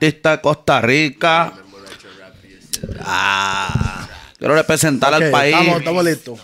artista 0.00 0.30
de 0.36 0.40
Costa 0.40 0.80
Rica. 0.80 1.52
Ah, 3.04 4.08
quiero 4.38 4.54
representar 4.54 5.12
Ok, 5.14 5.22
al 5.22 5.30
país. 5.30 5.54
Estamos, 5.54 5.78
estamos 5.80 6.04
listos. 6.04 6.40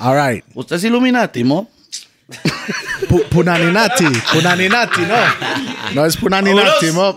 All 0.00 0.16
right. 0.32 0.44
Usted 0.54 0.76
es 0.76 0.84
Illuminati, 0.84 1.44
mo. 1.44 1.70
Pu- 3.08 3.24
Punaninati. 3.28 4.04
Punaninati, 4.32 5.02
no. 5.02 5.14
No 5.94 6.04
es 6.06 6.16
Punaninati, 6.16 6.90
mo. 6.90 7.16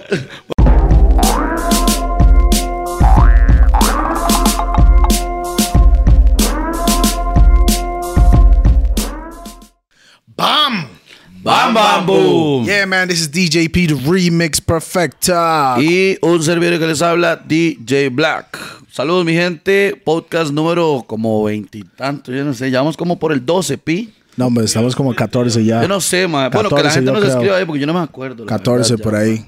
Bam, 11.77 12.05
boom. 12.07 12.65
Yeah, 12.65 12.85
man, 12.87 13.07
this 13.07 13.21
is 13.21 13.29
DJP, 13.31 13.87
the 13.89 13.95
remix 14.11 14.59
perfecta. 14.59 15.75
Y 15.79 16.17
un 16.23 16.41
servidor 16.41 16.79
que 16.79 16.87
les 16.87 17.01
habla, 17.03 17.35
DJ 17.35 18.09
Black. 18.09 18.57
Saludos, 18.91 19.23
mi 19.25 19.33
gente. 19.33 19.95
Podcast 20.03 20.51
número 20.51 21.03
como 21.07 21.43
veintitantos, 21.43 22.33
yo 22.35 22.43
no 22.43 22.53
sé. 22.55 22.71
Llevamos 22.71 22.97
como 22.97 23.19
por 23.19 23.31
el 23.31 23.45
12, 23.45 23.77
pi. 23.77 24.11
No, 24.35 24.47
hombre, 24.47 24.65
estamos 24.65 24.95
como 24.95 25.13
14 25.15 25.63
ya. 25.63 25.83
Yo 25.83 25.87
no 25.87 26.01
sé, 26.01 26.27
ma. 26.27 26.49
Bueno, 26.49 26.69
que 26.69 26.75
la 26.75 26.81
14 26.83 26.95
gente 26.95 27.11
nos 27.11 27.21
creo. 27.21 27.33
escriba 27.33 27.57
ahí 27.57 27.65
porque 27.65 27.79
yo 27.81 27.87
no 27.87 27.93
me 27.93 27.99
acuerdo. 27.99 28.43
la 28.43 28.49
14 28.49 28.93
verdad, 28.93 29.03
por 29.03 29.13
ya. 29.13 29.19
ahí. 29.19 29.43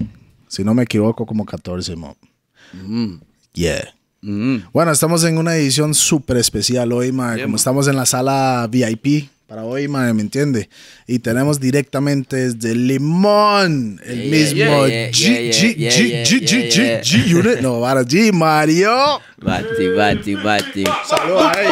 Si 0.46 0.62
no 0.64 0.72
me 0.74 0.84
equivoco, 0.84 1.26
como 1.26 1.44
14, 1.44 1.96
mo. 1.96 2.16
Yeah. 3.54 3.92
Mm. 4.22 4.58
Bueno, 4.72 4.92
estamos 4.92 5.24
en 5.24 5.38
una 5.38 5.56
edición 5.56 5.94
súper 5.94 6.36
especial 6.36 6.92
hoy, 6.92 7.10
ma. 7.10 7.34
Yeah, 7.34 7.44
Como 7.44 7.52
ma. 7.52 7.56
estamos 7.56 7.88
en 7.88 7.96
la 7.96 8.06
sala 8.06 8.68
VIP 8.70 9.28
para 9.50 9.64
hoy, 9.64 9.88
ma, 9.88 10.14
¿me 10.14 10.22
entiende? 10.22 10.70
Y 11.08 11.18
tenemos 11.18 11.58
directamente 11.58 12.36
desde 12.36 12.72
Limón, 12.72 14.00
el 14.06 14.30
mismo 14.30 14.86
G, 14.86 15.10
G, 15.10 15.50
G, 15.50 16.24
G, 16.24 16.46
G, 16.46 16.70
yeah. 16.70 17.00
G 17.02 17.34
Unit. 17.34 17.60
No, 17.60 17.80
para 17.80 18.02
G, 18.02 18.32
Mario. 18.32 19.20
Bati, 19.38 19.88
bati, 19.88 20.34
bati. 20.36 20.84
Saludos, 21.04 21.52
eh, 21.56 21.66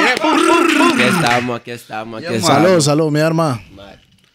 Aquí 0.92 1.02
estamos, 1.02 1.60
aquí 1.60 1.70
estamos, 1.70 2.18
aquí 2.24 2.34
estamos. 2.34 2.64
Salud, 2.64 2.80
salud, 2.80 3.12
mi 3.12 3.20
hermano. 3.20 3.62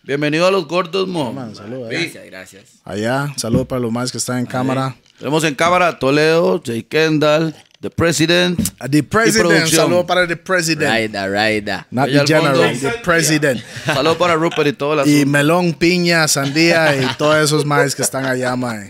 Bienvenido 0.04 0.48
a 0.48 0.52
los 0.52 0.66
gordos, 0.66 1.06
mo. 1.10 1.36
Salud, 1.54 1.92
eh. 1.92 1.98
Gracias, 2.00 2.26
gracias. 2.26 2.64
Allá, 2.86 3.34
salud 3.36 3.66
para 3.66 3.82
los 3.82 3.92
más 3.92 4.10
que 4.10 4.20
están 4.20 4.40
en 4.40 4.46
cámara. 4.46 4.96
Tenemos 5.20 5.44
en 5.44 5.56
cámara 5.56 5.90
a 5.90 6.00
Toledo, 6.00 6.64
Jay 6.66 6.84
Kendall, 6.84 7.54
The 7.84 7.90
President. 7.90 8.62
A 8.80 8.88
The 8.88 9.04
President, 9.04 9.50
producción. 9.50 9.88
salud 9.90 10.06
para 10.06 10.26
The 10.26 10.38
President. 10.38 10.90
Raida, 10.90 11.28
raida. 11.28 11.88
Not 11.92 12.08
the. 12.08 12.26
General, 12.26 12.80
The 12.80 12.92
President. 13.04 13.62
Saludos 13.86 14.16
para 14.16 14.36
Rupert 14.36 14.70
y 14.70 14.72
todas 14.72 15.06
las. 15.06 15.08
Y 15.08 15.26
melón, 15.26 15.74
piña, 15.74 16.26
sandía 16.30 16.96
y 16.96 17.06
todos 17.18 17.44
esos 17.44 17.66
maes 17.66 17.94
que 17.94 18.02
están 18.02 18.26
allá, 18.26 18.56
mae. 18.56 18.90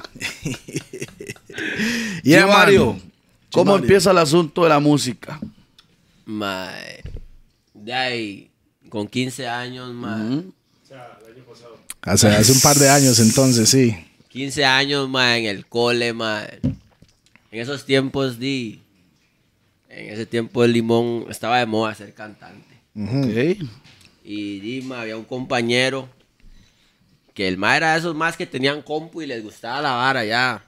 Y 2.21 2.29
yeah, 2.29 2.45
man. 2.45 2.55
Mario, 2.55 2.99
¿cómo 3.51 3.71
Mario. 3.71 3.83
empieza 3.83 4.11
el 4.11 4.19
asunto 4.19 4.61
de 4.61 4.69
la 4.69 4.79
música? 4.79 5.39
Mae. 6.25 7.01
De 7.73 7.93
ahí, 7.93 8.51
con 8.89 9.07
15 9.07 9.47
años, 9.47 9.91
mae. 9.91 10.43
Hace, 12.03 12.27
hace 12.27 12.51
un 12.51 12.61
par 12.61 12.77
de 12.77 12.89
años 12.91 13.19
entonces, 13.19 13.69
sí. 13.69 13.95
15 14.29 14.65
años, 14.65 15.09
mae, 15.09 15.39
en 15.39 15.45
el 15.47 15.65
cole, 15.65 16.13
mae. 16.13 16.59
En 16.61 17.59
esos 17.59 17.85
tiempos, 17.85 18.37
di. 18.37 18.82
En 19.95 20.09
ese 20.11 20.25
tiempo, 20.25 20.63
el 20.63 20.73
limón 20.73 21.27
estaba 21.29 21.59
de 21.59 21.65
moda 21.65 21.93
ser 21.93 22.13
cantante. 22.13 22.75
Ok. 22.95 23.63
Y 24.23 24.59
Dima, 24.59 25.01
había 25.01 25.17
un 25.17 25.25
compañero 25.25 26.09
que 27.33 27.47
el 27.47 27.57
mae 27.57 27.77
era 27.77 27.93
de 27.93 27.99
esos 27.99 28.15
más 28.15 28.37
que 28.37 28.45
tenían 28.45 28.81
compu 28.81 29.21
y 29.21 29.27
les 29.27 29.43
gustaba 29.43 29.81
la 29.81 29.91
vara 29.91 30.23
ya. 30.23 30.63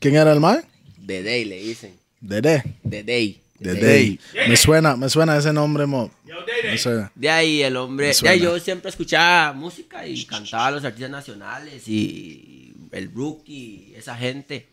¿Quién 0.00 0.16
era 0.16 0.32
el 0.32 0.40
mae? 0.40 0.62
De 0.96 1.22
Day 1.22 1.44
le 1.44 1.60
dicen. 1.60 1.94
Dede. 2.20 2.62
De 2.82 3.02
Day. 3.02 3.40
De 3.58 3.74
Day. 3.74 4.20
Me 4.48 4.56
suena, 4.56 4.96
me 4.96 5.08
suena 5.08 5.36
ese 5.36 5.52
nombre, 5.52 5.86
mo. 5.86 6.10
No 6.24 6.76
sé. 6.76 7.08
De 7.14 7.30
ahí 7.30 7.62
el 7.62 7.76
hombre. 7.76 8.12
De 8.20 8.28
ahí 8.28 8.40
yo 8.40 8.58
siempre 8.58 8.90
escuchaba 8.90 9.52
música 9.52 10.06
y 10.06 10.24
cantaba 10.24 10.66
a 10.66 10.70
los 10.72 10.84
artistas 10.84 11.10
nacionales 11.10 11.86
y 11.88 12.74
el 12.92 13.12
rookie, 13.12 13.94
esa 13.96 14.16
gente. 14.16 14.68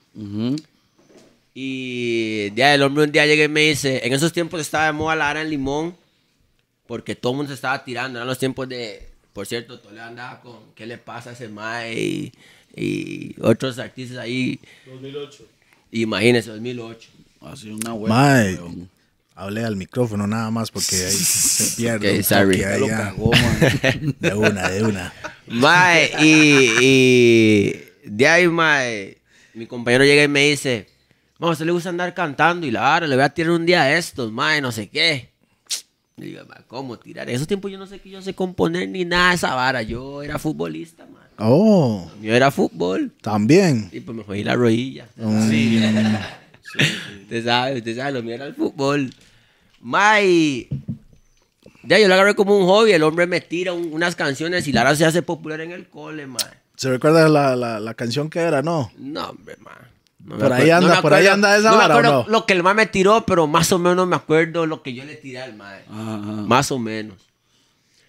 Y 1.57 2.51
ahí 2.61 2.75
el 2.75 2.83
hombre 2.83 3.05
un 3.05 3.11
día 3.13 3.25
llega 3.25 3.45
y 3.45 3.47
me 3.47 3.61
dice: 3.61 4.05
En 4.05 4.11
esos 4.11 4.33
tiempos 4.33 4.59
estaba 4.59 4.87
de 4.87 4.91
moda 4.91 5.15
la 5.15 5.25
vara 5.25 5.41
en 5.41 5.49
limón 5.49 5.95
porque 6.85 7.15
todo 7.15 7.31
el 7.31 7.37
mundo 7.37 7.49
se 7.51 7.55
estaba 7.55 7.81
tirando. 7.83 8.19
Eran 8.19 8.27
los 8.27 8.37
tiempos 8.37 8.67
de. 8.67 9.07
Por 9.31 9.47
cierto, 9.47 9.79
Toledo 9.79 10.03
andaba 10.03 10.41
con 10.41 10.59
¿Qué 10.75 10.85
le 10.85 10.97
pasa 10.97 11.29
a 11.29 11.33
ese 11.33 11.47
mae? 11.47 11.93
Y, 11.97 12.33
y 12.75 13.35
otros 13.41 13.79
artistas 13.79 14.17
ahí. 14.17 14.59
2008. 14.85 15.45
Imagínese, 15.91 16.49
2008. 16.51 17.09
Así 17.41 17.69
una 17.69 17.93
buena. 17.93 18.15
Mae. 18.15 18.59
Hablé 19.37 19.63
al 19.65 19.75
micrófono 19.77 20.27
nada 20.27 20.49
más 20.51 20.71
porque 20.71 20.95
ahí 20.95 21.11
se 21.11 21.75
pierde. 21.77 22.11
Ok, 22.11 22.17
un 22.17 22.23
sorry. 22.23 22.57
toque 22.57 22.59
Ya 22.61 22.69
ahí, 22.73 22.79
lo 22.81 22.87
ya. 22.87 22.97
cagó, 22.97 23.31
man. 23.31 24.15
De 24.19 24.33
una, 24.33 24.69
de 24.69 24.83
una. 24.83 25.13
Mae, 25.47 26.11
y, 26.21 26.71
y 26.81 27.83
de 28.05 28.27
ahí, 28.27 28.47
mae, 28.47 29.17
mi 29.53 29.67
compañero 29.67 30.03
llega 30.05 30.23
y 30.23 30.27
me 30.29 30.49
dice, 30.49 30.87
"Mae, 31.45 31.51
a 31.51 31.53
usted 31.53 31.65
le 31.65 31.71
gusta 31.71 31.89
andar 31.89 32.13
cantando 32.13 32.65
y 32.67 32.71
la 32.71 32.81
vara, 32.81 33.07
le 33.07 33.15
voy 33.15 33.23
a 33.23 33.29
tirar 33.29 33.51
un 33.51 33.65
día 33.65 33.83
de 33.83 33.97
estos, 33.97 34.31
mae, 34.31 34.61
no 34.61 34.71
sé 34.71 34.89
qué. 34.89 35.29
Digo, 36.17 36.41
"Mae, 36.47 36.59
¿cómo 36.67 36.97
tirar? 36.97 37.29
En 37.29 37.35
esos 37.35 37.47
tiempos 37.47 37.71
yo 37.71 37.77
no 37.77 37.87
sé 37.87 37.99
que 37.99 38.09
yo 38.09 38.21
sé 38.21 38.33
componer 38.33 38.87
ni 38.89 39.03
nada 39.05 39.29
de 39.29 39.35
esa 39.35 39.53
vara, 39.55 39.81
yo 39.81 40.23
era 40.23 40.39
futbolista, 40.39 41.05
mae. 41.05 41.23
Oh, 41.37 42.09
Yo 42.21 42.33
era 42.33 42.49
fútbol 42.51 43.11
también. 43.21 43.89
y 43.91 43.99
pues 43.99 44.15
me 44.17 44.23
jodí 44.23 44.43
la 44.43 44.55
rodilla. 44.55 45.07
Sí. 45.49 45.81
Usted 47.23 47.43
sabe, 47.45 47.77
usted 47.77 47.95
sabe, 47.97 48.11
lo 48.13 48.23
mío 48.23 48.35
era 48.35 48.45
el 48.45 48.55
fútbol. 48.55 49.13
Mae, 49.81 50.67
ya 51.83 51.99
yo 51.99 52.07
lo 52.07 52.13
agarré 52.13 52.35
como 52.35 52.57
un 52.57 52.65
hobby, 52.65 52.91
el 52.93 53.03
hombre 53.03 53.27
me 53.27 53.41
tira 53.41 53.73
un- 53.73 53.91
unas 53.93 54.15
canciones 54.15 54.67
y 54.67 54.71
la 54.71 54.83
vara 54.83 54.95
se 54.95 55.05
hace 55.05 55.21
popular 55.21 55.61
en 55.61 55.71
el 55.71 55.87
cole, 55.87 56.25
mae. 56.27 56.39
¿Se 56.77 56.89
recuerda 56.89 57.27
la, 57.29 57.55
la, 57.55 57.79
la 57.79 57.93
canción 57.93 58.29
que 58.29 58.39
era, 58.39 58.61
no? 58.61 58.91
No, 58.97 59.29
hombre, 59.29 59.55
man. 59.59 59.73
No 60.25 60.37
Por 60.39 60.51
ahí 60.53 60.69
anda- 60.71 61.01
por 61.01 61.13
ahí 61.13 61.27
anda 61.27 61.55
esa 61.55 61.69
no 61.71 61.77
vara, 61.77 62.25
lo 62.27 62.45
que 62.47 62.53
el 62.53 62.63
man 62.63 62.75
me 62.75 62.87
tiró, 62.87 63.25
pero 63.27 63.45
más 63.47 63.71
o 63.71 63.77
menos 63.79 64.07
me 64.07 64.15
acuerdo 64.15 64.65
lo 64.65 64.81
que 64.81 64.93
yo 64.93 65.05
le 65.05 65.15
tiré 65.15 65.39
al 65.41 65.55
mae. 65.55 65.81
Ajá. 65.89 66.17
Más 66.17 66.71
o 66.71 66.79
menos. 66.79 67.15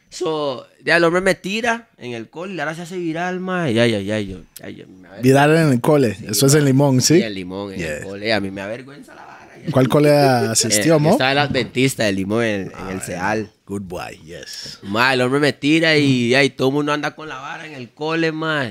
So, 0.09 0.67
ya 0.85 0.97
el 0.97 1.05
hombre 1.05 1.21
me 1.21 1.35
tira 1.35 1.89
en 1.99 2.13
el 2.13 2.31
col 2.31 2.53
y 2.53 2.59
ahora 2.61 2.75
se 2.75 2.83
hace 2.83 2.97
viral, 2.97 3.41
mae. 3.41 3.75
Ya, 3.75 3.87
ya, 3.87 4.01
ya, 4.01 4.19
yo. 4.21 4.39
Ya, 4.61 4.71
yo 4.71 4.85
me 4.87 5.09
aver- 5.09 5.21
Viral 5.23 5.57
en 5.57 5.73
el 5.73 5.81
cole. 5.81 6.17
Eso 6.27 6.47
es 6.47 6.55
en 6.55 6.65
Limón, 6.65 7.01
¿sí? 7.03 7.17
Sí, 7.19 7.23
el 7.23 7.35
limón 7.35 7.73
en 7.73 7.79
Yeah. 7.81 7.97
el 7.99 8.05
cole. 8.05 8.33
A 8.33 8.41
mí 8.41 8.51
me 8.51 8.63
avergüenza 8.63 9.15
la 9.15 9.25
vara. 9.27 9.49
¿Cuál 9.71 9.89
cole 9.89 10.09
Eh, 10.15 10.49
asistió, 10.53 10.99
mo? 10.99 11.11
Estaba 11.11 11.33
el 11.33 11.39
adventista 11.39 12.05
del 12.05 12.17
limón 12.17 12.45
en, 12.45 12.73
en 12.81 12.89
el 12.89 13.01
Ceal. 13.03 13.51
Good 13.67 13.83
boy, 13.83 14.17
yes. 14.25 14.79
Ma, 14.85 15.13
el 15.13 15.21
hombre 15.21 15.41
me 15.41 15.53
tira 15.53 15.97
y, 15.97 16.31
ya, 16.31 16.43
y 16.45 16.51
todo 16.51 16.69
el 16.69 16.75
mundo 16.75 16.93
anda 16.93 17.15
con 17.17 17.29
la 17.29 17.37
vara 17.37 17.67
en 17.67 17.75
el 17.75 17.91
cole, 17.91 18.31
ma. 18.33 18.69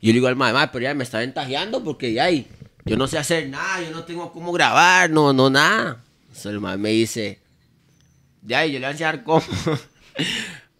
Y 0.00 0.08
yo 0.08 0.12
le 0.12 0.12
digo 0.14 0.26
al 0.26 0.36
ma, 0.36 0.52
ma, 0.52 0.70
pero 0.72 0.82
ya 0.82 0.94
me 0.94 1.04
está 1.04 1.20
ventajeando 1.20 1.82
porque 1.82 2.12
ya, 2.12 2.28
y 2.30 2.46
yo 2.86 2.96
no 2.96 3.06
sé 3.06 3.18
hacer 3.18 3.48
nada, 3.48 3.82
yo 3.82 3.90
no 3.90 4.04
tengo 4.04 4.32
cómo 4.32 4.52
grabar, 4.52 5.10
no, 5.10 5.32
no, 5.32 5.50
nada. 5.50 6.02
Entonces 6.22 6.46
el 6.46 6.60
ma 6.60 6.76
me 6.76 6.90
dice, 6.90 7.38
ya, 8.42 8.64
y 8.64 8.72
yo 8.72 8.78
le 8.78 8.86
voy 8.86 8.88
a 8.88 8.90
enseñar 8.92 9.22
cómo. 9.24 9.44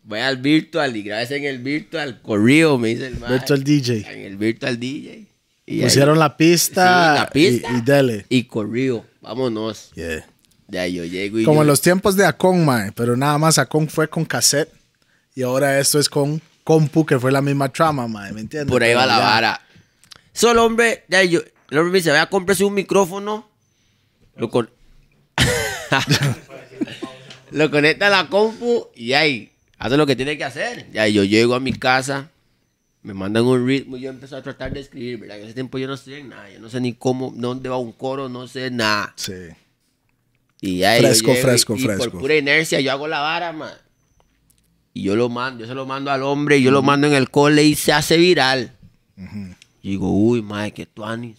Voy 0.09 0.21
al 0.21 0.37
virtual 0.37 0.97
y 0.97 1.03
grabes 1.03 1.33
en 1.33 1.45
el 1.45 1.59
virtual, 1.59 2.21
corrido, 2.23 2.79
me 2.79 2.91
dice 2.91 3.09
el 3.09 3.19
ma. 3.19 3.27
Virtual 3.27 3.65
DJ. 3.65 4.07
En 4.09 4.21
el 4.21 4.37
virtual 4.37 4.79
DJ. 4.79 5.27
Y 5.67 5.79
ahí- 5.79 5.83
Pusieron 5.83 6.17
la 6.21 6.37
pista, 6.37 7.15
Sí, 7.17 7.21
la 7.23 7.29
pista. 7.31 7.69
Y, 7.73 7.77
y 7.77 7.81
dele. 7.81 8.27
Y 8.29 8.45
corrido, 8.45 9.05
vámonos. 9.21 9.91
Yeah. 9.97 10.25
Ahí 10.81 10.95
yo 10.95 11.05
llego 11.05 11.41
y 11.41 11.45
Como 11.45 11.57
yo- 11.57 11.63
en 11.63 11.67
los 11.67 11.81
tiempos 11.81 12.15
de 12.15 12.25
Acon, 12.25 12.65
mae. 12.65 12.93
Pero 12.93 13.17
nada 13.17 13.37
más 13.39 13.59
Acon 13.59 13.89
fue 13.89 14.09
con 14.09 14.25
cassette. 14.25 14.73
Y 15.35 15.43
ahora 15.43 15.81
esto 15.81 15.99
es 15.99 16.09
con 16.09 16.41
compu, 16.63 17.05
que 17.05 17.19
fue 17.19 17.33
la 17.33 17.43
misma 17.43 17.69
trama, 17.69 18.07
mae. 18.07 18.33
¿Me 18.33 18.43
entiendes? 18.43 18.71
Por 18.71 18.85
ahí 18.85 18.95
va 18.95 19.07
la 19.07 19.19
ya. 19.19 19.25
vara. 19.25 19.61
Solo 20.33 20.65
hombre, 20.67 21.03
ya 21.09 21.25
yo, 21.25 21.41
el 21.71 21.79
hombre 21.79 21.93
me 21.93 21.99
dice, 21.99 22.11
vaya 22.11 22.23
a 22.23 22.31
comprarse 22.31 22.65
un 22.65 22.75
micrófono. 22.75 23.49
Lo, 24.37 24.51
con... 24.51 24.71
lo 27.51 27.71
conecta 27.71 28.09
a 28.09 28.11
la 28.11 28.29
compu 28.29 28.89
y 28.95 29.13
ahí, 29.13 29.51
hace 29.79 29.97
lo 29.97 30.07
que 30.07 30.17
tiene 30.17 30.37
que 30.37 30.45
hacer. 30.45 30.91
Ya 30.93 31.07
yo 31.09 31.25
llego 31.25 31.55
a 31.55 31.61
mi 31.61 31.73
casa, 31.73 32.31
me 33.03 33.15
mandan 33.15 33.45
un 33.45 33.67
ritmo 33.67 33.97
y 33.97 34.01
yo 34.03 34.11
empiezo 34.11 34.37
a 34.37 34.43
tratar 34.43 34.73
de 34.73 34.81
escribir, 34.81 35.19
¿verdad? 35.19 35.39
En 35.39 35.45
ese 35.45 35.55
tiempo 35.55 35.79
yo 35.79 35.87
no 35.87 35.97
en 36.07 36.29
nada, 36.29 36.51
yo 36.51 36.61
no 36.61 36.69
sé 36.69 36.81
ni 36.81 36.95
cómo, 36.95 37.33
dónde 37.35 37.69
va 37.69 37.79
un 37.79 37.93
coro, 37.93 38.29
no 38.29 38.47
sé 38.49 38.71
nada. 38.71 39.13
Sí. 39.17 39.33
Y 40.61 40.83
ahí 40.85 41.01
Fresco, 41.01 41.29
llego 41.29 41.39
y- 41.39 41.43
fresco, 41.43 41.77
y 41.77 41.79
fresco. 41.81 42.11
por 42.11 42.21
pura 42.21 42.37
inercia 42.37 42.81
yo 42.81 42.91
hago 42.93 43.09
la 43.09 43.21
vara, 43.21 43.53
man. 43.53 43.73
Y 44.93 45.03
yo 45.03 45.15
lo 45.15 45.29
mando, 45.29 45.61
yo 45.61 45.67
se 45.67 45.75
lo 45.75 45.85
mando 45.85 46.11
al 46.11 46.23
hombre, 46.23 46.57
y 46.59 46.63
yo 46.63 46.71
lo 46.71 46.83
mando 46.83 47.07
en 47.07 47.13
el 47.13 47.31
cole 47.31 47.63
y 47.65 47.75
se 47.75 47.93
hace 47.93 48.17
viral. 48.17 48.75
Y 49.83 49.91
digo, 49.91 50.11
uy, 50.11 50.41
madre, 50.41 50.73
qué 50.73 50.87
tuanis. 50.87 51.37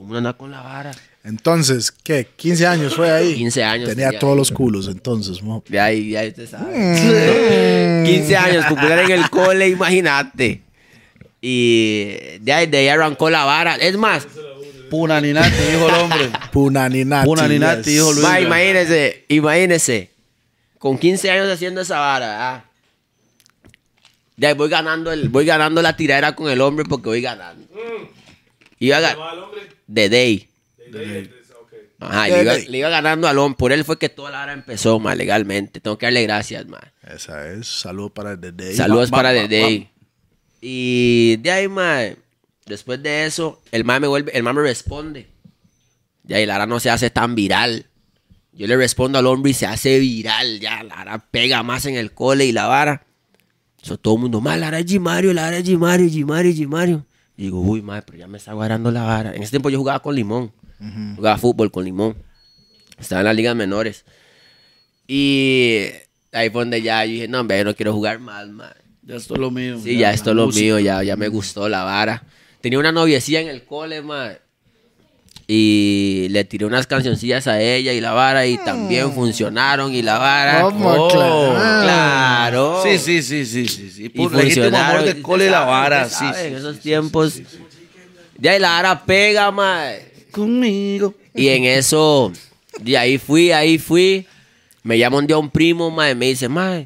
Todo 0.00 0.06
el 0.06 0.12
mundo 0.14 0.18
anda 0.30 0.32
con 0.32 0.50
la 0.50 0.62
vara. 0.62 0.92
Entonces, 1.24 1.92
¿qué? 1.92 2.26
15 2.34 2.66
años 2.66 2.96
fue 2.96 3.10
ahí. 3.10 3.34
15 3.34 3.64
años 3.64 3.90
Tenía 3.90 4.18
todos 4.18 4.34
los 4.34 4.50
culos, 4.50 4.88
entonces, 4.88 5.42
mo. 5.42 5.62
De 5.68 5.78
ahí, 5.78 6.12
ya 6.12 6.24
usted 6.24 6.48
sabe. 6.48 8.02
15 8.06 8.36
años, 8.36 8.64
popular 8.64 9.00
en 9.00 9.10
el 9.10 9.28
cole, 9.28 9.68
imagínate. 9.68 10.62
Y 11.42 12.14
de 12.40 12.50
ahí, 12.50 12.66
de 12.66 12.78
ahí 12.78 12.88
arrancó 12.88 13.28
la 13.28 13.44
vara. 13.44 13.76
Es 13.76 13.94
más, 13.98 14.26
Punaninati, 14.88 15.50
dijo 15.70 15.88
el 15.90 15.94
hombre. 15.96 16.30
Punaninati. 16.50 17.26
Punaninati, 17.26 17.90
hijo 17.90 18.12
Luis. 18.12 18.22
ma, 18.22 18.40
imagínese, 18.40 19.26
imagínese. 19.28 20.10
Con 20.78 20.96
15 20.96 21.30
años 21.30 21.48
haciendo 21.50 21.82
esa 21.82 21.98
vara, 21.98 22.54
¿ah? 22.54 22.64
De 24.34 24.46
ahí 24.46 24.54
voy 24.54 24.70
ganando, 24.70 25.12
el, 25.12 25.28
voy 25.28 25.44
ganando 25.44 25.82
la 25.82 25.94
tiradera 25.94 26.34
con 26.34 26.48
el 26.48 26.62
hombre 26.62 26.86
porque 26.88 27.10
voy 27.10 27.20
ganando. 27.20 27.68
Iba 28.80 28.96
a 28.96 29.14
¿Cómo 29.14 29.20
va 29.24 29.30
ga- 29.30 29.32
el 29.34 29.38
hombre? 29.44 29.60
de 29.86 30.08
Day. 30.08 30.48
Ajá, 32.02 32.28
le 32.28 32.42
iba, 32.42 32.52
Day. 32.54 32.66
le 32.66 32.78
iba 32.78 32.88
ganando 32.88 33.28
al 33.28 33.38
hombre. 33.38 33.58
Por 33.58 33.72
él 33.72 33.84
fue 33.84 33.98
que 33.98 34.08
toda 34.08 34.30
la 34.30 34.38
vara 34.38 34.52
empezó, 34.54 34.98
ma, 34.98 35.14
legalmente. 35.14 35.80
Tengo 35.80 35.98
que 35.98 36.06
darle 36.06 36.22
gracias, 36.22 36.66
ma. 36.66 36.80
Esa 37.06 37.52
es. 37.52 37.66
Salud 37.68 38.10
para 38.10 38.36
de 38.36 38.52
Day. 38.52 38.74
Saludos 38.74 39.10
para 39.10 39.32
The. 39.32 39.48
Day. 39.48 39.90
Y 40.62 41.36
de 41.40 41.50
ahí, 41.50 41.68
mae, 41.68 42.16
después 42.66 43.02
de 43.02 43.26
eso, 43.26 43.60
el 43.70 43.84
mae 43.84 44.00
me 44.00 44.06
vuelve, 44.06 44.32
el 44.36 44.42
mae 44.42 44.54
me 44.54 44.62
responde. 44.62 45.26
De 46.22 46.34
ahí, 46.36 46.46
la 46.46 46.54
vara 46.54 46.66
no 46.66 46.80
se 46.80 46.88
hace 46.90 47.10
tan 47.10 47.34
viral. 47.34 47.86
Yo 48.52 48.66
le 48.66 48.76
respondo 48.76 49.18
al 49.18 49.26
hombre 49.26 49.50
y 49.50 49.54
se 49.54 49.66
hace 49.66 49.98
viral. 49.98 50.58
Ya, 50.60 50.82
la 50.82 50.96
vara 50.96 51.18
pega 51.30 51.62
más 51.62 51.84
en 51.86 51.96
el 51.96 52.12
cole 52.12 52.46
y 52.46 52.52
la 52.52 52.66
vara. 52.66 53.04
Eso 53.82 53.96
todo 53.98 54.14
el 54.14 54.20
mundo, 54.22 54.40
mae, 54.40 54.58
la 54.58 54.66
vara 54.68 54.78
es 54.80 54.86
Gimario, 54.86 55.32
la 55.34 55.42
vara 55.42 55.58
es 55.58 55.64
Gimario, 55.64 56.08
Gimario, 56.08 56.52
Gimario. 56.52 57.06
Y 57.36 57.44
digo, 57.44 57.60
uy, 57.60 57.80
mae, 57.82 58.02
pero 58.02 58.18
ya 58.18 58.26
me 58.26 58.38
está 58.38 58.52
guardando 58.52 58.90
la 58.90 59.02
vara. 59.02 59.34
En 59.34 59.42
ese 59.42 59.50
tiempo 59.50 59.70
yo 59.70 59.78
jugaba 59.78 60.00
con 60.00 60.14
Limón. 60.14 60.52
Jugaba 61.16 61.38
fútbol 61.38 61.70
con 61.70 61.84
Limón. 61.84 62.16
Estaba 62.98 63.20
en 63.20 63.26
las 63.26 63.36
ligas 63.36 63.56
menores. 63.56 64.04
Y 65.06 65.86
ahí 66.32 66.50
fue 66.50 66.62
donde 66.62 66.82
ya 66.82 67.04
yo 67.04 67.12
dije, 67.12 67.28
no, 67.28 67.40
hombre, 67.40 67.58
yo 67.58 67.64
no 67.64 67.74
quiero 67.74 67.92
jugar 67.92 68.18
más, 68.18 68.48
mae. 68.48 68.70
Ya 69.02 69.16
esto 69.16 69.34
es 69.34 69.40
lo 69.40 69.50
mío. 69.50 69.78
Sí, 69.82 69.96
ya 69.96 70.12
esto 70.12 70.30
es 70.30 70.36
lo 70.36 70.46
música. 70.46 70.62
mío, 70.62 70.78
ya, 70.78 71.02
ya 71.02 71.16
me 71.16 71.28
gustó 71.28 71.68
la 71.68 71.84
vara. 71.84 72.22
Tenía 72.60 72.78
una 72.78 72.92
noviecilla 72.92 73.40
en 73.40 73.48
el 73.48 73.64
cole, 73.64 74.02
ma. 74.02 74.32
Y 75.52 76.28
le 76.30 76.44
tiré 76.44 76.64
unas 76.64 76.86
cancioncillas 76.86 77.48
a 77.48 77.60
ella 77.60 77.92
y 77.92 78.00
la 78.00 78.12
vara 78.12 78.46
y 78.46 78.56
también 78.58 79.12
funcionaron 79.12 79.92
y 79.92 80.00
la 80.00 80.16
vara. 80.16 80.60
¿Cómo? 80.62 80.88
Oh, 80.88 81.08
Claro. 81.10 81.82
Claro. 81.82 82.82
Sí, 82.84 82.98
sí, 82.98 83.20
sí, 83.20 83.44
sí, 83.44 83.66
sí. 83.66 83.90
sí. 83.90 84.04
Y 84.04 84.08
Por 84.10 84.32
legítimo 84.32 84.66
funcionaron. 84.66 84.96
amor 85.00 85.04
de 85.14 85.20
cole 85.22 85.46
y 85.46 85.50
la 85.50 85.60
vara. 85.64 86.08
Sí, 86.08 86.24
sí, 86.40 86.46
En 86.46 86.54
esos 86.54 86.76
sí, 86.76 86.82
tiempos. 86.82 87.40
De 88.38 88.48
ahí 88.48 88.60
la 88.60 88.68
vara 88.70 89.04
pega, 89.04 89.50
ma. 89.50 89.86
Conmigo. 90.30 91.14
Y 91.34 91.48
en 91.48 91.64
eso, 91.64 92.30
de 92.80 92.96
ahí 92.96 93.18
fui, 93.18 93.50
ahí 93.50 93.76
fui. 93.78 94.26
Me 94.84 94.98
llama 94.98 95.18
un 95.18 95.26
día 95.26 95.36
un 95.36 95.50
primo, 95.50 95.90
ma, 95.90 96.10
y 96.10 96.14
me 96.14 96.26
dice, 96.26 96.48
ma, 96.48 96.84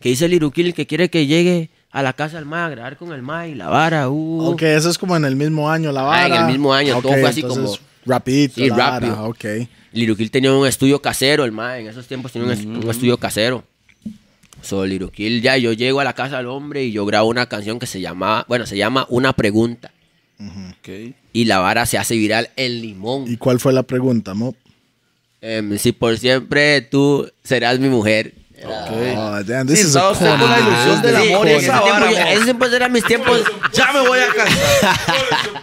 que 0.00 0.08
dice 0.08 0.26
Liruquil 0.26 0.72
que 0.72 0.86
quiere 0.86 1.10
que 1.10 1.26
llegue 1.26 1.68
a 1.90 2.02
la 2.02 2.14
casa 2.14 2.36
del 2.38 2.46
ma 2.46 2.64
a 2.64 2.68
grabar 2.70 2.96
con 2.96 3.12
el 3.12 3.20
ma 3.20 3.46
y 3.46 3.54
la 3.54 3.68
vara. 3.68 4.08
Uh. 4.08 4.52
Ok, 4.52 4.62
eso 4.62 4.88
es 4.88 4.96
como 4.96 5.14
en 5.16 5.26
el 5.26 5.36
mismo 5.36 5.70
año 5.70 5.92
la 5.92 6.00
vara. 6.02 6.22
Ah, 6.24 6.26
en 6.28 6.34
el 6.34 6.46
mismo 6.46 6.72
año, 6.72 6.94
todo 7.02 7.12
fue 7.12 7.26
así 7.28 7.40
entonces, 7.40 7.64
como- 7.78 7.86
Rapidito. 8.06 8.54
Sí, 8.56 8.68
la 8.68 8.76
vara, 8.76 8.90
rápido. 9.00 9.24
Ok. 9.24 9.44
Liruquil 9.92 10.30
tenía 10.30 10.52
un 10.52 10.66
estudio 10.66 11.00
casero, 11.02 11.44
el 11.44 11.52
ma, 11.52 11.78
en 11.78 11.86
esos 11.88 12.06
tiempos 12.06 12.32
tenía 12.32 12.46
un, 12.46 12.52
est- 12.52 12.64
un 12.64 12.90
estudio 12.90 13.18
casero. 13.18 13.64
So, 14.62 14.84
Liruquil, 14.86 15.42
ya 15.42 15.56
yo 15.56 15.72
llego 15.72 16.00
a 16.00 16.04
la 16.04 16.12
casa 16.14 16.38
del 16.38 16.46
hombre 16.46 16.84
y 16.84 16.92
yo 16.92 17.04
grabo 17.06 17.28
una 17.28 17.46
canción 17.46 17.78
que 17.78 17.86
se 17.86 18.00
llama, 18.00 18.44
bueno, 18.48 18.66
se 18.66 18.76
llama 18.76 19.06
Una 19.10 19.32
Pregunta. 19.32 19.92
Ok. 20.40 21.14
Y 21.32 21.44
la 21.44 21.58
vara 21.60 21.86
se 21.86 21.98
hace 21.98 22.14
viral 22.16 22.50
en 22.56 22.80
Limón. 22.82 23.24
¿Y 23.30 23.36
cuál 23.36 23.58
fue 23.60 23.72
la 23.72 23.82
pregunta, 23.84 24.34
Mo? 24.34 24.54
Em, 25.40 25.78
si 25.78 25.92
por 25.92 26.18
siempre 26.18 26.80
tú 26.82 27.30
serás 27.44 27.78
mi 27.78 27.88
mujer. 27.88 28.32
Era- 28.56 28.86
Oh, 28.90 29.42
damn, 29.44 29.66
this 29.66 29.76
Sí, 29.78 29.82
is 29.82 29.88
estaba 29.88 30.08
a 30.08 30.12
usted 30.12 30.26
con 30.30 30.40
la 30.40 30.56
corny, 30.56 30.68
ilusión 30.70 30.94
man. 30.94 31.02
del 31.02 31.16
amor 31.16 31.46
y 31.46 31.50
en 31.50 31.56
esa 31.56 31.72
ese 31.76 31.82
tiempo 31.82 31.90
vara, 32.00 32.10
yo- 32.10 32.16
mo. 32.18 32.22
en 32.26 32.32
ese 32.36 32.44
tiempo 32.44 32.64
eran 32.66 32.92
mis 32.92 33.04
tiempos, 33.04 33.42
Ya 33.74 33.92
me 33.92 34.00
voy 34.08 34.18
a 34.18 34.26
casar. 34.34 34.96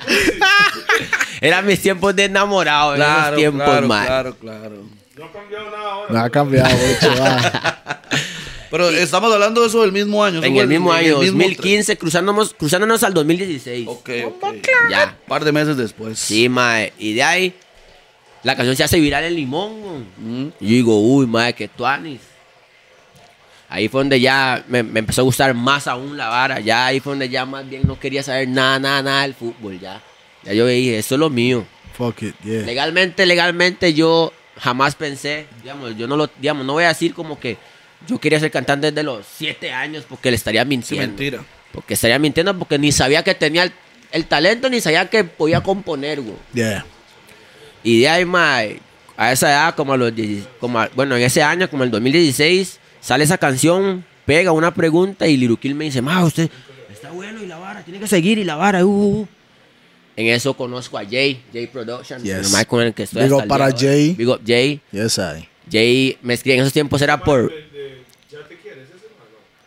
eran 1.44 1.66
mis 1.66 1.82
tiempos 1.82 2.16
de 2.16 2.26
enamorado, 2.26 2.96
en 2.96 3.02
esos 3.02 3.14
Claro, 3.14 3.36
tiempos, 3.38 3.64
claro, 3.66 3.88
claro, 3.88 4.36
claro. 4.38 4.76
No 5.16 5.26
ha 5.26 5.32
cambiado 5.32 5.66
nada 5.70 5.92
ahora. 5.92 6.14
No 6.14 6.20
ha 6.20 6.30
cambiado. 6.30 6.78
Pero 8.72 8.90
estamos 8.90 9.32
hablando 9.32 9.62
de 9.62 9.68
eso 9.68 9.82
del 9.84 9.92
mismo 9.92 10.24
año. 10.24 10.44
En 10.44 10.58
el 10.58 10.68
mismo 10.68 10.92
año, 10.92 11.20
mismo 11.20 11.38
2015, 11.38 11.96
cruzándonos, 11.98 12.56
cruzándonos 12.56 13.04
al 13.04 13.14
2016. 13.14 13.88
tre- 13.88 14.26
Ok, 14.26 14.34
ok. 14.42 14.68
Ya. 14.90 15.16
Un 15.22 15.28
par 15.28 15.46
de 15.46 15.52
meses 15.52 15.78
después. 15.78 16.18
Sí, 16.18 16.50
mae. 16.50 16.92
Y 16.98 17.14
de 17.14 17.22
ahí, 17.22 17.54
la 18.42 18.56
canción 18.56 18.76
se 18.76 18.84
hace 18.84 19.00
viral 19.00 19.26
en 19.26 19.36
Limón. 19.36 20.08
Mm. 20.18 20.48
Y 20.60 20.68
yo 20.70 20.74
digo, 20.76 21.00
uy, 21.00 21.28
mae, 21.28 21.54
que 21.54 21.68
tuanis. 21.68 22.22
Ahí 23.70 23.88
fue 23.90 24.02
donde 24.02 24.20
ya 24.20 24.64
me, 24.68 24.82
me 24.82 25.00
empezó 25.00 25.22
a 25.22 25.24
gustar 25.24 25.54
más 25.54 25.88
aún 25.88 26.18
la 26.18 26.28
vara. 26.30 26.60
Ya 26.60 26.88
ahí 26.88 27.00
fue 27.00 27.12
donde 27.12 27.30
ya 27.30 27.46
más 27.46 27.70
bien 27.70 27.84
no 27.86 28.00
quería 28.00 28.24
saber 28.24 28.48
nada, 28.48 28.80
nada, 28.80 29.04
nada 29.04 29.22
del 29.22 29.36
fútbol. 29.36 29.80
Ya, 29.80 30.02
ya 30.46 30.54
yo 30.54 30.68
dije, 30.68 30.98
eso 31.00 31.16
es 31.16 31.20
lo 31.20 31.30
mío. 31.30 31.66
Fuck 31.98 32.24
it, 32.24 32.36
yeah. 32.44 32.62
Legalmente, 32.64 33.26
legalmente 33.26 33.94
yo 33.94 34.34
jamás 34.58 34.96
pensé, 34.96 35.46
digamos, 35.62 35.96
yo 35.98 36.08
no 36.08 36.16
lo, 36.18 36.30
digamos, 36.40 36.66
no 36.66 36.74
voy 36.74 36.84
a 36.86 36.90
decir 36.90 37.14
como 37.14 37.40
que 37.40 37.58
yo 38.08 38.20
quería 38.20 38.40
ser 38.40 38.52
cantante 38.52 38.88
desde 38.92 39.04
los 39.04 39.26
siete 39.38 39.72
años 39.72 40.06
porque 40.10 40.30
le 40.32 40.36
estaría 40.36 40.64
Sí, 40.64 40.68
mintiendo. 40.68 41.08
mentira. 41.08 41.44
Porque 41.72 41.94
estaría 41.96 42.20
mintiendo 42.20 42.58
porque 42.58 42.78
ni 42.78 42.92
sabía 42.92 43.24
que 43.24 43.34
tenía 43.36 43.64
el, 43.64 43.72
el 44.12 44.26
talento 44.26 44.70
ni 44.70 44.82
sabía 44.82 45.10
que 45.10 45.24
podía 45.24 45.62
componer, 45.62 46.22
güey. 46.22 46.36
Yeah. 46.54 46.86
Y 47.84 48.02
de 48.02 48.10
ahí, 48.10 48.26
mae, 48.26 48.80
a 49.18 49.32
esa 49.32 49.50
edad, 49.50 49.76
como 49.76 49.94
a 49.94 49.98
los 49.98 50.14
10 50.16 50.48
como 50.60 50.80
a- 50.80 50.90
bueno, 50.96 51.16
en 51.16 51.24
ese 51.24 51.42
año, 51.44 51.70
como 51.70 51.84
el 51.84 51.92
2016, 51.92 52.80
sale 53.02 53.24
esa 53.24 53.38
canción, 53.38 54.04
pega 54.26 54.52
una 54.52 54.74
pregunta 54.74 55.28
y 55.28 55.38
Liruquil 55.38 55.76
me 55.76 55.86
dice, 55.86 56.02
ma, 56.02 56.24
usted 56.24 56.50
está 56.92 57.12
bueno 57.12 57.42
y 57.44 57.46
la 57.48 57.58
vara, 57.58 57.84
tiene 57.84 58.00
que 58.00 58.08
seguir 58.08 58.38
y 58.38 58.44
la 58.44 58.56
vara, 58.56 58.86
uh, 58.86 58.90
uh, 58.90 59.22
uh". 59.22 59.28
En 60.16 60.28
eso 60.28 60.54
conozco 60.54 60.98
a 60.98 61.04
Jay, 61.06 61.42
Jay 61.52 61.68
Productions, 61.68 62.24
Yes. 62.24 62.46
el 62.48 62.52
mae 62.52 62.66
con 62.66 62.82
el 62.82 62.94
que 62.94 63.04
estoy 63.04 63.24
el 63.24 63.48
para 63.48 63.70
día. 63.70 63.90
Jay. 63.90 64.18
Up 64.28 64.42
Jay. 64.46 64.80
Yes, 64.92 65.18
I. 65.18 65.48
Jay 65.72 66.18
me 66.22 66.34
escribe, 66.36 66.56
en 66.58 66.62
esos 66.62 66.74
tiempos 66.74 67.02
era 67.02 67.18
por... 67.24 67.52
¿Ese? 67.52 68.04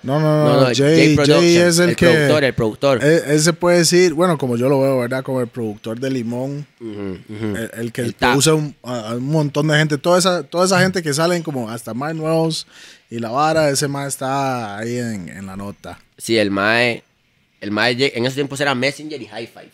No, 0.02 0.20
no, 0.20 0.44
No, 0.44 0.54
no. 0.54 0.60
no, 0.60 0.66
Jay, 0.72 1.16
Jay 1.16 1.56
es 1.56 1.80
el, 1.80 1.90
el 1.90 1.96
que. 1.96 2.06
productor, 2.06 2.44
el 2.44 2.54
productor. 2.54 3.04
Él, 3.04 3.22
él 3.26 3.40
se 3.40 3.52
puede 3.52 3.78
decir, 3.78 4.14
bueno, 4.14 4.38
como 4.38 4.56
yo 4.56 4.68
lo 4.68 4.80
veo, 4.80 5.00
¿verdad? 5.00 5.24
Como 5.24 5.40
el 5.40 5.48
productor 5.48 5.98
de 5.98 6.10
Limón. 6.10 6.64
El, 6.80 7.70
el 7.76 7.92
que 7.92 8.12
produce 8.12 8.52
un, 8.52 8.76
a- 8.84 9.10
a 9.10 9.14
un 9.16 9.24
montón 9.26 9.66
de 9.66 9.76
gente. 9.76 9.98
Toda 9.98 10.20
esa, 10.20 10.44
toda 10.44 10.64
esa 10.66 10.78
gente 10.80 11.02
que 11.02 11.12
salen 11.12 11.42
como 11.42 11.68
hasta 11.68 11.92
Mike 11.92 12.20
Wells 12.20 12.68
y 13.10 13.18
la 13.18 13.30
vara, 13.30 13.68
ese 13.70 13.88
más 13.88 14.06
está 14.08 14.78
ahí 14.78 14.96
en, 14.96 15.28
en 15.28 15.44
la 15.44 15.56
nota. 15.56 15.98
Sí, 16.16 16.38
el 16.38 16.52
mae, 16.52 17.02
el 17.60 17.72
mae 17.72 17.96
Jay- 17.96 18.12
en 18.14 18.26
esos 18.26 18.36
tiempos 18.36 18.60
era 18.60 18.76
Messenger 18.76 19.20
y 19.20 19.26
High 19.26 19.48
Five. 19.48 19.70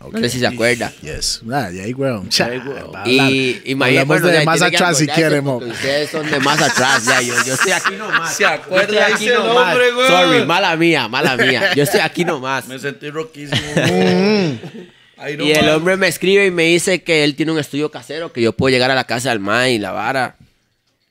No 0.00 0.18
sé 0.18 0.28
si 0.30 0.38
se 0.38 0.46
acuerda. 0.46 0.90
Yes. 1.02 1.42
Ah, 1.52 1.68
Jay 1.74 1.92
weón. 1.92 2.28
Cha, 2.30 2.48
va 2.48 2.54
a 2.54 2.80
hablar. 2.80 3.08
Y 3.08 3.60
imagínate, 3.66 4.00
Hablamos 4.00 4.22
bueno, 4.22 4.38
de 4.38 4.44
más 4.46 4.62
atrás 4.62 4.96
si 4.96 5.04
acordarse 5.04 5.20
quiere, 5.20 5.40
mo. 5.42 5.58
porque 5.58 5.72
Ustedes 5.72 6.10
son 6.10 6.30
de 6.30 6.40
más 6.40 6.60
atrás, 6.62 7.04
ya. 7.04 7.20
Yo, 7.20 7.34
yo 7.44 7.54
estoy 7.54 7.72
aquí 7.72 7.94
nomás. 7.96 8.34
Se 8.34 8.46
acuerda, 8.46 9.06
aquí 9.06 9.24
dice 9.24 9.34
el 9.34 9.44
nomás. 9.44 9.74
hombre, 9.74 9.92
güey. 9.92 10.08
Sorry, 10.08 10.46
mala 10.46 10.76
mía, 10.76 11.06
mala 11.08 11.36
mía. 11.36 11.74
Yo 11.74 11.82
estoy 11.82 12.00
aquí 12.00 12.24
nomás. 12.24 12.66
Me 12.66 12.78
sentí 12.78 13.10
roquísimo. 13.10 13.60
Ahí 15.18 15.36
Y 15.38 15.52
el 15.52 15.68
hombre 15.68 15.98
me 15.98 16.08
escribe 16.08 16.46
y 16.46 16.50
me 16.50 16.62
dice 16.64 17.02
que 17.02 17.22
él 17.24 17.36
tiene 17.36 17.52
un 17.52 17.58
estudio 17.58 17.90
casero, 17.90 18.32
que 18.32 18.40
yo 18.40 18.52
puedo 18.54 18.72
llegar 18.72 18.90
a 18.90 18.94
la 18.94 19.04
casa 19.04 19.28
del 19.28 19.38
mae 19.38 19.72
y 19.74 19.78
la 19.78 19.92
vara. 19.92 20.36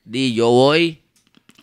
Di, 0.04 0.34
yo 0.34 0.48
voy 0.50 1.00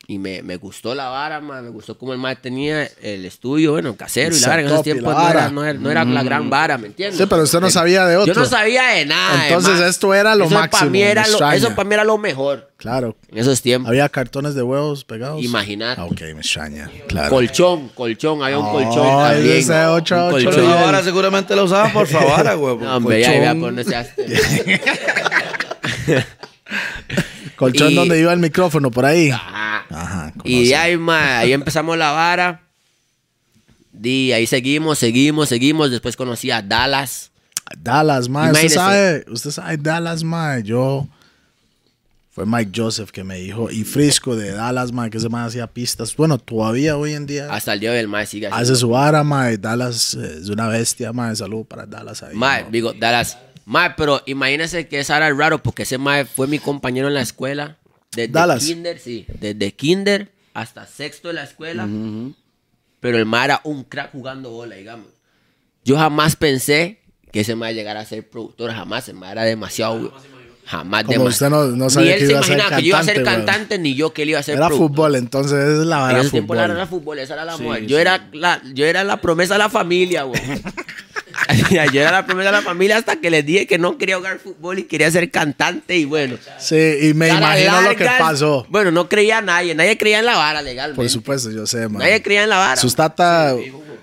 y 0.10 0.20
me, 0.20 0.42
me 0.42 0.56
gustó 0.56 0.96
la 0.96 1.10
vara, 1.10 1.42
mae, 1.42 1.62
me 1.62 1.70
gustó 1.70 1.98
cómo 1.98 2.14
el 2.14 2.18
mae 2.20 2.38
tenía 2.38 2.90
el 3.02 3.26
estudio, 3.26 3.74
bueno, 3.74 3.94
casero 3.98 4.34
y 4.34 4.40
la 4.40 4.48
vara. 4.48 4.62
En 4.62 4.68
esos 4.68 4.82
tiempos 4.84 5.14
no 5.14 5.30
era, 5.30 5.50
no, 5.50 5.66
era, 5.66 5.74
no 5.78 5.92
era 5.92 6.06
la 6.06 6.24
gran 6.24 6.50
vara, 6.50 6.78
¿me 6.78 6.88
entiendes? 6.88 7.18
Sí, 7.20 7.26
pero 7.30 7.44
usted 7.44 7.60
no 7.60 7.70
sabía 7.70 8.06
de 8.06 8.16
otro. 8.16 8.34
Yo 8.34 8.40
no 8.40 8.46
sabía 8.46 8.84
de 8.84 9.06
nada. 9.06 9.48
Entonces, 9.50 9.82
esto 9.82 10.14
era 10.14 10.34
lo 10.36 10.46
Eso 10.46 10.54
Para 10.54 10.62
máximo, 10.68 10.92
mí 10.92 11.02
era 11.02 11.28
lo, 11.28 11.52
eso 11.52 11.76
para 11.76 11.84
mí 11.90 11.94
era 11.94 12.06
lo 12.06 12.18
mejor 12.18 12.72
Claro. 12.78 13.18
en 13.30 13.38
esos 13.40 13.62
tiempos. 13.62 13.90
Había 13.90 14.08
cartones 14.08 14.56
de 14.56 14.62
huevos 14.64 15.04
pegados. 15.04 15.44
Imagínate. 15.44 16.00
Ah, 16.00 16.06
ok, 16.06 16.22
me 16.34 16.40
extraña. 16.40 16.90
Claro. 17.10 17.30
Colchón, 17.30 17.90
colchón, 17.90 18.42
había 18.44 18.60
un 18.60 18.66
Oh, 18.68 18.72
colchón 18.72 19.06
también. 19.34 19.58
ese 19.58 19.86
ocho, 19.88 20.16
Un 20.16 20.22
ocho, 20.22 20.32
colchón. 20.32 20.52
Pero 20.54 20.64
ocho. 20.68 20.76
la 20.76 20.82
vara 20.86 21.04
seguramente 21.04 21.54
la 21.54 21.64
usaban 21.64 21.92
por 21.92 22.08
favor, 22.08 22.56
güey. 22.58 22.78
No, 22.78 22.96
hombre, 22.96 23.20
ya 23.22 23.34
colchón. 23.34 23.60
por 23.60 23.68
dónde 23.76 23.84
se 23.84 23.96
hace. 23.96 24.82
Colchón 27.58 27.90
Y- 27.92 27.96
donde 27.96 28.20
iba 28.20 28.32
el 28.34 28.40
micrófono, 28.40 28.92
por 28.92 29.06
ahí. 29.06 29.32
Ajá. 29.90 30.28
Ajá. 30.28 30.34
Y 30.44 30.68
de 30.68 30.76
ahí, 30.76 30.98
ma, 30.98 31.40
ahí 31.40 31.54
empezamos 31.54 31.98
la 31.98 32.12
vara. 32.12 32.62
Y 34.04 34.32
ahí 34.32 34.46
seguimos, 34.48 35.00
seguimos, 35.00 35.50
seguimos. 35.50 35.92
Después 35.92 36.16
conocí 36.16 36.52
a 36.52 36.62
Dallas. 36.62 37.32
Dallas, 37.78 38.30
mae. 38.30 38.52
Usted 38.52 38.70
sabe, 38.70 39.26
usted 39.30 39.52
sabe 39.52 39.78
Dallas, 39.78 40.24
mae. 40.24 40.64
Yo. 40.64 41.08
Fue 42.32 42.46
Mike 42.46 42.72
Joseph 42.76 43.10
que 43.10 43.24
me 43.24 43.38
dijo. 43.40 43.72
Y 43.72 43.84
Frisco 43.84 44.36
de 44.36 44.52
Dallas, 44.52 44.92
mae, 44.92 45.10
que 45.10 45.18
ese 45.18 45.28
mae 45.28 45.48
hacía 45.48 45.66
pistas. 45.66 46.16
Bueno, 46.16 46.38
todavía 46.38 46.96
hoy 46.96 47.14
en 47.14 47.26
día. 47.26 47.52
Hasta 47.52 47.74
el 47.74 47.80
día 47.80 47.92
del 47.94 48.08
mae 48.08 48.28
sigue. 48.28 48.48
Hace 48.48 48.76
su 48.76 48.90
vara, 48.90 49.24
mae. 49.24 49.58
Dallas 49.58 50.14
eh, 50.14 50.38
es 50.42 50.50
una 50.50 50.68
bestia, 50.68 51.12
mae. 51.12 51.36
Salud 51.36 51.66
para 51.66 51.86
Dallas 51.86 52.22
ahí. 52.22 52.36
Mae, 52.36 52.66
¿no? 52.66 52.70
digo, 52.70 52.94
Dallas. 52.94 53.38
Mae, 53.66 53.96
pero 53.98 54.22
imagínese 54.28 54.88
que 54.88 55.00
esa 55.00 55.18
era 55.18 55.34
raro 55.34 55.62
porque 55.64 55.84
ese 55.84 55.98
mae 55.98 56.26
fue 56.26 56.48
mi 56.48 56.60
compañero 56.60 57.08
en 57.08 57.16
la 57.16 57.22
escuela. 57.22 57.78
Desde 58.16 58.32
Dallas. 58.32 58.64
kinder, 58.66 59.00
sí. 59.00 59.26
Desde 59.40 59.74
kinder 59.74 60.32
hasta 60.54 60.86
sexto 60.88 61.28
de 61.28 61.36
la 61.36 61.44
escuela. 61.44 61.88
Pero 63.00 63.18
el 63.18 63.26
mae 63.26 63.46
era 63.46 63.62
un 63.64 63.84
crack 63.84 64.12
jugando 64.12 64.50
bola, 64.52 64.76
digamos. 64.76 65.08
Yo 65.84 65.98
jamás 65.98 66.36
pensé 66.36 67.00
que 67.32 67.42
ese 67.42 67.56
mae 67.56 67.74
llegara 67.74 68.00
a 68.02 68.06
ser 68.06 68.28
productor, 68.30 68.72
jamás, 68.72 69.04
ese 69.04 69.14
mae 69.14 69.32
era 69.34 69.44
demasiado, 69.44 70.12
jamás 70.66 71.04
Como 71.04 71.20
dema- 71.26 71.30
usted 71.30 71.50
no- 71.50 71.66
no 71.68 71.86
Ni 71.86 71.92
sabía 71.92 72.14
él 72.16 72.20
que 72.20 72.26
se 72.26 72.32
iba 72.32 72.40
a 72.40 72.44
ser 72.44 72.54
imaginaba 72.54 72.78
que 72.78 72.82
yo 72.84 72.88
iba 72.90 73.00
a 73.00 73.04
ser 73.04 73.16
cantante, 73.24 73.46
cantante, 73.46 73.80
ni 73.80 73.94
yo 73.96 74.14
que 74.14 74.24
él 74.24 74.30
iba 74.30 74.40
a 74.40 74.44
ser 74.44 74.56
Era 74.58 74.68
productor. 74.68 74.90
fútbol, 74.90 75.16
entonces 75.16 75.54
es 75.60 75.86
la 75.86 75.96
En 75.98 76.02
vara 76.02 76.22
ese 76.22 76.32
tiempo 76.32 76.56
era 76.56 76.88
fútbol, 76.88 77.20
esa 77.20 77.34
era 77.36 77.46
la 77.46 77.56
Sí, 77.58 77.64
mujer. 77.64 77.82
sí. 77.82 77.88
Yo, 77.88 78.00
era 78.00 78.28
la, 78.34 78.62
yo 78.74 78.86
era 78.86 79.04
la 79.04 79.22
promesa 79.22 79.54
de 79.54 79.60
la 79.60 79.70
familia, 79.70 80.24
güey. 80.24 80.42
yo 81.94 82.02
era 82.02 82.12
la 82.12 82.26
promesa 82.26 82.52
de 82.52 82.58
la 82.58 82.62
familia 82.62 82.98
hasta 82.98 83.16
que 83.18 83.30
les 83.30 83.46
dije 83.46 83.68
que 83.68 83.78
no 83.78 83.98
quería 83.98 84.18
jugar 84.18 84.40
fútbol 84.40 84.80
y 84.80 84.84
quería 84.84 85.10
ser 85.12 85.30
cantante 85.32 85.96
y 85.96 86.06
bueno. 86.06 86.38
Sí, 86.60 86.76
y 87.02 87.14
me 87.14 87.30
imagino 87.30 87.82
lo 87.82 87.96
que 87.96 88.06
pasó. 88.18 88.66
Bueno, 88.70 88.92
no 88.92 89.08
creía 89.08 89.42
nadie, 89.42 89.76
nadie 89.76 89.98
creía 89.98 90.20
en 90.20 90.26
la 90.26 90.36
vara 90.36 90.62
legalmente. 90.62 90.96
Por 91.02 91.10
supuesto, 91.10 91.52
yo 91.52 91.66
sé, 91.68 91.88
man. 91.90 92.00
Nadie 92.00 92.22
creía 92.22 92.44
en 92.44 92.50
la 92.50 92.58
vara. 92.58 92.76
Sus 92.82 92.96
tata, 92.96 93.56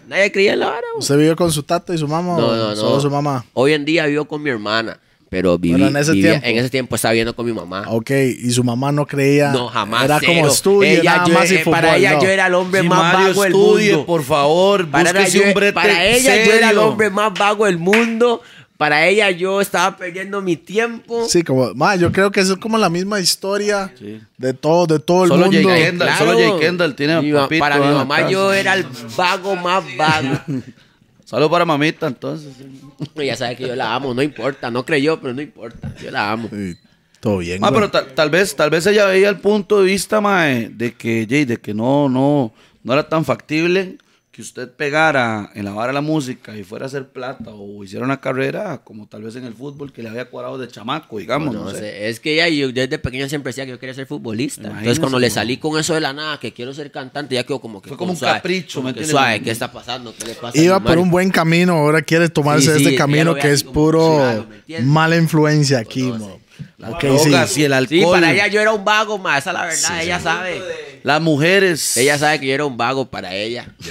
Nadie 0.07 0.31
creía 0.31 0.53
en 0.53 0.61
la 0.61 0.67
vara. 0.67 0.83
güey. 0.93 1.01
¿usted 1.01 1.17
vivió 1.17 1.35
con 1.35 1.51
su 1.51 1.63
tata 1.63 1.95
y 1.95 1.99
su 1.99 2.07
mamá 2.07 2.37
No, 2.39 2.55
no, 2.55 2.69
no. 2.71 2.77
solo 2.77 3.01
su 3.01 3.11
mamá? 3.11 3.45
Hoy 3.55 3.73
en 3.73 3.85
día 3.85 4.05
vivo 4.07 4.27
con 4.27 4.43
mi 4.43 4.51
hermana, 4.51 4.99
pero 5.35 5.59
viví, 5.59 5.75
Pero 5.75 5.89
en 5.89 5.97
ese 5.97 6.13
vivía- 6.13 6.31
tiempo. 6.31 6.47
en 6.49 6.57
ese 6.59 6.71
tiempo 6.71 6.95
estaba 6.97 7.13
viviendo 7.13 7.35
con 7.35 7.45
mi 7.45 7.53
mamá. 7.53 7.85
Ok, 7.89 8.11
y 8.11 8.51
su 8.53 8.63
mamá 8.63 8.93
no 8.93 9.05
creía. 9.05 9.51
No, 9.51 9.67
jamás. 9.69 10.05
Era 10.05 10.21
cero. 10.21 10.33
como 10.33 10.49
estudio, 10.49 10.89
Ella, 11.01 11.17
nada 11.17 11.27
yo- 11.27 11.35
más 11.35 11.51
y 11.51 11.55
eh, 11.57 11.59
fútbol. 11.59 11.73
Para 11.81 11.97
ella 11.97 12.13
no. 12.13 12.23
yo 12.23 12.29
era 12.29 12.47
el 12.47 12.55
hombre 12.55 12.81
Si 12.83 12.89
más 12.89 12.99
Mario 13.15 13.29
vago 13.29 13.43
del 13.43 13.53
mundo. 13.53 14.07
por 14.07 14.23
favor, 14.23 14.89
Para, 14.89 15.13
búsquese 15.13 15.39
yo- 15.39 15.45
un 15.49 15.55
brete 15.55 15.73
para 15.73 16.05
ella 16.07 16.45
yo 16.45 16.53
era 16.53 16.71
el 16.71 16.79
hombre 16.79 17.11
más 17.11 17.33
vago 17.37 17.67
del 17.67 17.79
mundo. 17.79 18.41
Para 18.77 19.07
ella 19.07 19.31
yo 19.31 19.61
estaba 19.61 19.97
perdiendo 19.97 20.43
mi 20.43 20.57
tiempo. 20.57 21.27
Sí, 21.29 21.43
como, 21.45 21.73
ma, 21.75 21.95
yo 21.95 22.11
creo 22.11 22.33
que 22.33 22.41
eso 22.41 22.55
es 22.55 22.59
como 22.59 22.77
la 22.77 22.91
misma 22.91 23.21
historia 23.21 23.93
Sí. 23.99 24.21
de 24.37 24.53
todo, 24.53 24.87
de 24.87 24.99
todo 24.99 25.25
el 25.25 25.29
Solo 25.31 25.47
mundo. 25.47 25.69
Jay 25.69 25.85
Kendall, 25.85 26.19
solo 26.19 26.33
Jay 26.39 26.53
Kendall 26.59 26.95
tiene 26.97 27.23
Mi 27.23 27.33
papito 27.33 27.61
Para 27.61 27.79
mi 27.79 27.87
mamá 27.95 28.29
yo 28.29 28.53
era 28.53 28.75
el 28.75 28.85
vago 29.17 29.55
más 29.57 29.85
vago. 29.97 30.41
Saludos 31.25 31.51
para 31.51 31.65
mamita, 31.65 32.07
entonces. 32.07 32.53
Ella 33.17 33.37
sabe 33.37 33.57
que 33.57 33.67
yo 33.67 33.75
la 33.75 33.95
amo, 33.95 34.15
no 34.15 34.23
importa. 34.23 34.71
No 34.71 34.85
creyó, 34.85 35.21
pero 35.21 35.35
no 35.35 35.43
importa. 35.43 35.95
Yo 36.03 36.11
la 36.11 36.31
amo. 36.33 36.49
Sí, 36.53 36.77
todo 37.21 37.39
bien. 37.39 37.65
Ah, 37.65 37.71
güey. 37.71 37.81
pero 37.81 37.91
tal, 37.91 38.15
tal 38.15 38.31
vez, 38.31 38.55
tal 38.55 38.71
vez 38.71 38.87
ella 38.87 39.07
veía 39.07 39.31
el 39.31 39.39
punto 39.39 39.81
de 39.81 39.87
vista, 39.87 40.21
mae, 40.21 40.69
de 40.69 40.95
que, 40.95 41.27
Jay, 41.29 41.45
de 41.45 41.57
que 41.57 41.73
no, 41.73 42.09
no, 42.09 42.53
no 42.83 42.93
era 42.93 43.09
tan 43.09 43.25
factible 43.25 43.97
que 44.35 44.43
usted 44.43 44.69
pegara 44.69 45.49
en 45.55 45.65
la 45.65 45.71
vara 45.71 45.89
de 45.89 45.93
la 45.93 46.01
música 46.01 46.57
y 46.57 46.65
fuera 46.65 46.87
a 46.87 46.89
hacer 46.89 47.07
plata 47.11 47.53
o 47.53 47.85
hiciera 47.85 48.05
una 48.05 48.21
carrera 48.21 48.81
como 48.83 49.07
tal 49.07 49.23
vez 49.23 49.37
en 49.37 49.45
el 49.45 49.55
fútbol 49.55 49.93
que 49.93 50.03
le 50.03 50.09
había 50.09 50.25
cuadrado 50.25 50.59
de 50.59 50.67
chamaco, 50.67 51.19
digamos, 51.19 51.55
no, 51.55 51.67
No 51.67 51.71
sé. 51.71 51.79
sé, 51.79 52.09
es 52.09 52.19
que 52.19 52.35
ella, 52.35 52.49
yo 52.49 52.73
desde 52.73 52.99
pequeño 52.99 53.29
siempre 53.29 53.51
decía 53.51 53.65
que 53.65 53.71
yo 53.71 53.79
quería 53.79 53.95
ser 53.95 54.07
futbolista. 54.07 54.63
Imagínese, 54.63 54.81
Entonces 54.81 54.99
cuando 54.99 55.21
le 55.21 55.31
salí 55.31 55.59
con 55.59 55.79
eso 55.79 55.95
de 55.95 56.01
la 56.01 56.13
nada, 56.13 56.41
que 56.41 56.53
quiero 56.53 56.75
ser 56.75 56.91
cantante, 56.91 57.37
ya 57.37 57.45
quedó 57.45 57.61
como 57.61 57.81
que... 57.81 57.91
Fue 57.91 57.97
como 57.97 58.11
un 58.11 58.17
suave, 58.17 58.39
capricho, 58.39 58.81
como 58.81 58.89
¿me 58.89 58.95
que 58.95 59.07
suave, 59.07 59.41
¿qué 59.41 59.53
está 59.53 59.71
pasando? 59.71 60.13
¿Qué 60.19 60.27
le 60.27 60.35
pasa 60.35 60.59
Iba 60.59 60.81
por 60.81 60.99
un 60.99 61.11
buen 61.13 61.31
camino, 61.31 61.75
ahora 61.75 62.03
quiere 62.03 62.29
tomarse 62.29 62.73
Sí, 62.73 62.79
sí, 62.81 62.85
este 62.87 62.97
camino 62.97 63.37
que 63.37 63.53
es 63.53 63.63
puro 63.63 64.49
mala 64.83 65.17
influencia 65.17 65.79
aquí, 65.79 66.03
No 66.03 66.19
mo. 66.19 66.41
Las 66.79 66.93
Ok, 66.93 67.03
drogas 67.05 67.51
sí. 67.51 67.61
y 67.61 67.65
el 67.65 67.73
alcohol. 67.73 67.99
Sí, 67.99 68.05
para 68.11 68.33
ella 68.33 68.47
yo 68.49 68.61
era 68.61 68.73
un 68.73 68.85
vago, 68.85 69.19
más 69.19 69.39
esa 69.41 69.51
es 69.51 69.55
la 69.55 69.65
verdad, 69.67 70.03
ella 70.03 70.21
sabe. 70.21 70.63
Las 71.03 71.21
mujeres. 71.21 71.97
Ella 71.97 72.19
sabe 72.19 72.41
que 72.41 72.47
yo 72.47 72.55
era 72.55 72.65
un 72.65 72.77
vago 72.77 73.07
para 73.11 73.35
ella. 73.35 73.67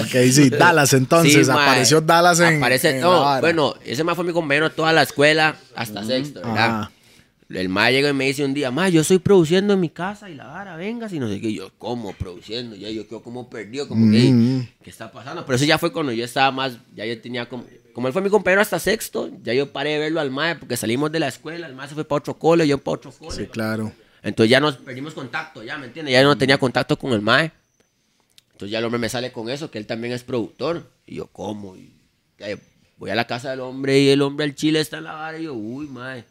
Ok, 0.00 0.30
sí, 0.30 0.50
Dallas 0.50 0.92
entonces, 0.92 1.48
apareció 1.48 2.00
Dallas 2.02 2.38
en, 2.40 2.58
Aparece, 2.58 2.90
en 2.90 3.00
no, 3.00 3.40
bueno, 3.40 3.74
ese 3.84 4.04
más 4.04 4.16
fue 4.16 4.24
mi 4.24 4.32
compañero 4.32 4.70
toda 4.70 4.92
la 4.92 5.02
escuela 5.02 5.56
hasta 5.74 6.04
sexto, 6.04 6.40
¿verdad? 6.40 6.56
Ajá. 6.82 6.90
El 7.48 7.68
ma 7.68 7.90
llegó 7.90 8.08
y 8.08 8.12
me 8.14 8.24
dice 8.26 8.44
un 8.44 8.54
día, 8.54 8.70
ma, 8.70 8.88
yo 8.88 9.02
estoy 9.02 9.18
produciendo 9.18 9.74
en 9.74 9.80
mi 9.80 9.88
casa 9.90 10.30
y 10.30 10.34
la 10.34 10.46
vara, 10.46 10.76
vengas 10.76 11.12
y 11.12 11.18
no 11.18 11.28
sé 11.28 11.38
qué. 11.40 11.52
Yo, 11.52 11.70
¿cómo 11.78 12.12
produciendo? 12.14 12.76
Ya 12.76 12.88
yo 12.90 13.06
quedo 13.06 13.22
como 13.22 13.48
perdido, 13.50 13.88
como 13.88 14.10
que, 14.10 14.30
Mm. 14.30 14.68
¿qué 14.82 14.88
está 14.90 15.10
pasando? 15.12 15.44
Pero 15.44 15.56
eso 15.56 15.64
ya 15.66 15.76
fue 15.78 15.92
cuando 15.92 16.12
yo 16.12 16.24
estaba 16.24 16.50
más, 16.50 16.72
ya 16.94 17.04
yo 17.04 17.20
tenía 17.20 17.46
como, 17.48 17.64
como 17.92 18.06
él 18.06 18.12
fue 18.12 18.22
mi 18.22 18.30
compañero 18.30 18.62
hasta 18.62 18.78
sexto, 18.78 19.30
ya 19.42 19.52
yo 19.54 19.72
paré 19.72 19.90
de 19.90 19.98
verlo 19.98 20.20
al 20.20 20.30
ma, 20.30 20.56
porque 20.58 20.76
salimos 20.76 21.12
de 21.12 21.20
la 21.20 21.28
escuela, 21.28 21.66
el 21.66 21.74
ma 21.74 21.88
se 21.88 21.94
fue 21.94 22.04
para 22.04 22.18
otro 22.18 22.38
cole, 22.38 22.66
yo 22.66 22.78
para 22.78 22.96
otro 22.96 23.12
cole. 23.12 23.36
Sí, 23.36 23.46
claro. 23.46 23.92
Entonces 24.22 24.50
ya 24.50 24.60
nos 24.60 24.76
perdimos 24.76 25.14
contacto, 25.14 25.62
ya, 25.62 25.76
¿me 25.78 25.86
entiendes? 25.86 26.12
Ya 26.12 26.22
no 26.22 26.38
tenía 26.38 26.58
contacto 26.58 26.96
con 26.98 27.12
el 27.12 27.20
mae. 27.20 27.50
Entonces 28.52 28.70
ya 28.70 28.78
el 28.78 28.84
hombre 28.84 29.00
me 29.00 29.08
sale 29.08 29.32
con 29.32 29.48
eso, 29.50 29.70
que 29.70 29.78
él 29.78 29.86
también 29.86 30.12
es 30.12 30.22
productor. 30.22 30.88
Y 31.06 31.16
yo, 31.16 31.26
¿cómo? 31.26 31.76
Y 31.76 31.92
voy 32.96 33.10
a 33.10 33.16
la 33.16 33.26
casa 33.26 33.50
del 33.50 33.60
hombre 33.60 33.98
y 33.98 34.10
el 34.10 34.22
hombre 34.22 34.44
al 34.44 34.54
chile 34.54 34.80
está 34.80 34.98
en 34.98 35.04
la 35.04 35.14
vara. 35.14 35.38
Y 35.38 35.44
yo, 35.44 35.54
uy, 35.54 35.88
mae, 35.88 36.24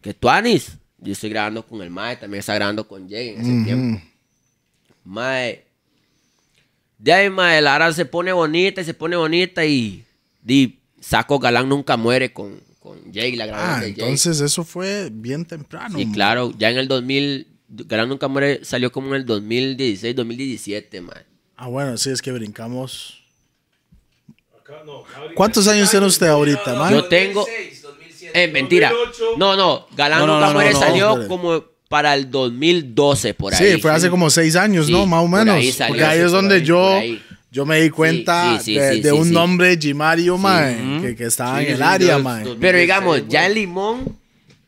¿qué 0.00 0.14
tú 0.14 0.30
anis? 0.30 0.72
Yo 0.96 1.12
estoy 1.12 1.30
grabando 1.30 1.62
con 1.64 1.82
el 1.82 1.90
mae, 1.90 2.16
también 2.16 2.40
está 2.40 2.54
grabando 2.54 2.88
con 2.88 3.08
Jay 3.08 3.28
en 3.28 3.40
ese 3.40 3.64
tiempo. 3.64 4.02
Mae, 5.04 5.64
de 6.96 7.12
ahí, 7.12 7.30
mae, 7.30 7.60
la 7.60 7.72
vara 7.72 7.92
se 7.92 8.06
pone 8.06 8.32
bonita 8.32 8.80
y 8.80 8.84
se 8.84 8.94
pone 8.94 9.16
bonita 9.16 9.64
y, 9.66 10.04
di, 10.42 10.77
Saco 11.00 11.38
Galán 11.38 11.68
nunca 11.68 11.96
muere 11.96 12.32
con, 12.32 12.60
con 12.80 12.98
Jay, 13.12 13.36
la 13.36 13.46
grabación 13.46 13.74
Ah, 13.74 13.80
de 13.80 13.92
Jay. 13.92 14.00
entonces 14.02 14.40
eso 14.40 14.64
fue 14.64 15.08
bien 15.12 15.44
temprano. 15.44 15.98
Sí, 15.98 16.06
mo. 16.06 16.12
claro, 16.14 16.52
ya 16.58 16.70
en 16.70 16.78
el 16.78 16.88
2000, 16.88 17.46
Galán 17.68 18.08
Nunca 18.08 18.28
Muere 18.28 18.64
salió 18.64 18.90
como 18.90 19.08
en 19.08 19.14
el 19.20 19.26
2016, 19.26 20.16
2017, 20.16 21.00
man. 21.02 21.22
Ah, 21.56 21.68
bueno, 21.68 21.96
sí, 21.98 22.10
es 22.10 22.22
que 22.22 22.32
brincamos. 22.32 23.22
Acá 24.60 24.82
no. 24.86 25.02
¿Cuántos 25.34 25.66
años 25.68 25.90
tiene 25.90 26.06
usted 26.06 26.26
ahorita, 26.28 26.74
man? 26.74 26.92
Yo 26.92 27.04
tengo... 27.06 27.46
Eh, 28.34 28.48
mentira. 28.48 28.90
2008. 28.90 29.24
No, 29.38 29.56
no, 29.56 29.86
Galán 29.96 30.20
No, 30.20 30.26
no, 30.26 30.34
Nunca 30.34 30.46
no, 30.48 30.52
Muere 30.54 30.72
salió 30.74 31.26
como 31.28 31.64
para 31.88 32.14
el 32.14 32.30
2012, 32.30 33.32
por 33.34 33.54
ahí. 33.54 33.72
Sí, 33.74 33.80
fue 33.80 33.90
hace 33.90 34.10
como 34.10 34.28
seis 34.28 34.54
años, 34.56 34.86
Sí, 34.86 34.92
¿no? 34.92 35.06
Más 35.06 35.20
o 35.24 35.30
por 35.30 35.38
menos. 35.38 35.54
ahí 35.56 35.72
salió, 35.72 35.92
Porque 35.94 36.04
ahí 36.04 36.18
sí, 36.18 36.24
es 36.24 36.30
por 36.30 36.40
donde 36.40 36.54
ahí, 36.56 36.62
yo, 36.64 36.76
por 36.76 36.92
ahí. 37.02 37.22
Yo 37.50 37.64
me 37.66 37.80
di 37.80 37.90
cuenta 37.90 38.58
sí, 38.58 38.64
sí, 38.64 38.74
de, 38.78 38.94
sí, 38.94 39.00
de 39.00 39.10
sí, 39.10 39.16
un 39.16 39.28
sí. 39.28 39.32
nombre, 39.34 39.76
Gimario, 39.80 40.36
mae, 40.38 41.00
que, 41.00 41.16
que 41.16 41.24
estaba 41.24 41.58
Sí, 41.60 41.66
en 41.66 41.74
el 41.74 41.82
área, 41.82 42.14
dos- 42.14 42.22
mae. 42.24 42.44
dos- 42.44 42.56
Pero 42.60 42.78
2016, 42.78 42.80
digamos, 42.82 43.28
ya 43.28 43.46
en 43.46 43.54
Limón, 43.54 44.18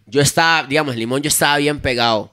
yo 0.07 0.21
estaba, 0.21 0.67
digamos, 0.67 0.95
en 0.95 0.99
Limón 1.01 1.23
yo 1.23 1.29
estaba 1.29 1.57
bien 1.59 1.79
pegado. 1.81 2.33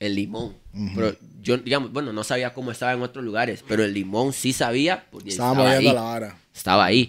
En 0.00 0.14
Limón. 0.14 0.54
Pero 0.94 1.16
yo, 1.42 1.56
digamos, 1.58 1.92
bueno, 1.92 2.12
no 2.12 2.22
sabía 2.22 2.54
cómo 2.54 2.70
estaba 2.70 2.92
en 2.92 3.02
otros 3.02 3.24
lugares, 3.24 3.64
pero 3.66 3.84
en 3.84 3.92
Limón 3.92 4.32
sí 4.32 4.52
sabía. 4.52 5.04
Porque 5.10 5.30
Estaba 5.30 5.50
estaba 5.52 5.64
moviendo 5.68 5.90
ahí. 5.90 5.94
la 5.96 6.02
vara. 6.02 6.36
Estaba 6.54 6.84
ahí. 6.84 7.08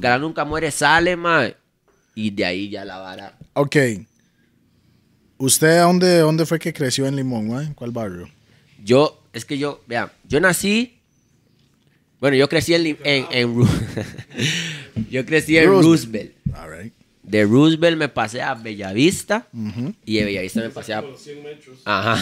Galán 0.00 0.20
Nunca 0.20 0.44
Muere 0.44 0.70
sale, 0.70 1.16
ma. 1.16 1.48
Y 2.14 2.30
de 2.30 2.44
ahí 2.44 2.68
ya 2.68 2.84
la 2.84 2.98
vara. 2.98 3.36
Ok. 3.54 3.76
¿Usted 5.38 5.80
dónde, 5.80 6.18
dónde 6.18 6.46
fue 6.46 6.58
que 6.58 6.72
creció 6.72 7.06
en 7.06 7.16
Limón, 7.16 7.48
mae? 7.48 7.66
¿En 7.66 7.74
cuál 7.74 7.90
barrio? 7.90 8.28
Yo, 8.82 9.22
es 9.32 9.44
que 9.44 9.58
yo, 9.58 9.82
vean, 9.86 10.10
yo 10.24 10.40
nací. 10.40 10.95
Bueno, 12.20 12.36
yo 12.36 12.48
crecí 12.48 12.74
en. 12.74 13.56
Yo 15.10 15.24
crecí 15.26 15.56
en 15.58 15.66
Roosevelt. 15.68 16.32
Roosevelt. 16.46 16.56
All 16.56 16.70
right. 16.82 16.92
De 17.22 17.44
Roosevelt 17.44 17.98
me 17.98 18.08
pasé 18.08 18.40
a 18.40 18.54
Bellavista. 18.54 19.46
Y 20.04 20.16
de 20.18 20.24
Bellavista 20.24 20.60
me 20.60 20.70
pasé 20.70 20.94
a. 20.94 21.02
Con 21.02 21.16
100 21.18 21.42
metros. 21.42 21.78
Ajá. 21.84 22.18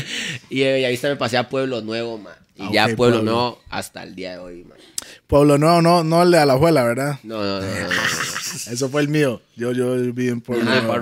y 0.50 0.60
de 0.60 0.72
Bellavista 0.72 1.08
me 1.08 1.16
pasé 1.16 1.36
a 1.36 1.48
Pueblo 1.48 1.80
Nuevo, 1.82 2.18
man. 2.18 2.34
Y 2.56 2.62
Ah, 2.62 2.70
ya 2.72 2.84
Pueblo 2.84 2.96
Pueblo. 2.96 3.22
Nuevo 3.22 3.62
hasta 3.70 4.02
el 4.02 4.14
día 4.14 4.32
de 4.32 4.38
hoy, 4.38 4.64
man. 4.64 4.78
Pueblo 5.26 5.56
Nuevo, 5.58 5.80
no, 5.80 6.02
no 6.04 6.22
el 6.22 6.30
de 6.30 6.38
Alajuela, 6.38 6.84
¿verdad? 6.84 7.18
No, 7.22 7.36
no, 7.42 7.60
no. 7.60 7.66
no, 7.66 7.72
no, 7.80 7.88
no. 7.88 7.90
Eso 8.72 8.88
fue 8.90 9.00
el 9.02 9.08
mío. 9.08 9.40
Yo, 9.56 9.72
yo 9.72 9.94
viví 9.96 10.28
en 10.28 10.40
Pueblo 10.40 10.64
Ah, 10.68 10.80
Nuevo. 10.82 10.92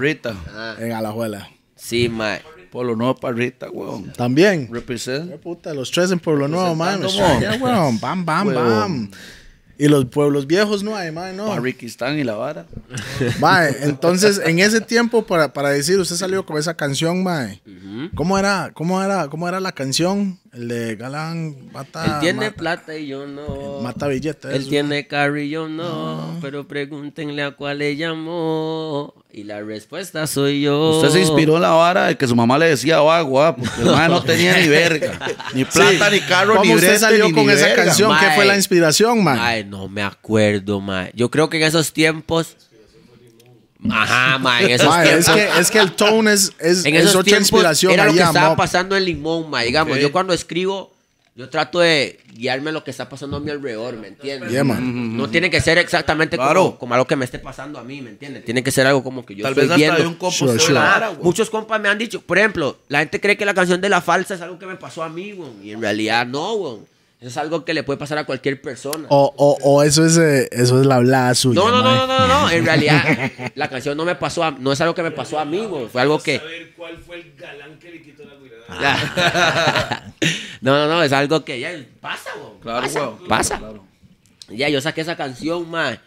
Ah, 0.55 0.77
En 0.79 0.93
Alajuela. 0.93 1.51
sí, 1.77 2.09
man. 2.09 2.39
Pueblo 2.71 2.97
Nuevo, 2.97 3.17
Parrita, 3.17 3.71
weón. 3.71 4.13
También. 4.13 4.69
Represent. 4.71 5.31
Qué 5.31 5.39
puta, 5.39 5.75
los 5.75 5.91
tres 5.91 6.11
en 6.11 6.19
Pueblo 6.19 6.49
Nuevo, 6.49 6.75
man. 6.75 7.03
Ya, 7.09 7.59
weón. 7.61 7.99
Bam, 8.01 8.25
bam, 8.25 8.55
bam. 8.55 9.11
Y 9.81 9.87
los 9.87 10.07
pueblos 10.07 10.49
viejos 10.49 10.83
no 10.83 10.97
hay, 10.97 11.13
man, 11.13 11.37
no. 11.37 11.47
Parriquistán 11.47 12.19
y 12.19 12.25
la 12.25 12.35
vara. 12.35 12.67
Mae, 13.39 13.77
entonces, 13.83 14.41
en 14.45 14.59
ese 14.59 14.81
tiempo, 14.81 15.25
para, 15.25 15.53
para 15.53 15.71
decir, 15.71 16.01
usted 16.01 16.17
salió 16.17 16.45
con 16.45 16.59
esa 16.59 16.75
canción, 16.75 17.23
mae. 17.23 17.63
¿Cómo 18.17 18.37
era, 18.37 18.73
cómo 18.75 19.01
era, 19.01 19.29
cómo 19.29 19.49
era 19.49 19.61
la 19.61 19.71
canción? 19.71 20.41
El 20.53 20.67
de 20.69 20.97
Galán 20.97 21.71
Mata. 21.73 22.05
Él 22.05 22.13
tiene 22.21 22.47
mata, 22.47 22.57
plata 22.57 22.97
y 22.97 23.07
yo 23.07 23.27
no. 23.27 23.81
mata 23.83 24.09
billetes. 24.09 24.51
Él 24.55 24.69
tiene 24.69 25.07
carro 25.07 25.39
y 25.39 25.51
yo 25.51 25.69
no, 25.69 26.39
pero 26.41 26.67
pregúntenle 26.67 27.43
a 27.43 27.51
cuál 27.51 27.79
le 27.79 27.97
llamó. 27.97 29.15
Y 29.31 29.45
la 29.45 29.61
respuesta 29.61 30.27
soy 30.27 30.63
yo. 30.63 30.97
Usted 30.97 31.11
se 31.11 31.21
inspiró 31.21 31.57
en 31.57 31.63
la 31.63 31.71
vara 31.71 32.07
de 32.07 32.17
que 32.17 32.27
su 32.27 32.35
mamá 32.35 32.59
le 32.59 32.71
decía 32.71 32.99
vago, 33.01 33.43
ah, 33.43 33.55
porque 33.55 33.83
el 33.83 33.87
no 34.11 34.23
tenía 34.23 34.57
ni 34.59 34.69
verga. 34.69 35.19
Ni 35.55 35.65
plata, 35.65 36.11
ni 36.11 36.21
carro, 36.21 36.55
¿Cómo 36.57 36.65
ni 36.65 36.75
usted 36.75 36.89
brete, 36.89 37.01
salió 37.01 37.27
ni- 37.27 37.33
con 37.35 37.47
ni 37.47 37.53
esa 37.53 37.67
verga. 37.67 37.85
canción? 37.85 38.13
¿Qué 38.19 38.31
fue 38.35 38.45
la 38.47 38.57
inspiración, 38.57 39.23
mae? 39.23 39.39
Ay, 39.39 39.65
no 39.65 39.87
me 39.89 40.03
acuerdo, 40.03 40.81
mae. 40.81 41.11
Yo 41.15 41.31
creo 41.31 41.49
que 41.51 41.59
en 41.59 41.65
esos 41.65 41.93
tiempos. 41.93 42.57
Ajá, 43.91 44.39
mae, 44.41 44.65
en 44.65 44.71
esos 44.73 45.03
tiempos. 45.03 45.29
es, 45.29 45.35
que, 45.35 45.61
es 45.61 45.71
que 45.71 45.79
el 45.79 45.93
tone 45.93 46.33
es, 46.33 46.53
es, 46.59 46.85
en 46.85 46.95
es 46.97 47.03
esos 47.03 47.15
otra 47.17 47.25
tiempos 47.25 47.43
inspiración 47.51 47.93
era 47.93 48.07
lo 48.07 48.13
que 48.15 48.23
estaba 48.23 48.57
pasando 48.57 48.97
en 48.97 49.05
Limón, 49.05 49.49
mae. 49.51 49.67
Digamos, 49.67 49.99
yo 49.99 50.11
cuando 50.13 50.33
escribo, 50.33 50.93
yo 51.37 51.49
trato 51.49 51.79
de 51.79 52.19
guiarme 52.35 52.73
lo 52.73 52.83
que 52.83 52.91
está 52.91 53.09
pasando 53.09 53.37
a 53.37 53.41
mi 53.41 53.51
alrededor, 53.53 53.97
¿me 53.97 54.09
entiendes? 54.09 54.51
Yeah, 54.51 54.65
man. 54.65 55.17
No 55.17 55.31
tiene 55.31 55.49
que 55.51 55.61
ser 55.61 55.79
exactamente 55.79 56.37
Claro. 56.37 56.65
como, 56.65 56.79
como 56.79 56.95
algo 56.95 57.07
que 57.07 57.15
me 57.15 57.25
esté 57.25 57.39
pasando 57.39 57.79
a 57.79 57.85
mí, 57.85 58.01
¿me 58.03 58.11
entiendes? 58.11 58.45
Tiene 58.45 58.65
que 58.65 58.73
ser 58.73 58.89
algo 58.89 59.05
como 59.05 59.25
que 59.25 59.37
yo 59.37 59.45
Tal 59.45 59.53
estoy 59.53 59.63
vez 59.69 59.71
hasta 59.71 59.77
viendo. 59.77 60.01
de 60.01 60.07
un 60.09 60.15
compo 60.15 60.35
Sure, 60.35 60.53
de 60.55 60.59
sure. 60.59 60.75
weón. 60.81 61.19
muchos 61.23 61.49
compas 61.49 61.81
me 61.81 61.89
han 61.89 61.99
dicho, 61.99 62.21
por 62.21 62.39
ejemplo, 62.39 62.77
la 62.89 62.99
gente 62.99 63.21
cree 63.21 63.37
que 63.37 63.45
la 63.45 63.55
canción 63.55 63.81
de 63.81 63.89
La 63.89 64.01
Falsa 64.01 64.35
es 64.35 64.41
algo 64.41 64.59
que 64.59 64.67
me 64.67 64.75
pasó 64.75 65.05
a 65.05 65.09
mí, 65.09 65.33
weón, 65.33 65.55
y 65.65 65.71
en 65.71 65.81
realidad 65.81 66.27
no, 66.27 66.55
weón. 66.55 66.98
Eso 67.21 67.31
es 67.31 67.37
algo 67.37 67.65
que 67.65 67.75
le 67.75 67.83
puede 67.83 67.99
pasar 67.99 68.17
a 68.19 68.25
cualquier 68.25 68.63
persona. 68.63 69.07
O, 69.09 69.35
o, 69.37 69.59
o 69.63 69.83
eso 69.83 70.07
es 70.07 70.17
eh, 70.19 70.49
eso 70.53 70.81
es 70.81 70.87
la 70.87 70.97
hablada 70.97 71.35
suya. 71.35 71.61
No, 71.61 71.69
no, 71.69 71.83
no, 71.83 72.07
no, 72.07 72.19
no, 72.19 72.29
no. 72.29 72.51
En 72.51 72.65
realidad, 72.65 73.03
la 73.57 73.69
canción 73.69 73.97
no 73.97 74.05
me 74.05 74.15
pasó 74.15 74.45
a, 74.45 74.53
no 74.53 74.71
es 74.71 74.81
algo 74.81 74.95
que 74.95 75.03
me 75.03 75.11
pasó 75.11 75.41
a 75.41 75.45
mí, 75.45 75.65
güey. 75.67 75.89
Fue 75.89 76.01
algo 76.01 76.21
que. 76.21 76.39
Saber 76.39 76.75
cuál 76.77 76.97
fue 76.99 77.17
el 77.17 77.35
galán 77.35 77.77
que 77.81 77.91
le 77.91 78.03
quitó 78.03 78.23
la 78.25 78.37
guirada. 78.37 80.15
no, 80.61 80.79
no, 80.79 80.87
no, 80.87 81.03
es 81.03 81.13
algo 81.13 81.45
que 81.45 81.59
ya 81.59 81.73
pasa, 82.01 82.31
güey. 82.41 82.61
Claro, 82.61 82.83
pasa, 82.83 83.01
weón. 83.01 83.29
pasa. 83.29 83.59
Claro. 83.59 83.85
Ya, 84.51 84.69
yo 84.69 84.81
saqué 84.81 85.01
esa 85.01 85.17
canción, 85.17 85.69
man. 85.69 85.99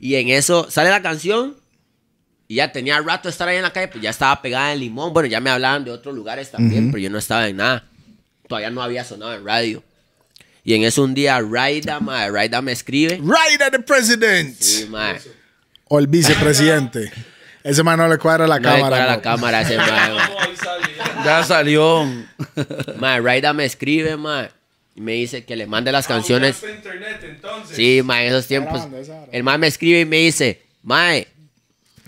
Y 0.00 0.14
en 0.14 0.30
eso 0.30 0.70
sale 0.70 0.88
la 0.88 1.02
canción. 1.02 1.56
Y 2.50 2.54
ya 2.54 2.72
tenía 2.72 2.98
rato 3.02 3.28
de 3.28 3.32
estar 3.32 3.46
ahí 3.46 3.58
en 3.58 3.62
la 3.62 3.74
calle, 3.74 3.88
pues 3.88 4.02
ya 4.02 4.08
estaba 4.08 4.40
pegada 4.40 4.72
en 4.72 4.80
Limón. 4.80 5.12
Bueno, 5.12 5.28
ya 5.28 5.40
me 5.40 5.50
hablaban 5.50 5.84
de 5.84 5.90
otros 5.90 6.14
lugares 6.14 6.50
también, 6.50 6.90
pero 6.90 7.02
yo 7.02 7.10
no 7.10 7.18
estaba 7.18 7.46
en 7.46 7.58
nada. 7.58 7.84
Todavía 8.48 8.70
no 8.70 8.80
había 8.80 9.04
sonado 9.04 9.34
en 9.34 9.44
radio. 9.44 9.82
Y 10.68 10.74
en 10.74 10.84
eso 10.84 11.02
un 11.02 11.14
día 11.14 11.40
Raida, 11.40 11.98
ma, 11.98 12.28
Raida 12.28 12.60
me 12.60 12.72
escribe. 12.72 13.18
Right 13.22 13.62
at 13.62 13.70
the 13.70 13.78
president. 13.78 14.54
Sí, 14.60 14.84
ma. 14.84 15.14
O 15.86 15.98
el 15.98 16.06
vicepresidente. 16.06 17.10
Ese 17.64 17.82
man 17.82 17.96
no 17.98 18.06
le 18.06 18.18
cuadra 18.18 18.46
la 18.46 18.58
No 18.58 18.68
le 18.68 18.74
cámara. 18.76 18.88
cuadra 18.90 19.06
la 19.16 19.22
cámara 19.22 19.60
ese 19.62 19.76
ya. 21.24 21.42
Salió. 21.42 22.04
Ma, 22.98 23.18
Raida 23.18 23.54
me 23.54 23.64
escribe, 23.64 24.18
ma. 24.18 24.50
Y 24.94 25.00
me 25.00 25.12
dice 25.12 25.42
que 25.46 25.56
le 25.56 25.66
mande 25.66 25.90
las 25.90 26.06
canciones. 26.06 26.56
Ah, 26.56 26.66
usaste 26.66 26.76
internet, 26.76 27.20
entonces. 27.22 27.74
Sí, 27.74 28.02
ma, 28.04 28.20
en 28.22 28.28
esos 28.28 28.46
tiempos. 28.46 28.86
El 29.32 29.44
ma 29.44 29.56
me 29.56 29.68
escribe 29.68 30.00
y 30.00 30.04
me 30.04 30.18
dice, 30.18 30.60
mae, 30.82 31.28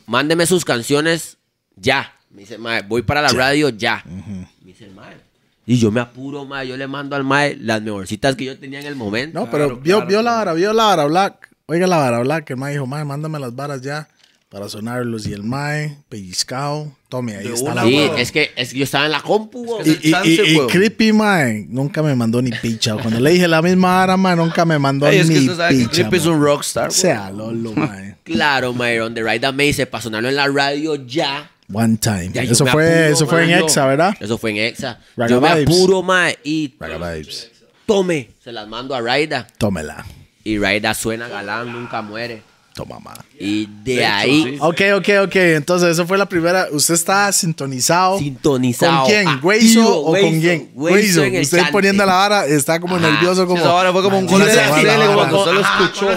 mándeme 0.05 0.45
sus 0.45 0.67
canciones 0.67 1.39
ya. 1.77 2.15
Me 2.29 2.43
dice, 2.43 2.59
mae, 2.59 2.83
voy 2.83 3.01
para 3.01 3.23
la 3.23 3.29
radio 3.31 3.71
ya. 3.71 4.03
Me 4.05 4.47
dice 4.61 4.85
el 4.85 4.91
mae. 4.91 5.30
Y 5.71 5.79
yo 5.79 5.93
me 5.93 6.01
apuro, 6.01 6.45
mae, 6.45 6.67
yo 6.67 6.77
le 6.77 6.89
mando 6.89 7.15
al 7.15 7.23
mae 7.23 7.57
las 7.57 7.81
mejorcitas 7.81 8.35
que 8.35 8.45
yo 8.45 8.59
tenía 8.59 8.81
en 8.81 8.87
el 8.87 8.97
momento. 8.97 9.39
No, 9.39 9.49
pero 9.49 9.67
Claro, 9.67 9.81
vio, 9.81 9.97
claro, 9.99 10.09
vio 10.09 10.23
la 10.23 10.33
vara, 10.33 10.53
vio 10.55 10.73
la 10.73 10.85
vara 10.85 11.05
black. 11.05 11.49
Oiga 11.67 11.87
la 11.87 11.97
vara 11.97 12.19
black. 12.19 12.51
El 12.51 12.57
mae 12.57 12.73
dijo, 12.73 12.89
mae, 12.89 13.05
mándame 13.05 13.39
las 13.39 13.55
varas 13.55 13.81
ya 13.81 14.09
para 14.49 14.69
sonarlos. 14.69 15.29
Y 15.29 15.33
el 15.33 15.45
mae, 15.45 15.97
pellizcado, 16.09 16.93
tome, 17.09 17.37
ahí 17.37 17.47
De 17.47 17.55
está 17.55 17.71
una, 17.71 17.85
la 17.85 17.89
Sí, 17.89 18.11
es 18.19 18.33
que, 18.33 18.51
es 18.57 18.73
que 18.73 18.79
yo 18.79 18.83
estaba 18.83 19.07
en 19.07 19.13
la 19.13 19.23
compu. 19.23 19.79
Es 19.79 19.87
Y, 19.87 20.09
y, 20.09 20.11
chance, 20.11 20.29
y-. 20.45 20.67
Creepy, 20.67 21.13
mae, 21.13 21.67
nunca 21.69 22.03
me 22.03 22.17
mandó 22.17 22.43
ni 22.43 22.51
picha. 22.51 22.97
Cuando 22.97 23.21
le 23.21 23.31
dije 23.31 23.47
la 23.47 23.63
misma 23.63 23.95
vara, 23.95 24.17
mae, 24.17 24.35
nunca 24.35 24.65
me 24.65 24.77
mandó 24.77 25.09
que 25.09 25.23
ni 25.23 25.47
sabe 25.47 25.69
que 25.79 25.85
picha. 25.85 25.91
Clip 25.91 26.15
es 26.15 26.27
un 26.27 26.43
rockstar. 26.43 26.89
weón. 26.89 26.93
Sea 26.93 27.31
lolo, 27.31 27.75
mae. 27.75 28.17
Claro, 28.25 28.73
mae, 28.73 28.99
donde 28.99 29.23
Raida 29.23 29.53
me 29.53 29.67
dice, 29.67 29.87
para 29.87 30.03
sonarlo 30.03 30.29
en 30.31 30.35
la 30.35 30.49
radio 30.49 30.97
ya. 30.97 31.49
One 31.73 31.97
time. 31.99 32.31
Ya, 32.33 32.43
yo 32.45 32.53
eso 32.53 32.65
me 32.65 32.71
fue, 32.73 32.85
apuro, 32.85 33.15
eso 33.15 33.27
fue 33.27 33.43
en 33.45 33.51
mae, 33.51 33.59
yo- 33.61 33.67
Exa, 33.67 33.87
¿verdad? 33.87 34.15
Eso 34.21 34.39
fue 34.39 34.51
en 34.51 34.57
Exa. 34.59 34.99
Raga 35.17 35.31
yo 35.31 35.41
me 35.41 35.55
Vibes. 35.55 35.69
apuro, 35.77 36.03
mae, 36.03 36.39
y 36.45 36.75
Raga 36.79 37.13
Vibes. 37.15 37.51
tome. 37.87 38.31
Se 38.43 38.53
las 38.53 38.67
mando 38.69 38.95
a 38.95 39.01
Raida. 39.01 39.47
Tómela. 39.59 40.05
Y 40.45 40.59
Raida 40.59 40.95
suena 40.95 41.29
galán, 41.29 41.73
nunca 41.73 42.03
muere. 42.03 42.43
Toma, 42.73 42.99
ma. 43.01 43.13
Y 43.39 43.67
de, 43.67 43.97
De 43.97 44.03
hecho, 44.05 44.13
ahí, 44.15 44.43
sí. 44.45 44.57
Ok, 44.61 44.81
ok, 44.97 45.09
ok. 45.27 45.37
Entonces, 45.37 45.89
eso 45.91 46.07
fue 46.07 46.17
la 46.17 46.27
primera. 46.27 46.69
¿Usted 46.71 46.95
está 46.95 47.31
sintonizado? 47.33 48.17
sintonizado. 48.19 49.03
¿Con 49.03 49.07
quién? 49.11 49.27
¿Weiso 49.43 49.99
o 50.03 50.13
con 50.13 50.41
quién? 50.41 50.71
El 50.77 51.43
Usted 51.43 51.59
chante. 51.59 51.73
poniendo 51.73 52.07
la 52.07 52.15
vara 52.15 52.47
está 52.47 52.79
como 52.81 52.97
Ajá. 52.97 53.11
nervioso, 53.11 53.45
como. 53.47 53.59
Sí, 53.59 53.65
esa 53.65 53.73
vara 53.73 53.93
fue 53.93 54.03
como 54.03 54.19
un 54.19 54.25
Mae, 54.25 54.33
gol 54.35 54.47
de 54.47 54.55
la 54.55 54.71
vara, 54.71 54.83
tele, 54.83 54.97
vara. 54.99 55.15
cuando 55.15 55.39
usted 55.41 55.53
lo 55.53 55.61
Ajá, 55.61 55.85
escuchó. 55.85 56.11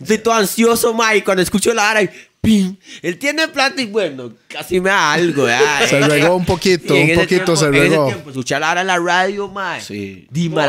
Estoy 0.00 0.18
todo 0.18 0.34
ansioso, 0.34 0.94
ma, 0.94 1.14
y 1.14 1.22
cuando 1.22 1.42
escucho 1.42 1.72
la 1.74 2.02
y 2.02 2.10
¡pim! 2.42 2.76
Él 3.00 3.18
tiene 3.18 3.46
plata 3.48 3.80
y 3.80 3.86
bueno, 3.86 4.32
casi 4.48 4.80
me 4.80 4.90
da 4.90 5.12
algo, 5.14 5.46
ya. 5.46 5.80
Se 5.88 6.00
regó 6.00 6.34
un 6.36 6.44
poquito, 6.44 6.92
un 6.94 7.14
poquito 7.14 7.26
tiempo- 7.26 7.56
se 7.56 7.70
regó. 7.70 8.06
tiempo, 8.08 8.30
escuchar 8.30 8.60
la 8.60 8.72
hora 8.72 8.80
en 8.82 8.86
la 8.88 8.98
radio, 8.98 9.48
ma. 9.48 9.80
Sí. 9.80 10.28
No, 10.30 10.60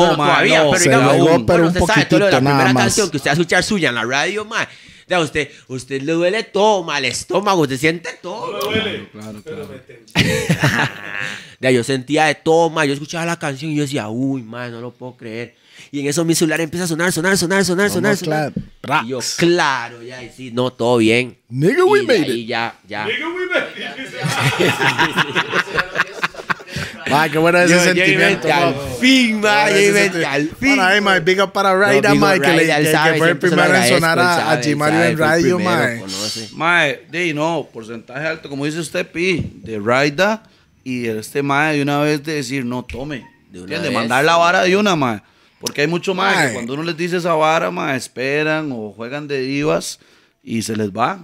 Bueno, 0.00 0.16
ma, 0.16 0.26
todavía, 0.28 0.58
no, 0.62 0.70
pero 0.70 0.78
se 0.82 0.88
digamos, 0.88 1.12
regó, 1.12 1.24
bueno, 1.28 1.46
pero 1.46 1.62
un 1.62 1.66
usted 1.68 1.80
sabe, 1.80 1.92
poquitito, 1.92 2.08
todo 2.10 2.18
lo 2.20 2.26
de 2.26 2.32
la 2.32 2.40
nada 2.40 2.56
primera 2.56 2.72
más. 2.72 2.82
canción 2.84 3.10
que 3.10 3.16
usted 3.18 3.28
va 3.28 3.32
a 3.32 3.34
escuchar 3.34 3.62
suya 3.64 3.88
en 3.90 3.94
la 3.96 4.04
radio, 4.04 4.44
ma. 4.44 4.68
Ya 5.08 5.20
usted, 5.20 5.50
usted 5.68 6.02
le 6.02 6.12
duele 6.12 6.42
todo, 6.44 6.82
ma, 6.84 6.98
el 6.98 7.06
estómago, 7.06 7.62
usted 7.62 7.78
siente 7.78 8.10
todo. 8.22 8.52
No 8.60 8.70
me 8.70 8.76
duele. 8.80 9.08
Claro, 9.10 9.42
claro. 9.42 9.68
Ya, 11.60 11.70
yo 11.72 11.82
sentía 11.82 12.26
de 12.26 12.34
todo, 12.36 12.70
ma. 12.70 12.84
Yo 12.84 12.92
escuchaba 12.92 13.24
la 13.26 13.38
canción 13.38 13.70
y 13.72 13.76
yo 13.76 13.82
decía, 13.82 14.08
uy, 14.08 14.42
ma, 14.42 14.68
no 14.68 14.80
lo 14.80 14.92
puedo 14.92 15.16
creer. 15.16 15.54
Y 15.90 16.00
en 16.00 16.06
eso 16.06 16.24
mi 16.24 16.34
celular 16.34 16.60
empieza 16.60 16.84
a 16.84 16.88
sonar, 16.88 17.12
sonar, 17.12 17.36
sonar, 17.36 17.64
sonar, 17.64 17.90
sonar, 17.90 18.12
Vamos, 18.12 18.18
sonar. 18.20 18.52
claro. 18.80 19.06
Y 19.06 19.08
yo, 19.10 19.18
claro, 19.36 20.02
ya, 20.02 20.22
y 20.22 20.30
sí, 20.30 20.50
no, 20.52 20.70
todo 20.72 20.98
bien. 20.98 21.36
Nigga, 21.48 21.84
we 21.84 21.98
y 21.98 22.06
de 22.06 22.06
made 22.06 22.24
ahí 22.32 22.40
it. 22.42 22.46
ya, 22.48 22.74
ya. 22.88 23.04
Nigga, 23.06 23.26
we 23.28 23.46
made 23.46 23.68
it. 23.78 24.74
Ma, 27.10 27.26
qué 27.28 27.38
bueno 27.38 27.58
ese 27.58 27.70
Yo- 27.72 27.78
yo 27.78 27.84
sentimiento. 27.84 28.12
inventé 28.48 28.52
al 28.52 28.74
ma. 28.74 28.80
fin, 29.00 29.40
ma, 29.40 29.70
yo 29.70 30.28
al 30.28 30.42
fin. 30.48 30.56
Bueno, 30.60 30.82
ahí, 30.82 31.00
ma, 31.00 31.18
big 31.20 31.40
up 31.42 31.52
para 31.52 31.74
Raida, 31.74 32.10
No, 32.10 32.16
ma, 32.16 32.34
que, 32.38 32.52
le- 32.52 32.66
que- 32.66 33.14
fue 33.16 33.30
el 33.30 33.38
primero 33.38 33.74
en 33.74 33.88
sonar 33.88 34.18
a, 34.18 34.50
a 34.52 34.62
sabe, 34.62 35.10
en 35.10 35.18
radio, 35.18 35.58
ma. 35.58 35.88
Mae, 36.52 37.06
de 37.10 37.32
no, 37.32 37.66
porcentaje 37.72 38.26
alto, 38.26 38.50
como 38.50 38.66
dice 38.66 38.78
usted, 38.80 39.06
Pi, 39.10 39.52
de 39.62 39.78
Raida 39.78 40.42
y 40.84 41.00
de 41.02 41.18
este 41.20 41.42
Mae 41.42 41.76
de 41.76 41.82
una 41.82 42.00
vez 42.00 42.22
de 42.24 42.34
decir, 42.34 42.64
no, 42.66 42.84
tome. 42.84 43.24
De 43.50 43.62
una 43.62 43.78
vez. 43.78 43.90
Mandar 43.92 44.22
la 44.24 44.36
vara 44.36 44.62
de 44.64 44.76
una, 44.76 44.94
Mae. 44.94 45.22
Porque 45.60 45.80
hay 45.82 45.86
mucho 45.86 46.14
Mae 46.14 46.34
Mae. 46.36 46.46
que 46.48 46.52
cuando 46.54 46.74
uno 46.74 46.82
les 46.84 46.96
dice 46.96 47.16
esa 47.16 47.34
vara, 47.34 47.70
Mae, 47.70 47.96
esperan 47.96 48.70
o 48.72 48.92
juegan 48.92 49.26
de 49.28 49.40
divas 49.40 49.98
y 50.42 50.62
se 50.62 50.76
les 50.76 50.90
va. 50.90 51.20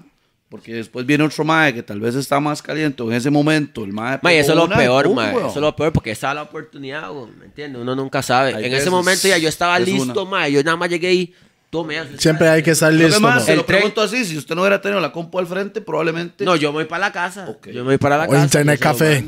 Porque 0.48 0.72
después 0.74 1.04
viene 1.06 1.24
otro 1.24 1.44
Mae 1.44 1.72
que 1.74 1.82
tal 1.82 1.98
vez 2.00 2.14
está 2.14 2.38
más 2.40 2.62
caliente 2.62 3.02
en 3.02 3.12
ese 3.12 3.30
momento. 3.30 3.84
El 3.84 3.92
Mae. 3.92 4.18
Ma, 4.22 4.32
y 4.32 4.36
eso 4.36 4.52
es 4.52 4.56
lo 4.58 4.68
peor, 4.68 5.12
ma. 5.14 5.30
weón. 5.32 5.46
Eso 5.46 5.54
es 5.56 5.62
lo 5.62 5.74
peor 5.74 5.92
porque 5.92 6.10
estaba 6.12 6.34
la 6.34 6.42
oportunidad, 6.42 7.10
güey, 7.10 7.30
¿me 7.38 7.44
entiendes? 7.46 7.80
Uno 7.82 7.94
nunca 7.96 8.22
sabe. 8.22 8.54
Hay 8.54 8.64
en 8.66 8.74
ese 8.74 8.90
momento 8.90 9.26
ya 9.28 9.38
yo 9.38 9.48
estaba 9.48 9.78
es 9.78 9.86
listo, 9.86 10.22
una. 10.22 10.30
ma. 10.30 10.48
Yo 10.48 10.62
nada 10.62 10.76
más 10.76 10.88
llegué 10.90 11.12
y 11.12 11.34
tome. 11.70 11.96
eso 11.96 12.04
está- 12.04 12.20
Siempre 12.20 12.48
hay 12.48 12.62
que 12.62 12.70
estar 12.70 12.92
Lo 12.92 12.98
que 13.00 13.04
listo. 13.06 13.20
más, 13.20 13.34
ma. 13.36 13.40
se 13.40 13.52
El 13.52 13.58
lo 13.58 13.62
tren- 13.64 13.66
pregunto 13.66 14.00
así, 14.02 14.24
si 14.24 14.36
usted 14.38 14.54
no 14.54 14.60
hubiera 14.62 14.80
tenido 14.80 15.00
la 15.00 15.10
compu 15.10 15.40
al 15.40 15.46
frente, 15.48 15.80
probablemente... 15.80 16.44
No, 16.44 16.54
yo 16.54 16.70
me 16.70 16.74
voy 16.78 16.84
para 16.84 17.06
la 17.06 17.12
casa. 17.12 17.48
Ok. 17.48 17.68
Yo 17.68 17.82
me 17.82 17.90
voy 17.90 17.98
para 17.98 18.16
la 18.18 18.24
O 18.24 18.28
casa. 18.28 18.44
internet 18.44 18.78
café. 18.80 19.24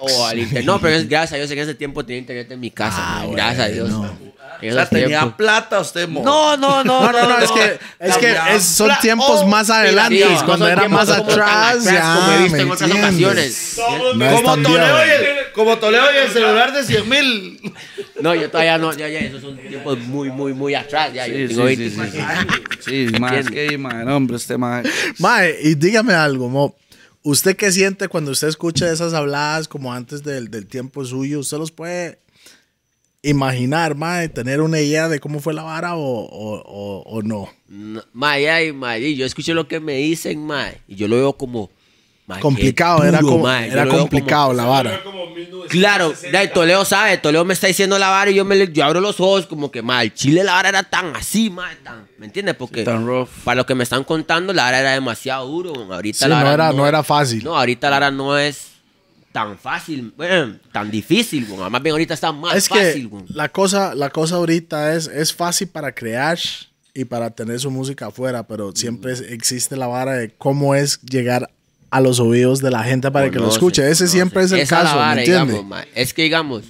O 0.00 0.26
al 0.26 0.38
internet. 0.38 0.64
No, 0.64 0.80
pero 0.80 0.94
es, 0.94 1.08
gracias 1.08 1.32
a 1.32 1.36
Dios 1.38 1.50
en 1.50 1.58
ese 1.58 1.74
tiempo 1.74 2.04
tenía 2.04 2.20
internet 2.20 2.50
en 2.52 2.60
mi 2.60 2.70
casa. 2.70 2.96
Ah, 3.00 3.24
ma, 3.26 3.32
gracias 3.32 3.66
a 3.66 3.68
Dios. 3.68 3.90
bueno. 3.92 4.16
O 4.56 4.60
sea, 4.72 4.88
tenía 4.88 5.06
tiempos. 5.20 5.34
plata 5.36 5.80
usted, 5.80 6.08
mo. 6.08 6.22
No, 6.24 6.56
no, 6.56 6.82
no. 6.82 7.00
No, 7.02 7.12
no, 7.12 7.28
no, 7.28 7.38
es 7.38 7.50
que, 7.50 7.78
es 8.00 8.16
que 8.16 8.36
es- 8.54 8.64
son 8.64 8.88
pla- 8.88 8.98
tiempos 9.00 9.40
oh, 9.42 9.46
más 9.46 9.70
adelante, 9.70 10.16
Sí, 10.18 10.44
cuando 10.44 10.66
era 10.68 10.88
más 10.88 11.08
atrás, 11.10 11.84
ya, 11.84 12.14
como 12.16 12.32
he 12.32 12.38
visto 12.42 12.56
¿me 12.56 12.62
en 12.62 12.70
otras 12.70 12.90
entiendes? 12.90 13.78
ocasiones. 13.78 14.32
Como 14.42 14.56
Toledo, 14.62 15.06
y 15.06 15.10
el, 15.10 15.52
como 15.54 15.78
Toledo 15.78 16.04
y 16.12 16.16
el 16.26 16.28
celular 16.32 16.72
de 16.72 16.84
100 16.84 17.08
mil. 17.08 17.72
No, 18.20 18.34
yo 18.34 18.50
todavía 18.50 18.78
no, 18.78 18.92
ya, 18.92 19.08
ya, 19.08 19.20
esos 19.20 19.40
son 19.42 19.56
tiempos 19.58 19.98
muy, 20.00 20.30
muy, 20.30 20.52
muy 20.52 20.74
atrás. 20.74 21.12
Ya, 21.14 21.26
yo 21.28 21.34
Sí, 21.36 21.54
tengo 21.54 21.68
sí, 21.68 21.76
sí, 21.76 21.82
24 21.96 22.12
sí. 22.12 22.18
años. 22.20 22.54
Sí, 22.84 23.06
más 23.20 23.48
que, 23.50 23.78
man, 23.78 24.08
hombre, 24.08 24.36
este 24.36 24.58
man. 24.58 24.84
Mae, 25.18 25.56
y 25.62 25.74
dígame 25.76 26.14
algo, 26.14 26.48
Mo. 26.48 26.76
¿Usted 27.22 27.56
qué 27.56 27.70
siente 27.70 28.08
cuando 28.08 28.30
usted 28.30 28.48
escucha 28.48 28.90
esas 28.90 29.12
habladas 29.12 29.68
como 29.68 29.92
antes 29.92 30.22
del, 30.22 30.50
del 30.50 30.66
tiempo 30.66 31.04
suyo? 31.04 31.40
¿Usted 31.40 31.58
los 31.58 31.70
puede 31.70 32.18
imaginar, 33.22 33.94
mae, 33.94 34.28
tener 34.28 34.60
una 34.60 34.80
idea 34.80 35.08
de 35.08 35.18
cómo 35.20 35.40
fue 35.40 35.52
la 35.54 35.62
vara 35.62 35.96
o, 35.96 36.00
o, 36.00 36.62
o, 36.64 37.02
o 37.06 37.22
no? 37.22 37.48
No, 37.68 38.02
Mae, 38.12 38.48
ay, 38.50 38.72
mae, 38.72 39.14
yo 39.14 39.26
escucho 39.26 39.54
lo 39.54 39.66
que 39.68 39.80
me 39.80 39.94
dicen, 39.94 40.44
mae, 40.46 40.80
y 40.86 40.94
yo 40.96 41.08
lo 41.08 41.16
veo 41.16 41.32
como... 41.32 41.70
mae, 42.26 42.40
Complicado, 42.40 43.02
era, 43.04 43.20
como, 43.20 43.38
mae, 43.38 43.68
era 43.70 43.86
complicado 43.88 44.48
como- 44.48 44.56
la 44.56 44.64
vara. 44.66 45.02
como 45.02 45.26
1960. 45.26 45.68
Claro, 45.68 46.14
Toledo 46.54 46.84
sabe, 46.84 47.18
Toledo 47.18 47.44
me 47.44 47.54
está 47.54 47.66
diciendo 47.66 47.98
la 47.98 48.08
vara 48.08 48.30
y 48.30 48.34
yo, 48.34 48.44
me, 48.44 48.72
yo 48.72 48.84
abro 48.84 49.00
los 49.00 49.18
ojos 49.20 49.46
como 49.46 49.70
que, 49.70 49.82
mae, 49.82 50.06
el 50.06 50.14
chile 50.14 50.44
la 50.44 50.52
vara 50.54 50.68
era 50.68 50.82
tan 50.84 51.14
así, 51.16 51.50
mae, 51.50 51.74
tan... 51.76 52.06
¿Me 52.18 52.26
entiendes? 52.26 52.54
Porque 52.54 52.84
Tan 52.84 53.04
rough. 53.06 53.28
para 53.44 53.56
lo 53.56 53.66
que 53.66 53.74
me 53.74 53.82
están 53.84 54.04
contando, 54.04 54.52
la 54.52 54.62
vara 54.64 54.80
era 54.80 54.92
demasiado 54.92 55.46
duro. 55.46 55.72
Ahorita 55.92 56.18
Sí, 56.24 56.28
la 56.28 56.38
no 56.38 56.44
vara 56.44 56.54
era, 56.68 56.72
no 56.72 56.86
era 56.86 57.02
fácil. 57.02 57.42
No, 57.44 57.56
ahorita 57.58 57.90
la 57.90 57.96
vara 57.96 58.10
no 58.10 58.38
es 58.38 58.68
tan 59.32 59.58
fácil, 59.58 60.12
bueno, 60.16 60.56
tan 60.72 60.90
difícil, 60.90 61.46
güey. 61.46 61.70
Más 61.70 61.82
bien 61.82 61.92
ahorita 61.92 62.14
está 62.14 62.32
más 62.32 62.56
es 62.56 62.68
fácil, 62.68 63.10
que 63.10 63.32
la 63.34 63.48
cosa, 63.50 63.94
la 63.94 64.10
cosa 64.10 64.36
ahorita 64.36 64.94
es, 64.94 65.06
es 65.08 65.32
fácil 65.34 65.68
para 65.68 65.94
crear 65.94 66.38
y 66.94 67.04
para 67.04 67.30
tener 67.30 67.60
su 67.60 67.70
música 67.70 68.06
afuera, 68.06 68.46
pero 68.46 68.72
siempre 68.74 69.12
es- 69.12 69.20
existe 69.20 69.76
la 69.76 69.86
vara 69.86 70.12
de 70.14 70.30
cómo 70.30 70.74
es 70.74 71.00
llegar 71.02 71.50
a 71.90 72.00
los 72.00 72.20
oídos 72.20 72.60
de 72.60 72.70
la 72.70 72.82
gente 72.84 73.10
para 73.10 73.30
que 73.30 73.38
lo 73.38 73.48
escuche. 73.48 73.88
Ese 73.90 74.08
siempre 74.08 74.42
es 74.42 74.52
el 74.52 74.60
Esa 74.60 74.82
caso. 74.82 74.98
Es 75.94 76.12
que, 76.12 76.22
digamos, 76.22 76.64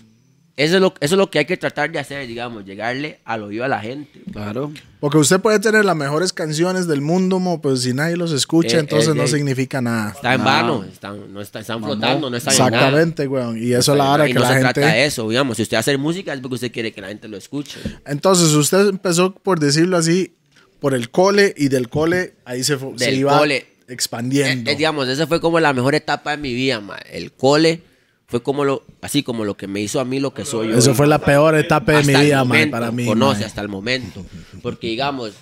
eso 0.59 0.75
es, 0.75 0.81
lo, 0.83 0.93
eso 1.01 1.15
es 1.15 1.19
lo 1.19 1.31
que 1.31 1.39
hay 1.39 1.45
que 1.47 1.57
tratar 1.57 1.91
de 1.91 1.99
hacer, 1.99 2.27
digamos, 2.27 2.65
llegarle 2.65 3.21
al 3.25 3.45
oído 3.45 3.65
a 3.65 3.69
la 3.69 3.81
gente. 3.81 4.21
Claro. 4.33 4.73
Porque 5.01 5.17
usted 5.17 5.39
puede 5.41 5.61
tener 5.61 5.85
las 5.85 5.95
mejores 5.97 6.33
canciones 6.33 6.87
del 6.89 7.01
mundo, 7.01 7.39
mo, 7.39 7.63
pero 7.63 7.77
si 7.77 7.95
nadie 7.95 8.17
los 8.17 8.33
escucha, 8.33 8.77
Eh, 8.77 8.81
entonces 8.81 9.11
eh, 9.11 9.15
no 9.15 9.23
eh. 9.23 9.29
significa 9.29 9.81
nada. 9.81 10.11
Está 10.11 10.35
en 10.35 10.41
No. 10.41 10.45
vano, 10.45 10.85
están, 10.85 11.33
no 11.33 11.41
está- 11.41 11.61
están 11.61 11.83
flotando, 11.83 12.29
no 12.29 12.37
están 12.37 12.53
en 12.55 12.59
nada. 12.59 12.69
Exactamente, 12.77 13.27
weón. 13.29 13.57
Y 13.57 13.73
eso 13.73 13.93
es 13.93 13.99
la 13.99 14.11
hora 14.11 14.27
que 14.27 14.35
no 14.35 14.41
la 14.41 14.49
se 14.49 14.55
gente... 14.55 14.73
trata 14.75 14.93
de 14.93 15.05
eso, 15.07 15.29
digamos. 15.29 15.57
Si 15.57 15.63
usted 15.63 15.77
hace 15.77 15.97
música 15.97 16.35
es 16.35 16.41
porque 16.41 16.57
usted 16.57 16.73
quiere 16.73 16.93
que 16.93 17.01
la 17.01 17.09
gente 17.09 17.29
lo 17.29 17.37
escuche. 17.37 17.79
Entonces, 18.05 18.49
usted 18.55 18.89
empezó, 18.89 19.33
por 19.35 19.61
decirlo 19.61 19.97
así, 19.97 20.35
por 20.81 20.93
el 20.95 21.11
cole 21.11 21.55
y 21.57 21.69
del 21.69 21.89
cole 21.89 22.35
ahí 22.45 22.65
se, 22.65 22.77
fu- 22.77 22.95
se 22.99 23.07
Del 23.07 23.15
iba 23.19 23.39
cole. 23.39 23.65
expandiendo. 23.89 24.71
Eh, 24.71 24.75
eh, 24.75 24.77
digamos, 24.77 25.09
esa 25.09 25.27
fue 25.27 25.41
como 25.41 25.61
la 25.61 25.73
mejor 25.73 25.95
etapa 25.95 26.33
de 26.33 26.37
mi 26.39 26.53
vida, 26.53 26.81
ma. 26.81 26.97
El 27.11 27.33
cole, 27.33 27.83
fue 28.29 28.43
como 28.43 28.65
lo, 28.65 28.83
así 29.01 29.23
como 29.23 29.45
lo 29.47 29.57
que 29.57 29.67
me 29.67 29.81
hizo 29.81 30.01
a 30.01 30.05
mí 30.05 30.21
lo 30.21 30.35
que 30.35 30.45
soy 30.45 30.69
yo. 30.69 30.77
Eso 30.77 30.95
fue 30.95 31.07
la 31.07 31.19
peor 31.19 31.57
etapa 31.57 31.93
de 31.93 32.03
mi 32.05 32.13
Hasta 32.13 32.21
vida, 32.25 32.45
momento, 32.45 32.71
para 32.71 32.93
mí. 32.93 33.07
Conoce 33.07 33.45
hasta 33.47 33.63
el 33.63 33.69
momento. 33.69 34.25
Porque 34.63 34.87
digamos, 34.89 35.33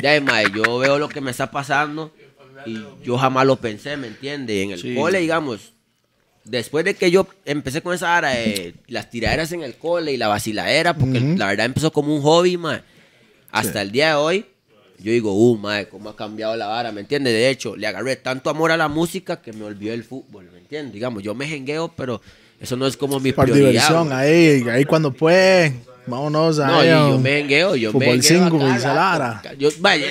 ya, 0.00 0.20
mae, 0.20 0.46
yo 0.54 0.78
veo 0.78 0.98
lo 0.98 1.08
que 1.08 1.20
me 1.20 1.32
está 1.32 1.50
pasando 1.50 2.12
y 2.64 2.84
yo 3.04 3.18
jamás 3.18 3.46
lo 3.46 3.56
pensé, 3.56 3.96
¿me 3.96 4.06
entiende? 4.06 4.62
En 4.62 4.70
el 4.70 4.80
Sí. 4.80 4.94
cole, 4.94 5.18
digamos, 5.18 5.72
después 6.44 6.84
de 6.84 6.94
que 6.94 7.10
yo 7.10 7.26
empecé 7.44 7.82
con 7.82 7.94
esa 7.94 8.16
ara 8.16 8.30
de 8.30 8.74
las 8.86 9.10
tiraderas 9.10 9.50
en 9.50 9.64
el 9.64 9.74
cole 9.74 10.12
y 10.12 10.16
la 10.16 10.28
vaciladera, 10.28 10.94
porque 10.96 11.18
la 11.20 11.46
verdad 11.48 11.66
empezó 11.66 11.92
como 11.92 12.14
un 12.14 12.22
hobby, 12.22 12.56
mae. 12.56 12.80
Hasta 13.50 13.82
el 13.82 13.90
día 13.90 14.10
de 14.10 14.14
hoy, 14.14 14.46
yo 14.98 15.12
digo, 15.12 15.32
uh, 15.32 15.56
mae, 15.58 15.88
cómo 15.88 16.08
ha 16.10 16.16
cambiado 16.16 16.56
la 16.56 16.66
vara, 16.66 16.92
¿me 16.92 17.00
entiende? 17.02 17.30
De 17.32 17.48
hecho, 17.50 17.76
le 17.76 17.86
agarré 17.86 18.16
tanto 18.16 18.50
amor 18.50 18.70
a 18.72 18.76
la 18.76 18.88
música 18.88 19.40
que 19.40 19.52
me 19.52 19.64
olvidó 19.64 19.92
el 19.92 20.04
fútbol, 20.04 20.48
¿me 20.52 20.58
entiende? 20.58 20.92
Digamos, 20.92 21.22
yo 21.22 21.34
me 21.34 21.46
jengueo, 21.46 21.88
pero 21.96 22.20
eso 22.60 22.76
no 22.76 22.86
es 22.86 22.96
como 22.96 23.20
mi 23.20 23.32
Por 23.32 23.44
prioridad. 23.44 23.70
diversión, 23.70 24.12
ahí, 24.12 24.64
ahí 24.70 24.84
cuando 24.84 25.12
puede. 25.12 25.74
Vámonos 26.08 26.60
a 26.60 26.66
No, 26.68 26.84
yo 26.84 27.18
me 27.18 27.30
jengueo, 27.38 27.74
yo 27.74 27.92
me 27.92 27.98
Fútbol 28.06 28.22
jengueo 28.22 28.60
5 28.70 28.78
Salara. 28.80 29.40
rato. 29.42 29.56
Yo, 29.58 29.70
vaya, 29.80 30.06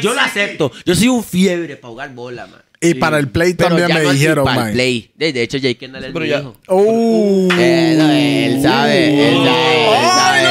yo 0.00 0.14
lo 0.14 0.20
acepto. 0.20 0.70
Yo 0.86 0.94
soy 0.94 1.08
un 1.08 1.24
fiebre 1.24 1.76
para 1.76 1.90
jugar 1.90 2.14
bola, 2.14 2.46
man. 2.46 2.62
Y 2.84 2.94
para 2.94 3.18
el 3.18 3.28
play 3.28 3.54
Pero 3.54 3.68
también 3.70 3.88
ya 3.88 3.94
me 3.94 4.02
no 4.02 4.10
dijeron, 4.12 4.44
para 4.44 4.56
el 4.58 4.64
man. 4.64 4.72
play. 4.74 5.10
De, 5.16 5.32
de 5.32 5.42
hecho, 5.42 5.56
Jake 5.58 5.78
Kendall 5.78 6.04
es 6.04 6.12
mi 6.14 6.28
ya- 6.28 6.40
hijo. 6.40 6.56
Uh. 6.68 7.48
Eh, 7.58 7.94
no, 7.96 8.10
él 8.10 8.60
sabe, 8.62 9.28
él 9.28 9.34
sabe, 9.36 9.38
él 9.38 9.38
Ay, 9.38 10.08
sabe. 10.08 10.42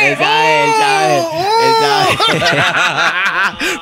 Él 0.00 0.16
sabe, 0.16 0.64
él 0.64 0.70
sabe, 0.78 1.16
él 1.66 1.74
sabe. 1.80 2.10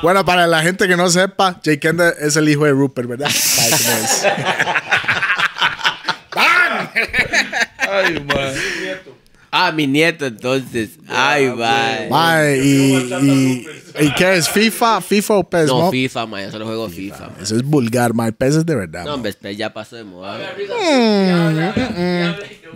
Bueno, 0.01 0.23
para 0.25 0.47
la 0.47 0.61
gente 0.61 0.87
que 0.87 0.95
no 0.97 1.09
sepa, 1.09 1.59
Jake 1.61 1.79
Kendall 1.79 2.13
es 2.21 2.35
el 2.37 2.47
hijo 2.49 2.63
de 2.65 2.71
Rupert, 2.71 3.07
¿verdad? 3.07 3.29
Ay, 7.79 8.13
man. 8.25 8.53
Ah, 9.51 9.71
mi 9.71 9.87
nieto, 9.87 10.27
entonces. 10.27 10.91
Ay, 11.07 11.49
bye. 11.49 12.07
Mae, 12.09 12.57
y, 12.63 12.95
y, 13.21 13.67
¿y 14.05 14.13
qué 14.13 14.35
es? 14.35 14.47
¿FIFA? 14.47 15.01
¿FIFA 15.01 15.33
o 15.35 15.43
PES? 15.43 15.67
No, 15.67 15.79
No, 15.85 15.91
FIFA, 15.91 16.25
man. 16.27 16.43
Yo 16.45 16.51
solo 16.51 16.65
juego 16.67 16.87
FIFA. 16.89 17.29
Eso 17.41 17.55
es 17.55 17.63
vulgar, 17.63 18.13
mae. 18.13 18.31
PES 18.31 18.57
es 18.57 18.65
de 18.65 18.75
verdad. 18.75 18.99
No, 19.01 19.05
mae. 19.07 19.13
hombre, 19.15 19.29
este 19.31 19.55
ya 19.55 19.73
pasó 19.73 19.95
de 19.95 20.03
moda. 20.03 20.37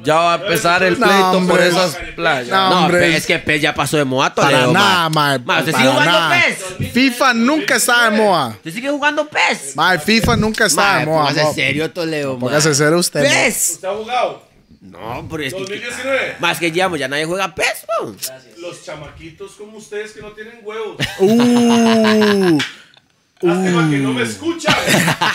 Ya 0.04 0.16
va 0.16 0.34
a 0.34 0.36
empezar 0.38 0.84
el 0.84 1.00
No, 1.00 1.06
pleito 1.06 1.32
por 1.32 1.38
hombre. 1.38 1.68
esas 1.68 1.96
playas. 2.16 2.48
No, 2.50 2.70
No, 2.70 2.80
hombre. 2.86 3.00
pe- 3.00 3.16
es 3.18 3.26
que 3.28 3.40
PES 3.40 3.62
ya 3.62 3.74
pasó 3.74 3.98
de 3.98 4.04
moda, 4.06 4.34
Para 4.34 4.50
Toledo, 4.50 4.74
nada, 4.74 5.10
mae. 5.10 5.38
mae. 5.40 5.46
Ma, 5.46 5.60
¿usted 5.60 5.72
para 5.72 5.84
sigue 5.84 5.94
jugando 5.94 6.20
nada. 6.20 6.42
PES? 6.78 6.92
FIFA 6.92 7.34
nunca 7.36 7.76
está 7.76 8.10
de 8.10 8.18
moda. 8.18 8.48
¿Usted 8.50 8.74
sigue 8.74 8.90
jugando 8.90 9.28
PES? 9.30 9.76
Mae, 9.76 10.00
FIFA 10.00 10.36
nunca 10.38 10.66
está 10.66 10.82
Mae, 10.82 11.00
de 11.02 11.06
moda. 11.06 11.20
póngase 11.28 11.44
mo. 11.44 11.54
serio, 11.54 11.92
Toledo, 11.92 12.40
Póngase 12.40 12.68
mae. 12.70 12.76
serio 12.76 12.98
usted, 12.98 13.22
mae. 13.22 13.30
PES. 13.30 13.70
¿Usted 13.76 13.88
ha 13.88 13.94
jugado? 13.94 14.53
No, 14.84 15.26
pero 15.32 15.44
es 15.44 15.54
que... 15.54 15.60
2019. 15.62 16.36
Más 16.40 16.60
que 16.60 16.70
ya, 16.72 16.94
ya 16.98 17.08
nadie 17.08 17.24
juega 17.26 17.56
PES. 17.56 17.86
Los 18.58 18.84
chamaquitos 18.84 19.54
como 19.54 19.78
ustedes 19.78 20.12
que 20.12 20.22
no 20.22 20.32
tienen 20.34 20.60
huevos. 20.62 20.98
Uh, 21.20 22.58
Lástima 23.42 23.90
que 23.90 23.98
no 23.98 24.12
me 24.14 24.24
escuchan. 24.24 24.76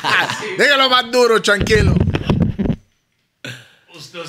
dígalo 0.58 0.90
más 0.90 1.10
duro, 1.10 1.40
tranquilo. 1.40 1.94
Usted- 3.94 4.20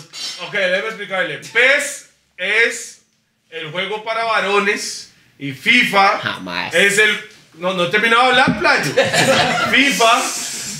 ok, 0.48 0.54
déjeme 0.54 0.88
explicarle. 0.88 1.38
PES 1.40 2.10
es 2.38 3.02
el 3.50 3.72
juego 3.72 4.04
para 4.06 4.24
varones 4.24 5.12
y 5.38 5.52
FIFA 5.52 6.20
Jamás. 6.20 6.74
es 6.74 6.98
el... 6.98 7.20
No, 7.56 7.74
no 7.74 7.84
he 7.86 7.90
terminado 7.90 8.24
de 8.24 8.30
hablar, 8.42 8.58
playo. 8.60 8.92
FIFA 9.72 10.20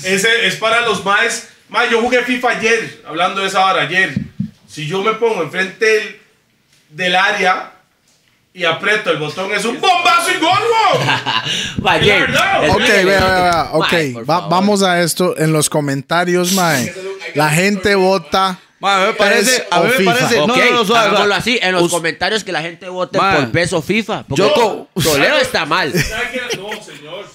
es, 0.04 0.24
el- 0.24 0.44
es 0.46 0.56
para 0.56 0.80
los 0.86 1.04
más... 1.04 1.48
Más, 1.68 1.88
yo 1.88 2.00
jugué 2.00 2.22
FIFA 2.24 2.48
ayer, 2.48 3.02
hablando 3.06 3.42
de 3.42 3.46
esa 3.48 3.64
hora, 3.64 3.82
ayer. 3.82 4.12
Si 4.70 4.86
yo 4.86 5.02
me 5.02 5.14
pongo 5.14 5.42
enfrente 5.42 5.84
del, 5.84 6.20
del 6.90 7.16
área 7.16 7.72
y 8.54 8.64
aprieto 8.64 9.10
el 9.10 9.18
botón, 9.18 9.52
es 9.52 9.64
un 9.64 9.80
bombazo 9.80 10.30
y 10.30 10.38
gol, 10.38 10.58
verdad. 11.82 12.68
Ok, 12.70 12.78
vea, 12.78 13.04
vea, 13.04 13.42
vea. 13.42 13.68
Ok, 13.72 13.92
va- 14.28 14.48
vamos 14.48 14.82
a 14.82 15.00
esto. 15.02 15.36
En 15.38 15.52
los 15.52 15.68
comentarios, 15.68 16.52
mae. 16.52 16.92
La 17.34 17.48
gente 17.50 17.94
vota. 17.94 18.58
Ma, 18.80 18.96
a 18.96 19.00
mí 19.00 19.06
me 19.08 19.12
parece, 19.12 19.66
a 19.70 19.80
mí 19.80 19.86
me 19.88 19.92
FIFA. 19.92 20.12
parece, 20.14 20.36
no, 20.38 20.44
Ok, 20.44 20.56
no, 20.56 20.70
no, 20.72 20.84
suave, 20.86 21.00
hagámoslo 21.00 21.26
suave. 21.26 21.34
así, 21.34 21.58
en 21.60 21.72
los 21.72 21.82
Us- 21.82 21.90
comentarios 21.92 22.44
que 22.44 22.52
la 22.52 22.62
gente 22.62 22.88
vote 22.88 23.18
por 23.18 23.50
peso 23.52 23.82
FIFA. 23.82 24.24
Porque 24.26 24.42
Yo 24.42 24.52
co- 24.54 24.88
Toledo 25.02 25.36
está 25.36 25.66
mal. 25.66 25.92
¿Sabe 25.92 26.30
qué? 26.32 26.56
No, 26.56 26.70
señor. 26.82 27.26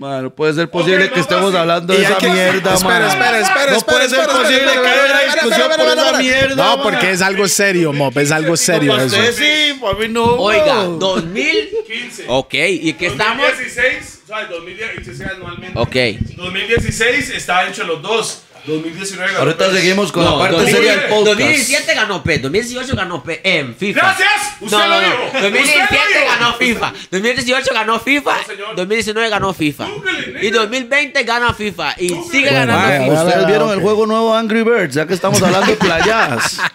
Ma, 0.00 0.22
no 0.22 0.30
puede 0.34 0.54
ser 0.54 0.70
posible 0.70 1.04
Ok, 1.04 1.12
que 1.12 1.20
estemos 1.20 1.54
hablando 1.54 1.92
de 1.92 2.02
esa 2.02 2.16
que- 2.16 2.30
mierda, 2.30 2.74
espera, 2.74 3.06
espera, 3.08 3.38
espera, 3.40 3.70
No 3.72 3.76
espera, 3.76 3.98
puede 3.98 4.08
ser 4.08 4.26
posible 4.26 4.56
espera, 4.56 4.82
que 4.82 4.88
haya 4.88 5.04
una 5.04 5.04
espera, 5.10 5.32
discusión 5.34 5.60
espera, 5.70 5.76
por 5.76 5.86
esa 5.92 6.00
espera. 6.06 6.18
mierda, 6.18 6.56
No, 6.56 6.82
porque 6.82 7.10
es 7.10 7.20
algo 7.22 7.48
serio, 7.48 7.92
Mop. 7.92 8.16
Es 8.16 8.32
algo 8.32 8.56
serio 8.56 8.96
eso. 8.98 9.16
sí, 9.36 9.78
para 9.78 9.98
mí 9.98 10.08
no. 10.08 10.24
Oiga, 10.36 10.74
ma. 10.74 10.82
2000. 10.84 11.68
15. 11.86 12.24
Ok, 12.28 12.54
¿y 12.54 12.92
qué 12.94 13.06
estamos? 13.08 13.46
2016, 13.46 14.20
o 14.24 14.26
sea, 14.26 14.46
2016 14.46 15.30
anualmente. 15.36 15.78
Ok. 15.78 15.96
2016 16.36 17.30
está 17.30 17.68
hecho 17.68 17.84
los 17.84 18.00
dos. 18.00 18.42
2019 18.66 19.32
ganó 19.32 19.38
Ahorita 19.44 19.64
PES. 19.66 19.74
seguimos 19.74 20.12
con 20.12 20.24
No, 20.24 20.32
la 20.32 20.38
parte 20.38 20.56
2000 20.56 20.74
seria 20.76 20.90
del 20.92 21.00
podcast. 21.08 21.26
2017 21.38 21.94
ganó 21.94 22.22
PES, 22.22 22.42
2018 22.42 22.96
ganó 22.96 23.22
PES 23.22 23.40
en 23.44 23.74
FIFA. 23.76 24.00
Gracias, 24.00 24.28
usted 24.60 24.76
no, 24.76 24.82
no, 24.82 24.88
lo 24.88 25.00
no. 25.00 25.06
dijo. 25.06 25.22
2017 25.40 25.82
Usted 25.82 25.96
lo 25.96 26.20
dijo. 26.20 26.26
ganó 26.38 26.54
FIFA. 26.54 26.92
2018 27.10 27.74
ganó 27.74 28.00
FIFA. 28.00 28.36
No, 28.36 28.44
señor. 28.46 28.76
2019 28.76 29.30
ganó 29.30 29.54
FIFA. 29.54 29.84
Google, 29.86 30.26
nigga. 30.26 30.42
Y 30.44 30.50
2020 30.50 31.22
gana 31.24 31.54
FIFA. 31.54 31.94
Y 31.98 32.08
sigue 32.08 32.50
Bueno, 32.50 32.52
ganando 32.66 33.04
FIFA. 33.04 33.24
Ustedes 33.24 33.46
vieron 33.46 33.70
el 33.72 33.80
juego 33.80 34.06
nuevo 34.06 34.34
Angry 34.34 34.62
Birds, 34.62 34.94
ya 34.94 35.06
que 35.06 35.14
estamos 35.14 35.40
hablando 35.42 35.66
de 35.70 35.76
playas. 35.76 36.58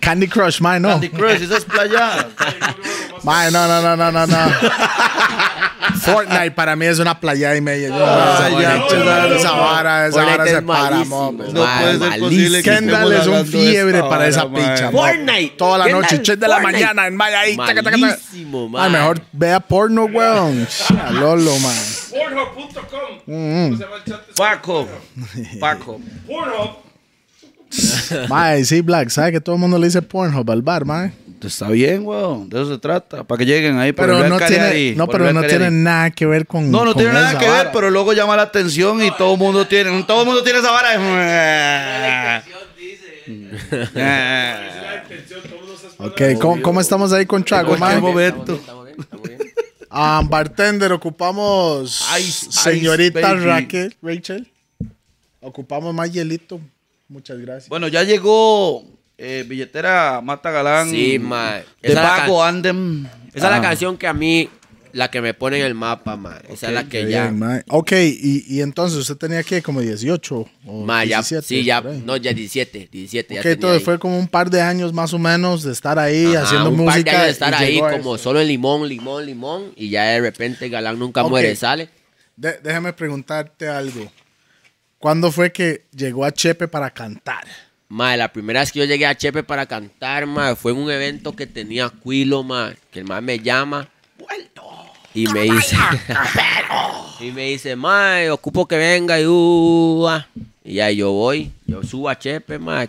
Candy 0.00 0.26
Crush, 0.28 0.60
mae, 0.60 0.80
no. 0.80 0.88
Candy 0.90 1.08
Crush, 1.10 1.42
esas 1.42 1.64
playas. 1.64 2.26
Mae, 3.22 3.50
no, 3.50 3.66
no, 3.68 3.80
no, 3.82 3.96
no, 3.96 4.10
no, 4.12 4.26
no. 4.26 4.52
Fortnite 6.00 6.50
para 6.52 6.76
mí 6.76 6.86
es 6.86 6.98
una 6.98 7.18
playa 7.18 7.56
y 7.56 7.60
media. 7.60 7.88
Yo, 7.88 8.06
Ay, 8.06 8.54
esa, 8.54 8.60
ya, 8.60 8.76
esa- 8.76 8.86
claro. 9.02 9.34
esa 9.34 9.52
vara, 9.52 10.06
esa 10.06 10.12
Fortnite 10.22 10.36
vara 10.38 10.44
es 10.50 10.56
se 10.56 10.62
para, 10.62 10.90
malísimo, 10.90 11.32
Mop. 11.32 11.40
No 11.40 11.52
puede 11.52 11.90
ser 11.90 11.98
malísimo. 11.98 12.24
posible 12.28 12.62
que 12.62 12.70
Kendall 12.70 13.12
es 13.12 13.26
un 13.26 13.46
fiebre 13.46 14.00
para 14.02 14.26
esa 14.28 14.44
vara, 14.44 14.66
ma. 14.66 14.74
picha. 14.74 14.90
Fortnite. 14.90 15.54
Toda 15.56 15.78
la 15.78 15.84
Kendall, 15.84 16.02
noche, 16.02 16.18
3 16.18 16.40
de 16.40 16.48
la 16.48 16.60
mañana 16.60 17.06
en 17.06 17.16
Maya 17.16 17.40
ahí. 17.40 17.56
taca, 17.56 17.68
taca, 17.68 17.82
taca. 17.82 17.96
Malísimo, 17.98 18.64
Ay, 18.64 18.70
man. 18.70 18.92
mejor 18.92 19.20
vea 19.32 19.60
porno, 19.60 20.04
weón. 20.04 20.66
Lolo, 21.12 21.58
man. 21.58 21.76
Pornhub.com. 22.10 23.78
Paco. 24.36 24.88
Paco. 25.60 26.00
Pornhub. 26.26 26.87
Mae, 28.28 28.64
sí, 28.64 28.80
Black, 28.80 29.10
¿sabe 29.10 29.32
que 29.32 29.40
todo 29.40 29.54
el 29.56 29.60
mundo 29.60 29.78
le 29.78 29.86
dice 29.86 30.00
Pornhub 30.02 30.50
al 30.50 30.62
bar, 30.62 30.84
mae? 30.84 31.12
Está 31.42 31.68
bien, 31.68 32.04
weón. 32.04 32.48
De 32.48 32.60
eso 32.60 32.72
se 32.72 32.78
trata. 32.78 33.22
Para 33.24 33.38
que 33.38 33.46
lleguen 33.46 33.78
ahí. 33.78 33.92
por 33.92 34.06
el 34.06 34.10
Pero 34.10 34.18
Real 34.20 34.30
no 34.30 34.38
tiene, 34.46 34.94
no, 34.96 35.06
por 35.06 35.12
pero 35.16 35.28
el 35.28 35.34
no 35.34 35.42
tiene 35.44 35.70
nada 35.70 36.10
que 36.10 36.26
ver 36.26 36.46
con 36.46 36.68
No, 36.70 36.84
no 36.84 36.94
con 36.94 37.02
tiene 37.02 37.12
nada 37.14 37.30
esa 37.30 37.38
que 37.38 37.44
ver, 37.46 37.54
vara. 37.58 37.72
pero 37.72 37.90
luego 37.90 38.12
llama 38.12 38.34
la 38.36 38.42
atención 38.42 39.02
y 39.04 39.10
todo 39.16 39.34
el 39.34 39.38
mundo 39.38 39.66
tiene, 39.66 40.02
todo 40.02 40.22
el 40.22 40.26
mundo 40.26 40.42
tiene 40.42 40.58
esa 40.58 40.70
vara. 40.72 42.42
Ok, 45.98 46.20
¿cómo, 46.40 46.62
cómo 46.62 46.80
estamos 46.80 47.12
ahí 47.12 47.26
con 47.26 47.42
cualquier 47.42 47.78
mae? 47.78 48.00
momento. 48.00 48.54
Estamos 48.54 48.84
bien, 48.86 48.96
estamos 49.00 49.28
bien. 49.28 49.38
Ah, 49.90 50.22
bartender, 50.24 50.92
ocupamos 50.92 52.06
Ice, 52.20 52.46
señorita 52.50 53.20
ice. 53.20 53.44
Raquel, 53.44 53.96
Rachel. 54.02 54.48
Ocupamos 55.40 55.94
más 55.94 56.12
hielito. 56.12 56.60
Muchas 57.08 57.38
gracias. 57.38 57.68
Bueno, 57.68 57.88
ya 57.88 58.02
llegó 58.02 58.84
eh, 59.16 59.44
billetera 59.48 60.20
Mata 60.22 60.50
Galán. 60.50 60.90
Sí, 60.90 61.18
ma. 61.18 61.52
De 61.54 61.60
Esa 61.82 61.88
es 61.88 61.94
la 61.94 62.02
Pago 62.18 62.44
Andem. 62.44 63.06
Esa 63.34 63.46
es 63.46 63.50
la 63.50 63.56
Ah. 63.56 63.62
canción 63.62 63.96
que 63.96 64.06
a 64.06 64.12
mí, 64.12 64.48
la 64.92 65.10
que 65.10 65.20
me 65.20 65.32
pone 65.34 65.58
en 65.58 65.64
el 65.66 65.74
mapa, 65.74 66.16
man. 66.16 66.38
Esa 66.48 66.68
es 66.68 66.72
la 66.74 66.84
que 66.84 67.02
ya. 67.10 67.24
bien, 67.24 67.38
mae. 67.38 67.62
Ok, 67.68 67.92
y, 67.92 68.44
y 68.48 68.60
entonces 68.62 68.98
usted 68.98 69.16
tenía 69.16 69.42
que 69.42 69.62
como 69.62 69.80
18 69.80 70.46
o 70.66 70.84
Ma, 70.84 71.04
ya, 71.04 71.18
17, 71.18 71.42
sí, 71.46 71.64
ya, 71.64 71.80
no, 71.80 72.16
ya 72.16 72.32
17, 72.32 72.88
17. 72.92 73.34
ya 73.34 73.40
Ok, 73.40 73.42
tenía 73.42 73.54
entonces 73.54 73.78
ahí. 73.80 73.84
fue 73.84 73.98
como 73.98 74.18
un 74.18 74.28
par 74.28 74.50
de 74.50 74.60
años 74.60 74.92
más 74.92 75.12
o 75.14 75.18
menos 75.18 75.62
de 75.62 75.72
estar 75.72 75.98
ahí 75.98 76.26
Ajá, 76.34 76.42
haciendo 76.44 76.70
un 76.70 76.76
música. 76.76 76.92
par 76.94 77.04
de 77.04 77.10
años 77.10 77.24
de 77.26 77.30
estar 77.32 77.54
ahí 77.54 77.80
como 77.80 78.18
solo 78.18 78.40
en 78.40 78.48
limón, 78.48 78.88
limón, 78.88 79.24
limón. 79.26 79.72
Y 79.76 79.90
ya 79.90 80.04
de 80.04 80.20
repente 80.20 80.68
Galán 80.68 80.98
nunca 80.98 81.22
muere, 81.22 81.54
sale. 81.56 81.88
De- 82.36 82.58
déjame 82.62 82.92
preguntarte 82.92 83.68
algo. 83.68 84.10
¿Cuándo 84.98 85.30
fue 85.30 85.52
que 85.52 85.84
llegó 85.94 86.24
a 86.24 86.32
Chepe 86.32 86.66
para 86.68 86.90
cantar? 86.90 87.44
Ma, 87.88 88.16
la 88.16 88.32
primera 88.32 88.60
vez 88.60 88.72
que 88.72 88.80
yo 88.80 88.84
llegué 88.84 89.06
a 89.06 89.16
Chepe 89.16 89.42
para 89.42 89.64
cantar, 89.66 90.26
ma, 90.26 90.56
fue 90.56 90.72
en 90.72 90.78
un 90.78 90.90
evento 90.90 91.34
que 91.34 91.46
tenía 91.46 91.90
Quilo, 92.02 92.42
ma, 92.42 92.74
que 92.90 92.98
el 93.00 93.04
ma 93.06 93.20
me 93.20 93.38
llama. 93.38 93.88
Y 95.14 95.26
me 95.26 95.40
dice, 95.44 95.74
y 97.18 97.30
me 97.32 97.44
dice, 97.46 97.74
ma, 97.74 98.18
ocupo 98.30 98.68
que 98.68 98.76
venga 98.76 99.18
y 99.18 99.26
uh, 99.26 100.06
ah". 100.06 100.28
Y 100.62 100.74
ya 100.74 100.90
yo 100.90 101.10
voy, 101.10 101.50
yo 101.66 101.82
subo 101.82 102.08
a 102.10 102.18
Chepe, 102.18 102.58
ma. 102.58 102.86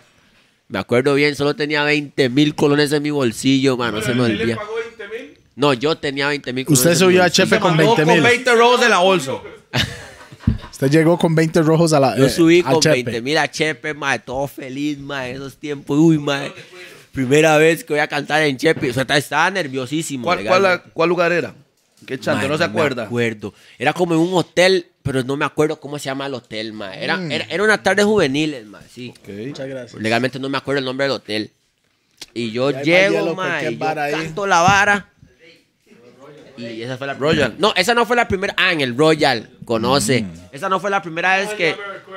Me 0.68 0.78
acuerdo 0.78 1.14
bien, 1.14 1.34
solo 1.34 1.56
tenía 1.56 1.82
20 1.82 2.28
mil 2.28 2.54
colones 2.54 2.92
en 2.92 3.02
mi 3.02 3.10
bolsillo, 3.10 3.76
ma, 3.76 3.90
no 3.90 4.02
se 4.02 4.14
me 4.14 4.26
¿Él 4.26 4.36
le 4.36 4.42
olvida. 4.42 4.56
pagó 4.56 4.74
20 4.98 5.08
mil? 5.18 5.38
No, 5.56 5.72
yo 5.72 5.96
tenía 5.96 6.28
20 6.28 6.52
mil 6.52 6.66
colones. 6.66 6.86
Usted 6.86 6.94
subió 6.96 7.24
a. 7.24 7.30
Chepe 7.30 7.58
con 7.58 7.74
Mandó 7.76 7.96
20 7.96 8.04
mil. 8.04 8.22
con 8.22 8.30
20 8.30 8.54
rolls 8.54 8.82
en 8.84 8.90
la 8.90 8.98
bolsa. 8.98 9.32
Usted 10.80 10.98
llegó 10.98 11.18
con 11.18 11.34
20 11.34 11.60
rojos 11.60 11.92
a 11.92 12.00
la. 12.00 12.16
Yo 12.16 12.24
eh, 12.24 12.30
subí 12.30 12.62
con 12.62 12.80
Chepe. 12.80 13.02
20 13.02 13.20
mil 13.20 13.36
a 13.36 13.50
Chepe, 13.50 13.92
mae, 13.92 14.18
todo 14.18 14.46
feliz, 14.46 14.98
mae, 14.98 15.32
esos 15.32 15.58
tiempos. 15.58 15.98
Uy, 15.98 16.18
mae. 16.18 16.50
Primera 17.12 17.58
vez 17.58 17.84
que 17.84 17.92
voy 17.92 18.00
a 18.00 18.08
cantar 18.08 18.40
en 18.44 18.56
Chepe. 18.56 18.88
O 18.88 18.94
sea, 18.94 19.04
estaba 19.14 19.50
nerviosísimo. 19.50 20.24
¿Cuál, 20.24 20.82
cuál, 20.94 21.08
lugar 21.10 21.32
era? 21.32 21.54
¿Qué 22.06 22.18
chante? 22.18 22.48
¿No 22.48 22.56
se 22.56 22.60
me 22.60 22.70
acuerda? 22.70 23.04
acuerdo. 23.04 23.52
Era 23.78 23.92
como 23.92 24.14
en 24.14 24.20
un 24.20 24.32
hotel, 24.32 24.86
pero 25.02 25.22
no 25.22 25.36
me 25.36 25.44
acuerdo 25.44 25.78
cómo 25.78 25.98
se 25.98 26.06
llama 26.06 26.24
el 26.24 26.32
hotel, 26.32 26.72
mae. 26.72 27.04
Era, 27.04 27.20
era, 27.30 27.44
era 27.50 27.62
una 27.62 27.82
tarde 27.82 28.02
juveniles, 28.02 28.64
mae, 28.64 28.88
sí. 28.90 29.12
Muchas 29.28 29.68
gracias. 29.68 30.00
Legalmente 30.00 30.38
no 30.38 30.48
me 30.48 30.56
acuerdo 30.56 30.78
el 30.78 30.86
nombre 30.86 31.04
del 31.04 31.12
hotel. 31.12 31.50
Y 32.32 32.52
yo 32.52 32.70
Y 32.70 32.84
llego, 32.84 33.34
mae, 33.34 33.70
y 33.70 33.76
yo 33.76 33.84
canto 33.84 34.46
la 34.46 34.62
vara. 34.62 35.10
Y 36.60 36.82
esa 36.82 36.96
fue 36.98 37.06
la 37.06 37.14
Royal. 37.14 37.54
No, 37.58 37.72
esa 37.76 37.94
no 37.94 38.04
fue 38.06 38.16
la 38.16 38.28
primera. 38.28 38.54
Ah, 38.56 38.72
en 38.72 38.80
el 38.80 38.96
Royal, 38.96 39.48
conoce. 39.64 40.22
Mm. 40.22 40.32
Esa 40.52 40.68
no 40.68 40.80
fue 40.80 40.90
la 40.90 41.02
primera 41.02 41.36
vez 41.36 41.50
que, 41.54 41.74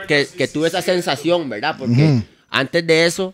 que, 0.08 0.28
que 0.38 0.48
tuve 0.48 0.68
esa 0.68 0.82
sensación, 0.82 1.50
¿verdad? 1.50 1.76
Porque 1.78 2.24
antes 2.50 2.86
de 2.86 3.06
eso, 3.06 3.34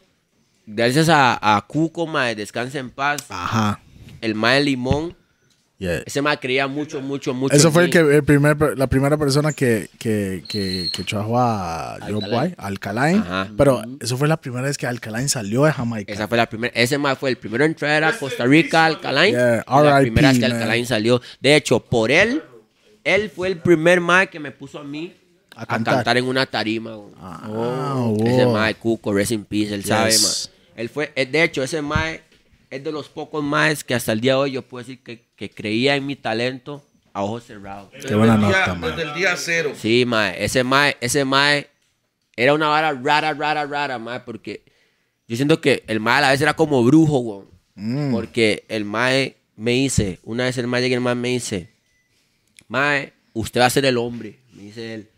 gracias 0.66 1.10
a, 1.10 1.58
a 1.58 1.62
Cuco, 1.66 2.06
mae, 2.08 2.36
descanse 2.36 2.80
en 2.80 2.90
paz, 2.90 3.26
Ajá. 3.30 3.80
el 4.22 4.36
mae 4.36 4.62
Limón, 4.64 5.16
Yeah. 5.80 6.04
ese 6.06 6.22
mae 6.22 6.38
creía 6.38 6.68
mucho, 6.68 7.00
mucho, 7.00 7.34
mucho. 7.34 7.56
Eso 7.56 7.72
fue 7.72 7.86
el 7.86 7.90
que, 7.90 8.00
el 8.00 8.24
primer, 8.26 8.78
la 8.78 8.88
primera 8.88 9.16
persona 9.18 9.54
que, 9.54 9.90
que, 9.98 10.44
que, 10.46 10.90
que 10.92 11.04
trajo 11.06 11.40
a 11.40 11.96
Alkaline. 12.58 13.20
Ajá. 13.20 13.50
Pero 13.58 13.82
eso 14.02 14.18
fue 14.18 14.28
la 14.28 14.36
primera 14.36 14.64
vez 14.64 14.78
que 14.78 14.86
Alkaline 14.88 15.30
salió 15.30 15.64
de 15.64 15.72
Jamaica. 15.72 16.12
Esa 16.12 16.28
fue 16.28 16.36
la 16.38 16.50
primera, 16.50 16.74
ese 16.76 16.98
mae 16.98 17.16
fue 17.16 17.30
el 17.30 17.38
primero 17.38 17.64
en 17.64 17.76
traer 17.76 18.04
a 18.04 18.12
Costa 18.12 18.46
Rica, 18.46 18.86
Alkaline. 18.88 19.32
Yeah, 19.38 19.64
la 19.66 20.00
primera 20.02 20.30
vez 20.30 20.40
que 20.40 20.48
man. 20.50 20.62
Alkaline 20.62 20.86
salió. 20.86 21.22
De 21.40 21.56
hecho, 21.56 21.80
por 21.80 22.12
él, 22.12 22.44
él 23.06 23.30
fue 23.34 23.48
el 23.48 23.60
primer 23.60 24.02
mae 24.02 24.28
que 24.28 24.40
me 24.42 24.52
puso 24.52 24.80
a 24.80 24.84
mí 24.84 25.16
A 25.56 25.62
a 25.62 25.66
cantar. 25.66 25.96
cantar, 25.96 26.18
en 26.18 26.26
una 26.26 26.46
tarima. 26.46 26.98
Ah, 27.22 28.04
Ese 28.26 28.44
wow. 28.44 28.54
mae, 28.54 28.76
Cuco, 28.76 29.14
rest 29.14 29.32
in 29.32 29.46
peace, 29.46 29.74
él 29.74 29.86
sabe, 29.86 30.12
Yes. 30.12 30.50
mae. 30.76 30.82
Él 30.82 30.90
fue, 30.90 31.12
eh, 31.16 31.26
de 31.26 31.44
hecho, 31.44 31.64
ese 31.64 31.82
mae 31.82 32.22
es 32.70 32.84
de 32.84 32.92
los 32.92 33.10
pocos 33.10 33.44
maes 33.44 33.84
que 33.84 33.94
hasta 33.96 34.12
el 34.12 34.22
día 34.22 34.34
de 34.34 34.38
hoy 34.40 34.52
yo 34.52 34.62
puedo 34.62 34.84
decir 34.86 35.02
que, 35.04 35.26
que 35.36 35.50
creía 35.50 35.96
en 35.96 36.06
mi 36.06 36.16
talento 36.16 36.86
a 37.14 37.24
ojos 37.24 37.44
cerrados. 37.46 37.90
Qué 37.92 38.14
buena 38.16 38.36
Desde 38.38 38.48
el 38.48 38.54
día- 38.54 38.68
nota. 38.76 38.88
Desde 38.96 39.02
el 39.10 39.14
día 39.16 39.36
cero. 39.38 39.74
Sí, 39.76 40.06
mae, 40.06 40.44
ese 40.44 40.64
mae, 40.64 40.96
ese 41.02 41.26
mae 41.26 41.68
era 42.36 42.54
una 42.54 42.68
vara 42.68 42.94
rara, 42.94 43.34
rara, 43.34 43.66
rara, 43.66 43.98
mae, 44.00 44.20
porque 44.22 44.64
yo 45.28 45.36
siento 45.36 45.60
que 45.62 45.84
el 45.88 46.00
mae 46.00 46.18
a 46.20 46.22
la 46.22 46.32
vez 46.32 46.42
era 46.42 46.54
como 46.56 46.84
brujo, 46.84 47.20
weón. 47.20 47.50
Mm. 47.76 48.12
Porque 48.12 48.66
el 48.70 48.86
mae 48.86 49.36
me 49.56 49.72
dice, 49.72 50.20
una 50.24 50.46
vez 50.46 50.58
el 50.58 50.68
mae 50.68 50.82
llega 50.82 50.94
y 50.94 50.96
el 50.96 51.02
mae 51.02 51.16
me 51.16 51.30
dice, 51.30 51.70
mae, 52.68 53.14
usted 53.34 53.62
va 53.62 53.66
a 53.66 53.70
ser 53.70 53.86
el 53.86 53.98
hombre, 53.98 54.40
me 54.54 54.64
dice 54.64 54.94
él. 54.94 55.10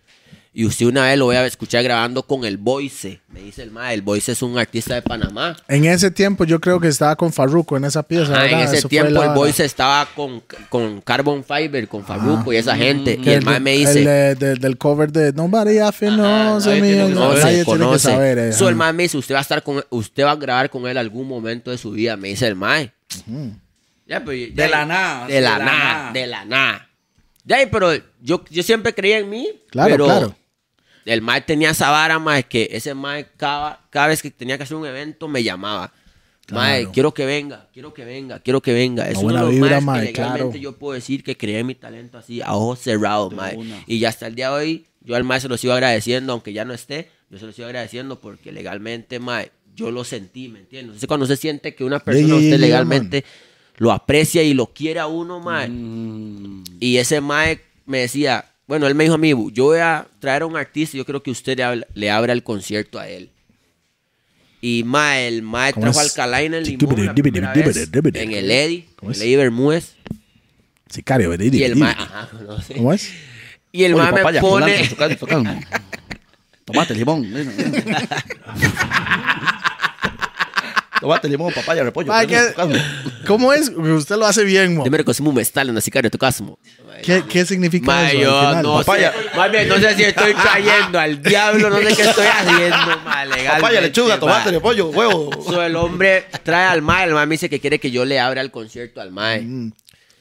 Y 0.53 0.65
usted 0.65 0.85
una 0.87 1.03
vez 1.03 1.17
lo 1.17 1.25
voy 1.25 1.37
a 1.37 1.45
escuchar 1.45 1.81
grabando 1.81 2.23
con 2.23 2.43
el 2.43 2.57
Voice, 2.57 3.21
me 3.29 3.39
dice 3.41 3.63
el 3.63 3.71
mae. 3.71 3.93
El 3.93 4.01
Voice 4.01 4.33
es 4.33 4.41
un 4.41 4.59
artista 4.59 4.93
de 4.95 5.01
Panamá. 5.01 5.55
En 5.69 5.85
ese 5.85 6.11
tiempo 6.11 6.43
yo 6.43 6.59
creo 6.59 6.77
que 6.81 6.89
estaba 6.89 7.15
con 7.15 7.31
Farruko 7.31 7.77
en 7.77 7.85
esa 7.85 8.03
pieza. 8.03 8.33
Ajá, 8.33 8.49
en 8.49 8.59
ese 8.59 8.79
Eso 8.79 8.89
tiempo 8.89 9.11
la- 9.21 9.27
el 9.27 9.31
Voice 9.33 9.63
estaba 9.63 10.05
con, 10.13 10.43
con 10.67 10.99
Carbon 10.99 11.45
Fiber, 11.45 11.87
con 11.87 12.03
Farruko 12.03 12.51
y 12.51 12.57
esa 12.57 12.75
gente. 12.75 13.13
Y 13.13 13.21
que 13.21 13.35
el 13.35 13.45
mae 13.45 13.61
me 13.61 13.71
dice, 13.77 14.01
el, 14.01 14.07
eh, 14.07 14.35
de- 14.35 14.55
del 14.55 14.77
cover 14.77 15.09
de 15.09 15.31
Nobody 15.31 15.77
Happy 15.79 16.07
No, 16.07 16.59
se 16.59 16.81
me- 16.81 17.63
conoce. 17.63 18.09
saber. 18.11 18.37
eh, 18.37 18.51
So, 18.51 18.67
el 18.67 18.75
mae 18.75 18.91
me 18.91 19.03
dice, 19.03 19.17
usted 19.17 19.35
va 19.35 19.39
a 19.39 19.43
estar 19.43 19.63
con 19.63 19.81
usted 19.89 20.25
va 20.25 20.31
a 20.31 20.35
grabar 20.35 20.69
con 20.69 20.85
él 20.85 20.97
algún 20.97 21.29
momento 21.29 21.71
de 21.71 21.77
su 21.77 21.91
vida, 21.91 22.17
me 22.17 22.27
dice 22.27 22.45
el 22.47 22.55
mae. 22.55 22.91
Ya, 24.05 24.19
ya- 24.19 24.19
De 24.25 24.67
la 24.67 24.85
nada, 24.85 25.27
De 25.27 25.39
la 25.39 25.57
nada, 25.59 26.11
de 26.11 26.27
la 26.27 26.43
nada. 26.43 26.89
Ya, 27.45 27.57
pero 27.71 27.93
yo, 28.21 28.43
yo 28.49 28.61
siempre 28.63 28.93
creía 28.93 29.19
en 29.19 29.29
mí. 29.29 29.47
Claro, 29.69 29.91
pero 29.91 30.05
claro. 30.05 30.35
El 31.05 31.21
mae 31.21 31.41
tenía 31.41 31.71
esa 31.71 31.89
vara, 31.89 32.19
mae, 32.19 32.43
que 32.43 32.69
ese 32.71 32.93
mae 32.93 33.27
cada, 33.37 33.81
cada 33.89 34.07
vez 34.07 34.21
que 34.21 34.29
tenía 34.31 34.57
que 34.57 34.63
hacer 34.63 34.77
un 34.77 34.85
evento 34.85 35.27
me 35.27 35.43
llamaba. 35.43 35.93
Mae, 36.51 36.81
Claro. 36.81 36.91
quiero 36.91 37.13
que 37.13 37.25
venga, 37.25 37.69
quiero 37.73 37.93
que 37.93 38.03
venga, 38.03 38.39
quiero 38.39 38.61
que 38.61 38.73
venga. 38.73 39.09
Es 39.09 39.17
Una 39.17 39.25
uno 39.25 39.33
de 39.33 39.41
buena 39.41 39.45
los 39.45 39.53
vibra, 39.55 39.69
maes 39.69 39.85
mae, 39.85 40.13
que 40.13 40.21
legalmente 40.21 40.59
claro. 40.59 40.73
yo 40.73 40.77
puedo 40.77 40.93
decir 40.93 41.23
que 41.23 41.37
creé 41.37 41.63
mi 41.63 41.75
talento 41.75 42.17
así, 42.17 42.41
a 42.41 42.53
ojos 42.53 42.79
cerrados, 42.79 43.33
mae. 43.33 43.57
Y 43.87 43.99
ya 43.99 44.09
hasta 44.09 44.27
el 44.27 44.35
día 44.35 44.49
de 44.49 44.55
hoy, 44.55 44.85
yo 45.01 45.15
al 45.15 45.23
mae 45.23 45.39
se 45.39 45.47
lo 45.47 45.57
sigo 45.57 45.73
agradeciendo, 45.73 46.33
aunque 46.33 46.51
ya 46.53 46.65
no 46.65 46.73
esté, 46.73 47.09
yo 47.29 47.37
se 47.39 47.45
lo 47.45 47.53
sigo 47.53 47.67
agradeciendo 47.67 48.19
porque 48.19 48.51
legalmente, 48.51 49.19
mae, 49.19 49.51
yo 49.75 49.91
lo 49.91 50.03
sentí, 50.03 50.49
¿me 50.49 50.59
entiendes? 50.59 50.89
Entonces 50.89 51.07
cuando 51.07 51.25
se 51.25 51.37
siente 51.37 51.73
que 51.73 51.83
una 51.83 51.99
persona 51.99 52.27
yeah, 52.27 52.35
usted 52.35 52.49
yeah, 52.49 52.57
legalmente 52.57 53.23
lo 53.77 53.91
aprecia 53.91 54.43
y 54.43 54.53
lo 54.53 54.67
quiere 54.67 54.99
a 54.99 55.07
uno, 55.07 55.39
mae. 55.39 55.69
Mm. 55.69 56.63
Y 56.79 56.97
ese 56.97 57.21
mae 57.21 57.61
me 57.85 57.99
decía, 57.99 58.50
bueno, 58.71 58.87
él 58.87 58.95
me 58.95 59.03
dijo 59.03 59.15
a 59.15 59.17
mí, 59.17 59.33
yo 59.51 59.65
voy 59.65 59.79
a 59.79 60.07
traer 60.21 60.43
a 60.43 60.45
un 60.45 60.55
artista 60.55 60.95
y 60.95 60.99
yo 60.99 61.05
creo 61.05 61.21
que 61.21 61.29
usted 61.29 61.57
le, 61.57 61.63
habla- 61.65 61.87
le 61.93 62.09
abra 62.09 62.31
el 62.31 62.41
concierto 62.41 62.99
a 62.99 63.09
él. 63.09 63.29
Y 64.61 64.83
mae, 64.85 65.27
el 65.27 65.41
mae 65.41 65.73
¿Cómo 65.73 65.87
trajo 65.87 65.99
es? 65.99 66.05
Alcalain 66.05 66.53
en 66.53 66.63
Limón 66.63 67.05
la 67.05 67.13
primera 67.13 67.53
vez, 67.53 67.89
en 68.13 68.31
el 68.31 68.49
Eddy, 68.49 68.85
¿Cómo 68.95 69.11
el? 69.11 69.21
Eddy 69.21 69.35
Bermúdez. 69.35 69.95
Sicario, 70.89 71.33
el 71.33 71.75
mae, 71.75 71.91
ajá, 71.91 72.29
conoce. 72.31 72.75
¿Cómo 72.75 72.93
es? 72.93 73.11
Y 73.73 73.83
el 73.83 73.93
mae 73.93 74.13
me 74.23 74.39
pone... 74.39 74.89
Tomate, 76.63 76.95
limón. 76.95 77.27
Tomate, 81.01 81.27
limón, 81.27 81.51
papaya, 81.51 81.83
repollo. 81.83 82.07
Mae, 82.09 82.27
¿qué, 82.27 82.37
tocando. 82.49 82.77
¿Cómo 83.25 83.51
es? 83.51 83.69
Usted 83.69 84.17
lo 84.17 84.27
hace 84.27 84.43
bien, 84.43 84.75
mo. 84.77 84.83
Dime 84.83 85.03
que 85.03 85.11
un 85.19 85.33
mestal 85.33 85.67
en 85.69 85.75
la 85.75 85.81
sicario, 85.81 86.11
tu 86.11 86.19
casmo. 86.19 86.59
¿Qué, 87.03 87.23
qué 87.27 87.43
significa 87.43 88.07
eso? 88.07 88.17
al 88.17 88.23
yo 88.23 88.39
final? 88.39 88.63
no 88.63 88.77
Papaya. 88.77 89.11
sé. 89.11 89.65
No 89.65 89.75
sé 89.77 89.95
si 89.95 90.03
estoy 90.03 90.33
trayendo 90.35 90.99
al 90.99 91.23
diablo, 91.23 91.71
no 91.71 91.77
sé 91.77 91.95
qué 91.95 92.03
estoy 92.03 92.27
haciendo, 92.27 92.59
legalmente, 92.69 93.49
Papaya, 93.49 93.81
lechuga, 93.81 94.19
tomate, 94.19 94.51
repollo, 94.51 94.89
huevo. 94.89 95.31
So, 95.43 95.63
el 95.63 95.75
hombre 95.75 96.25
trae 96.43 96.67
al 96.67 96.83
mae, 96.83 97.07
el 97.07 97.13
mae 97.15 97.25
me 97.25 97.33
dice 97.33 97.49
que 97.49 97.59
quiere 97.59 97.79
que 97.79 97.89
yo 97.89 98.05
le 98.05 98.19
abra 98.19 98.41
el 98.41 98.51
concierto 98.51 99.01
al 99.01 99.11
mae. 99.11 99.43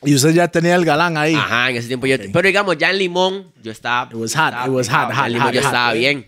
Y 0.02 0.14
usted 0.14 0.30
ya 0.30 0.48
tenía 0.48 0.76
el 0.76 0.86
galán 0.86 1.18
ahí. 1.18 1.34
Ajá, 1.34 1.68
en 1.68 1.76
ese 1.76 1.88
tiempo 1.88 2.06
yo... 2.06 2.16
Pero 2.32 2.46
digamos, 2.46 2.78
ya 2.78 2.90
en 2.90 2.96
Limón, 2.96 3.52
yo 3.62 3.70
estaba... 3.70 4.08
It 4.10 4.14
was 4.16 4.34
hot, 4.34 4.46
estaba 4.46 4.66
it 4.66 4.72
was 4.72 4.88
hot, 4.88 5.10
ya 5.10 5.14
hot, 5.14 5.26
en 5.26 5.32
Limón 5.34 5.46
hot, 5.48 5.54
yo 5.54 5.60
hot. 5.60 5.66
estaba 5.66 5.92
bien. 5.92 6.26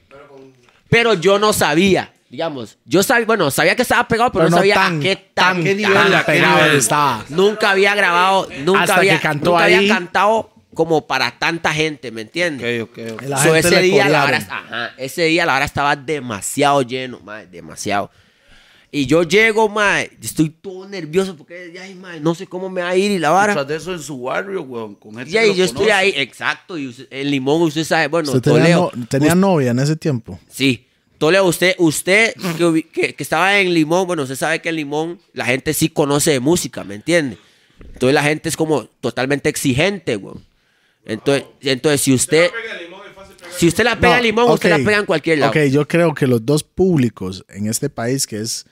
Pero 0.90 1.14
yo 1.14 1.38
no 1.38 1.54
sabía, 1.54 2.11
digamos. 2.32 2.78
Yo 2.86 3.02
sabía, 3.02 3.26
bueno, 3.26 3.50
sabía 3.50 3.76
que 3.76 3.82
estaba 3.82 4.08
pegado, 4.08 4.32
pero, 4.32 4.46
Pero 4.46 4.50
no 4.50 4.56
no 4.56 4.60
sabía 4.62 4.74
tan- 4.74 4.96
a 4.98 5.00
qué 5.00 5.16
tan- 5.34 5.54
tan, 5.56 5.64
qué 5.64 5.74
nivel, 5.74 5.92
tan 5.92 6.14
a 6.14 6.24
qué 6.24 6.32
nivel 6.40 6.76
estaba. 6.76 7.24
Nunca 7.28 7.70
había 7.72 7.94
grabado, 7.94 8.48
nunca, 8.64 8.80
Hasta 8.80 8.96
había, 8.96 9.16
que 9.16 9.20
cantó 9.20 9.50
nunca 9.50 9.64
ahí. 9.64 9.74
había 9.74 9.94
cantado 9.94 10.50
como 10.72 11.06
para 11.06 11.38
tanta 11.38 11.74
gente, 11.74 12.10
¿me 12.10 12.22
entiendes? 12.22 12.82
Ok, 12.84 12.90
ok, 12.98 13.12
ok. 13.12 13.22
Y 13.22 13.26
la 13.28 13.36
So, 13.36 13.54
ese 13.54 13.82
día 13.82 14.08
la 14.08 14.24
hora, 14.24 14.38
ajá, 14.38 14.92
ese 14.96 15.24
día 15.24 15.44
la 15.44 15.56
hora 15.56 15.66
estaba 15.66 15.94
demasiado 15.94 16.80
lleno, 16.80 17.20
mae, 17.20 17.46
demasiado. 17.46 18.10
Y 18.90 19.04
yo 19.06 19.22
llego, 19.24 19.68
mae, 19.68 20.10
estoy 20.22 20.48
todo 20.48 20.88
nervioso 20.88 21.36
porque, 21.36 21.78
ay, 21.82 21.94
mae, 21.94 22.18
no 22.20 22.34
sé 22.34 22.46
cómo 22.46 22.70
me 22.70 22.80
va 22.80 22.88
a 22.88 22.96
ir 22.96 23.10
y 23.10 23.18
la 23.18 23.28
vara. 23.28 23.52
Tras 23.52 23.68
de 23.68 23.76
eso 23.76 23.92
en 23.92 24.00
su 24.00 24.22
barrio, 24.22 24.62
weón, 24.62 24.94
con 24.94 25.14
gente 25.16 25.30
Y 25.30 25.36
ahí 25.36 25.44
que 25.48 25.50
lo 25.50 25.54
yo 25.56 25.64
estoy 25.64 25.90
ahí, 25.90 26.14
exacto, 26.16 26.78
y 26.78 26.88
usted- 26.88 27.08
en 27.10 27.30
Limón 27.30 27.60
usted 27.60 27.84
sabe, 27.84 28.08
bueno, 28.08 28.32
¿Usted 28.32 28.52
tenía, 28.52 28.76
no- 28.76 28.90
tenía 29.08 29.34
novia 29.34 29.72
en 29.72 29.78
ese 29.80 29.96
tiempo? 29.96 30.38
sí, 30.48 30.86
Toledo, 31.22 31.44
usted, 31.44 31.76
usted 31.78 32.34
que, 32.34 32.64
hubi- 32.64 32.84
que- 32.90 33.14
que 33.14 33.22
estaba 33.22 33.60
en 33.60 33.72
Limón, 33.72 34.08
bueno, 34.08 34.24
usted 34.24 34.34
sabe 34.34 34.60
que 34.60 34.70
en 34.70 34.74
Limón 34.74 35.20
la 35.34 35.44
gente 35.44 35.72
sí 35.72 35.88
conoce 35.88 36.32
de 36.32 36.40
música, 36.40 36.82
¿me 36.82 36.96
entiende? 36.96 37.38
Entonces 37.94 38.12
la 38.12 38.24
gente 38.24 38.48
es 38.48 38.56
como 38.56 38.86
totalmente 39.00 39.48
exigente, 39.48 40.16
güey. 40.16 40.34
Entonces, 41.04 41.44
entonces 41.60 42.00
si 42.00 42.12
usted, 42.12 42.50
si 43.56 43.68
usted 43.68 43.84
la 43.84 43.94
pega 44.00 44.14
en 44.14 44.18
No, 44.18 44.22
Limón, 44.24 44.50
usted 44.50 44.70
la 44.70 44.78
pega 44.78 44.98
en 44.98 45.06
cualquier 45.06 45.38
lado. 45.38 45.50
Ok, 45.52 45.58
yo 45.70 45.86
creo 45.86 46.12
que 46.12 46.26
los 46.26 46.44
dos 46.44 46.64
públicos 46.64 47.44
en 47.48 47.68
este 47.68 47.88
país 47.88 48.26
que 48.26 48.40
es 48.40 48.66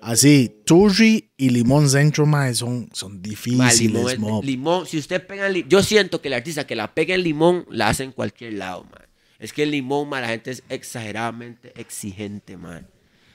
así, 0.00 0.54
Turri 0.64 1.30
y 1.36 1.50
Limón 1.50 1.90
Centro, 1.90 2.24
mae, 2.24 2.54
son, 2.54 2.88
son 2.92 3.14
Ma, 3.14 3.18
difíciles, 3.22 3.80
limón, 3.80 4.12
es- 4.12 4.18
mo. 4.20 4.40
limón, 4.44 4.86
si 4.86 4.98
usted 4.98 5.26
pega 5.26 5.48
en 5.48 5.54
Limón, 5.54 5.70
yo 5.70 5.82
siento 5.82 6.20
que 6.22 6.28
el 6.28 6.34
artista 6.34 6.66
que 6.68 6.76
la 6.76 6.94
pega 6.94 7.16
en 7.16 7.22
Limón 7.24 7.66
la 7.68 7.88
hace 7.88 8.04
en 8.04 8.12
cualquier 8.12 8.52
lado, 8.52 8.84
man. 8.84 9.02
Es 9.38 9.52
que 9.52 9.62
en 9.64 9.70
Limón, 9.70 10.08
man, 10.08 10.22
la 10.22 10.28
gente 10.28 10.50
es 10.50 10.62
exageradamente 10.68 11.72
exigente, 11.76 12.56
man. 12.56 12.86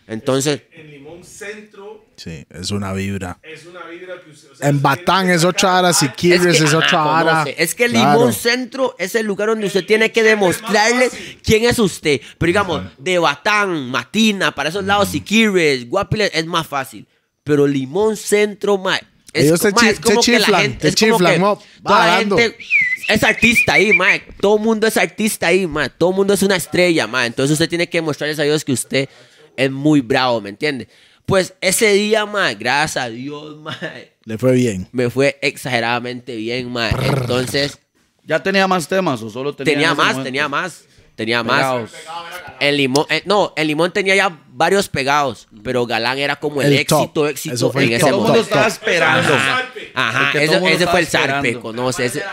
Entonces, 0.07 0.63
En 0.73 0.91
Limón 0.91 1.23
Centro 1.23 2.05
Sí, 2.17 2.43
es 2.49 2.71
una 2.71 2.91
vibra. 2.91 3.39
es 3.43 3.65
una 3.65 3.85
vibra 3.85 4.15
que 4.21 4.31
usted. 4.31 4.49
o 4.51 4.55
sea, 4.55 4.67
En 4.67 4.81
Batán 4.81 5.29
es 5.29 5.41
que 5.41 5.47
otra 5.47 5.77
ara, 5.77 5.93
si 5.93 6.07
quieres 6.09 6.59
es, 6.59 6.73
otra 6.73 7.19
ara. 7.19 7.29
conoce. 7.31 7.55
Es 7.57 7.73
que 7.75 7.87
Claro. 7.87 8.19
Limón 8.19 8.33
Centro 8.33 8.95
es 8.99 9.15
el 9.15 9.25
lugar 9.25 9.49
donde 9.49 9.67
usted 9.67 9.85
tiene 9.85 10.11
que 10.11 10.21
demostrarle 10.23 11.09
quién 11.43 11.63
es 11.63 11.79
usted. 11.79 12.19
Pero 12.37 12.47
digamos, 12.47 12.81
de 12.97 13.19
Batán, 13.19 13.89
Matina, 13.89 14.53
para 14.53 14.69
esos 14.69 14.83
lados, 14.83 15.09
Siquires, 15.09 15.87
Guapiles, 15.87 16.31
es 16.33 16.45
más 16.45 16.67
fácil. 16.67 17.07
Pero 17.43 17.65
Limón 17.65 18.17
Centro, 18.17 18.77
ma, 18.77 18.97
es, 19.33 19.45
Ellos 19.45 19.63
ma, 19.63 19.71
chi- 19.73 19.87
es 19.87 19.99
como 19.99 20.19
te 20.19 20.25
que 20.25 20.31
la 20.33 20.37
chiflan, 20.39 20.61
gente, 20.61 20.77
te 20.79 20.87
es 20.89 20.95
chiflan, 20.95 21.33
que 21.33 21.39
mo, 21.39 21.63
toda 21.83 21.99
la 21.99 22.05
bajando. 22.07 22.37
gente 22.37 22.57
es 23.11 23.23
artista 23.23 23.73
ahí, 23.73 23.93
ma. 23.93 24.07
Todo 24.39 24.57
el 24.57 24.63
mundo 24.63 24.87
es 24.87 24.97
artista 24.97 25.47
ahí, 25.47 25.67
ma. 25.67 25.89
Todo 25.89 26.09
el 26.11 26.15
mundo 26.15 26.33
es 26.33 26.43
una 26.43 26.55
estrella, 26.55 27.07
ma. 27.07 27.25
Entonces 27.25 27.53
usted 27.53 27.69
tiene 27.69 27.87
que 27.89 28.01
mostrarles 28.01 28.39
a 28.39 28.43
Dios 28.43 28.63
que 28.65 28.71
usted 28.73 29.09
es 29.57 29.71
muy 29.71 30.01
bravo, 30.01 30.41
¿me 30.41 30.49
entiende? 30.49 30.87
Pues 31.25 31.53
ese 31.61 31.93
día, 31.93 32.25
ma, 32.25 32.53
gracias 32.53 33.03
a 33.05 33.09
Dios, 33.09 33.57
ma, 33.61 33.77
Le 34.25 34.37
fue 34.37 34.53
bien. 34.53 34.87
me 34.91 35.09
fue 35.09 35.37
exageradamente 35.41 36.35
bien, 36.35 36.71
ma. 36.71 36.89
Entonces, 36.89 37.77
¿Ya 38.23 38.41
tenía 38.43 38.67
más 38.67 38.87
temas 38.87 39.21
o 39.23 39.29
solo 39.29 39.53
tenía 39.55 39.73
tenía 39.73 39.93
más, 39.95 40.07
momento? 40.09 40.23
tenía 40.23 40.47
más. 40.47 40.83
tenía 41.15 41.43
más. 41.43 41.89
El 42.59 42.77
limón, 42.77 43.05
eh, 43.09 43.23
no, 43.25 43.51
el 43.55 43.67
limón 43.67 43.91
tenía 43.91 44.15
ya 44.15 44.39
varios 44.49 44.87
pegados, 44.89 45.47
pero 45.63 45.87
Galán 45.87 46.19
era 46.19 46.35
como 46.35 46.61
el, 46.61 46.71
El 46.71 46.85
top. 46.85 47.01
éxito, 47.01 47.27
éxito 47.27 47.55
Eso 47.55 47.71
fue 47.71 47.83
en 47.85 47.89
el 47.89 47.95
ese 47.95 48.01
top, 48.05 48.09
Todo 48.11 48.17
el 48.17 48.21
mundo 48.21 48.33
momento. 48.33 48.49
estaba 48.55 48.67
esperando. 48.67 49.33
Ajá, 49.33 49.63
ajá, 49.95 50.39
ese, 50.39 50.71
ese 50.73 50.87
fue 50.87 50.99
el 50.99 51.07
zarpe, 51.07 51.59
conoce. 51.59 52.05
ese- 52.05 52.23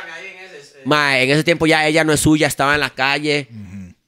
Mae, 0.84 1.24
en 1.24 1.30
ese 1.30 1.44
tiempo 1.44 1.66
ya 1.66 1.86
ella 1.86 2.04
no 2.04 2.12
es 2.12 2.20
suya, 2.20 2.46
estaba 2.46 2.74
en 2.74 2.80
la 2.80 2.90
calle. 2.90 3.48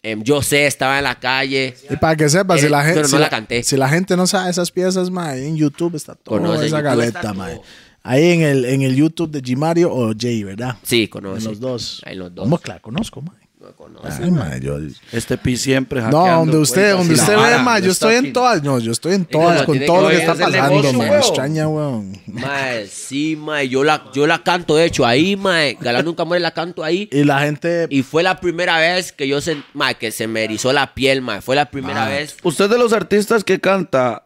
Em, 0.03 0.23
yo 0.23 0.41
sé, 0.41 0.67
estaba 0.67 0.97
en 0.99 1.05
la 1.05 1.19
calle. 1.19 1.75
Y 1.91 1.97
para 1.97 2.17
que 2.17 2.29
sepa, 2.31 2.57
si 2.57 2.67
Eh, 2.67 2.71
la 2.71 2.81
gente, 2.83 2.95
pero 2.95 3.03
no 3.03 3.09
si, 3.09 3.15
la 3.17 3.21
la, 3.21 3.29
canté. 3.29 3.63
si 3.63 3.77
la 3.77 3.89
gente 3.89 4.17
no 4.17 4.27
sabe 4.27 4.51
esas 4.51 4.71
piezas, 4.71 5.11
ma, 5.11 5.29
ahí 5.31 5.47
en 5.47 5.57
YouTube 5.57 5.95
está 5.95 6.15
toda 6.15 6.39
Conoce, 6.41 6.67
esa 6.67 6.79
YouTube 6.79 6.85
galeta, 6.85 7.19
está 7.21 7.35
ma. 7.35 7.49
todo. 7.51 7.63
Ahí 8.03 8.31
en 8.33 8.41
el, 8.41 8.65
en 8.65 8.81
el 8.81 8.97
YouTube 8.97 9.31
de 9.31 9.43
Gimario 9.43 9.93
o 9.93 10.15
Jay, 10.19 10.43
¿verdad? 10.43 10.77
Sí, 10.83 11.03
En 11.03 11.09
conoce. 11.09 11.45
los 11.51 11.61
dos. 11.61 12.03
En 12.07 12.19
los 12.19 12.35
dos. 12.35 12.45
¿Cómo 12.45 12.59
que 12.59 12.69
la 12.69 12.81
conozco, 12.81 13.21
ma? 13.21 13.35
No 13.61 13.73
conoce. 13.77 14.23
Ay, 14.23 14.31
ma, 14.31 14.57
yo... 14.57 14.79
Este 15.13 15.37
pi 15.37 15.55
siempre 15.55 16.01
No, 16.01 16.27
donde 16.27 16.57
usted, 16.57 16.93
donde 16.93 17.13
usted 17.13 17.37
ve, 17.37 17.59
ma, 17.59 17.79
yo 17.79 17.91
estoy 17.91 18.15
en 18.15 18.33
todas, 18.33 18.63
no, 18.63 18.79
yo 18.79 18.91
estoy 18.91 19.13
en 19.13 19.27
todas, 19.27 19.65
con 19.65 19.79
todo 19.85 19.97
que 19.99 20.03
lo 20.03 20.09
que 20.09 20.17
está 20.17 20.35
pasando, 20.35 20.81
negocio, 20.81 20.99
ma. 20.99 21.19
Extraña, 21.19 21.69
weón. 21.69 22.19
Mae, 22.27 22.87
sí, 22.87 23.37
mae, 23.37 23.69
yo 23.69 23.85
la, 23.85 24.05
yo 24.15 24.27
la 24.27 24.43
canto, 24.43 24.77
de 24.77 24.87
hecho, 24.87 25.05
ahí, 25.05 25.37
mae, 25.37 25.77
Galán 25.79 26.07
nunca 26.07 26.25
muere, 26.25 26.41
la 26.41 26.53
canto 26.53 26.83
ahí. 26.83 27.11
Y 27.13 27.23
la 27.25 27.41
gente... 27.41 27.87
Y 27.91 28.03
fue 28.03 28.23
la 28.23 28.41
primera 28.41 28.79
vez 28.79 29.13
que 29.13 29.29
yo, 29.29 29.43
se, 29.43 29.59
mae, 29.75 29.97
que 29.97 30.11
se 30.11 30.27
me 30.27 30.43
erizó 30.43 30.73
la 30.73 30.95
piel, 30.95 31.21
mae, 31.21 31.43
fue 31.43 31.55
la 31.55 31.71
primera 31.71 32.09
vez. 32.09 32.39
¿Usted 32.43 32.71
de 32.71 32.79
los 32.79 32.95
artistas 32.95 33.45
que 33.45 33.61
canta 33.61 34.25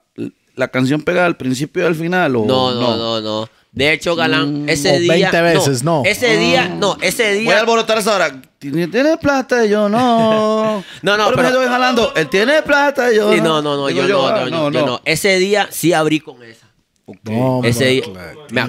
la 0.55 0.69
canción 0.69 1.03
pega 1.03 1.27
al 1.27 1.37
principio 1.37 1.83
y 1.83 1.87
al 1.87 1.97
final 1.97 2.37
o 2.37 2.45
No, 2.45 2.73
no, 2.73 2.97
no, 2.97 3.21
no. 3.21 3.49
De 3.75 3.93
hecho, 3.93 4.15
Galán, 4.15 4.69
ese 4.69 4.93
o 4.93 5.01
día... 5.01 5.31
20 5.33 5.43
veces, 5.43 5.83
no. 5.83 6.03
Ese 6.05 6.37
día, 6.37 6.69
no, 6.69 6.97
ese 7.01 7.25
Voy 7.25 7.33
a 7.33 7.41
día... 7.41 7.61
alborotar 7.61 7.99
esa 7.99 8.15
hora. 8.15 8.41
Tiene, 8.61 8.87
tiene 8.87 9.17
plata 9.17 9.67
y 9.67 9.71
yo 9.71 9.89
no. 9.89 10.85
No, 11.03 11.17
no, 11.17 11.25
Pero, 11.25 11.37
pero- 11.37 11.43
me 11.43 11.49
estoy 11.49 11.67
jalando. 11.67 12.13
Él 12.15 12.29
tiene 12.31 12.63
plata 12.63 13.13
y 13.13 13.17
yo 13.17 13.33
Sí, 13.33 13.41
no, 13.41 13.61
no, 13.61 13.77
no, 13.77 13.91
yo, 13.91 14.07
no, 14.07 14.29
ah, 14.29 14.49
yo, 14.49 14.71
yo 14.71 14.87
no. 14.87 15.01
Ese 15.05 15.39
día 15.39 15.67
sí 15.71 15.93
abrí 15.93 16.21
con 16.21 16.41
esa. 16.45 16.69
No, 17.25 17.63
Ese 17.65 17.87
día- 17.87 18.05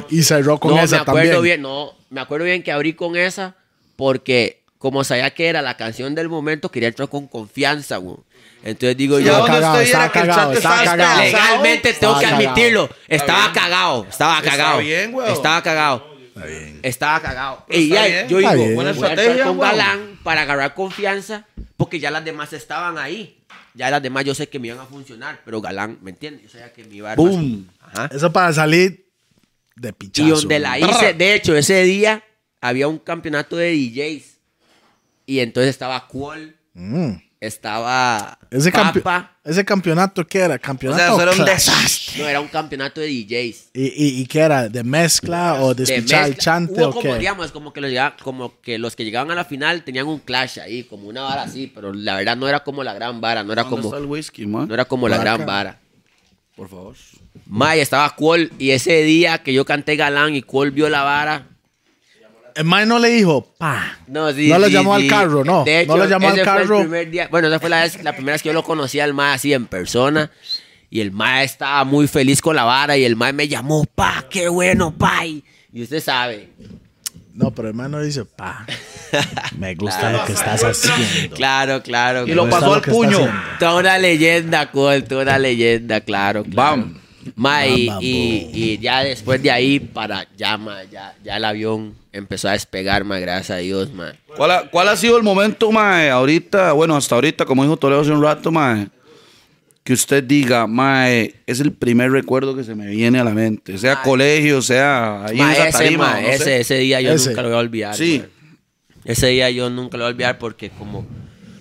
Y 0.09 0.23
cerró 0.23 0.59
con 0.59 0.71
no, 0.75 0.81
esa 0.81 0.95
me 0.97 1.01
acuerdo 1.03 1.33
también. 1.33 1.43
bien, 1.43 1.61
no, 1.61 1.93
me 2.09 2.19
acuerdo 2.21 2.45
bien 2.45 2.63
que 2.63 2.71
abrí 2.71 2.93
con 2.93 3.15
esa 3.15 3.55
porque 3.95 4.63
como 4.79 5.03
sabía 5.03 5.29
que 5.33 5.47
era 5.47 5.61
la 5.61 5.77
canción 5.77 6.15
del 6.15 6.29
momento, 6.29 6.69
quería 6.69 6.89
entrar 6.89 7.09
con 7.09 7.27
confianza, 7.27 7.97
güey. 7.97 8.17
Entonces 8.65 8.97
digo 8.97 9.19
yo, 9.19 9.27
Estaba 9.31 9.45
cagado, 9.47 9.79
estaba 9.79 10.11
cagado, 10.11 10.51
estaba 10.53 10.83
legalmente 11.23 11.93
tengo 11.93 12.13
Estaba 12.15 12.19
que 12.19 12.25
cagado. 12.25 12.49
admitirlo, 12.49 12.89
estaba 13.07 13.41
bien. 13.41 13.53
cagado, 13.53 14.07
estaba 14.09 14.37
Está 14.39 14.49
cagado. 14.51 14.79
bien, 14.79 15.11
güey. 15.11 15.31
Estaba 15.31 15.61
cagado. 15.63 16.15
Estaba 16.81 17.21
cagado. 17.21 17.65
Y 17.69 17.83
está 17.83 17.95
ya, 17.95 18.07
bien. 18.07 18.27
yo 18.27 18.39
Está 18.39 18.51
digo, 18.53 18.63
bien. 18.65 18.75
voy 18.75 18.85
a 18.85 18.91
Buena 18.93 19.09
estrategia, 19.09 19.45
con. 19.45 19.59
Galán 19.59 20.19
para 20.23 20.41
agarrar 20.41 20.73
confianza, 20.73 21.45
porque 21.77 21.99
ya 21.99 22.09
las 22.11 22.25
demás 22.25 22.51
estaban 22.53 22.97
ahí. 22.97 23.37
Ya 23.75 23.91
las 23.91 24.01
demás 24.01 24.25
yo 24.25 24.33
sé 24.33 24.49
que 24.49 24.57
me 24.57 24.67
iban 24.69 24.79
a 24.79 24.85
funcionar, 24.85 25.41
pero 25.45 25.61
Galán, 25.61 25.99
¿me 26.01 26.09
entiendes? 26.09 26.43
Yo 26.43 26.49
sabía 26.49 26.73
que 26.73 26.83
me 26.85 26.95
iba 26.95 27.11
a 27.11 27.15
dar 27.15 27.23
más- 27.23 27.35
Boom. 27.35 27.69
Ajá. 27.81 28.09
Eso 28.13 28.33
para 28.33 28.51
salir 28.51 29.05
de 29.75 29.93
pichazo. 29.93 30.27
Y 30.27 30.31
donde 30.31 30.59
la 30.59 30.79
hice, 30.79 31.13
de 31.13 31.35
hecho, 31.35 31.55
ese 31.55 31.83
día 31.83 32.23
había 32.61 32.87
un 32.87 32.97
campeonato 32.97 33.57
de 33.57 33.71
DJs. 33.73 34.37
Y 35.27 35.39
entonces 35.39 35.69
estaba 35.69 36.07
Cuol, 36.07 36.55
Mm. 36.73 37.13
Estaba 37.39 38.37
Ese, 38.49 38.71
campe- 38.71 39.01
Papa. 39.01 39.31
ese 39.43 39.63
campeonato, 39.65 40.25
¿qué 40.25 40.39
era? 40.39 40.55
O 40.55 40.59
¿Campeonato 40.59 40.99
sea, 41.03 41.11
eso 41.13 41.21
era 41.21 41.31
un 41.31 41.37
clash? 41.37 41.47
desastre. 41.65 42.23
No, 42.23 42.29
era 42.29 42.39
un 42.41 42.47
campeonato 42.47 43.01
de 43.01 43.07
DJs. 43.07 43.69
¿Y, 43.73 43.83
y, 43.83 44.21
y 44.21 44.25
qué 44.25 44.39
era? 44.39 44.69
¿De 44.69 44.83
mezcla 44.83 45.61
o 45.61 45.73
de 45.73 45.85
De 45.85 45.95
escuchar 45.95 46.25
el 46.27 46.37
chante 46.37 46.73
Hubo 46.81 46.87
o 46.89 46.91
como, 46.93 47.01
qué? 47.13 47.19
digamos, 47.19 47.51
como 47.51 47.73
que, 47.73 47.81
los, 47.81 47.91
como 48.23 48.59
que 48.61 48.77
los 48.77 48.95
que 48.95 49.03
llegaban 49.03 49.31
a 49.31 49.35
la 49.35 49.45
final 49.45 49.83
tenían 49.83 50.07
un 50.07 50.19
clash 50.19 50.59
ahí, 50.59 50.83
como 50.83 51.07
una 51.07 51.21
vara 51.23 51.43
así, 51.43 51.67
pero 51.73 51.93
la 51.93 52.15
verdad 52.15 52.37
no 52.37 52.47
era 52.47 52.63
como 52.63 52.83
la 52.83 52.93
gran 52.93 53.19
vara, 53.21 53.43
no 53.43 53.51
era 53.53 53.63
¿Dónde 53.63 53.75
como, 53.81 53.89
está 53.89 53.97
el 54.03 54.05
whisky, 54.09 54.45
man? 54.45 54.67
no 54.67 54.73
era 54.73 54.85
como 54.85 55.07
la 55.09 55.17
gran 55.17 55.45
vara. 55.45 55.79
Por 56.55 56.69
favor. 56.69 56.95
May, 57.47 57.81
estaba 57.81 58.15
Cuol 58.15 58.49
y 58.57 58.69
ese 58.71 59.03
día 59.03 59.39
que 59.43 59.53
yo 59.53 59.65
canté 59.65 59.97
Galán 59.97 60.35
y 60.35 60.41
Cuol 60.41 60.71
vio 60.71 60.87
la 60.89 61.03
vara, 61.03 61.47
El 62.55 62.63
mae 62.63 62.85
no 62.85 62.99
le 62.99 63.09
dijo, 63.09 63.53
pa. 63.57 63.97
No, 64.07 64.31
sí, 64.31 64.47
No 64.49 64.57
lo 64.59 64.67
sí, 64.67 64.73
llamó 64.73 64.95
al 64.95 65.07
carro, 65.07 65.43
no. 65.43 65.63
De 65.65 65.85
No 65.85 65.97
lo 65.97 66.05
llamó 66.07 66.29
al 66.29 66.35
ese 66.35 66.43
fue 66.45 66.53
el 66.53 66.59
carro. 66.61 66.79
primer 66.79 67.11
día- 67.11 67.27
Bueno, 67.29 67.47
esa 67.49 67.59
fue 67.59 67.69
la, 67.69 67.83
vez- 67.83 68.01
la 68.03 68.13
primera 68.13 68.33
vez 68.35 68.41
que 68.41 68.47
yo 68.49 68.53
lo 68.53 68.63
conocí 68.63 68.99
al 68.99 69.13
mae 69.13 69.33
así 69.35 69.53
en 69.53 69.65
persona. 69.65 70.31
Y 70.89 71.01
el 71.01 71.11
mae 71.11 71.43
estaba 71.43 71.83
muy 71.83 72.07
feliz 72.07 72.41
con 72.41 72.55
la 72.55 72.63
vara 72.63 72.95
y 72.95 73.03
el 73.03 73.15
mae 73.17 73.33
me 73.33 73.47
llamó, 73.49 73.83
pa, 73.95 74.25
qué 74.29 74.47
bueno, 74.47 74.95
pa. 74.97 75.25
Y 75.25 75.43
usted 75.73 76.01
sabe. 76.01 76.49
No, 77.33 77.51
pero 77.51 77.67
el 77.67 77.73
mae 77.73 77.89
no 77.89 77.99
dice, 78.01 78.23
pa. 78.23 78.65
Me 79.57 79.75
gusta 79.75 80.09
lo 80.11 80.23
que 80.23 80.31
estás 80.31 80.63
haciendo. 80.63 81.35
Claro, 81.35 81.83
claro. 81.83 82.25
Y 82.25 82.33
lo 82.33 82.49
pasó 82.49 82.75
al 82.75 82.81
puño. 82.81 83.19
Toda 83.59 83.75
una 83.79 83.97
leyenda, 83.97 84.71
Cole, 84.71 85.01
toda 85.01 85.23
una 85.23 85.37
leyenda, 85.39 85.99
claro. 85.99 86.43
claro. 86.45 86.77
Bam. 86.83 86.97
Ma, 87.35 87.65
y, 87.67 88.77
ya 88.79 89.03
después 89.03 89.41
de 89.41 89.49
ahí, 89.49 89.79
para 89.79 90.27
ya, 90.37 90.57
ma, 90.57 90.83
ya, 90.83 91.15
ya 91.23 91.37
el 91.37 91.45
avión 91.45 91.95
empezó 92.11 92.49
a 92.49 92.51
despegar, 92.51 93.03
ma, 93.03 93.17
gracias 93.19 93.51
a 93.51 93.57
Dios, 93.57 93.91
ma. 93.91 94.13
¿Cuál 94.37 94.51
ha, 94.51 94.69
cuál 94.69 94.87
ha 94.89 94.95
sido 94.95 95.17
el 95.17 95.23
momento, 95.23 95.71
mae, 95.71 96.09
ahorita, 96.09 96.73
bueno, 96.73 96.95
hasta 96.95 97.15
ahorita, 97.15 97.45
como 97.45 97.63
dijo 97.63 97.77
Toledo 97.77 98.01
hace 98.01 98.11
un 98.11 98.21
rato, 98.21 98.51
mae, 98.51 98.87
que 99.83 99.93
usted 99.93 100.23
diga, 100.23 100.67
mae, 100.67 101.35
es 101.45 101.59
el 101.59 101.71
primer 101.71 102.11
recuerdo 102.11 102.55
que 102.55 102.63
se 102.63 102.75
me 102.75 102.87
viene 102.87 103.19
a 103.19 103.23
la 103.23 103.31
mente? 103.31 103.77
Sea 103.77 104.01
colegio, 104.01 104.61
sea 104.61 105.25
ahí 105.25 105.37
Ma, 105.37 105.45
en 105.45 105.51
esa 105.51 105.67
ese, 105.69 105.77
tarima, 105.77 106.11
ma, 106.11 106.21
no 106.21 106.27
sé. 106.27 106.33
ese, 106.33 106.59
ese 106.59 106.77
día 106.77 107.01
yo 107.01 107.11
Ese. 107.11 107.29
nunca 107.29 107.41
lo 107.41 107.47
voy 107.49 107.57
a 107.57 107.59
olvidar. 107.59 107.95
Sí. 107.95 108.23
ma. 108.23 108.51
Ese 109.05 109.27
día 109.27 109.49
yo 109.51 109.69
nunca 109.69 109.97
lo 109.97 110.03
voy 110.03 110.09
a 110.09 110.13
olvidar 110.13 110.37
porque 110.39 110.69
como 110.71 111.05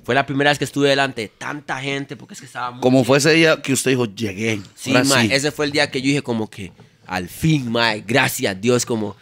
fue 0.04 0.14
la 0.14 0.26
primera 0.26 0.50
vez 0.50 0.58
que 0.58 0.64
estuve 0.64 0.88
delante 0.88 1.22
de 1.22 1.28
tanta 1.28 1.80
gente, 1.80 2.16
porque 2.16 2.34
es 2.34 2.40
que 2.40 2.46
estaba 2.46 2.70
muy 2.70 2.80
Como 2.80 3.04
fue 3.04 3.18
ese 3.18 3.32
día 3.32 3.60
que 3.62 3.72
usted 3.72 3.92
dijo, 3.92 4.04
llegué. 4.04 4.60
Sí, 4.74 4.92
ma, 4.92 5.04
sí. 5.04 5.28
ese 5.32 5.50
fue 5.50 5.64
el 5.64 5.72
día 5.72 5.90
que 5.90 6.00
yo 6.00 6.08
dije 6.08 6.22
como 6.22 6.48
que 6.48 6.72
al 7.06 7.28
fin, 7.28 7.70
ma, 7.70 7.94
gracias 7.96 8.60
Dios, 8.60 8.86
como 8.86 9.16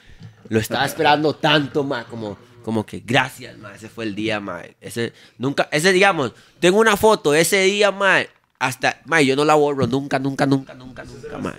lo 0.49 0.59
estaba 0.59 0.85
esperando 0.85 1.35
tanto, 1.35 1.85
ma, 1.85 2.05
como, 2.05 2.37
como 2.65 2.85
que 2.85 3.03
gracias, 3.05 3.57
ma, 3.59 3.75
ese 3.75 3.89
fue 3.89 4.05
el 4.05 4.15
día, 4.15 4.41
ma, 4.41 4.63
ese, 4.81 5.13
nunca, 5.39 5.69
ese, 5.73 5.93
digamos, 5.93 6.33
tengo 6.61 6.79
una 6.79 6.97
foto, 6.97 7.35
ese 7.35 7.63
día, 7.63 7.91
ma, 7.91 8.19
hasta, 8.59 9.01
ma, 9.07 9.23
yo 9.23 9.35
no 9.37 9.45
la 9.45 9.55
borro, 9.55 9.87
nunca, 9.87 10.19
nunca, 10.19 10.47
nunca, 10.47 10.75
nunca, 10.75 11.05
nunca, 11.05 11.39
ma, 11.39 11.55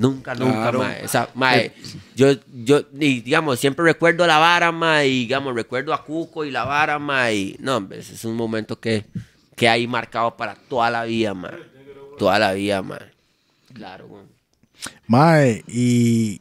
nunca, 0.00 0.34
nunca, 0.34 0.52
Claro. 0.52 0.78
ma, 0.80 0.96
esa, 0.96 1.28
ma, 1.34 1.52
yo, 2.16 2.32
yo, 2.52 2.82
y, 2.98 3.20
digamos, 3.20 3.60
siempre 3.60 3.84
recuerdo 3.84 4.26
la 4.26 4.38
vara, 4.38 4.72
ma, 4.72 5.04
y, 5.04 5.20
digamos, 5.20 5.54
recuerdo 5.54 5.92
a 5.94 6.04
Cuco 6.04 6.44
y 6.44 6.50
la 6.50 6.64
vara, 6.64 6.98
ma, 6.98 7.30
y, 7.32 7.56
no, 7.60 7.76
hombre, 7.76 7.98
ese 8.00 8.14
es 8.14 8.24
un 8.24 8.34
momento 8.36 8.80
que, 8.80 9.04
que 9.56 9.68
hay 9.68 9.86
marcado 9.86 10.36
para 10.36 10.54
toda 10.54 10.90
la 10.90 11.04
vida, 11.04 11.34
ma, 11.34 11.52
toda 12.18 12.38
la 12.38 12.52
vida, 12.52 12.82
ma, 12.82 12.98
claro, 13.72 14.08
güey. 14.08 14.24
Mae, 15.06 15.62
y, 15.68 16.40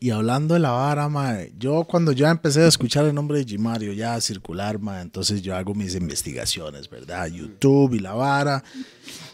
y 0.00 0.10
hablando 0.10 0.52
de 0.54 0.60
la 0.60 0.70
vara, 0.72 1.08
mae, 1.08 1.52
yo 1.58 1.84
cuando 1.84 2.12
ya 2.12 2.30
empecé 2.30 2.60
a 2.62 2.66
escuchar 2.68 3.06
el 3.06 3.14
nombre 3.14 3.38
de 3.38 3.44
Gimario 3.46 3.92
ya 3.94 4.14
a 4.14 4.20
circular, 4.20 4.78
mae, 4.78 5.00
entonces 5.00 5.40
yo 5.40 5.56
hago 5.56 5.74
mis 5.74 5.94
investigaciones, 5.94 6.90
¿verdad? 6.90 7.28
YouTube 7.28 7.94
y 7.94 8.00
la 8.00 8.12
vara, 8.12 8.62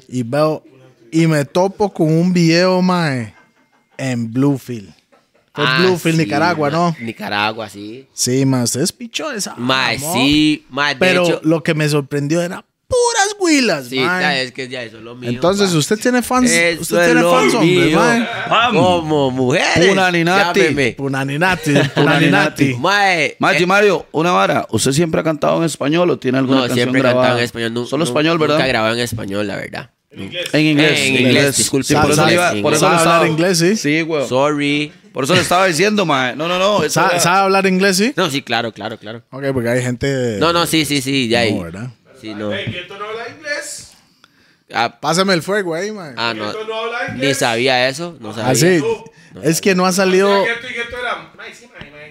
y 0.08 0.22
veo, 0.22 0.62
y 1.12 1.26
me 1.26 1.44
topo 1.44 1.92
con 1.92 2.12
un 2.12 2.32
video, 2.32 2.80
mae, 2.82 3.34
en 3.98 4.32
Bluefield. 4.32 4.92
Fue 5.52 5.64
Ah, 5.66 5.78
Bluefield, 5.80 6.16
sí, 6.18 6.24
Nicaragua, 6.24 6.70
ma- 6.70 6.76
¿no? 6.76 6.96
Nicaragua, 7.00 7.68
sí. 7.68 8.06
Sí, 8.12 8.46
mae, 8.46 8.62
ustedes 8.64 8.92
pichó 8.92 9.30
esa. 9.32 9.54
Mae, 9.56 9.98
sí, 9.98 10.64
mae, 10.70 10.96
Pero 10.96 11.24
hecho, 11.24 11.40
lo 11.42 11.62
que 11.62 11.74
me 11.74 11.88
sorprendió 11.88 12.40
era 12.40 12.64
puras 12.86 13.36
huilas, 13.38 13.86
sí, 13.88 13.98
mae. 14.00 14.42
es 14.44 14.52
que 14.52 14.68
ya 14.68 14.82
eso 14.82 14.98
es 14.98 15.02
lo 15.04 15.14
mío. 15.16 15.30
Entonces, 15.30 15.72
usted 15.74 15.98
tiene 15.98 16.22
fans, 16.22 16.50
Eso 16.50 16.82
usted 16.82 17.04
tiene 17.04 17.22
fans, 17.22 17.54
hombre, 17.54 17.94
mae. 17.94 18.28
Como 18.72 19.30
mujeres. 19.32 19.88
Punaninati. 19.88 20.60
llámeme. 20.60 20.92
Punaninati, 20.92 21.72
Punaninati. 21.94 22.74
Mae, 22.78 23.36
Machi 23.40 23.62
eh, 23.64 23.66
Mario, 23.66 24.06
una 24.12 24.30
vara. 24.32 24.66
¿Usted 24.70 24.92
siempre 24.92 25.20
ha 25.20 25.24
cantado 25.24 25.58
en 25.58 25.64
español 25.64 26.10
o 26.10 26.18
tiene 26.18 26.38
alguna 26.38 26.58
no, 26.62 26.66
canción 26.68 26.76
siempre 26.84 27.00
he 27.00 27.02
grabada? 27.02 27.22
cantado 27.22 27.38
en 27.40 27.44
español. 27.44 27.74
nu- 27.74 27.86
Solo 27.86 28.04
nu- 28.04 28.08
español, 28.10 28.38
¿verdad? 28.38 28.54
Nunca 28.56 28.66
grabado 28.68 28.94
en 28.94 29.00
español, 29.00 29.46
la 29.46 29.56
verdad. 29.56 29.90
En 30.10 30.22
inglés. 30.22 30.48
En 30.52 31.26
inglés, 31.26 31.56
disculpe. 31.56 31.86
Sí, 31.86 31.94
por 31.94 32.06
eso 32.06 32.14
¿Sabe- 32.16 32.28
le 32.30 32.34
iba, 32.34 32.52
por 32.62 32.74
eso 32.74 32.86
hablar 32.88 33.26
inglés, 33.26 33.58
sí? 33.58 33.76
Sí, 33.76 34.00
güey. 34.02 34.26
Sorry. 34.28 34.92
Por 35.12 35.24
eso 35.24 35.34
le 35.34 35.40
estaba 35.40 35.66
diciendo, 35.66 36.04
mae. 36.06 36.36
No, 36.36 36.46
no, 36.48 36.58
no. 36.58 36.88
¿Sabe, 36.90 37.12
era- 37.14 37.20
sabe 37.20 37.38
hablar 37.38 37.66
inglés, 37.66 37.96
sí? 37.96 38.12
No, 38.16 38.30
sí, 38.30 38.42
claro, 38.42 38.72
claro, 38.72 38.98
claro. 38.98 39.22
Ok, 39.30 39.44
porque 39.52 39.68
hay 39.68 39.82
gente. 39.82 40.36
No, 40.38 40.52
no, 40.52 40.66
sí, 40.66 40.84
sí, 40.84 41.00
sí, 41.00 41.28
ya 41.28 41.40
ahí. 41.40 41.54
No, 41.54 41.62
¿verdad? 41.62 41.90
Sí, 42.20 42.34
no. 42.34 42.52
Ey, 42.52 42.70
¿que 42.72 42.80
tú 42.82 42.94
no 42.98 43.04
hablas 43.06 43.28
inglés? 43.36 43.92
Ah, 44.72 45.00
Pásame 45.00 45.34
el 45.34 45.42
fuego 45.42 45.74
ahí, 45.74 45.90
man. 45.90 46.14
ah, 46.16 46.32
no. 46.34 46.52
¿Que 46.52 46.58
tú 46.58 46.64
no 46.68 47.14
Ni 47.16 47.34
sabía 47.34 47.88
eso, 47.88 48.16
no 48.20 48.32
sabía. 48.34 48.50
Así. 48.50 48.82
Es 49.42 49.60
que 49.60 49.74
no 49.74 49.86
ha 49.86 49.92
salido. 49.92 50.44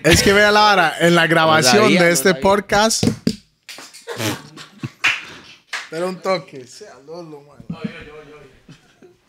Es 0.03 0.23
que 0.23 0.33
vea 0.33 0.51
la 0.51 0.61
vara. 0.61 0.93
En 1.01 1.15
la 1.15 1.27
grabación 1.27 1.83
sabía, 1.83 2.01
de 2.01 2.07
no 2.07 2.13
este 2.13 2.29
sabía. 2.29 2.41
podcast. 2.41 3.03
Pero 5.89 6.07
un 6.09 6.21
toque. 6.21 6.65
Sea 6.67 6.93
Lolo. 7.05 7.43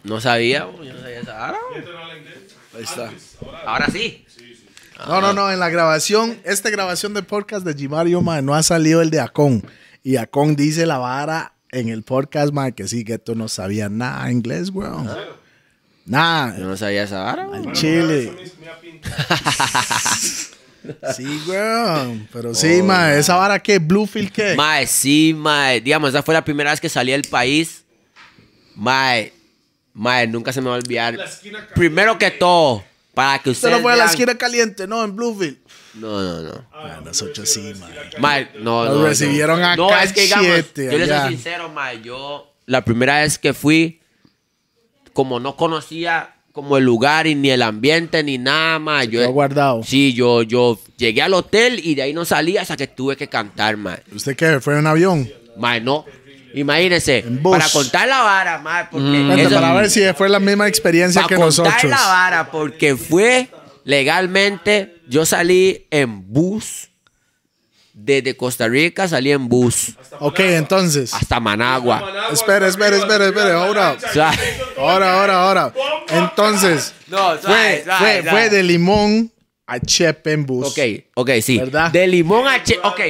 No 0.02 0.20
sabía, 0.20 0.60
yo 0.82 0.92
no 0.94 1.00
sabía 1.00 1.20
esa 1.20 1.34
vara. 1.34 1.58
Ahí 2.76 2.82
está. 2.82 3.12
Ahora 3.66 3.86
sí. 3.88 4.24
No, 5.06 5.20
no, 5.20 5.32
no. 5.32 5.50
En 5.50 5.60
la 5.60 5.68
grabación, 5.68 6.38
esta 6.44 6.70
grabación 6.70 7.14
de 7.14 7.22
podcast 7.22 7.64
de 7.66 7.74
Gimario, 7.74 8.20
man, 8.22 8.44
no 8.44 8.54
ha 8.54 8.62
salido 8.62 9.02
el 9.02 9.10
de 9.10 9.20
Acon. 9.20 9.64
Y 10.02 10.16
Acon 10.16 10.56
dice 10.56 10.86
la 10.86 10.98
vara 10.98 11.52
en 11.70 11.88
el 11.88 12.02
podcast, 12.02 12.52
mae, 12.52 12.72
que 12.72 12.88
sí, 12.88 13.04
Gueto 13.04 13.34
no 13.34 13.48
sabía 13.48 13.88
nada 13.88 14.30
inglés, 14.32 14.70
weón. 14.70 15.06
Yo 15.06 15.16
Nada. 16.06 16.58
no 16.58 16.76
sabía 16.76 17.04
esa 17.04 17.22
vara. 17.22 17.48
Al 17.52 17.72
chile. 17.72 18.32
Sí, 21.14 21.42
weón. 21.46 22.26
Pero 22.32 22.54
sí, 22.54 22.82
mae, 22.82 23.18
esa 23.18 23.36
vara 23.36 23.58
qué, 23.58 23.78
Bluefield 23.78 24.32
qué. 24.32 24.54
Mae, 24.56 24.86
sí, 24.86 25.34
mae. 25.36 25.80
Digamos, 25.82 26.08
esa 26.08 26.22
fue 26.22 26.32
la 26.32 26.42
primera 26.42 26.70
vez 26.70 26.80
que 26.80 26.88
salí 26.88 27.12
del 27.12 27.24
país. 27.24 27.84
Mae, 28.74 29.32
mae, 29.94 30.26
nunca 30.26 30.52
se 30.52 30.60
me 30.60 30.68
va 30.68 30.76
a 30.76 30.78
olvidar. 30.78 31.18
Primero 31.74 32.18
que 32.18 32.30
todo, 32.30 32.84
para 33.14 33.38
que 33.42 33.50
Usted 33.50 33.68
ustedes 33.68 33.76
no 33.78 33.82
fue 33.82 33.92
a 33.92 33.96
la 33.96 34.04
vean- 34.04 34.10
esquina 34.10 34.38
caliente, 34.38 34.86
no, 34.86 35.04
en 35.04 35.14
Bluefield. 35.16 35.58
No, 35.94 36.20
no, 36.22 36.40
no. 36.42 36.66
Ah, 36.72 37.00
nosotros 37.04 37.48
sí, 37.48 37.72
mae. 37.78 37.92
Mae, 38.18 38.48
no, 38.60 38.84
Nos 38.84 38.96
no, 38.98 39.06
recibieron 39.06 39.60
no. 39.60 39.66
a 39.66 39.76
No, 39.76 39.98
es 39.98 40.12
que 40.12 40.22
digamos, 40.22 40.46
cachete 40.46 40.84
yo 40.92 40.98
les 40.98 41.10
allá. 41.10 41.22
soy 41.24 41.32
sincero, 41.34 41.68
mae. 41.68 42.00
Yo, 42.00 42.52
la 42.66 42.84
primera 42.84 43.20
vez 43.20 43.38
que 43.38 43.52
fui, 43.52 44.00
como 45.12 45.40
no 45.40 45.56
conocía 45.56 46.34
como 46.52 46.76
el 46.76 46.84
lugar 46.84 47.26
y 47.28 47.34
ni 47.36 47.50
el 47.50 47.62
ambiente 47.62 48.22
ni 48.22 48.38
nada, 48.38 48.78
mae. 48.78 49.06
Yo, 49.08 49.20
quedó 49.20 49.30
guardado. 49.32 49.82
Sí, 49.82 50.12
yo, 50.14 50.42
yo 50.42 50.78
llegué 50.96 51.22
al 51.22 51.34
hotel 51.34 51.80
y 51.82 51.94
de 51.96 52.02
ahí 52.02 52.12
no 52.12 52.24
salí 52.24 52.56
hasta 52.56 52.76
que 52.76 52.86
tuve 52.86 53.16
que 53.16 53.28
cantar, 53.28 53.76
mae. 53.76 54.02
¿Usted 54.14 54.36
qué? 54.36 54.60
¿Fue 54.60 54.78
en 54.78 54.86
avión? 54.86 55.28
Mae, 55.56 55.80
no. 55.80 56.04
Imagínense, 56.54 57.24
para 57.42 57.68
contar 57.68 58.08
la 58.08 58.22
vara, 58.22 58.58
mae, 58.58 58.86
porque 58.90 59.42
eso- 59.42 59.54
para 59.54 59.72
ver 59.74 59.90
si 59.90 60.00
fue 60.14 60.28
la 60.28 60.40
misma 60.40 60.66
experiencia 60.68 61.22
para 61.22 61.28
que 61.28 61.34
contar 61.40 61.64
nosotros. 61.66 61.90
la 61.90 62.06
vara, 62.06 62.50
porque 62.50 62.96
fue 62.96 63.48
legalmente, 63.84 64.96
yo 65.08 65.24
salí 65.26 65.86
en 65.90 66.32
bus, 66.32 66.88
desde 67.92 68.36
Costa 68.36 68.66
Rica 68.68 69.06
salí 69.08 69.30
en 69.30 69.46
bus 69.48 69.94
Ok, 70.20 70.40
entonces. 70.40 71.12
hasta 71.12 71.38
Managua. 71.40 72.02
Espere, 72.32 72.68
espere, 72.68 72.96
espere, 72.98 73.26
espere, 73.26 73.52
ahora. 73.52 73.96
Ahora, 74.78 75.14
ahora, 75.20 75.42
ahora. 75.42 75.72
Entonces, 76.08 76.94
No, 77.08 77.36
fue, 77.38 77.84
fue, 77.98 78.22
fue 78.28 78.48
de 78.50 78.62
limón 78.62 79.30
a 79.66 79.78
Chepe 79.78 80.32
en 80.32 80.46
bus. 80.46 80.66
Ok, 80.68 80.78
ok, 81.14 81.30
sí. 81.42 81.58
¿Verdad? 81.58 81.90
De 81.90 82.06
limón 82.06 82.48
a 82.48 82.62
chepe. 82.62 82.80
Ok. 82.82 83.00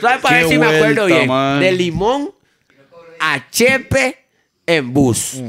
¿Sabes 0.00 0.20
para 0.20 0.36
ver 0.38 0.48
si 0.48 0.58
me 0.58 0.66
acuerdo 0.66 1.06
bien? 1.06 1.28
De 1.60 1.72
limón 1.72 2.32
a 3.22 3.48
chepe 3.50 4.18
en 4.66 4.92
bus. 4.92 5.40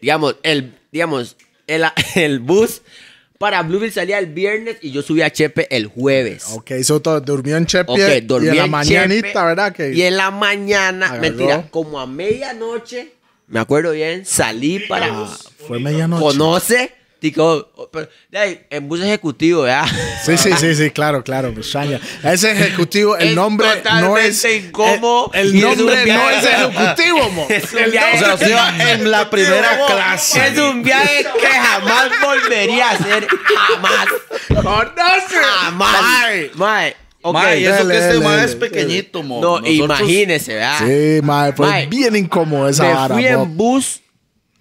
Digamos, 0.00 0.36
el, 0.42 0.74
digamos, 0.90 1.36
el, 1.66 1.84
el 2.14 2.38
bus 2.40 2.82
para 3.38 3.62
Bluefield 3.62 3.92
salía 3.92 4.18
el 4.18 4.26
viernes 4.26 4.78
y 4.82 4.90
yo 4.90 5.02
subí 5.02 5.22
a 5.22 5.30
Chepe 5.30 5.68
el 5.74 5.86
jueves. 5.86 6.46
Ok, 6.54 6.72
eso 6.72 6.98
durmió 6.98 7.56
en 7.56 7.66
Chepe 7.66 7.92
Ok, 7.92 7.98
y 8.42 8.48
en 8.48 8.56
la 8.56 8.66
mañanita, 8.66 9.28
Chepe, 9.28 9.44
¿verdad? 9.44 9.72
Que 9.72 9.92
Y 9.92 10.02
en 10.02 10.16
la 10.16 10.32
mañana, 10.32 11.06
Agarró. 11.06 11.20
mentira, 11.22 11.68
como 11.70 12.00
a 12.00 12.06
medianoche, 12.06 13.12
me 13.46 13.60
acuerdo 13.60 13.92
bien, 13.92 14.24
salí 14.26 14.80
para... 14.80 15.26
fue 15.68 15.78
medianoche. 15.78 16.22
¿Conoce? 16.22 16.92
Tico, 17.20 17.68
ahí, 18.32 18.60
en 18.70 18.88
bus 18.88 19.00
ejecutivo, 19.00 19.62
¿verdad? 19.62 19.86
Sí, 20.24 20.36
sí, 20.38 20.50
sí, 20.56 20.74
sí, 20.76 20.90
claro, 20.90 21.24
claro, 21.24 21.50
me 21.52 21.60
extraña. 21.60 22.00
Ese 22.22 22.52
ejecutivo, 22.52 23.16
el 23.16 23.30
Es 23.30 23.34
nombre 23.34 23.66
no 23.66 23.74
totalmente 23.76 24.28
es. 24.28 24.44
incómodo 24.44 25.30
El, 25.34 25.48
el 25.48 25.56
es 25.56 25.62
nombre 25.78 25.96
no 25.96 26.04
viaje- 26.04 26.38
es 26.38 26.44
ejecutivo, 26.44 27.30
mo. 27.30 27.46
Es 27.50 27.72
un 27.72 27.78
El 27.80 27.90
viaje- 27.90 28.24
O 28.24 28.36
sea, 28.38 28.92
en 28.92 29.10
la 29.10 29.28
primera 29.30 29.80
clase. 29.86 30.46
Es 30.46 30.58
un 30.58 30.82
viaje 30.84 31.26
que 31.40 31.46
jamás 31.48 32.08
volvería 32.22 32.88
a 32.90 32.92
hacer. 32.92 33.26
Jamás. 33.26 34.06
¡Conoce! 34.48 35.36
Jamás. 35.60 36.02
Mae. 36.54 36.96
ok. 37.22 37.34
Mae, 37.34 37.60
y 37.60 37.64
eso 37.66 37.74
Dele, 37.78 37.94
que 37.94 37.98
este 38.00 38.12
dele, 38.14 38.24
mae 38.24 38.44
es 38.44 38.54
pequeñito, 38.54 39.22
mo. 39.22 39.40
No, 39.40 39.60
Nosotros- 39.60 39.70
imagínese, 40.00 40.54
¿verdad? 40.54 40.78
Sí, 40.86 41.20
mae, 41.22 41.52
fue 41.52 41.66
Mae, 41.66 41.86
bien 41.86 42.14
incómodo 42.16 42.68
esa 42.68 42.84
Me 42.84 42.94
vara. 42.94 43.14
fui 43.14 43.24
mo. 43.24 43.42
en 43.42 43.56
bus 43.56 44.00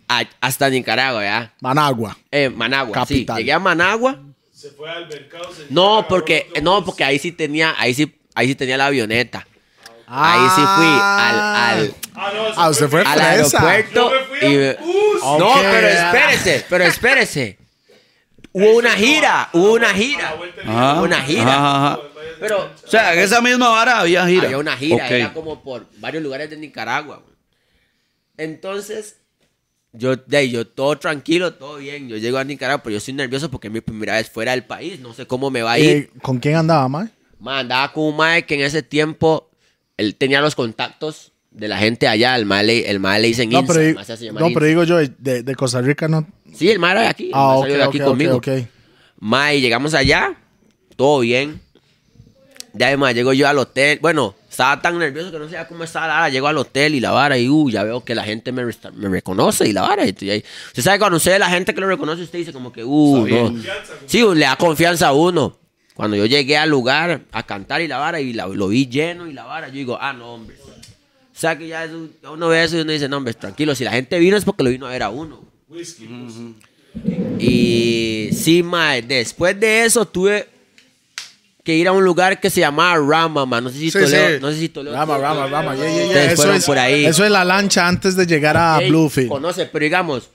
a- 0.07 0.23
hasta 0.41 0.69
Nicaragua, 0.69 1.21
¿verdad? 1.21 1.51
Managua. 1.61 2.17
Eh, 2.31 2.49
Managua, 2.49 2.93
Capital. 2.93 3.35
sí. 3.37 3.41
Llegué 3.41 3.53
a 3.53 3.59
Managua. 3.59 4.19
Se 4.53 4.71
fue 4.71 4.89
al 4.89 5.07
mercado. 5.07 5.53
se 5.53 5.65
No, 5.69 6.05
porque, 6.07 6.49
no, 6.61 6.83
porque 6.83 7.03
ahí 7.03 7.19
sí 7.19 7.31
tenía, 7.31 7.75
ahí 7.77 7.93
sí, 7.93 8.17
ahí 8.35 8.47
sí 8.47 8.55
tenía 8.55 8.77
la 8.77 8.87
avioneta. 8.87 9.45
Ahí 10.09 10.47
sí 10.55 10.61
fui 10.61 10.85
al, 10.85 11.39
al, 11.39 11.93
Ah, 12.15 12.31
no, 12.33 12.45
se 12.47 12.53
Ah, 12.55 12.69
usted 12.69 12.87
fue 12.89 13.01
al 13.01 13.21
aeropuerto. 13.21 14.09
Yo 14.11 14.19
me 14.19 14.25
fui 14.25 14.37
y- 14.47 14.73
bus. 14.83 15.21
No, 15.39 15.53
pero 15.61 15.87
espérese, 15.87 16.65
pero 16.69 16.83
espérese. 16.85 17.57
Hubo 18.53 18.77
una 18.77 18.91
gira, 18.93 19.49
hubo 19.53 19.73
una 19.73 19.89
gira. 19.93 20.35
Hubo 20.65 21.03
una 21.03 21.21
gira. 21.21 21.53
ajá, 21.53 21.75
ajá. 21.87 21.99
Pero 22.39 22.71
O 22.85 22.87
sea, 22.89 23.13
en 23.13 23.19
esa 23.19 23.41
misma 23.41 23.69
vara 23.69 23.99
había 23.99 24.25
gira. 24.25 24.43
había 24.45 24.57
una 24.57 24.77
gira, 24.77 25.07
era 25.09 25.33
como 25.33 25.61
por 25.61 25.85
varios 25.97 26.23
lugares 26.23 26.49
de 26.49 26.57
Nicaragua. 26.57 27.21
Entonces, 28.37 29.17
yo, 29.97 30.15
de 30.15 30.37
ahí, 30.37 30.49
yo 30.51 30.65
todo 30.67 30.97
tranquilo, 30.97 31.53
todo 31.53 31.77
bien. 31.77 32.07
Yo 32.09 32.17
llego 32.17 32.37
a 32.37 32.43
Nicaragua, 32.43 32.81
pero 32.83 32.91
yo 32.93 32.97
estoy 32.97 33.13
nervioso 33.13 33.49
porque 33.51 33.67
es 33.67 33.73
mi 33.73 33.81
primera 33.81 34.15
vez 34.15 34.29
fuera 34.29 34.51
del 34.51 34.63
país. 34.63 34.99
No 34.99 35.13
sé 35.13 35.25
cómo 35.25 35.49
me 35.51 35.61
va 35.61 35.73
a 35.73 35.79
ir. 35.79 35.89
Eh, 35.89 36.09
¿Con 36.21 36.39
quién 36.39 36.55
andaba, 36.55 36.87
mae? 36.87 37.09
Ma, 37.39 37.59
andaba 37.59 37.91
con 37.93 38.05
un 38.05 38.17
mae 38.17 38.45
que 38.45 38.55
en 38.55 38.61
ese 38.61 38.81
tiempo 38.83 39.49
él 39.97 40.15
tenía 40.15 40.41
los 40.41 40.55
contactos 40.55 41.31
de 41.51 41.67
la 41.67 41.77
gente 41.77 42.07
allá. 42.07 42.35
El 42.35 42.45
mae 42.45 42.63
le, 42.63 42.89
el 42.89 42.99
mae 42.99 43.19
le 43.19 43.27
dicen 43.27 43.49
No, 43.49 43.65
pero, 43.65 43.79
el 43.81 43.87
di- 43.89 43.93
mae 43.95 44.05
se 44.05 44.13
hace 44.13 44.25
llamar 44.25 44.41
no, 44.43 44.49
pero 44.53 44.65
digo 44.65 44.83
yo, 44.83 44.97
de, 44.97 45.43
de 45.43 45.55
Costa 45.55 45.81
Rica 45.81 46.07
no. 46.07 46.27
Sí, 46.53 46.69
el 46.69 46.79
mae 46.79 46.91
era 46.91 47.01
de 47.01 47.07
aquí. 47.07 47.25
el 47.27 47.31
Ah, 47.33 47.47
mae 47.47 47.55
ok, 47.57 47.61
salió 47.63 47.77
de 47.77 47.83
aquí 47.83 47.99
conmigo. 47.99 48.41
Mae, 49.19 49.59
llegamos 49.61 49.93
allá, 49.93 50.35
todo 50.95 51.19
bien. 51.21 51.59
Ahí, 52.79 52.95
mae, 52.97 53.13
llego 53.13 53.33
yo 53.33 53.47
al 53.47 53.57
hotel. 53.57 53.97
Bueno, 54.01 54.35
estaba 54.57 54.81
tan 54.81 54.97
nervioso 54.97 55.31
que 55.31 55.37
no 55.37 55.45
sabía 55.45 55.67
cómo 55.67 55.83
estaba 55.83 56.07
la 56.07 56.13
vara. 56.15 56.29
Llego 56.29 56.47
al 56.47 56.57
hotel 56.57 56.95
y 56.95 56.99
la 56.99 57.11
vara 57.11 57.37
y, 57.37 57.47
uh, 57.47 57.69
ya 57.69 57.83
veo 57.83 58.03
que 58.03 58.15
la 58.15 58.23
gente 58.23 58.51
me, 58.51 58.63
me 58.65 59.07
reconoce 59.09 59.67
y 59.67 59.71
la 59.71 59.83
vara. 59.83 60.03
Y 60.03 60.09
estoy 60.09 60.31
ahí. 60.31 60.43
Usted 60.69 60.81
sabe, 60.81 60.97
cuando 60.97 61.17
usted 61.17 61.33
ve 61.33 61.37
la 61.39 61.49
gente 61.51 61.75
que 61.75 61.79
lo 61.79 61.85
reconoce, 61.85 62.23
usted 62.23 62.39
dice 62.39 62.51
como 62.51 62.71
que, 62.73 62.83
uh, 62.83 63.27
no. 63.27 63.53
Sí, 64.07 64.23
le 64.33 64.39
da 64.45 64.55
confianza 64.55 65.09
a 65.09 65.13
uno. 65.13 65.55
Cuando 65.93 66.17
yo 66.17 66.25
llegué 66.25 66.57
al 66.57 66.71
lugar 66.71 67.21
a 67.31 67.43
cantar 67.43 67.81
y 67.83 67.87
la 67.87 67.99
vara 67.99 68.19
y 68.19 68.33
la- 68.33 68.47
lo 68.47 68.69
vi 68.69 68.87
lleno 68.87 69.27
y 69.27 69.33
la 69.33 69.43
vara, 69.45 69.67
yo 69.67 69.75
digo, 69.75 69.97
ah, 70.01 70.11
no, 70.13 70.33
hombre. 70.33 70.55
O 70.65 71.39
sea 71.39 71.55
que 71.55 71.67
ya 71.67 71.85
eso- 71.85 72.07
uno 72.33 72.47
ve 72.47 72.63
eso 72.63 72.77
y 72.77 72.81
uno 72.81 72.91
dice, 72.93 73.07
no, 73.07 73.17
hombre, 73.17 73.35
tranquilo. 73.35 73.75
Si 73.75 73.83
la 73.83 73.91
gente 73.91 74.17
vino 74.17 74.37
es 74.37 74.43
porque 74.43 74.63
lo 74.63 74.71
vino 74.71 74.87
a 74.87 74.89
ver 74.89 75.03
a 75.03 75.09
uno. 75.09 75.39
Whisky. 75.69 76.07
Y 77.37 78.29
sí, 78.33 78.63
mae, 78.63 79.03
después 79.03 79.59
de 79.59 79.85
eso 79.85 80.05
tuve 80.07 80.47
que 81.67 81.75
ir 81.75 81.87
a 81.87 81.91
un 81.91 82.03
lugar 82.05 82.39
que 82.39 82.49
se 82.49 82.61
llamaba 82.61 82.95
Rama, 82.97 83.45
man. 83.45 83.65
No 83.65 83.69
sé 83.69 83.77
si 83.77 83.91
Sí, 83.91 83.99
Toledo, 83.99 84.35
sí. 84.35 84.41
no 84.41 84.51
sé 84.51 84.57
si 84.57 84.69
Toledo. 84.69 84.95
Rama, 84.95 85.17
Rama, 85.17 85.47
Rama. 85.47 85.75
Yeah, 85.75 85.89
yeah, 86.07 86.23
Eso 86.23 86.35
fueron 86.37 86.55
es, 86.55 86.65
por 86.65 86.79
ahí. 86.79 87.05
eso 87.05 87.25
es 87.25 87.29
la 87.31 87.43
lancha 87.43 87.85
antes 87.85 88.15
de 88.15 88.25
llegar 88.25 88.55
a 88.55 88.79
Bluefield. 88.79 89.27
Conoce, 89.29 89.65
pero 89.65 89.83
digamos, 89.83 90.29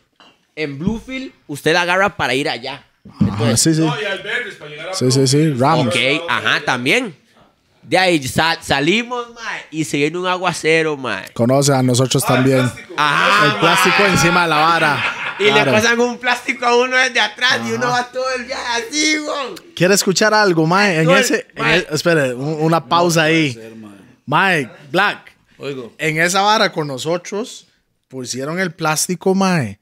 en 0.54 0.78
Bluefield 0.78 1.32
usted 1.46 1.72
la 1.72 1.80
agarra 1.80 2.16
para 2.18 2.34
ir 2.34 2.50
allá. 2.50 2.84
Ajá, 3.08 3.24
Entonces, 3.30 3.60
sí, 3.62 3.74
sí. 3.74 3.80
No, 3.88 4.00
y 4.00 4.04
Alberdes 4.04 4.54
para 4.56 4.70
llegar 4.70 4.88
a 4.90 4.94
Sí, 4.94 5.10
sí, 5.10 5.26
sí, 5.26 5.52
Ramos. 5.54 5.86
Ok, 5.86 5.96
ajá, 6.28 6.60
también. 6.64 7.16
De 7.82 7.98
ahí 7.98 8.22
sa- 8.28 8.58
salimos, 8.62 9.32
mae, 9.34 9.62
y 9.72 9.84
se 9.84 9.96
viene 9.96 10.16
un 10.18 10.26
aguacero, 10.26 10.96
mae. 10.96 11.30
Conoce 11.32 11.72
a 11.74 11.82
nosotros 11.82 12.24
también. 12.24 12.70
Ajá, 12.96 13.46
El 13.46 13.52
plástico 13.58 14.04
encima 14.06 14.42
de 14.42 14.48
la 14.50 14.56
vara. 14.56 15.04
Y 15.48 15.50
le 15.52 15.64
pasan 15.64 16.00
un 16.00 16.18
plástico 16.18 16.66
a 16.66 16.76
uno 16.76 16.96
desde 16.96 17.20
atrás 17.20 17.60
y 17.66 17.72
uno 17.72 17.88
va 17.88 18.04
todo 18.12 18.24
el 18.36 18.44
viaje 18.44 18.82
así, 18.88 19.18
güey. 19.18 19.74
¿Quiere 19.74 19.94
escuchar 19.94 20.32
algo, 20.34 20.66
Mae? 20.66 21.00
En 21.02 21.10
ese, 21.10 21.46
en 21.54 21.62
mae. 21.62 21.78
e- 21.78 21.86
espere, 21.90 22.34
un- 22.34 22.60
una 22.62 22.84
pausa 22.86 23.24
ahí. 23.24 23.58
Mae, 24.26 24.68
Black, 24.90 25.32
Oigo. 25.58 25.92
en 25.98 26.20
esa 26.20 26.42
vara 26.42 26.70
con 26.72 26.86
nosotros 26.86 27.66
pusieron 28.08 28.58
el 28.60 28.72
plástico, 28.72 29.34
Mae. 29.34 29.78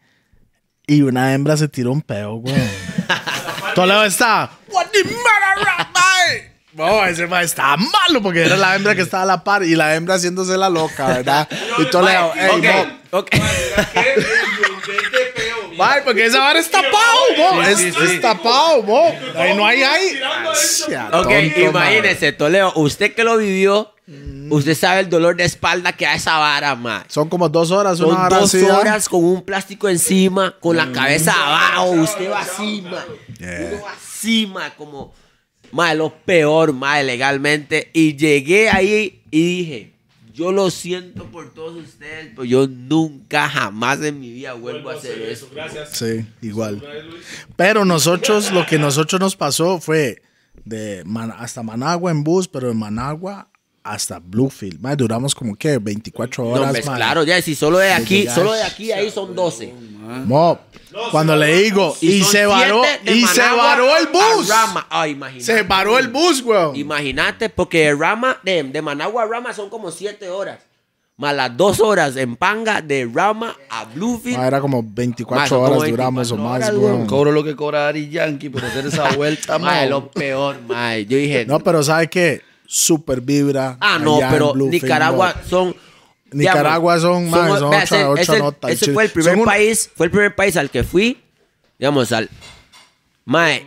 Y 0.87 1.03
una 1.03 1.35
hembra 1.35 1.57
se 1.57 1.69
tiró 1.69 1.93
un 1.93 2.03
peo, 2.03 2.37
güey. 2.37 2.55
Toledo 3.75 4.05
está. 4.05 4.51
What 4.69 4.87
the 4.93 5.05
matter, 5.05 5.87
Mae? 5.95 6.51
No, 6.73 7.05
ese 7.05 7.27
Mae 7.27 7.45
está 7.45 7.77
malo 7.77 8.23
porque 8.23 8.43
era 8.45 8.57
la 8.57 8.75
hembra 8.77 8.95
que 8.95 9.03
estaba 9.03 9.25
a 9.25 9.27
la 9.27 9.45
par 9.45 9.63
y 9.65 9.75
la 9.77 9.95
hembra 9.95 10.15
haciéndose 10.15 10.57
la 10.57 10.69
loca, 10.71 11.07
¿verdad? 11.09 11.49
Y 11.79 11.85
Toledo, 11.91 12.33
ey, 12.35 12.51
Ok, 12.51 12.65
mo, 13.13 13.19
ok. 13.19 13.29
Mae, 15.81 16.03
porque 16.03 16.27
esa 16.27 16.41
vara 16.41 16.59
es 16.59 16.71
tapado, 16.71 17.21
mo. 17.39 17.63
Es, 17.63 17.81
es 17.81 18.21
tapado, 18.21 18.83
mo. 18.83 19.15
Ahí 19.35 19.57
no 19.57 19.67
hay 19.67 19.83
ahí. 19.83 20.21
Ok, 21.11 21.23
tonto, 21.23 21.61
imagínese, 21.61 22.33
Toledo, 22.33 22.73
usted 22.77 23.15
que 23.15 23.25
lo 23.25 23.39
vivió, 23.39 23.95
usted 24.51 24.75
sabe 24.75 25.01
el 25.01 25.09
dolor 25.09 25.37
de 25.37 25.45
espalda 25.45 25.93
que 25.95 26.05
da 26.05 26.15
esa 26.15 26.37
vara, 26.37 26.75
mae. 26.75 27.05
Son 27.09 27.31
como 27.31 27.49
dos 27.49 27.71
horas, 27.71 27.97
Son 27.97 28.09
una 28.11 28.19
vara 28.19 28.39
dos 28.41 28.55
así, 28.55 28.67
¿ah? 28.71 28.79
horas 28.79 29.09
con 29.09 29.25
un 29.25 29.43
plástico 29.43 29.89
encima, 29.89 30.55
con 30.61 30.77
la 30.77 30.93
cabeza 30.93 31.33
abajo, 31.33 31.93
usted 31.93 32.31
va 32.31 32.41
así, 32.41 32.83
mae. 32.83 33.71
Uno 33.73 33.83
va 33.83 33.93
así, 33.93 34.47
mae, 34.47 34.73
como, 34.77 35.15
mae, 35.73 35.95
lo 35.95 36.11
peor, 36.11 36.75
mae, 36.75 37.05
legalmente. 37.05 37.91
Y 37.95 38.17
llegué 38.17 38.69
ahí 38.69 39.23
y 39.31 39.57
dije, 39.57 39.95
yo 40.33 40.53
lo 40.53 40.71
siento 40.71 41.25
por 41.27 41.53
todos 41.55 41.77
ustedes, 41.77 42.29
pero 42.31 42.45
yo 42.45 42.67
nunca, 42.69 43.49
jamás 43.49 44.01
en 44.03 44.21
mi 44.21 44.31
vida 44.33 44.53
vuelvo 44.55 44.91
a 44.91 44.95
hacer 44.95 45.21
eso. 45.23 45.49
Gracias. 45.55 45.91
Sí, 45.97 46.25
igual. 46.43 46.83
Pero 47.57 47.85
nosotros, 47.85 48.53
lo 48.53 48.67
que 48.67 48.79
nosotros 48.79 49.21
nos 49.21 49.37
pasó 49.37 49.81
fue 49.81 50.23
de 50.65 51.03
Man- 51.05 51.33
hasta 51.37 51.63
Managua 51.63 52.11
en 52.11 52.23
bus, 52.25 52.49
pero 52.49 52.69
de 52.69 52.75
Managua 52.75 53.51
hasta 53.91 54.21
Bluefield. 54.21 54.81
Mae, 54.81 54.95
duramos 54.97 55.35
como 55.35 55.57
que 55.57 55.79
24 55.79 56.45
No, 56.45 56.51
horas. 56.51 56.71
pues, 56.71 56.87
mae. 56.87 56.97
claro, 56.97 57.25
ya, 57.25 57.41
si 57.43 57.55
solo 57.55 57.79
de 57.79 57.93
aquí, 57.93 58.21
llegar. 58.21 58.35
solo 58.35 58.53
de 58.53 58.63
aquí 58.63 58.93
ahí 58.93 59.11
son 59.11 59.35
12. 59.35 59.75
Mo, 60.27 60.59
cuando 61.11 61.37
le 61.37 61.55
digo, 61.63 61.97
y, 62.01 62.23
se 62.25 62.47
varó, 62.47 62.83
de 63.05 63.13
y 63.13 63.25
se 63.27 63.41
Managua 63.41 63.65
varó 63.65 63.97
el 63.97 64.07
bus. 64.09 64.49
Rama. 64.49 64.87
Ah, 64.91 65.07
imagínate. 65.09 65.45
Se 65.45 65.63
varó 65.63 65.99
el 65.99 66.09
bus, 66.09 66.43
weón. 66.43 66.75
Imagínate, 66.77 67.49
porque 67.49 67.87
de 67.87 67.95
Rama, 67.95 68.39
de, 68.43 68.63
de 68.63 68.83
Managua 68.83 69.23
a 69.25 69.27
Rama 69.27 69.53
son 69.53 69.69
como 69.71 69.91
7 69.91 70.29
horas. 70.31 70.59
Más 71.17 71.35
las 71.37 71.55
2 71.57 71.81
horas 71.81 72.17
en 72.17 72.35
Panga, 72.35 72.81
de 72.81 73.09
Rama 73.13 73.55
a 73.69 73.85
Bluefield. 73.85 74.39
Ma, 74.39 74.47
era 74.47 74.61
como 74.61 74.83
Ma, 74.83 74.89
24 74.95 75.47
son 75.49 75.65
como 75.65 75.79
horas 75.79 75.91
duramos 75.91 76.33
o 76.33 76.37
24 76.37 76.37
más, 76.45 76.69
horas, 76.71 76.77
weón. 76.95 77.07
Cobro 77.07 77.31
lo 77.33 77.45
que 77.45 77.55
cobra 77.55 77.89
Ari 77.89 78.09
Yankee 78.09 78.49
por 78.49 78.65
hacer 78.65 78.87
esa 78.87 79.11
vuelta, 79.17 79.59
mae. 79.59 79.89
lo 79.89 80.11
peor, 80.11 80.57
mae. 80.67 81.05
Yo 81.07 81.17
dije, 81.19 81.45
No, 81.47 81.59
pero 81.61 81.83
¿sabe 81.83 82.09
qué? 82.09 82.41
Super 82.73 83.21
vibra. 83.21 83.77
ah, 83.81 83.99
no, 83.99 84.17
allá 84.19 84.27
en 84.27 84.33
pero 84.33 84.53
Bluefield, 84.53 84.85
Nicaragua 84.85 85.35
son. 85.49 85.75
Nicaragua 86.31 87.01
son, 87.01 87.29
mae, 87.29 87.59
son 87.59 87.71
vea, 87.71 87.81
otra- 87.81 87.83
ese- 88.23 88.41
otra 88.41 88.71
ese- 88.71 88.93
fue 88.93 89.05
el 89.05 89.11
primer 89.11 89.33
son 89.33 89.41
un- 89.41 89.45
país, 89.45 89.91
fue 89.97 90.07
el 90.07 90.13
primer 90.13 90.37
país 90.37 90.57
al 90.57 90.71
que 90.71 90.85
fui, 90.85 91.21
digamos, 91.81 92.13
al. 92.13 92.29
Mae, 93.25 93.67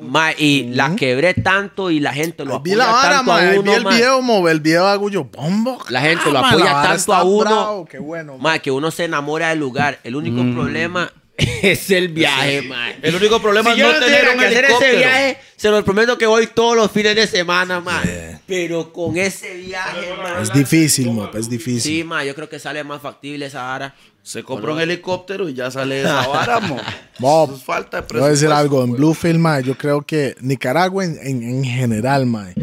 mae, 0.00 0.34
y 0.38 0.64
la 0.74 0.94
quebré 0.96 1.34
tanto 1.34 1.90
y 1.90 2.00
la 2.00 2.12
gente 2.14 2.44
lo 2.44 2.56
apoya 2.56 2.76
vara, 2.78 3.16
tanto 3.16 3.32
mae. 3.32 3.56
a 3.56 3.60
uno, 3.60 3.70
Vi 3.70 3.76
el 3.76 3.84
mae. 3.84 3.94
video, 3.96 4.22
mo, 4.22 4.48
el 4.48 4.60
video 4.60 5.08
yo, 5.10 5.24
bombo. 5.24 5.78
La 5.90 6.00
gente 6.00 6.30
lo 6.30 6.38
Ah, 6.38 6.48
apoya 6.48 6.64
la 6.64 6.72
vara 6.72 6.88
tanto 6.96 7.14
a 7.14 7.24
uno. 7.24 7.40
bravo, 7.44 7.84
qué 7.86 7.98
bueno. 7.98 8.38
Mae, 8.38 8.60
que 8.60 8.70
uno 8.70 8.90
se 8.90 9.04
enamora 9.04 9.50
del 9.50 9.58
lugar. 9.58 10.00
El 10.02 10.16
único 10.16 10.42
problema 10.54 11.12
es 11.62 11.90
el 11.90 12.08
viaje, 12.08 12.62
mae. 12.62 12.98
El 13.02 13.14
único 13.14 13.40
problema 13.40 13.74
Si 13.74 13.80
es 13.80 13.86
yo 13.86 13.92
no 13.92 13.98
tener 13.98 14.28
un 14.28 14.38
que 14.38 14.46
hacer 14.46 14.64
helicóptero. 14.64 14.90
ese 14.90 14.98
viaje, 14.98 15.38
se 15.56 15.70
los 15.70 15.82
prometo 15.84 16.18
que 16.18 16.26
voy 16.26 16.46
todos 16.48 16.76
los 16.76 16.90
fines 16.90 17.16
de 17.16 17.26
semana, 17.26 17.80
mae. 17.80 18.38
Pero 18.46 18.92
con 18.92 19.16
ese 19.16 19.54
viaje, 19.54 20.12
mae. 20.22 20.42
Es 20.42 20.52
difícil, 20.52 21.10
mo, 21.10 21.30
es 21.32 21.48
difícil. 21.48 21.80
Sí, 21.80 22.04
ma, 22.04 22.24
yo 22.24 22.34
creo 22.34 22.48
que 22.48 22.58
sale 22.58 22.84
más 22.84 23.00
factible 23.00 23.46
esa 23.46 23.62
vara. 23.62 23.94
Se 24.22 24.42
compra 24.44 24.72
un 24.72 24.80
helicóptero 24.80 25.48
y 25.48 25.54
ya 25.54 25.70
sale 25.70 26.02
esa 26.02 26.26
vara, 26.28 26.58
Eso 27.18 27.54
es 27.56 27.62
falta 27.62 28.02
de 28.02 28.18
Voy 28.18 28.28
a 28.28 28.30
decir 28.30 28.48
algo, 28.50 28.82
en 28.84 28.90
güey. 28.90 29.00
Bluefield, 29.00 29.38
mae, 29.38 29.62
yo 29.64 29.76
creo 29.76 30.02
que 30.02 30.36
Nicaragua 30.40 31.04
en, 31.04 31.18
en, 31.22 31.42
en 31.42 31.64
general, 31.64 32.26
mae, 32.26 32.54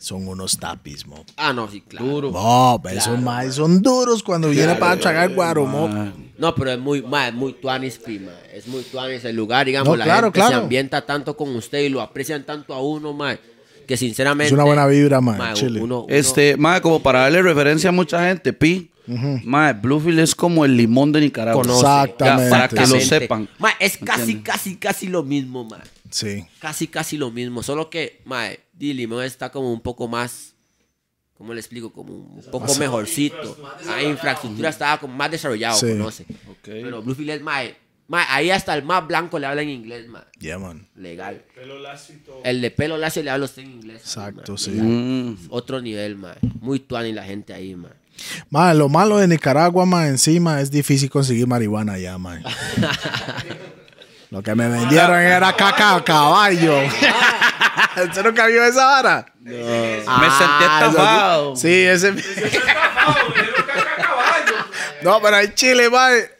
son 0.00 0.26
unos 0.26 0.58
tapis, 0.58 1.06
mo. 1.06 1.24
Ah, 1.36 1.52
no, 1.52 1.70
sí, 1.70 1.82
claro. 1.82 2.06
Duro. 2.06 2.30
Mo, 2.32 2.82
esos 2.90 3.20
mae 3.20 3.52
son 3.52 3.82
duros 3.82 4.22
cuando 4.22 4.48
viene 4.48 4.74
para 4.74 4.96
tragar 4.98 5.32
guaro, 5.34 5.66
mo. 5.66 5.88
No, 6.38 6.54
pero 6.54 6.72
es 6.72 6.78
muy, 6.78 7.02
ma, 7.02 7.28
es 7.28 7.34
muy 7.34 7.52
tuanis, 7.52 7.98
prima. 7.98 8.32
Es 8.52 8.66
muy 8.66 8.82
tuanis 8.82 9.24
el 9.26 9.36
lugar, 9.36 9.66
digamos. 9.66 9.88
No, 9.88 9.96
la 9.96 10.04
claro, 10.04 10.26
gente 10.28 10.40
claro. 10.40 10.50
se 10.56 10.56
ambienta 10.62 11.04
tanto 11.04 11.36
con 11.36 11.54
usted 11.54 11.80
y 11.80 11.90
lo 11.90 12.00
aprecian 12.00 12.44
tanto 12.44 12.72
a 12.72 12.80
uno, 12.82 13.12
ma, 13.12 13.36
que 13.86 13.96
sinceramente. 13.98 14.46
Es 14.46 14.52
una 14.52 14.64
buena 14.64 14.86
vibra, 14.86 15.20
ma, 15.20 15.36
ma, 15.36 15.52
Chile. 15.52 15.82
uno- 15.82 16.04
uno- 16.04 16.06
Este, 16.08 16.56
mae, 16.56 16.80
como 16.80 17.00
para 17.02 17.20
darle 17.20 17.42
referencia 17.42 17.90
a 17.90 17.92
mucha 17.92 18.26
gente, 18.26 18.52
Pi. 18.54 18.90
Mae, 19.44 19.72
Bluefield 19.74 20.20
es 20.20 20.34
como 20.36 20.64
el 20.64 20.76
limón 20.76 21.10
de 21.12 21.20
Nicaragua. 21.20 21.62
Conoce. 21.62 21.80
Exactamente. 21.80 22.44
Ya, 22.44 22.50
para 22.50 22.68
que 22.68 22.86
lo 22.86 23.00
sepan. 23.00 23.48
Ma, 23.58 23.70
es 23.80 23.98
casi, 23.98 24.20
¿Entiendes? 24.20 24.44
casi, 24.44 24.76
casi 24.76 25.06
lo 25.08 25.22
mismo, 25.24 25.64
ma. 25.64 25.78
Sí. 26.10 26.44
Casi, 26.58 26.86
casi 26.88 27.16
lo 27.16 27.30
mismo. 27.30 27.62
Solo 27.62 27.88
que, 27.90 28.20
ma, 28.24 28.48
Di 28.72 28.92
Limón 28.92 29.24
está 29.24 29.50
como 29.50 29.72
un 29.72 29.80
poco 29.80 30.08
más. 30.08 30.54
¿Cómo 31.34 31.54
le 31.54 31.60
explico? 31.60 31.90
Como 31.92 32.12
un 32.14 32.42
poco 32.50 32.74
mejorcito. 32.74 33.56
La 33.86 34.02
infraestructura 34.02 34.68
estaba 34.68 34.98
como 35.00 35.14
más 35.14 35.30
desarrollado, 35.30 35.78
Sí. 35.78 35.92
conoce. 35.92 36.26
Pero 36.62 37.00
Bluefield 37.02 37.30
es, 37.30 37.40
ma, 37.42 37.60
ma, 38.08 38.26
ahí 38.34 38.50
hasta 38.50 38.74
el 38.76 38.82
más 38.82 39.06
blanco 39.06 39.38
le 39.38 39.46
habla 39.46 39.62
en 39.62 39.70
inglés, 39.70 40.06
ma. 40.06 40.26
Yeah, 40.38 40.58
man. 40.58 40.86
Legal. 40.96 41.42
Pelo 41.54 41.78
lacio 41.78 42.14
y 42.16 42.18
todo. 42.18 42.42
El 42.44 42.60
de 42.60 42.70
pelo 42.70 42.98
lacio 42.98 43.22
le 43.22 43.30
habla 43.30 43.46
usted 43.46 43.62
en 43.62 43.70
inglés. 43.70 44.02
Exacto, 44.02 44.52
ma. 44.52 44.58
sí. 44.58 44.70
Mm. 44.72 45.36
Otro 45.48 45.80
nivel, 45.80 46.16
ma. 46.16 46.34
Muy 46.60 46.80
tuani 46.80 47.12
la 47.12 47.24
gente 47.24 47.54
ahí, 47.54 47.74
ma. 47.74 47.88
Ma, 48.50 48.74
lo 48.74 48.90
malo 48.90 49.16
de 49.16 49.26
Nicaragua, 49.26 49.86
ma, 49.86 50.08
encima 50.08 50.60
es 50.60 50.70
difícil 50.70 51.08
conseguir 51.08 51.46
marihuana 51.46 51.94
allá, 51.94 52.18
ma. 52.18 52.38
Lo 54.30 54.42
que 54.42 54.54
me 54.54 54.68
vendieron 54.68 55.18
era 55.18 55.54
caca 55.56 55.96
a 55.96 56.04
caballo. 56.04 56.78
¿Usted 58.04 58.24
nunca 58.24 58.46
vio 58.46 58.64
esa 58.64 58.84
vara? 58.86 59.26
Me 59.40 59.50
sentí 59.52 60.64
estafado. 60.64 61.56
Sí, 61.56 61.68
ese. 61.68 62.14
No, 65.02 65.20
pero 65.20 65.38
en 65.38 65.54
Chile, 65.54 65.88
mae, 65.90 66.30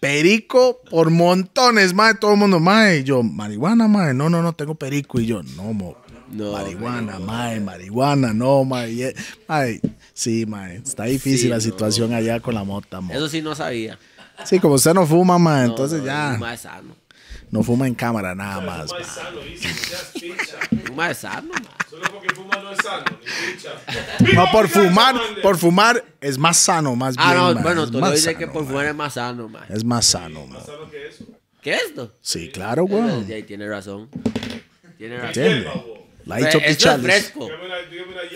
perico 0.00 0.80
por 0.90 1.10
montones, 1.10 1.92
mae, 1.94 2.14
todo 2.14 2.32
el 2.32 2.38
mundo, 2.38 2.58
mae, 2.60 2.98
y 2.98 3.04
yo, 3.04 3.22
marihuana, 3.22 3.88
mae, 3.88 4.14
no, 4.14 4.30
no, 4.30 4.42
no, 4.42 4.54
tengo 4.54 4.74
perico, 4.74 5.20
y 5.20 5.26
yo, 5.26 5.42
no, 5.42 5.72
mo, 5.74 5.96
No, 6.30 6.52
marihuana, 6.52 7.18
mae, 7.18 7.60
marihuana, 7.60 8.32
no, 8.32 8.64
mae, 8.64 8.90
y, 8.90 9.02
eh, 9.04 9.14
mae, 9.46 9.80
sí, 10.14 10.46
mae, 10.46 10.76
está 10.76 11.04
difícil 11.04 11.38
Sí, 11.40 11.48
la 11.48 11.56
no. 11.56 11.60
situación 11.60 12.14
allá 12.14 12.40
con 12.40 12.54
la 12.54 12.64
mota, 12.64 13.00
mo. 13.02 13.12
Eso 13.12 13.28
sí 13.28 13.42
no 13.42 13.54
sabía. 13.54 13.98
Sí, 14.44 14.58
como 14.60 14.74
usted 14.74 14.94
no 14.94 15.06
fuma, 15.06 15.38
mae, 15.38 15.64
No, 15.66 15.70
entonces 15.70 16.00
no, 16.00 16.06
ya, 16.06 16.36
más 16.40 16.60
sano. 16.62 16.96
No 17.56 17.62
fuma 17.62 17.86
en 17.86 17.94
cámara 17.94 18.34
nada 18.34 18.60
más, 18.60 18.90
Fuma 18.90 19.00
es 19.00 19.06
sano, 19.06 19.40
dice, 19.40 19.68
picha. 20.20 20.92
Más 20.94 21.16
sano. 21.18 21.48
Solo 21.88 22.02
porque 22.12 22.34
fuma 22.34 22.56
no 22.58 22.70
es 22.72 22.78
sano, 22.84 23.04
ni 23.20 23.52
picha. 23.54 23.70
No, 24.34 24.44
por 24.52 24.68
fumar, 24.68 25.14
por 25.42 25.56
fumar 25.56 26.04
es 26.20 26.36
más 26.36 26.58
sano, 26.58 26.94
más 26.94 27.16
bien, 27.16 27.28
Ah, 27.28 27.34
no, 27.54 27.62
bueno, 27.62 27.90
tú 27.90 27.98
más 27.98 28.12
dice 28.12 28.34
que 28.36 28.46
por 28.46 28.66
fumar 28.66 28.84
es 28.86 28.94
más 28.94 29.14
sano, 29.14 29.48
ma. 29.48 29.64
Es 29.70 29.82
más 29.84 30.04
sano, 30.04 30.46
mae. 30.46 30.60
¿Sano 30.64 30.90
que 30.90 31.06
eso? 31.08 31.24
¿Qué 31.62 31.74
es 31.74 31.82
esto? 31.84 32.14
Sí, 32.20 32.50
claro, 32.50 32.84
weón. 32.84 33.26
Sí, 33.26 33.32
ahí 33.32 33.42
tiene 33.44 33.66
razón. 33.68 34.10
Tiene 34.98 35.16
razón. 35.16 35.28
¿Entiende? 35.42 35.70
La 36.26 36.40
hizo 36.40 36.48
Esto 36.48 36.58
es 36.58 36.76
pichales. 36.76 37.04
fresco. 37.06 37.48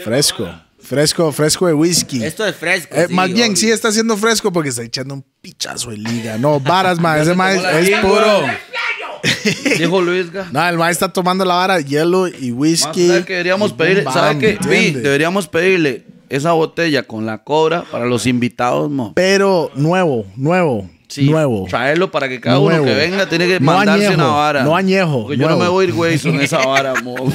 Fresco. 0.05 0.55
Fresco, 0.83 1.31
fresco 1.33 1.67
de 1.67 1.75
whisky. 1.75 2.25
Esto 2.25 2.47
es 2.47 2.57
fresco. 2.57 2.95
Eh, 2.97 3.05
sí, 3.09 3.15
más 3.15 3.29
bien, 3.31 3.49
obvio. 3.51 3.57
sí 3.57 3.71
está 3.71 3.89
haciendo 3.89 4.17
fresco 4.17 4.51
porque 4.51 4.71
está 4.71 4.83
echando 4.83 5.13
un 5.13 5.23
pichazo 5.43 5.91
de 5.91 5.99
liga. 5.99 6.39
No, 6.39 6.59
varas, 6.59 6.99
ma. 6.99 7.19
Ese 7.19 7.35
ma 7.35 7.53
es, 7.53 7.91
puro. 8.01 8.47
Dijo 9.79 10.01
Luisga. 10.01 10.49
No, 10.53 10.69
el 10.69 10.77
ma 10.79 10.91
está 10.91 11.09
tomando 11.13 11.45
la 11.45 11.55
vara, 11.55 11.81
hielo 11.81 12.29
y 12.29 12.53
whisky. 12.53 13.09
¿sabe 13.09 13.25
qué 13.25 13.33
deberíamos 13.35 13.73
pedirle? 13.73 14.03
boom, 14.05 14.15
¿Sabe 14.15 14.29
bam, 14.29 14.39
qué? 14.39 14.59
Vi, 14.69 14.91
deberíamos 14.93 15.49
pedirle 15.49 16.05
esa 16.29 16.53
botella 16.53 17.03
con 17.05 17.27
la 17.27 17.39
cobra 17.39 17.83
para 17.91 18.07
los 18.07 18.27
invitados, 18.27 18.91
mo. 18.91 19.13
Pero 19.15 19.71
nuevo, 19.75 20.25
nuevo, 20.37 20.89
Sí, 21.09 21.29
nuevo. 21.29 21.67
Traerlo 21.69 22.09
para 22.13 22.29
que 22.29 22.41
cada 22.41 22.57
Nuevo. 22.61 22.83
uno 22.83 22.85
que 22.85 22.95
venga 22.95 23.29
tiene 23.29 23.49
que 23.49 23.59
No 23.59 23.67
mandarse 23.73 24.07
añejo, 24.07 24.23
una 24.23 24.33
vara. 24.33 24.63
no 24.63 24.77
añejo, 24.77 25.23
Porque 25.23 25.37
yo 25.39 25.49
no 25.49 25.57
me 25.57 25.67
voy 25.67 25.85
a 25.85 25.89
ir, 25.89 25.95
güey, 25.95 26.19
con 26.21 26.41
esa 26.41 26.59
vara, 26.67 26.95
mo. 27.03 27.17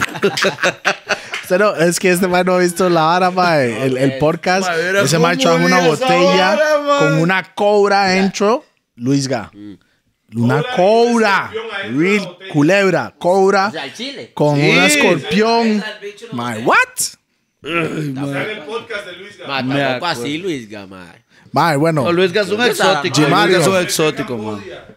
No- 1.59 1.75
es 1.75 1.99
que 1.99 2.09
este 2.11 2.27
ma 2.27 2.43
no 2.43 2.53
ha 2.53 2.57
visto 2.59 2.89
la 2.89 3.03
vara. 3.03 3.63
El, 3.63 3.97
el 3.97 4.17
podcast. 4.17 4.67
Ma, 4.67 5.01
Ese 5.01 5.19
ma 5.19 5.29
cómo 5.35 5.41
trajo 5.43 5.65
una 5.65 5.79
botella 5.87 6.55
vara, 6.55 6.99
con 6.99 7.13
una 7.19 7.43
cobra 7.53 8.05
dentro. 8.07 8.63
Luis 8.95 9.27
Ga. 9.27 9.51
Una 10.33 10.63
Cobra 10.75 11.51
Real 11.91 12.37
culebra. 12.51 13.13
Cobra. 13.17 13.67
O 13.67 13.71
sea, 13.71 13.85
el 13.85 13.93
chile. 13.93 14.31
con 14.33 14.55
Sí. 14.57 14.69
un 14.69 14.77
escorpión. 14.83 15.83
My, 16.33 16.63
what? 16.63 16.77
En 17.63 18.17
el 18.17 18.59
podcast 18.65 19.05
de 19.07 19.13
Luis 19.13 19.37
Ma, 19.47 19.61
Gama. 19.61 20.09
Así, 20.09 20.37
Luis 20.37 20.69
Gama. 20.69 21.15
My, 21.51 21.77
bueno. 21.77 22.03
No, 22.03 22.11
Luisga 22.11 22.41
es 22.41 22.49
un 22.49 22.61
exótico. 22.61 23.15
Jim 23.15 23.29
Luisga 23.29 23.59
es 23.59 23.67
un 23.67 23.77
exótico, 23.77 24.35
botella. 24.37 24.87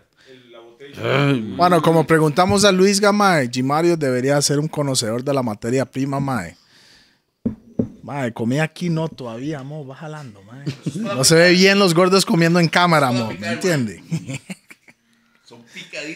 Bueno, 1.56 1.80
como 1.80 2.04
preguntamos 2.04 2.64
a 2.64 2.72
Luis 2.72 3.00
Gamay, 3.00 3.48
Gimario 3.52 3.96
debería 3.96 4.40
ser 4.42 4.58
un 4.58 4.66
conocedor 4.66 5.22
de 5.22 5.32
la 5.32 5.42
materia 5.42 5.84
prima, 5.84 6.18
mae. 6.18 6.56
Mae, 8.02 8.32
comí 8.32 8.58
aquí 8.58 8.90
no 8.90 9.08
todavía, 9.08 9.62
mo, 9.62 9.86
va 9.86 9.94
jalando, 9.94 10.42
mae. 10.42 10.64
No 11.14 11.22
se 11.22 11.36
ve 11.36 11.50
bien 11.52 11.78
los 11.78 11.94
gordos 11.94 12.24
comiendo 12.26 12.58
en 12.58 12.66
cámara, 12.68 13.12
mo, 13.12 13.30
¿me 13.38 13.52
entiende? 13.52 14.02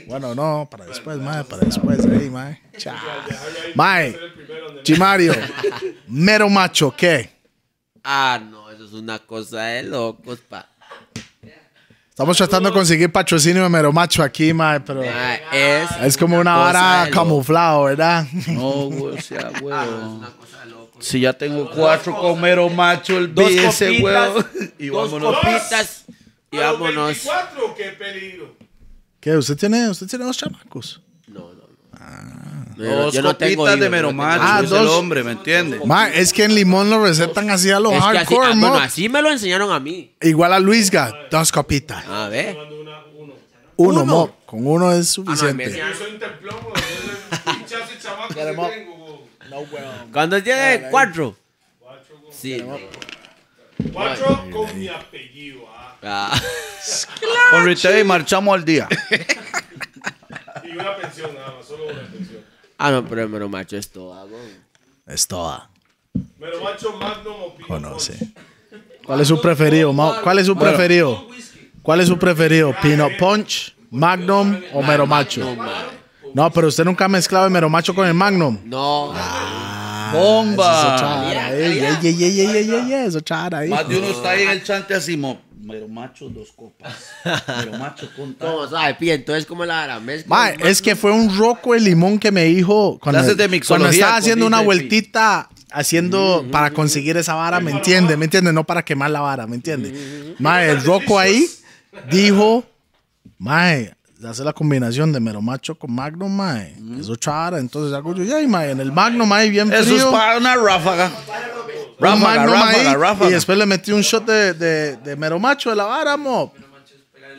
Bueno, 0.06 0.34
no, 0.34 0.68
para 0.70 0.86
después, 0.86 1.18
mae, 1.18 1.44
para 1.44 1.64
después, 1.64 2.04
ahí, 2.06 2.30
mae. 2.30 2.60
Chao. 2.76 2.96
Mae, 3.74 4.16
Gimario, 4.84 5.34
mero 6.08 6.48
macho, 6.48 6.94
¿qué? 6.96 7.30
Ah, 8.04 8.40
no, 8.42 8.70
eso 8.70 8.84
es 8.84 8.92
una 8.92 9.18
cosa 9.20 9.62
de 9.64 9.84
locos, 9.84 10.40
pa. 10.40 10.68
Estamos 12.10 12.36
tratando 12.36 12.68
de 12.68 12.74
conseguir 12.74 13.10
patrocinio 13.10 13.62
de 13.62 13.68
mero 13.70 13.90
macho 13.90 14.22
aquí, 14.22 14.52
mae, 14.52 14.80
pero 14.80 15.00
Ma, 15.02 15.34
es, 15.50 15.90
es 16.02 16.16
como 16.16 16.38
una 16.38 16.54
cosa 16.54 16.64
vara 16.72 17.10
camuflado, 17.10 17.84
¿verdad? 17.84 18.26
No, 18.48 18.90
güey, 18.90 19.16
o 19.16 19.20
sea, 19.20 19.50
Ah, 19.72 19.86
una 19.86 20.32
locos. 20.66 21.06
Si 21.06 21.20
ya 21.20 21.32
tengo 21.32 21.70
cuatro 21.70 22.14
comero 22.14 22.68
macho, 22.68 23.16
el 23.16 23.34
Dos 23.34 23.50
ese 23.50 24.02
huevo. 24.02 24.44
Y 24.78 24.90
vámonos. 24.90 25.36
copitas 25.36 26.04
y 26.50 26.58
¿A 26.58 26.72
los 26.72 26.80
vámonos. 26.80 27.06
24 27.06 27.74
qué 27.74 27.84
peligro? 27.92 28.56
¿Qué? 29.22 29.36
¿Usted 29.36 29.56
tiene, 29.56 29.88
usted 29.88 30.06
tiene 30.08 30.24
dos 30.24 30.36
chamacos? 30.36 31.00
No, 31.28 31.40
no, 31.40 31.52
no. 31.54 31.62
Ah. 31.94 32.64
No, 32.76 32.84
yo- 32.84 32.96
Dos 32.96 33.14
yo 33.14 33.22
no 33.22 33.36
tengo 33.36 33.62
copitas 33.62 33.78
de 33.78 33.86
hijos, 33.86 33.90
mero 33.92 34.08
yo 34.08 34.12
no 34.14 34.22
tengo 34.22 34.22
macho, 34.38 34.42
Ah, 34.44 34.60
es 34.64 34.70
dos. 34.70 34.80
el 34.80 34.88
hombre, 34.88 35.22
¿me 35.22 35.32
entiendes? 35.32 35.80
Ma, 35.86 36.08
es 36.08 36.32
que 36.32 36.42
en 36.44 36.54
Limón 36.56 36.90
lo 36.90 37.00
recetan 37.04 37.48
así 37.50 37.70
a 37.70 37.78
los 37.78 37.92
que 37.92 37.98
así, 37.98 38.04
hardcore, 38.16 38.46
ah, 38.46 38.54
bueno, 38.58 38.74
así 38.78 39.08
me 39.08 39.22
lo 39.22 39.30
enseñaron 39.30 39.70
a 39.72 39.78
mí. 39.78 40.12
Igual 40.20 40.52
a 40.52 40.58
Luisga, 40.58 41.14
dos 41.30 41.52
copitas. 41.52 42.04
A 42.06 42.28
ver. 42.28 42.56
Uno. 43.76 44.04
Mo. 44.04 44.36
Con 44.44 44.66
uno 44.66 44.90
es 44.92 45.16
Ah, 45.18 45.22
no, 45.22 45.36
suficiente. 45.36 45.66
me- 45.70 45.76
Yo 45.78 45.84
soy 45.96 46.12
un 46.12 46.18
templón, 46.18 46.56
bro. 46.60 46.72
Yo 46.74 46.82
soy 46.82 47.54
un 47.54 47.58
pinchazo 47.60 47.92
y 47.96 48.02
chamaco 48.02 48.34
que 48.34 48.40
tengo. 48.44 49.28
No, 49.48 49.58
weón. 49.60 50.12
Cuando 50.12 50.42
tiene 50.42 50.88
cuatro. 50.90 51.36
Cuatro, 51.78 52.18
bro. 52.20 52.30
Sí. 52.32 52.62
Cuatro 53.92 54.44
con 54.52 54.78
mi 54.78 54.88
apellido. 54.88 55.60
Ah. 56.05 56.30
Ah. 56.32 56.40
Con 57.50 57.64
retail 57.64 58.00
y 58.00 58.05
marchamos 58.05 58.55
al 58.55 58.64
día. 58.64 58.88
Y 60.64 60.72
una 60.76 60.96
pensión 60.96 61.34
nada 61.34 61.55
más, 61.57 61.66
solo 61.66 61.84
una 61.84 62.03
pensión. 62.03 62.42
Ah, 62.78 62.90
no, 62.90 63.05
pero 63.07 63.22
el 63.22 63.28
mero 63.28 63.48
macho 63.48 63.76
es 63.76 63.90
todo. 63.90 64.14
ah, 64.14 64.24
güey. 64.24 64.57
Es 65.07 65.26
toda. 65.26 65.70
Pero 66.40 66.62
macho 66.62 66.92
Magnum 66.96 67.34
o 67.40 67.55
Pino 67.55 67.68
Conoce. 67.68 68.14
Punch. 68.14 68.32
¿Cuál 69.05 69.20
es 69.20 69.28
su 69.28 69.40
preferido? 69.40 69.92
¿Cuál 70.22 70.38
es 70.38 70.46
su 70.46 70.57
preferido? 70.57 71.26
¿Cuál 71.82 72.00
es 72.00 72.09
su 72.09 72.18
preferido? 72.18 72.74
¿Peanut 72.80 73.16
Punch, 73.18 73.74
Magnum 73.90 74.61
o 74.72 74.82
Mero 74.82 75.07
Macho? 75.07 75.57
No, 76.34 76.50
pero 76.50 76.68
usted 76.68 76.84
nunca 76.84 77.05
ha 77.05 77.09
mezclado 77.09 77.46
el 77.46 77.50
Mero 77.50 77.68
Macho 77.68 77.94
con 77.94 78.07
el 78.07 78.14
Magnum. 78.14 78.59
No. 78.64 79.12
¡Bomba! 80.12 80.96
Chara, 80.98 81.55
ey, 81.55 81.78
ey, 81.78 81.98
ey, 82.03 82.24
ey, 82.24 82.40
ey, 82.40 82.70
ey, 82.70 82.92
ey, 82.92 83.07
eso 83.07 83.20
chara 83.20 83.59
ahí. 83.59 83.70
Más 83.70 83.88
de 83.88 83.98
uno 83.98 84.09
está 84.09 84.30
ahí 84.30 84.42
en 84.42 84.50
el 84.50 84.62
chante 84.62 84.94
así, 84.94 85.16
mo, 85.16 85.40
mero 85.72 85.88
macho, 85.88 86.28
dos 86.28 86.52
copas. 86.52 86.92
Mero 87.64 87.78
macho 87.78 88.08
con. 88.14 88.34
¿Cómo 88.34 88.68
sabe? 88.68 88.94
Pi, 88.94 89.10
entonces, 89.10 89.46
¿cómo 89.46 89.64
la 89.64 89.84
hará? 89.84 90.00
Mae, 90.26 90.54
el 90.54 90.66
es 90.66 90.82
que 90.82 90.94
fue 90.94 91.10
un 91.10 91.36
roco 91.36 91.72
de 91.72 91.80
limón 91.80 92.18
que 92.18 92.30
me 92.30 92.44
dijo 92.44 92.98
cuando, 93.02 93.20
Clases 93.20 93.36
de 93.36 93.44
cuando 93.44 93.56
mixología 93.56 93.90
estaba 93.90 94.12
con 94.12 94.18
haciendo 94.20 94.46
una 94.46 94.58
DJ 94.58 94.62
Pi. 94.62 94.66
vueltita 94.66 95.48
haciendo 95.72 96.46
para 96.52 96.70
conseguir 96.70 97.16
esa 97.16 97.34
vara, 97.34 97.58
¿me 97.60 97.70
entiende? 97.70 98.16
¿Me 98.16 98.26
entiende? 98.26 98.52
No 98.52 98.64
para 98.64 98.84
quemar 98.84 99.10
la 99.10 99.20
vara, 99.22 99.46
¿me 99.46 99.56
entiende? 99.56 100.34
Mae, 100.38 100.70
el 100.70 100.82
roco 100.84 101.18
ahí 101.18 101.48
dijo, 102.10 102.64
Mae, 103.38 103.94
hace 104.28 104.44
la 104.44 104.52
combinación 104.52 105.12
de 105.12 105.20
mero 105.20 105.40
macho 105.40 105.74
con 105.74 105.92
Magnum, 105.92 106.34
Mae. 106.34 106.76
Eso 107.00 107.16
chara, 107.16 107.58
entonces 107.58 107.94
hago 107.96 108.14
yo, 108.14 108.24
ya, 108.24 108.46
Mae, 108.46 108.72
en 108.72 108.80
el 108.80 108.92
Magnum 108.92 109.32
ahí 109.32 109.48
bien 109.50 109.72
Eso 109.72 109.80
es 109.82 109.88
frío. 109.88 110.12
para 110.12 110.36
una 110.36 110.54
ráfaga. 110.54 111.10
Un 112.11 113.00
Ráfaga. 113.00 113.28
Y 113.28 113.32
después 113.32 113.57
le 113.59 113.66
metí 113.66 113.92
un 113.92 114.00
shot 114.03 114.24
de, 114.24 114.55
de, 114.55 114.96
de 114.96 115.16
mero 115.16 115.38
macho 115.38 115.70
de 115.70 115.76
la 115.76 115.84
vara, 115.84 116.16
mo. 116.16 116.53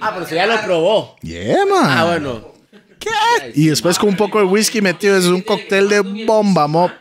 Ah, 0.02 0.10
pero 0.12 0.24
usted 0.24 0.36
ya 0.36 0.46
lo 0.46 0.62
probó. 0.62 1.16
Yeah, 1.22 1.66
man. 1.66 1.86
Ah, 1.86 2.06
bueno. 2.06 2.54
¿Qué? 3.00 3.10
Y 3.56 3.68
después 3.68 3.98
con 4.00 4.10
un 4.10 4.18
poco 4.18 4.40
de 4.40 4.46
whisky 4.46 4.82
metido, 4.82 5.18
es 5.18 5.26
un 5.26 5.42
cóctel 5.42 5.90
de 5.90 6.00
bomba, 6.26 6.68
mo. 6.68 6.92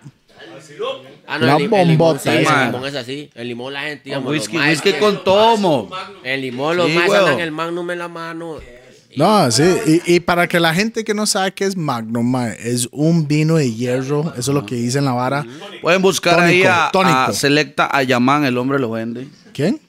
Ah, 1.26 1.38
La 1.38 1.56
el, 1.56 1.62
lim- 1.62 1.74
el 1.80 1.88
limón, 1.88 1.98
bombota 1.98 2.20
sí, 2.20 2.28
el 2.28 2.44
limón 2.66 2.86
es 2.86 2.94
así. 2.94 3.30
El 3.34 3.48
limón 3.48 3.72
la 3.72 3.82
gente, 3.82 4.02
digamos, 4.04 4.30
Whisky, 4.30 4.58
whisky 4.58 4.92
que- 4.92 4.98
con 4.98 5.24
tomo. 5.24 5.88
El 6.22 6.42
limón, 6.42 6.76
los 6.76 6.88
Sí, 6.88 6.92
más 6.94 7.10
andan 7.10 7.40
el 7.40 7.50
magnum 7.52 7.90
en 7.90 7.98
la 7.98 8.08
mano. 8.08 8.58
No, 9.16 9.50
sí. 9.50 9.62
Y, 10.06 10.14
y 10.14 10.20
para 10.20 10.48
que 10.48 10.58
la 10.60 10.74
gente 10.74 11.04
que 11.04 11.14
no 11.14 11.26
sabe 11.26 11.52
qué 11.52 11.64
es 11.64 11.76
Magnum, 11.76 12.34
es 12.58 12.88
un 12.92 13.28
vino 13.28 13.56
de 13.56 13.72
hierro. 13.72 14.32
Eso 14.36 14.50
es 14.50 14.54
lo 14.54 14.64
que 14.66 14.74
dice 14.74 14.98
en 14.98 15.04
la 15.04 15.12
vara. 15.12 15.44
Pueden 15.80 16.02
buscar 16.02 16.36
Tónico, 16.36 16.48
ahí 16.50 16.62
a, 16.64 16.90
tónico. 16.92 17.16
a 17.18 17.32
Selecta 17.32 17.88
Ayamán, 17.94 18.44
el 18.44 18.56
hombre 18.58 18.78
lo 18.78 18.90
vende. 18.90 19.28
¿Quién? 19.52 19.80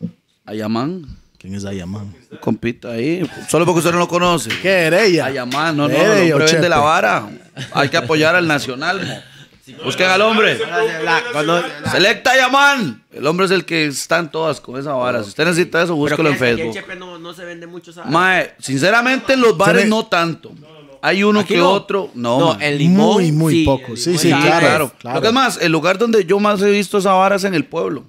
Ayamán, 0.46 1.06
¿Quién 1.38 1.56
es 1.56 1.66
Ayaman? 1.66 2.14
un 2.32 2.38
compita 2.40 2.92
ahí. 2.92 3.30
Solo 3.50 3.66
porque 3.66 3.80
usted 3.80 3.92
no 3.92 4.00
lo 4.00 4.08
conoce. 4.08 4.50
¿Qué 4.62 4.70
era 4.70 5.04
ella? 5.04 5.26
Ayamán, 5.26 5.76
no, 5.76 5.88
no, 5.88 5.94
Era 5.94 6.20
el 6.20 6.34
hombre 6.34 6.52
vende 6.54 6.70
la 6.70 6.80
vara. 6.80 7.30
Hay 7.74 7.90
que 7.90 7.98
apoyar 7.98 8.36
al 8.36 8.48
nacional. 8.48 9.24
Busquen 9.84 10.10
al 10.10 10.22
hombre. 10.22 10.58
Selecta 11.92 12.32
Ayamán. 12.32 13.04
El 13.14 13.26
hombre 13.28 13.46
es 13.46 13.52
el 13.52 13.64
que 13.66 13.86
están 13.86 14.32
todas 14.32 14.60
con 14.60 14.80
esa 14.80 14.94
vara. 14.94 15.24
Si 15.24 15.30
usted 15.30 15.46
necesita 15.46 15.82
eso, 15.84 15.96
búsquelo 15.96 16.30
en 16.30 16.38
Facebook. 16.38 16.74
chepe 16.74 16.96
no, 16.96 17.18
no 17.18 17.34
se 17.34 17.46
vende 17.46 17.66
mucho, 17.68 17.94
¿sabes? 17.94 18.12
Mae, 18.12 18.54
sinceramente 18.60 19.34
en 19.34 19.42
los 19.42 19.58
bares 19.58 19.88
no 19.88 20.06
tanto. 20.08 20.52
Hay 21.02 21.24
uno 21.24 21.42
Aquí 21.42 21.54
que 21.56 21.60
no. 21.60 21.70
otro. 21.72 22.10
No, 22.14 22.40
No, 22.40 22.60
el 22.62 22.78
limón. 22.78 23.14
Muy, 23.16 23.32
muy 23.32 23.54
sí, 23.54 23.66
poco. 23.66 23.96
Sí, 23.96 24.18
sí, 24.18 24.30
claro. 24.30 24.60
claro. 24.60 24.92
claro. 25.00 25.16
Lo 25.18 25.22
que 25.22 25.28
es 25.28 25.34
más, 25.34 25.60
el 25.62 25.72
lugar 25.72 25.98
donde 25.98 26.24
yo 26.26 26.40
más 26.40 26.62
he 26.62 26.72
visto 26.72 26.98
esa 26.98 27.12
vara 27.14 27.36
es 27.36 27.44
en 27.44 27.54
el 27.54 27.66
pueblo. 27.66 28.06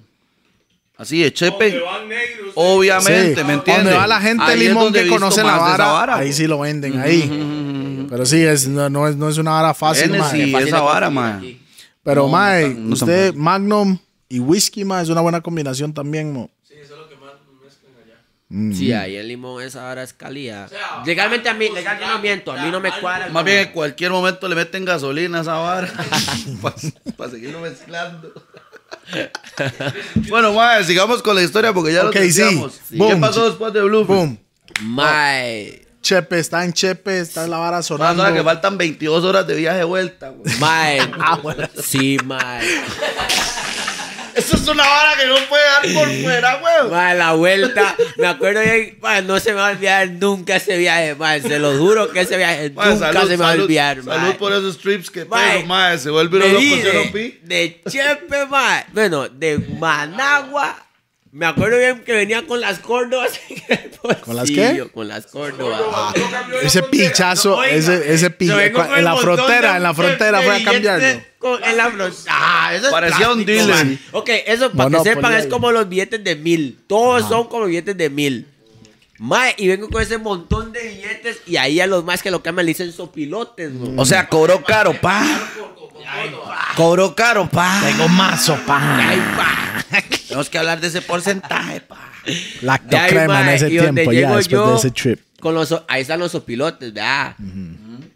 Así 0.97 1.21
de 1.21 1.33
Chepe. 1.33 1.71
Donde 1.71 1.85
van 1.85 2.07
negros. 2.07 2.51
Obviamente, 2.55 3.41
Sí. 3.41 3.43
¿me 3.47 3.53
entiendes? 3.53 3.83
Donde 3.85 3.99
va 3.99 4.07
la 4.07 4.21
gente 4.21 4.43
Ahí 4.45 4.61
es 4.61 4.67
limón 4.69 4.93
que 4.93 5.07
conoce 5.07 5.43
la 5.43 5.57
vara, 5.57 6.15
ahí 6.15 6.31
sí 6.31 6.47
lo 6.47 6.59
venden, 6.59 6.97
ahí. 7.01 7.21
Pero 8.09 8.25
sí, 8.25 8.41
es, 8.43 8.67
no, 8.67 8.89
no 8.89 9.07
es, 9.07 9.15
no 9.15 9.29
es 9.29 9.37
una 9.37 9.51
vara 9.51 9.73
fácil, 9.73 10.11
mae. 10.11 10.19
Fácil 10.51 10.55
esa 10.67 10.81
vara, 10.81 11.09
mae. 11.09 11.59
Pero, 12.03 12.23
No, 12.23 12.29
mae, 12.29 12.67
usted. 12.91 13.33
Magnum 13.33 13.97
y 14.29 14.39
whisky, 14.39 14.83
mae, 14.85 15.03
es 15.03 15.09
una 15.09 15.21
buena 15.21 15.41
combinación 15.41 15.93
también, 15.93 16.31
mo. 16.33 16.49
Sí, 18.73 18.93
ahí 18.93 19.15
el 19.15 19.27
limón, 19.27 19.61
esa 19.63 19.89
hora 19.89 20.03
es 20.03 20.13
calidad. 20.13 20.71
Legalmente 21.05 21.49
a 21.49 21.53
mí, 21.55 21.67
legalmente 21.73 22.05
no 22.13 22.19
miento, 22.21 22.51
a 22.51 22.63
mí 22.63 22.71
no 22.71 22.79
me 22.79 22.91
cuadra. 23.01 23.27
Más 23.29 23.43
bien 23.43 23.57
en 23.67 23.71
cualquier 23.73 24.11
momento 24.11 24.47
le 24.47 24.55
meten 24.55 24.85
gasolina 24.85 25.39
a 25.39 25.41
esa 25.41 25.55
vara. 25.55 25.91
Para 27.17 27.31
seguirlo 27.31 27.59
mezclando. 27.59 28.31
bueno, 30.29 30.53
mae, 30.53 30.83
sigamos 30.83 31.21
con 31.23 31.35
la 31.35 31.41
historia 31.41 31.73
porque 31.73 31.91
ya 31.91 32.05
Ok, 32.05 32.15
lo 32.15 32.21
sí. 32.21 32.27
decíamos. 32.27 32.79
¿Qué 32.89 32.95
Boom. 32.97 33.19
pasó 33.19 33.45
después 33.47 33.73
de 33.73 33.81
Blue? 33.81 34.05
Boom. 34.05 34.37
Mae, 34.83 35.84
Chepe, 36.05 36.37
está 36.37 36.63
en 36.63 36.71
Chepe, 36.71 37.19
está 37.19 37.47
la 37.47 37.57
vara 37.57 37.81
sonando. 37.81 38.21
Ahora 38.23 38.35
que 38.35 38.43
faltan 38.43 38.77
22 38.77 39.23
horas 39.23 39.47
de 39.47 39.55
viaje 39.55 39.79
de 39.79 39.83
vuelta. 39.85 40.29
güey. 40.29 40.55
mae. 40.59 40.99
Ah, 41.19 41.39
Sí, 41.83 42.17
mae. 42.23 42.61
Eso 44.35 44.57
es 44.57 44.67
una 44.67 44.83
vara 44.85 45.17
que 45.17 45.25
no 45.27 45.35
puede 45.47 45.63
dar 45.63 45.81
por 45.93 46.11
fuera, 46.21 46.55
güey. 46.57 46.91
Mae, 46.91 47.15
la 47.17 47.31
vuelta. 47.33 47.95
Me 48.17 48.27
acuerdo 48.27 48.59
bien, 48.61 48.99
mae, 49.01 49.21
no 49.23 49.39
se 49.39 49.49
me 49.51 49.55
va 49.61 49.69
a 49.69 49.71
olvidar 49.71 50.09
nunca 50.09 50.57
ese 50.57 50.77
viaje, 50.77 51.15
mae. 51.15 51.41
Se 51.41 51.57
lo 51.57 51.75
juro 51.77 52.11
que 52.11 52.19
ese 52.19 52.37
viaje 52.37 52.69
Mae, 52.69 52.89
nunca 52.91 53.11
salud, 53.13 53.21
se 53.21 53.27
me 53.29 53.37
va 53.37 53.47
a 53.47 53.51
salud, 53.53 53.63
olvidar, 53.63 53.95
salud 54.03 54.07
mae. 54.21 54.33
por 54.33 54.51
esos 54.53 54.77
trips 54.77 55.09
que 55.09 55.25
Mae, 55.25 55.53
tengo, 55.55 55.67
mae. 55.67 55.97
Se 55.97 56.09
vuelve 56.11 56.37
loco, 56.37 56.59
¿sí 56.59 56.73
o 56.73 56.93
no, 56.93 56.99
de, 56.99 57.05
Pi? 57.13 57.39
de 57.43 57.81
Chepe, 57.89 58.45
mae. 58.45 58.85
Bueno, 58.93 59.27
de 59.29 59.57
Managua. 59.79 60.84
Me 61.35 61.45
acuerdo 61.45 61.77
bien 61.77 62.01
que 62.05 62.13
venía 62.13 62.47
con 62.47 62.61
las 62.61 62.79
córdobas. 62.79 63.31
¿Con 64.23 64.37
las 64.37 64.49
qué? 64.49 64.87
Con 64.93 65.09
las 65.09 65.25
córdobas. 65.27 65.81
Ese 66.63 66.81
pichazo, 66.83 67.57
Oiga, 67.57 67.73
ese, 67.75 68.13
ese 68.13 68.29
pi- 68.29 68.47
yo 68.47 68.55
vengo 68.55 68.85
con 68.85 68.97
en 68.97 69.03
la 69.03 69.17
frontera, 69.17 69.71
de- 69.71 69.77
en 69.77 69.83
la 69.83 69.93
frontera 69.93 70.41
fue 70.41 70.53
a 70.53 70.57
billetes 70.59 70.71
cambiarlo. 70.73 71.21
con- 71.39 71.61
en 71.61 71.75
la 71.77 71.91
frontera. 71.91 72.23
Ah, 72.29 72.71
eso 72.73 72.85
es 72.85 72.91
Parecía 72.91 73.31
un 73.31 73.45
dealer. 73.45 73.67
man. 73.75 73.99
Ok, 74.13 74.29
eso 74.45 74.71
para 74.71 74.89
que 74.91 74.99
sepan 75.03 75.33
es 75.33 75.47
como 75.47 75.73
los 75.73 75.89
billetes 75.89 76.23
de 76.23 76.37
mil. 76.37 76.79
Todos 76.87 77.27
son 77.27 77.49
como 77.49 77.65
billetes 77.65 77.97
de 77.97 78.09
mil. 78.09 78.47
Mae, 79.17 79.55
y 79.57 79.67
vengo 79.67 79.89
con 79.89 80.01
ese 80.01 80.17
montón 80.17 80.71
de 80.71 80.83
billetes 80.87 81.39
y 81.45 81.57
ahí 81.57 81.81
a 81.81 81.87
los 81.87 82.05
más 82.05 82.21
que 82.23 82.31
lo 82.31 82.41
cambian 82.43 82.65
le 82.65 82.69
dicen 82.71 82.93
sopilotes, 82.93 83.71
¿no? 83.71 84.01
O 84.01 84.05
sea, 84.05 84.27
cobró 84.29 84.63
caro, 84.63 84.93
pa. 85.01 85.21
Cobró 86.77 87.13
caro, 87.13 87.49
pa. 87.49 87.81
Tengo 87.83 88.07
mazo, 88.07 88.57
pa. 88.65 88.97
Ay, 89.09 89.21
pa. 89.35 89.99
Tenemos 90.35 90.49
que 90.49 90.57
hablar 90.57 90.81
de 90.81 90.87
ese 90.87 91.01
porcentaje, 91.01 91.79
pa. 91.79 92.11
Lactocrema 92.61 93.43
en 93.43 93.49
ese 93.55 93.69
tiempo, 93.69 94.11
ya, 94.11 94.27
después 94.27 94.47
yo, 94.49 94.71
de 94.71 94.75
ese 94.75 94.91
trip. 94.91 95.21
Con 95.39 95.55
los, 95.55 95.73
ahí 95.87 96.01
están 96.01 96.19
los 96.19 96.33
sopilotes, 96.33 96.93
¿verdad? 96.93 97.37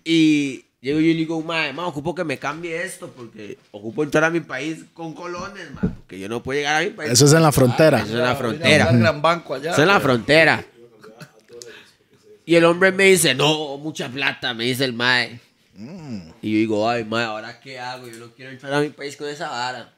Y 0.03 0.65
llego 0.81 0.99
yo 0.99 1.05
y 1.05 1.13
digo, 1.13 1.41
mae, 1.41 1.71
mae, 1.71 1.85
ocupo 1.85 2.13
que 2.13 2.25
me 2.25 2.37
cambie 2.37 2.83
esto 2.83 3.09
porque 3.15 3.57
ocupo 3.71 4.03
entrar 4.03 4.25
a 4.25 4.29
mi 4.29 4.41
país 4.41 4.79
con 4.93 5.13
colones, 5.13 5.71
mae, 5.71 5.91
porque 5.95 6.19
yo 6.19 6.27
no 6.27 6.43
puedo 6.43 6.59
llegar 6.59 6.81
a 6.81 6.85
mi 6.85 6.91
país. 6.91 7.09
Eso 7.09 7.23
es 7.23 7.31
en 7.31 7.41
la 7.41 7.53
frontera. 7.53 7.99
Eso 7.99 8.07
es 8.07 8.13
en 8.15 8.19
la 8.19 8.25
Ir 8.25 8.31
a 8.31 8.35
frontera. 8.35 8.91
gran 8.91 9.21
banco 9.21 9.53
allá. 9.53 9.71
Eso 9.71 9.81
es 9.81 9.87
en 9.87 9.93
la 9.93 10.01
frontera. 10.01 10.65
Y 12.45 12.55
el 12.55 12.65
hombre 12.65 12.91
me 12.91 13.05
dice, 13.05 13.33
no, 13.33 13.77
mucha 13.77 14.09
plata, 14.09 14.53
me 14.53 14.65
dice 14.65 14.83
el 14.83 14.91
mae. 14.91 15.39
Y 16.41 16.51
yo 16.51 16.57
digo, 16.57 16.89
ay, 16.89 17.05
mae, 17.05 17.23
¿ahora 17.23 17.61
qué 17.61 17.79
hago? 17.79 18.09
Yo 18.09 18.17
no 18.17 18.31
quiero 18.31 18.51
entrar 18.51 18.73
a 18.73 18.81
mi 18.81 18.89
país 18.89 19.15
con 19.15 19.29
esa 19.29 19.47
vara. 19.47 19.93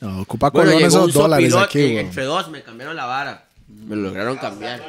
No, 0.00 0.20
ocupa 0.22 0.50
Bueno, 0.50 0.70
colones 0.70 0.88
esos 0.94 1.12
dólares 1.12 1.54
aquí, 1.56 1.80
güey. 1.82 1.98
entre 1.98 2.24
dos 2.24 2.48
me 2.50 2.62
cambiaron 2.62 2.94
la 2.96 3.04
vara. 3.06 3.44
Me 3.68 3.96
lo 3.96 4.02
lograron 4.02 4.36
cambiar. 4.38 4.80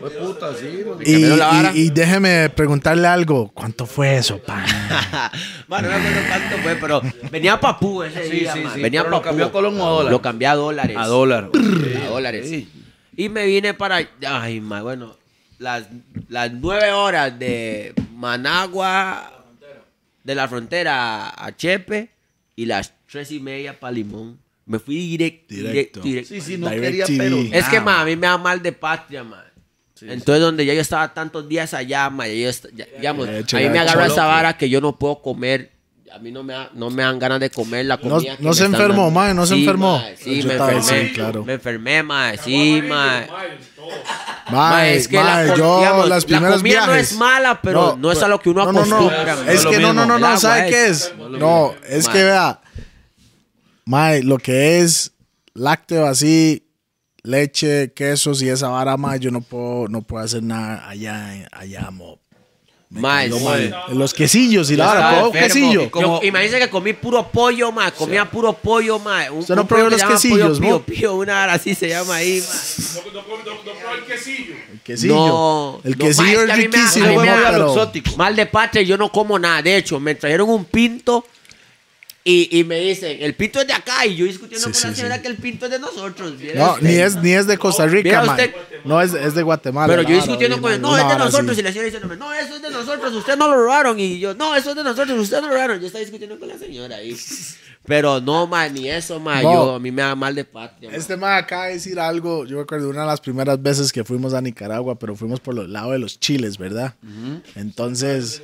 Fue 0.00 0.10
puta, 0.10 0.52
sí. 0.54 0.84
Me 0.98 1.04
Y, 1.04 1.12
cambiaron 1.12 1.38
la 1.38 1.46
vara. 1.46 1.72
y- 1.74 1.80
y 1.82 1.90
déjeme 1.90 2.48
preguntarle 2.50 3.06
algo. 3.06 3.50
¿Cuánto 3.54 3.86
fue 3.86 4.16
eso, 4.16 4.38
pa? 4.38 4.64
bueno, 5.68 5.88
no 5.88 5.98
me 5.98 6.08
acuerdo 6.08 6.28
cuánto 6.28 6.56
fue, 6.58 6.76
pero 6.76 7.02
venía 7.30 7.60
papú 7.60 8.02
ese 8.02 8.24
Sí, 8.28 8.40
día, 8.40 8.52
sí, 8.52 8.64
sí, 8.74 8.80
Venía 8.80 9.02
pero 9.02 9.10
lo 9.10 9.16
papú. 9.18 9.28
cambió 9.28 9.46
a 9.46 9.52
colón 9.52 9.80
o 9.80 9.86
a 9.86 9.90
dólar. 9.90 10.12
Lo 10.12 10.20
cambié 10.22 10.48
a 10.48 10.54
dólares. 10.56 10.96
A 10.98 11.06
dólar. 11.06 11.50
A 11.54 12.08
dólares. 12.08 12.48
Sí. 12.48 12.68
Y 13.16 13.28
me 13.28 13.46
vine 13.46 13.74
para... 13.74 14.00
Ay, 14.26 14.60
ma, 14.60 14.82
bueno, 14.82 15.16
las, 15.58 15.84
las 16.28 16.50
nueve 16.52 16.90
horas 16.90 17.38
de 17.38 17.94
Managua, 18.16 19.30
de 20.24 20.34
la 20.34 20.48
frontera 20.48 21.28
a 21.28 21.54
Chepe, 21.56 22.10
y 22.56 22.66
las 22.66 22.92
tres 23.10 23.30
y 23.30 23.38
media 23.38 23.78
para 23.78 23.92
Limón. 23.92 24.38
Me 24.66 24.78
fui 24.78 24.96
directo. 24.96 25.54
Directo. 25.54 26.00
directo. 26.00 26.28
Sí, 26.34 26.40
sí, 26.40 26.56
no 26.56 26.68
Direct 26.70 26.86
quería, 26.86 27.06
TV. 27.06 27.18
pero. 27.18 27.36
Es 27.58 27.68
que, 27.68 27.80
ma, 27.80 28.00
a 28.00 28.04
mí 28.04 28.16
me 28.16 28.26
da 28.26 28.38
mal 28.38 28.62
de 28.62 28.72
patria, 28.72 29.22
ma. 29.24 29.44
Entonces, 30.00 30.40
donde 30.42 30.66
ya 30.66 30.74
yo 30.74 30.80
estaba 30.80 31.12
tantos 31.14 31.48
días 31.48 31.72
allá, 31.74 32.10
ma, 32.10 32.26
ya 32.26 32.34
yo 32.34 32.50
ya- 32.74 32.86
digamos, 32.96 33.26
Ya, 33.46 33.58
a 33.58 33.60
mí 33.62 33.68
me 33.70 33.78
agarra 33.78 34.02
cholo. 34.02 34.12
esa 34.14 34.26
vara 34.26 34.56
que 34.56 34.68
yo 34.68 34.80
no 34.80 34.98
puedo 34.98 35.20
comer. 35.22 35.72
A 36.12 36.18
mí 36.18 36.30
no 36.30 36.42
me, 36.44 36.54
no 36.74 36.90
me 36.90 37.02
dan 37.02 37.18
ganas 37.18 37.40
de 37.40 37.50
comer 37.50 37.86
la 37.86 37.96
No- 37.96 38.02
comida. 38.02 38.36
que 38.36 38.42
no 38.42 38.50
me 38.50 38.54
se 38.54 38.64
están 38.64 38.74
enfermó, 38.80 39.04
dando. 39.04 39.10
ma, 39.20 39.34
no 39.34 39.46
se 39.46 39.54
Sí, 39.54 39.60
enfermó. 39.60 39.98
ma, 39.98 40.04
sí, 40.16 40.42
Yo 40.42 40.48
me 40.48 40.54
enfermé. 40.54 41.12
claro. 41.12 41.44
Me 41.44 41.52
enfermé, 41.54 42.02
ma. 42.04 42.32
Sí, 42.36 42.82
ma. 42.88 43.26
Ma, 44.50 44.70
Mae, 44.70 44.96
es 44.96 45.08
que 45.08 45.16
la 45.16 45.22
mae, 45.24 45.48
com- 45.48 45.56
yo 45.58 45.78
digamos, 45.78 46.08
las 46.08 46.22
la 46.22 46.26
primeras 46.28 46.56
comida 46.58 46.86
no 46.86 46.94
es 46.94 47.12
mala, 47.16 47.60
pero 47.62 47.96
no, 47.98 48.12
es 48.12 48.22
a 48.22 48.28
lo 48.28 48.38
que 48.40 48.50
uno 48.50 48.64
no, 48.66 48.72
no, 48.72 48.84
no. 48.86 48.96
acostumbra. 48.96 49.36
ma. 49.36 49.50
Es 49.52 49.66
que 49.66 49.78
no, 49.78 49.92
no, 49.92 50.06
no, 50.18 50.38
¿sabe 50.38 50.68
es- 50.68 50.74
qué 50.74 50.86
es? 50.88 51.14
No, 51.38 51.74
es 51.88 52.08
que 52.08 52.22
vea, 52.24 52.60
Mae, 53.86 54.22
lo 54.22 54.38
que 54.38 54.80
es 54.80 55.12
lácteo 55.54 56.06
así, 56.06 56.66
leche, 57.22 57.92
quesos 57.92 58.40
y 58.42 58.48
esa 58.48 58.68
vara, 58.68 58.96
mae, 58.96 59.18
yo 59.20 59.30
no 59.30 59.40
puedo, 59.40 59.88
no 59.88 60.02
puedo 60.02 60.24
hacer 60.24 60.42
nada 60.42 60.88
allá, 60.88 61.46
allá, 61.52 61.90
mo. 61.90 62.18
Mae, 62.90 63.28
sí. 63.30 63.70
Los 63.94 64.14
quesillos 64.14 64.70
y 64.70 64.76
la 64.76 64.86
vara, 64.86 65.10
¿puedo 65.10 65.32
quesillo? 65.32 65.90
Yo- 66.00 66.20
imagínense 66.22 66.60
que 66.60 66.70
comí 66.70 66.92
puro 66.92 67.28
pollo, 67.28 67.72
ma. 67.72 67.90
Comía 67.90 68.24
puro 68.30 68.52
pollo, 68.52 68.98
ma. 69.00 69.30
Un, 69.32 69.38
¿Usted 69.40 69.56
no 69.56 69.66
probó 69.66 69.90
los 69.90 70.02
quesillos, 70.02 70.60
pollo 70.60 70.80
pío, 70.84 70.96
pío, 70.96 71.14
una 71.16 71.42
hora 71.42 71.54
así 71.54 71.74
se 71.74 71.88
llama 71.88 72.16
ahí, 72.16 72.40
ma. 72.46 72.54
No, 72.54 73.00
no, 73.10 73.12
no, 73.12 73.36
no, 73.36 73.64
no 73.64 73.80
probé 73.80 73.98
el 73.98 74.04
quesillo. 74.04 74.54
El 74.72 74.80
quesillo. 74.80 75.14
No, 75.16 75.80
el 75.82 75.98
quesillo 75.98 76.42
es 76.44 76.56
riquísimo. 76.56 77.06
Mal 78.16 78.36
de 78.36 78.46
patria, 78.46 78.82
yo 78.82 78.96
no 78.96 79.10
como 79.10 79.38
nada. 79.40 79.60
De 79.60 79.76
hecho, 79.76 79.98
me 79.98 80.14
trajeron 80.14 80.48
un 80.48 80.64
pinto 80.64 81.26
y, 82.26 82.58
y 82.58 82.64
me 82.64 82.80
dicen, 82.80 83.18
el 83.20 83.34
pinto 83.34 83.60
es 83.60 83.66
de 83.66 83.74
acá. 83.74 84.06
Y 84.06 84.16
yo 84.16 84.24
discutiendo 84.24 84.66
Sí, 84.72 84.80
con 84.80 84.90
la 84.90 84.96
señora 84.96 85.16
sí. 85.16 85.22
que 85.22 85.28
el 85.28 85.36
pinto 85.36 85.66
es 85.66 85.70
de 85.72 85.78
nosotros. 85.78 86.32
No, 86.54 86.72
usted. 86.72 86.82
ni 86.86 86.94
es, 86.96 87.16
ni 87.16 87.32
es 87.32 87.46
de 87.46 87.58
Costa 87.58 87.86
Rica, 87.86 88.02
Viera 88.02 88.24
man. 88.24 88.30
usted- 88.30 88.54
No, 88.84 89.00
es, 89.02 89.12
es 89.12 89.34
de 89.34 89.42
Guatemala. 89.42 89.94
Pero 89.94 90.08
yo 90.08 90.16
discutiendo 90.16 90.60
con 90.60 90.72
él, 90.72 90.80
no, 90.80 90.96
es 90.96 91.06
de 91.06 91.16
nosotros. 91.18 91.58
Y 91.58 91.62
la 91.62 91.68
señora 91.70 91.84
diciéndome, 91.84 92.16
no, 92.16 92.32
eso 92.32 92.56
es 92.56 92.62
de 92.62 92.70
nosotros, 92.70 93.12
ustedes 93.12 93.38
no 93.38 93.48
lo 93.48 93.56
robaron. 93.56 94.00
Y 94.00 94.18
yo, 94.18 94.34
no, 94.34 94.56
eso 94.56 94.70
es 94.70 94.76
de 94.76 94.84
nosotros, 94.84 95.18
ustedes 95.18 95.42
no 95.42 95.48
lo 95.48 95.54
robaron. 95.54 95.80
Yo 95.80 95.86
estaba 95.86 96.00
discutiendo 96.00 96.38
con 96.38 96.48
la 96.48 96.56
señora 96.58 96.96
ahí. 96.96 97.14
Pero 97.86 98.20
no, 98.20 98.46
ma, 98.46 98.68
ni 98.68 98.88
eso, 98.88 99.20
ma. 99.20 99.42
No. 99.42 99.52
Yo, 99.52 99.74
a 99.74 99.78
mí 99.78 99.90
me 99.90 100.02
da 100.02 100.14
mal 100.14 100.34
de 100.34 100.44
patria. 100.44 100.90
Este 100.92 101.16
man 101.16 101.36
acaba 101.36 101.66
de 101.66 101.74
decir 101.74 102.00
algo. 102.00 102.46
Yo 102.46 102.56
me 102.56 102.62
acuerdo 102.62 102.86
de 102.86 102.92
una 102.92 103.02
de 103.02 103.06
las 103.08 103.20
primeras 103.20 103.60
veces 103.60 103.92
que 103.92 104.04
fuimos 104.04 104.32
a 104.32 104.40
Nicaragua, 104.40 104.98
pero 104.98 105.14
fuimos 105.14 105.40
por 105.40 105.54
los 105.54 105.68
lados 105.68 105.92
de 105.92 105.98
los 105.98 106.18
chiles, 106.18 106.56
¿verdad? 106.56 106.94
Entonces, 107.54 108.42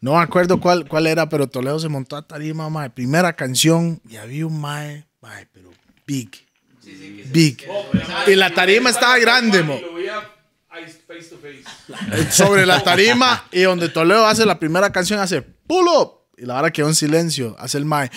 no 0.00 0.14
me 0.14 0.20
acuerdo 0.20 0.60
cuál, 0.60 0.86
cuál 0.86 1.06
era, 1.06 1.28
pero 1.28 1.48
Toledo 1.48 1.78
se 1.80 1.88
montó 1.88 2.16
a 2.16 2.22
tarima, 2.22 2.68
mae. 2.70 2.90
Primera 2.90 3.32
canción 3.34 4.00
y 4.08 4.16
había 4.16 4.46
un 4.46 4.60
mae, 4.60 5.06
mae, 5.20 5.48
pero 5.52 5.70
big. 6.06 6.30
Big. 7.32 7.66
Y 8.26 8.34
la 8.34 8.52
tarima 8.54 8.90
estaba 8.90 9.18
grande, 9.18 9.62
mo. 9.62 9.78
Face 11.06 11.28
to 11.28 11.38
face. 11.38 12.30
Sobre 12.30 12.64
la 12.64 12.82
tarima 12.82 13.44
y 13.52 13.62
donde 13.62 13.88
Toledo 13.88 14.26
hace 14.26 14.46
la 14.46 14.58
primera 14.58 14.90
canción, 14.92 15.18
hace 15.18 15.42
pull 15.42 15.88
up. 15.88 16.12
Y 16.36 16.46
la 16.46 16.58
hora 16.58 16.70
quedó 16.70 16.88
en 16.88 16.94
silencio. 16.94 17.56
Hace 17.58 17.78
el 17.78 17.84
mae. 17.84 18.10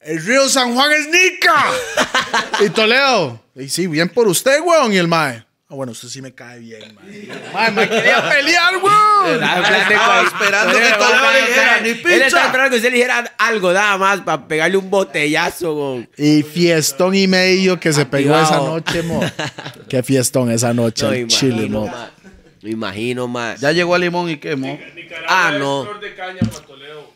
El 0.00 0.24
río 0.24 0.48
San 0.48 0.74
Juan 0.74 0.90
es 0.92 1.08
Nica. 1.08 1.66
y 2.64 2.70
Toledo. 2.70 3.40
Y 3.54 3.68
sí, 3.68 3.86
bien 3.86 4.08
por 4.08 4.28
usted, 4.28 4.60
weón. 4.62 4.92
Y 4.92 4.96
el 4.96 5.08
mae. 5.08 5.44
Ah, 5.68 5.74
bueno, 5.74 5.92
usted 5.92 6.08
sí 6.08 6.20
me 6.22 6.34
cae 6.34 6.58
bien, 6.58 6.94
mae. 6.94 7.28
Mae, 7.52 7.70
me 7.70 7.88
quería 7.88 8.28
pelear, 8.28 8.76
weón. 8.78 9.34
En 9.36 9.42
Estaba 9.42 10.22
esperando 10.22 10.72
que 10.72 10.86
Él 10.86 10.92
Toledo 10.94 11.06
estaba 11.10 11.32
le 11.32 11.40
dijera, 11.40 11.80
"Ni 11.82 11.88
Él 11.90 11.96
estaba 11.98 12.24
pizza". 12.24 12.46
esperando 12.46 12.70
que 12.70 12.76
usted 12.76 12.88
le 12.90 12.96
dijera 12.96 13.34
algo, 13.38 13.72
nada 13.72 13.98
más, 13.98 14.20
para 14.22 14.48
pegarle 14.48 14.76
un 14.78 14.90
botellazo, 14.90 15.74
güey. 15.74 16.08
Y 16.16 16.42
fiestón 16.42 17.14
y 17.14 17.28
medio 17.28 17.78
que 17.78 17.92
se 17.92 18.06
pegó 18.06 18.36
esa 18.38 18.56
noche, 18.56 19.02
mo. 19.02 19.20
Qué 19.88 20.02
fiestón 20.02 20.50
esa 20.50 20.72
noche 20.72 21.04
No, 21.04 21.10
al 21.12 21.26
Chile, 21.28 21.52
imagino, 21.66 21.80
mo. 21.86 21.94
Me 22.62 22.70
imagino, 22.70 23.28
ma. 23.28 23.54
Ya 23.56 23.70
llegó 23.72 23.94
a 23.94 23.98
Limón 23.98 24.28
y 24.30 24.38
quemó. 24.38 24.78
Nicaragua 24.96 25.26
Ah, 25.28 25.50
es 25.54 25.60
no. 25.60 25.82
flor 25.84 26.00
de 26.00 26.14
caña 26.14 26.40
para 26.40 26.66
Toledo. 26.66 27.09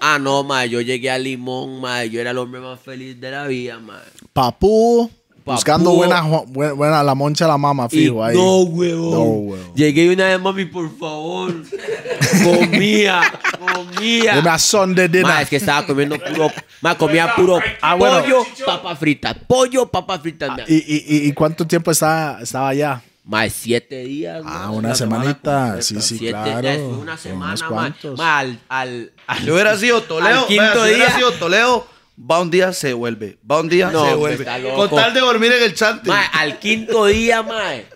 Ah, 0.00 0.18
no, 0.18 0.42
ma. 0.44 0.64
Yo 0.66 0.80
llegué 0.80 1.10
a 1.10 1.18
Limón, 1.18 1.80
ma. 1.80 2.04
Yo 2.04 2.20
era 2.20 2.30
el 2.30 2.38
hombre 2.38 2.60
más 2.60 2.80
feliz 2.80 3.20
de 3.20 3.30
la 3.30 3.46
vida, 3.46 3.78
ma. 3.78 4.00
Papú. 4.32 5.10
Papú. 5.44 5.52
Buscando 5.56 5.92
buena, 5.92 6.20
buena, 6.22 7.02
la 7.02 7.14
moncha 7.14 7.46
la 7.46 7.56
mama, 7.56 7.88
Y 7.90 7.96
fijo, 7.96 8.22
ahí. 8.22 8.36
No, 8.36 8.58
huevón. 8.60 9.10
No, 9.10 9.22
huevón. 9.22 9.74
Llegué 9.74 10.12
una 10.12 10.26
vez, 10.28 10.40
mami, 10.40 10.66
por 10.66 10.96
favor. 10.98 11.52
comía, 12.44 13.20
comía. 13.58 14.36
Deme 14.36 14.50
a 14.50 14.58
son 14.58 14.94
de 14.94 15.08
dinner. 15.08 15.42
es 15.42 15.48
que 15.48 15.56
estaba 15.56 15.86
comiendo 15.86 16.18
puro. 16.18 16.50
Ma, 16.80 16.96
comía 16.96 17.34
puro 17.34 17.58
Ah, 17.80 17.94
bueno. 17.94 18.20
pollo, 18.22 18.44
papas 18.66 18.98
fritas. 18.98 19.36
Pollo, 19.46 19.86
papas 19.86 20.20
fritas. 20.20 20.50
¿Y, 20.68 20.74
y, 20.74 21.04
y, 21.08 21.28
y 21.28 21.32
cuánto 21.32 21.66
tiempo 21.66 21.90
estaba, 21.90 22.40
estaba 22.42 22.68
allá? 22.68 23.02
Más 23.30 23.52
siete 23.52 24.02
días. 24.04 24.42
Ah, 24.44 24.70
una 24.70 24.92
semana 24.94 25.22
semanita. 25.22 25.60
completa. 25.62 25.82
Sí, 25.82 26.00
sí, 26.02 26.18
Siete 26.18 26.32
claro. 26.32 26.60
días, 26.62 26.78
una 26.78 27.16
semana. 27.16 27.68
Ma, 28.16 28.38
al, 28.40 28.58
al, 28.68 29.12
al- 29.28 29.38
Si 29.44 29.50
hubiera 29.50 29.76
sido 29.76 30.02
Toledo, 30.02 30.40
al 30.40 30.46
quinto 30.46 30.72
si 30.72 30.78
hubiera 30.80 31.06
día. 31.06 31.14
sido 31.16 31.32
Toledo, 31.34 31.86
va 32.30 32.40
un 32.40 32.50
día, 32.50 32.72
se 32.72 32.92
vuelve. 32.92 33.38
Va 33.48 33.60
un 33.60 33.68
día, 33.68 33.90
No, 33.92 34.04
se 34.04 34.14
vuelve. 34.14 34.44
Con 34.74 34.90
tal 34.90 35.14
de 35.14 35.20
dormir 35.20 35.52
en 35.52 35.62
el 35.62 35.74
chante. 35.74 36.08
Ma, 36.10 36.26
al 36.26 36.58
quinto 36.58 37.06
día, 37.06 37.42
mae. 37.44 37.86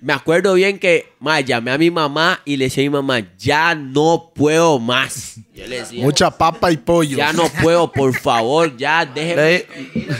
Me 0.00 0.12
acuerdo 0.12 0.54
bien 0.54 0.78
que, 0.78 1.12
ma, 1.18 1.40
llamé 1.40 1.72
a 1.72 1.78
mi 1.78 1.90
mamá 1.90 2.40
y 2.44 2.56
le 2.56 2.66
decía 2.66 2.82
a 2.82 2.86
mi 2.86 2.90
mamá, 2.90 3.20
ya 3.36 3.74
no 3.74 4.30
puedo 4.34 4.78
más. 4.78 5.36
Yo 5.54 5.66
le 5.66 5.80
decía, 5.80 6.02
Mucha 6.04 6.30
papa 6.30 6.70
y 6.70 6.76
pollo. 6.76 7.16
ya 7.16 7.32
no 7.32 7.48
puedo, 7.48 7.90
por 7.90 8.14
favor, 8.16 8.76
ya 8.76 9.04
déjeme. 9.04 9.42
Le- 9.42 9.66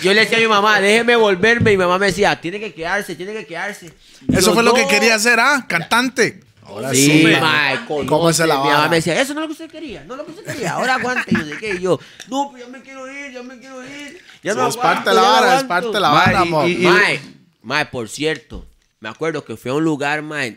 Yo 0.03 0.13
le 0.15 0.21
decía 0.23 0.39
a 0.39 0.41
mi 0.41 0.49
mamá, 0.49 0.81
déjeme 0.81 1.15
volverme. 1.17 1.73
Y 1.73 1.77
mi 1.77 1.83
mamá 1.85 1.99
me 1.99 2.07
decía, 2.07 2.41
tiene 2.41 2.59
que 2.59 2.75
quedarse, 2.75 3.15
tiene 3.15 3.33
que 3.33 3.47
quedarse. 3.47 3.93
Y 4.29 4.35
Eso 4.37 4.49
yo, 4.49 4.55
fue 4.55 4.63
lo 4.65 4.75
que 4.75 4.87
quería 4.89 5.15
hacer, 5.15 5.39
¿ah? 5.39 5.65
Cantante. 5.69 6.41
Ahora 6.65 6.91
sí, 6.91 7.21
Sí, 7.23 7.27
ma. 7.33 7.41
mae, 7.41 7.79
¿Cómo 8.07 8.29
es 8.29 8.39
la 8.41 8.47
Mi 8.59 8.69
mamá 8.69 8.89
me 8.89 8.97
decía, 8.97 9.19
eso 9.21 9.33
no 9.33 9.41
es 9.41 9.45
lo 9.45 9.47
que 9.47 9.53
usted 9.65 9.71
quería, 9.71 10.05
no 10.05 10.15
es 10.15 10.19
lo 10.19 10.27
que 10.27 10.33
usted 10.33 10.45
quería. 10.45 10.73
Ahora 10.73 10.97
aguante. 10.97 11.31
Yo, 11.35 11.45
¿de 11.47 11.57
qué? 11.57 11.75
Y 11.77 11.81
yo, 11.81 11.99
no, 12.29 12.51
pero 12.53 12.67
ya 12.67 12.71
me 12.71 12.83
quiero 12.83 13.11
ir, 13.11 13.33
ya 13.33 13.43
me 13.43 13.59
quiero 13.59 13.83
ir. 13.85 14.19
Ya 14.43 14.53
no 14.55 14.69
es 14.69 14.77
parte 14.77 15.09
aguanto, 15.09 15.11
de 15.11 15.17
la 15.17 15.23
vara, 15.23 15.47
es 15.47 15.53
aguanto". 15.63 15.69
parte 15.69 15.89
de 15.93 16.01
la 16.01 16.09
vara, 16.11 16.45
y- 16.45 16.49
mo. 16.51 16.67
y- 16.69 16.77
Mae, 16.79 17.21
mae, 17.63 17.87
por 17.87 18.09
cierto, 18.11 18.67
me 19.01 19.09
acuerdo 19.09 19.45
que 19.45 19.57
fui 19.57 19.71
a 19.71 19.75
un 19.75 19.85
lugar, 19.85 20.23
mae, 20.23 20.57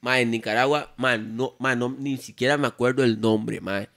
mae, 0.00 0.22
en 0.22 0.30
Nicaragua, 0.30 0.92
mae, 0.96 1.18
no, 1.18 1.54
mae, 1.58 1.76
no, 1.76 1.94
ni 1.98 2.16
siquiera 2.16 2.56
me 2.56 2.66
acuerdo 2.66 3.04
el 3.04 3.20
nombre, 3.20 3.60
mae. 3.60 3.88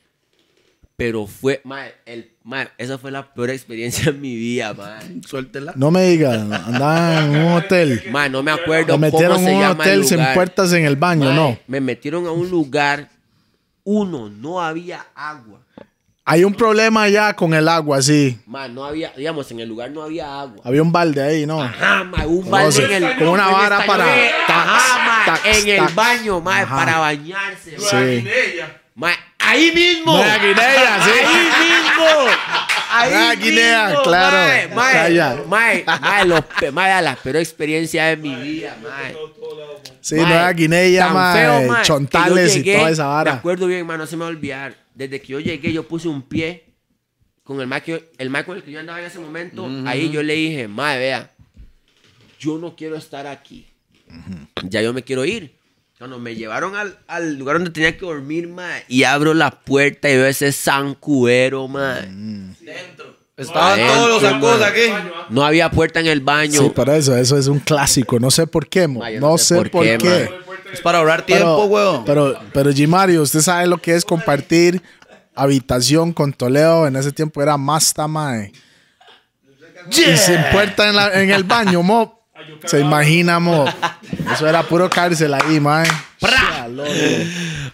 Pero 0.95 1.27
fue, 1.27 1.61
mae, 1.63 1.93
el, 2.05 2.31
mae, 2.43 2.67
esa 2.77 2.97
fue 2.97 3.09
la 3.09 3.33
peor 3.33 3.51
experiencia 3.51 4.09
en 4.09 4.19
mi 4.19 4.35
vida, 4.35 4.73
mae. 4.73 5.21
Suéltela. 5.25 5.73
No 5.75 5.91
me 5.91 6.03
digan, 6.09 6.51
andaba 6.53 7.23
en 7.23 7.29
un 7.31 7.53
hotel. 7.53 8.03
Mae, 8.11 8.29
no 8.29 8.43
me 8.43 8.51
acuerdo 8.51 8.93
Lo 8.93 8.97
metieron 8.97 9.35
cómo 9.37 9.47
se 9.47 9.55
un 9.55 9.61
llama 9.61 9.83
hotel 9.83 9.99
el 9.99 10.05
sin 10.05 10.17
lugar. 10.17 10.33
puertas 10.35 10.73
en 10.73 10.85
el 10.85 10.97
baño, 10.97 11.25
Mae, 11.25 11.35
¿no? 11.35 11.59
Me 11.67 11.79
metieron 11.79 12.27
a 12.27 12.31
un 12.31 12.49
lugar, 12.49 13.09
uno, 13.83 14.29
no 14.29 14.61
había 14.61 15.07
agua. 15.15 15.61
Hay 16.31 16.43
un 16.43 16.53
problema 16.53 17.07
ya 17.09 17.35
con 17.35 17.53
el 17.55 17.67
agua, 17.67 18.01
sí. 18.03 18.37
Mae, 18.45 18.69
no 18.69 18.85
había, 18.85 19.11
digamos, 19.17 19.49
en 19.49 19.61
el 19.61 19.67
lugar 19.69 19.89
no 19.89 20.03
había 20.03 20.41
agua. 20.41 20.61
Había 20.63 20.83
un 20.83 20.91
balde 20.91 21.23
ahí, 21.23 21.45
¿no? 21.47 21.59
Ajá, 21.63 22.03
mae, 22.03 22.27
un 22.27 22.47
balde 22.49 22.85
en 22.97 23.03
el 23.03 23.17
como 23.17 23.31
una 23.31 23.47
vara 23.47 23.83
para 23.85 24.05
tax, 24.05 24.47
Ajá, 24.47 25.23
tax, 25.25 25.41
en 25.57 25.69
el 25.69 25.87
baño, 25.95 26.43
Ajá. 26.45 26.75
para 26.75 26.99
bañarse. 26.99 27.75
Sí. 27.79 27.95
Guinea. 27.95 28.81
Mae, 28.93 29.15
ahí 29.39 29.71
mismo. 29.73 30.15
Nueva 30.17 30.37
Guinea, 30.37 30.99
sí. 31.03 31.09
Ahí 31.25 31.71
mismo. 31.71 32.05
Ahí 32.91 33.09
Nueva 33.11 33.35
Guinea, 33.35 33.87
mismo, 33.87 34.03
claro. 34.03 34.37
Mae, 34.37 34.67
mae, 34.67 35.45
mae, 35.47 35.85
mae, 35.99 36.25
lo 36.25 36.41
pe- 36.43 36.71
mae, 36.71 37.01
la 37.01 37.15
peor 37.15 37.37
experiencia 37.37 38.05
de 38.05 38.17
mi 38.17 38.35
vida, 38.35 38.75
mae. 38.83 39.15
Sí, 40.01 40.15
Nueva 40.15 40.51
Guinea, 40.53 41.07
mae, 41.09 41.81
chontales 41.83 42.55
y 42.55 42.63
toda 42.63 42.89
esa 42.91 43.03
Me 43.05 43.09
vara. 43.09 43.33
acuerdo 43.33 43.65
bien, 43.67 43.85
mae, 43.87 43.97
no 43.97 44.05
se 44.05 44.15
me 44.15 44.21
va 44.21 44.27
a 44.27 44.29
olvidar. 44.29 44.75
Desde 44.99 45.21
que 45.21 45.27
yo 45.27 45.39
llegué, 45.39 45.71
yo 45.71 45.87
puse 45.87 46.09
un 46.09 46.21
pie 46.23 46.65
con 47.45 47.61
el 47.61 47.69
yo- 47.85 47.99
el 48.17 48.29
mae 48.29 48.43
con 48.43 48.57
el 48.57 48.63
que 48.63 48.71
yo 48.71 48.81
andaba 48.81 48.99
en 48.99 49.05
ese 49.05 49.17
momento. 49.17 49.65
Ahí 49.85 50.11
yo 50.11 50.21
le 50.21 50.33
dije, 50.33 50.67
mae, 50.67 50.99
vea, 50.99 51.31
yo 52.37 52.57
no 52.57 52.75
quiero 52.75 52.97
estar 52.97 53.25
aquí. 53.25 53.65
Ya 54.67 54.81
yo 54.81 54.91
me 54.91 55.01
quiero 55.01 55.23
ir. 55.23 55.55
Cuando 55.97 56.19
me 56.19 56.35
llevaron 56.35 56.75
al, 56.75 56.99
al 57.07 57.37
lugar 57.37 57.55
donde 57.59 57.71
tenía 57.71 57.97
que 57.97 58.05
dormir, 58.05 58.49
mae, 58.49 58.83
y 58.89 59.03
abro 59.03 59.33
la 59.33 59.51
puerta 59.51 60.09
y 60.09 60.17
veo 60.17 60.25
ese 60.27 60.51
zancuero, 60.51 61.69
mae. 61.69 62.07
Mm. 62.07 62.55
Estaban 63.37 63.79
Adentro, 63.79 63.95
todos 64.19 64.21
los 64.23 64.41
man. 64.41 64.63
aquí. 64.63 64.81
No 65.29 65.45
había 65.45 65.71
puerta 65.71 66.01
en 66.01 66.07
el 66.07 66.19
baño. 66.19 66.59
Sí, 66.61 66.69
por 66.75 66.89
eso, 66.89 67.15
eso 67.15 67.37
es 67.37 67.47
un 67.47 67.59
clásico. 67.59 68.19
No 68.19 68.31
sé 68.31 68.47
por 68.47 68.67
qué, 68.67 68.85
mo. 68.85 69.01
No, 69.21 69.37
sé, 69.37 69.55
por 69.55 69.69
qué. 69.71 69.97
qué, 69.97 70.29
Es 70.73 70.81
para 70.81 70.99
ahorrar 70.99 71.23
tiempo, 71.25 71.55
Pero, 71.55 71.65
weón. 71.65 72.05
pero, 72.05 72.39
pero 72.53 72.71
Gimario, 72.73 73.21
usted 73.21 73.41
sabe 73.41 73.67
lo 73.67 73.77
que 73.77 73.95
es 73.95 74.05
compartir 74.05 74.81
habitación 75.35 76.13
con 76.13 76.33
Toledo. 76.33 76.85
En 76.87 76.95
ese 76.95 77.11
tiempo 77.11 77.41
era 77.41 77.57
más 77.57 77.93
mae. 78.07 78.51
Y 79.91 80.17
sin 80.17 80.37
puerta 80.51 80.89
en, 80.89 80.95
la- 80.95 81.21
en 81.21 81.31
el 81.31 81.43
baño, 81.43 81.81
mo. 81.81 82.19
Se 82.65 82.79
imagina, 82.79 83.39
mo. 83.39 83.65
Eso 84.33 84.47
era 84.47 84.63
puro 84.63 84.89
cárcel 84.89 85.33
ahí, 85.33 85.59
mae. 85.59 85.87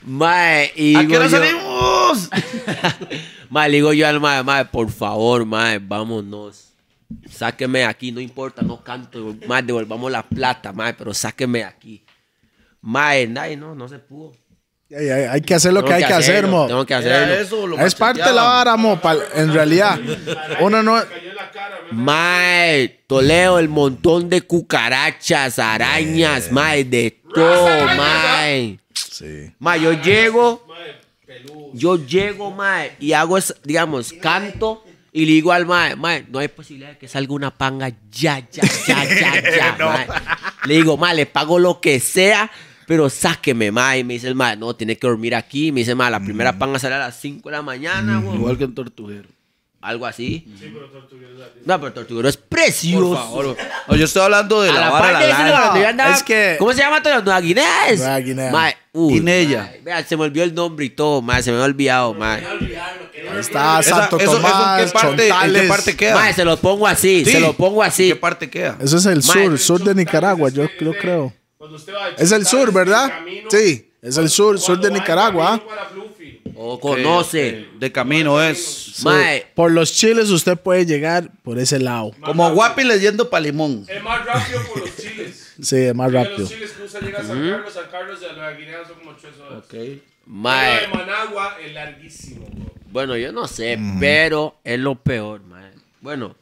Mae, 0.04 0.72
y 0.76 0.96
¿A 0.96 1.08
qué 1.08 1.18
hora 1.18 1.28
yo- 1.28 1.38
salimos? 1.38 2.30
Mae, 3.50 3.70
le 3.70 3.78
digo 3.78 3.94
yo 3.94 4.08
al 4.08 4.20
mae, 4.20 4.44
mae, 4.44 4.66
por 4.66 4.90
favor, 4.92 5.46
mae, 5.46 5.80
vámonos. 5.80 6.74
Sáqueme 7.30 7.80
de 7.80 7.86
aquí, 7.86 8.12
no 8.12 8.20
importa, 8.20 8.62
no 8.64 8.84
canto. 8.84 9.36
Mae, 9.48 9.62
devolvamos 9.64 10.12
la 10.12 10.24
plata, 10.24 10.74
mae, 10.74 10.94
pero 10.94 11.14
sáqueme 11.14 11.60
de 11.60 11.66
aquí. 11.66 12.05
Mae, 12.86 13.28
no, 13.58 13.74
no 13.76 13.88
se 13.88 13.98
pudo. 14.00 14.32
Hay, 14.96 15.10
hay- 15.10 15.24
hay 15.24 15.42
que 15.42 15.56
hacer 15.56 15.74
lo 15.74 15.80
Tengo 15.80 15.90
que 15.90 15.94
hay 15.96 16.00
que 16.08 16.14
hacer, 16.14 16.36
hacerlo, 16.36 16.50
mo. 16.52 16.68
Tengo 16.68 16.86
que 16.86 16.94
hacerlo. 16.94 17.34
eso, 17.34 17.80
Es 17.80 17.96
parte 17.96 18.22
de 18.22 18.32
la 18.32 18.44
vara, 18.44 18.78
mo. 18.78 19.02
pal- 19.02 19.24
En 19.34 19.52
realidad, 19.52 20.00
uno 20.62 20.84
no. 20.84 20.94
Cayó 20.94 21.30
en 21.32 21.36
la 21.36 21.50
cara, 21.52 21.80
me- 21.92 21.98
Mae, 21.98 22.88
Toledo, 23.08 23.58
el 23.58 23.68
montón 23.70 24.30
de 24.30 24.42
cucarachas, 24.44 25.58
arañas, 25.58 26.52
mae, 26.52 26.84
de 26.84 27.20
todo, 27.34 27.86
mae. 27.98 28.80
Sí. 28.94 29.52
Mae, 29.58 29.82
yo 29.82 29.94
llego, 29.94 30.64
yo 31.74 31.96
llego, 32.06 32.52
mae, 32.52 32.96
y 33.00 33.14
hago, 33.14 33.38
es- 33.40 33.56
digamos, 33.64 34.14
canto 34.14 34.84
Y 35.12 35.26
le 35.26 35.32
digo 35.32 35.54
al 35.54 35.66
mae, 35.66 35.96
mae, 35.96 36.26
no 36.30 36.40
hay 36.40 36.50
posibilidad 36.50 36.90
de 36.92 36.98
que 36.98 37.08
salga 37.08 37.34
una 37.34 37.50
panga 37.58 37.90
ya, 38.12 38.40
ya, 38.52 38.62
ya, 38.86 39.04
ya, 39.06 39.42
ya, 39.58 39.76
mae. 39.80 40.08
Le 40.66 40.74
digo, 40.76 40.98
mae, 40.98 41.16
le 41.16 41.26
pago 41.26 41.58
lo 41.58 41.80
que 41.80 42.02
sea, 42.02 42.52
pero 42.88 43.10
sáqueme, 43.10 43.72
mae. 43.72 44.00
Y 44.00 44.04
me 44.04 44.14
dice 44.16 44.28
el 44.28 44.36
mae, 44.36 44.56
no, 44.58 44.76
tiene 44.76 44.98
que 44.98 45.08
dormir 45.08 45.36
aquí. 45.36 45.72
Me 45.72 45.82
dice, 45.82 45.96
mae, 45.96 46.12
la 46.12 46.20
primera 46.20 46.52
Mm. 46.54 46.60
panga 46.60 46.80
sale 46.80 46.96
a 46.96 47.00
las 47.00 47.16
5 47.20 47.50
de 47.50 47.56
la 47.56 47.62
mañana, 47.62 48.20
güey. 48.20 48.36
Igual 48.38 48.58
que 48.58 48.64
en 48.66 48.76
Tortuguero. 48.76 49.30
Algo 49.82 50.08
así. 50.08 50.48
No, 51.66 51.80
pero 51.80 51.94
Tortuguero 51.94 52.28
es 52.28 52.38
precioso. 52.38 53.08
Por 53.10 53.18
favor. 53.18 53.58
No, 53.88 53.96
yo 53.96 54.06
estoy 54.06 54.24
hablando 54.24 54.62
de 54.64 54.72
A 54.72 54.74
la, 54.74 54.80
la 54.80 54.90
vara 54.90 55.20
de 55.20 55.28
la 55.28 55.62
donde 55.66 55.82
yo 55.82 55.88
andaba- 55.88 56.16
Es 56.16 56.24
que- 56.24 56.56
¿Cómo 56.58 56.74
se 56.74 56.80
llama 56.80 57.04
todo? 57.04 57.22
Nueva 57.22 57.40
Guinea 57.40 57.90
es. 57.90 58.00
Nueva 58.00 58.18
Guinea. 58.20 58.52
Mae, 58.52 58.76
uy, 58.94 59.14
Guinea. 59.20 59.74
Vea, 59.84 60.04
se 60.04 60.18
me 60.18 60.24
olvidó 60.24 60.44
el 60.44 60.56
nombre 60.56 60.86
y 60.86 60.90
todo, 60.90 61.22
mae, 61.22 61.44
se 61.44 61.52
me 61.52 61.58
había 61.58 61.66
olvidado, 61.68 62.14
mae. 62.16 62.44
Ahí 62.46 63.40
está 63.40 63.80
Esa- 63.80 63.96
Santo 64.02 64.18
eso- 64.18 64.26
eso 64.32 64.36
en 64.38 64.42
Tomás, 64.42 64.82
qué 64.86 64.92
parte- 64.92 65.10
en 65.10 65.18
qué 65.18 65.30
Chontales. 65.30 65.68
parte 65.70 65.96
queda? 65.96 66.16
Mae, 66.16 66.34
se 66.34 66.46
lo 66.46 66.58
pongo 66.58 66.88
así, 66.88 67.24
Sí. 67.26 67.32
se 67.34 67.40
lo 67.40 67.54
pongo 67.54 67.84
¿En 67.84 67.88
así. 67.90 68.08
qué 68.08 68.16
parte 68.16 68.50
queda? 68.50 68.78
Eso 68.82 68.98
es 68.98 69.06
el 69.06 69.22
Mae. 69.24 69.46
sur, 69.46 69.60
sur 69.60 69.84
de 69.84 69.94
Nicaragua, 69.94 70.50
yo, 70.50 70.68
yo 70.80 70.94
creo. 71.00 71.32
Cuando 71.66 71.78
usted 71.78 71.94
va 71.96 72.10
Es 72.10 72.32
el 72.32 72.46
sur, 72.46 72.72
¿verdad? 72.72 73.10
camino, 73.10 73.50
Sí, 73.50 73.92
es 74.04 74.18
el 74.18 74.30
sur, 74.30 74.60
sur 74.60 74.80
de 74.80 74.92
Nicaragua. 74.92 75.60
O 76.56 76.80
conoce. 76.80 77.66
De 77.80 77.92
camino 77.92 78.40
es. 78.40 79.02
Mae, 79.04 79.48
Por 79.56 79.72
los 79.72 79.92
chiles 79.92 80.30
usted 80.30 80.56
puede 80.58 80.86
llegar 80.86 81.32
por 81.44 81.58
ese 81.58 81.80
lado. 81.80 82.12
Como 82.24 82.54
guapi 82.54 82.84
leyendo 82.84 83.30
pa' 83.32 83.40
limón. 83.40 83.84
Es 83.88 84.04
más 84.04 84.24
rápido 84.26 84.62
por 84.68 84.80
los 84.82 84.96
chiles. 84.96 85.42
Sí, 85.62 85.78
es 85.78 85.96
más 85.96 86.12
Porque 86.12 86.18
rápido. 86.20 86.40
Los 86.40 86.50
chiles 86.50 86.72
cruza 86.74 87.00
llega 87.00 87.20
a 87.20 87.24
San 87.24 87.50
Carlos, 87.50 87.74
San 87.74 87.90
Carlos 87.90 88.20
de 88.20 88.28
Nueva 88.34 88.52
Guinea 88.52 88.86
son 88.86 88.96
como 89.00 89.16
tres 89.16 89.34
horas. 89.40 89.64
Ok. 89.64 89.74
Mae. 90.28 90.82
de 90.82 90.88
Managua 90.90 91.58
es 91.66 91.74
larguísimo, 91.74 92.46
bro. 92.46 92.74
Bueno, 92.92 93.18
yo 93.18 93.32
no 93.32 93.48
sé, 93.48 93.80
pero 94.00 94.60
es 94.64 94.80
lo 94.80 94.96
peor, 94.96 95.42
mae. 95.44 95.72
Bueno, 96.02 96.36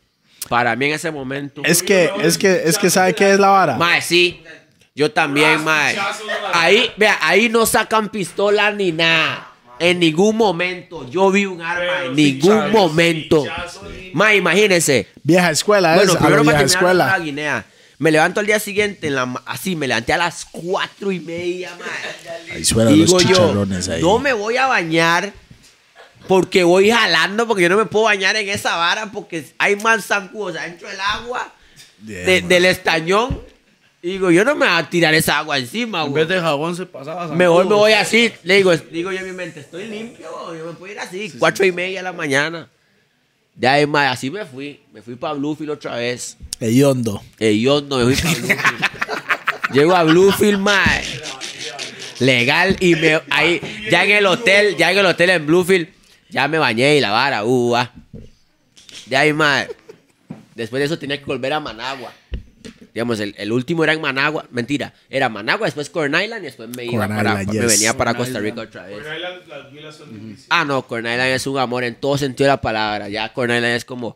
para 0.50 0.76
mí 0.76 0.88
en 0.88 0.94
ese 0.94 1.12
momento. 1.12 1.62
Es 1.64 1.82
que, 1.84 2.12
es 2.22 2.38
que, 2.38 2.64
es 2.66 2.78
que, 2.78 2.90
¿sabe 2.90 3.14
qué 3.14 3.34
es 3.34 3.40
la 3.40 3.50
vara? 3.50 3.78
Mae, 3.78 4.02
sí. 4.02 4.42
Yo 4.96 5.12
también, 5.12 5.64
mae. 5.64 5.98
Ahí, 6.54 6.92
vea, 6.98 7.18
ahí 7.22 7.50
no 7.50 7.66
sacan 7.66 8.10
pistola 8.10 8.72
ni 8.72 8.92
nada. 8.92 9.50
En 9.80 10.00
ningún 10.00 10.38
momento 10.38 11.10
yo 11.10 11.32
vi 11.32 11.46
un 11.48 11.62
arma, 11.62 12.04
en 12.06 12.16
ningún 12.16 12.72
momento. 12.72 13.44
Mae, 14.14 14.38
imagínense. 14.38 15.08
Vieja 15.24 15.50
escuela 15.50 15.96
Bueno, 15.96 16.12
es, 16.14 16.18
a 16.18 16.20
la 16.22 16.26
primero 16.28 16.44
para 16.46 16.58
vieja 16.60 16.68
terminar 16.78 16.96
la 16.96 17.04
escuela. 17.06 17.20
Guinea. 17.26 17.66
Me 17.98 18.12
levanto 18.12 18.40
al 18.40 18.46
día 18.46 18.60
siguiente, 18.60 19.08
en 19.08 19.16
la, 19.16 19.26
ma- 19.26 19.42
así, 19.46 19.76
me 19.76 19.88
levanté 19.88 20.14
a 20.14 20.18
las 20.18 20.46
cuatro 20.52 21.12
y 21.12 21.20
media, 21.20 21.72
mae. 21.80 22.56
Ahí 22.58 22.64
suenan 22.66 22.98
los 23.00 23.08
Digo 23.08 23.20
yo, 23.22 23.28
chicharrones 23.28 23.90
ahí. 23.90 24.02
no 24.02 24.20
me 24.20 24.34
voy 24.34 24.58
a 24.58 24.68
bañar 24.68 25.34
porque 26.28 26.64
voy 26.64 26.92
jalando, 26.92 27.48
porque 27.48 27.64
yo 27.64 27.70
no 27.70 27.78
me 27.78 27.86
puedo 27.86 28.06
bañar 28.06 28.36
en 28.36 28.48
esa 28.50 28.76
vara 28.76 29.08
porque 29.12 29.46
hay 29.58 29.76
más 29.78 30.06
zancudos 30.06 30.56
adentro 30.58 30.88
del 30.88 31.00
agua 31.00 31.52
Yeah, 32.06 32.20
de- 32.26 32.42
man. 32.42 32.50
del 32.50 32.66
estañón. 32.66 33.42
Y 34.06 34.10
digo, 34.10 34.30
yo 34.32 34.44
no 34.44 34.54
me 34.54 34.68
voy 34.68 34.76
a 34.78 34.90
tirar 34.90 35.14
esa 35.14 35.38
agua 35.38 35.58
encima, 35.58 36.04
En 36.04 36.12
güey. 36.12 36.26
vez 36.26 36.36
de 36.36 36.42
jabón 36.42 36.76
se 36.76 36.86
pasaba. 36.86 37.26
Mejor 37.34 37.66
me 37.66 37.74
voy 37.74 37.94
así. 37.94 38.30
Le 38.44 38.58
digo, 38.58 38.76
digo 38.76 39.14
yo 39.14 39.20
en 39.20 39.28
mi 39.28 39.32
mente, 39.32 39.62
estoy 39.62 39.88
limpio, 39.88 40.28
yo 40.54 40.66
me 40.66 40.74
puedo 40.74 40.92
ir 40.92 41.00
así, 41.00 41.32
cuatro 41.40 41.66
y 41.66 41.72
media 41.72 42.00
de 42.00 42.04
la 42.04 42.12
mañana. 42.12 42.68
De 43.56 43.66
ahí, 43.66 43.88
mae, 43.88 44.08
así 44.08 44.30
me 44.30 44.44
fui. 44.46 44.82
Me 44.92 45.02
fui 45.02 45.16
para 45.16 45.36
Bluefield 45.36 45.72
otra 45.72 45.96
vez. 45.96 46.36
Hediondo. 46.60 47.24
Yo 47.40 47.80
no 47.80 48.00
me 48.00 48.14
fui 48.14 48.16
para 48.16 48.36
Bluefield. 48.36 48.86
Llego 49.72 49.96
a 49.96 50.04
Bluefield, 50.04 50.60
mae. 50.60 51.04
Legal 52.20 52.76
y 52.82 52.96
me 52.96 53.22
ahí 53.30 53.62
ya 53.90 54.04
en 54.04 54.12
el 54.12 54.26
hotel, 54.26 54.76
ya 54.76 54.92
en 54.92 54.98
el 54.98 55.06
hotel 55.06 55.30
en 55.30 55.46
Bluefield, 55.46 55.88
ya 56.30 56.50
me 56.50 56.58
bañé 56.58 56.98
y 56.98 57.00
la 57.00 57.12
vara, 57.12 57.44
ah. 57.46 57.92
De 59.06 59.16
ahí, 59.16 59.32
mae. 59.32 59.70
Después 60.56 60.82
de 60.82 60.88
eso 60.88 61.00
tenía 61.00 61.18
que 61.18 61.26
volver 61.26 61.54
a 61.54 61.62
Managua. 61.62 62.14
Digamos, 62.94 63.20
el, 63.20 63.34
el 63.38 63.52
último 63.52 63.84
era 63.84 63.94
en 63.94 64.02
Managua. 64.02 64.46
Mentira, 64.52 64.94
era 65.10 65.28
Managua, 65.30 65.66
después 65.66 65.90
Corn 65.90 66.14
Island 66.14 66.44
y 66.44 66.46
después 66.46 66.70
me 66.70 66.86
iba 66.86 67.06
Corn 67.08 67.16
para, 67.18 67.42
Island, 67.42 67.60
me 67.60 67.66
venía 67.66 67.98
para 67.98 68.12
Corn 68.14 68.18
Costa 68.26 68.40
Island. 68.40 68.46
Rica 68.46 68.62
otra 68.62 68.84
vez. 68.86 68.98
Por 69.00 69.08
ahí 69.12 69.20
las, 69.22 69.48
las 69.48 69.72
vilas 69.72 69.96
son 69.96 70.14
difíciles. 70.14 70.46
Ah, 70.50 70.64
no, 70.66 70.86
Corn 70.88 71.06
Island 71.06 71.32
es 71.32 71.48
un 71.48 71.58
amor 71.58 71.84
en 71.84 71.96
todo 71.96 72.18
sentido 72.18 72.46
de 72.46 72.54
la 72.54 72.62
palabra. 72.62 73.10
Ya 73.10 73.34
Corn 73.34 73.50
Island 73.52 73.76
es 73.76 73.84
como, 73.86 74.16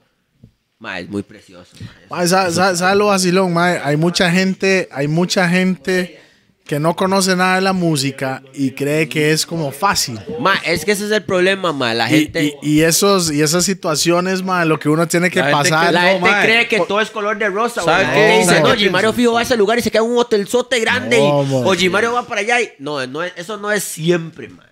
mae, 0.80 1.01
es 1.03 1.09
muy 1.09 1.23
precioso. 1.23 1.75
mae. 1.80 1.89
Mae, 2.19 2.28
¿sabe, 2.28 2.51
sabe- 2.51 2.75
sabe 2.78 2.95
lo 2.97 3.07
vacilón, 3.07 3.53
mae? 3.53 3.80
Hay 3.84 3.97
mucha 3.97 4.30
gente, 4.32 4.88
hay 4.91 5.07
mucha 5.07 5.49
gente 5.49 6.19
que 6.68 6.80
no 6.80 6.95
conoce 6.95 7.36
nada 7.36 7.55
de 7.55 7.61
la 7.61 7.74
música 7.74 8.43
y 8.53 8.72
cree 8.72 9.07
que 9.09 9.32
es 9.32 9.45
como 9.45 9.72
fácil. 9.72 10.20
Ma, 10.39 10.53
es 10.65 10.84
que 10.86 10.91
ese 10.91 11.05
es 11.05 11.11
el 11.11 11.24
problema, 11.24 11.72
ma. 11.74 11.93
La 11.93 12.07
Y, 12.11 12.20
gente, 12.26 12.43
y- 12.61 12.70
y 12.78 12.82
esos, 12.82 13.32
y 13.32 13.41
esas 13.41 13.63
situaciones, 13.63 14.43
mae, 14.43 14.65
lo 14.65 14.78
que 14.78 14.89
uno 14.89 15.07
tiene 15.07 15.30
que 15.32 15.39
La 15.39 15.45
gente 15.45 15.70
pasar. 15.70 15.88
que 15.88 15.93
la 15.93 16.01
no, 16.01 16.07
gente 16.09 16.30
ma, 16.30 16.41
cree 16.43 16.68
que 16.68 16.80
todo 16.82 16.99
es 17.01 17.09
color 17.09 17.38
de 17.38 17.49
rosa. 17.49 17.82
¿Sabe 17.82 18.03
güey. 18.03 18.07
La 18.07 18.13
qué? 18.13 18.20
gente 18.20 18.38
dice, 18.39 18.55
¿Sabe 18.61 18.70
no, 18.70 18.76
Gimario 18.76 19.13
fijo 19.13 19.34
va 19.34 19.39
a 19.39 19.43
ese 19.43 19.57
lugar 19.57 19.80
y 19.80 19.82
se 19.82 19.89
queda 19.89 20.03
en 20.03 20.11
un 20.11 20.18
hotelzote 20.18 20.80
grande. 20.80 21.18
No, 21.18 21.43
y- 21.43 21.45
ma. 21.47 21.55
o 21.70 21.74
Gimario 21.74 22.13
va 22.13 22.24
para 22.28 22.41
allá 22.41 22.61
y... 22.61 22.70
No, 22.80 23.05
no 23.07 23.24
es- 23.24 23.34
eso 23.38 23.57
no 23.57 23.72
es 23.72 23.84
siempre, 23.84 24.49
ma. 24.49 24.63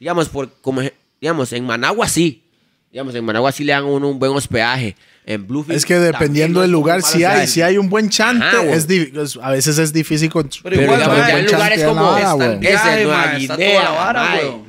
Digamos, 0.00 0.28
por, 0.30 0.50
como, 0.62 0.80
digamos, 1.20 1.52
en 1.52 1.64
Managua 1.66 2.08
sí. 2.08 2.42
Digamos, 2.90 3.14
en 3.14 3.24
Managua 3.24 3.52
sí 3.52 3.62
le 3.64 3.72
dan 3.72 3.84
a 3.84 3.86
uno 3.86 4.08
un 4.08 4.18
buen 4.18 4.32
hospedaje. 4.32 4.96
En 5.24 5.46
Bluefield 5.46 5.76
Es 5.78 5.84
que 5.86 5.98
dependiendo 5.98 6.60
del 6.62 6.72
lugar, 6.72 7.02
si 7.02 7.22
hay, 7.22 7.46
si 7.46 7.62
hay 7.62 7.78
un 7.78 7.88
buen 7.88 8.08
chante, 8.10 8.44
Ajá, 8.44 8.58
güey. 8.58 8.72
es 8.76 8.88
es- 9.16 9.38
a 9.40 9.50
veces 9.50 9.78
es 9.78 9.92
difícil 9.92 10.28
con, 10.30 10.48
Pero 10.48 10.60
Pero 10.64 10.82
igual, 10.82 10.98
ma, 11.00 11.28
ya 11.28 11.38
lugares 11.52 11.78
chante 11.78 11.80
en 11.80 11.86
la 11.86 11.86
como 11.94 12.00
el 12.16 12.32
güey. 12.32 12.66
ese, 12.66 13.04
Nueva 13.04 13.32
Guinea, 13.36 13.56
toda 13.56 13.82
la 13.84 13.90
vara, 13.90 14.22
ma. 14.24 14.34
weón. 14.36 14.62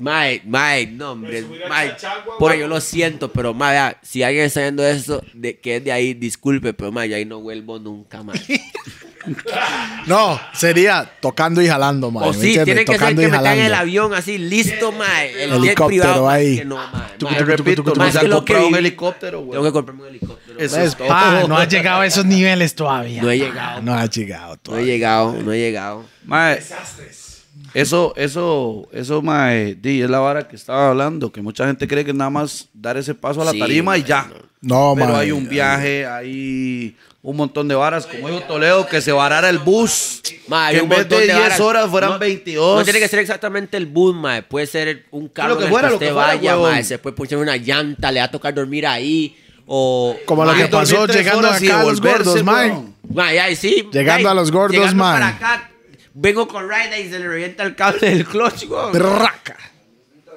Mae, 0.00 0.42
mae, 0.46 0.86
no, 0.86 1.12
hombre, 1.12 1.42
subir 1.42 1.64
a 1.64 1.68
mae. 1.68 1.96
Por 2.38 2.54
yo 2.56 2.66
lo 2.68 2.80
siento, 2.80 3.30
pero 3.32 3.54
mae, 3.54 3.72
vea, 3.72 3.98
si 4.02 4.22
alguien 4.22 4.46
está 4.46 4.60
viendo 4.60 4.84
eso, 4.86 5.22
de, 5.34 5.58
que 5.58 5.76
es 5.76 5.84
de 5.84 5.92
ahí, 5.92 6.14
disculpe, 6.14 6.72
pero 6.72 6.90
mae, 6.90 7.08
yo 7.08 7.16
ahí 7.16 7.24
no 7.24 7.40
vuelvo 7.40 7.78
nunca, 7.78 8.22
mae. 8.22 8.40
No, 10.06 10.40
sería 10.54 11.10
tocando 11.20 11.60
y 11.60 11.68
jalando, 11.68 12.10
mae. 12.10 12.28
O 12.28 12.32
¿me 12.32 12.38
sí, 12.38 12.58
tiene 12.64 12.84
que 12.86 12.98
ser 12.98 13.14
que 13.14 13.14
me 13.14 13.24
en 13.24 13.60
el 13.60 13.74
avión 13.74 14.14
así, 14.14 14.38
listo, 14.38 14.92
mae. 14.92 15.44
El 15.44 15.52
Helicóptero 15.52 16.28
ahí. 16.28 16.56
que 16.58 16.64
no, 16.64 16.76
mae. 16.76 17.38
Repito, 17.44 17.94
más 17.94 18.16
comprado 18.16 18.68
un 18.68 18.74
helicóptero, 18.76 19.40
Tengo 19.40 19.52
güey. 19.52 19.62
que 19.64 19.72
comprarme 19.72 20.02
un 20.04 20.08
helicóptero. 20.08 20.58
Eso 20.58 20.76
¿Ves, 20.76 20.96
es? 20.98 21.48
No 21.48 21.56
ha 21.56 21.66
llegado 21.66 22.00
a 22.00 22.06
esos 22.06 22.24
niveles 22.24 22.74
todavía. 22.74 23.22
No 23.22 23.30
he 23.30 23.38
llegado. 23.38 23.82
No 23.82 23.94
ha 23.94 24.06
llegado 24.06 24.48
No 24.48 24.54
he 24.54 24.58
todavía. 24.58 24.86
llegado, 24.86 25.32
no 25.34 25.52
he 25.52 25.58
llegado. 25.58 26.04
Mae, 26.24 26.60
eso, 27.74 28.12
eso, 28.16 28.88
eso, 28.92 29.22
mae, 29.22 29.74
di, 29.74 30.02
es 30.02 30.10
la 30.10 30.18
vara 30.18 30.46
que 30.48 30.56
estaba 30.56 30.88
hablando, 30.90 31.30
que 31.32 31.40
mucha 31.42 31.66
gente 31.66 31.86
cree 31.88 32.04
que 32.04 32.12
nada 32.12 32.30
más 32.30 32.68
dar 32.74 32.96
ese 32.96 33.14
paso 33.14 33.42
a 33.42 33.44
la 33.44 33.52
Sí, 33.52 33.58
tarima 33.58 33.96
y 33.98 34.02
ya. 34.04 34.28
No, 34.60 34.92
Pero 34.96 35.12
mae. 35.12 35.22
hay 35.22 35.32
un 35.32 35.48
viaje, 35.48 36.06
hay 36.06 36.94
un 37.22 37.36
montón 37.36 37.66
de 37.68 37.74
varas, 37.74 38.06
como 38.06 38.28
dijo 38.28 38.40
Toledo, 38.42 38.86
que 38.86 39.00
se 39.00 39.10
varara 39.12 39.48
el 39.48 39.58
bus. 39.58 40.20
Mae, 40.48 40.74
que 40.74 40.80
en 40.80 40.88
vez 40.88 41.08
de 41.08 41.16
de 41.18 41.24
10 41.26 41.38
varas. 41.38 41.60
horas 41.60 41.90
fueran 41.90 42.10
No- 42.10 42.18
22. 42.18 42.78
No 42.78 42.84
tiene 42.84 42.98
que 42.98 43.08
ser 43.08 43.20
exactamente 43.20 43.76
el 43.76 43.86
bus, 43.86 44.14
mae. 44.14 44.42
Puede 44.42 44.66
ser 44.66 45.06
un 45.12 45.28
carro 45.28 45.50
Lo 45.50 45.58
que 45.58 45.62
en 45.64 45.68
el 45.68 45.72
fuera, 45.72 45.88
que 45.88 45.92
lo 45.94 45.98
que 45.98 46.04
usted 46.06 46.14
fuera, 46.14 46.28
vaya, 46.34 46.52
huevón. 46.56 46.70
mae. 46.72 46.84
Se 46.84 46.98
puede 46.98 47.16
poner 47.16 47.36
una 47.38 47.56
llanta, 47.56 48.10
le 48.12 48.20
va 48.20 48.26
a 48.26 48.30
tocar 48.30 48.52
dormir 48.54 48.86
ahí. 48.86 49.34
O. 49.66 50.16
Como 50.26 50.44
lo 50.44 50.52
mae, 50.52 50.62
que 50.62 50.68
pasó 50.68 51.06
llegando 51.06 51.48
acá 51.48 51.80
a 51.80 51.84
los 51.84 52.00
gordos, 52.00 52.42
mae. 52.42 52.72
Mae, 53.14 53.40
ay, 53.40 53.56
sí. 53.56 53.88
Llegando 53.92 54.28
ay, 54.28 54.32
a 54.32 54.34
los 54.34 54.50
gordos, 54.50 54.94
mae. 54.94 55.14
para 55.20 55.28
acá, 55.28 55.69
vengo 56.14 56.46
con 56.48 56.68
Ride 56.68 57.00
y 57.00 57.10
se 57.10 57.18
le 57.18 57.28
revienta 57.28 57.62
el 57.64 57.74
cable 57.76 57.98
del 58.10 58.24
clutch, 58.26 58.66
weón. 58.68 58.92
Trraca. 58.92 59.56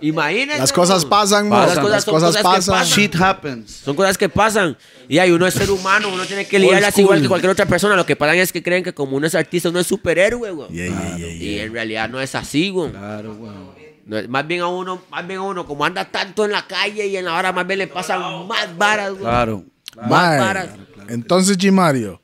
Imagínense. 0.01 0.57
Las 0.59 0.74
cosas 0.74 0.99
weón. 1.03 1.09
pasan, 1.09 1.49
Pasan, 1.49 1.84
mo, 1.84 1.89
las 1.89 2.03
cosas 2.03 2.03
son 2.03 2.13
cosas 2.13 2.30
cosas 2.43 2.43
pasan. 2.43 2.76
pasan. 2.80 2.97
Shit 2.97 3.15
happens. 3.15 3.71
Son 3.71 3.95
cosas 3.95 4.17
que 4.17 4.28
pasan. 4.28 4.78
Y 5.07 5.17
hay 5.19 5.32
uno 5.32 5.47
es 5.47 5.53
ser 5.53 5.71
humano, 5.71 6.09
uno 6.13 6.26
tiene 6.26 6.45
que 6.45 6.59
lidiarlas 6.59 6.97
igual 6.97 7.21
que 7.21 7.28
cualquier 7.28 7.51
otra 7.51 7.65
persona. 7.65 7.95
Lo 7.95 8.05
que 8.05 8.15
pasa 8.15 8.36
es 8.36 8.51
que 8.51 8.61
creen 8.61 8.84
que 8.84 8.93
como 8.93 9.15
uno 9.17 9.28
es 9.28 9.36
artista, 9.36 9.69
uno 9.69 9.80
es 9.80 9.88
superhéroe, 9.88 10.51
weón. 10.51 10.69
Yeah, 10.74 10.88
yeah, 10.88 11.17
yeah, 11.17 11.28
Y 11.34 11.59
en 11.59 11.71
realidad 11.74 12.09
no 12.09 12.19
es 12.19 12.36
así, 12.36 12.69
weón. 12.71 12.91
Claro, 12.91 13.34
weón. 13.34 13.71
No, 14.05 14.17
es- 14.17 14.28
más 14.28 14.45
bien 14.45 14.59
a 14.61 14.67
uno, 14.67 15.01
más 15.09 15.26
bien 15.26 15.39
a 15.39 15.43
uno, 15.43 15.65
como 15.65 15.86
anda 15.86 16.03
tanto 16.05 16.43
en 16.43 16.51
la 16.51 16.67
calle 16.67 17.07
y 17.07 17.15
en 17.15 17.24
la 17.24 17.36
hora 17.38 17.53
más 17.53 17.65
bien 17.65 17.80
le 17.80 17.88
pasan 17.88 18.45
más 18.47 18.78
varas, 18.78 19.11
güey. 19.11 19.21
Claro. 19.21 19.63
Más 19.95 20.09
Mae, 20.09 20.39
varas. 20.39 20.67
Entonces, 21.07 21.57
G. 21.57 21.71
Mario, 21.71 22.21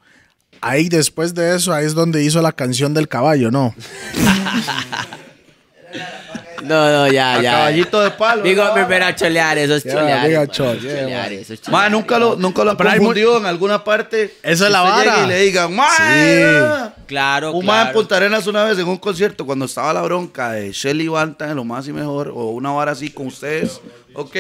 ahí 0.62 0.90
después 0.90 1.34
de 1.34 1.56
eso, 1.56 1.74
ahí 1.74 1.86
es 1.86 1.94
donde 1.94 2.24
hizo 2.24 2.42
la 2.42 2.52
canción 2.52 2.94
del 2.94 3.08
caballo, 3.08 3.52
¿no? 3.52 3.74
No, 6.64 6.92
no, 6.92 7.08
ya, 7.12 7.36
A 7.36 7.42
ya. 7.42 7.52
caballito 7.54 8.02
de 8.02 8.12
palo. 8.12 8.44
Digo, 8.44 8.64
¿no? 8.66 8.76
me 8.76 8.82
espera 8.82 9.16
cholear, 9.16 9.58
eso 9.58 9.76
es 9.76 9.84
cholear. 9.84 10.28
diga 10.28 10.46
chol, 10.48 10.78
eso 10.78 10.88
cholear, 10.88 11.32
eso 11.32 11.54
es 11.54 11.62
cholear. 11.62 11.84
Ma, 11.84 11.90
nunca 11.90 12.20
lo, 12.20 12.36
nunca 12.36 12.64
lo 12.66 12.72
han 12.72 12.78
Pero 12.78 12.90
hay 12.90 13.00
mu- 13.00 13.06
confundido 13.06 13.38
en 13.38 13.46
alguna 13.46 13.84
parte. 13.84 14.36
Esa 14.44 14.66
es 14.66 14.72
la 14.72 14.82
vara. 14.82 15.24
Y 15.24 15.28
le 15.30 15.40
digan, 15.40 15.74
ma. 15.74 15.88
Sí. 15.96 16.94
Claro, 17.08 17.54
Un 17.54 17.66
mae 17.66 17.78
en 17.78 17.84
claro. 17.88 17.98
Punta 18.00 18.18
Arenas 18.18 18.46
una 18.46 18.66
vez 18.66 18.78
en 18.78 18.88
un 18.88 18.98
concierto 18.98 19.46
cuando 19.46 19.66
estaba 19.66 19.94
la 19.94 20.02
bronca 20.02 20.52
de 20.52 20.72
Shelly 20.74 21.08
Banta 21.08 21.50
en 21.50 21.56
lo 21.56 21.64
más 21.64 21.88
y 21.88 21.94
mejor 21.94 22.28
o 22.28 22.50
una 22.50 22.72
vara 22.72 22.92
así 22.92 23.10
con 23.10 23.28
ustedes. 23.28 23.80
Ok. 24.14 24.36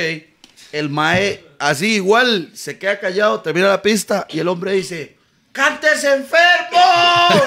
El 0.73 0.89
mae 0.89 1.43
así 1.57 1.95
igual 1.95 2.51
se 2.53 2.77
queda 2.77 2.99
callado, 2.99 3.39
termina 3.39 3.69
la 3.69 3.81
pista 3.81 4.27
y 4.29 4.39
el 4.39 4.49
hombre 4.49 4.73
dice, 4.73 5.15
¡Cantes 5.51 6.03
enfermo! 6.03 6.79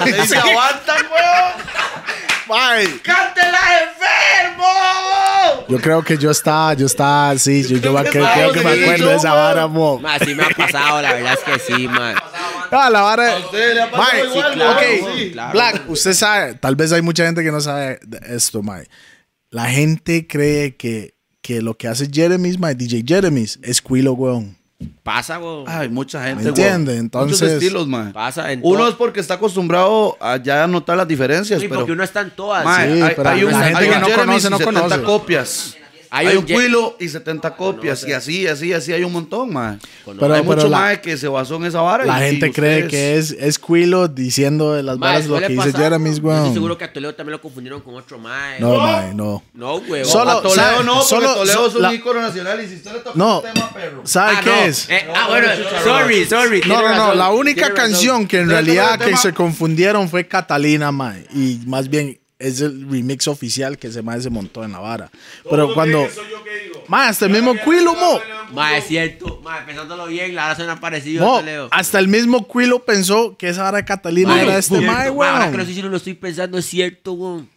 Dice, 0.05 0.37
aguantan, 0.43 1.05
weón. 1.11 2.99
¡Cántela 3.01 3.59
enfermo! 3.83 5.65
Yo 5.69 5.79
creo 5.79 6.03
que 6.03 6.17
yo 6.17 6.29
estaba, 6.31 6.73
yo 6.73 6.85
estaba, 6.85 7.37
sí, 7.37 7.63
yo, 7.67 7.77
yo 7.77 7.93
me- 7.93 8.03
que 8.03 8.09
creo, 8.19 8.51
que 8.51 8.61
me 8.61 8.75
sí, 8.75 8.83
acuerdo 8.83 9.09
de 9.09 9.15
esa 9.15 9.33
weón. 9.33 9.43
vara, 9.43 9.67
mo. 9.67 9.99
Ma, 9.99 10.19
sí 10.19 10.35
me 10.35 10.43
ha 10.43 10.49
pasado, 10.49 11.01
la 11.01 11.13
verdad 11.13 11.33
es 11.33 11.39
que 11.39 11.59
sí, 11.73 11.87
ma. 11.87 12.13
Ah, 12.71 12.89
la 12.89 13.01
vara. 13.01 13.37
Mae, 13.95 14.25
igual, 14.25 14.53
claro, 14.53 14.71
ok, 14.71 14.83
sí, 15.15 15.31
claro. 15.31 15.51
Black, 15.53 15.83
usted 15.89 16.13
sabe, 16.13 16.55
tal 16.55 16.75
vez 16.75 16.91
hay 16.91 17.01
mucha 17.01 17.25
gente 17.25 17.43
que 17.43 17.51
no 17.51 17.61
sabe 17.61 17.99
de 18.03 18.35
esto, 18.35 18.61
Mae. 18.61 18.87
La 19.49 19.65
gente 19.65 20.27
cree 20.27 20.75
que, 20.75 21.13
que 21.41 21.61
lo 21.61 21.75
que 21.77 21.87
hace 21.87 22.07
Jeremy's, 22.11 22.59
Mae, 22.59 22.75
DJ 22.75 23.03
Jeremy's, 23.07 23.59
es 23.63 23.81
Quilo, 23.81 24.13
weón. 24.13 24.57
Pasa, 25.03 25.39
weón. 25.39 25.65
Ay, 25.67 25.89
mucha 25.89 26.23
gente, 26.25 26.43
¿Me 26.43 26.49
entiende? 26.49 26.97
Entonces- 26.97 27.41
Muchos 27.41 27.53
estilos, 27.53 27.87
man. 27.87 28.13
Pasa 28.13 28.51
en 28.51 28.61
Uno 28.63 28.87
es 28.87 28.95
porque 28.95 29.19
está 29.19 29.35
acostumbrado 29.35 30.17
a 30.21 30.37
ya 30.37 30.65
notar 30.67 30.97
las 30.97 31.07
diferencias, 31.07 31.59
Sí, 31.61 31.67
pero... 31.67 31.81
porque 31.81 31.91
uno 31.93 32.03
está 32.03 32.21
en 32.21 32.31
todas. 32.31 32.63
Mae, 32.65 32.93
Sí, 32.95 33.01
hay, 33.01 33.13
pero 33.15 33.29
hay 33.29 33.43
un, 33.43 33.51
la 33.51 33.59
gente 33.63 33.79
hay 33.79 33.89
que 33.89 33.95
no 33.99 34.09
conoce, 34.15 34.49
no 34.49 34.57
70 34.57 34.81
conoce. 34.81 35.01
copias. 35.03 35.77
Hay 36.15 36.27
Hay, 36.27 36.37
un 36.37 36.45
Quilo 36.45 36.95
y 36.99 37.09
70 37.09 37.55
copias. 37.55 38.05
Y 38.07 38.13
así, 38.13 38.45
así, 38.45 38.71
así 38.71 38.93
hay 38.93 39.03
un 39.03 39.11
montón, 39.11 39.51
man. 39.51 39.79
Pero, 40.05 40.31
hay 40.31 40.43
mucho 40.43 40.69
más 40.69 40.99
que 40.99 41.17
se 41.17 41.27
basó 41.27 41.55
en 41.55 41.65
esa 41.65 41.81
vara. 41.81 42.05
la 42.05 42.23
y- 42.23 42.29
gente 42.29 42.51
cree 42.51 42.87
que 42.87 43.17
es, 43.17 43.31
es 43.31 43.57
Quilo 43.57 44.07
diciendo 44.07 44.73
de 44.73 44.83
las 44.83 44.99
varas 44.99 45.25
lo 45.25 45.39
que 45.39 45.47
dice 45.47 45.71
Jeremy's, 45.73 46.17
Yo 46.21 46.29
estoy 46.29 46.41
weón. 46.41 46.53
seguro 46.53 46.77
que 46.77 46.83
a 46.83 46.93
Toledo 46.93 47.15
también 47.15 47.31
lo 47.31 47.41
confundieron 47.41 47.81
con 47.81 47.95
otro 47.95 48.19
mae. 48.19 48.59
No, 48.59 48.77
Mae, 48.77 49.15
no. 49.15 49.41
No, 49.55 49.79
güey. 49.81 50.05
Solo- 50.05 50.29
A 50.31 50.41
Toledo 50.43 50.83
no, 50.83 50.93
porque 50.93 51.07
Solo- 51.09 51.33
Toledo 51.33 51.67
es 51.67 51.75
un 51.75 51.81
la- 51.81 51.93
ícono 51.95 52.21
nacional 52.21 52.63
y 52.63 52.67
si 52.67 52.75
usted 52.75 52.93
le 52.93 52.99
toca 52.99 53.17
No. 53.17 53.39
un 53.41 53.51
tema, 53.51 53.73
perro. 53.73 54.01
¿Sabe 54.05 54.33
ah, 54.37 54.41
qué 54.43 54.49
no. 54.51 54.55
es? 54.65 54.89
Eh, 54.91 55.07
ah, 55.15 55.25
bueno, 55.29 55.47
sorry, 55.83 56.25
sorry. 56.25 56.61
No, 56.67 56.79
no, 56.79 56.95
no. 56.95 57.15
La 57.15 57.31
única 57.31 57.73
canción 57.73 58.27
que 58.27 58.37
en 58.37 58.49
realidad 58.49 58.99
que 58.99 59.17
se 59.17 59.33
confundieron 59.33 60.07
fue 60.09 60.27
Catalina, 60.27 60.91
Mae. 60.91 61.25
Y 61.33 61.59
más 61.65 61.89
bien 61.89 62.19
es 62.43 62.61
el 62.61 62.89
remix 62.89 63.27
oficial 63.27 63.77
que 63.77 63.87
ese 63.87 64.01
Mae 64.01 64.21
se 64.21 64.29
montó 64.29 64.63
en 64.63 64.71
la 64.73 64.79
vara. 64.79 65.09
Pero 65.49 65.73
cuando. 65.73 66.07
Mae, 66.87 67.09
hasta 67.09 67.25
el 67.25 67.31
mismo 67.31 67.53
Quilo, 67.55 67.95
mo. 67.95 68.19
Ma, 68.51 68.77
es 68.77 68.85
cierto. 68.87 69.39
Ma, 69.43 69.65
pensándolo 69.65 70.07
bien, 70.07 70.35
la 70.35 70.43
verdad 70.43 70.57
suena 70.57 70.79
parecido 70.79 71.25
mo, 71.25 71.35
a 71.35 71.39
Toledo. 71.39 71.67
hasta 71.71 71.99
el 71.99 72.07
mismo 72.07 72.47
Quilo 72.47 72.83
pensó 72.83 73.35
que 73.37 73.49
esa 73.49 73.63
vara 73.63 73.77
de 73.77 73.85
Catalina 73.85 74.35
Ma, 74.35 74.41
era 74.41 74.57
este. 74.57 74.81
Mae, 74.81 75.11
Ma, 75.11 75.29
Ahora 75.29 75.45
que 75.51 75.57
lo 75.57 75.63
weón. 75.63 75.69
estoy 75.69 75.89
lo 75.89 75.97
estoy 75.97 76.13
pensando, 76.13 76.57
es 76.57 76.65
cierto, 76.65 77.13
weón. 77.13 77.49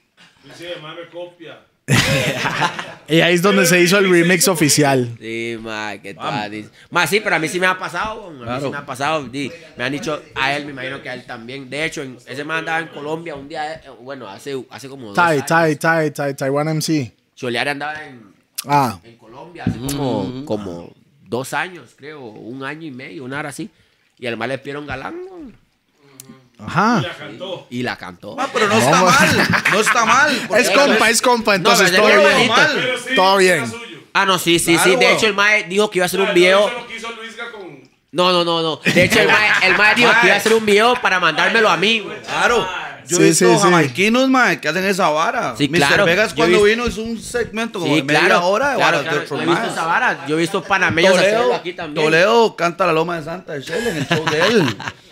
Sí, 0.56 0.64
mae 0.80 0.94
me 0.94 1.08
copia. 1.10 1.65
Y 3.08 3.20
ahí 3.20 3.34
es 3.34 3.42
donde 3.42 3.64
se 3.66 3.80
hizo 3.80 3.98
el 3.98 4.10
remix 4.10 4.48
oficial. 4.48 5.16
Sí, 5.20 5.56
ma, 5.60 5.96
que 6.02 6.12
tal. 6.14 6.68
Ma, 6.90 7.06
sí, 7.06 7.20
pero 7.20 7.36
a 7.36 7.38
mí 7.38 7.46
sí 7.48 7.60
me 7.60 7.66
ha 7.66 7.78
pasado. 7.78 8.26
A 8.26 8.30
mí 8.56 8.60
sí 8.64 8.68
me 8.68 8.76
ha 8.78 8.84
pasado. 8.84 9.28
Me 9.76 9.84
han 9.84 9.92
dicho 9.92 10.20
a 10.34 10.56
él, 10.56 10.64
me 10.66 10.72
imagino 10.72 11.00
que 11.00 11.08
a 11.10 11.14
él 11.14 11.24
también. 11.24 11.70
De 11.70 11.84
hecho, 11.84 12.02
en- 12.02 12.18
ese 12.26 12.42
man 12.42 12.58
andaba 12.58 12.80
en 12.80 12.88
Colombia 12.88 13.36
un 13.36 13.48
día, 13.48 13.74
eh, 13.74 13.80
bueno, 14.00 14.26
hace, 14.28 14.60
hace 14.70 14.88
como 14.88 15.06
dos 15.06 15.14
Tai, 15.14 15.36
años. 15.36 15.46
Tai, 15.46 15.76
Tai, 15.76 16.10
Tai, 16.10 16.34
Taiwan 16.34 16.66
MC. 16.78 17.12
Cholear 17.36 17.68
andaba 17.68 18.04
en, 18.04 18.22
Ah, 18.66 18.98
en 19.04 19.16
Colombia 19.16 19.62
hace 19.68 19.78
como, 19.78 20.44
como 20.44 20.92
dos 21.28 21.52
años, 21.52 21.94
creo, 21.96 22.20
un 22.24 22.64
año 22.64 22.88
y 22.88 22.90
medio, 22.90 23.22
una 23.22 23.38
hora 23.38 23.50
así. 23.50 23.70
Y 24.18 24.26
al 24.26 24.36
mal 24.36 24.48
le 24.48 24.58
pidieron 24.58 24.84
galán 24.84 25.20
ajá. 26.64 27.00
La 27.02 27.14
cantó. 27.16 27.66
y 27.70 27.82
la 27.82 27.96
cantó. 27.96 28.36
Ah, 28.38 28.48
pero 28.52 28.68
no 28.68 28.74
está 28.78 29.02
mal. 29.02 29.48
No 29.72 29.80
está 29.80 30.04
mal. 30.06 30.48
Es 30.58 30.70
compa, 30.70 31.10
es 31.10 31.22
compa, 31.22 31.54
entonces 31.54 31.90
pero 31.90 32.02
todo 32.02 32.08
bien. 32.36 32.50
Pero 32.54 32.98
sí, 32.98 33.14
Todo 33.14 33.36
bien. 33.38 33.72
Ah, 34.14 34.24
no, 34.24 34.38
sí, 34.38 34.58
sí, 34.58 34.74
Claro, 34.74 34.90
sí. 34.90 34.96
De 34.96 35.12
hecho, 35.12 35.26
el 35.26 35.34
mae 35.34 35.64
dijo 35.64 35.90
que 35.90 35.98
iba 35.98 36.04
a 36.04 36.06
hacer 36.06 36.20
Ah, 36.20 36.22
un 36.22 36.28
no, 36.30 36.34
video. 36.34 36.70
Luisga 37.20 37.52
con. 37.52 37.82
No, 38.12 38.32
no, 38.32 38.44
no, 38.44 38.62
no. 38.62 38.76
De 38.76 39.04
hecho, 39.04 39.20
el 39.20 39.28
mae, 39.28 39.50
el 39.68 39.76
mae 39.76 39.94
dijo 39.94 40.10
que 40.20 40.26
iba 40.28 40.34
a 40.34 40.38
hacer 40.38 40.54
un 40.54 40.64
video 40.64 40.94
para 41.02 41.20
mandármelo 41.20 41.68
a 41.68 41.76
mí, 41.76 42.00
güey. 42.00 42.20
Claro. 42.22 42.66
Yo 43.08 43.18
Sí, 43.18 43.22
he 43.22 43.26
visto 43.26 43.46
sí, 43.48 43.54
sí. 43.54 43.60
jamaiquinos, 43.62 44.28
mae, 44.28 44.58
que 44.60 44.68
hacen 44.68 44.84
esa 44.84 45.08
vara. 45.10 45.54
Sí, 45.56 45.68
Mr. 45.68 45.76
claro. 45.76 46.04
Vegas 46.06 46.30
Yo 46.30 46.36
cuando 46.36 46.66
he 46.66 46.70
vino 46.70 46.86
hizo 46.88 47.02
un 47.02 47.20
segmento 47.22 47.78
como 47.78 47.92
Sí, 47.94 48.00
de 48.00 48.04
media 48.04 48.20
claro. 48.26 48.46
hora 48.48 48.70
de 48.70 48.76
claro, 48.76 48.96
varas 48.98 49.02
claro. 49.02 49.18
de 49.18 49.24
otro 49.24 49.36
Yo 49.36 49.42
he 49.42 49.46
visto 49.46 49.66
esa 49.70 49.84
vara. 49.86 50.26
Yo 50.26 50.36
he 50.36 50.40
visto 50.40 50.62
panameños 50.64 51.14
Toledo, 51.14 51.54
aquí 51.54 51.72
también. 51.74 52.04
Toledo 52.06 52.56
canta 52.56 52.84
la 52.86 52.92
loma 52.92 53.16
de 53.18 53.24
Santa 53.24 53.52
de 53.52 53.60
Shell 53.60 53.86
en 53.86 53.96
el 53.98 54.08
show 54.08 54.24
de 54.28 54.40
él. 54.40 54.76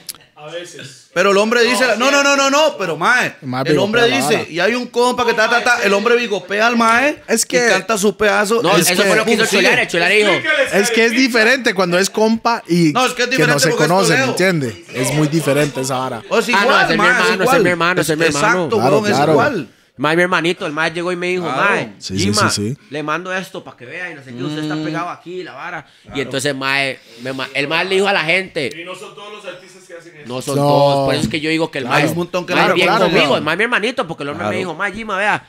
A 0.46 0.50
veces. 0.50 1.06
Pero 1.14 1.30
el 1.30 1.36
hombre 1.38 1.62
dice, 1.62 1.84
no, 1.96 2.10
no, 2.10 2.22
no, 2.22 2.36
no, 2.36 2.50
no, 2.50 2.76
pero 2.76 2.96
mae, 2.96 3.36
El 3.64 3.78
hombre 3.78 4.06
dice, 4.08 4.46
y 4.50 4.58
hay 4.60 4.74
un 4.74 4.88
compa 4.88 5.24
que 5.24 5.32
ta, 5.32 5.48
ta, 5.48 5.62
ta, 5.64 5.82
el 5.82 5.92
hombre 5.94 6.16
bigopea 6.16 6.66
al 6.66 6.76
mae, 6.76 7.22
Es 7.28 7.46
que- 7.46 7.64
y 7.66 7.70
canta 7.70 7.96
su 7.96 8.16
pedazo. 8.16 8.60
No, 8.62 8.74
el- 8.76 8.82
eso 8.82 8.94
que- 9.02 9.08
fue 9.08 9.16
lo 9.16 9.24
que 9.24 9.32
hizo. 9.32 9.42
El 9.44 9.48
Cholear 9.88 10.12
dijo. 10.12 10.30
Es 10.72 10.90
que 10.90 11.06
es 11.06 11.12
diferente 11.12 11.72
cuando 11.72 11.98
es 11.98 12.10
compa 12.10 12.62
y 12.68 12.92
No, 12.92 13.06
es 13.06 13.12
que 13.12 13.22
es 13.22 13.28
no 13.28 13.30
diferente 13.30 13.60
se 13.60 13.68
porque 13.70 13.84
es 13.84 13.88
conoce, 13.88 14.08
¿me 14.12 14.16
Toledo. 14.18 14.30
entiende? 14.32 14.84
Es 14.92 15.14
muy 15.14 15.28
diferente 15.28 15.80
esa 15.80 15.96
vara. 15.98 16.22
O 16.28 16.38
es 16.38 16.48
Ah, 16.48 16.52
no, 16.52 16.62
igual, 16.62 16.82
es 16.82 16.88
mi 16.88 16.94
hermano, 17.06 17.24
es 17.24 17.40
igual. 17.40 17.62
mi 17.62 17.70
hermano, 17.70 18.00
es 18.02 18.08
mi 18.08 18.12
hermano. 18.24 18.46
Exacto, 18.48 18.76
Claro, 18.76 18.96
weón, 18.98 19.06
es 19.10 19.16
claro. 19.16 19.32
igual. 19.32 19.68
Mae, 19.96 20.16
mi 20.16 20.22
hermanito, 20.22 20.66
el 20.66 20.72
mae 20.72 20.90
llegó 20.90 21.12
y 21.12 21.16
me 21.16 21.28
dijo, 21.28 21.44
Claro. 21.44 21.70
mae, 21.70 21.92
Sí, 21.98 22.18
sí, 22.18 22.24
Gima, 22.32 22.50
sí, 22.50 22.70
sí. 22.74 22.78
le 22.90 23.02
mando 23.04 23.32
esto 23.32 23.62
para 23.62 23.76
que 23.76 23.84
vea 23.86 24.10
y 24.10 24.14
no 24.16 24.24
sé 24.24 24.34
qué, 24.34 24.42
usted 24.42 24.62
está 24.64 24.74
pegado 24.74 25.08
aquí, 25.08 25.44
la 25.44 25.52
vara. 25.52 25.86
Y 26.14 26.20
entonces 26.20 26.52
mae, 26.52 26.98
me 27.22 27.30
el 27.54 27.68
mae 27.68 27.84
le 27.84 27.94
dijo 27.94 28.08
a 28.08 28.12
la 28.12 28.24
gente, 28.24 28.70
Y 28.76 28.84
no 28.84 28.92
son 28.96 29.14
todos 29.14 29.32
los 29.34 29.44
artistas 29.44 29.84
que 29.86 29.94
hacen 29.94 30.16
eso. 30.16 30.24
no 30.26 30.42
son 30.42 30.56
No. 30.56 30.62
todos, 30.62 31.04
por 31.06 31.14
eso 31.14 31.22
es 31.24 31.28
que 31.30 31.40
yo 31.40 31.48
digo 31.48 31.70
que 31.70 31.78
el 31.78 31.84
Claro, 31.84 31.96
mae 31.96 32.04
es 32.06 32.10
un 32.10 32.16
montón 32.18 32.44
que 32.44 32.54
mae 32.56 32.72
bien 32.72 32.88
claro, 32.88 33.04
conmigo, 33.04 33.20
claro. 33.20 33.36
el 33.36 33.42
mae 33.44 33.56
mi 33.56 33.62
hermanito, 33.62 34.06
porque 34.08 34.24
el 34.24 34.28
hombre 34.30 34.48
me 34.48 34.56
dijo, 34.56 34.74
mae, 34.74 34.92
Gima, 34.92 35.16
vea, 35.16 35.48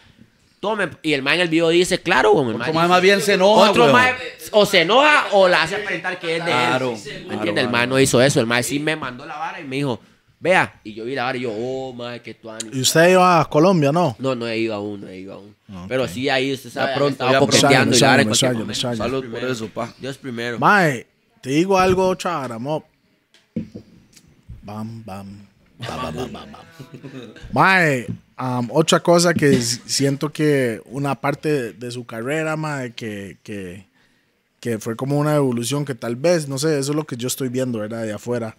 tome. 0.59 0.89
Y 1.01 1.13
el 1.13 1.23
mae 1.23 1.35
en 1.35 1.41
el 1.41 1.47
video 1.47 1.69
dice, 1.69 1.99
claro, 2.03 2.31
mae 2.35 2.43
Otro 2.53 2.57
mae 2.59 2.71
dice- 2.71 2.87
más 2.87 3.01
bien 3.01 3.21
se 3.21 3.33
enoja, 3.33 3.71
Otro 3.71 3.83
weón. 3.85 3.95
mae 3.95 4.13
o 4.51 4.65
se 4.67 4.81
enoja 4.81 5.25
o 5.31 5.47
la 5.47 5.63
hace 5.63 5.77
aparentar 5.77 6.19
que 6.19 6.37
es 6.37 6.45
de 6.45 6.51
Claro, 6.51 6.91
él. 6.91 6.97
¿Me 6.97 7.19
claro, 7.23 7.33
entiendes? 7.33 7.63
El 7.65 7.71
mae 7.71 7.87
no 7.87 7.99
hizo 7.99 8.21
eso. 8.21 8.39
El 8.39 8.45
mae 8.45 8.61
sí 8.61 8.79
me 8.79 8.95
mandó 8.95 9.25
la 9.25 9.37
vara 9.37 9.59
y 9.59 9.63
me 9.63 9.77
dijo, 9.77 9.99
vea. 10.45 10.79
Y 10.83 10.93
yo 10.93 11.03
vi 11.05 11.15
la 11.15 11.23
vara 11.23 11.37
y 11.37 11.41
yo, 11.41 11.51
oh, 11.51 11.91
mae, 11.93 12.21
qué 12.21 12.35
tuani. 12.35 12.69
¿Y 12.71 12.81
usted 12.81 13.09
iba 13.09 13.41
a 13.41 13.45
Colombia, 13.45 13.91
no? 13.91 14.15
No, 14.19 14.35
no 14.35 14.47
he 14.47 14.59
ido 14.59 14.75
aún, 14.75 15.01
no 15.01 15.07
he 15.07 15.17
ido 15.17 15.33
aún. 15.33 15.55
Pero 15.87 16.07
sí 16.07 16.29
ahí 16.29 16.53
usted 16.53 16.69
sabe, 16.69 16.93
pronto, 16.95 17.13
estaba 17.13 17.31
ya 17.31 17.37
pronto. 17.39 17.57
coqueteando 17.57 17.95
y 17.95 17.99
la 17.99 18.07
vara 18.07 18.21
en 18.21 18.27
cualquier 18.27 18.53
momento. 18.53 18.95
Salud 18.95 19.25
por 19.31 19.43
eso, 19.43 19.67
pa. 19.69 19.93
Dios 19.99 20.17
primero. 20.17 20.59
Mae, 20.59 21.07
te 21.41 21.49
digo 21.49 21.77
algo 21.77 22.15
vara, 22.23 22.59
mo. 22.59 22.85
Bam, 24.61 25.03
bam. 25.03 25.47
Bam, 25.77 26.01
bam, 26.01 26.15
bam, 26.15 26.31
bam, 26.31 26.51
bam. 26.51 27.33
Mae, 27.51 28.07
um, 28.39 28.69
otra 28.71 28.99
cosa 29.01 29.33
que 29.33 29.61
siento 29.61 30.31
que 30.31 30.81
una 30.85 31.15
parte 31.15 31.49
de, 31.49 31.73
de 31.73 31.91
su 31.91 32.05
carrera, 32.05 32.55
mae, 32.55 32.93
que, 32.93 33.37
que, 33.43 33.87
que 34.59 34.79
fue 34.79 34.95
como 34.95 35.19
una 35.19 35.35
evolución 35.35 35.83
que 35.83 35.95
tal 35.95 36.15
vez, 36.15 36.47
no 36.47 36.57
sé, 36.57 36.79
eso 36.79 36.91
es 36.91 36.95
lo 36.95 37.05
que 37.05 37.17
yo 37.17 37.27
estoy 37.27 37.49
viendo, 37.49 37.79
¿verdad? 37.79 38.03
De 38.03 38.13
afuera, 38.13 38.55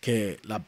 que 0.00 0.38
la 0.42 0.62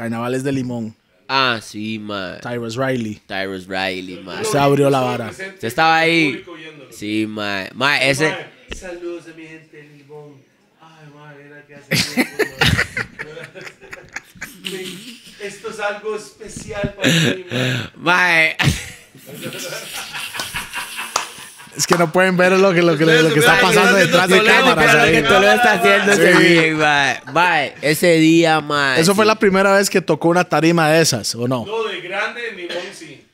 Carnavales 0.00 0.42
de 0.42 0.52
Limón, 0.52 0.94
Ah, 1.28 1.60
sí, 1.62 1.98
mae. 1.98 2.40
Tyrus 2.40 2.74
Riley, 2.74 3.20
Tyrus 3.26 3.66
Riley, 3.68 4.20
mae. 4.24 4.44
se 4.44 4.58
abrió 4.58 4.88
la 4.90 5.00
vara. 5.00 5.28
Usted 5.28 5.62
estaba 5.62 5.98
ahí. 5.98 6.42
Sí, 6.90 7.26
mae. 7.28 7.70
Mae, 7.74 8.10
ese. 8.10 8.34
Saludos 8.74 9.26
a 9.32 9.36
mi 9.36 9.46
gente 9.46 9.76
de 9.76 9.82
Limón. 9.98 10.40
Ay, 10.80 11.06
madre, 11.14 11.44
mira 11.44 11.66
que 11.66 11.74
hace. 11.76 12.26
Esto 15.42 15.70
es 15.70 15.80
algo 15.80 16.16
especial 16.16 16.94
para 16.94 17.08
mí, 17.08 17.44
mae. 17.50 17.90
Mae. 17.96 18.56
Es 21.76 21.86
que 21.86 21.96
no 21.96 22.10
pueden 22.10 22.36
ver 22.36 22.52
lo 22.52 22.72
que, 22.72 22.82
lo 22.82 22.96
que, 22.98 23.04
lo 23.04 23.32
que 23.32 23.38
está 23.38 23.60
pasando 23.60 23.96
detrás 23.96 24.28
de 24.28 24.42
cámaras. 24.42 24.76
vean 24.76 25.06
lo 25.06 25.12
que 25.12 25.22
Toledo 25.22 25.52
está 25.52 25.72
haciendo 25.74 26.12
ese 26.12 26.34
día, 26.38 26.74
mae. 26.76 27.20
Mae, 27.32 27.74
ese 27.82 28.12
día, 28.14 28.60
mae. 28.60 29.00
Eso 29.00 29.14
fue 29.14 29.24
la 29.24 29.36
primera 29.36 29.74
vez 29.74 29.88
que 29.88 30.00
tocó 30.00 30.28
una 30.28 30.44
tarima 30.44 30.90
de 30.90 31.00
esas, 31.00 31.34
¿o 31.34 31.46
no? 31.46 31.64
No, 31.64 31.84
de 31.84 32.00
grande 32.00 32.48
en 32.50 32.56
Limón 32.56 32.82
sí. 32.92 33.24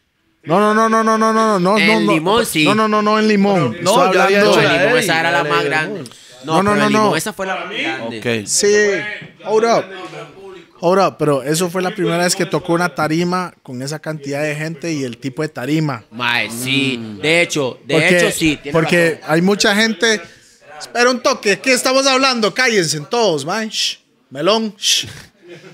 No, 0.42 0.60
no, 0.60 0.74
no, 0.74 0.88
no, 0.88 1.02
no, 1.02 1.18
no, 1.18 1.32
no, 1.32 1.58
no, 1.58 1.78
En 1.78 1.86
no, 1.86 2.00
no. 2.00 2.12
Limón, 2.12 2.46
sí. 2.46 2.64
No, 2.64 2.74
no, 2.74 2.86
no, 2.88 3.02
no, 3.02 3.18
en 3.18 3.26
Limón. 3.26 3.78
No, 3.80 4.12
ya 4.12 4.24
había 4.24 4.40
hecho 4.40 4.60
en 4.60 4.72
Limón 4.72 4.98
esa 4.98 5.20
era 5.20 5.30
la 5.32 5.42
más 5.44 5.62
de 5.62 5.68
grande. 5.68 6.04
No, 6.44 6.62
No, 6.62 6.74
no, 6.74 6.74
pero 6.74 6.90
no, 6.90 7.16
esa 7.16 7.32
fue 7.32 7.46
la 7.46 7.56
más 7.56 7.70
grande. 7.70 8.18
Ok. 8.42 8.46
Sí, 8.46 8.66
hold 9.44 9.64
up. 9.64 9.84
Up, 10.80 11.16
pero 11.18 11.42
eso 11.42 11.70
fue 11.70 11.82
la 11.82 11.90
primera 11.94 12.18
vez 12.18 12.36
que 12.36 12.46
tocó 12.46 12.74
una 12.74 12.94
tarima 12.94 13.54
con 13.62 13.80
esa 13.82 13.98
cantidad 13.98 14.42
de 14.42 14.54
gente 14.54 14.92
y 14.92 15.04
el 15.04 15.18
tipo 15.18 15.42
de 15.42 15.48
tarima. 15.48 16.04
Mae, 16.10 16.50
sí. 16.50 17.18
De 17.22 17.42
hecho, 17.42 17.78
de 17.86 17.94
Porque, 17.94 18.18
hecho, 18.18 18.30
sí. 18.30 18.58
tiene 18.62 18.72
porque 18.72 19.10
razón. 19.20 19.30
hay 19.34 19.42
mucha 19.42 19.74
gente. 19.74 20.20
Espera 20.78 21.10
un 21.10 21.20
toque, 21.22 21.58
¿qué 21.60 21.72
estamos 21.72 22.06
hablando? 22.06 22.52
Cállense 22.52 23.00
todos. 23.08 23.46
Shh. 23.46 23.98
Melón, 24.30 24.74
shh. 24.76 25.06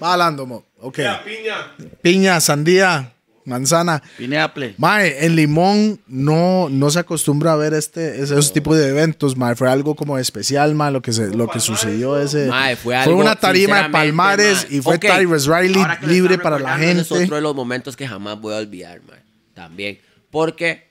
Va 0.02 0.12
hablando, 0.12 0.46
mo. 0.46 0.64
Ok. 0.80 0.98
La 0.98 1.22
piña. 1.24 1.72
Piña, 2.02 2.40
sandía, 2.40 3.11
manzana. 3.44 4.02
Pineapple. 4.16 4.74
Mae, 4.78 5.24
en 5.24 5.36
Limón 5.36 6.00
no, 6.06 6.68
no 6.68 6.90
se 6.90 7.00
acostumbra 7.00 7.52
a 7.52 7.56
ver 7.56 7.74
este, 7.74 8.22
esos 8.22 8.52
tipos 8.52 8.76
de 8.76 8.88
eventos, 8.88 9.36
mae. 9.36 9.54
Fue 9.54 9.70
algo 9.70 9.94
como 9.94 10.18
especial, 10.18 10.74
mae, 10.74 10.92
lo 10.92 11.02
que, 11.02 11.12
se, 11.12 11.34
lo 11.34 11.48
que 11.48 11.60
sucedió 11.60 12.18
ese. 12.20 12.46
Mae, 12.46 12.76
fue 12.76 12.96
algo, 12.96 13.16
una 13.16 13.36
tarima 13.36 13.84
de 13.84 13.90
Palmares 13.90 14.66
mae. 14.68 14.78
y 14.78 14.80
fue 14.82 14.96
Ok, 14.96 15.02
Tyrus 15.02 15.46
Riley 15.46 15.84
libre 16.02 16.38
para 16.38 16.58
la 16.58 16.76
ese 16.76 16.86
gente. 16.86 17.02
Es 17.02 17.12
otro 17.12 17.36
de 17.36 17.42
los 17.42 17.54
momentos 17.54 17.96
que 17.96 18.06
jamás 18.06 18.40
voy 18.40 18.54
a 18.54 18.58
olvidar, 18.58 19.00
mae. 19.08 19.20
También. 19.54 20.00
Porque 20.30 20.88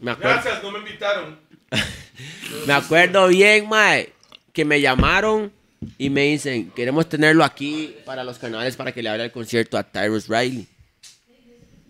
me 0.00 0.10
acuerdo, 0.12 0.40
Gracias, 0.42 0.62
no 0.62 0.70
me 0.72 0.78
invitaron. 0.78 1.38
me 2.66 2.72
acuerdo 2.72 3.28
bien, 3.28 3.68
mae, 3.68 4.12
que 4.52 4.64
me 4.64 4.80
llamaron 4.80 5.52
y 5.96 6.10
me 6.10 6.22
dicen, 6.22 6.70
queremos 6.70 7.08
tenerlo 7.08 7.44
aquí 7.44 7.96
para 8.04 8.24
los 8.24 8.38
canales 8.38 8.76
para 8.76 8.92
que 8.92 9.02
le 9.02 9.08
hable 9.08 9.24
el 9.24 9.32
concierto 9.32 9.78
a 9.78 9.82
Tyrus 9.82 10.28
Riley. 10.28 10.66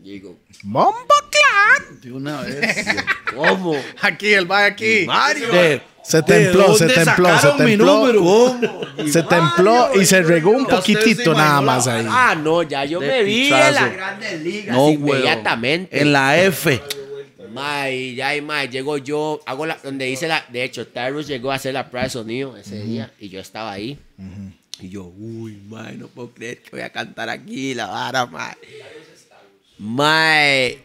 Y 0.02 0.12
digo, 0.12 0.38
¡Bombo 0.62 1.14
clan! 1.30 2.00
De 2.00 2.12
una 2.12 2.40
vez. 2.42 2.86
¿Cómo? 3.34 3.74
Aquí, 4.02 4.32
el 4.32 4.50
va 4.50 4.64
aquí. 4.66 5.06
De- 5.06 5.82
Se 6.02 6.16
¿de 6.18 6.22
templó, 6.22 6.74
se 6.74 6.86
templó, 6.86 7.38
se 7.38 7.50
templó. 7.52 8.56
Se 9.06 9.22
templó 9.22 9.90
y 10.00 10.06
se 10.06 10.22
regó 10.22 10.50
un 10.50 10.66
poquitito 10.66 11.34
nada 11.34 11.60
más 11.60 11.86
la 11.86 11.94
ahí. 11.96 12.06
Ah, 12.08 12.34
no, 12.34 12.62
ya 12.62 12.84
yo 12.84 12.98
De 13.00 13.06
me 13.06 13.22
vi 13.22 13.44
pichazo. 13.44 13.84
en 14.30 14.44
ligas 14.44 14.74
No, 14.76 14.82
güey. 14.84 14.94
inmediatamente. 14.94 16.00
En 16.00 16.12
la 16.12 16.40
F. 16.42 16.80
Mae, 17.52 18.14
ya, 18.14 18.34
y 18.36 18.40
mae, 18.40 18.68
llego 18.68 18.96
yo, 18.96 19.40
hago 19.44 19.66
la, 19.66 19.76
donde 19.82 20.08
hice 20.08 20.28
la, 20.28 20.44
de 20.50 20.62
hecho, 20.62 20.86
Tyrus 20.86 21.26
llegó 21.26 21.50
a 21.50 21.56
hacer 21.56 21.74
la 21.74 21.90
prueba 21.90 22.04
de 22.04 22.10
sonido 22.10 22.56
ese 22.56 22.80
día 22.80 23.12
y 23.18 23.28
yo 23.28 23.40
estaba 23.40 23.72
ahí. 23.72 23.98
Y 24.80 24.88
yo, 24.88 25.04
uy, 25.18 25.60
mae, 25.68 25.96
no 25.96 26.06
puedo 26.06 26.30
creer 26.32 26.62
que 26.62 26.70
voy 26.70 26.80
a 26.82 26.90
cantar 26.90 27.28
aquí, 27.28 27.74
la 27.74 27.86
vara, 27.88 28.24
mae. 28.26 28.54
Mae. 29.80 30.78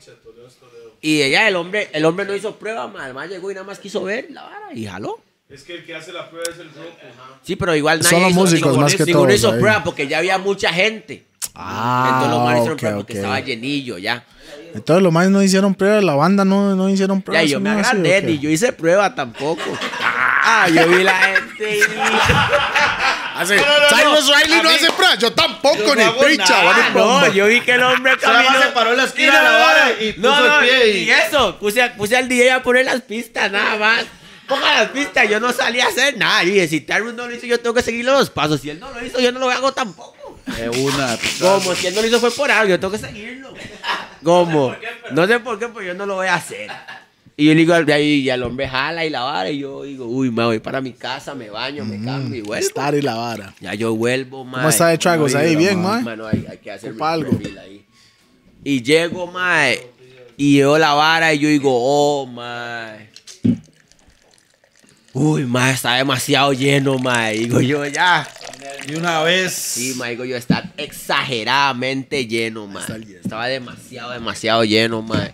Y 1.02 1.22
ella, 1.22 1.48
el 1.48 1.56
hombre, 1.58 1.90
el 1.94 2.04
hombre 2.06 2.26
no 2.26 2.34
hizo 2.34 2.56
prueba, 2.56 2.88
mae, 2.88 3.10
el 3.10 3.14
mae 3.14 3.28
llegó 3.28 3.52
y 3.52 3.54
nada 3.54 3.66
más 3.66 3.78
quiso 3.78 4.04
ver 4.04 4.28
la 4.32 4.44
vara 4.44 4.74
y 4.74 4.86
jaló. 4.88 5.20
Es 5.50 5.62
que 5.64 5.76
el 5.76 5.86
que 5.86 5.94
hace 5.96 6.12
la 6.12 6.28
prueba 6.30 6.50
es 6.52 6.58
el 6.60 6.70
roco. 6.70 6.90
Sí, 7.44 7.56
pero 7.56 7.76
igual 7.76 8.02
Son 8.04 8.22
los 8.24 8.32
hizo, 8.32 8.40
músicos 8.40 8.62
ninguno- 8.72 8.82
más 8.82 8.96
que 8.96 9.06
ninguno 9.06 9.26
todos 9.28 9.36
hizo 9.40 9.52
ahí. 9.52 9.60
prueba 9.60 9.84
porque 9.84 10.08
ya 10.08 10.18
había 10.18 10.38
mucha 10.40 10.74
gente. 10.74 11.26
Ah, 11.54 12.06
Entonces 12.08 12.32
los 12.32 12.44
manes 12.44 12.60
hicieron 12.62 12.74
ok, 12.74 12.80
prueba 12.80 12.98
porque 12.98 13.14
ok. 13.14 13.18
estaba 13.18 13.40
llenillo 13.42 13.98
ya. 14.00 14.26
Entonces 14.74 15.04
los 15.04 15.14
más 15.14 15.30
no 15.30 15.44
hicieron 15.44 15.76
prueba, 15.76 16.02
la 16.02 16.16
banda 16.16 16.44
no, 16.44 16.76
no 16.76 16.90
hicieron 16.90 17.22
prueba. 17.22 17.44
Ya, 17.44 17.48
yo 17.50 17.60
me 17.60 17.70
agrandé, 17.70 18.22
ni 18.24 18.40
yo 18.40 18.50
hice 18.50 18.74
prueba 18.74 19.14
tampoco. 19.14 19.62
Ah, 20.48 20.70
yo 20.70 20.88
vi 20.88 21.04
la 21.04 21.12
gente 21.16 21.80
y... 21.80 21.82
Hace, 23.36 23.58
Cyrus 23.58 24.28
Riley 24.34 24.62
no 24.64 24.70
hace 24.70 24.92
prueba, 24.94 25.16
yo 25.16 25.34
tampoco, 25.34 25.78
Yo 25.78 25.94
no 25.96 26.14
ni 26.14 26.26
picha, 26.38 26.48
nada. 26.64 26.64
vale, 26.64 26.84
no, 26.94 27.34
yo 27.34 27.48
vi 27.48 27.60
que 27.62 27.74
el 27.74 27.84
hombre 27.84 28.18
caminó. 28.18 28.62
se 28.62 28.68
paró 28.70 28.92
en 28.92 28.98
la 28.98 29.04
esquina 29.04 29.28
Y 29.28 29.36
de 29.36 29.44
la 29.44 29.52
vara 29.52 29.92
y 30.00 30.16
no, 30.18 30.30
puso 30.32 30.46
el 30.46 30.52
no, 30.52 30.60
pie 30.62 30.88
y- 30.92 30.98
y 31.04 31.12
eso, 31.12 31.60
puse, 31.60 31.90
puse 31.98 32.16
al 32.16 32.30
DJ 32.30 32.52
a 32.52 32.64
poner 32.64 32.86
las 32.86 33.02
pistas, 33.02 33.52
nada 33.52 33.76
más. 33.78 34.06
Ponga 34.48 34.74
las 34.76 34.90
pistas, 34.92 35.28
yo 35.30 35.40
no 35.40 35.52
salí 35.52 35.82
a 35.82 35.88
hacer 35.88 36.18
nada. 36.18 36.44
Y 36.44 36.52
dije, 36.52 36.68
si 36.68 36.80
Tyrus 36.82 37.14
no 37.16 37.28
lo 37.28 37.36
hizo, 37.36 37.46
yo 37.48 37.60
tengo 37.60 37.74
que 37.74 37.82
seguirle 37.82 38.12
los 38.12 38.30
pasos. 38.30 38.62
Si 38.62 38.70
él 38.70 38.80
no 38.80 38.92
lo 38.92 39.04
hizo, 39.04 39.20
yo 39.20 39.32
no 39.32 39.40
lo 39.40 39.50
hago 39.50 39.74
tampoco. 39.74 40.40
De 40.46 40.70
una. 40.70 41.18
Como 41.42 41.74
si 41.76 41.88
él 41.88 41.96
no 41.96 42.02
lo 42.02 42.08
hizo 42.08 42.20
fue 42.20 42.30
por 42.32 42.52
algo, 42.52 42.70
yo 42.70 42.80
tengo 42.80 42.92
que 42.92 43.00
seguirlo. 43.00 43.54
¿Cómo? 44.24 44.76
No 45.12 45.28
sé 45.28 45.40
por 45.40 45.58
qué, 45.60 45.68
pero 45.68 45.82
yo 45.82 45.94
no 45.96 46.06
lo 46.06 46.16
voy 46.16 46.28
a 46.28 46.36
hacer. 46.36 46.70
Y 47.38 47.48
yo 47.48 47.54
le 47.54 47.60
digo 47.60 47.74
al 47.74 47.90
ahí, 47.92 48.22
y 48.22 48.30
el 48.30 48.44
hombre 48.44 48.68
jala 48.68 49.06
y 49.06 49.10
la 49.10 49.24
vara, 49.24 49.50
y 49.52 49.60
yo 49.60 49.84
digo, 49.84 50.06
uy, 50.06 50.32
me 50.32 50.46
voy 50.46 50.60
para 50.60 50.80
mi 50.80 50.94
casa, 50.94 51.36
me 51.36 51.50
baño, 51.50 51.84
me 51.84 52.02
cambio 52.04 52.40
y 52.40 52.42
vuelvo. 52.42 52.66
Estar 52.66 52.96
y 52.96 53.02
la 53.02 53.16
vara. 53.16 53.54
Ya 53.60 53.74
yo 53.74 53.94
vuelvo, 53.94 54.46
mae. 54.46 54.62
¿Cómo 54.62 54.70
está 54.70 54.88
de 54.88 54.98
tragos 54.98 55.36
ahí? 55.36 55.56
Bien, 55.58 55.82
mae. 55.82 56.02
Mano, 56.02 56.28
hay, 56.28 56.46
hay 56.50 56.58
que 56.60 56.72
hacer 56.72 56.96
algo. 56.98 57.38
ahí. 57.62 57.86
Y 58.64 58.82
llego, 58.82 59.28
mae, 59.28 59.86
y 60.38 60.60
veo 60.60 60.78
la 60.78 60.94
vara 60.94 61.34
y 61.34 61.40
yo 61.40 61.50
digo, 61.50 61.72
oh, 61.74 62.26
mae. 62.26 63.10
Uy, 65.12 65.46
mae, 65.46 65.74
está 65.74 65.96
demasiado 65.96 66.54
lleno, 66.54 66.98
mae. 67.00 67.38
Digo 67.38 67.60
yo, 67.60 67.86
ya. 67.86 68.26
De 68.88 68.98
una 68.98 69.24
vez. 69.24 69.52
Sí, 69.52 69.94
mae, 69.98 70.12
digo 70.12 70.24
yo, 70.24 70.38
está 70.38 70.72
exageradamente 70.78 72.28
lleno, 72.28 72.66
mae. 72.68 72.86
Estaba 73.22 73.48
demasiado, 73.48 74.12
demasiado 74.12 74.64
lleno, 74.64 75.02
mae. 75.02 75.34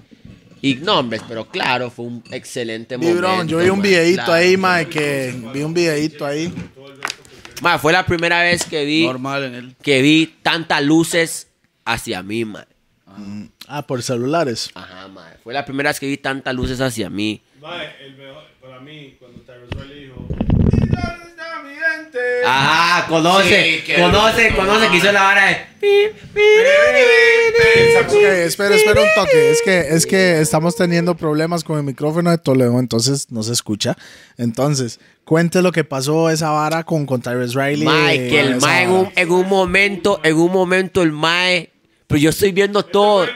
Y 0.62 0.76
no, 0.76 1.00
hombre, 1.00 1.20
pero 1.28 1.48
claro, 1.48 1.90
fue 1.90 2.06
un 2.06 2.24
excelente 2.32 2.98
momento. 2.98 3.44
Yo 3.46 3.58
vi 3.60 3.70
un 3.70 3.82
videito 3.82 4.16
claro. 4.26 4.34
ahí, 4.34 4.58
mae, 4.58 4.88
que 4.88 5.34
vi 5.54 5.64
un 5.64 5.74
videito 5.74 6.26
ahí. 6.26 6.54
Mae, 7.62 7.78
fue 7.80 7.92
la 7.94 8.06
primera 8.06 8.42
vez 8.42 8.64
que 8.66 8.86
vi, 8.86 9.06
Normal 9.06 9.44
en 9.46 9.56
él. 9.56 9.76
que 9.82 10.02
vi 10.02 10.36
tantas 10.42 10.84
luces 10.84 11.48
hacia 11.86 12.22
mí, 12.24 12.46
mae. 12.46 12.66
Ah, 13.68 13.86
por 13.86 14.02
celulares. 14.04 14.70
Ajá, 14.74 15.08
mae. 15.08 15.36
Fue 15.44 15.54
la 15.54 15.66
primera 15.66 15.90
vez 15.90 16.00
que 16.00 16.08
vi 16.08 16.18
tantas 16.18 16.54
luces 16.56 16.80
hacia 16.82 17.10
mí. 17.10 17.42
Mae, 17.60 17.88
el 18.06 18.16
mejor, 18.16 18.44
para 18.62 18.80
mí, 18.80 19.16
cuando 19.20 19.40
Tyrus 19.42 19.70
Riley 19.72 20.06
dijo, 20.06 20.28
"Mira, 20.80 21.20
está 21.28 21.64
mi 21.64 21.70
gente". 21.76 22.01
Ajá, 22.46 23.08
conoce, 23.08 23.84
Sí, 23.86 23.94
conoce, 23.94 24.54
conoce 24.56 24.90
que 24.90 24.98
hizo 24.98 25.12
la 25.12 25.22
vara 25.22 25.46
de. 25.48 25.58
Espera, 28.46 28.76
espera 28.76 29.02
un 29.02 29.08
toque. 29.16 29.52
Es 29.52 29.62
que, 29.62 29.80
es 29.80 30.06
que 30.06 30.42
estamos 30.42 30.76
teniendo 30.76 31.16
problemas 31.16 31.64
con 31.64 31.78
el 31.78 31.84
micrófono 31.84 32.32
de 32.32 32.38
Toledo, 32.38 32.80
entonces 32.80 33.32
no 33.32 33.44
se 33.44 33.54
escucha. 33.54 33.98
Entonces, 34.38 35.00
cuente 35.24 35.62
lo 35.62 35.72
que 35.72 35.84
pasó 35.84 36.30
esa 36.30 36.50
vara 36.52 36.84
con, 36.84 37.06
con 37.06 37.22
Tyrus 37.22 37.54
Riley. 37.54 37.86
Mae, 37.86 38.28
eh, 38.28 38.30
que 38.30 38.40
el 38.40 38.56
mae 38.58 38.84
en 38.84 38.90
un, 38.92 39.12
en 39.16 39.32
un 39.32 39.48
momento, 39.48 40.20
en 40.24 40.36
un 40.36 40.52
momento 40.52 41.02
el 41.02 41.12
mae. 41.12 41.72
Pero 42.08 42.20
yo 42.20 42.30
estoy 42.30 42.52
viendo 42.52 42.84
todo. 42.84 43.28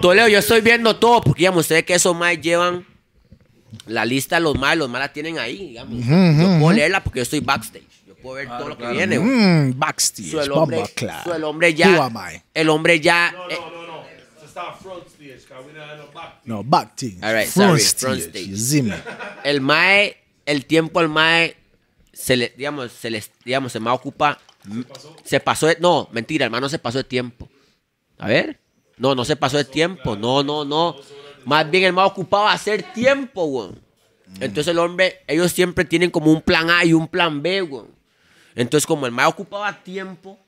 Toledo, 0.00 0.28
yo 0.28 0.38
estoy 0.38 0.60
viendo 0.60 0.96
todo. 0.96 1.20
Porque 1.20 1.40
digamos, 1.40 1.62
ustedes 1.62 1.84
que 1.84 1.94
esos 1.94 2.16
mae 2.16 2.38
llevan 2.38 2.86
la 3.86 4.04
lista 4.04 4.36
de 4.36 4.42
los 4.42 4.58
mae, 4.58 4.76
los 4.76 4.88
mae 4.88 5.00
la 5.00 5.12
tienen 5.12 5.38
ahí, 5.38 5.68
digamos. 5.68 5.98
yo 5.98 6.58
puedo 6.60 6.72
leerla 6.72 7.02
porque 7.02 7.18
yo 7.20 7.22
estoy 7.22 7.40
backstage. 7.40 7.84
Puedo 8.22 8.36
ver 8.36 8.48
todo 8.48 8.68
lo 8.70 8.78
que 8.78 8.86
viene. 8.88 9.18
güey. 9.18 9.30
Mm, 9.30 9.78
backstage, 9.78 10.30
So, 10.30 10.42
el 10.42 10.52
hombre, 10.52 10.78
bomba 10.78 11.24
so, 11.24 11.34
el 11.34 11.44
hombre 11.44 11.70
Who 11.70 11.76
ya. 11.76 12.04
am 12.04 12.16
I? 12.16 12.42
El 12.54 12.68
hombre 12.68 13.00
ya. 13.00 13.32
No, 13.32 13.50
eh, 13.50 13.58
no, 13.58 13.70
no, 13.70 13.86
no. 13.86 13.90
Front 14.82 15.06
stage, 15.06 15.46
los 15.96 16.12
back. 16.12 16.40
No, 16.44 16.62
backstage. 16.64 17.16
All 17.22 17.34
right, 17.34 17.48
front 17.48 17.78
sorry, 17.80 18.20
stage. 18.20 18.56
front 18.56 18.92
stage. 18.92 19.02
El 19.44 19.60
mae, 19.60 20.16
el 20.44 20.66
tiempo 20.66 21.00
al 21.00 21.08
mae, 21.08 21.56
se 22.12 22.36
le, 22.36 22.52
digamos, 22.56 22.92
se 22.92 23.10
les, 23.10 23.30
digamos, 23.44 23.72
se 23.72 23.80
me 23.80 23.90
ocupa. 23.90 24.38
Se 25.24 25.40
pasó 25.40 25.66
de, 25.66 25.78
no, 25.80 26.08
mentira, 26.12 26.44
el 26.44 26.50
mae 26.50 26.60
no 26.60 26.68
se 26.68 26.78
pasó 26.78 26.98
de 26.98 27.04
tiempo. 27.04 27.48
A 28.18 28.28
ver, 28.28 28.58
no, 28.98 29.14
no 29.14 29.24
se 29.24 29.36
pasó 29.36 29.56
de 29.56 29.64
tiempo, 29.64 30.14
no, 30.16 30.42
no, 30.42 30.64
no. 30.64 30.96
Más 31.46 31.70
bien 31.70 31.84
el 31.84 31.92
mae 31.94 32.04
ocupaba 32.06 32.52
hacer 32.52 32.82
tiempo, 32.92 33.44
weón. 33.44 33.80
Entonces 34.40 34.68
el 34.68 34.78
hombre, 34.78 35.20
ellos 35.26 35.52
siempre 35.52 35.84
tienen 35.84 36.10
como 36.10 36.30
un 36.30 36.42
plan 36.42 36.68
A 36.70 36.84
y 36.84 36.92
un 36.92 37.08
plan 37.08 37.40
B, 37.42 37.62
weón. 37.62 37.88
Entonces 38.54 38.86
como 38.86 39.06
el 39.06 39.12
mae 39.12 39.26
ocupaba 39.26 39.82
tiempo, 39.82 40.38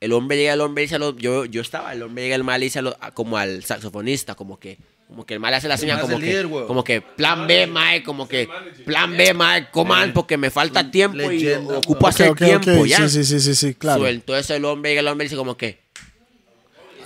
el 0.00 0.12
hombre 0.12 0.36
llega, 0.36 0.52
el 0.54 0.60
hombre 0.60 0.82
dice 0.82 0.96
a 0.96 0.98
los, 0.98 1.16
yo, 1.16 1.44
yo 1.44 1.60
estaba, 1.60 1.92
el 1.92 2.02
hombre 2.02 2.24
llega, 2.24 2.34
el 2.36 2.44
mae 2.44 2.58
le 2.58 2.66
dice 2.66 2.80
a 2.80 2.82
lo- 2.82 2.96
a- 3.00 3.12
como 3.12 3.36
al 3.36 3.64
saxofonista, 3.64 4.34
como 4.34 4.58
que, 4.58 4.78
como 5.06 5.24
que 5.24 5.34
el 5.34 5.40
mae 5.40 5.50
le 5.52 5.56
hace 5.58 5.68
la 5.68 5.74
es 5.76 5.80
como 6.00 6.18
que, 6.18 6.26
líder, 6.26 6.48
como 6.66 6.82
que 6.84 7.00
plan 7.02 7.46
B, 7.46 7.66
mae, 7.66 8.02
como 8.02 8.26
que 8.28 8.48
plan 8.84 9.16
B, 9.16 9.32
mae, 9.34 9.70
coman 9.70 10.12
porque 10.12 10.36
me 10.36 10.50
falta 10.50 10.90
tiempo 10.90 11.30
y 11.30 11.48
ocupo 11.52 12.00
weón. 12.00 12.08
hacer 12.08 12.34
tiempo, 12.34 12.84
ya. 12.86 13.08
Sí, 13.08 13.08
sí, 13.08 13.24
sí, 13.24 13.40
sí, 13.40 13.54
sí, 13.54 13.74
claro. 13.74 14.00
So, 14.02 14.08
entonces 14.08 14.50
el 14.50 14.64
hombre 14.64 14.90
llega, 14.90 15.00
el 15.00 15.08
hombre 15.08 15.24
dice 15.26 15.36
como 15.36 15.56
que, 15.56 15.80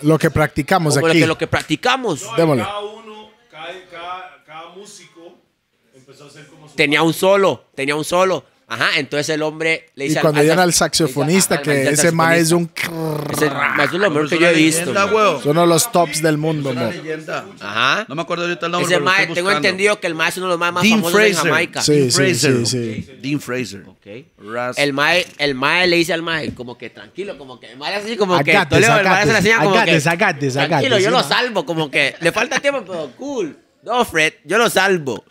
Lo 0.02 0.18
que 0.18 0.30
practicamos 0.30 0.94
como 0.94 1.06
lo 1.06 1.12
aquí. 1.12 1.20
que, 1.20 1.26
lo 1.26 1.38
que 1.38 1.46
practicamos. 1.46 2.22
No, 2.22 2.32
y 2.34 2.36
Démosle. 2.36 2.62
Cada 2.64 2.80
uno, 2.80 3.30
cada, 3.50 3.84
cada, 3.90 4.44
cada 4.44 4.68
músico 4.70 5.38
empezó 5.94 6.24
a 6.24 6.26
hacer 6.28 6.46
como 6.46 6.68
su. 6.68 6.76
Tenía 6.76 7.02
un 7.02 7.12
solo, 7.14 7.64
tenía 7.74 7.94
un 7.96 8.04
solo. 8.04 8.44
Ajá, 8.68 8.98
entonces 8.98 9.28
el 9.28 9.42
hombre 9.42 9.90
le 9.94 10.06
Y 10.06 10.08
dice 10.08 10.20
cuando 10.20 10.40
al, 10.40 10.46
viene 10.46 10.60
al 10.60 10.68
al 10.68 10.74
saxofonista, 10.74 11.62
que 11.62 11.70
al 11.86 11.94
ese 11.94 12.10
mae 12.10 12.40
es 12.40 12.50
un... 12.50 12.68
Ese- 13.32 13.46
eso 13.46 13.54
es 13.84 13.92
lo 13.92 14.10
mejor 14.10 14.28
que 14.28 14.34
Es 14.34 14.40
yo 14.40 14.48
he 14.48 14.52
visto. 14.54 14.92
Son 14.92 15.50
uno 15.52 15.60
de 15.60 15.66
los 15.68 15.92
tops 15.92 16.20
del 16.20 16.36
mundo, 16.36 16.70
Una 16.70 16.86
mo. 16.86 16.90
leyenda. 16.90 17.44
Ajá. 17.60 18.04
No 18.08 18.16
me 18.16 18.22
acuerdo 18.22 18.42
ahorita 18.42 18.66
el 18.66 18.72
nombre. 18.72 18.92
Ese 18.92 19.00
mae, 19.00 19.28
tengo 19.28 19.52
entendido 19.52 20.00
que 20.00 20.08
el 20.08 20.16
mae 20.16 20.30
es 20.30 20.36
uno 20.38 20.46
de 20.46 20.50
los 20.50 20.58
más, 20.58 20.72
más 20.72 20.82
Dean 20.82 20.94
famosos 20.98 21.16
Fraser. 21.16 21.44
Jamaica. 21.44 21.80
Sí, 21.80 21.92
Dean 21.92 22.10
sí, 22.10 22.16
Fraser. 22.16 22.66
sí, 22.66 23.02
sí. 23.06 23.18
Dean 23.22 23.40
Fraser. 23.40 23.84
El 24.76 24.92
mae, 24.92 25.24
el 25.38 25.54
mae 25.54 25.86
le 25.86 25.96
dice 25.96 26.12
al 26.12 26.22
mae, 26.22 26.52
como 26.52 26.76
que 26.76 26.90
tranquilo, 26.90 27.38
como 27.38 27.60
que 27.60 27.70
el 27.70 27.76
mae 27.78 27.94
así 27.94 28.16
como 28.16 28.36
que 28.42 28.50
el 28.50 28.56
mae 28.56 29.22
hace 29.22 29.32
la 29.32 29.40
I 29.40 29.52
como 29.62 29.84
que 29.84 30.00
tranquilo, 30.00 30.98
yo 30.98 31.10
lo 31.12 31.22
salvo, 31.22 31.64
como 31.64 31.88
que 31.88 32.16
le 32.20 32.32
falta 32.32 32.58
tiempo, 32.58 32.82
pero 32.84 33.12
cool. 33.16 33.56
No, 33.84 34.04
Fred, 34.04 34.34
yo 34.44 34.58
lo 34.58 34.68
salvo. 34.68 35.24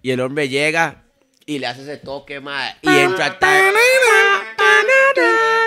Y 0.00 0.12
el 0.12 0.20
hombre 0.20 0.48
llega 0.48 1.02
y 1.48 1.58
le 1.58 1.66
hace 1.66 1.80
ese 1.80 1.96
toque, 1.96 2.40
mae, 2.40 2.76
y 2.82 2.88
entra 2.90 3.38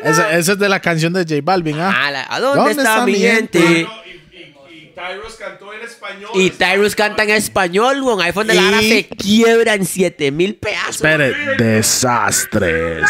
ese 0.04 0.52
es 0.52 0.60
de 0.60 0.70
la 0.70 0.80
canción 0.80 1.12
de 1.12 1.22
J 1.24 1.42
Balvin, 1.44 1.80
¿ah? 1.80 1.92
Ah, 2.06 2.12
la- 2.12 2.28
¿A 2.30 2.40
dónde, 2.40 2.72
está, 2.72 3.04
mi 3.04 3.16
gente? 3.16 3.60
Y, 3.60 4.94
Tyrus 4.94 5.36
cantó 5.40 5.74
en 5.74 5.82
español. 5.82 6.30
Y 6.36 6.50
Tyrus 6.52 6.96
canta 6.96 7.24
en 7.24 7.32
español, 7.32 8.00
weón. 8.04 8.22
Ahí 8.22 8.32
fue 8.32 8.44
donde 8.44 8.54
la 8.62 8.70
vara 8.70 8.84
Y- 8.84 8.90
se 8.90 9.08
quiebra 9.10 9.74
en 9.74 9.86
7000 9.86 10.56
pedazos. 10.56 10.96
Espere, 10.98 11.34
desastres. 11.58 13.10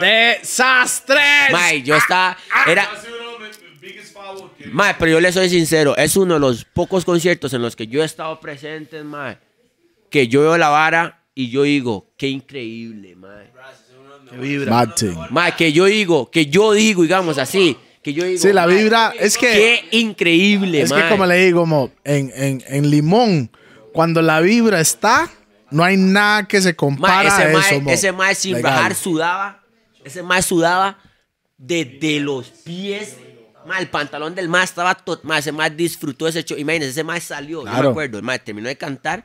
desastres. 0.00 1.50
Mae, 1.52 1.82
yo 1.82 1.96
estaba. 1.96 2.36
Era. 2.66 2.86
Mae, 4.72 4.94
pero 4.98 5.12
yo 5.12 5.20
le 5.20 5.32
soy 5.32 5.48
sincero. 5.48 5.96
Es 5.96 6.16
uno 6.16 6.34
de 6.34 6.40
los 6.40 6.66
pocos 6.66 7.06
conciertos 7.06 7.54
en 7.54 7.62
los 7.62 7.74
que 7.76 7.86
yo 7.86 8.02
he 8.02 8.06
estado 8.06 8.38
presente, 8.40 9.02
mae. 9.02 9.38
Que 10.14 10.28
yo 10.28 10.42
veo 10.42 10.56
la 10.56 10.68
vara 10.68 11.24
y 11.34 11.50
yo 11.50 11.64
digo, 11.64 12.06
qué 12.16 12.28
increíble, 12.28 13.16
mae. 13.16 13.50
Que 14.30 14.36
vibra. 14.36 14.86
Mae, 15.30 15.56
que 15.56 15.72
yo 15.72 15.86
digo, 15.86 16.30
que 16.30 16.46
yo 16.46 16.72
digo, 16.72 17.02
digamos 17.02 17.36
así. 17.36 17.76
Que 18.00 18.12
yo 18.14 18.22
digo. 18.24 18.38
Sí, 18.40 18.52
la 18.52 18.64
mae, 18.68 18.76
vibra, 18.76 19.12
es 19.18 19.36
que- 19.36 19.50
Qué 19.90 19.98
increíble, 19.98 20.82
Es 20.82 20.90
mae. 20.90 21.02
que 21.02 21.08
como 21.08 21.26
le 21.26 21.34
digo, 21.46 21.66
mo, 21.66 21.90
en, 22.04 22.30
en, 22.36 22.62
en 22.68 22.90
Limón, 22.90 23.50
cuando 23.92 24.22
la 24.22 24.40
vibra 24.40 24.80
está, 24.80 25.28
no 25.72 25.82
hay 25.82 25.96
nada 25.96 26.46
que 26.46 26.60
se 26.60 26.68
Mae, 26.68 26.76
compara 26.76 27.28
ese 27.28 27.42
a 27.42 27.48
mae, 27.52 27.72
eso, 27.72 27.80
mo. 27.80 27.90
ese 27.90 28.12
mae 28.12 28.34
sin 28.36 28.54
Legal. 28.54 28.72
rajar 28.72 28.94
sudaba. 28.94 29.64
Ese 30.04 30.22
mae 30.22 30.42
sudaba 30.42 30.96
desde 31.58 32.20
los 32.20 32.50
pies 32.50 33.16
Ma, 33.66 33.78
el 33.80 33.88
pantalón 33.88 34.34
del 34.36 34.48
más 34.48 34.70
estaba 34.70 34.94
todo. 34.94 35.20
Ese 35.36 35.50
más 35.50 35.76
disfrutó 35.76 36.28
ese 36.28 36.44
show. 36.44 36.56
Imagínense, 36.56 36.90
ese 36.90 37.02
más 37.02 37.24
salió. 37.24 37.60
Yo 37.60 37.64
me 37.64 37.70
Claro. 37.72 37.90
acuerdo. 37.90 38.18
El 38.18 38.22
más 38.22 38.44
terminó 38.44 38.68
de 38.68 38.76
cantar 38.76 39.24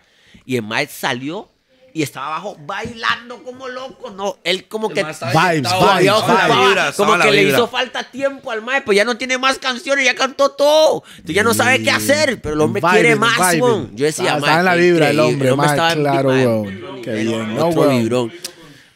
y 0.50 0.56
el 0.56 0.64
más 0.64 0.90
salió 0.90 1.48
y 1.94 2.02
estaba 2.02 2.26
abajo 2.26 2.58
bailando 2.66 3.44
como 3.44 3.68
loco. 3.68 4.10
No, 4.10 4.38
él 4.44 4.68
como 4.68 4.90
que. 4.90 5.04
mae 5.04 5.12
estaba 5.12 5.52
Vibes, 5.52 5.72
vibes, 5.72 6.96
como 6.96 7.20
que 7.20 7.32
le 7.32 7.44
hizo 7.44 7.68
falta 7.68 8.02
tiempo 8.10 8.50
al 8.50 8.64
mae, 8.64 8.82
pues 8.82 8.96
ya 8.96 9.06
no 9.06 9.16
tiene 9.16 9.38
más 9.38 9.60
canciones, 9.60 10.06
ya 10.06 10.16
cantó 10.16 10.50
todo. 10.50 11.04
Entonces 11.12 11.36
ya 11.36 11.44
no 11.44 11.54
sabe 11.54 11.84
qué 11.84 11.92
hacer, 11.92 12.42
pero 12.42 12.56
el 12.56 12.62
hombre 12.62 12.82
quiere 12.82 13.16
más. 13.16 13.56
Yo 13.94 14.06
decía, 14.06 14.32
mae, 14.32 14.40
estaba 14.40 14.60
en 14.60 14.66
la 14.66 14.76
vibra 14.76 15.10
el 15.12 15.20
hombre, 15.20 15.56
mae, 15.56 15.68
estaba 15.68 15.94
en- 15.94 16.00
claro, 16.00 16.30
mae, 16.30 16.48
weón. 16.48 17.02
Qué 17.04 17.14
bien, 17.14 17.56
¿no, 17.56 17.68
weón? 17.68 18.32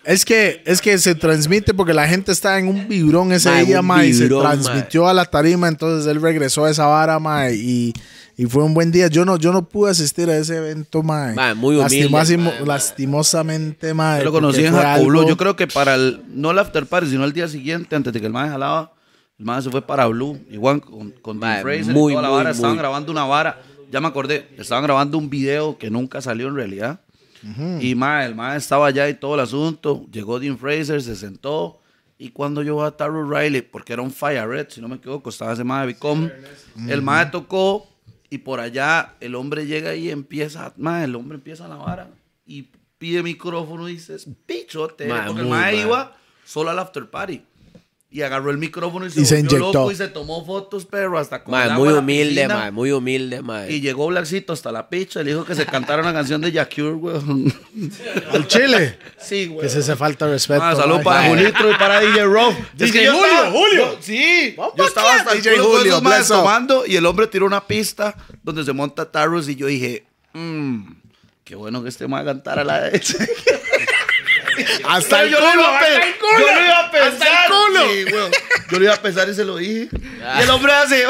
Es 0.03 0.25
que, 0.25 0.63
es 0.65 0.81
que 0.81 0.97
se 0.97 1.13
transmite 1.13 1.75
porque 1.75 1.93
la 1.93 2.07
gente 2.07 2.31
está 2.31 2.57
en 2.57 2.67
un 2.67 2.87
vibrón 2.87 3.31
ese 3.31 3.49
Mae, 3.49 3.65
día, 3.65 3.81
mae, 3.83 4.07
y 4.07 4.13
se 4.15 4.27
transmitió 4.27 5.07
a 5.07 5.13
la 5.13 5.25
tarima, 5.25 5.67
entonces 5.67 6.09
él 6.11 6.19
regresó 6.19 6.65
a 6.65 6.71
esa 6.71 6.87
vara, 6.87 7.19
mae, 7.19 7.53
y, 7.53 7.93
y 8.35 8.45
fue 8.45 8.63
un 8.63 8.73
buen 8.73 8.91
día. 8.91 9.07
Yo 9.07 9.25
no, 9.25 9.37
yo 9.37 9.51
no 9.51 9.67
pude 9.67 9.91
asistir 9.91 10.29
a 10.29 10.37
ese 10.37 10.57
evento, 10.57 11.03
mae. 11.03 11.35
Mae, 11.35 11.53
muy 11.53 11.75
humilde, 11.75 12.09
mae, 12.09 12.37
mae. 12.37 12.65
lastimosamente, 12.65 13.93
mae. 13.93 14.19
Yo 14.19 14.25
lo 14.25 14.31
conocí 14.31 14.65
en 14.65 14.73
Jacob 14.73 15.27
Yo 15.27 15.37
creo 15.37 15.55
que 15.55 15.67
para 15.67 15.95
el, 15.95 16.21
no 16.29 16.51
el 16.51 16.59
after 16.59 16.85
party, 16.85 17.11
sino 17.11 17.25
el 17.25 17.33
día 17.33 17.47
siguiente, 17.47 17.95
antes 17.95 18.11
de 18.11 18.19
que 18.19 18.25
el 18.25 18.33
man 18.33 18.49
jalaba, 18.49 18.93
el 19.37 19.45
man 19.45 19.61
se 19.61 19.69
fue 19.69 19.81
para 19.81 20.07
Blue. 20.07 20.39
Igual 20.49 20.81
con, 20.81 21.11
con 21.11 21.37
Mae, 21.37 21.61
Fraser 21.61 21.93
muy, 21.93 22.13
y 22.13 22.15
toda 22.15 22.23
la 22.23 22.29
muy, 22.29 22.37
vara. 22.37 22.51
Estaban 22.51 22.71
muy. 22.71 22.79
grabando 22.79 23.11
una 23.11 23.25
vara. 23.25 23.61
Ya 23.91 24.01
me 24.01 24.07
acordé. 24.07 24.47
Estaban 24.57 24.83
grabando 24.83 25.17
un 25.17 25.29
video 25.29 25.77
que 25.77 25.91
nunca 25.91 26.21
salió 26.21 26.47
en 26.47 26.55
realidad. 26.55 26.99
Y 27.81 27.93
mae, 27.93 28.25
el 28.25 28.35
man 28.35 28.55
estaba 28.55 28.87
allá 28.87 29.09
y 29.09 29.15
todo 29.15 29.35
el 29.35 29.41
asunto. 29.41 30.05
Llegó 30.11 30.39
Dean 30.39 30.57
Fraser, 30.57 31.01
se 31.01 31.15
sentó. 31.15 31.81
Y 32.17 32.29
cuando 32.29 32.63
yo 32.63 32.81
a 32.83 32.95
Taro 32.95 33.29
Riley, 33.29 33.61
porque 33.61 33.91
era 33.91 34.01
un 34.01 34.11
Fire 34.11 34.47
Red, 34.47 34.67
si 34.69 34.79
no 34.79 34.87
me 34.87 34.95
equivoco, 34.95 35.29
estaba 35.29 35.51
ese 35.51 35.65
mae 35.65 35.81
de 35.81 35.87
Vicom. 35.87 36.29
El 36.87 37.01
mae 37.01 37.25
tocó 37.25 37.92
y 38.33 38.39
por 38.39 38.59
allá 38.59 39.13
el 39.19 39.35
hombre 39.35 39.67
llega 39.67 39.93
y 39.93 40.09
empieza, 40.09 40.73
mae, 40.77 41.03
el 41.03 41.15
hombre 41.15 41.35
empieza 41.35 41.67
la 41.67 41.75
vara 41.75 42.09
y 42.47 42.63
pide 42.97 43.21
micrófono 43.21 43.87
y 43.87 43.93
dice, 43.93 44.17
pichote, 44.47 45.05
Mae, 45.05 45.27
porque 45.27 45.41
el 45.43 45.85
iba 45.85 46.17
solo 46.43 46.71
al 46.71 46.79
after 46.79 47.07
party. 47.07 47.43
Y 48.15 48.21
agarró 48.21 48.51
el 48.51 48.59
micrófono 48.59 49.07
y 49.07 49.09
se, 49.09 49.21
Y 49.21 49.25
se 49.25 49.39
inyectó. 49.39 49.57
loco 49.57 49.91
y 49.91 49.95
se 49.95 50.07
tomó 50.07 50.45
fotos, 50.45 50.85
pero 50.85 51.17
hasta 51.17 51.43
con 51.43 51.51
Mae, 51.51 51.65
el 51.65 51.71
agua 51.71 51.85
muy 51.89 51.97
humilde, 51.97 52.43
piscina. 52.43 52.69
muy 52.71 52.91
humilde, 52.91 53.41
mae. 53.41 53.71
Y 53.73 53.81
llegó 53.81 54.05
Blackcito 54.05 54.53
hasta 54.53 54.71
la 54.71 54.87
picha, 54.87 55.23
le 55.23 55.31
dijo 55.31 55.43
que 55.43 55.55
se 55.55 55.65
cantara 55.65 56.03
una 56.03 56.13
canción 56.13 56.39
de 56.39 56.51
Jacure, 56.51 56.91
weón. 56.93 57.51
Al 58.31 58.47
Chile. 58.47 58.99
Sí, 59.19 59.47
güey. 59.47 59.61
Que 59.61 59.69
se 59.69 59.79
hace 59.79 59.95
falta 59.95 60.27
respeto. 60.27 60.61
Ah, 60.63 60.75
salud 60.75 60.97
mae. 60.97 61.03
para 61.03 61.27
Julitro 61.27 61.71
y 61.71 61.73
para 61.73 61.99
DJ 62.01 62.23
Rob. 62.25 62.53
DJ 62.75 63.07
Julio, 63.09 63.51
Julio. 63.51 63.93
yo- 63.93 63.97
sí, 63.99 64.53
Vamos 64.55 64.73
yo 64.77 64.85
estaba 64.85 65.15
hasta 65.15 65.31
el 65.33 65.41
DJ 65.41 65.57
Julio, 65.57 65.99
tomando 66.27 66.85
y 66.85 66.95
el 66.95 67.05
hombre 67.07 67.25
tiró 67.25 67.47
una 67.47 67.65
pista 67.65 68.15
donde 68.43 68.63
se 68.63 68.73
monta 68.73 69.09
Tarros 69.11 69.49
y 69.49 69.55
yo 69.55 69.65
dije, 69.65 70.05
mmm, 70.33 70.83
qué 71.43 71.55
bueno 71.55 71.81
que 71.81 71.89
este 71.89 72.07
mae 72.07 72.23
cantara 72.23 72.63
la 72.63 72.81
de 72.81 73.01
Hasta 74.87 75.23
el 75.23 75.31
lo 75.31 75.37
culo, 75.39 75.65
hasta 75.65 75.95
el 75.95 76.17
culo. 76.17 76.39
yo 76.39 76.53
lo 76.53 76.65
iba 76.65 76.79
a 76.79 76.91
pensar. 76.91 77.13
Hasta 77.13 77.45
el 77.45 77.51
culo. 77.51 77.81
Sí, 77.89 78.13
weón. 78.13 78.31
Yo 78.71 78.79
lo 78.79 78.83
iba 78.85 78.93
a 78.93 79.01
pensar 79.01 79.29
y 79.29 79.35
se 79.35 79.45
lo 79.45 79.57
dije. 79.57 79.89
Y 79.93 80.41
el 80.41 80.49
hombre 80.49 80.73
hace. 80.73 81.05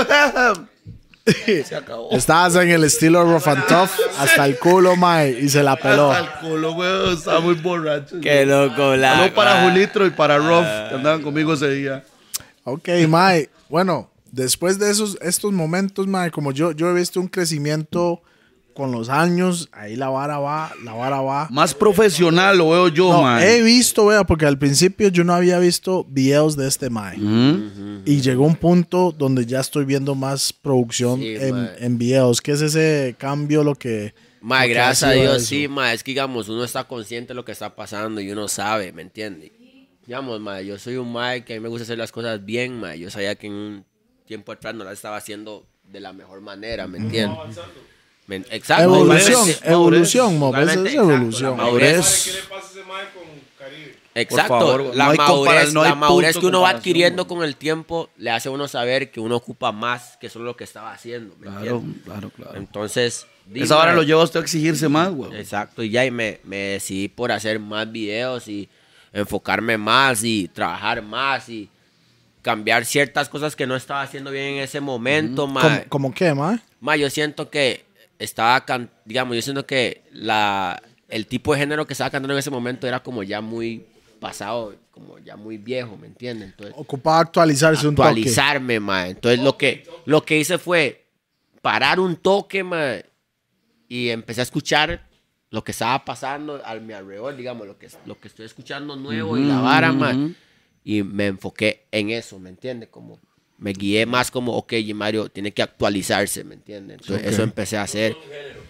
se 1.64 1.76
acabó. 1.76 2.12
Estabas 2.12 2.56
en 2.56 2.70
el 2.70 2.84
estilo 2.84 3.24
rough 3.24 3.48
and 3.48 3.66
tough 3.68 3.92
hasta 4.20 4.46
el 4.46 4.58
culo, 4.58 4.96
mae, 4.96 5.32
y 5.32 5.50
se 5.50 5.64
la 5.64 5.76
peló. 5.76 6.12
Hasta 6.12 6.26
el 6.26 6.50
culo, 6.50 6.74
weón. 6.74 7.14
Estaba 7.14 7.40
muy 7.40 7.56
borracho. 7.56 8.20
Qué 8.22 8.46
loco, 8.46 8.96
la. 8.96 9.18
Salud 9.18 9.34
para. 9.34 9.64
Julitro 9.64 10.06
y 10.06 10.10
para 10.10 10.38
Rob, 10.38 10.64
que 10.90 10.96
andaban 10.96 11.22
conmigo 11.22 11.54
ese 11.54 11.70
día. 11.70 12.04
Ok, 12.64 12.90
mae. 13.08 13.50
Bueno, 13.70 14.10
después 14.32 14.80
de 14.80 14.92
esos 14.92 15.18
estos 15.22 15.52
momentos, 15.54 16.08
mae, 16.08 16.32
como 16.32 16.52
yo, 16.52 16.72
yo 16.72 16.90
he 16.90 16.94
visto 16.94 17.20
un 17.20 17.28
crecimiento 17.28 18.22
con 18.74 18.92
los 18.92 19.10
años, 19.10 19.70
ahí 19.72 19.96
la 19.96 20.10
vara 20.10 20.40
va, 20.40 20.72
la 20.84 20.94
vara 20.94 21.22
va. 21.22 21.48
Más 21.52 21.74
profesional 21.74 22.58
lo 22.58 22.70
veo 22.72 22.88
yo, 22.90 23.12
No, 23.12 23.22
man. 23.22 23.42
he 23.44 23.62
visto, 23.62 24.08
vea, 24.08 24.24
porque 24.24 24.46
al 24.46 24.58
principio 24.58 25.10
yo 25.10 25.24
no 25.24 25.34
había 25.34 25.60
visto 25.60 26.06
videos 26.10 26.56
de 26.58 26.68
este 26.68 26.90
mae. 26.90 27.18
Y 28.06 28.22
llegó 28.22 28.46
un 28.46 28.56
punto 28.56 29.12
donde 29.18 29.46
ya 29.46 29.60
estoy 29.60 29.86
viendo 29.86 30.16
más 30.16 30.52
producción 30.54 31.20
Sí, 31.20 31.36
en, 31.38 31.98
videos. 31.98 32.42
¿Qué 32.42 32.52
es 32.54 32.62
ese 32.62 33.16
cambio 33.18 33.64
lo 33.64 33.76
que... 33.76 34.14
Mae, 34.42 34.68
gracias 34.68 35.04
a 35.10 35.14
Dios, 35.14 35.38
eso? 35.38 35.46
sí, 35.46 35.68
mae. 35.70 35.94
Es 35.96 36.04
que, 36.04 36.12
digamos, 36.12 36.50
uno 36.50 36.64
está 36.66 36.84
consciente 36.84 37.30
de 37.30 37.36
lo 37.36 37.46
que 37.46 37.54
está 37.54 37.76
pasando 37.76 38.20
y 38.20 38.30
uno 38.32 38.48
sabe, 38.50 38.92
¿me 38.92 39.02
entiende? 39.02 39.52
Digamos, 40.06 40.42
mae, 40.42 40.66
yo 40.66 40.78
soy 40.78 40.98
un 40.98 41.14
mae 41.14 41.46
que 41.46 41.54
a 41.54 41.56
mí 41.56 41.64
me 41.64 41.70
gusta 41.70 41.84
hacer 41.84 41.98
las 41.98 42.12
cosas 42.12 42.44
bien, 42.44 42.78
mae. 42.80 43.00
Yo 43.00 43.10
sabía 43.10 43.36
que 43.36 43.48
en 43.48 43.54
un 43.54 43.86
tiempo 44.26 44.52
atrás 44.52 44.76
no 44.76 44.84
las 44.84 44.94
estaba 44.96 45.16
haciendo 45.16 45.66
de 45.90 46.02
la 46.02 46.12
mejor 46.12 46.42
manera, 46.42 46.88
¿me 46.88 46.98
entiende? 46.98 47.36
Men- 47.46 47.56
Exacto. 48.30 48.84
Evolución, 48.84 49.50
evolución, 49.64 50.56
es 50.56 50.64
exacto, 50.64 50.90
evolución. 50.90 51.52
la 51.52 51.64
madurez. 51.64 51.98
Madurez. 51.98 52.24
¿Qué 52.26 52.32
le 52.32 52.42
pasa 52.44 52.68
a 52.68 52.72
ese 52.72 52.84
mae 52.84 53.06
con 53.14 53.24
Caribe? 53.60 53.96
Exacto, 54.16 54.60
favor, 54.60 54.96
la 54.96 55.08
no 55.08 55.14
madurez, 55.16 55.74
no 55.74 55.84
la 55.84 55.96
madurez 55.96 56.38
que 56.38 56.46
uno 56.46 56.62
va 56.62 56.70
adquiriendo 56.70 57.28
con 57.28 57.44
el 57.44 57.56
tiempo 57.56 58.10
le 58.18 58.30
hace 58.30 58.48
a 58.48 58.52
uno 58.52 58.68
saber 58.68 59.12
que 59.12 59.20
uno 59.20 59.36
ocupa 59.36 59.72
más 59.72 60.18
que 60.18 60.30
solo 60.30 60.46
lo 60.46 60.56
que 60.56 60.64
estaba 60.64 60.94
haciendo, 60.94 61.36
¿me 61.40 61.48
Claro, 61.48 61.84
claro, 62.06 62.30
claro. 62.30 62.56
Entonces, 62.56 63.26
Esa 63.54 63.76
vara 63.76 63.92
mae, 63.92 63.98
lo 63.98 64.04
lleva 64.04 64.22
a 64.22 64.24
usted 64.26 64.40
a 64.40 64.44
exigirse 64.44 64.88
más, 64.88 65.12
güey. 65.12 65.36
Exacto, 65.36 65.84
y 65.84 65.90
ya 65.90 66.06
y 66.06 66.12
me, 66.12 66.40
me 66.44 66.58
decidí 66.58 67.08
por 67.08 67.32
hacer 67.32 67.60
más 67.60 67.92
videos 67.92 68.48
y 68.48 68.70
enfocarme 69.12 69.78
más 69.78 70.24
y 70.24 70.48
trabajar 70.48 71.02
más 71.02 71.50
y 71.50 71.70
cambiar 72.42 72.86
ciertas 72.86 73.30
cosas 73.30 73.56
que 73.56 73.66
no 73.66 73.76
estaba 73.76 74.02
haciendo 74.02 74.30
bien 74.30 74.56
en 74.56 74.64
ese 74.64 74.80
momento, 74.80 75.44
¿Cómo, 75.44 75.54
ma. 75.56 75.84
cómo 75.90 76.14
qué, 76.14 76.34
mae? 76.34 76.60
Ma, 76.82 76.96
yo 76.96 77.10
siento 77.10 77.50
que 77.50 77.86
estaba, 78.24 78.64
can- 78.66 78.90
digamos, 79.06 79.36
yo 79.36 79.42
siento 79.42 79.66
que 79.66 80.04
la, 80.12 80.82
el 81.08 81.28
tipo 81.28 81.54
de 81.54 81.60
género 81.60 81.86
que 81.86 81.94
estaba 81.94 82.10
cantando 82.10 82.34
en 82.34 82.40
ese 82.40 82.50
momento 82.52 82.88
era 82.88 83.02
como 83.02 83.24
ya 83.24 83.42
muy 83.42 83.86
pasado, 84.20 84.76
como 84.92 85.20
ya 85.20 85.36
muy 85.36 85.58
viejo, 85.58 85.98
¿me 85.98 86.08
entiendes? 86.08 86.50
Entonces, 86.50 86.76
Ocupaba 86.78 87.20
actualizarse 87.20 87.88
un 87.88 87.96
toque. 87.96 88.08
actualizarme, 88.10 88.80
ma. 88.80 89.08
Entonces 89.08 89.40
lo 89.42 89.58
que, 89.58 89.86
lo 90.06 90.24
que 90.24 90.38
hice 90.40 90.58
fue 90.58 91.06
parar 91.62 92.00
un 92.00 92.16
toque, 92.16 92.64
ma, 92.64 92.96
y 93.88 94.10
empecé 94.10 94.42
a 94.42 94.44
escuchar 94.44 95.08
lo 95.50 95.64
que 95.64 95.72
estaba 95.72 96.04
pasando 96.04 96.62
a 96.66 96.74
mi 96.76 96.94
alrededor, 96.94 97.36
digamos, 97.36 97.68
lo 97.68 97.78
que, 97.78 97.88
lo 98.06 98.20
que 98.20 98.28
estoy 98.28 98.46
escuchando 98.46 98.96
nuevo 98.96 99.38
y 99.38 99.44
la 99.44 99.60
vara, 99.60 99.92
ma. 99.92 100.18
Y 100.84 101.04
me 101.04 101.28
enfoqué 101.28 101.86
en 101.92 102.10
eso, 102.10 102.40
¿me 102.40 102.50
entiendes? 102.50 102.90
Como 102.90 103.20
me 103.64 103.72
guié 103.72 104.06
más 104.06 104.30
como, 104.30 104.58
ok, 104.58 104.74
Mario 104.94 105.30
tiene 105.30 105.54
que 105.54 105.62
actualizarse, 105.62 106.44
¿me 106.44 106.56
entiendes? 106.56 107.00
Entonces 107.00 107.26
eso 107.26 107.44
empecé 107.44 107.78
a 107.78 107.84
hacer. 107.84 108.14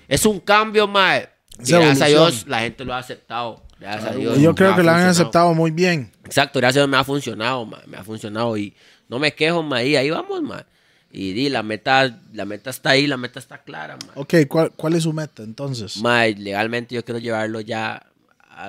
Es 0.07 0.23
un 0.23 0.39
cambio, 0.39 0.87
ma. 0.87 1.17
Y 1.17 1.23
Es 1.63 1.69
gracias 1.71 2.01
a. 2.01 2.05
Dios 2.05 2.45
la 2.47 2.59
gente 2.59 2.85
lo 2.85 2.93
ha 2.93 2.99
aceptado. 2.99 3.63
Gracias 3.79 4.11
a 4.11 4.15
Dios. 4.15 4.37
Yo 4.37 4.53
creo 4.53 4.75
que 4.75 4.83
lo 4.83 4.91
han 4.91 5.07
aceptado 5.07 5.55
muy 5.55 5.71
bien. 5.71 6.11
Exacto, 6.23 6.59
gracias 6.59 6.77
a 6.77 6.79
Dios 6.81 6.91
me 6.91 6.97
ha 6.97 7.03
funcionado, 7.03 7.65
ma, 7.65 7.81
me 7.87 7.97
ha 7.97 8.03
funcionado 8.03 8.55
y 8.55 8.75
no 9.09 9.17
me 9.17 9.33
quejo, 9.33 9.63
ma, 9.63 9.81
y 9.81 9.95
ahí 9.95 10.11
vamos, 10.11 10.43
ma. 10.43 10.63
Y 11.11 11.33
di, 11.33 11.49
la 11.49 11.63
meta, 11.63 12.21
la 12.31 12.45
meta 12.45 12.69
está 12.69 12.91
ahí, 12.91 13.07
la 13.07 13.17
meta 13.17 13.39
está 13.39 13.63
clara, 13.63 13.97
ma. 14.05 14.13
Ok, 14.13 14.35
¿cuál, 14.47 14.73
cuál 14.73 14.93
es 14.93 15.03
su 15.03 15.13
meta 15.13 15.41
entonces? 15.41 15.97
Ma, 15.97 16.27
y 16.27 16.35
legalmente 16.35 16.93
yo 16.93 17.03
quiero 17.03 17.17
llevarlo 17.17 17.61
ya 17.61 18.12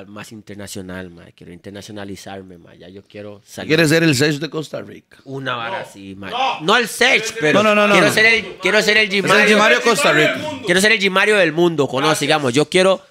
más 0.06 0.32
internacional, 0.32 1.10
ma. 1.10 1.24
Quiero 1.34 1.52
internacionalizarme, 1.52 2.58
ma. 2.58 2.74
Ya 2.74 2.88
yo 2.88 3.02
quiero 3.02 3.40
salir. 3.44 3.68
Quiere 3.68 3.88
ser 3.88 4.02
el 4.02 4.14
Sage 4.14 4.38
de 4.38 4.50
Costa 4.50 4.80
Rica. 4.82 5.18
Una 5.24 5.56
vara 5.56 5.80
así, 5.80 6.14
ma. 6.16 6.30
no. 6.30 6.60
No, 6.60 6.76
el 6.76 6.88
Sech, 6.88 7.36
pero 7.40 7.62
No, 7.62 7.74
no, 7.74 7.74
no, 7.74 7.86
no, 7.88 7.92
quiero, 7.94 8.08
no. 8.08 8.12
Ser 8.14 8.26
el, 8.26 8.44
quiero 8.62 8.82
ser 8.82 8.96
el 8.96 9.10
Gimario. 9.10 9.58
Costa 9.82 10.12
Rica. 10.12 10.40
Quiero 10.64 10.80
ser 10.80 10.92
el 10.92 10.98
Gimario 10.98 11.36
del 11.36 11.52
mundo, 11.52 11.86
conoce, 11.88 12.24
digamos. 12.24 12.52
Yo 12.52 12.68
quiero 12.68 13.02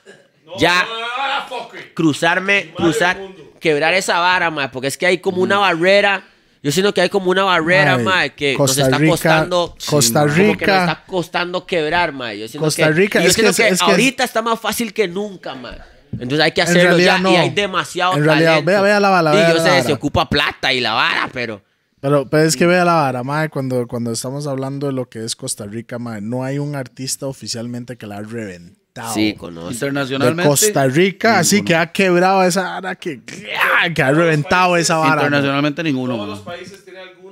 ya 0.57 0.83
No, 0.85 0.93
no, 0.93 0.99
no, 0.99 1.67
no, 1.73 1.93
cruzarme, 1.93 2.71
cruzar, 2.75 3.17
quebrar 3.59 3.93
esa 3.93 4.19
vara, 4.19 4.49
ma, 4.51 4.71
porque 4.71 4.87
es 4.87 4.97
que 4.97 5.05
hay 5.05 5.17
como 5.19 5.41
una 5.41 5.57
barrera. 5.57 6.25
Yo 6.61 6.71
siento 6.71 6.93
que 6.93 7.01
hay 7.01 7.09
como 7.09 7.29
una 7.29 7.43
barrera, 7.43 7.97
ma, 7.97 8.29
que 8.29 8.53
Costa 8.55 8.81
nos 8.81 8.87
está 8.87 8.97
Rica- 8.97 9.11
costando. 9.11 9.75
Costa 9.85 10.21
como 10.21 10.33
que 10.33 10.41
nos 10.43 10.57
Rica- 10.57 10.79
está 10.81 11.03
costando 11.05 11.65
quebrar, 11.65 12.11
ma. 12.13 12.33
Yo 12.33 12.47
siento 12.47 12.65
Costa 12.65 12.87
que, 12.87 12.93
Rica, 12.93 13.19
y 13.19 13.23
yo 13.23 13.29
es 13.29 13.35
que 13.35 13.41
siento 13.41 13.51
es- 13.51 13.57
que, 13.57 13.63
es 13.63 13.69
que 13.69 13.73
es- 13.75 13.81
ahorita 13.81 14.23
está 14.23 14.41
más 14.41 14.59
fácil 14.59 14.93
que 14.93 15.07
nunca, 15.07 15.55
ma. 15.55 15.75
Entonces 16.13 16.39
hay 16.39 16.51
que 16.51 16.61
En 16.61 16.67
hacerlo 16.67 16.89
realidad 16.91 17.15
ya 17.17 17.21
no. 17.21 17.31
y 17.31 17.35
hay 17.35 17.49
demasiado 17.49 18.13
En 18.15 18.23
realidad, 18.23 18.49
talento. 18.51 18.71
vea, 18.71 18.81
vea 18.81 18.99
la 18.99 19.09
bala, 19.09 19.33
Y 19.33 19.37
vea 19.37 19.49
yo 19.49 19.55
la 19.57 19.63
sé, 19.63 19.69
vara. 19.69 19.83
se 19.83 19.93
ocupa 19.93 20.29
plata 20.29 20.71
y 20.73 20.79
la 20.79 20.93
vara, 20.93 21.29
pero 21.33 21.61
Pero, 21.99 22.29
pero 22.29 22.43
es 22.43 22.55
que 22.57 22.65
vea 22.65 22.83
la 22.85 22.93
vara, 22.95 23.23
mae, 23.23 23.49
cuando, 23.49 23.87
cuando 23.87 24.11
estamos 24.11 24.45
hablando 24.47 24.87
de 24.87 24.93
lo 24.93 25.09
que 25.09 25.23
es 25.23 25.35
Costa 25.35 25.65
Rica, 25.65 25.99
mae, 25.99 26.21
no 26.21 26.43
hay 26.43 26.59
un 26.59 26.75
artista 26.75 27.27
oficialmente 27.27 27.95
que 27.97 28.05
la 28.07 28.17
ha 28.17 28.21
reventado. 28.21 29.13
sí, 29.13 29.33
conoce. 29.37 29.67
de 29.69 29.73
Internacionalmente. 29.73 30.43
Costa 30.49 30.85
Rica, 30.87 31.39
así 31.39 31.63
que 31.63 31.75
ha 31.75 31.91
quebrado 31.91 32.43
esa 32.43 32.63
vara, 32.81 32.95
que, 32.95 33.21
que 33.23 34.03
ha 34.03 34.11
reventado 34.11 34.75
esa 34.77 34.97
vara. 34.97 35.21
Internacionalmente 35.23 35.81
ninguno. 35.83 36.15
Todos 36.15 36.29
los 36.29 36.39
países 36.41 36.83
tienen 36.83 37.03
algún 37.07 37.22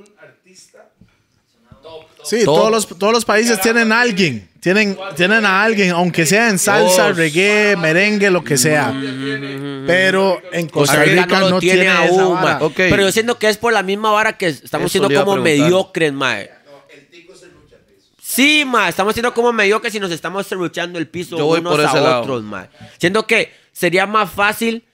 Sí, 2.24 2.46
todos 2.46 2.70
los, 2.72 2.88
todos 2.88 3.14
los 3.14 3.26
países 3.26 3.60
tienen 3.62 3.92
a 3.92 4.02
alguien. 4.02 4.48
Tienen, 4.60 4.96
tienen 5.16 5.44
a 5.44 5.64
alguien, 5.64 5.90
aunque 5.90 6.26
sea 6.28 6.48
en 6.50 6.60
salsa, 6.60 7.12
reggae, 7.14 7.76
merengue, 7.78 8.30
lo 8.30 8.44
que 8.44 8.58
sea. 8.58 8.94
Pero 9.88 10.40
en 10.52 10.68
Costa 10.70 11.04
Rica 11.04 11.24
Rica 11.24 11.40
no, 11.40 11.50
lo 11.50 11.60
tiene, 11.60 11.86
esa 11.86 11.98
aún, 12.00 12.36
vara. 12.36 12.56
mae. 12.60 12.64
Ok. 12.64 12.76
Pero 12.76 12.98
yo 13.02 13.12
siento 13.12 13.40
que 13.40 13.50
es 13.50 13.58
por 13.58 13.74
la 13.74 13.82
misma 13.82 14.12
vara 14.12 14.38
que 14.38 14.48
estamos 14.48 14.92
Eso 14.94 15.00
siendo 15.08 15.26
como 15.26 15.38
mediocres, 15.42 16.14
mae. 16.14 16.52
Sí, 18.22 18.64
mae, 18.66 18.90
estamos 18.90 19.14
siendo 19.14 19.34
como 19.34 19.52
mediocres 19.52 19.94
y 19.96 20.00
nos 20.00 20.12
estamos 20.12 20.48
serruchando 20.48 20.98
el 21.00 21.08
piso 21.08 21.38
Yo 21.38 21.46
voy 21.48 21.60
unos 21.60 21.72
por 21.76 21.82
a 21.86 21.94
lado. 21.94 22.22
otros, 22.22 22.44
mae. 22.44 22.70
Siento 22.98 23.28
que 23.28 23.52
sería 23.74 24.06
más 24.06 24.30
fácil, 24.32 24.86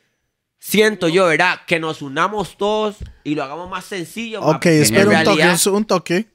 siento 0.57 1.07
yo, 1.07 1.25
¿verdad? 1.27 1.59
Que 1.67 1.79
nos 1.79 2.01
unamos 2.01 2.57
todos 2.57 2.95
y 3.23 3.35
lo 3.35 3.43
hagamos 3.43 3.69
más 3.69 3.85
sencillo, 3.85 4.41
Ok, 4.41 4.65
espera 4.67 5.03
realidad- 5.03 5.59
un 5.67 5.85
toque. 5.85 6.25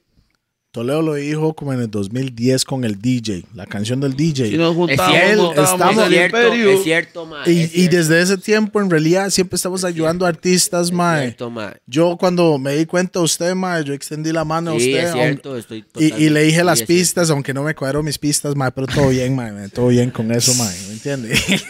Toledo 0.73 1.03
lo 1.03 1.13
dijo 1.13 1.53
como 1.53 1.71
en 1.71 1.81
el 1.81 1.91
2010 1.91 2.65
con 2.65 2.83
el 2.83 2.99
DJ, 2.99 3.45
la 3.53 3.67
canción 3.67 3.99
del 3.99 4.15
DJ. 4.15 4.47
Si 4.49 4.57
nos 4.57 4.71
Es 4.71 4.75
juntamos, 4.75 5.11
cierto, 5.13 5.43
montamos 5.43 5.71
estamos- 5.71 6.03
es 6.03 6.09
cierto, 6.09 6.37
es 6.53 6.83
cierto, 6.83 7.25
mae. 7.27 7.51
Y, 7.51 7.85
es 7.85 7.91
desde 7.91 8.21
ese 8.23 8.37
tiempo, 8.39 8.81
en 8.81 8.89
realidad, 8.89 9.29
siempre 9.29 9.55
estamos 9.57 9.83
ayudando 9.83 10.25
a 10.25 10.29
artistas, 10.29 10.87
es 10.87 10.91
mae. 10.91 11.21
cierto, 11.27 11.51
mae. 11.51 11.75
Yo 11.85 12.17
cuando 12.19 12.57
me 12.57 12.75
di 12.75 12.87
cuenta 12.87 13.19
de 13.19 13.25
usted, 13.25 13.53
mae, 13.53 13.83
yo 13.83 13.93
extendí 13.93 14.31
la 14.31 14.45
mano 14.45 14.71
a 14.71 14.79
Sí, 14.79 14.87
usted. 14.95 15.05
es 15.09 15.13
cierto, 15.13 15.57
estoy 15.57 15.85
y, 15.99 16.05
y 16.05 16.29
le 16.31 16.41
dije 16.41 16.63
las 16.63 16.81
es 16.81 16.87
pistas, 16.87 17.29
aunque 17.29 17.53
no 17.53 17.61
me 17.61 17.75
cuadró 17.75 18.01
mis 18.01 18.17
pistas, 18.17 18.55
mae, 18.55 18.71
pero 18.71 18.87
todo 18.87 19.09
bien, 19.09 19.35
mae, 19.35 19.51
mae, 19.51 19.69
todo 19.69 19.89
bien 19.89 20.09
con 20.09 20.31
eso, 20.31 20.55
mae, 20.55 20.75
¿me 20.87 20.93
entiende? 20.93 21.39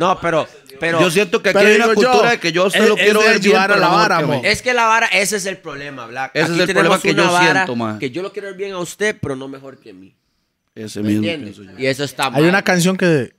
No, 0.00 0.16
pero, 0.20 0.46
pero 0.78 1.00
Yo 1.00 1.10
siento 1.10 1.42
que 1.42 1.50
aquí 1.50 1.58
hay 1.58 1.76
una 1.76 1.88
digo 1.88 2.00
yo, 2.02 2.08
cultura 2.10 2.30
de 2.32 2.38
que 2.40 2.52
yo 2.52 2.64
a 2.64 2.66
usted 2.66 2.82
es- 2.82 2.88
lo 2.88 2.96
es 2.96 3.02
quiero 3.04 3.20
de 3.20 3.26
ver 3.28 3.40
bien, 3.40 3.52
ayudar 3.56 3.72
a 3.72 3.76
la 3.76 3.88
vara, 3.88 4.20
mo. 4.20 4.40
Es 4.44 4.62
que 4.62 4.72
la 4.74 4.86
vara, 4.86 5.06
ese 5.08 5.36
es 5.36 5.46
el 5.46 5.58
problema, 5.58 6.06
Black. 6.06 6.30
Ese 6.34 6.44
es 6.44 6.50
Aquí 6.50 6.60
el 6.60 6.66
tenemos 6.66 6.98
problema 7.00 7.02
que 7.02 7.38
yo 7.38 7.38
siento, 7.52 7.76
man. 7.76 7.98
Que 7.98 8.10
yo 8.10 8.22
lo 8.22 8.32
quiero 8.32 8.48
ver 8.48 8.56
bien 8.56 8.72
a 8.72 8.78
usted, 8.78 9.16
pero 9.20 9.36
no 9.36 9.48
mejor 9.48 9.78
que 9.78 9.90
a 9.90 9.94
mí. 9.94 10.14
Ese 10.74 11.00
¿Me 11.02 11.08
mismo 11.08 11.24
entiendes? 11.24 11.56
pienso 11.56 11.72
yo. 11.72 11.78
Y 11.78 11.86
eso 11.86 12.04
está 12.04 12.30
mal. 12.30 12.42
Hay 12.42 12.48
una 12.48 12.62
canción 12.62 12.96
que 12.96 13.34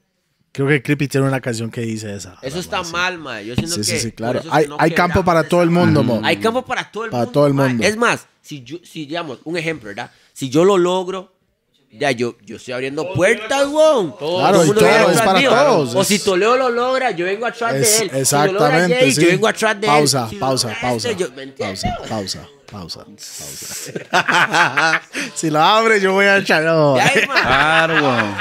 creo 0.51 0.67
que 0.67 0.81
Creepy 0.83 1.07
tiene 1.07 1.25
una 1.27 1.39
canción 1.39 1.71
que 1.71 1.81
dice 1.81 2.13
esa. 2.13 2.37
Eso 2.41 2.59
está 2.59 2.83
Sí. 2.83 2.91
mal, 2.91 3.17
man. 3.17 3.43
Yo 3.43 3.55
siento 3.55 3.75
Sí, 3.75 3.79
que 3.79 3.83
sí, 3.85 3.99
sí, 3.99 4.11
claro. 4.11 4.39
es 4.39 4.45
Hay, 4.51 4.67
no 4.67 4.75
hay 4.79 4.91
campo 4.91 5.23
para 5.23 5.43
todo 5.43 5.63
el 5.63 5.69
mundo, 5.69 6.03
mo. 6.03 6.19
Hay 6.23 6.37
campo 6.37 6.65
para 6.65 6.91
todo 6.91 7.05
el 7.05 7.11
Para 7.11 7.23
mundo. 7.23 7.31
todo 7.31 7.47
el 7.47 7.53
ma. 7.53 7.67
mundo. 7.69 7.85
Es 7.85 7.95
más, 7.95 8.27
si 8.41 8.61
yo, 8.63 8.77
si 8.83 9.05
digamos, 9.05 9.39
un 9.45 9.55
ejemplo, 9.57 9.87
¿verdad? 9.87 10.11
Si 10.33 10.49
yo 10.49 10.65
lo 10.65 10.77
logro, 10.77 11.33
ya 11.91 12.11
yo, 12.11 12.35
yo 12.45 12.57
estoy 12.57 12.73
abriendo 12.73 13.11
puertas, 13.13 13.67
weón. 13.67 14.11
Claro, 14.17 14.59
todo, 14.63 14.73
viene 14.73 15.11
es 15.13 15.21
para 15.21 15.39
mío. 15.39 15.49
todos, 15.49 15.95
O 15.95 16.03
si 16.03 16.19
Toledo 16.19 16.55
lo 16.57 16.69
logra, 16.69 17.11
yo 17.11 17.25
vengo 17.25 17.45
atrás 17.45 17.75
Es- 17.75 17.99
de 17.99 18.05
él. 18.05 18.11
Si 18.11 18.17
exactamente, 18.19 18.95
Jay, 18.99 19.11
sí. 19.13 19.21
yo 19.21 19.27
vengo 19.29 19.47
atrás 19.47 19.79
de 19.81 19.87
Pausa, 19.87 20.23
él. 20.23 20.29
Si 20.29 20.35
lo 20.35 20.39
pausa, 20.39 20.77
pausa, 20.81 21.09
este, 21.09 21.23
yo- 21.23 21.31
¿me 21.35 21.43
entiendes? 21.43 21.81
pausa, 22.07 22.47
pausa, 22.71 23.05
pausa, 23.05 23.05
pausa. 23.05 25.01
si 25.35 25.49
lo 25.49 25.59
abre, 25.61 25.99
yo 25.99 26.13
voy 26.13 26.25
a 26.25 26.37
echar. 26.37 26.63
no. 26.63 26.97
Ya, 26.97 27.11
man. 27.27 27.41
Claro, 27.41 27.93
weón. 27.95 28.35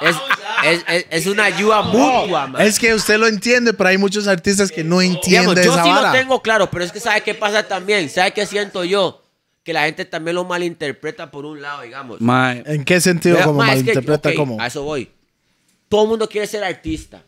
Es, 0.00 0.16
es, 0.64 0.84
es, 0.88 1.06
es 1.10 1.26
una 1.26 1.44
ayuda 1.44 1.82
mutua, 1.82 2.46
man. 2.46 2.62
Es 2.62 2.78
que 2.78 2.94
usted 2.94 3.18
lo 3.18 3.26
entiende, 3.26 3.72
pero 3.74 3.90
hay 3.90 3.98
muchos 3.98 4.26
artistas 4.28 4.70
que 4.70 4.84
no 4.84 5.00
Digamos, 5.00 5.16
entienden 5.26 5.64
yo 5.64 5.72
esa 5.72 5.82
sí 5.82 5.88
vara. 5.90 6.12
lo 6.12 6.18
tengo 6.18 6.40
claro, 6.42 6.70
pero 6.70 6.84
es 6.84 6.92
que 6.92 7.00
¿sabe 7.00 7.20
qué 7.22 7.34
pasa 7.34 7.64
también? 7.64 8.08
¿Sabe 8.08 8.32
qué 8.32 8.46
siento 8.46 8.84
yo? 8.84 9.22
Que 9.68 9.74
la 9.74 9.84
gente 9.84 10.06
también 10.06 10.34
lo 10.34 10.46
malinterpreta 10.46 11.30
por 11.30 11.44
un 11.44 11.60
lado, 11.60 11.82
digamos. 11.82 12.22
Mae, 12.22 12.62
¿En 12.64 12.86
qué 12.86 13.02
sentido? 13.02 13.36
Como 13.44 13.62
es 13.62 13.68
que, 13.68 13.76
malinterpreta 13.76 14.30
ok, 14.30 14.34
como. 14.34 14.58
A 14.58 14.66
eso 14.66 14.82
voy. 14.82 15.10
Todo 15.90 16.04
el 16.04 16.08
mundo 16.08 16.26
quiere 16.26 16.46
ser 16.46 16.64
artista. 16.64 17.22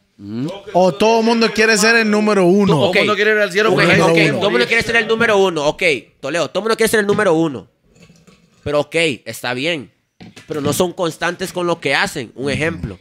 O 0.72 0.94
todo 0.94 1.18
el 1.18 1.26
mundo 1.26 1.52
quiere 1.52 1.76
ser 1.76 1.96
el 1.96 2.10
número 2.10 2.46
uno. 2.46 2.72
Todo 2.72 2.92
el 2.94 2.98
mundo 3.00 3.14
quiere 3.14 3.32
ir 3.32 3.36
al 3.36 3.52
cielo 3.52 3.68
número 3.68 3.92
uno. 3.92 4.06
todo 4.06 4.46
el 4.46 4.52
mundo 4.52 4.66
quiere 4.66 4.82
ser 4.82 4.96
el 4.96 5.06
número 5.06 5.36
uno. 5.36 5.66
Ok, 5.66 5.82
Toledo, 6.18 6.48
todo 6.48 6.60
el 6.60 6.62
mundo 6.62 6.76
quiere 6.78 6.88
ser 6.88 7.00
el 7.00 7.06
número 7.06 7.34
uno. 7.34 7.68
Pero 8.64 8.80
ok, 8.80 8.96
está 9.26 9.52
bien. 9.52 9.92
Pero 10.48 10.62
no 10.62 10.72
son 10.72 10.94
constantes 10.94 11.52
con 11.52 11.66
lo 11.66 11.78
que 11.78 11.94
hacen. 11.94 12.32
Un 12.36 12.50
ejemplo. 12.50 12.98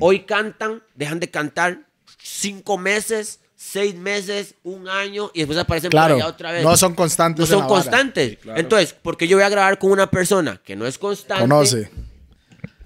Hoy 0.00 0.24
cantan, 0.24 0.82
dejan 0.94 1.18
de 1.18 1.30
cantar 1.30 1.86
cinco 2.18 2.76
meses, 2.76 3.40
seis 3.72 3.94
meses, 3.94 4.54
un 4.64 4.86
año 4.88 5.30
y 5.32 5.38
después 5.38 5.58
aparecen 5.58 5.90
Claro, 5.90 6.14
por 6.16 6.22
allá 6.22 6.30
otra 6.30 6.52
vez. 6.52 6.62
no 6.62 6.76
son 6.76 6.94
constantes 6.94 7.40
No 7.40 7.46
son 7.58 7.66
constantes. 7.66 8.36
Entonces, 8.54 8.94
porque 9.00 9.26
yo 9.26 9.38
voy 9.38 9.44
a 9.44 9.48
grabar 9.48 9.78
con 9.78 9.90
una 9.92 10.10
persona 10.10 10.60
que 10.62 10.76
no 10.76 10.86
es 10.86 10.98
constante. 10.98 11.40
Conoce. 11.42 11.90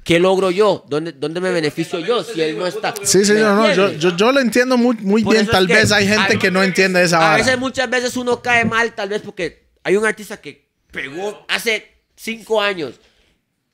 ¿Qué 0.05 0.21
logro 0.21 0.53
yo? 0.53 0.85
¿Dónde, 0.89 1.11
¿Dónde 1.11 1.41
me 1.41 1.51
beneficio 1.51 1.99
yo 1.99 2.23
si 2.23 2.41
él 2.41 2.57
no 2.57 2.65
está? 2.69 2.95
Sí, 3.03 3.25
sí, 3.25 3.33
¿Me 3.33 3.41
no, 3.41 3.57
no. 3.57 3.75
Yo, 3.75 3.93
yo, 3.95 4.17
yo 4.17 4.31
lo 4.31 4.39
entiendo 4.39 4.77
muy, 4.77 4.95
muy 5.01 5.25
Por 5.25 5.35
bien. 5.35 5.49
Tal 5.49 5.67
vez 5.67 5.91
hay 5.91 6.07
gente 6.07 6.39
que 6.39 6.53
no 6.53 6.63
entiende 6.63 7.03
esa 7.03 7.17
A 7.17 7.21
vara. 7.31 7.37
veces, 7.39 7.59
muchas 7.59 7.91
veces 7.91 8.17
uno 8.17 8.41
cae 8.41 8.65
mal, 8.65 8.95
tal 8.95 9.09
vez 9.09 9.23
porque 9.23 9.67
hay 9.83 9.97
un 9.97 10.07
artista 10.07 10.41
que 10.41 10.71
pegó 10.93 11.45
hace 11.49 12.05
cinco 12.15 12.63
años 12.63 12.95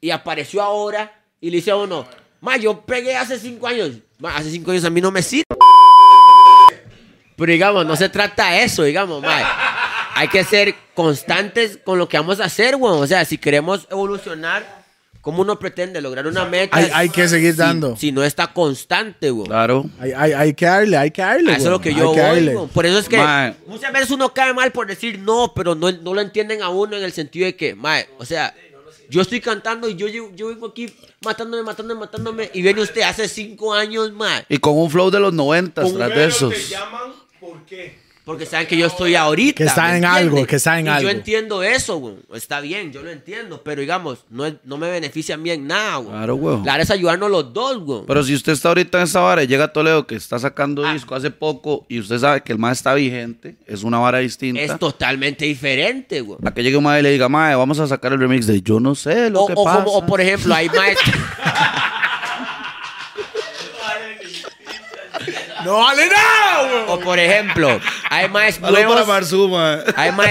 y 0.01 0.09
apareció 0.11 0.63
ahora 0.63 1.13
y 1.39 1.51
le 1.51 1.57
dice 1.57 1.71
a 1.73 1.77
uno, 1.77 2.07
ma, 2.41 2.57
yo 2.57 2.81
pegué 2.81 3.15
hace 3.15 3.39
cinco 3.39 3.67
años. 3.67 3.91
Ma, 4.19 4.35
hace 4.35 4.51
cinco 4.51 4.71
años 4.71 4.85
a 4.85 4.91
mí 4.91 5.03
no 5.03 5.11
me 5.11 5.21
sirve. 5.21 5.45
Pero 7.43 7.53
digamos, 7.53 7.85
no 7.87 7.97
se 7.97 8.09
trata 8.09 8.51
de 8.51 8.63
eso, 8.63 8.85
digamos, 8.85 9.21
ma. 9.21 9.43
Hay 10.15 10.29
que 10.29 10.45
ser 10.45 10.75
constantes 10.95 11.79
con 11.85 11.99
lo 11.99 12.09
que 12.09 12.17
vamos 12.17 12.39
a 12.39 12.45
hacer, 12.45 12.77
weón. 12.77 13.03
O 13.03 13.07
sea, 13.09 13.25
si 13.25 13.37
queremos 13.37 13.89
evolucionar, 13.91 14.85
¿cómo 15.21 15.43
uno 15.43 15.59
pretende 15.59 16.01
lograr 16.01 16.27
una 16.29 16.45
meta? 16.45 16.77
Hay- 16.77 16.91
hay 16.95 17.09
que 17.09 17.29
seguir 17.29 17.53
si- 17.53 17.59
dando. 17.59 17.97
Si 17.97 18.13
no 18.13 18.23
está 18.23 18.47
constante, 18.53 19.33
weón. 19.33 19.47
Claro. 19.49 19.85
Hay, 19.99 20.13
hay, 20.13 20.33
hay 20.35 20.55
que 20.55 20.67
darle, 20.67 20.97
hay 20.97 21.11
que 21.11 21.23
darle. 21.23 21.51
A 21.53 21.57
eso 21.57 21.65
es 21.65 21.71
lo 21.71 21.81
que 21.81 21.93
yo 21.95 22.13
voy. 22.13 22.47
weón. 22.49 22.69
Por 22.69 22.87
eso 22.87 22.99
es 23.01 23.09
que 23.09 23.17
Mae. 23.19 23.55
muchas 23.67 23.93
veces 23.93 24.11
uno 24.13 24.33
cae 24.33 24.53
mal 24.55 24.71
por 24.71 24.87
decir 24.87 25.19
no, 25.19 25.53
pero 25.57 25.75
no, 25.75 25.91
no 25.91 26.15
lo 26.15 26.21
entienden 26.21 26.63
a 26.63 26.69
uno 26.69 26.97
en 26.97 27.03
el 27.03 27.13
sentido 27.13 27.47
de 27.47 27.57
que, 27.57 27.75
mae, 27.75 28.09
o 28.19 28.25
sea, 28.25 28.55
yo 29.09 29.21
estoy 29.21 29.41
cantando 29.41 29.89
y 29.89 29.95
yo, 29.97 30.07
llego- 30.09 30.31
yo 30.35 30.49
vengo 30.49 30.69
aquí 30.69 30.95
matándome, 31.23 31.63
matándome, 31.63 32.01
matándome, 32.01 32.51
y 32.55 32.63
viene 32.63 32.81
usted 32.81 33.03
hace 33.03 33.29
cinco 33.29 33.75
años, 33.75 34.11
mae, 34.13 34.45
Y 34.49 34.59
con 34.59 34.77
un 34.79 34.91
flow 34.91 35.11
de 35.11 35.21
los 35.21 35.33
noventas 35.35 35.93
tras 35.93 36.09
de 36.11 36.25
esos. 36.27 36.53
te 36.55 36.63
llaman, 36.69 37.13
¿por 37.43 37.65
qué? 37.67 38.01
porque 38.25 38.47
saben 38.47 38.69
que 38.69 38.77
yo 38.77 38.87
estoy 38.87 39.17
ahorita. 39.17 39.57
Que 39.57 39.65
está 39.65 39.83
¿me 39.83 39.89
en 39.89 39.95
entiende? 40.05 40.19
algo, 40.21 40.47
que 40.47 40.55
está 40.55 40.79
en 40.79 40.87
Y 40.87 40.89
algo. 40.91 41.03
Yo 41.03 41.09
entiendo 41.11 41.63
eso, 41.65 41.97
güey. 41.97 42.15
Está 42.35 42.61
bien, 42.61 42.93
yo 42.93 43.03
lo 43.03 43.11
entiendo, 43.11 43.61
pero 43.65 43.81
digamos, 43.81 44.21
no, 44.31 44.47
es- 44.47 44.55
no 44.63 44.79
me 44.79 44.89
beneficia 44.89 45.35
a 45.35 45.39
mí 45.39 45.51
en 45.51 45.67
nada, 45.67 45.97
güey. 45.97 46.11
Claro, 46.11 46.37
güey. 46.37 46.57
La 46.59 46.63
verdad 46.77 46.83
es 46.83 46.91
ayudarnos 46.93 47.29
los 47.33 47.53
dos, 47.53 47.81
güey. 47.81 48.03
Pero 48.07 48.23
si 48.23 48.33
usted 48.37 48.53
está 48.53 48.69
ahorita 48.69 48.99
en 48.99 49.05
esta 49.05 49.19
vara 49.19 49.43
y 49.43 49.49
llega 49.49 49.73
Toledo 49.73 50.07
que 50.07 50.15
está 50.15 50.39
sacando 50.39 50.89
disco 50.93 51.17
hace 51.17 51.33
poco 51.33 51.85
y 51.89 51.99
usted 51.99 52.17
sabe 52.21 52.43
que 52.45 52.53
el 52.53 52.61
más 52.61 52.79
está 52.79 52.95
vigente, 52.95 53.57
es 53.67 53.83
una 53.83 53.99
vara 53.99 54.19
distinta. 54.19 54.61
Es 54.63 54.79
totalmente 54.79 55.45
diferente, 55.45 56.21
güey. 56.21 56.39
A 56.45 56.55
que 56.55 56.63
llegue 56.63 56.77
un 56.77 56.85
mae 56.85 57.01
y 57.01 57.03
le 57.03 57.11
diga, 57.11 57.29
mae, 57.29 57.57
vamos 57.57 57.81
a 57.81 57.89
sacar 57.89 58.13
el 58.13 58.21
remix 58.21 58.47
de 58.47 58.63
Yo 58.63 58.79
no 58.79 58.95
sé 58.95 59.31
lo 59.31 59.43
O, 59.43 59.47
que 59.49 59.55
o 59.57 59.65
pasa. 59.65 59.83
como- 59.83 59.97
o 59.99 60.07
por 60.07 60.21
ejemplo, 60.21 60.55
hay 60.55 60.69
maestros. 60.77 61.17
No 65.65 65.79
vale 65.79 66.07
nada, 66.09 66.63
weón. 66.67 66.85
O 66.89 67.01
por 67.01 67.19
ejemplo, 67.19 67.81
hay 68.11 68.29
más 68.29 68.59
Aló 68.63 68.73
para 68.73 68.85
nuevos. 68.87 69.07
Marzuma. 69.09 69.79
Hay 69.97 70.13
más, 70.13 70.29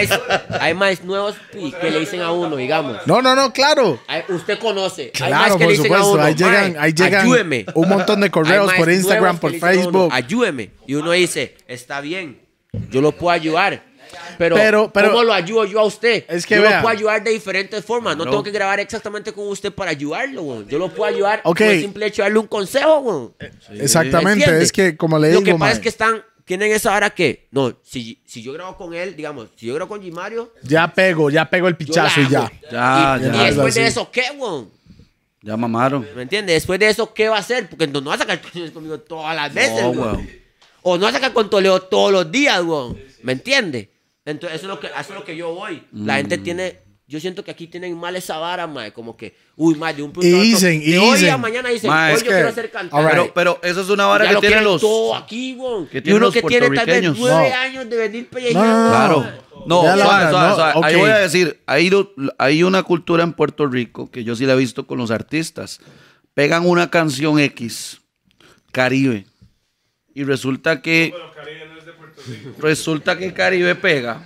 hay 0.59 0.73
más 0.73 1.03
nuevos 1.03 1.35
pi- 1.51 1.71
que 1.79 1.91
le 1.91 1.99
dicen 2.01 2.21
a 2.21 2.31
uno, 2.31 2.55
digamos. 2.55 2.97
No, 3.05 3.21
no, 3.21 3.35
no, 3.35 3.51
claro. 3.53 3.99
Hay- 4.07 4.23
usted 4.29 4.59
conoce. 4.59 5.03
hay 5.03 5.11
Claro, 5.11 5.33
más 5.35 5.45
que 5.47 5.51
por 5.53 5.61
le 5.61 5.67
dicen 5.77 5.85
a 5.93 5.97
supuesto. 5.97 6.11
uno. 6.13 6.23
Ahí 6.23 6.35
llegan, 6.35 6.73
"Mae, 6.73 6.81
ahí 6.83 6.93
llegan 6.93 7.21
ayúdeme". 7.25 7.65
un 7.73 7.89
montón 7.89 8.19
de 8.19 8.25
Hay 8.25 8.29
correos 8.31 8.65
más 8.67 8.75
por 8.75 8.89
Instagram, 8.91 9.21
nuevos 9.21 9.35
que 9.37 9.41
por 9.41 9.51
le 9.51 9.55
dicen 9.55 9.69
a 9.69 9.71
uno, 9.73 9.81
Facebook. 9.83 10.09
ayúdeme. 10.13 10.69
Y 10.87 10.95
uno 10.95 11.11
dice, 11.11 11.55
está 11.67 12.01
bien, 12.01 12.41
yo 12.89 13.01
lo 13.01 13.11
puedo 13.11 13.31
ayudar. 13.31 13.83
Pero, 14.37 14.55
Pero- 14.55 14.91
pero- 14.93 15.09
¿cómo 15.11 15.23
lo 15.23 15.33
ayudo 15.33 15.65
yo 15.65 15.79
a 15.79 15.83
usted? 15.85 16.25
Es 16.27 16.45
que 16.45 16.55
yo 16.55 16.61
vea. 16.61 16.77
lo 16.77 16.81
puedo 16.83 16.95
ayudar 16.97 17.23
de 17.23 17.31
diferentes 17.31 17.83
formas. 17.85 18.15
No 18.17 18.23
tengo 18.25 18.43
que 18.43 18.51
grabar 18.51 18.79
exactamente 18.79 19.31
con 19.33 19.47
usted 19.47 19.71
para 19.73 19.91
ayudarlo, 19.91 20.41
güey. 20.43 20.65
Yo 20.67 20.77
lo 20.79 20.89
puedo 20.93 21.05
ayudar 21.13 21.41
Ok. 21.43 21.57
con 21.59 21.67
el 21.67 21.81
simple 21.81 22.05
hecho 22.07 22.21
de 22.21 22.27
darle 22.29 22.39
un 22.39 22.47
consejo, 22.47 22.99
güey. 23.01 23.49
Exactamente. 23.79 24.49
¿Me 24.51 24.61
Es 24.61 24.71
que, 24.71 24.95
como 24.97 25.17
le 25.19 25.27
Lo 25.31 25.39
digo, 25.39 25.43
que 25.43 25.51
pasa 25.53 25.59
mae, 25.65 25.73
es 25.73 25.79
que 25.79 25.89
están, 25.89 26.23
tienen 26.45 26.71
esa 26.71 26.95
hora 26.95 27.09
que, 27.11 27.47
no, 27.51 27.73
si, 27.83 28.21
si 28.25 28.41
yo 28.41 28.53
grabo 28.53 28.75
con 28.77 28.93
él, 28.93 29.15
digamos, 29.15 29.49
si 29.55 29.67
yo 29.67 29.75
grabo 29.75 29.89
con 29.89 30.01
Jimario, 30.01 30.53
ya 30.63 30.87
pego, 30.93 31.29
ya 31.29 31.49
pego 31.49 31.67
el 31.67 31.77
pichazo 31.77 32.21
y 32.21 32.29
ya. 32.29 32.51
Ya, 32.71 33.17
y, 33.19 33.23
ya. 33.25 33.43
y 33.43 33.45
después 33.47 33.75
de 33.75 33.87
eso, 33.87 34.09
¿qué, 34.11 34.23
weón? 34.37 34.69
Ya 35.43 35.57
mamaron. 35.57 36.05
¿Me 36.15 36.21
entiendes? 36.23 36.55
Después 36.57 36.79
de 36.79 36.87
eso, 36.89 37.13
¿qué 37.13 37.27
va 37.27 37.37
a 37.37 37.39
hacer? 37.39 37.67
Porque 37.69 37.87
no, 37.87 37.99
no 38.01 38.09
va 38.09 38.15
a 38.15 38.19
sacar 38.19 38.39
canciones 38.41 38.71
conmigo 38.71 38.99
todas 38.99 39.35
las 39.35 39.51
veces, 39.53 39.81
No, 39.81 39.89
weón. 39.89 40.15
weón. 40.17 40.29
O 40.83 40.97
no 40.97 41.03
va 41.03 41.09
a 41.09 41.13
sacar 41.13 41.33
con 41.33 41.49
Toledo 41.49 41.79
todos 41.81 42.11
los 42.11 42.31
días, 42.31 42.61
weón. 42.63 42.97
¿Me 43.23 43.33
entiendes? 43.33 43.87
Entonces, 44.25 44.57
eso 44.59 44.67
es 44.67 44.73
lo 44.75 44.79
que, 44.79 44.87
eso 44.87 44.99
es 44.99 45.09
lo 45.19 45.23
que 45.23 45.35
yo 45.35 45.53
voy. 45.53 45.83
La 45.93 46.15
gente 46.17 46.37
Mm. 46.37 46.43
tiene... 46.43 46.79
Yo 47.07 47.19
siento 47.19 47.43
que 47.43 47.51
aquí 47.51 47.67
tienen 47.67 47.97
mal 47.97 48.15
esa 48.15 48.37
vara, 48.37 48.67
mae. 48.67 48.93
Como 48.93 49.17
que, 49.17 49.35
uy, 49.57 49.75
mae, 49.75 49.93
de 49.93 50.01
un 50.01 50.13
punto 50.13 50.25
Y 50.25 50.31
a 50.31 50.35
otro. 50.35 50.43
dicen, 50.45 50.81
y 50.81 50.95
hoy 50.95 51.27
a 51.27 51.35
mañana 51.37 51.67
dicen, 51.67 51.89
Mae, 51.89 52.13
hoy 52.13 52.19
yo 52.19 52.23
que- 52.23 52.29
quiero 52.31 52.53
ser 52.53 52.71
cantante. 52.71 52.95
Alright. 52.95 53.33
Pero, 53.33 53.59
pero 53.59 53.69
eso 53.69 53.81
es 53.81 53.89
una 53.89 54.05
vara 54.05 54.23
Ya 54.23 54.29
que 54.29 54.33
lo 54.35 54.39
tienen 54.39 54.63
los. 54.63 54.79
todo 54.79 55.13
aquí, 55.15 55.57
que 55.91 55.97
Y 55.97 56.01
tienen 56.03 56.15
uno 56.21 56.25
los 56.27 56.33
que 56.33 56.41
tiene 56.43 56.69
tal 56.69 56.85
vez 56.85 57.03
nueve 57.17 57.49
No. 57.49 57.55
años 57.59 57.89
de 57.89 57.97
venir 57.97 58.29
pellejando. 58.29 58.65
no, 58.65 58.83
no, 58.85 58.89
Claro. 58.91 59.27
No, 59.67 59.81
suave, 59.81 60.01
suave, 60.31 60.31
no, 60.49 60.55
suave. 60.55 60.73
Ahí 60.85 60.95
ok. 60.95 61.01
voy 61.01 61.09
a 61.09 61.17
decir, 61.17 61.61
hay, 61.65 61.91
hay 62.37 62.63
una 62.63 62.83
cultura 62.83 63.23
en 63.23 63.33
Puerto 63.33 63.67
Rico 63.67 64.09
que 64.09 64.23
yo 64.23 64.33
sí 64.37 64.45
la 64.45 64.53
he 64.53 64.57
visto 64.57 64.87
con 64.87 64.97
los 64.97 65.11
artistas. 65.11 65.81
Pegan 66.33 66.65
una 66.65 66.89
canción 66.89 67.39
X, 67.41 67.99
Caribe, 68.71 69.25
y 70.13 70.23
resulta 70.23 70.81
que 70.81 71.09
Bueno, 71.11 71.31
Caribe 71.35 71.60
resulta 72.59 73.17
que 73.17 73.33
Caribe 73.33 73.75
pega 73.75 74.21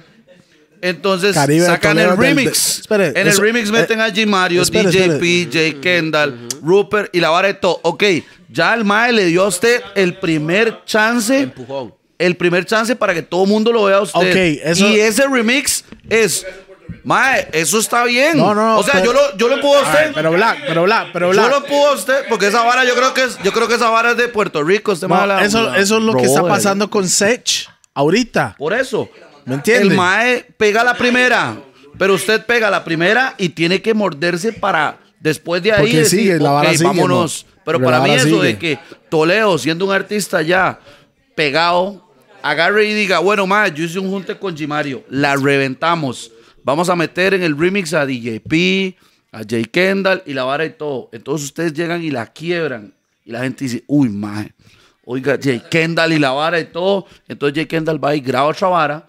Entonces 0.82 1.34
Caribe 1.34 1.66
sacan 1.66 1.98
el 1.98 2.10
del- 2.10 2.18
remix. 2.18 2.76
de- 2.76 2.82
espere, 2.82 3.08
en 3.22 3.28
eso- 3.28 3.42
el 3.42 3.48
remix 3.48 3.70
eh, 3.70 3.72
meten 3.72 4.02
a 4.02 4.10
G 4.10 4.26
Mario, 4.28 4.62
espere, 4.62 4.92
DJP, 4.92 5.46
J 5.52 5.82
Kendall, 5.82 6.48
Rupert 6.62 7.16
y 7.16 7.20
la 7.20 7.30
vara 7.30 7.48
de 7.48 7.56
todo. 7.56 7.80
Ok, 7.84 8.04
ya 8.50 8.74
el 8.74 8.84
Mae 8.86 9.12
le 9.12 9.26
dio 9.26 9.44
a 9.44 9.48
usted 9.48 9.82
el 9.96 10.18
primer 10.20 10.84
chance. 10.86 11.40
Empujón. 11.40 11.94
El 12.20 12.36
primer 12.38 12.66
chance 12.66 12.96
para 12.96 13.14
que 13.14 13.22
todo 13.24 13.44
el 13.44 13.50
mundo 13.50 13.72
lo 13.72 13.86
vea 13.86 13.98
a 13.98 14.02
usted. 14.02 14.32
Ok, 14.32 14.62
eso- 14.64 14.88
Y 14.88 15.00
ese 15.00 15.28
remix 15.28 15.84
es. 16.10 16.46
Mae, 17.04 17.48
eso 17.52 17.80
está 17.80 18.04
bien. 18.04 18.38
No, 18.38 18.54
no, 18.54 18.64
no, 18.66 18.80
O 18.80 18.84
sea, 18.84 18.94
pero- 18.94 19.06
yo 19.06 19.14
lo, 19.14 19.38
yo 19.38 19.48
lo 19.48 19.60
puedo 19.62 19.80
a 19.80 19.84
usted. 19.84 20.12
Pero 20.14 20.32
Black, 20.32 20.60
pero 20.68 20.84
Black, 20.84 21.08
pero 21.14 21.28
yo 21.34 21.40
Black. 21.42 21.52
lo 21.52 21.64
puedo 21.66 21.88
a 21.90 21.94
usted, 21.94 22.26
porque 22.30 22.48
esa 22.48 22.64
vara 22.64 22.84
yo 22.86 22.94
creo 22.96 23.14
que 23.14 23.24
es, 23.24 23.38
yo 23.44 23.52
creo 23.52 23.68
que 23.68 23.76
esa 23.76 23.90
vara 23.90 24.12
es 24.12 24.18
de 24.18 24.28
Puerto 24.28 24.64
Rico. 24.64 24.92
Usted 24.92 25.08
No, 25.08 25.40
eso, 25.40 25.74
eso 25.76 25.98
es 25.98 26.04
lo 26.04 26.16
que 26.16 26.26
está 26.26 26.42
de- 26.44 26.48
pasando 26.50 26.90
con 26.90 27.08
Sech 27.10 27.68
ahorita. 27.96 28.56
Por 28.60 28.74
eso. 28.74 29.10
¿Me 29.46 29.56
entiende? 29.56 29.88
El 29.90 29.96
Mae 29.96 30.46
pega 30.58 30.84
la 30.84 30.96
primera, 30.96 31.58
pero 31.98 32.14
usted 32.14 32.46
pega 32.46 32.70
la 32.70 32.84
primera 32.84 33.34
y 33.38 33.50
tiene 33.50 33.82
que 33.82 33.94
morderse 33.96 34.54
para 34.54 35.00
después 35.20 35.64
de 35.64 35.72
ahí 35.72 35.82
Porque 35.82 35.98
decir, 35.98 36.20
sigue, 36.20 36.40
la 36.40 36.52
vara 36.52 36.70
"Ok, 36.70 36.76
sigue, 36.76 36.88
vámonos. 36.88 37.46
¿no? 37.50 37.56
Pero 37.66 37.82
para 37.82 38.00
mí 38.02 38.12
eso 38.12 38.26
sigue. 38.28 38.42
de 38.44 38.58
que 38.60 38.80
Toledo, 39.10 39.58
siendo 39.58 39.86
un 39.86 39.92
artista 39.92 40.42
ya 40.44 40.80
pegado, 41.36 42.08
agarre 42.44 42.86
y 42.86 42.94
diga, 42.94 43.20
bueno, 43.20 43.48
Mae, 43.48 43.72
yo 43.74 43.86
hice 43.86 43.98
un 44.00 44.10
junte 44.10 44.38
con 44.38 44.56
Jimario, 44.56 45.04
la 45.10 45.36
reventamos. 45.36 46.32
Vamos 46.64 46.90
a 46.90 46.96
meter 46.96 47.34
en 47.36 47.44
el 47.44 47.58
remix 47.58 47.94
a 47.94 48.06
DJP, 48.06 48.96
a 49.32 49.42
Jay 49.48 49.66
Kendall 49.66 50.24
y 50.26 50.34
la 50.34 50.44
vara 50.44 50.66
y 50.66 50.72
todo. 50.72 51.10
Entonces 51.12 51.46
ustedes 51.46 51.74
llegan 51.74 52.04
y 52.04 52.10
la 52.12 52.28
quiebran. 52.28 52.94
Y 53.24 53.32
la 53.32 53.42
gente 53.42 53.64
dice, 53.66 53.84
uy, 53.88 54.10
Mae, 54.10 54.54
oiga, 55.06 55.38
Jay 55.42 55.62
Kendall 55.70 56.14
y 56.14 56.20
la 56.20 56.32
vara 56.32 56.60
y 56.60 56.66
todo. 56.66 57.06
Entonces 57.28 57.56
Jay 57.56 57.66
Kendall 57.66 58.04
va 58.04 58.16
y 58.16 58.20
graba 58.22 58.48
otra 58.48 58.68
vara 58.68 59.08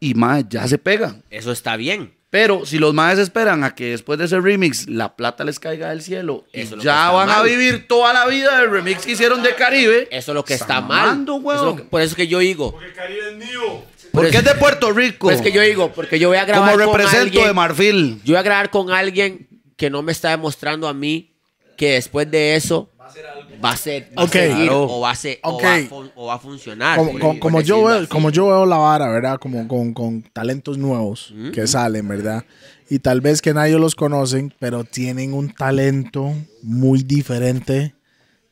y 0.00 0.14
Mae 0.14 0.44
ya 0.48 0.66
se 0.68 0.78
pega. 0.78 1.16
Eso 1.30 1.52
está 1.52 1.76
bien. 1.76 2.14
Pero 2.30 2.66
si 2.66 2.78
los 2.78 2.92
maes 2.92 3.18
esperan 3.18 3.64
a 3.64 3.74
que 3.74 3.86
después 3.86 4.18
de 4.18 4.26
ese 4.26 4.38
remix 4.38 4.86
la 4.86 5.16
plata 5.16 5.44
les 5.44 5.58
caiga 5.58 5.88
del 5.88 6.02
cielo, 6.02 6.44
y 6.52 6.60
Eso 6.60 6.76
ya 6.76 7.10
van 7.10 7.30
a 7.30 7.42
vivir 7.42 7.88
toda 7.88 8.12
la 8.12 8.26
vida 8.26 8.60
del 8.60 8.70
remix 8.70 9.06
que 9.06 9.12
hicieron 9.12 9.42
de 9.42 9.54
Caribe. 9.54 10.08
Eso 10.10 10.32
es 10.32 10.34
lo 10.34 10.44
que 10.44 10.52
está, 10.52 10.64
Está 10.64 10.80
mal. 10.82 11.22
Eso 11.26 11.54
es 11.54 11.60
lo 11.62 11.76
que- 11.76 11.82
por 11.84 12.02
eso 12.02 12.10
es 12.10 12.16
que 12.16 12.26
yo 12.28 12.40
digo. 12.40 12.72
Porque 12.72 12.92
Caribe 12.92 13.30
es 13.30 13.36
mío. 13.36 13.82
Porque 14.12 14.36
es 14.36 14.44
de 14.44 14.54
Puerto 14.56 14.92
Rico. 14.92 15.28
Pues 15.28 15.36
es 15.36 15.42
que 15.42 15.52
yo 15.52 15.62
digo, 15.62 15.90
porque 15.92 16.18
yo 16.18 16.28
voy 16.28 16.36
a 16.36 16.44
grabar 16.44 16.72
como 16.72 16.84
con 16.84 16.96
represento 16.98 17.22
alguien. 17.24 17.46
de 17.46 17.52
Marfil. 17.54 18.20
Yo 18.24 18.32
voy 18.34 18.36
a 18.36 18.42
grabar 18.42 18.68
con 18.70 18.90
alguien 18.90 19.48
que 19.76 19.88
no 19.88 20.02
me 20.02 20.12
está 20.12 20.30
demostrando 20.30 20.86
a 20.86 20.92
mí 20.92 21.32
que 21.78 21.92
después 21.92 22.30
de 22.30 22.56
eso 22.56 22.90
va 23.64 23.70
a 23.70 23.76
ser, 23.76 24.10
va 24.16 24.22
a 24.22 24.24
Ok. 24.24 24.32
seguir 24.32 24.56
Claro. 24.56 24.82
o 24.84 25.00
va 25.00 25.10
a 25.10 25.14
ser, 25.14 25.38
o 25.42 25.50
Ok. 25.50 25.62
va 25.64 25.74
a 25.76 26.10
o 26.16 26.26
va 26.26 26.34
a 26.34 26.38
funcionar. 26.38 26.96
Como, 26.98 27.12
por- 27.12 27.20
como- 27.20 27.40
como 27.40 27.60
yo 27.60 27.84
veo, 27.84 27.98
así. 27.98 28.06
como 28.06 28.30
yo 28.30 28.46
veo 28.48 28.66
la 28.66 28.76
vara, 28.76 29.08
¿verdad? 29.08 29.38
Como 29.38 29.66
con, 29.68 29.92
con 29.94 30.22
talentos 30.32 30.78
nuevos 30.78 31.32
que 31.52 31.66
salen, 31.66 32.06
¿verdad? 32.08 32.44
Y 32.90 33.00
tal 33.00 33.20
vez 33.20 33.42
que 33.42 33.52
nadie 33.52 33.78
los 33.78 33.94
conocen, 33.94 34.54
pero 34.58 34.84
tienen 34.84 35.34
un 35.34 35.50
talento 35.52 36.32
muy 36.62 37.02
diferente 37.02 37.94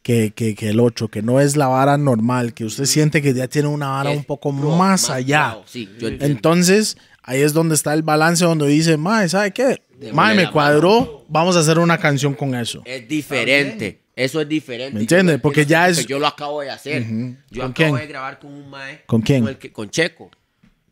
que, 0.02 0.32
que- 0.34 0.54
que 0.54 0.68
el 0.68 0.78
otro, 0.80 1.08
que 1.08 1.22
no 1.22 1.40
es 1.40 1.56
la 1.56 1.66
vara 1.68 1.96
normal, 1.98 2.54
que 2.54 2.64
usted 2.64 2.84
siente 2.84 3.22
que 3.22 3.34
ya 3.34 3.48
tiene 3.48 3.68
una 3.68 3.88
vara 3.88 4.12
Es 4.12 4.18
un 4.18 4.24
poco 4.24 4.52
más 4.52 5.10
allá. 5.10 5.58
Sí. 5.66 5.88
Entonces, 6.00 6.96
ahí 7.22 7.40
es 7.42 7.52
donde 7.52 7.74
está 7.74 7.92
el 7.94 8.02
balance, 8.02 8.44
donde 8.44 8.68
dice, 8.68 8.96
Mae, 8.96 9.28
¿sabe 9.28 9.50
qué? 9.52 9.82
Mae, 10.12 10.36
me 10.36 10.50
cuadró, 10.50 11.24
vamos 11.28 11.56
a 11.56 11.60
hacer 11.60 11.78
una 11.78 11.98
canción 11.98 12.34
con 12.34 12.54
eso. 12.54 12.82
es 12.84 13.08
diferente. 13.08 14.02
Eso 14.16 14.40
es 14.40 14.48
diferente. 14.48 14.94
¿Me 14.96 15.02
Y 15.04 15.06
yo 15.06 15.16
entiende? 15.18 15.34
lo 15.34 15.38
Porque 15.42 15.66
ya 15.66 15.88
es- 15.90 16.06
Yo 16.06 16.18
lo 16.18 16.26
acabo 16.26 16.62
de 16.62 16.70
hacer. 16.70 17.02
Yo 17.50 17.62
¿Con 17.62 17.70
acabo 17.70 17.74
quién? 17.74 17.94
de 17.96 18.06
grabar 18.06 18.38
con 18.38 18.50
un 18.52 18.68
mae. 18.70 19.02
¿Con 19.06 19.20
quién? 19.20 19.46
el 19.46 19.58
que- 19.58 19.70
con 19.70 19.90
Checo. 19.90 20.30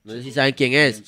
No 0.04 0.12
sé 0.12 0.22
si 0.22 0.30
saben 0.30 0.52
quién 0.54 0.74
es. 0.74 1.02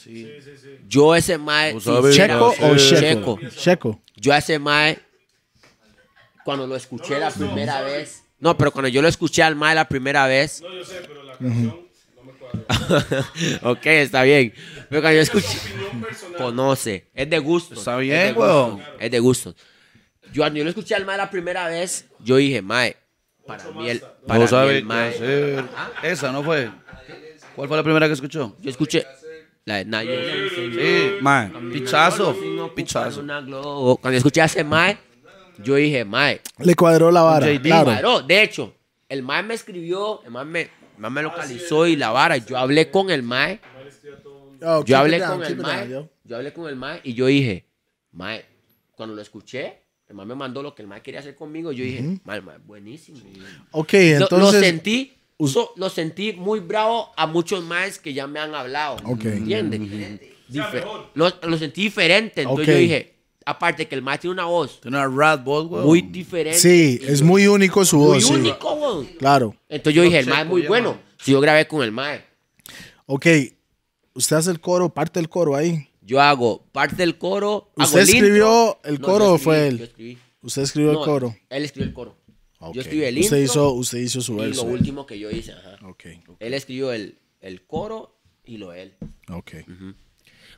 Yo 0.88 1.14
ese 1.14 1.36
mae. 1.36 1.74
¿Checo 1.78 2.54
o 2.62 2.76
Checo. 2.76 3.36
Checo? 3.38 3.38
Checo. 3.54 4.02
Yo 4.16 4.32
ese 4.34 4.58
mae, 4.58 4.98
cuando 6.44 6.66
lo 6.66 6.74
escuché 6.74 7.18
la 7.20 7.30
primera 7.30 7.82
vez. 7.82 8.22
No, 8.40 8.56
pero 8.56 8.70
cuando 8.72 8.88
yo 8.88 9.02
lo 9.02 9.08
escuché 9.08 9.42
al 9.42 9.54
mae 9.56 9.74
la 9.74 9.86
primera 9.88 10.26
vez. 10.26 10.62
No, 10.62 10.72
yo 10.74 10.84
sé, 10.84 10.94
pero 11.06 11.22
la 11.22 11.36
canción 11.36 11.80
no 12.16 12.22
me 12.22 12.32
cuadra. 12.32 13.26
ok, 13.70 13.86
está 13.86 14.22
bien. 14.22 14.54
Pero 14.88 15.02
cuando 15.02 15.16
yo 15.16 15.22
escuché. 15.22 15.58
Conoce. 16.38 17.06
Es 17.14 17.28
de 17.28 17.38
gusto. 17.38 17.74
Está 17.74 17.96
bien, 17.98 18.16
es 18.16 18.34
de 18.34 18.40
weón. 18.40 18.70
gusto, 18.76 18.90
Es 18.98 19.10
de 19.10 19.18
gusto. 19.18 19.54
Yo 20.36 20.42
cuando 20.42 20.58
yo 20.58 20.64
lo 20.64 20.70
escuché 20.70 20.94
al 20.94 21.06
mae 21.06 21.16
la 21.16 21.30
primera 21.30 21.66
vez, 21.66 22.04
yo 22.20 22.36
dije, 22.36 22.60
mae, 22.60 22.94
para 23.46 23.70
mí 23.70 23.88
el, 23.88 24.00
para 24.26 24.38
No 24.38 24.44
mí 24.44 24.48
sabe 24.48 24.72
el 24.76 24.78
qué 24.82 24.84
mae. 24.84 25.08
hacer. 25.08 25.64
Esa 26.02 26.30
no 26.30 26.42
fue. 26.42 26.70
¿Cuál 27.54 27.68
fue 27.68 27.76
la 27.78 27.82
primera 27.82 28.06
que 28.06 28.12
escuchó? 28.12 28.54
Yo 28.60 28.68
escuché 28.70 29.06
la 29.64 29.76
de 29.76 29.86
Nayo. 29.86 30.12
Sí, 30.54 31.16
mae. 31.22 31.48
Pichazo. 31.72 32.36
Pichazo. 32.74 33.20
Cuando 33.22 34.10
yo 34.12 34.18
escuché 34.18 34.42
a 34.42 34.44
ese 34.44 34.62
mae, 34.62 34.98
yo 35.62 35.76
dije, 35.76 36.04
mae, 36.04 36.42
Le 36.58 36.74
cuadró 36.74 37.10
la 37.10 37.22
vara, 37.22 37.46
JD. 37.46 37.62
claro. 37.62 37.84
Claro, 37.86 38.20
de 38.20 38.42
hecho, 38.42 38.74
el 39.08 39.22
mae 39.22 39.42
me 39.42 39.54
escribió, 39.54 40.22
el 40.22 40.32
mae 40.32 40.44
me, 40.44 40.60
el 40.60 40.70
mae 40.98 41.10
me 41.10 41.22
localizó 41.22 41.86
y 41.86 41.96
la 41.96 42.10
vara. 42.10 42.36
Yo 42.36 42.58
hablé 42.58 42.90
con 42.90 43.08
el 43.10 43.22
mae, 43.22 43.58
Yo, 44.60 44.84
yo 44.84 44.98
hablé 44.98 45.18
con 45.20 45.42
el 45.42 45.56
mae, 45.56 45.88
yo 46.24 46.36
hablé 46.36 46.52
con 46.52 46.68
el 46.68 46.76
mae 46.76 47.00
y 47.04 47.14
yo 47.14 47.24
dije, 47.26 47.64
mae, 48.12 48.44
cuando 48.94 49.14
lo 49.14 49.22
escuché, 49.22 49.82
el 50.08 50.14
mae 50.14 50.26
me 50.26 50.34
mandó 50.34 50.62
lo 50.62 50.74
que 50.74 50.82
el 50.82 50.88
mae 50.88 51.02
quería 51.02 51.20
hacer 51.20 51.34
conmigo. 51.34 51.72
Yo 51.72 51.84
dije, 51.84 52.20
mae, 52.24 52.40
buenísimo. 52.64 53.18
Ok, 53.72 53.92
Lo- 53.92 53.98
entonces. 53.98 54.38
lo 54.38 54.52
sentí, 54.60 55.12
so- 55.46 55.72
lo 55.76 55.90
sentí 55.90 56.32
muy 56.32 56.60
bravo 56.60 57.10
a 57.16 57.26
muchos 57.26 57.64
maes 57.64 57.98
que 57.98 58.12
ya 58.14 58.26
me 58.26 58.38
han 58.38 58.54
hablado. 58.54 58.96
Ok. 59.04 59.24
¿Entiendes? 59.24 59.80
Lo, 61.14 61.32
lo 61.42 61.58
sentí 61.58 61.82
diferente. 61.82 62.42
Entonces 62.42 62.66
yo 62.66 62.74
dije, 62.76 63.14
aparte 63.44 63.88
que 63.88 63.94
el 63.96 64.02
mae 64.02 64.18
tiene 64.18 64.34
una 64.34 64.44
voz 64.44 64.80
Tiene 64.80 64.96
una 64.96 65.08
rat 65.08 65.42
voz, 65.42 65.66
güey. 65.66 65.84
muy 65.84 66.02
diferente. 66.02 66.58
Sí, 66.58 67.00
es 67.02 67.20
muy 67.22 67.46
único 67.48 67.84
su 67.84 67.96
muy 67.98 68.06
voz. 68.14 68.24
sí. 68.24 68.32
único, 68.34 68.74
weón. 68.74 69.06
Claro. 69.18 69.54
Entonces 69.68 69.94
yo 69.94 70.02
dije, 70.02 70.20
el 70.20 70.26
mae 70.26 70.42
es 70.42 70.48
muy 70.48 70.62
bueno. 70.66 70.90
man. 70.92 71.00
Si 71.18 71.32
yo 71.32 71.40
grabé 71.40 71.66
con 71.66 71.82
el 71.82 71.90
mae, 71.92 72.24
Ok, 73.06 73.26
usted 74.14 74.36
hace 74.36 74.50
el 74.50 74.60
coro, 74.60 74.88
parte 74.88 75.18
del 75.20 75.28
coro 75.28 75.54
ahí. 75.56 75.88
Yo 76.06 76.20
hago 76.22 76.64
parte 76.72 76.96
del 76.96 77.18
coro. 77.18 77.70
¿Usted 77.76 78.00
escribió 78.00 78.78
el 78.84 79.00
coro 79.00 79.32
o 79.34 79.38
fue 79.38 79.66
él? 79.68 79.78
Yo 79.78 79.84
escribí. 79.84 80.18
Usted 80.40 80.62
escribió 80.62 80.92
No, 80.92 81.00
el 81.00 81.04
coro. 81.04 81.36
Él 81.50 81.64
escribió 81.64 81.88
el 81.88 81.94
coro. 81.94 82.16
Yo 82.72 82.80
escribí 82.80 83.04
el 83.04 83.18
usted 83.18 83.36
intro 83.36 83.44
hizo, 83.52 83.72
usted 83.72 83.98
hizo 83.98 84.20
su 84.22 84.32
y 84.32 84.36
lo 84.36 84.42
verso. 84.44 84.62
último 84.64 85.04
que 85.06 85.18
yo 85.18 85.30
hice. 85.30 85.52
Ajá. 85.52 85.78
Ok, 85.86 86.04
Él 86.40 86.54
escribió 86.54 86.92
el, 86.92 87.18
el 87.40 87.66
coro 87.66 88.16
y 88.44 88.56
lo 88.56 88.72
él. 88.72 88.94
ok. 89.28 89.50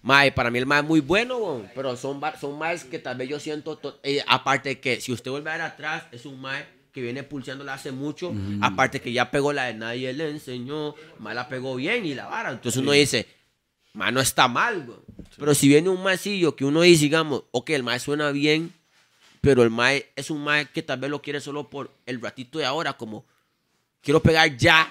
Mae, 0.03 0.31
para 0.31 0.51
mí 0.51 0.59
el 0.59 0.67
mae 0.67 0.81
es 0.83 0.87
muy 0.87 1.01
bueno, 1.01 1.39
weón, 1.39 1.69
pero 1.75 1.97
son, 1.97 2.21
son 2.41 2.57
maes 2.57 2.85
que 2.85 3.01
tal 3.01 3.17
vez 3.17 3.29
yo 3.29 3.41
siento, 3.41 3.77
to- 3.77 3.99
eh, 4.05 4.23
aparte 4.29 4.69
de 4.69 4.81
que 4.81 5.01
si 5.01 5.11
usted 5.13 5.31
vuelve 5.31 5.51
a 5.51 5.55
ver 5.55 5.63
atrás, 5.63 6.05
es 6.13 6.25
un 6.25 6.41
mae 6.41 6.65
que 6.93 7.01
viene 7.03 7.25
pulseándola 7.25 7.75
hace 7.75 7.91
mucho, 7.91 8.33
aparte 8.61 9.01
que 9.01 9.13
ya 9.13 9.31
pegó 9.33 9.53
la 9.53 9.65
de 9.65 9.75
nadie 9.75 10.13
le 10.13 10.31
enseñó, 10.31 10.95
mae 11.19 11.35
la 11.35 11.49
pegó 11.49 11.75
bien 11.75 12.07
y 12.07 12.15
la 12.15 12.27
vara, 12.27 12.53
entonces 12.53 12.81
uno 12.81 12.93
dice, 12.93 13.27
mae 13.95 14.13
no 14.13 14.21
está 14.21 14.47
mal, 14.47 14.87
weón. 15.19 15.29
pero 15.39 15.55
si 15.55 15.69
viene 15.69 15.89
un 15.89 16.03
maecillo 16.03 16.57
que 16.57 16.65
uno 16.65 16.81
dice, 16.83 17.03
digamos, 17.05 17.45
ok, 17.51 17.71
el 17.71 17.83
mae 17.83 17.99
suena 17.99 18.31
bien, 18.31 18.73
pero 19.41 19.63
el 19.63 19.71
mae 19.71 20.09
es 20.17 20.31
un 20.31 20.43
mae 20.43 20.67
que 20.67 20.83
tal 20.83 20.99
vez 21.01 21.11
lo 21.11 21.21
quiere 21.23 21.41
solo 21.41 21.69
por 21.69 21.91
el 22.07 22.21
ratito 22.21 22.59
de 22.59 22.65
ahora, 22.65 22.95
como 22.95 23.25
quiero 24.03 24.21
pegar 24.21 24.57
ya, 24.57 24.89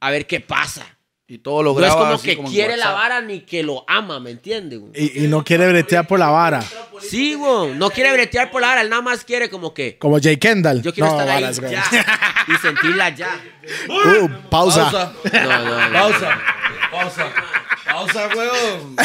a 0.00 0.10
ver 0.10 0.26
qué 0.26 0.40
pasa. 0.40 0.86
Y 1.28 1.38
todo 1.38 1.62
lo 1.62 1.72
No 1.72 1.78
es 1.80 1.86
graba 1.86 2.00
como 2.02 2.14
así 2.14 2.28
que 2.28 2.36
como 2.36 2.50
quiere 2.50 2.76
la 2.76 2.90
vara 2.92 3.22
ni 3.22 3.40
que 3.40 3.62
lo 3.62 3.84
ama, 3.88 4.20
¿me 4.20 4.32
entiendes? 4.32 4.80
Y, 4.94 5.24
y 5.24 5.28
no 5.28 5.42
quiere 5.42 5.66
bretear 5.66 6.06
por 6.06 6.18
la 6.18 6.28
vara. 6.28 6.62
Sí, 7.00 7.34
güey. 7.34 7.72
No 7.74 7.88
quiere 7.88 8.12
bretear 8.12 8.50
por 8.50 8.60
la 8.60 8.66
vara. 8.68 8.82
Él 8.82 8.90
nada 8.90 9.00
más 9.00 9.24
quiere 9.24 9.48
como 9.48 9.72
que. 9.72 9.96
Como 9.96 10.20
Jay 10.20 10.36
Kendall. 10.36 10.82
Yo 10.82 10.92
quiero 10.92 11.08
No, 11.10 11.18
estar 11.20 11.34
ahí 11.34 11.42
varas, 11.42 11.58
güey. 11.58 11.72
ya. 11.72 11.84
Y 12.48 12.54
sentirla 12.60 13.08
ya. 13.10 13.30
Uh, 13.88 14.28
pausa. 14.50 14.90
Pausa. 14.90 15.12
No, 15.42 15.64
no, 15.64 15.88
no. 15.88 15.92
Pausa. 15.98 16.38
Pausa. 16.90 17.32
Pausa, 18.06 18.28
weón. 18.36 18.96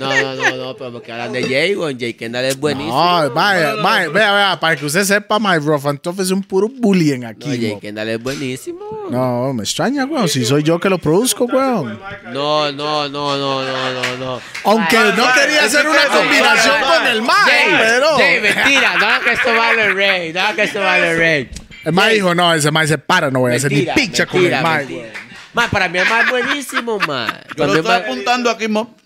No, 0.00 0.22
no, 0.22 0.34
no, 0.34 0.56
no. 0.56 0.76
Pero 0.76 0.92
porque 0.92 1.12
hablan 1.12 1.32
de 1.32 1.42
Jay, 1.44 1.74
güey. 1.74 1.96
Jay 1.98 2.14
Kendall 2.14 2.44
es 2.44 2.58
buenísimo. 2.58 2.92
No, 2.92 3.30
vaya, 3.30 3.74
vaya, 3.76 4.08
vea, 4.08 4.32
vea, 4.32 4.60
para 4.60 4.76
que 4.76 4.86
usted 4.86 5.04
sepa, 5.04 5.38
my 5.38 5.58
rough 5.58 5.86
and 5.86 6.00
tough 6.00 6.20
es 6.20 6.30
un 6.30 6.42
puro 6.42 6.68
bullying 6.68 7.20
No, 7.20 7.28
aquí. 7.28 7.58
Jay 7.58 7.74
mo. 7.74 7.80
Kendall 7.80 8.08
es 8.08 8.22
buenísimo. 8.22 8.80
No, 9.10 9.52
me 9.52 9.62
extraña, 9.62 10.04
weón. 10.04 10.28
Si 10.28 10.44
soy 10.44 10.62
yo 10.62 10.78
que 10.78 10.88
lo 10.88 10.98
produzco, 10.98 11.44
weón. 11.44 11.98
No, 12.32 12.72
no, 12.72 13.08
no, 13.08 13.36
no, 13.36 13.62
no, 13.62 13.92
no, 13.92 14.16
no. 14.18 14.40
Aunque 14.64 14.96
no 15.16 15.26
quería 15.32 15.64
hacer 15.64 15.86
una 15.86 16.06
combinación 16.06 16.76
con 16.80 17.06
el 17.06 17.22
Jay, 17.22 17.74
pero. 17.78 18.16
Jay, 18.16 18.40
mentira. 18.40 18.94
No, 18.98 19.24
que 19.24 19.32
esto 19.32 19.54
vale 19.54 19.92
rey. 19.92 20.32
No, 20.32 20.54
que 20.54 20.62
esto 20.62 20.80
vale 20.80 21.14
rey. 21.14 21.50
El 21.84 21.92
Mae 21.92 22.14
dijo, 22.14 22.34
no, 22.34 22.52
ese 22.54 22.70
Mae 22.70 22.88
se 22.88 22.96
para, 22.96 23.30
no 23.30 23.40
voy 23.40 23.52
a 23.52 23.56
hacer 23.56 23.70
ni 23.70 23.82
Mentira, 23.82 23.94
picha 23.94 24.26
con 24.26 24.44
el 24.44 24.52
weón. 24.52 25.24
Ma, 25.54 25.68
para 25.70 25.88
mí 25.88 25.98
mae 26.08 26.24
es 26.24 26.30
buenísimo, 26.30 26.98
ma. 27.06 27.26
Yo 27.48 27.54
Para 27.56 27.66
lo 27.72 27.78
estoy 27.78 27.94
apuntando 27.94 28.50
aquí, 28.50 28.68
mo. 28.68 28.94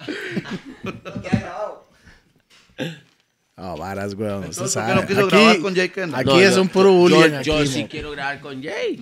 Ah, 3.60 3.74
varas, 3.76 4.14
weón. 4.14 4.44
Usted 4.44 4.62
Entonces, 4.62 4.74
¿por 4.74 4.84
qué 4.84 4.88
sabe. 4.88 4.94
no 4.94 5.06
quiso 5.08 5.20
Aquí, 5.26 5.36
grabar 5.36 5.58
con 5.60 5.74
Jay 5.74 5.88
Kendall? 5.88 6.20
aquí 6.20 6.28
No, 6.30 6.38
es 6.40 6.54
yo- 6.54 6.62
un 6.62 6.68
puro 6.68 6.90
yo- 6.90 6.94
bullying. 6.96 7.42
Yo, 7.42 7.56
aquí, 7.58 7.66
sí 7.66 7.80
mo. 7.82 7.88
quiero 7.88 8.10
grabar 8.12 8.40
con 8.40 8.62
Jay. 8.62 9.00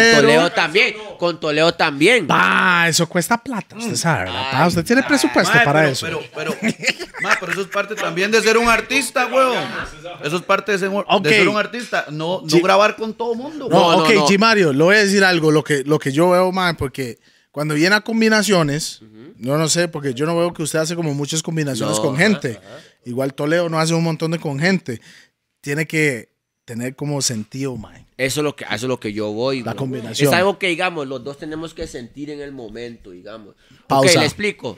Pero- 0.00 0.20
Toledo 0.20 0.50
también. 0.52 0.94
Con 1.18 1.38
Toledo 1.40 1.72
también. 1.74 2.26
Pa, 2.26 2.86
eso 2.88 3.08
cuesta 3.08 3.36
plata, 3.38 3.76
usted 3.76 3.96
sabe, 3.96 4.24
¿verdad? 4.24 4.50
Pa, 4.50 4.66
usted 4.66 4.84
tiene 4.84 5.02
presupuesto 5.02 5.52
para 5.64 5.72
pero, 5.80 5.88
eso. 5.88 6.06
Pero, 6.06 6.20
pero, 6.34 6.56
mae, 7.22 7.36
pero 7.40 7.52
eso 7.52 7.60
es 7.62 7.66
parte 7.68 7.94
también 7.94 8.30
de 8.30 8.40
ser 8.42 8.58
un 8.58 8.68
artista, 8.68 9.26
weón. 9.26 9.56
Eso 10.24 10.36
es 10.36 10.42
parte 10.42 10.72
de 10.72 10.78
ser, 10.78 10.88
un- 10.88 11.04
Ok. 11.08 11.22
de 11.24 11.30
ser 11.30 11.48
un 11.48 11.56
artista. 11.56 12.06
No, 12.10 12.42
no 12.42 12.60
grabar 12.60 12.96
con 12.96 13.14
todo 13.14 13.34
mundo, 13.34 13.68
No, 13.70 13.92
no, 13.92 13.98
ok, 14.04 14.10
no. 14.14 14.26
G. 14.28 14.38
Mario, 14.38 14.72
le 14.72 14.82
voy 14.84 14.96
a 14.96 14.98
decir 15.04 15.22
algo, 15.24 15.50
lo 15.50 15.62
que, 15.64 15.82
lo 15.84 15.98
que 15.98 16.12
yo 16.12 16.30
veo, 16.30 16.50
man, 16.52 16.76
porque 16.76 17.18
cuando 17.50 17.74
viene 17.74 17.94
a 17.96 18.00
combinaciones, 18.00 19.00
yo 19.38 19.58
no 19.58 19.68
sé, 19.68 19.88
porque 19.88 20.14
yo 20.14 20.24
no 20.26 20.36
veo 20.38 20.52
que 20.52 20.62
usted 20.62 20.78
hace 20.78 20.94
como 20.96 21.12
muchas 21.14 21.42
combinaciones 21.42 21.96
No, 21.96 22.02
con 22.02 22.16
gente. 22.16 22.58
Igual 23.04 23.34
Toledo 23.34 23.68
no 23.68 23.78
hace 23.80 23.92
un 23.94 24.02
montón 24.04 24.30
de 24.30 24.38
con 24.38 24.58
gente. 24.58 25.00
Tiene 25.60 25.86
que 25.86 26.30
tener 26.64 26.94
como 26.94 27.20
sentido, 27.22 27.76
man. 27.76 28.06
Eso 28.22 28.40
es 28.40 28.44
lo 28.44 28.54
que, 28.54 28.62
eso 28.62 28.74
es 28.74 28.82
lo 28.84 29.00
que 29.00 29.12
yo 29.12 29.32
voy. 29.32 29.64
La 29.64 29.74
combinación. 29.74 30.32
Es 30.32 30.38
algo 30.38 30.56
que, 30.56 30.68
digamos, 30.68 31.08
los 31.08 31.24
dos 31.24 31.38
tenemos 31.38 31.74
que 31.74 31.88
sentir 31.88 32.30
en 32.30 32.40
el 32.40 32.52
momento, 32.52 33.10
digamos. 33.10 33.56
Pausa. 33.88 34.10
Ok, 34.10 34.16
le 34.16 34.24
explico. 34.24 34.76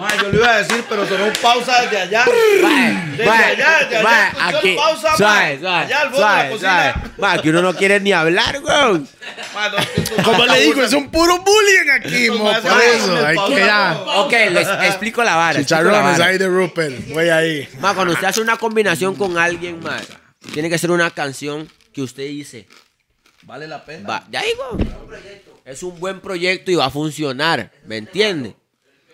Mae, 0.00 0.18
yo 0.22 0.28
le 0.30 0.36
iba 0.38 0.54
a 0.54 0.58
decir, 0.62 0.84
pero 0.88 1.06
sonó 1.06 1.24
un 1.26 1.32
pausa 1.42 1.82
desde 1.82 1.98
allá. 1.98 2.24
Mae, 2.62 3.10
Desde 3.10 3.26
mae, 3.26 3.44
allá, 3.44 3.78
desde 3.80 3.96
allá. 3.96 4.02
mae, 4.02 4.28
escuchó 4.28 4.58
aquí, 4.58 4.76
pausa, 4.76 5.08
mae. 5.08 5.58
suave, 5.58 5.68
Allá 5.84 6.00
al 6.00 6.10
fondo 6.10 6.26
de 6.26 6.34
la 6.36 6.48
cocina. 6.50 7.12
Mae, 7.18 7.42
que 7.42 7.50
uno 7.50 7.62
no 7.62 7.74
quiere 7.76 8.00
ni 8.00 8.12
hablar. 8.12 8.60
Mae, 8.62 9.70
no, 9.70 9.78
esto- 9.78 10.22
Como 10.24 10.46
le 10.46 10.60
digo, 10.60 10.82
es 10.82 10.92
un 10.92 11.10
puro 11.10 11.38
bullying 11.38 11.90
aquí, 11.92 12.30
mo, 12.30 12.44
por 12.44 12.82
eso. 12.82 13.26
Hay 13.26 13.36
que 13.48 13.56
ya. 13.60 14.00
Ok, 14.16 14.32
les 14.50 14.68
explico 14.88 15.22
la 15.22 15.36
vara. 15.36 15.58
Chicharrones 15.60 16.18
ahí 16.20 16.38
de 16.38 16.48
Rupert. 16.48 17.08
Voy 17.08 17.28
ahí. 17.28 17.68
Ma, 17.78 17.94
cuando 17.94 18.14
usted 18.14 18.26
hace 18.26 18.40
una 18.40 18.56
combinación 18.56 19.14
con 19.14 19.36
alguien, 19.38 19.80
ma, 19.82 19.96
tiene 20.52 20.70
que 20.70 20.78
ser 20.78 20.90
una 20.90 21.10
canción 21.10 21.68
que 21.92 22.02
usted 22.02 22.22
dice, 22.24 22.66
Vale 23.42 23.66
la 23.66 23.84
pena. 23.84 24.08
va, 24.08 24.24
ya 24.30 24.42
digo, 24.42 24.78
es 25.64 25.82
un 25.82 25.98
buen 26.00 26.20
proyecto 26.20 26.70
y 26.70 26.74
va 26.76 26.86
a 26.86 26.90
funcionar, 26.90 27.70
¿me 27.86 27.96
entiende? 27.98 28.54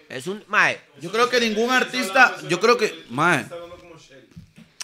Es 0.08 0.26
un, 0.26 0.42
ma, 0.48 0.70
Yo 1.00 1.10
creo 1.10 1.28
que 1.28 1.40
ningún 1.40 1.70
artista, 1.70 2.36
yo 2.48 2.60
creo 2.60 2.76
que, 2.76 3.04
mae. 3.10 3.44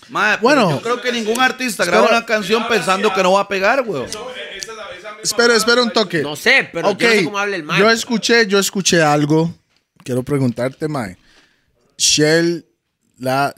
Mae, 0.08 0.36
Bueno. 0.38 0.70
yo 0.70 0.82
creo 0.82 1.00
que 1.00 1.12
ningún 1.12 1.40
artista 1.40 1.84
graba 1.84 2.08
una 2.08 2.26
canción 2.26 2.66
pensando 2.68 3.12
que 3.14 3.22
no 3.22 3.32
va 3.32 3.42
a 3.42 3.48
pegar, 3.48 3.82
weón. 3.86 4.06
Espera, 5.22 5.54
espera 5.54 5.82
un 5.82 5.90
toque. 5.90 6.20
no 6.22 6.34
sé, 6.34 6.68
pero 6.72 6.90
ok, 6.90 7.00
yo 7.00 7.06
no 7.08 7.14
sé 7.14 7.24
cómo 7.24 7.38
habla 7.38 7.56
el 7.56 7.62
ma. 7.62 7.78
yo 7.78 7.88
escuché, 7.88 8.46
yo 8.46 8.58
escuché 8.58 9.00
algo. 9.00 9.54
Quiero 10.04 10.22
preguntarte, 10.24 10.88
Mae. 10.88 11.16
Shell, 11.96 12.66
la, 13.18 13.54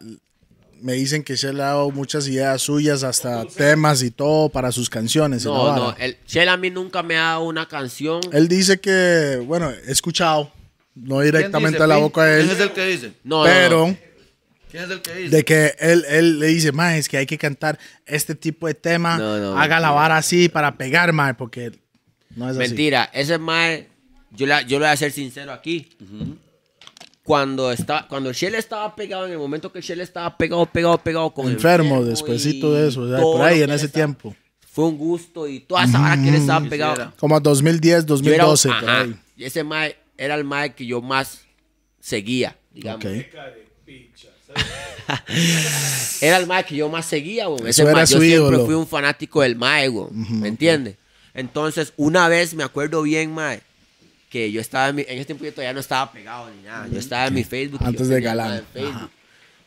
me 0.83 0.93
dicen 0.93 1.25
que 1.25 1.37
Shell 1.37 1.59
ha 1.63 1.65
dado 1.65 1.91
muchas 1.91 2.29
ideas 2.29 2.61
suyas, 2.61 3.03
hasta 3.03 3.47
temas 3.47 4.03
y 4.03 4.11
todo 4.11 4.51
para 4.51 4.71
sus 4.71 4.91
canciones. 4.91 5.47
No, 5.47 5.75
no, 5.75 5.97
el 5.97 6.19
Shell 6.27 6.51
a 6.51 6.59
mí 6.59 6.69
nunca 6.69 7.03
me 7.03 7.17
ha 7.17 7.23
dado 7.23 7.45
una 7.45 7.67
canción. 7.67 8.21
Él 8.33 8.47
dice 8.49 8.79
que, 8.79 9.43
bueno, 9.47 9.71
he 9.71 9.91
escuchado, 9.91 10.53
no 10.95 11.21
directamente 11.21 11.77
¿Quién 11.79 11.83
a 11.83 11.87
la 11.87 11.97
boca 11.97 12.25
de 12.25 12.41
¿Quién 12.43 12.51
es 12.55 12.61
él, 12.61 12.69
el 12.69 12.73
que 12.73 12.87
dice? 12.87 13.13
No, 13.25 13.39
no, 13.39 13.45
pero 13.45 13.89
no. 13.89 13.97
¿Quién 14.71 14.85
es 14.85 14.91
el 14.91 15.03
que 15.03 15.15
dice? 15.15 15.37
de 15.37 15.45
que 15.45 15.75
él, 15.79 16.05
él 16.09 16.39
le 16.41 16.47
dice, 16.49 16.73
Mae, 16.73 16.99
es 16.99 17.09
que 17.09 17.17
hay 17.19 17.27
que 17.27 17.39
cantar 17.39 17.79
este 18.07 18.35
tipo 18.35 18.67
de 18.67 18.75
tema, 18.75 19.19
No, 19.19 19.39
no, 19.39 19.59
haga 19.59 19.79
la 19.81 19.91
vara 19.91 20.17
así 20.17 20.49
para 20.49 20.77
pegar, 20.77 21.13
Mae, 21.13 21.35
porque 21.35 21.73
no 22.37 22.47
es 22.51 22.57
así. 22.57 22.69
Mentira, 22.69 23.11
ese 23.13 23.39
mae, 23.39 23.89
yo, 24.33 24.47
la, 24.47 24.63
yo 24.63 24.79
le 24.79 24.87
voy 24.87 24.93
a 24.93 24.97
ser 24.97 25.13
sincero 25.13 25.53
aquí. 25.53 25.91
Cuando, 27.23 27.73
estaba, 27.73 28.07
cuando 28.07 28.29
el 28.29 28.35
Shell 28.35 28.55
estaba 28.55 28.95
pegado, 28.95 29.25
en 29.27 29.33
el 29.33 29.39
momento 29.39 29.73
que 29.73 29.79
el 29.79 29.85
Shell 29.85 30.01
estaba 30.01 30.37
pegado, 30.37 30.67
pegado, 30.67 30.99
pegado 30.99 31.33
con 31.33 31.49
Enfermo, 31.51 32.05
despuésito 32.05 32.73
y 32.77 32.83
de 32.83 32.89
eso, 32.89 33.01
o 33.03 33.09
sea, 33.09 33.19
por 33.19 33.41
ahí 33.41 33.61
lo 33.61 33.65
en 33.65 33.71
ese 33.71 33.85
él 33.85 33.87
estaba- 33.87 34.05
tiempo. 34.07 34.37
Fue 34.71 34.85
un 34.87 34.99
gusto 34.99 35.47
y 35.49 35.61
toda 35.61 35.85
esa 35.85 36.01
vara 36.01 36.21
que 36.21 36.29
él 36.29 36.35
estaba 36.35 36.69
pegado. 36.69 37.13
Como 37.17 37.39
2010, 37.41 37.81
Yo 38.07 38.17
era, 38.17 38.45
2012, 38.45 38.69
por 38.69 38.77
ajá, 38.77 39.01
ahí. 39.03 39.15
y 39.37 39.45
ese 39.45 39.63
mae 39.65 39.97
era 40.17 40.35
el 40.35 40.45
mae 40.45 40.75
que 40.75 40.87
yo 40.87 41.01
más 41.03 41.43
seguía, 42.01 42.57
digamos. 42.73 43.05
Ok. 43.05 43.11
Era 46.21 46.37
el 46.39 46.47
mae 46.47 46.65
que 46.65 46.77
yo 46.77 46.89
más 46.89 47.07
seguía, 47.07 47.47
güey. 47.47 47.61
Eso 47.69 47.83
Ese 47.83 47.85
mae, 47.93 48.07
yo 48.07 48.21
siempre 48.21 48.59
fui 48.65 48.75
un 48.75 48.87
fanático 48.87 49.43
del 49.43 49.57
mae, 49.57 49.89
güey. 49.89 50.09
¿Me 50.13 50.49
entiendes? 50.49 50.97
Entonces, 51.35 51.93
una 51.97 52.29
vez 52.29 52.55
me 52.55 52.63
acuerdo 52.65 53.03
bien, 53.03 53.33
mae, 53.33 53.61
que 54.31 54.51
yo 54.53 54.61
estaba 54.61 54.89
en, 54.89 54.97
mi- 54.97 55.03
en 55.03 55.17
ese 55.19 55.25
tiempo 55.27 55.45
yo 55.45 55.53
todavía 55.53 55.73
no 55.73 55.81
estaba 55.81 56.11
pegado 56.13 56.49
ni 56.51 56.63
nada. 56.63 56.87
Yo 56.89 56.99
estaba 56.99 57.27
en 57.27 57.35
mi 57.35 57.45
Facebook. 57.45 57.81
Antes 57.85 58.09
de 58.09 58.21
Galán. 58.21 58.65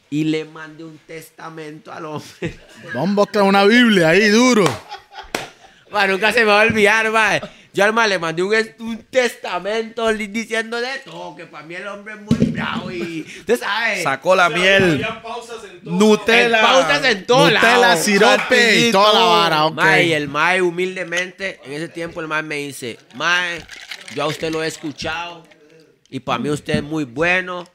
Y 0.09 0.23
le 0.23 0.45
mandé 0.45 0.85
un 0.85 0.97
testamento 1.05 1.91
al 1.91 2.05
hombre. 2.05 2.57
Bombo 2.93 3.25
con 3.25 3.43
una 3.43 3.65
Biblia 3.65 4.09
ahí 4.09 4.29
duro. 4.29 4.63
Nunca 6.07 6.31
se 6.31 6.39
me 6.39 6.45
va 6.45 6.61
a 6.61 6.65
olvidar, 6.65 7.11
mae. 7.11 7.41
Yo 7.73 7.83
al 7.83 7.93
mae 7.93 8.07
le 8.07 8.17
mandé 8.17 8.41
un, 8.41 8.55
un 8.79 8.97
testamento 9.03 10.07
diciéndole 10.13 10.87
todo, 11.05 11.35
que 11.35 11.45
para 11.45 11.65
mí 11.65 11.75
el 11.75 11.87
hombre 11.87 12.15
es 12.15 12.21
muy 12.21 12.47
bravo 12.51 12.91
y... 12.91 13.21
¿Usted 13.39 13.59
sabe? 13.59 14.01
Sacó 14.01 14.35
la 14.35 14.49
miel. 14.49 14.93
Había 14.95 15.21
pausas 15.21 15.63
en 15.63 15.81
todo. 15.81 15.93
Nutella. 15.93 16.45
El 16.59 16.65
pausas 16.65 17.05
en 17.05 17.25
todo 17.25 17.45
Nutella, 17.49 17.77
lado. 17.77 18.01
sirope 18.03 18.79
y 18.79 18.91
toda 18.91 19.13
la 19.13 19.25
vara, 19.25 19.65
ok. 19.65 19.75
Mae, 19.75 20.05
y 20.05 20.13
el 20.13 20.27
mae 20.27 20.61
humildemente, 20.61 21.59
en 21.63 21.73
ese 21.73 21.87
tiempo 21.89 22.19
el 22.21 22.27
mae 22.27 22.41
me 22.41 22.55
dice, 22.55 22.97
mae, 23.15 23.61
yo 24.15 24.23
a 24.23 24.27
usted 24.27 24.51
lo 24.51 24.63
he 24.63 24.67
escuchado 24.67 25.43
y 26.09 26.19
para 26.21 26.39
mí 26.39 26.49
usted 26.49 26.77
es 26.77 26.83
muy 26.83 27.03
bueno 27.03 27.67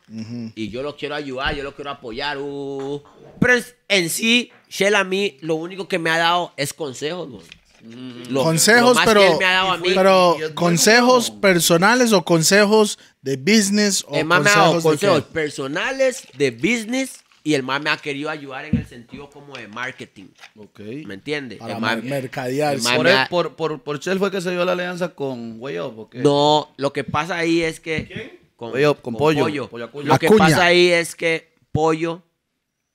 y 0.57 0.69
yo 0.71 0.83
lo 0.83 0.97
quiero 0.97 1.15
ayudar, 1.15 1.55
yo 1.55 1.63
lo 1.63 1.75
quiero 1.77 1.91
apoyar. 1.91 2.39
uh". 2.39 3.03
Pero 3.39 3.55
en, 3.55 3.65
en 3.89 4.11
sí, 4.11 4.51
Shell 4.69 4.95
a 4.97 5.05
mí 5.05 5.37
lo 5.43 5.55
único 5.57 5.87
que 5.87 5.99
me 5.99 6.11
ha 6.11 6.19
dado 6.19 6.53
es 6.57 6.73
consejos, 6.73 7.29
güey. 7.29 7.45
Lo- 7.83 8.31
lo 8.31 8.43
consejos, 8.45 8.99
que 8.99 9.05
pero, 9.07 9.23
él 9.23 9.39
me 9.39 9.45
ha 9.45 9.53
dado 9.53 9.71
a 9.73 9.77
mí. 9.79 9.89
pero 9.95 10.35
bueno. 10.35 10.55
consejos 10.55 11.31
personales 11.31 12.13
o 12.13 12.25
consejos 12.25 12.99
de 13.23 13.37
business 13.37 14.05
o 14.09 14.15
el 14.17 14.25
mae 14.25 14.41
me 14.41 14.51
ha 14.51 14.55
dado 14.55 14.73
consejos, 14.75 14.83
de 15.01 15.07
consejos 15.09 15.23
personales, 15.33 16.29
de 16.37 16.51
business 16.53 17.25
y 17.45 17.55
el 17.55 17.65
mae 17.65 17.81
me 17.81 17.91
ha 17.91 17.97
querido 17.97 18.31
ayudar 18.31 18.65
en 18.67 18.77
el 18.77 18.87
sentido 18.87 19.29
como 19.31 19.57
de 19.57 19.67
marketing. 19.67 20.27
Ok. 20.57 20.79
¿Me 21.07 21.15
entiende? 21.15 21.57
para 21.57 21.75
El 21.75 21.81
mer- 21.81 22.03
mercadear. 22.05 22.75
el 22.75 22.83
Por, 22.83 23.09
ha- 23.09 23.27
por, 23.29 23.57
por, 23.57 23.83
por 23.83 23.99
Shell 23.99 24.19
fue 24.21 24.31
que 24.31 24.41
se 24.41 24.53
dio 24.53 24.65
la 24.65 24.73
alianza 24.73 25.09
con 25.09 25.57
Way 25.59 25.79
Up, 25.81 25.99
¿o 25.99 26.09
qué? 26.09 26.19
No, 26.21 26.73
lo 26.77 26.93
que 26.93 27.03
pasa 27.03 27.37
ahí 27.37 27.63
es 27.63 27.81
que. 27.81 28.41
Con, 28.55 28.73
Oye, 28.75 28.95
con 29.03 29.17
Pollo, 29.17 29.69
Pollo 29.69 29.85
Acuña. 29.87 30.07
Lo 30.07 30.19
que 30.21 30.31
pasa 30.31 30.67
ahí 30.67 30.87
es 30.91 31.17
que 31.17 31.53
Pollo, 31.73 32.23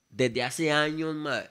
desde 0.10 0.42
hace 0.44 0.72
años, 0.72 1.14
ma, 1.14 1.44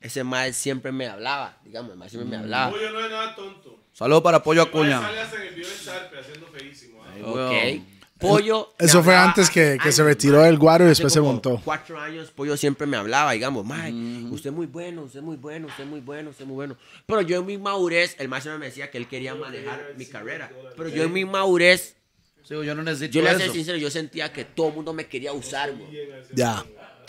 ese 0.00 0.24
mae 0.24 0.52
siempre 0.52 0.92
me 0.92 1.06
hablaba. 1.06 1.58
Digamos, 1.64 1.92
el 1.92 1.98
mae 1.98 2.08
siempre 2.08 2.28
me 2.30 2.36
hablaba. 2.36 2.70
Pollo 2.72 2.90
no 2.90 3.00
es 3.04 3.10
nada 3.10 3.34
tonto. 3.34 3.78
Saludos 3.92 4.22
para 4.22 4.42
Pollo 4.42 4.62
Acuña. 4.62 5.00
Sale 5.00 5.20
hasta 5.20 5.36
en 5.36 5.42
el 5.48 5.54
video 5.54 5.68
de 5.68 5.76
Sarpe 5.76 6.18
haciendo 6.18 6.46
feísimo. 6.46 7.02
¿ah? 7.04 7.10
Ay, 7.52 7.78
Ok. 7.78 7.84
Pollo. 8.20 8.74
Eso 8.78 9.02
fue 9.02 9.16
antes 9.16 9.48
que, 9.48 9.78
que 9.82 9.92
se 9.92 10.04
retiró 10.04 10.42
del 10.42 10.58
guaro 10.58 10.84
y 10.84 10.88
después 10.88 11.10
se 11.10 11.22
montó. 11.22 11.60
Cuatro 11.64 11.98
años, 11.98 12.30
Pollo 12.30 12.54
siempre 12.56 12.86
me 12.86 12.98
hablaba, 12.98 13.32
digamos, 13.32 13.64
mae, 13.64 13.92
usted 14.30 14.50
es 14.50 14.56
muy 14.56 14.66
bueno, 14.66 15.04
usted 15.04 15.20
es 15.20 15.24
muy 15.24 15.36
bueno, 15.36 15.68
usted 15.68 15.84
es 15.84 15.90
muy 15.90 16.00
bueno, 16.00 16.28
usted 16.30 16.42
es 16.42 16.46
muy 16.48 16.54
bueno. 16.54 16.76
Pero 17.06 17.22
yo 17.22 17.38
en 17.38 17.46
mi 17.46 17.56
madurez, 17.56 18.16
el 18.18 18.28
maestro 18.28 18.58
me 18.58 18.66
decía 18.66 18.90
que 18.90 18.98
él 18.98 19.08
quería 19.08 19.34
manejar 19.34 19.94
mi 19.96 20.04
carrera. 20.04 20.50
Pero 20.76 20.90
yo 20.90 21.04
en 21.04 21.12
mi 21.14 21.24
madurez, 21.24 21.96
Sí, 22.42 22.54
yo 22.64 22.74
no 22.74 22.82
necesito 22.82 23.12
yo 23.12 23.22
le 23.22 23.28
voy 23.32 23.36
a 23.36 23.44
ser 23.44 23.52
sincero, 23.52 23.78
yo 23.78 23.90
sentía 23.90 24.32
que 24.32 24.44
todo 24.44 24.68
el 24.68 24.74
mundo 24.74 24.92
me 24.92 25.06
quería 25.06 25.32
usar, 25.32 25.72
güey. 25.72 25.88
Ya. 26.34 26.64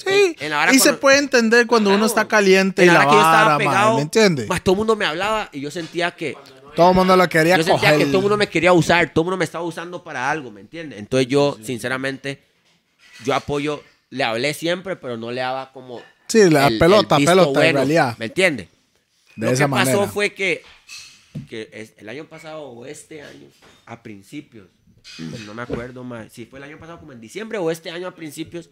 Sí. 0.06 0.36
En 0.40 0.50
la 0.52 0.58
vara 0.58 0.74
Y 0.74 0.78
se 0.80 0.84
cuando- 0.86 1.00
puede 1.00 1.18
entender 1.20 1.68
cuando 1.68 1.94
uno 1.94 2.06
está 2.06 2.28
caliente 2.28 2.84
y 2.84 2.88
En 2.88 2.94
la 2.94 3.02
hora 3.02 3.10
que 3.10 3.16
yo 3.16 3.20
estaba 3.22 3.44
vara, 3.46 3.58
pegado, 3.58 3.96
¿me 3.96 4.02
entiende? 4.02 4.46
Más 4.48 4.64
todo 4.64 4.74
el 4.74 4.78
mundo 4.78 4.96
me 4.96 5.06
hablaba 5.06 5.50
y 5.52 5.60
yo 5.62 5.70
sentía 5.72 6.12
que 6.12 6.36
Todo 6.76 6.90
el 6.92 6.96
mundo 6.96 7.18
lo 7.18 7.28
quería 7.28 7.58
yo 7.58 7.64
sentía 7.64 7.90
coger. 7.92 7.98
que 8.00 8.06
todo 8.06 8.18
el 8.18 8.22
mundo 8.22 8.38
me 8.38 8.48
quería 8.48 8.72
usar, 8.74 9.12
todo 9.14 9.24
el 9.24 9.26
mundo 9.26 9.38
me 9.38 9.46
estaba 9.46 9.64
usando 9.64 10.04
para 10.04 10.32
algo, 10.32 10.52
¿me 10.52 10.62
entiendes? 10.62 11.00
Entonces 11.00 11.28
yo, 11.28 11.58
sinceramente, 11.62 12.42
yo 13.26 13.34
apoyo, 13.36 13.84
le 14.10 14.24
hablé 14.24 14.54
siempre, 14.54 14.96
pero 14.96 15.18
no 15.18 15.32
le 15.32 15.42
daba 15.42 15.72
como 15.74 16.02
Sí, 16.28 16.50
la 16.50 16.70
pelota, 16.80 17.18
visto 17.18 17.32
pelota, 17.32 17.68
en 17.68 17.76
realidad. 17.76 18.16
¿Me 18.18 18.26
entiendes? 18.28 18.68
De 19.36 19.48
Lo 19.48 19.52
esa 19.52 19.66
que 19.66 19.72
pasó 19.72 19.86
manera. 19.92 20.08
fue 20.08 20.34
que, 20.34 20.64
que 21.50 21.70
es- 21.74 21.94
el 21.98 22.08
año 22.10 22.26
pasado 22.26 22.64
o 22.64 22.86
este 22.86 23.22
año, 23.22 23.48
a 23.86 24.02
principios, 24.02 24.68
no 25.46 25.54
me 25.54 25.62
acuerdo 25.64 26.04
más, 26.06 26.32
si 26.32 26.46
fue 26.46 26.60
el 26.60 26.64
año 26.64 26.78
pasado 26.80 27.00
como 27.00 27.12
en 27.12 27.20
diciembre 27.20 27.58
o 27.58 27.70
este 27.72 27.92
año 27.92 28.08
a 28.08 28.16
principios, 28.16 28.70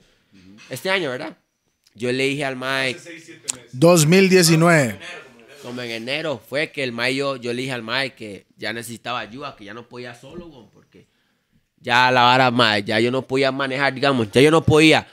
este 0.70 0.90
año, 0.90 1.10
¿verdad? 1.10 1.38
Yo 1.96 2.12
le 2.12 2.24
dije 2.26 2.46
al 2.46 2.56
Mike, 2.56 3.00
2019. 3.74 5.00
como 5.64 5.82
en 5.82 5.92
enero, 5.92 6.42
fue 6.48 6.72
que 6.72 6.84
el 6.84 6.92
mayo, 6.92 7.36
yo 7.36 7.52
le 7.54 7.62
dije 7.62 7.74
al 7.74 7.84
Mike 7.84 8.16
que 8.16 8.46
ya 8.58 8.72
necesitaba 8.74 9.20
ayuda, 9.20 9.56
que 9.58 9.66
ya 9.66 9.74
no 9.74 9.88
podía 9.88 10.14
solo, 10.16 10.70
porque 10.74 11.08
ya 11.82 12.10
la 12.12 12.22
vara, 12.22 12.50
mae, 12.52 12.84
ya 12.84 13.00
yo 13.00 13.12
no 13.12 13.24
podía 13.28 13.52
manejar, 13.52 13.94
digamos, 13.94 14.32
ya 14.32 14.42
yo 14.42 14.52
no 14.52 14.64
podía 14.64 15.06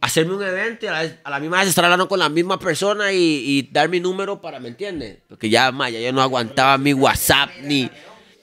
hacerme 0.00 0.34
un 0.34 0.42
evento 0.42 0.86
y 0.86 0.88
a 0.88 0.92
la, 0.92 1.02
vez- 1.02 1.18
a 1.22 1.30
la 1.30 1.40
misma 1.40 1.58
vez 1.60 1.68
estar 1.68 1.84
hablando 1.84 2.08
con 2.08 2.18
la 2.18 2.28
misma 2.28 2.58
persona 2.58 3.12
y, 3.12 3.18
y 3.18 3.62
dar 3.72 3.88
mi 3.88 4.00
número 4.00 4.40
para, 4.40 4.58
¿me 4.60 4.68
entiendes? 4.68 5.18
Porque 5.28 5.48
ya, 5.48 5.70
mae, 5.72 5.92
ya 5.92 6.00
yo 6.00 6.12
no 6.12 6.22
aguantaba 6.22 6.78
mi 6.78 6.92
WhatsApp 6.92 7.50
ni... 7.62 7.88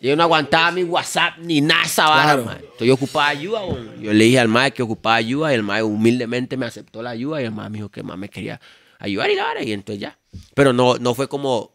Yo 0.03 0.15
no 0.17 0.23
aguantaba 0.23 0.69
mi 0.71 0.83
WhatsApp 0.83 1.37
ni 1.39 1.61
nada 1.61 1.83
esa 1.85 2.09
vara, 2.09 2.23
Claro. 2.43 2.51
Entonces 2.51 2.87
yo 2.87 2.93
ocupaba 2.95 3.27
ayuda. 3.29 3.61
Yo 4.01 4.11
le 4.13 4.25
dije 4.25 4.37
al 4.39 4.49
mae 4.49 4.71
que 4.71 4.83
ocupaba 4.83 5.15
ayuda 5.15 5.51
y 5.51 5.55
el 5.55 5.63
mae 5.63 5.81
humildemente 5.81 6.57
me 6.57 6.65
aceptó 6.65 7.01
la 7.01 7.11
ayuda 7.11 7.41
y 7.41 7.45
el 7.45 7.51
mae 7.51 7.69
me 7.69 7.77
dijo 7.77 7.87
que 7.89 8.03
más 8.03 8.17
me 8.17 8.27
quería 8.29 8.59
ayudar 8.99 9.29
y 9.31 9.35
la 9.35 9.43
vara, 9.45 9.63
y 9.63 9.71
entonces 9.71 10.01
ya. 10.01 10.19
Pero 10.55 10.73
no, 10.73 10.97
no 10.97 11.15
fue 11.15 11.29
como 11.29 11.71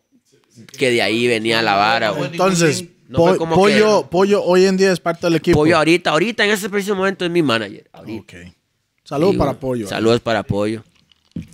que 0.76 0.90
de 0.90 1.00
ahí 1.00 1.26
venía 1.26 1.62
la 1.62 1.74
vara. 1.76 2.12
Entonces, 2.30 2.84
No 3.08 3.18
fue 3.20 3.32
po- 3.32 3.38
como 3.38 3.54
pollo, 3.56 4.02
que- 4.02 4.08
pollo 4.08 4.42
hoy 4.44 4.66
en 4.66 4.76
día 4.76 4.92
es 4.92 5.00
parte 5.00 5.26
del 5.26 5.36
equipo. 5.36 5.58
Pollo 5.58 5.78
ahorita, 5.78 6.10
ahorita 6.10 6.44
en 6.44 6.50
ese 6.50 6.68
preciso 6.68 6.94
momento 6.94 7.24
es 7.24 7.30
mi 7.30 7.42
manager. 7.42 7.88
Ahorita. 7.92 8.20
Ok. 8.22 8.52
Saludos 9.04 9.32
Sí, 9.32 9.38
para 9.38 9.54
pollo. 9.54 9.88
Saludos 9.88 10.20
para 10.20 10.42
Pollo. 10.42 10.84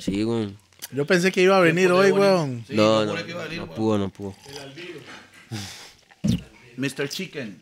Sí, 0.00 0.24
güey. 0.24 0.48
Yo 0.90 1.06
pensé 1.06 1.30
que 1.30 1.40
iba 1.42 1.56
a 1.56 1.60
venir 1.60 1.92
hoy, 1.92 2.10
weón. 2.10 2.64
no, 2.70 3.04
no, 3.04 3.14
no 3.14 3.66
pudo, 3.76 3.96
no 3.98 4.08
pudo. 4.08 4.34
Mr. 6.76 7.08
Chicken. 7.08 7.60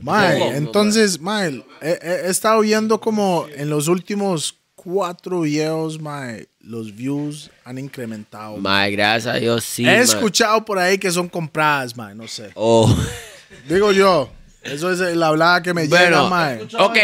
Mae, 0.00 0.56
entonces, 0.56 1.20
mae, 1.20 1.64
he, 1.80 1.98
he- 2.02 2.30
estado 2.30 2.60
viendo 2.60 3.00
como 3.00 3.46
en 3.54 3.68
los 3.68 3.88
últimos 3.88 4.56
cuatro 4.76 5.40
videos, 5.40 6.00
mae, 6.00 6.48
los 6.60 6.94
views 6.94 7.50
han 7.64 7.78
incrementado. 7.78 8.56
Mae, 8.58 8.92
gracias 8.92 9.34
a 9.34 9.38
Dios, 9.38 9.64
sí. 9.64 9.82
He 9.82 9.86
mae. 9.86 10.00
escuchado 10.02 10.64
por 10.64 10.78
ahí 10.78 10.98
que 10.98 11.10
son 11.10 11.28
compradas, 11.28 11.96
mae, 11.96 12.14
no 12.14 12.28
sé. 12.28 12.50
Oh. 12.54 12.94
Digo 13.68 13.92
yo, 13.92 14.30
eso 14.62 14.92
es 14.92 15.16
la 15.16 15.28
hablada 15.28 15.62
que 15.62 15.74
me 15.74 15.86
Bueno, 15.88 16.04
llega, 16.06 16.28
mae. 16.28 16.62
Ok. 16.78 16.98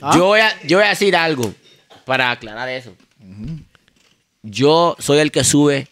¿Ah? 0.00 0.12
Yo, 0.16 0.26
voy 0.26 0.40
a, 0.40 0.62
yo 0.62 0.78
voy 0.78 0.86
a 0.86 0.90
decir 0.90 1.14
algo 1.14 1.54
para 2.04 2.30
aclarar 2.32 2.68
eso. 2.68 2.92
Yo 4.42 4.96
soy 4.98 5.18
el 5.18 5.30
que 5.30 5.44
sube 5.44 5.86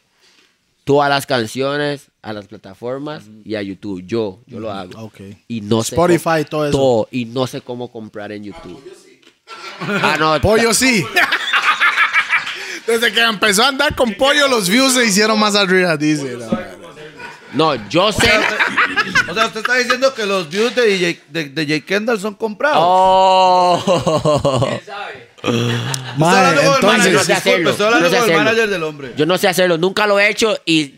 todas 0.85 1.09
las 1.09 1.27
canciones 1.27 2.10
a 2.23 2.33
las 2.33 2.47
plataformas 2.47 3.25
y 3.45 3.55
a 3.55 3.63
YouTube. 3.63 4.03
Yo, 4.07 4.41
yo 4.47 4.61
lo 4.61 4.71
hago. 4.73 5.01
Ok. 5.05 5.21
Y 5.49 5.61
no 5.63 5.83
sé 5.83 5.95
Spotify, 5.95 6.45
cómo- 6.45 6.45
todo 6.45 6.67
eso. 6.67 7.09
y 7.11 7.25
no 7.25 7.47
sé 7.47 7.61
cómo 7.63 7.91
comprar 7.91 8.33
en 8.33 8.45
YouTube. 8.45 8.83
Ah, 9.81 10.17
no. 10.19 10.41
Pollo 10.41 10.73
sí. 10.75 11.05
Desde 12.87 13.13
que 13.13 13.21
empezó 13.21 13.63
a 13.65 13.69
andar 13.69 13.95
con 13.95 14.15
pollo, 14.15 14.49
los 14.49 14.69
views 14.69 14.95
se 14.95 15.05
hicieron 15.07 15.39
más 15.39 15.55
arriba, 15.55 15.97
dice. 15.97 16.37
No, 17.53 17.75
yo 17.89 18.13
sé. 18.13 18.31
O 19.29 19.35
sea, 19.35 19.47
usted 19.47 19.61
está 19.61 19.75
diciendo 19.77 20.15
que 20.15 20.25
los 20.27 20.49
views 20.49 20.75
de 20.75 20.87
DJ, 20.87 21.21
de, 21.29 21.49
de 21.49 21.67
Jay 21.67 21.81
Kendall 21.81 22.19
son 22.21 22.35
comprados. 22.35 22.79
Oh. 22.81 24.69
Estoy 25.43 25.53
Mae, 26.17 26.47
hablando 26.47 26.61
con 26.63 26.75
el 26.81 26.83
Manager, 26.83 26.87
manager, 26.87 27.13
no 27.15 27.25
sé 27.25 27.33
disculpe, 27.35 27.51
hacerlo, 27.51 27.71
estoy 27.71 27.87
hablando 27.87 28.09
no 28.09 28.11
sé 28.11 28.17
con 28.21 28.25
el 28.25 28.31
hacerlo. 28.35 28.45
manager 28.45 28.69
del 28.71 28.83
hombre. 28.83 29.13
Yo 29.17 29.27
no 29.27 29.39
sé 29.39 29.49
hacerlo, 29.49 29.79
nunca 29.79 30.07
lo 30.07 30.21
he 30.21 30.29
hecho 30.29 30.57
y 30.67 30.95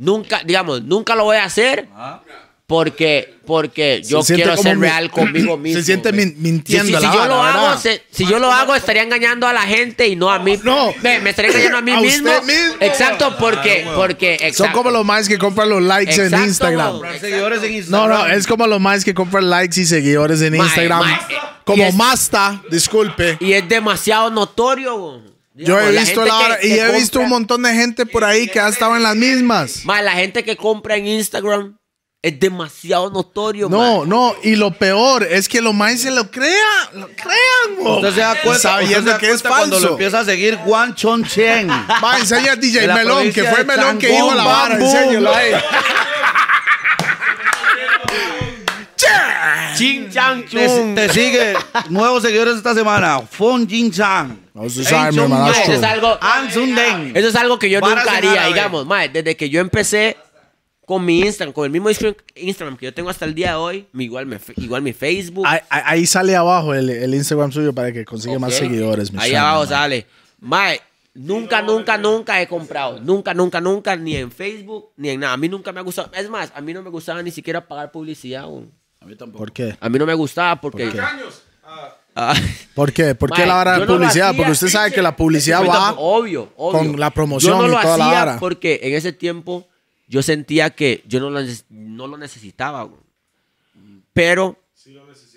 nunca, 0.00 0.40
digamos, 0.44 0.82
nunca 0.82 1.14
lo 1.14 1.24
voy 1.24 1.36
a 1.36 1.44
hacer 1.44 1.86
Ah. 1.94 2.20
porque, 2.66 3.34
porque 3.46 4.00
yo 4.06 4.22
siente 4.22 4.44
quiero 4.44 4.56
como 4.56 4.62
ser 4.68 4.76
mi- 4.76 4.82
real 4.86 5.10
conmigo 5.10 5.56
mismo. 5.58 5.78
se 5.80 5.84
siente 5.84 6.10
güey. 6.12 6.26
min- 6.26 6.36
mintiendo 6.38 6.84
Si, 6.86 6.88
si- 6.88 6.92
la 6.94 7.00
si 7.00 7.06
yo 7.06 7.18
vara, 7.18 7.26
lo 7.34 7.42
hago, 7.42 7.80
si 8.10 8.26
yo 8.26 8.38
lo 8.38 8.52
hago, 8.52 8.74
estaría 8.76 9.02
engañando 9.02 9.46
a 9.48 9.52
la 9.52 9.62
gente 9.62 10.06
y 10.06 10.14
no 10.16 10.30
a 10.30 10.38
mí. 10.38 10.58
No. 10.62 10.92
me, 11.02 11.18
me 11.20 11.30
estaría 11.30 11.50
engañando 11.50 11.78
a 11.78 11.82
mí 11.82 11.92
A 11.92 12.00
mismo. 12.00 12.30
usted 12.30 12.42
mismo. 12.44 12.76
Exacto, 12.80 13.36
porque, 13.38 13.82
Claro, 13.82 13.96
porque, 13.98 14.36
Son 14.38 14.46
exacto. 14.48 14.78
como 14.78 14.90
los 14.90 15.04
más 15.04 15.28
que 15.28 15.36
compran 15.38 15.68
los 15.68 15.82
likes 15.82 16.14
en 16.14 16.20
Exacto, 16.26 16.46
Instagram. 16.46 16.88
güey. 16.90 17.00
Comprar 17.00 17.18
seguidores 17.20 17.62
en 17.62 17.70
No, 17.72 17.76
Instagram. 17.76 18.08
no, 18.18 18.26
es 18.28 18.46
como 18.46 18.66
los 18.68 18.80
más 18.80 19.04
que 19.04 19.14
compran 19.14 19.50
likes 19.50 19.80
y 19.80 19.84
seguidores 19.84 20.40
en 20.42 20.56
Mae, 20.56 20.66
Instagram. 20.66 21.00
mae, 21.00 21.14
eh, 21.14 21.18
y 21.30 21.64
como 21.64 21.84
es- 21.84 21.94
Masta, 21.94 22.62
disculpe. 22.70 23.36
Y 23.40 23.52
es 23.52 23.68
demasiado 23.68 24.30
notorio. 24.30 24.96
güey. 24.96 25.29
Yo 25.54 25.78
he 25.80 25.90
visto 25.90 26.24
la 26.24 26.38
que- 26.38 26.44
hora- 26.44 26.58
y 26.62 26.68
que 26.68 26.80
he 26.80 26.92
visto 26.92 27.20
un 27.20 27.28
montón 27.28 27.62
de 27.62 27.72
gente 27.74 28.06
por 28.06 28.24
ahí 28.24 28.46
que 28.48 28.60
ha 28.60 28.68
estado 28.68 28.96
en 28.96 29.02
las 29.02 29.16
mismas. 29.16 29.84
Mae, 29.84 30.02
la 30.02 30.12
gente 30.12 30.44
que 30.44 30.56
compra 30.56 30.96
en 30.96 31.06
Instagram 31.06 31.76
es 32.22 32.38
demasiado 32.38 33.10
notorio. 33.10 33.68
No, 33.68 34.04
no, 34.04 34.34
y 34.42 34.54
lo 34.54 34.70
peor 34.72 35.24
es 35.24 35.48
que 35.48 35.60
los 35.60 35.74
más 35.74 35.98
se 36.00 36.10
lo 36.10 36.30
crean, 36.30 36.54
lo 36.92 37.08
crean, 37.08 37.82
mo. 37.82 37.96
Usted 37.96 38.14
se 38.14 38.20
da 38.20 38.32
cuenta, 38.42 38.50
usted 38.50 38.62
sabiendo 38.68 39.02
se 39.06 39.10
da 39.12 39.18
que 39.18 39.26
es 39.26 39.32
cuenta 39.42 39.48
cuando 39.48 39.76
lo 39.76 39.80
falso. 39.80 39.92
empieza 39.94 40.20
a 40.20 40.24
seguir 40.24 40.56
Juan 40.58 40.94
Chon 40.94 41.24
Chen. 41.24 41.68
Va, 41.68 42.18
enseña 42.20 42.52
a 42.52 42.56
DJ 42.56 42.86
Melón, 42.88 43.32
que 43.32 43.42
fue 43.44 43.64
Melón 43.64 43.98
que 43.98 44.08
dijo 44.08 44.34
la 44.34 44.44
vara, 44.44 44.74
enséñalo 44.76 45.34
ahí. 45.34 45.52
Chin 49.80 50.10
Chan 50.10 50.44
te, 50.50 50.66
Chun. 50.66 50.94
te 50.94 51.08
sigue 51.08 51.54
nuevos 51.88 52.22
seguidores 52.22 52.56
esta 52.56 52.74
semana. 52.74 53.20
Fon 53.20 53.66
Jin 53.68 53.90
Chang. 53.90 54.36
No. 54.54 54.64
Eso 54.64 54.82
es 54.82 54.92
algo, 54.92 56.18
An 56.20 56.50
Sun 56.52 56.74
Den. 56.74 57.16
eso 57.16 57.28
es 57.28 57.34
algo 57.36 57.58
que 57.58 57.70
yo 57.70 57.80
nunca 57.80 58.16
haría, 58.16 58.46
digamos, 58.46 58.86
mae, 58.86 59.08
desde 59.08 59.36
que 59.36 59.48
yo 59.48 59.60
empecé 59.60 60.16
con 60.86 61.04
mi 61.04 61.20
Instagram, 61.20 61.52
con 61.52 61.64
el 61.66 61.70
mismo 61.70 61.88
Instagram- 61.88 62.16
Instagram 62.34 62.76
que 62.76 62.86
yo 62.86 62.92
tengo 62.94 63.10
hasta 63.10 63.24
el 63.24 63.34
día 63.34 63.50
de 63.50 63.54
hoy, 63.54 63.86
mi- 63.92 64.04
igual, 64.04 64.26
mi, 64.26 64.36
fe- 64.38 64.54
igual 64.56 64.82
mi 64.82 64.92
Facebook. 64.92 65.46
Ahí, 65.46 65.60
ahí- 65.68 65.82
ahí 65.86 66.06
sale 66.06 66.34
abajo 66.34 66.74
el, 66.74 66.90
el 66.90 67.14
Instagram 67.14 67.52
suyo 67.52 67.72
para 67.72 67.92
que 67.92 68.04
consiga 68.04 68.38
más 68.40 68.52
Ok. 68.54 68.58
seguidores. 68.58 69.12
mi 69.12 69.20
Ahí 69.20 69.30
chamo, 69.30 69.46
abajo 69.46 69.60
man. 69.60 69.68
sale. 69.68 70.06
Mae, 70.40 70.80
nunca, 71.14 71.62
nunca, 71.62 71.96
nunca 71.96 72.42
he 72.42 72.48
comprado. 72.48 72.98
Nunca, 73.00 73.32
nunca, 73.34 73.60
nunca, 73.60 73.94
ni 73.94 74.16
en 74.16 74.32
Facebook, 74.32 74.90
ni 74.96 75.10
en 75.10 75.20
nada. 75.20 75.34
A 75.34 75.36
mí 75.36 75.48
nunca 75.48 75.70
me 75.72 75.78
ha 75.78 75.82
gustado. 75.84 76.10
Es 76.12 76.28
más, 76.28 76.50
a 76.56 76.60
mí 76.60 76.72
no 76.74 76.82
me 76.82 76.90
gustaba 76.90 77.22
ni 77.22 77.30
siquiera 77.30 77.66
pagar 77.68 77.92
publicidad. 77.92 78.46
güey. 78.46 78.64
A 79.00 79.06
mí 79.06 79.16
tampoco. 79.16 79.38
¿Por 79.38 79.52
qué? 79.52 79.76
A 79.80 79.88
mí 79.88 79.98
no 79.98 80.06
me 80.06 80.14
gustaba 80.14 80.60
porque... 80.60 80.84
¿Por 80.84 80.92
qué? 80.94 81.00
Años. 81.00 81.42
Ah, 82.14 82.34
¿Por 82.74 82.92
qué? 82.92 83.14
¿Por 83.14 83.30
qué 83.32 83.46
la 83.46 83.54
vara 83.54 83.72
de 83.74 83.78
no 83.80 83.84
lo 83.86 83.92
publicidad? 83.94 84.28
hacía. 84.30 84.36
Porque 84.36 84.52
usted 84.52 84.68
sabe 84.68 84.92
que 84.92 85.00
la 85.00 85.14
publicidad 85.16 85.64
va. 85.64 85.92
Obvio, 85.96 86.52
obvio. 86.56 86.78
con 86.90 87.00
la 87.00 87.10
promoción 87.10 87.52
Yo 87.54 87.62
no 87.62 87.68
y 87.68 87.70
lo 87.70 87.80
toda 87.80 87.96
la 87.96 88.04
hacía 88.06 88.18
vara. 88.18 88.38
porque 88.40 88.80
en 88.82 88.94
ese 88.94 89.12
tiempo 89.12 89.68
yo 90.08 90.22
sentía 90.22 90.70
que 90.70 91.02
yo 91.06 91.20
no 91.20 91.30
lo, 91.30 91.40
no 91.70 92.06
lo 92.08 92.16
necesitaba. 92.18 92.88
Pero... 94.12 94.56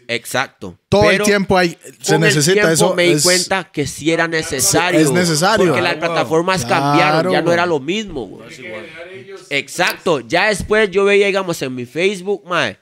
Exacto. 0.07 0.77
Todo 0.90 1.10
el 1.11 1.22
tiempo 1.23 1.57
hay, 1.57 1.77
se 2.02 2.14
con 2.15 2.15
el 2.15 2.19
necesita 2.22 2.53
tiempo 2.53 2.73
eso. 2.73 2.94
me 2.95 3.03
di 3.03 3.14
es- 3.14 3.23
cuenta 3.23 3.64
que 3.72 3.88
sí 3.88 4.11
era 4.11 4.27
necesario. 4.27 4.99
Es 4.99 5.11
necesario. 5.11 5.68
Porque 5.68 5.81
las 5.81 5.95
plataformas 5.95 6.65
Claro, 6.65 6.84
cambiaron, 6.84 7.31
ya 7.31 7.41
no 7.41 7.53
era 7.53 7.65
lo 7.65 7.80
mismo. 7.80 8.26
güey. 8.27 8.49
Exacto. 9.49 10.19
Ya 10.19 10.48
después 10.48 10.91
yo 10.91 11.06
veía, 11.06 11.27
digamos, 11.27 11.61
en 11.61 11.73
mi 11.73 11.85
Facebook, 11.85 12.44
mae, 12.45 12.77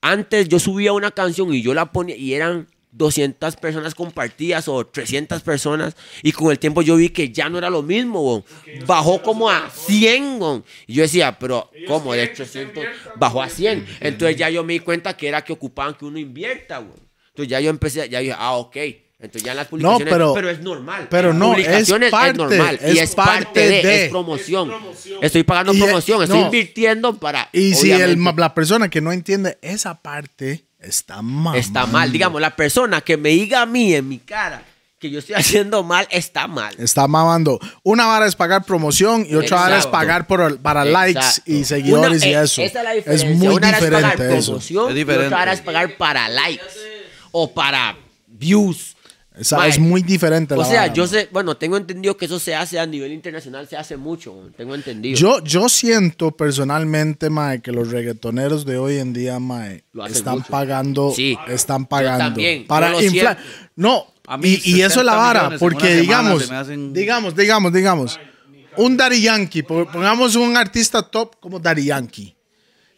antes 0.00 0.48
yo 0.48 0.58
subía 0.58 0.92
una 0.92 1.10
canción 1.10 1.52
y 1.52 1.62
yo 1.62 1.74
la 1.74 1.92
ponía 1.92 2.16
y 2.16 2.34
eran 2.34 2.68
200 2.92 3.56
personas 3.56 3.94
compartidas 3.94 4.66
o 4.68 4.86
300 4.86 5.42
personas 5.42 5.96
y 6.22 6.32
con 6.32 6.50
el 6.50 6.58
tiempo 6.58 6.82
yo 6.82 6.96
vi 6.96 7.10
que 7.10 7.30
ya 7.30 7.48
no 7.48 7.58
era 7.58 7.70
lo 7.70 7.82
mismo, 7.82 8.22
güey. 8.22 8.84
bajó 8.86 9.22
como 9.22 9.50
a 9.50 9.70
100, 9.70 10.38
güey. 10.38 10.62
y 10.86 10.94
yo 10.94 11.02
decía, 11.02 11.38
pero 11.38 11.70
¿cómo 11.86 12.14
de 12.14 12.26
300 12.26 12.84
bajó 13.16 13.42
a 13.42 13.48
100? 13.48 13.86
Entonces 14.00 14.36
ya 14.36 14.48
yo 14.50 14.64
me 14.64 14.74
di 14.74 14.80
cuenta 14.80 15.16
que 15.16 15.28
era 15.28 15.42
que 15.42 15.52
ocupaban 15.52 15.94
que 15.94 16.04
uno 16.04 16.18
invierta, 16.18 16.78
güey. 16.78 16.98
Entonces 17.28 17.50
ya 17.50 17.60
yo 17.60 17.70
empecé, 17.70 18.08
ya 18.08 18.20
dije, 18.20 18.34
ah, 18.36 18.56
ok. 18.56 18.76
Entonces 19.20 19.42
ya 19.42 19.50
en 19.50 19.56
las 19.56 19.66
publicaciones, 19.66 20.08
pero- 20.12 20.48
es 20.48 20.60
normal. 20.60 21.08
pero 21.10 21.34
no, 21.34 21.50
publicaciones 21.50 22.06
es 22.06 22.12
parte, 22.12 22.38
normal 22.38 22.78
es 22.80 22.94
y 22.94 22.98
es 23.00 23.14
parte, 23.16 23.44
parte 23.46 23.60
de, 23.60 23.82
de. 23.82 24.04
es 24.04 24.10
promoción. 24.10 24.72
Estoy 25.20 25.42
pagando 25.42 25.74
Y, 25.74 25.80
promoción, 25.82 26.22
estoy 26.22 26.38
no. 26.38 26.44
invirtiendo 26.44 27.14
para 27.18 27.48
Y 27.52 27.74
si 27.74 27.90
el, 27.90 28.16
la 28.36 28.54
persona 28.54 28.88
que 28.88 29.00
no 29.00 29.10
entiende 29.10 29.58
esa 29.60 29.94
parte 30.00 30.64
está 30.78 31.20
mal. 31.20 31.56
está 31.58 31.86
mal, 31.86 32.12
digamos, 32.12 32.40
la 32.40 32.54
persona 32.54 33.00
que 33.00 33.16
me 33.16 33.30
diga 33.30 33.62
a 33.62 33.66
mí 33.66 33.92
en 33.92 34.08
mi 34.08 34.18
cara 34.18 34.62
que 35.00 35.10
yo 35.10 35.18
estoy 35.18 35.34
haciendo 35.36 35.82
mal 35.82 36.06
está 36.12 36.46
mal. 36.46 36.76
Está 36.78 37.08
mamando. 37.08 37.58
Una 37.82 38.06
vara 38.06 38.24
es 38.26 38.36
pagar 38.36 38.64
promoción 38.64 39.26
y 39.28 39.34
otra 39.34 39.56
vara 39.56 39.78
es 39.78 39.86
pagar 39.88 40.28
por, 40.28 40.58
para 40.60 40.84
likes 40.84 41.18
Exacto. 41.18 41.50
y 41.52 41.64
seguidores 41.64 42.22
Una- 42.22 42.26
y 42.30 42.34
eh, 42.34 42.42
eso. 42.44 42.62
Esa 42.62 42.78
es 42.94 43.04
la 43.06 43.12
es 43.14 43.24
muy 43.36 43.48
Una 43.48 43.68
era 43.70 43.78
es 43.78 43.84
pagar 43.84 44.02
diferente 44.12 44.38
eso. 44.38 44.46
promoción 44.52 44.86
Es 44.86 44.92
y 44.92 44.94
diferente. 44.98 45.26
otra 45.26 45.42
era 45.42 45.52
es 45.54 45.60
pagar 45.60 45.96
para 45.96 46.28
likes 46.28 46.64
o 47.32 47.52
para 47.52 47.96
views. 48.28 48.94
Esa 49.38 49.56
Mae, 49.58 49.68
es 49.70 49.78
muy 49.78 50.02
diferente. 50.02 50.54
O 50.54 50.56
la 50.56 50.64
sea, 50.64 50.80
vara, 50.82 50.92
yo 50.92 51.02
man. 51.04 51.10
sé, 51.10 51.28
bueno, 51.32 51.56
tengo 51.56 51.76
entendido 51.76 52.16
que 52.16 52.24
eso 52.24 52.38
se 52.38 52.54
hace 52.54 52.78
a 52.78 52.86
nivel 52.86 53.12
internacional, 53.12 53.68
se 53.68 53.76
hace 53.76 53.96
mucho, 53.96 54.34
tengo 54.56 54.74
entendido. 54.74 55.16
Yo, 55.16 55.42
yo 55.44 55.68
siento 55.68 56.32
personalmente, 56.32 57.30
mae, 57.30 57.60
que 57.62 57.70
los 57.72 57.90
reggaetoneros 57.90 58.64
de 58.66 58.78
hoy 58.78 58.98
en 58.98 59.12
día, 59.12 59.38
mae, 59.38 59.84
están 60.08 60.38
mucho. 60.38 60.48
pagando, 60.50 61.12
Sí. 61.14 61.36
están 61.46 61.86
pagando 61.86 62.24
también, 62.24 62.66
para 62.66 63.00
inflar. 63.02 63.38
No, 63.76 64.06
A 64.26 64.36
mí 64.36 64.58
y, 64.64 64.76
y 64.76 64.82
eso 64.82 65.00
es 65.00 65.06
la 65.06 65.12
60 65.12 65.16
vara, 65.16 65.58
porque 65.58 65.96
digamos, 65.96 66.50
hacen- 66.50 66.92
digamos, 66.92 67.34
digamos, 67.36 67.72
digamos, 67.72 68.20
un 68.76 68.96
Daddy 68.96 69.20
Yankee, 69.22 69.62
po- 69.62 69.86
pongamos 69.90 70.34
un 70.36 70.56
artista 70.56 71.02
top 71.02 71.36
como 71.40 71.58
Daddy 71.60 71.84
Yankee. 71.86 72.34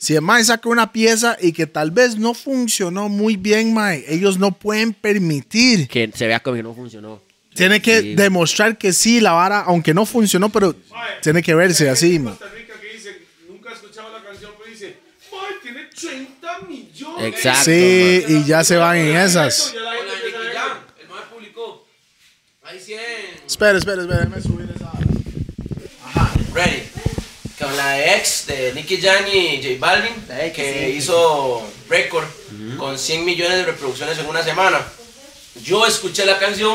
Si 0.02 0.14
el 0.14 0.22
mae 0.22 0.42
saca 0.42 0.66
una 0.70 0.92
pieza 0.92 1.36
y 1.38 1.52
que 1.52 1.66
tal 1.66 1.90
vez 1.90 2.16
no 2.16 2.32
funcionó 2.32 3.10
muy 3.10 3.36
bien, 3.36 3.74
mae, 3.74 4.02
ellos 4.08 4.38
no 4.38 4.50
pueden 4.52 4.94
permitir. 4.94 5.88
que 5.88 6.10
se 6.14 6.26
vea 6.26 6.40
como 6.40 6.56
que 6.56 6.62
no 6.62 6.72
funcionó. 6.74 7.20
Tiene 7.54 7.82
que 7.82 8.00
Sí. 8.00 8.14
demostrar 8.14 8.78
que 8.78 8.94
sí, 8.94 9.20
la 9.20 9.32
vara, 9.32 9.60
aunque 9.60 9.92
no 9.92 10.06
funcionó, 10.06 10.48
pero 10.48 10.74
tiene 11.20 11.42
que 11.42 11.54
verse 11.54 11.90
así. 11.90 12.18
mae. 12.18 12.32
Costa 12.32 12.48
Rica 12.56 12.74
que 12.80 12.94
dice, 12.96 13.10
nunca 13.46 13.70
he 13.70 13.74
escuchado 13.74 14.10
la 14.10 14.24
canción, 14.24 14.52
pero 14.56 14.70
dice, 14.70 14.96
"Mae, 15.30 15.60
tiene 15.62 15.84
30 15.94 16.60
millones. 16.66 17.34
Exacto. 17.34 17.64
Sí, 17.66 18.24
y 18.28 18.44
ya 18.44 18.64
se 18.64 18.76
van 18.78 18.96
en 18.96 19.16
esas. 19.18 19.74
Ya 19.74 19.80
la 19.82 19.92
gente 19.96 20.12
empieza 20.14 20.38
a 20.38 20.42
ver. 20.42 20.82
el 21.02 21.08
más 21.10 21.24
publicó. 21.30 21.86
Hay 22.62 22.80
100. 22.80 22.98
Espera, 23.46 23.76
espera, 23.76 24.00
espera, 24.00 24.20
déjame 24.20 24.40
subir 24.40 24.70
esa. 24.74 24.92
Ready. 26.54 26.89
Con 27.60 27.76
la 27.76 27.90
de 27.90 28.16
ex 28.16 28.46
de 28.46 28.72
Nicky 28.72 29.02
Jam 29.02 29.26
y 29.30 29.62
J 29.62 29.74
Balvin, 29.78 30.14
que 30.54 30.90
hizo 30.96 31.62
récord 31.90 32.24
con 32.78 32.98
100 32.98 33.24
millones 33.24 33.58
de 33.58 33.64
reproducciones 33.66 34.18
en 34.18 34.26
una 34.26 34.42
semana. 34.42 34.80
Yo 35.62 35.86
escuché 35.86 36.24
la 36.24 36.38
canción 36.38 36.74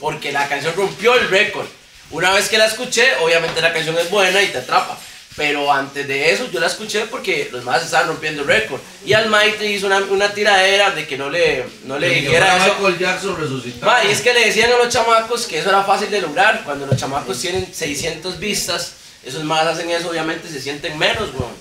porque 0.00 0.30
la 0.30 0.48
canción 0.48 0.74
rompió 0.76 1.14
el 1.14 1.28
récord. 1.28 1.66
Una 2.12 2.30
vez 2.30 2.48
que 2.48 2.56
la 2.56 2.66
escuché, 2.66 3.04
obviamente 3.20 3.60
la 3.60 3.72
canción 3.72 3.98
es 3.98 4.08
buena 4.08 4.40
y 4.42 4.46
te 4.46 4.58
atrapa. 4.58 4.96
Pero 5.36 5.70
antes 5.72 6.06
de 6.06 6.32
eso 6.32 6.48
yo 6.52 6.60
la 6.60 6.68
escuché 6.68 7.06
porque 7.06 7.48
los 7.52 7.64
más 7.64 7.84
estaban 7.84 8.06
rompiendo 8.06 8.42
el 8.42 8.48
récord. 8.48 8.80
Y 9.04 9.12
al 9.12 9.28
Maite 9.28 9.70
hizo 9.70 9.86
una, 9.86 9.98
una 9.98 10.32
tiradera 10.32 10.92
de 10.92 11.06
que 11.06 11.18
no 11.18 11.28
le, 11.28 11.66
no 11.84 11.98
le 11.98 12.08
dijera 12.08 12.56
eso. 12.56 12.76
Michael 12.78 12.98
Jackson 12.98 13.36
resucitado. 13.36 13.92
Ma, 13.92 14.04
y 14.04 14.12
es 14.12 14.20
que 14.22 14.32
le 14.32 14.46
decían 14.46 14.72
a 14.72 14.76
los 14.76 14.88
chamacos 14.88 15.46
que 15.46 15.58
eso 15.58 15.68
era 15.68 15.82
fácil 15.82 16.10
de 16.10 16.22
lograr. 16.22 16.62
Cuando 16.64 16.86
los 16.86 16.96
chamacos 16.96 17.38
tienen 17.40 17.68
600 17.74 18.38
vistas, 18.38 18.92
esos 19.26 19.44
más 19.44 19.66
hacen 19.66 19.90
eso, 19.90 20.08
obviamente 20.10 20.48
se 20.48 20.60
sienten 20.60 20.96
menos, 20.98 21.30
weón. 21.34 21.52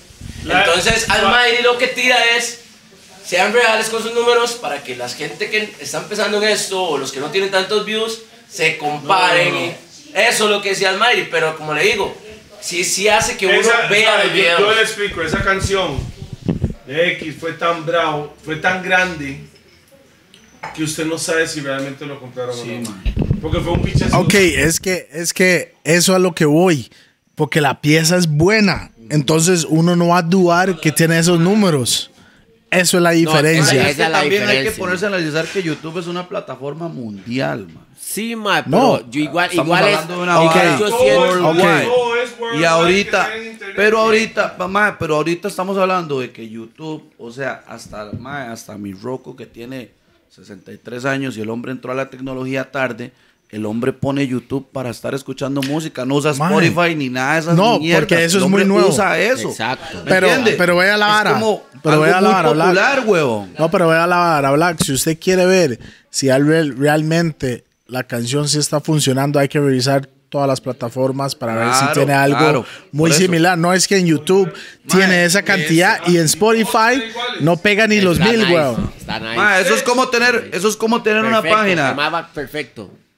La- 0.45 0.63
Entonces, 0.65 1.07
la- 1.07 1.15
Almighty 1.15 1.63
lo 1.63 1.77
que 1.77 1.87
tira 1.87 2.17
es, 2.37 2.59
sean 3.25 3.51
reales 3.53 3.89
con 3.89 4.03
sus 4.03 4.13
números 4.13 4.53
para 4.53 4.83
que 4.83 4.95
la 4.95 5.09
gente 5.09 5.49
que 5.49 5.73
está 5.79 5.97
empezando 5.99 6.37
en 6.41 6.49
esto 6.49 6.81
o 6.83 6.97
los 6.97 7.11
que 7.11 7.19
no 7.19 7.31
tienen 7.31 7.49
tantos 7.49 7.85
views 7.85 8.19
se 8.49 8.77
comparen. 8.77 9.53
No, 9.53 9.59
no, 9.61 9.65
no. 9.67 10.19
eso 10.21 10.43
es 10.45 10.49
lo 10.51 10.61
que 10.61 10.69
decía 10.69 10.89
Almighty, 10.91 11.27
pero 11.31 11.57
como 11.57 11.73
le 11.73 11.83
digo, 11.83 12.15
sí, 12.61 12.83
sí 12.83 13.07
hace 13.07 13.35
que 13.37 13.47
uno 13.47 13.59
Esa- 13.59 13.87
vea 13.87 14.11
sabe, 14.17 14.27
los 14.27 14.59
yo, 14.59 14.59
yo 14.69 14.75
le 14.75 14.81
explico, 14.81 15.21
esa 15.23 15.43
canción 15.43 15.97
de 16.85 17.13
X 17.13 17.35
fue 17.39 17.53
tan 17.53 17.83
bravo, 17.85 18.35
fue 18.45 18.57
tan 18.57 18.83
grande, 18.83 19.39
que 20.75 20.83
usted 20.83 21.05
no 21.05 21.17
sabe 21.17 21.47
si 21.47 21.61
realmente 21.61 22.05
lo 22.05 22.19
compraron 22.19 22.57
o 22.59 22.65
no. 22.65 23.03
Porque 23.41 23.59
fue 23.59 23.73
un 23.73 23.81
pichazo. 23.83 24.19
Ok, 24.19 24.33
es 24.35 24.79
que, 24.79 25.07
es 25.11 25.33
que 25.33 25.73
eso 25.83 26.11
es 26.13 26.15
a 26.15 26.19
lo 26.19 26.33
que 26.33 26.45
voy. 26.45 26.89
Porque 27.35 27.61
la 27.61 27.81
pieza 27.81 28.17
es 28.17 28.27
buena. 28.27 28.91
Entonces 29.09 29.65
uno 29.69 29.95
no 29.95 30.07
va 30.09 30.19
a 30.19 30.21
dudar 30.23 30.79
que 30.79 30.91
tiene 30.91 31.19
esos 31.19 31.39
números. 31.39 32.09
Eso 32.71 32.97
es 32.97 33.03
la 33.03 33.13
esa 33.13 33.19
diferencia. 33.19 33.89
es 33.89 33.97
la 33.97 34.11
también 34.11 34.47
hay 34.47 34.63
que 34.63 34.71
ponerse 34.71 35.05
a 35.05 35.09
analizar 35.09 35.45
que 35.45 35.61
YouTube 35.63 35.97
es 35.99 36.07
una 36.07 36.27
plataforma 36.27 36.87
mundial, 36.87 37.67
man. 37.67 37.85
Sí, 37.97 38.35
ma, 38.35 38.63
pero 38.65 38.77
No. 38.77 39.09
yo 39.11 39.19
igual, 39.21 39.49
Estamos 39.49 39.67
igual 39.67 39.87
es. 39.87 39.95
hablando 39.95 40.13
de 40.17 40.23
una 40.23 40.31
igual 40.33 40.55
vara. 40.55 40.77
yo 40.79 40.87
siento- 40.87 41.25
es- 41.25 41.35
Ok. 41.35 41.57
todo 41.85 42.15
es 42.15 42.39
worldwide 42.39 42.61
Y 42.61 42.63
ahorita, 42.65 43.29
pero 43.75 43.99
ahorita, 43.99 44.55
mamá, 44.57 44.97
pero 44.99 45.15
ahorita 45.15 45.47
estamos 45.47 45.77
hablando 45.77 46.19
de 46.19 46.31
que 46.31 46.49
YouTube, 46.49 47.13
o 47.17 47.31
sea, 47.31 47.63
hasta, 47.67 48.11
ma, 48.19 48.51
hasta 48.51 48.77
mi 48.77 48.93
Rocco 48.93 49.35
que 49.35 49.45
tiene 49.45 49.91
63 50.29 51.05
años 51.05 51.37
y 51.37 51.41
el 51.41 51.49
hombre 51.49 51.71
entró 51.71 51.91
a 51.91 51.95
la 51.95 52.09
tecnología 52.09 52.71
tarde, 52.71 53.11
el 53.49 53.65
hombre 53.65 53.93
pone 53.93 54.27
YouTube 54.27 54.67
para 54.71 54.89
estar 54.89 55.13
escuchando 55.13 55.61
música, 55.61 56.03
no 56.05 56.15
usa. 56.15 56.31
Spotify 56.31 56.95
ni 56.95 57.09
nada 57.09 57.35
de 57.35 57.39
esas 57.41 57.55
No, 57.55 57.79
mierdas. 57.79 58.01
porque 58.01 58.23
eso 58.25 58.37
El 58.37 58.43
es 58.43 58.49
muy 58.49 58.61
hombre 58.61 58.65
nuevo. 58.65 58.89
usa 58.89 59.17
eso. 59.19 59.49
Exacto. 59.49 59.97
¿me 60.03 60.09
Pero- 60.09 60.27
entiende? 60.27 60.55
pero 60.57 60.75
vea 60.77 60.97
la 60.97 61.05
Es 61.07 61.11
vara. 61.13 61.33
como 61.33 61.63
Pero 61.83 61.93
algo 61.93 62.03
vea 62.05 62.13
la 62.15 62.21
muy 62.21 62.33
vara, 62.33 62.47
popular, 62.49 63.03
huevón. 63.05 63.53
No, 63.57 63.71
pero 63.71 63.85
voy 63.85 63.95
a 63.95 64.07
la 64.07 64.17
vara, 64.17 64.51
Black. 64.51 64.83
Si 64.83 64.91
usted 64.93 65.17
quiere 65.19 65.45
ver 65.45 65.79
si 66.09 66.29
al 66.29 66.45
real- 66.45 66.75
realmente 66.77 67.63
la 67.87 68.03
canción 68.03 68.47
sí 68.49 68.57
está 68.57 68.81
funcionando, 68.81 69.39
hay 69.39 69.47
que 69.47 69.59
revisar 69.59 70.09
todas 70.27 70.47
las 70.49 70.59
plataformas 70.59 71.33
para 71.35 71.55
ver 71.55 71.73
si 71.75 71.85
tiene 71.93 72.13
algo 72.13 72.37
claro. 72.39 72.65
muy 72.91 73.11
similar. 73.13 73.57
No 73.57 73.71
es 73.73 73.87
que 73.87 73.95
en 73.97 74.07
YouTube 74.07 74.51
tiene 74.87 75.23
esa 75.23 75.43
cantidad 75.43 75.99
y 76.07 76.17
en 76.17 76.25
Spotify 76.25 77.01
no 77.41 77.55
pega 77.55 77.87
ni 77.87 78.01
los 78.01 78.19
mil, 78.19 78.39
nice, 78.39 78.51
weón. 78.53 78.91
Nice. 79.07 79.35
Ma, 79.37 79.59
eso 79.59 79.75
es 79.75 79.83
como 79.83 80.09
tener, 80.09 80.49
eso 80.51 80.67
es 80.67 80.75
como 80.75 81.03
tener 81.03 81.23
una 81.23 81.41
Perfecto, 81.41 81.57
página. 81.57 81.89
se 82.33 82.41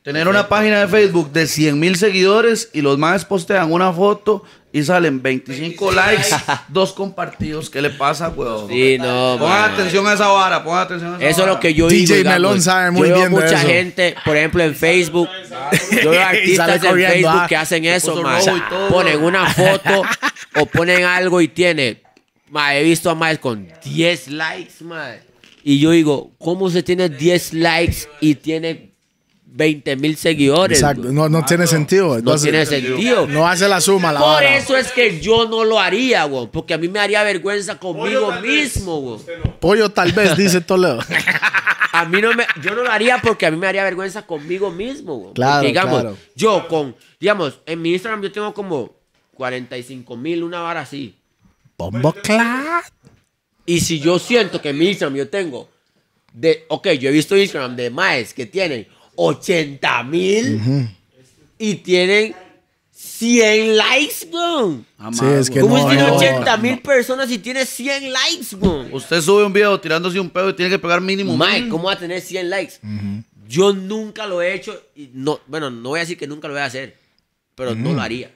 perfecto. 0.08 0.26
Tener 0.26 0.28
una 0.28 0.48
página 0.48 0.80
de 0.82 0.88
Facebook 0.88 1.32
de 1.32 1.48
100 1.48 1.80
mil 1.80 1.96
seguidores 1.98 2.70
y 2.74 2.82
los 2.82 2.98
más 2.98 3.26
postean 3.26 3.72
una 3.72 3.92
foto 3.92 4.44
y 4.72 4.84
salen 4.84 5.22
25 5.22 5.92
likes, 5.92 6.28
dos 6.68 6.94
compartidos. 6.94 7.70
¿Qué 7.70 7.82
le 7.82 7.90
pasa, 7.90 8.30
weón? 8.30 8.68
Sí, 8.68 8.98
no, 9.00 9.38
Pongan 9.40 9.62
man. 9.62 9.72
atención 9.72 10.08
a 10.08 10.14
esa 10.14 10.28
vara, 10.28 10.64
pongan 10.64 10.82
atención 10.82 11.14
a 11.14 11.18
esa 11.18 11.28
Eso 11.30 11.42
es 11.42 11.48
lo 11.48 11.60
que 11.60 11.74
yo 11.74 11.88
DJ 11.88 12.00
digo. 12.02 12.16
digamos. 12.18 12.40
Melón 12.40 12.62
sabe 12.62 12.92
muy 12.92 13.10
yo 13.10 13.16
veo 13.16 13.28
bien 13.28 13.34
de 13.34 13.42
mucha 13.42 13.60
eso. 13.60 13.68
gente, 13.68 14.16
por 14.24 14.38
ejemplo, 14.38 14.64
en 14.64 14.76
Facebook. 14.76 15.30
Yo 16.04 16.12
veo 16.12 16.22
artistas 16.22 16.84
en 16.84 16.96
Facebook 16.96 17.32
ah. 17.34 17.46
que 17.50 17.56
hacen 17.56 17.86
eso, 17.86 18.12
puso 18.12 18.24
ma. 18.24 18.38
rojo 18.38 18.58
y 18.58 18.70
todo. 18.70 18.90
Ponen 18.90 19.24
una 19.24 19.50
foto 19.54 20.04
o 20.56 20.66
ponen 20.66 21.04
algo 21.04 21.42
y 21.42 21.48
tiene. 21.48 22.02
ma, 22.50 22.76
he 22.76 22.84
visto 22.84 23.10
a 23.10 23.16
más 23.16 23.38
con 23.40 23.68
10 23.84 24.28
likes, 24.30 24.84
ma. 24.84 25.16
Y 25.64 25.80
yo 25.80 25.92
digo, 25.92 26.32
¿cómo 26.38 26.70
se 26.70 26.84
tiene 26.84 27.10
10 27.10 27.54
likes 27.54 28.08
y 28.22 28.36
tiene 28.36 28.87
20 29.50 29.96
mil 29.96 30.16
seguidores? 30.18 30.80
Exacto, 30.80 31.12
no, 31.12 31.30
no 31.30 31.44
tiene 31.46 31.66
sentido. 31.68 32.10
No 32.10 32.16
Entonces, 32.18 32.52
tiene 32.52 32.66
sentido. 32.66 33.26
No 33.28 33.48
hace 33.48 33.68
la 33.68 33.82
suma, 33.82 34.12
la 34.12 34.20
Por 34.20 34.30
vara. 34.30 34.58
eso 34.58 34.78
es 34.78 34.92
que 34.92 35.20
yo 35.20 35.48
no 35.48 35.64
lo 35.66 35.80
haría, 35.80 36.26
güey. 36.26 36.48
Porque 36.52 36.74
a 36.74 36.78
mí 36.78 36.88
me 36.88 37.00
haría 37.00 37.24
vergüenza 37.24 37.80
Pollo 37.80 37.98
conmigo 38.00 38.30
tal 38.30 38.42
vez, 38.44 38.76
mismo, 38.76 39.02
güey. 39.02 39.20
no. 39.44 39.60
Pollo 39.60 39.90
tal 39.90 40.12
vez, 40.12 40.36
dice 40.38 40.62
Toledo. 40.62 41.00
A 41.94 42.06
mí 42.06 42.22
no 42.22 42.32
me, 42.36 42.46
yo 42.62 42.76
no 42.76 42.84
lo 42.84 42.92
haría 42.92 43.18
porque 43.20 43.48
a 43.48 43.50
mí 43.52 43.58
me 43.58 43.66
haría 43.66 43.84
vergüenza 43.84 44.22
conmigo 44.24 44.70
mismo, 44.70 45.16
güey. 45.16 45.34
Claro, 45.34 45.54
Porque, 45.56 45.68
digamos, 45.68 46.02
claro. 46.02 46.18
yo 46.36 46.68
con, 46.68 46.96
digamos, 47.20 47.60
en 47.66 47.82
mi 47.82 47.94
Instagram 47.94 48.22
yo 48.22 48.32
tengo 48.32 48.54
como 48.54 48.94
45 49.34 50.16
mil, 50.16 50.44
una 50.44 50.60
vara 50.60 50.82
así. 50.82 51.16
Bombo 51.76 52.14
clat. 52.14 52.84
Y 53.66 53.80
si 53.80 54.00
yo 54.00 54.20
siento 54.20 54.62
que 54.62 54.70
en 54.70 54.78
mi 54.78 54.90
Instagram 54.90 55.16
yo 55.16 55.30
tengo, 55.30 55.70
de, 56.34 56.66
ok, 56.68 56.90
yo 57.00 57.10
he 57.10 57.14
visto 57.14 57.36
Instagram 57.36 57.76
de 57.76 57.90
maes 57.90 58.32
que 58.34 58.46
tienen 58.46 58.88
80 59.18 60.04
mil 60.04 60.90
y 61.58 61.76
tienen 61.76 62.36
100 62.92 63.78
likes. 63.78 64.28
Ah, 64.98 65.12
Sí, 65.14 65.26
es 65.26 65.50
que 65.50 65.62
weón. 65.62 65.70
¿Cómo 65.72 65.84
no, 65.84 65.90
tiene 65.90 66.08
no, 66.08 66.16
80 66.16 66.58
mil 66.58 66.80
personas 66.80 67.30
y 67.32 67.40
tiene 67.40 67.66
100 67.66 68.12
likes, 68.14 68.56
güey? 68.56 68.94
Usted 68.94 69.22
sube 69.22 69.44
un 69.44 69.54
video 69.54 69.80
tirándose 69.80 70.20
un 70.20 70.30
pedo 70.30 70.50
y 70.50 70.54
tiene 70.54 70.70
que 70.72 70.80
pegar 70.80 71.02
mínimo. 71.02 71.36
Mike. 71.38 71.70
¿cómo 71.70 71.86
va 71.86 71.94
a 71.94 72.00
tener 72.00 72.22
100 72.22 72.50
likes? 72.50 72.74
Yo 73.48 73.74
nunca 73.74 74.26
lo 74.28 74.42
he 74.42 74.54
hecho. 74.54 74.80
Y 74.96 75.10
no, 75.14 75.40
bueno, 75.48 75.70
no 75.70 75.90
voy 75.90 76.00
a 76.00 76.02
decir 76.02 76.18
que 76.18 76.28
nunca 76.28 76.48
lo 76.48 76.54
voy 76.54 76.62
a 76.62 76.66
hacer, 76.66 76.96
pero 77.56 77.74
no 77.76 77.94
lo 77.94 78.02
haría. 78.02 78.32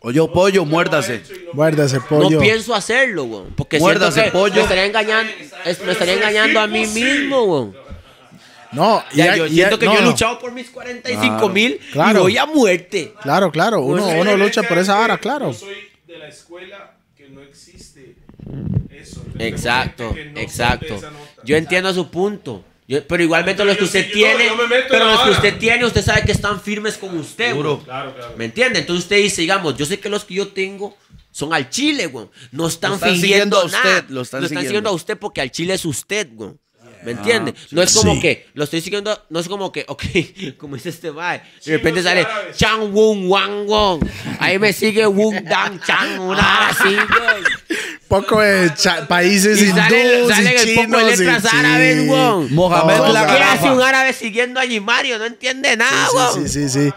Oye, 0.00 0.20
pollo, 0.28 0.64
muérdase. 0.64 1.22
Muérdase, 1.52 2.00
pollo. 2.00 2.30
No 2.30 2.40
pienso 2.40 2.74
hacerlo, 2.74 3.24
güey. 3.24 3.44
Porque 3.56 3.78
Muérdase, 3.78 4.20
siento 4.20 4.32
que 4.32 4.38
pollo. 4.38 4.54
me 4.56 4.60
estaría 4.62 4.84
engañando, 4.86 5.32
es- 5.64 5.80
me 5.84 5.92
estaría 5.92 6.14
engañando 6.14 6.58
a 6.60 6.66
mí 6.66 6.86
mismo, 6.86 7.44
güey. 7.44 7.81
No, 8.72 9.04
y 9.12 9.16
Ya, 9.18 9.32
hay- 9.32 9.38
yo 9.38 9.46
y 9.46 9.50
siento 9.54 9.78
que 9.78 9.86
no, 9.86 9.94
yo 9.94 9.98
he 10.00 10.02
luchado 10.02 10.38
por 10.38 10.52
mis 10.52 10.70
45 10.70 11.48
mil 11.48 11.72
y 11.80 11.92
Claro. 11.92 12.20
voy 12.22 12.36
a 12.38 12.46
muerte. 12.46 13.14
Claro, 13.22 13.50
claro. 13.52 13.80
Uno, 13.82 14.02
Pues, 14.04 14.16
uno 14.20 14.36
lucha 14.36 14.62
por 14.62 14.78
esa 14.78 14.94
vara, 14.94 15.18
claro. 15.18 15.52
Yo 15.52 15.58
soy 15.58 15.76
de 16.06 16.18
la 16.18 16.28
escuela 16.28 16.96
que 17.16 17.28
no 17.28 17.40
existe 17.42 18.16
eso. 18.90 19.24
Exacto, 19.38 20.14
no 20.34 20.40
exacto. 20.40 21.00
Yo 21.44 21.56
entiendo 21.56 21.92
su 21.92 22.10
punto. 22.10 22.64
Yo- 22.88 23.06
pero 23.06 23.22
igualmente 23.22 23.64
los 23.64 23.76
que 23.78 23.84
usted 23.84 24.06
sí, 24.06 24.12
tiene, 24.12 24.46
no- 24.48 24.56
pero 24.88 25.04
los 25.06 25.20
que 25.22 25.30
usted 25.30 25.58
tiene, 25.58 25.84
usted 25.84 26.02
sabe 26.02 26.22
que 26.24 26.32
están 26.32 26.60
firmes 26.60 26.96
con 26.98 27.16
usted, 27.16 27.54
güey. 27.54 27.78
Claro, 27.84 28.14
claro. 28.14 28.34
¿Me 28.36 28.44
entiende? 28.46 28.80
Entonces 28.80 29.04
usted 29.04 29.16
dice, 29.18 29.40
digamos, 29.42 29.76
yo 29.76 29.86
sé 29.86 29.98
que 30.00 30.08
los 30.08 30.24
que 30.24 30.34
yo 30.34 30.48
tengo 30.48 30.96
son 31.30 31.54
al 31.54 31.70
chile, 31.70 32.06
güey. 32.06 32.26
No 32.50 32.66
están, 32.66 32.90
Lo 32.90 32.96
están 32.96 33.10
fingiendo 33.12 33.60
siguiendo 33.60 33.60
a 33.60 33.64
nada. 33.68 33.98
usted, 34.00 34.10
lo 34.14 34.20
están 34.22 34.40
siguiendo. 34.42 34.68
siguiendo. 34.68 34.90
a 34.90 34.92
usted 34.92 35.16
porque 35.16 35.40
al 35.40 35.50
chile 35.50 35.74
es 35.74 35.84
usted, 35.84 36.28
güey. 36.32 36.50
¿Me 37.04 37.12
entiende? 37.12 37.54
no 37.70 37.82
es 37.82 37.94
como 37.94 38.14
Sí. 38.14 38.20
que 38.20 38.46
lo 38.54 38.64
estoy 38.64 38.80
siguiendo, 38.80 39.26
no 39.30 39.40
es 39.40 39.48
como 39.48 39.72
que, 39.72 39.84
ok, 39.88 40.02
como 40.58 40.76
dice 40.76 40.90
este 40.90 41.10
mae, 41.12 41.38
de 41.38 41.44
Chinos 41.60 41.78
repente 41.78 42.00
y 42.00 42.02
sale 42.02 42.20
árabes. 42.22 42.56
Chang 42.56 42.94
Wung 42.94 43.28
Wang 43.28 43.66
Wong. 43.66 44.04
Ahí 44.38 44.58
me 44.58 44.72
sigue 44.72 45.06
Wung 45.06 45.42
Dang 45.44 45.80
Chang, 45.84 46.20
una 46.20 46.68
así, 46.68 46.94
güey. 46.94 47.78
Poco 48.08 48.40
de 48.40 48.70
países 49.08 49.60
Y 49.60 49.66
hindúes 49.66 50.28
salen 50.28 50.52
y 50.52 50.70
el 50.70 50.74
poco 50.74 50.86
chinos. 50.86 51.06
de 51.06 51.14
y- 51.14 51.16
letras 51.26 51.42
sí. 51.42 51.56
árabes, 51.56 52.06
güey. 52.06 52.48
Mohamed 52.50 53.12
la 53.12 53.26
¿Qué 53.26 53.42
hace 53.42 53.70
un 53.70 53.80
árabe 53.80 54.12
siguiendo 54.12 54.60
a 54.60 54.66
Mario? 54.80 55.18
No 55.18 55.24
entiende 55.24 55.76
nada, 55.76 56.08
sí, 56.34 56.48
sí, 56.48 56.68
sí. 56.68 56.90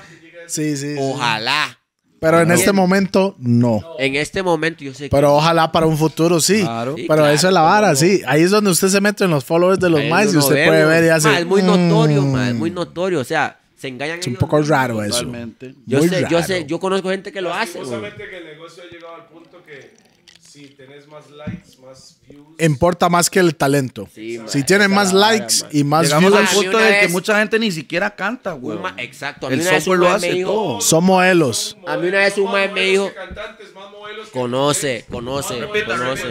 Sí, 0.48 0.76
sí, 0.76 0.78
sí. 0.78 0.96
Ojalá. 1.00 1.80
Pero 2.26 2.42
en 2.42 2.52
este 2.52 2.72
momento, 2.74 3.36
no. 3.40 3.82
En 4.00 4.16
este 4.16 4.42
momento 4.44 4.84
yo 4.84 4.94
sé 4.94 5.06
que 5.06 5.10
Pero 5.10 5.36
ojalá 5.36 5.72
para 5.72 5.86
un 5.86 5.98
futuro 5.98 6.40
sí. 6.42 6.62
Claro. 6.62 6.96
Sí, 6.96 7.06
Pero 7.08 7.22
claro, 7.22 7.34
eso 7.34 7.48
es 7.48 7.54
la 7.54 7.62
vara, 7.62 7.90
no. 7.92 7.96
sí. 7.96 8.22
Ahí 8.28 8.42
es 8.42 8.52
donde 8.52 8.72
usted 8.72 8.88
se 8.90 9.02
mete 9.02 9.24
en 9.26 9.32
los 9.32 9.44
followers 9.46 9.80
de 9.80 9.90
los 9.90 10.04
más 10.06 10.34
y 10.34 10.38
usted 10.38 10.66
puede 10.68 10.86
ver 10.86 11.04
y 11.06 11.10
hace. 11.10 11.28
Ma, 11.30 11.40
es 11.40 11.46
muy 11.46 11.62
notorio, 11.62 12.22
mm, 12.22 12.32
ma, 12.32 12.50
es 12.50 12.56
muy 12.56 12.72
notorio. 12.72 13.20
O 13.20 13.24
sea, 13.24 13.60
se 13.78 13.88
engañan 13.90 14.20
Es 14.20 14.28
un 14.28 14.32
ellos 14.34 14.40
poco 14.40 14.58
mismos. 14.58 14.70
raro 14.78 15.04
eso. 15.04 15.20
Totalmente. 15.20 15.76
Yo 15.86 16.00
Muy 16.00 16.10
sé, 16.10 16.22
yo 16.30 16.38
raro. 16.40 16.44
sé, 16.48 16.66
yo 16.66 16.80
conozco 16.80 17.10
gente 17.10 17.32
que 17.32 17.42
lo 17.42 17.54
hace. 17.54 17.80
Lastimosamente 17.80 18.30
que 18.30 18.38
el 18.38 18.46
negocio 18.46 18.84
ha 18.84 18.92
llegado 18.94 19.16
al 19.16 19.26
punto 19.28 19.62
que 19.66 19.95
si 20.56 20.68
tenés 20.70 21.08
más 21.08 21.30
likes, 21.30 21.78
más 21.86 22.18
views. 22.28 22.48
Importa 22.60 23.10
más 23.10 23.30
que 23.30 23.40
el 23.40 23.56
talento. 23.56 24.08
Sí, 24.16 24.40
si 24.48 24.64
tienen 24.64 24.90
más 24.92 25.12
likes 25.14 25.56
ma. 25.64 25.68
y 25.72 25.84
más 25.84 26.04
Llegamos 26.06 26.32
views, 26.32 26.50
al 26.50 26.56
punto 26.56 26.80
en 26.80 26.86
el 26.88 26.94
que 26.94 27.02
vez- 27.02 27.12
mucha 27.12 27.38
gente 27.40 27.60
ni 27.60 27.72
siquiera 27.72 28.16
canta, 28.16 28.54
güey. 28.54 28.78
Exacto. 28.98 29.48
A 29.48 29.50
mí 29.50 29.56
El 29.56 29.60
vez 29.62 29.70
software 29.70 30.00
lo 30.00 30.10
hace 30.12 30.32
dijo- 30.32 30.52
todo. 30.52 30.82
son 30.82 31.04
modelos. 31.04 31.78
A 31.86 31.98
mí 31.98 32.08
una 32.08 32.20
vez 32.20 32.38
un 32.38 32.52
mae 32.52 32.70
me 32.70 32.82
dijo, 32.86 33.12
cantantes, 33.14 33.74
más 33.76 33.92
modelos 33.92 34.28
que 34.28 34.32
conoce, 34.32 35.06
conoce, 35.10 35.60
conoce. 35.86 36.24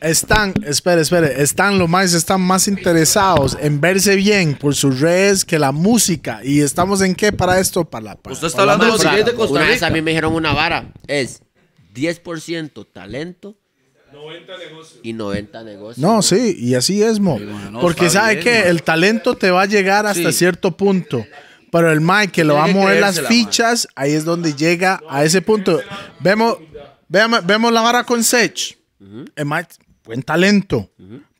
Están, 0.00 0.52
espere, 0.66 1.00
espere, 1.00 1.42
están 1.42 1.78
los 1.78 1.88
más, 1.88 2.12
están 2.12 2.40
más 2.42 2.68
interesados 2.68 3.56
en 3.60 3.80
verse 3.80 4.14
bien 4.14 4.54
por 4.54 4.74
sus 4.74 5.00
redes 5.00 5.44
que 5.44 5.58
la 5.58 5.72
música. 5.72 6.40
¿Y 6.44 6.60
estamos 6.60 7.00
en 7.00 7.14
qué 7.14 7.32
para 7.32 7.58
esto? 7.60 7.84
Para 7.84 8.04
la 8.04 8.14
para- 8.16 8.34
Usted 8.34 8.48
está 8.48 8.58
para 8.58 8.66
la 8.66 8.72
hablando 8.74 8.98
de 8.98 9.04
los 9.16 9.26
de 9.26 9.34
Costa 9.34 9.52
Una 9.52 9.60
vez 9.64 9.74
Rica. 9.76 9.86
a 9.86 9.90
mí 9.90 10.02
me 10.02 10.10
dijeron 10.10 10.34
una 10.34 10.52
vara. 10.52 10.92
Es 11.06 11.40
10% 11.96 12.86
talento 12.92 13.56
90 14.12 14.58
negocios. 14.58 15.00
y 15.02 15.12
90 15.12 15.64
negocios. 15.64 15.98
No, 15.98 16.22
sí, 16.22 16.54
y 16.58 16.74
así 16.74 17.02
es, 17.02 17.18
Mo. 17.18 17.38
bueno, 17.38 17.80
Porque 17.80 18.08
sabe 18.08 18.34
bien, 18.36 18.44
que 18.44 18.58
man. 18.60 18.68
el 18.68 18.82
talento 18.82 19.36
te 19.36 19.50
va 19.50 19.62
a 19.62 19.66
llegar 19.66 20.06
hasta 20.06 20.30
Sí. 20.32 20.38
cierto 20.38 20.76
punto. 20.76 21.24
pero 21.72 21.92
el 21.92 22.00
Mike 22.00 22.32
que 22.32 22.44
lo 22.44 22.54
va 22.54 22.64
a 22.64 22.68
mover 22.68 23.00
las 23.00 23.20
fichas, 23.20 23.86
ahí 23.96 24.12
es 24.12 24.24
donde 24.24 24.54
llega 24.54 25.02
a 25.10 25.24
ese 25.24 25.42
punto. 25.42 25.80
Vemos, 26.20 26.56
veamos- 27.08 27.44
vemos 27.44 27.70
la 27.72 27.82
vara 27.82 28.04
con 28.04 28.22
Sech. 28.24 28.78
El 29.34 29.44
Mike, 29.44 29.68
buen 30.04 30.22
talento. 30.22 30.88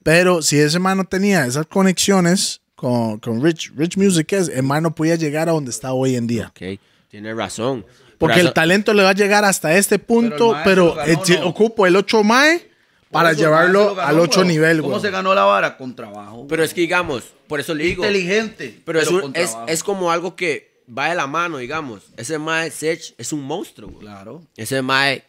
Pero 0.03 0.43
si 0.43 0.59
ese 0.59 0.79
man 0.79 0.99
no 0.99 1.05
tenía 1.05 1.47
esas 1.47 1.67
conexiones 1.67 2.61
con, 2.75 3.19
con 3.21 3.43
Rich, 3.43 3.73
Rich 3.77 3.97
Music, 3.97 4.31
es, 4.35 4.49
el 4.49 4.65
man 4.65 4.83
no 4.83 4.95
podía 4.95 5.15
llegar 5.15 5.49
a 5.49 5.53
donde 5.53 5.71
está 5.71 5.93
hoy 5.95 6.17
en 6.17 6.27
día. 6.27 6.49
Ok, 6.49 6.79
tiene 7.09 7.33
razón. 7.33 7.87
Porque 8.19 8.37
Por 8.39 8.47
el 8.47 8.53
talento 8.53 8.95
le 8.95 9.03
va 9.03 9.11
a 9.11 9.15
llegar 9.15 9.45
hasta 9.45 9.77
este 9.77 9.99
punto, 9.99 10.57
pero, 10.65 10.95
ganó, 10.95 11.11
eh, 11.13 11.41
ocupo 11.45 11.87
el 11.87 11.97
8 11.97 12.23
Mae 12.25 12.71
para 13.11 13.33
eso, 13.33 13.41
llevarlo 13.41 13.95
ganó, 13.95 14.09
al 14.09 14.21
8 14.21 14.41
weón. 14.41 14.49
nivel, 14.49 14.79
¿Cómo 14.79 14.91
güey. 14.91 15.03
se 15.03 15.11
ganó 15.11 15.35
la 15.35 15.45
vara? 15.45 15.77
Con 15.77 15.95
trabajo. 15.95 16.47
Pero 16.49 16.65
es 16.65 16.73
que 16.73 16.81
digamos, 16.83 17.25
por 17.47 17.61
eso 17.61 17.75
le 17.75 17.85
digo. 17.85 18.05
inteligente. 18.05 18.81
Pero, 18.85 19.01
es, 19.01 19.09
un- 19.09 19.33
es, 19.35 19.57
es 19.67 19.83
como 19.83 20.11
algo 20.11 20.35
que 20.35 20.81
va 20.97 21.09
de 21.11 21.15
la 21.15 21.27
mano, 21.27 21.59
digamos. 21.59 22.03
Ese 22.17 22.39
Mae 22.39 22.71
Sech 22.71 23.15
es 23.19 23.33
un 23.33 23.43
monstruo, 23.43 23.89
güey. 23.91 24.01
Claro. 24.07 24.43
Ese 24.57 24.81
Mae, 24.83 25.23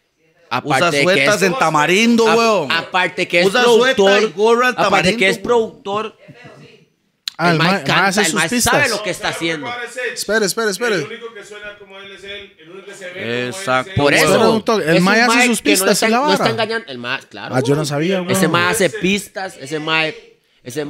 Usa 0.49 0.57
aparte 0.59 0.85
de 0.85 0.97
que 0.99 1.03
suetas 1.03 1.35
es, 1.37 1.41
en 1.43 1.53
tamarindo, 1.59 2.23
weón. 2.23 2.71
aparte 2.71 3.27
que 3.27 3.41
es 3.41 3.47
Usa 3.47 3.63
sueta 3.63 3.95
productor, 3.95 4.23
y 4.23 4.31
gorra 4.33 4.67
en 4.69 4.73
aparte 4.75 4.83
tamarindo, 4.89 5.19
que 5.19 5.29
es 5.29 5.37
productor, 5.39 6.15
Ah, 7.39 7.49
el 7.49 7.53
el 7.53 7.57
Mae 7.59 7.69
canta, 7.83 8.05
hace 8.07 8.21
el 8.21 8.25
sus 8.27 8.41
pistas. 8.43 8.63
sabe 8.63 8.89
lo 8.89 9.03
que 9.03 9.09
está 9.11 9.29
haciendo. 9.29 9.67
Espere, 10.13 10.45
espere, 10.47 10.71
espere. 10.71 10.95
El 10.95 11.03
único 11.03 11.33
que 11.33 11.43
suena 11.43 11.77
como 11.77 11.99
él 11.99 12.11
es 12.11 12.23
él. 12.23 12.55
El 12.59 12.69
único 12.71 12.87
que 12.87 12.93
se 12.95 13.09
ve 13.11 13.47
Exacto. 13.47 13.91
como 13.95 14.05
Por 14.05 14.13
él 14.13 14.19
es 14.19 14.25
él. 14.25 14.29
Espera 14.31 14.43
eso, 14.47 14.77
el 14.81 14.89
es 14.89 14.97
un 14.99 15.03
Mae 15.05 15.21
hace 15.21 15.47
sus 15.47 15.61
que 15.61 15.69
no 15.69 15.73
pistas 15.73 15.91
está- 15.91 16.05
en 16.07 16.11
la 16.13 16.17
No 16.17 16.31
está 16.31 16.43
vara. 16.43 16.51
engañando, 16.53 16.91
el 16.91 16.97
Mae, 16.97 17.19
claro. 17.29 17.55
Ah, 17.55 17.61
yo 17.63 17.75
no 17.75 17.85
sabía, 17.85 18.19
güey. 18.21 18.31
Ese 18.35 18.47
mae 18.47 18.71
hace 18.71 18.89
pistas, 18.89 19.55
ese 19.59 19.79
mae, 19.79 20.37
ese 20.63 20.85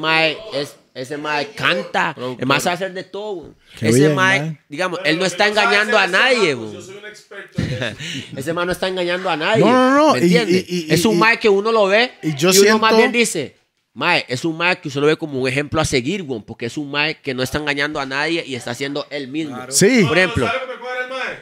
es, 0.54 0.76
ese 0.94 1.18
mae 1.18 1.50
canta, 1.52 2.16
el 2.40 2.46
mae 2.46 2.60
sabe 2.62 2.76
hacer 2.76 2.94
de 2.94 3.04
todo. 3.04 3.34
güey. 3.36 3.52
Qué 3.78 3.90
ese 3.90 4.00
bien, 4.00 4.16
mae, 4.16 4.62
digamos, 4.70 5.00
él 5.04 5.20
no 5.20 5.26
está 5.26 5.48
engañando 5.48 5.98
a 5.98 6.08
nadie, 6.08 6.56
man, 6.56 6.72
pues, 6.72 6.72
güey. 6.72 6.74
Yo 6.76 6.82
soy 6.82 6.96
un 6.98 7.06
experto. 7.06 7.62
Ese 8.38 8.54
mae 8.54 8.66
no 8.66 8.72
está 8.72 8.88
engañando 8.88 9.30
a 9.30 9.36
nadie. 9.36 9.66
No, 9.66 9.72
no, 9.74 9.96
no, 9.96 10.14
¿me 10.14 10.20
y- 10.20 10.24
entiende? 10.24 10.66
y- 10.68 10.86
y- 10.90 10.94
es 10.94 11.04
un 11.06 11.16
y- 11.16 11.20
mae 11.20 11.38
que 11.40 11.50
uno 11.50 11.72
lo 11.74 11.88
ve 11.88 12.14
y 12.24 12.34
yo 12.36 12.50
uno 12.52 12.80
más 12.80 12.92
siento- 12.92 12.98
bien 12.98 13.12
dice, 13.12 13.56
mae, 13.98 14.26
es 14.28 14.46
un 14.46 14.56
mae 14.56 14.80
que 14.80 14.88
usted 14.90 15.02
lo 15.02 15.08
ve 15.08 15.18
como 15.18 15.42
un 15.42 15.48
ejemplo 15.50 15.82
a 15.82 15.86
seguir, 15.86 16.22
güey, 16.24 16.42
porque 16.46 16.68
es 16.68 16.78
un 16.78 16.92
mae 16.92 17.16
que 17.20 17.34
no 17.34 17.42
está 17.42 17.58
engañando 17.58 18.00
a 18.00 18.06
nadie 18.06 18.44
y 18.46 18.54
está 18.56 18.72
haciendo 18.72 19.08
él 19.10 19.28
mismo. 19.28 19.58
Sí. 19.70 20.06
Por 20.08 20.18
ejemplo, 20.18 20.46
¿Sabe 20.46 20.60
lo 20.60 20.68
que 20.68 20.74
me 20.74 20.80
cuadra 20.80 21.04
el 21.04 21.10
mae? 21.10 21.40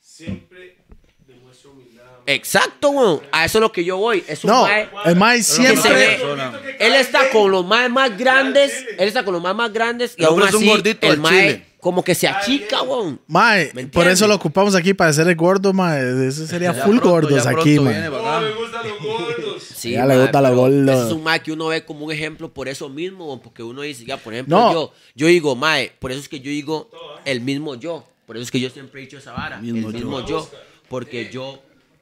Siempre 0.00 0.76
demuestra 1.26 1.70
humildad. 1.70 2.04
exacto, 2.26 2.88
güey, 2.90 3.20
a 3.30 3.44
eso 3.44 3.58
es 3.58 3.62
lo 3.62 3.70
que 3.72 3.84
yo 3.84 3.98
voy. 3.98 4.24
Es 4.26 4.42
un 4.44 4.50
No, 4.50 4.62
mae 4.62 4.88
el 5.04 5.16
Mae 5.16 5.36
que 5.38 5.42
se 5.44 5.62
siempre. 5.62 5.92
ve. 5.92 6.76
Él 6.80 6.94
está 6.94 7.28
con 7.30 7.50
los 7.50 7.64
más 7.66 7.90
más 7.90 8.16
grandes. 8.16 8.72
Él 8.98 9.08
está 9.08 9.22
con 9.24 9.34
los 9.34 9.42
más 9.42 9.54
más 9.54 9.72
grandes. 9.72 10.14
Y 10.16 10.24
aún 10.24 10.34
hombre 10.34 10.48
es 10.48 10.54
un 10.54 10.62
así, 10.62 10.68
gordito 10.70 11.06
el 11.12 11.18
mae 11.20 11.66
como 11.82 12.04
que 12.04 12.14
se 12.14 12.28
achica, 12.28 12.80
weón. 12.82 13.20
Mae, 13.26 13.72
¿Me 13.74 13.88
por 13.88 14.06
eso 14.06 14.28
lo 14.28 14.36
ocupamos 14.36 14.76
aquí 14.76 14.94
para 14.94 15.10
hacer 15.10 15.26
el 15.26 15.34
gordo, 15.34 15.72
Mae. 15.72 16.28
Ese 16.28 16.46
sería 16.46 16.72
Ya 16.72 16.84
full 16.84 16.98
pronto, 16.98 17.10
gordos 17.10 17.44
aquí, 17.44 17.80
mae. 17.80 18.08
No, 18.08 18.40
me 18.40 18.50
gustan 18.52 18.88
los 18.88 18.98
gordos. 19.02 19.21
Sí, 19.82 19.92
Ya 19.92 20.06
le 20.06 20.20
gusta 20.20 20.40
gorda. 20.50 20.92
ese 20.94 21.06
Es 21.06 21.12
un 21.12 21.22
mae 21.22 21.42
que 21.42 21.52
uno 21.52 21.66
ve 21.66 21.84
como 21.84 22.06
un 22.06 22.12
ejemplo 22.12 22.52
por 22.52 22.68
eso 22.68 22.88
mismo, 22.88 23.40
porque 23.42 23.62
uno 23.62 23.82
dice, 23.82 24.04
ya, 24.04 24.16
por 24.16 24.32
ejemplo, 24.32 24.56
No. 24.56 24.72
yo, 24.72 24.92
yo 25.14 25.26
digo, 25.26 25.56
mae, 25.56 25.92
por 25.98 26.12
eso 26.12 26.20
es 26.20 26.28
que 26.28 26.40
yo 26.40 26.50
digo 26.50 26.90
el 27.24 27.40
mismo 27.40 27.74
yo. 27.74 28.06
Por 28.26 28.36
eso 28.36 28.44
es 28.44 28.50
que 28.50 28.60
yo 28.60 28.70
siempre 28.70 29.00
he 29.00 29.04
dicho 29.04 29.18
esa 29.18 29.32
vara, 29.32 29.58
Mismo 29.58 29.88
el 29.88 29.94
mismo 29.94 30.24
yo. 30.26 30.48
Porque 30.88 31.30
yo 31.32 31.60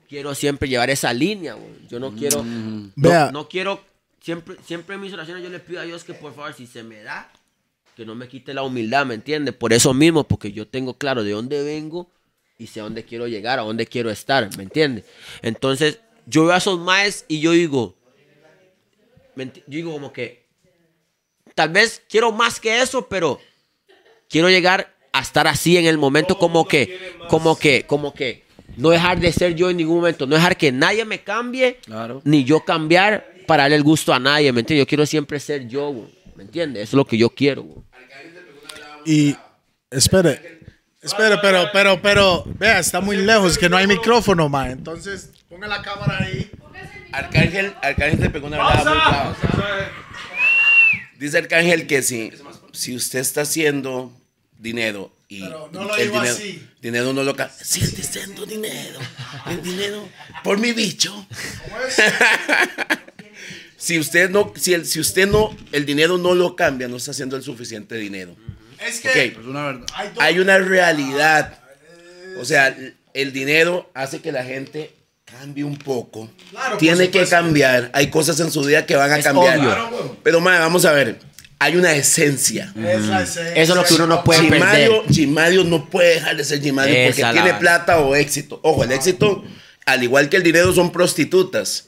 quiero 0.09 0.35
siempre 0.35 0.69
llevar 0.69 0.90
esa 0.90 1.12
línea. 1.12 1.57
Yo 1.89 1.98
no 1.98 2.12
quiero, 2.15 2.44
no, 2.44 2.90
Vea. 2.97 3.31
no 3.32 3.48
quiero, 3.48 3.81
siempre, 4.20 4.57
siempre 4.66 4.97
en 4.97 5.01
mis 5.01 5.12
oraciones 5.12 5.43
yo 5.43 5.48
le 5.48 5.61
pido 5.61 5.81
a 5.81 5.85
Dios 5.85 6.05
que 6.05 6.12
por 6.15 6.35
favor, 6.35 6.52
si 6.55 6.66
se 6.66 6.82
me 6.82 7.02
da, 7.02 7.32
que 7.97 8.05
no 8.05 8.15
me 8.15 8.28
quite 8.28 8.52
la 8.55 8.62
humildad, 8.62 9.07
¿me 9.07 9.15
entiendes? 9.15 9.55
Por 9.55 9.73
eso 9.73 9.94
mismo, 9.94 10.24
porque 10.24 10.52
yo 10.52 10.66
tengo 10.69 10.94
claro 10.98 11.24
de 11.24 11.32
dónde 11.32 11.62
vengo 11.62 12.11
y 12.59 12.66
sé 12.66 12.81
a 12.81 12.82
dónde 12.85 13.05
quiero 13.05 13.27
llegar, 13.27 13.59
a 13.59 13.62
dónde 13.62 13.86
quiero 13.86 14.11
estar, 14.11 14.55
¿me 14.57 14.65
entiendes? 14.65 15.05
Entonces, 15.43 16.01
yo 16.31 16.44
veo 16.44 16.55
a 16.55 16.59
esos 16.59 16.78
maes 16.78 17.24
y 17.28 17.40
yo 17.40 17.52
digo, 17.52 17.97
¿me 19.35 19.47
enti- 19.47 19.62
yo 19.66 19.77
digo 19.77 19.93
como 19.93 20.12
que, 20.12 20.47
tal 21.55 21.70
vez 21.70 22.02
quiero 22.09 22.32
más 22.32 22.61
que 22.61 22.81
eso, 22.81 23.09
pero 23.09 23.40
quiero 24.28 24.48
llegar 24.48 24.94
a 25.12 25.20
estar 25.20 25.47
así 25.48 25.77
en 25.77 25.86
el 25.86 25.98
momento 25.98 26.39
como 26.39 26.66
que, 26.66 27.16
como 27.28 27.59
que, 27.59 27.85
como 27.86 28.15
que, 28.15 28.44
no 28.77 28.90
dejar 28.90 29.19
de 29.19 29.32
ser 29.32 29.55
yo 29.57 29.69
en 29.70 29.77
ningún 29.78 29.97
momento, 29.97 30.27
no 30.27 30.36
dejar 30.36 30.57
que 30.57 30.70
nadie 30.73 31.05
me 31.05 31.23
cambie, 31.23 31.78
Claro. 31.85 32.23
ni 32.24 32.44
yo 32.44 32.61
cambiar 32.65 33.28
para 33.47 33.65
darle 33.65 33.77
el 33.77 33.82
gusto 33.82 34.15
a 34.15 34.20
nadie, 34.20 34.52
¿me 34.52 34.61
entiendes? 34.61 34.85
Yo 34.85 34.89
quiero 34.89 35.05
siempre 35.07 35.40
ser 35.40 35.66
yo, 35.66 36.09
¿me 36.36 36.44
entiendes? 36.44 36.85
Eso 36.85 36.90
es 36.90 36.98
lo 36.98 37.05
que 37.05 37.19
yo 37.19 37.28
quiero. 37.31 37.66
Y 39.05 39.35
espere, 39.90 40.61
espere, 41.02 41.36
pero, 41.43 41.65
pero, 41.73 42.01
pero, 42.01 42.44
vea, 42.59 42.78
está 42.78 43.01
muy 43.01 43.16
lejos, 43.16 43.59
que 43.59 43.69
no 43.69 43.77
hay 43.77 43.86
micrófono, 43.89 44.48
Mae. 44.48 44.73
Entonces, 44.73 45.32
ponga 45.51 45.68
la 45.68 45.82
cámara 45.82 46.24
ahí. 46.24 46.51
Arcángel, 47.12 47.74
Arcángel 47.82 48.20
te 48.20 48.31
pegó 48.31 48.47
una 48.47 48.56
verdad 48.59 48.85
muy 48.85 49.01
clava. 49.01 49.36
Dice 51.18 51.39
Arcángel 51.39 51.86
que 51.86 52.02
si, 52.02 52.32
si 52.72 52.94
usted 52.97 53.18
está 53.18 53.43
haciendo 53.43 54.10
dinero 54.59 55.12
y 55.28 55.43
Pero 55.43 55.68
no 55.72 55.85
lo 55.85 55.94
el 55.97 56.02
digo 56.05 56.14
dinero, 56.20 56.35
así. 56.35 56.68
dinero 56.81 57.12
no 57.12 57.22
lo 57.24 57.36
ca- 57.36 57.51
sigue 57.51 58.02
siendo 58.02 58.47
dinero, 58.47 58.98
el 59.47 59.62
dinero 59.62 60.09
por 60.43 60.59
mi 60.59 60.72
bicho. 60.72 61.27
si 63.77 63.98
usted 63.98 64.31
no, 64.31 64.52
si, 64.56 64.74
el, 64.74 64.86
si 64.86 65.01
usted 65.01 65.28
no, 65.28 65.55
el 65.72 65.85
dinero 65.86 66.16
no 66.18 66.35
lo 66.35 66.56
cambia, 66.56 66.89
no 66.89 66.97
está 66.97 67.10
haciendo 67.10 67.36
el 67.36 67.43
suficiente 67.43 67.97
dinero. 67.97 68.35
Es 68.81 69.01
Ok. 69.01 69.16
Es 69.16 69.36
una 69.39 69.66
verdad. 69.66 69.86
Hay 70.20 70.39
una 70.39 70.59
realidad. 70.59 71.59
O 72.40 72.44
sea, 72.44 72.74
el 73.12 73.32
dinero 73.32 73.90
hace 73.94 74.20
que 74.22 74.32
la 74.32 74.44
gente 74.44 74.94
cambie 75.39 75.65
un 75.65 75.77
poco. 75.77 76.31
Claro, 76.51 76.77
Tiene 76.78 77.11
que 77.11 77.27
cambiar. 77.27 77.90
Hay 77.94 78.09
cosas 78.11 78.39
en 78.40 78.51
su 78.51 78.62
vida 78.62 78.86
que 78.86 78.97
van 78.97 79.11
a 79.11 79.19
Es 79.19 79.24
cambiar. 79.24 79.59
obvio. 79.59 80.16
Pero, 80.23 80.40
madre, 80.40 80.61
vamos 80.61 80.85
a 80.85 80.93
ver. 80.93 81.19
Hay 81.59 81.77
una 81.77 81.94
esencia. 81.94 82.73
Eso 82.74 83.43
es 83.55 83.69
lo 83.69 83.85
que 83.85 83.94
uno 83.94 84.07
no 84.07 84.24
puede 84.24 84.40
Gimadio, 84.43 85.01
perder. 85.02 85.15
Gimadio 85.15 85.65
no 85.65 85.90
puede 85.90 86.15
dejar 86.15 86.36
de 86.36 86.44
ser 86.44 86.62
Gimadio 86.62 86.94
Esa 86.94 87.28
porque 87.28 87.43
tiene 87.43 87.59
plata 87.59 88.01
o 88.01 88.15
éxito. 88.15 88.61
Ojo, 88.62 88.82
el 88.85 88.93
éxito, 88.93 89.44
al 89.85 90.02
igual 90.02 90.31
que 90.31 90.39
el 90.39 90.43
dinero, 90.43 90.73
son 90.73 90.90
prostitutas. 90.90 91.86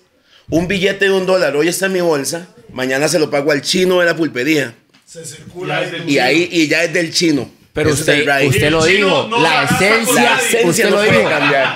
Un 0.50 0.68
billete 0.68 1.06
de 1.06 1.10
un 1.12 1.24
dólar 1.24 1.56
hoy 1.56 1.68
está 1.68 1.86
en 1.86 1.92
mi 1.92 2.00
bolsa, 2.02 2.48
mañana 2.72 3.08
se 3.08 3.18
lo 3.18 3.30
pago 3.30 3.52
al 3.52 3.62
chino 3.62 4.00
de 4.00 4.06
la 4.06 4.14
pulpería. 4.14 4.74
Se 5.06 5.24
circula 5.24 5.82
Y 6.06 6.18
ahí 6.18 6.48
y 6.52 6.68
ya 6.68 6.84
es 6.84 6.92
del 6.92 7.10
chino. 7.12 7.50
Pero 7.72 7.90
usted, 7.90 8.26
lo 8.70 8.84
dijo, 8.84 9.28
no 9.28 9.40
la 9.40 9.64
esencia, 9.64 10.38
usted 10.64 10.90
lo 10.90 11.00
dijo, 11.00 11.22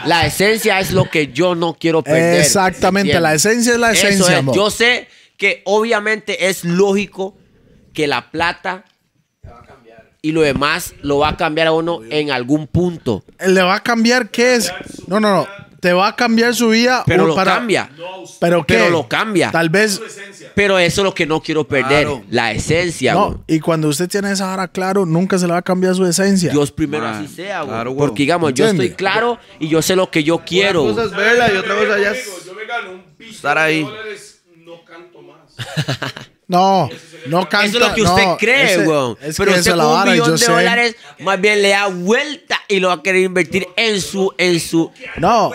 la 0.05 0.27
esencia 0.27 0.78
es 0.78 0.93
lo 0.93 1.09
que 1.09 1.28
yo 1.28 1.55
no 1.55 1.74
quiero 1.74 2.02
perder. 2.02 2.40
Exactamente, 2.43 3.18
la 3.18 3.35
esencia 3.35 3.73
es 3.73 3.78
la 3.78 3.93
Eso 3.93 4.06
esencia, 4.06 4.32
es. 4.35 4.39
amor. 4.40 4.55
Yo 4.55 4.70
sé 4.70 5.09
que 5.39 5.62
obviamente 5.64 6.48
es 6.48 6.64
lógico 6.64 7.36
que 7.94 8.06
la 8.06 8.31
plata 8.31 8.85
y 10.20 10.32
lo 10.32 10.43
demás 10.43 10.94
lo 11.02 11.18
va 11.18 11.31
a 11.31 11.36
cambiar 11.36 11.68
a 11.68 11.73
uno 11.73 12.01
en 12.10 12.31
algún 12.31 12.66
punto, 12.66 13.24
¿Le 13.47 13.62
va 13.62 13.77
a 13.77 13.82
cambiar 13.82 14.28
qué 14.31 14.56
es? 14.56 14.73
No, 15.06 15.20
no, 15.20 15.35
no. 15.35 15.48
Te 15.80 15.92
va 15.92 16.08
a 16.08 16.16
cambiar 16.16 16.54
su 16.54 16.68
vida. 16.70 17.02
pero 17.06 17.24
o 17.24 17.26
lo 17.28 17.34
para- 17.34 17.54
cambia. 17.56 17.90
¿Pero 18.40 18.64
qué? 18.66 18.74
Pero 18.74 18.90
lo 18.90 19.08
cambia. 19.08 19.50
Tal 19.50 19.68
vez. 19.70 20.00
Pero 20.54 20.78
eso 20.78 21.00
es 21.02 21.04
lo 21.04 21.14
que 21.14 21.26
no 21.26 21.40
quiero 21.42 21.64
perder, 21.68 22.06
Claro. 22.06 22.22
la 22.30 22.52
esencia. 22.52 23.14
güey. 23.14 23.30
No, 23.30 23.44
y 23.46 23.60
cuando 23.60 23.88
usted 23.88 24.08
tiene 24.08 24.32
esa 24.32 24.46
vara 24.46 24.68
claro, 24.68 25.04
nunca 25.04 25.38
se 25.38 25.46
le 25.46 25.52
va 25.52 25.58
a 25.58 25.62
cambiar 25.62 25.94
su 25.94 26.04
esencia. 26.06 26.50
Dios 26.50 26.72
primero 26.72 27.04
Man, 27.04 27.24
así 27.24 27.34
sea, 27.34 27.60
güey. 27.60 27.70
claro, 27.74 27.90
güey. 27.92 27.98
Porque 28.08 28.22
digamos, 28.22 28.54
yo 28.54 28.66
estoy 28.66 28.90
claro 28.90 29.38
y 29.60 29.68
yo 29.68 29.82
sé 29.82 29.94
lo 29.96 30.10
que 30.10 30.24
yo 30.24 30.38
quiero. 30.44 30.82
Una 30.84 30.94
cosa 30.94 31.04
es 31.06 31.16
verla 31.16 31.52
y 31.52 31.56
otra 31.56 31.74
cosa 31.76 31.98
ya 31.98 32.10
es... 32.12 32.44
Yo 32.46 32.54
me 32.54 32.64
gano 32.66 32.90
un 32.92 33.02
billón 33.18 33.34
estar 33.34 33.58
ahí. 33.58 33.78
de 33.78 33.90
dólares, 33.90 34.42
no 34.64 34.84
canto 34.84 35.22
más. 35.22 36.26
No, 36.48 36.89
no 37.27 37.48
canta. 37.48 37.66
Eso 37.66 37.78
es 37.78 37.89
lo 37.89 37.94
que 37.94 38.02
usted 38.02 38.23
no, 38.24 38.36
cree, 38.36 38.74
ese- 38.74 38.86
weón. 38.86 39.18
Es 39.20 39.36
Pero 39.36 39.52
que 39.52 39.59
usted 39.59 39.73
con 39.73 39.81
un 39.86 39.93
vara, 39.93 40.12
millón 40.12 40.31
de 40.32 40.39
sé. 40.39 40.52
dólares, 40.52 40.97
más 41.20 41.40
bien 41.40 41.60
le 41.60 41.70
da 41.70 41.86
vuelta 41.89 42.60
y 42.68 42.78
lo 42.78 42.89
va 42.89 42.94
a 42.94 43.02
querer 43.02 43.23
invertir 43.24 43.66
en 43.77 44.01
su, 44.01 44.32
en 44.39 44.60
su. 44.60 44.93
No, 45.16 45.51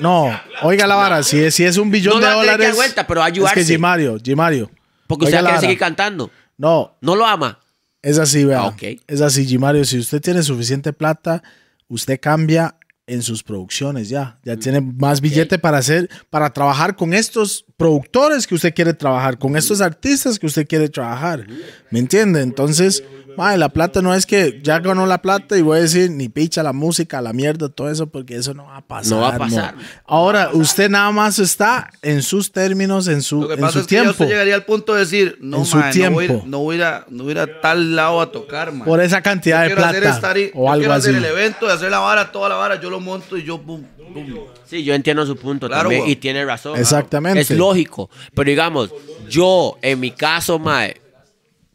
no. 0.00 0.40
Oiga 0.62 0.86
la 0.86 0.96
vara, 0.96 1.22
si, 1.22 1.38
es- 1.42 1.54
si 1.54 1.64
es 1.64 1.78
un 1.78 1.90
billón 1.90 2.20
No 2.20 2.20
de 2.20 2.26
le 2.26 2.26
va 2.26 2.32
a 2.32 2.42
tener 2.42 2.46
que 2.46 2.56
dólares. 2.56 2.66
dar 2.68 2.76
vuelta, 2.76 3.06
pero 3.06 3.20
va 3.20 3.26
a 3.26 3.28
Es 3.30 3.52
que 3.54 3.64
Gimario, 3.72 4.18
Gimario. 4.22 4.70
Porque 5.06 5.24
usted 5.24 5.40
quiere 5.40 5.60
seguir 5.60 5.78
cantando. 5.78 6.30
No, 6.58 6.96
No 7.00 7.16
lo 7.16 7.24
ama. 7.24 7.58
es 8.02 8.18
así, 8.18 8.44
vea. 8.44 8.60
Ah, 8.60 8.66
ok. 8.66 8.82
Es 9.06 9.20
así, 9.22 9.46
Gimario. 9.46 9.84
Si 9.84 9.98
usted 9.98 10.20
tiene 10.20 10.42
suficiente 10.42 10.92
plata, 10.92 11.42
usted 11.88 12.20
cambia 12.20 12.74
en 13.08 13.22
sus 13.22 13.42
producciones 13.42 14.08
ya. 14.08 14.38
Ya 14.44 14.56
tiene 14.56 14.80
más 14.80 15.20
billete 15.20 15.58
para 15.58 15.78
hacer, 15.78 16.08
para 16.30 16.52
trabajar 16.52 16.94
con 16.94 17.14
estos 17.14 17.64
productores 17.76 18.46
que 18.46 18.54
usted 18.54 18.74
quiere 18.74 18.94
trabajar, 18.94 19.38
con 19.38 19.56
estos 19.56 19.80
artistas 19.80 20.38
que 20.38 20.46
usted 20.46 20.66
quiere 20.66 20.88
trabajar. 20.88 21.46
¿Me 21.90 21.98
entiende? 21.98 22.42
Entonces, 22.42 23.02
Mae, 23.38 23.56
la 23.56 23.68
plata 23.68 24.02
no 24.02 24.12
es 24.14 24.26
que 24.26 24.58
ya 24.64 24.80
ganó 24.80 25.06
la 25.06 25.22
plata 25.22 25.56
y 25.56 25.62
voy 25.62 25.78
a 25.78 25.82
decir 25.82 26.10
ni 26.10 26.28
picha 26.28 26.60
la 26.64 26.72
música, 26.72 27.22
la 27.22 27.32
mierda, 27.32 27.68
todo 27.68 27.88
eso, 27.88 28.08
porque 28.08 28.34
eso 28.34 28.52
no 28.52 28.64
va 28.64 28.78
a 28.78 28.80
pasar. 28.80 29.12
No 29.12 29.20
va 29.20 29.28
a 29.28 29.38
pasar. 29.38 29.76
mo. 29.76 29.82
Ahora, 30.06 30.50
usted 30.52 30.90
nada 30.90 31.10
más 31.12 31.38
está 31.38 31.88
en 32.02 32.20
sus 32.22 32.50
términos, 32.50 33.06
en 33.06 33.22
su, 33.22 33.42
Lo 33.42 33.46
que 33.48 33.54
en 33.54 33.60
pasa 33.60 33.72
su 33.74 33.78
es 33.78 33.84
que 33.86 33.94
tiempo. 33.94 34.10
usted 34.10 34.26
llegaría 34.26 34.56
al 34.56 34.64
punto 34.64 34.94
de 34.94 35.00
decir, 35.00 35.38
no, 35.40 35.58
En 35.58 35.64
su 35.66 35.76
mae, 35.76 35.94
no, 35.96 36.10
voy, 36.10 36.26
tiempo. 36.26 36.44
no, 36.48 36.58
voy 36.58 36.74
a, 36.74 36.78
ir 36.78 36.84
a- 36.84 37.06
no 37.10 37.22
voy 37.22 37.30
a 37.30 37.32
ir 37.32 37.38
a 37.38 37.60
tal 37.60 37.94
lado 37.94 38.20
a 38.20 38.32
tocar, 38.32 38.72
man. 38.72 38.84
Por 38.84 39.00
esa 39.00 39.22
cantidad 39.22 39.60
de 39.62 39.68
quiero 39.68 39.84
hacer 39.84 40.00
plata 40.02 40.16
estar 40.16 40.36
ahí- 40.36 40.50
o 40.52 40.64
yo 40.64 40.70
algo 40.72 40.80
quiero 40.80 40.94
hacer 40.94 41.14
así. 41.14 41.24
el 41.24 41.30
evento, 41.30 41.66
de 41.68 41.72
hacer 41.74 41.90
la 41.92 42.00
vara, 42.00 42.32
toda 42.32 42.48
la 42.48 42.56
vara, 42.56 42.80
yo 42.80 42.90
lo 42.90 42.98
monto 42.98 43.36
y 43.36 43.44
yo, 43.44 43.56
boom, 43.56 43.86
boom. 44.12 44.34
Sí, 44.66 44.82
yo 44.82 44.94
entiendo 44.94 45.24
su 45.24 45.36
punto 45.36 45.68
Claro, 45.68 45.82
también 45.90 46.08
y 46.08 46.16
tiene 46.16 46.44
razón. 46.44 46.76
Exactamente. 46.76 47.40
Es 47.40 47.50
lógico. 47.52 48.10
Pero 48.34 48.50
digamos, 48.50 48.90
yo, 49.30 49.78
en 49.80 50.00
mi 50.00 50.10
caso, 50.10 50.58
mae, 50.58 51.00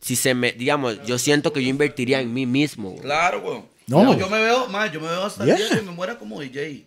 si 0.03 0.15
se 0.15 0.33
me, 0.33 0.51
digamos, 0.51 1.01
yo 1.05 1.17
siento 1.17 1.53
que 1.53 1.63
yo 1.63 1.69
invertiría 1.69 2.19
en 2.19 2.33
mí 2.33 2.45
mismo. 2.45 2.89
güey. 2.91 3.01
Claro, 3.01 3.39
weón. 3.39 3.65
No. 3.87 4.03
No. 4.03 4.17
Yo 4.19 4.29
me 4.29 4.39
veo, 4.41 4.67
man, 4.67 4.91
yo 4.91 4.99
me 5.01 5.07
veo 5.07 5.23
hasta 5.25 5.45
Yeah. 5.45 5.55
el 5.55 5.61
día 5.69 5.77
que 5.77 5.81
me 5.85 5.91
muera 5.91 6.17
como 6.19 6.39
DJ. 6.41 6.85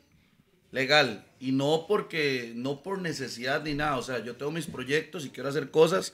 Legal. 0.72 1.24
Y 1.40 1.52
no 1.52 1.84
porque, 1.88 2.52
no 2.54 2.82
por 2.82 2.98
necesidad 3.00 3.62
ni 3.62 3.74
nada. 3.74 3.96
O 3.96 4.02
sea, 4.02 4.22
yo 4.24 4.34
tengo 4.36 4.50
mis 4.52 4.66
proyectos 4.66 5.24
y 5.24 5.30
quiero 5.30 5.48
hacer 5.48 5.70
cosas, 5.70 6.12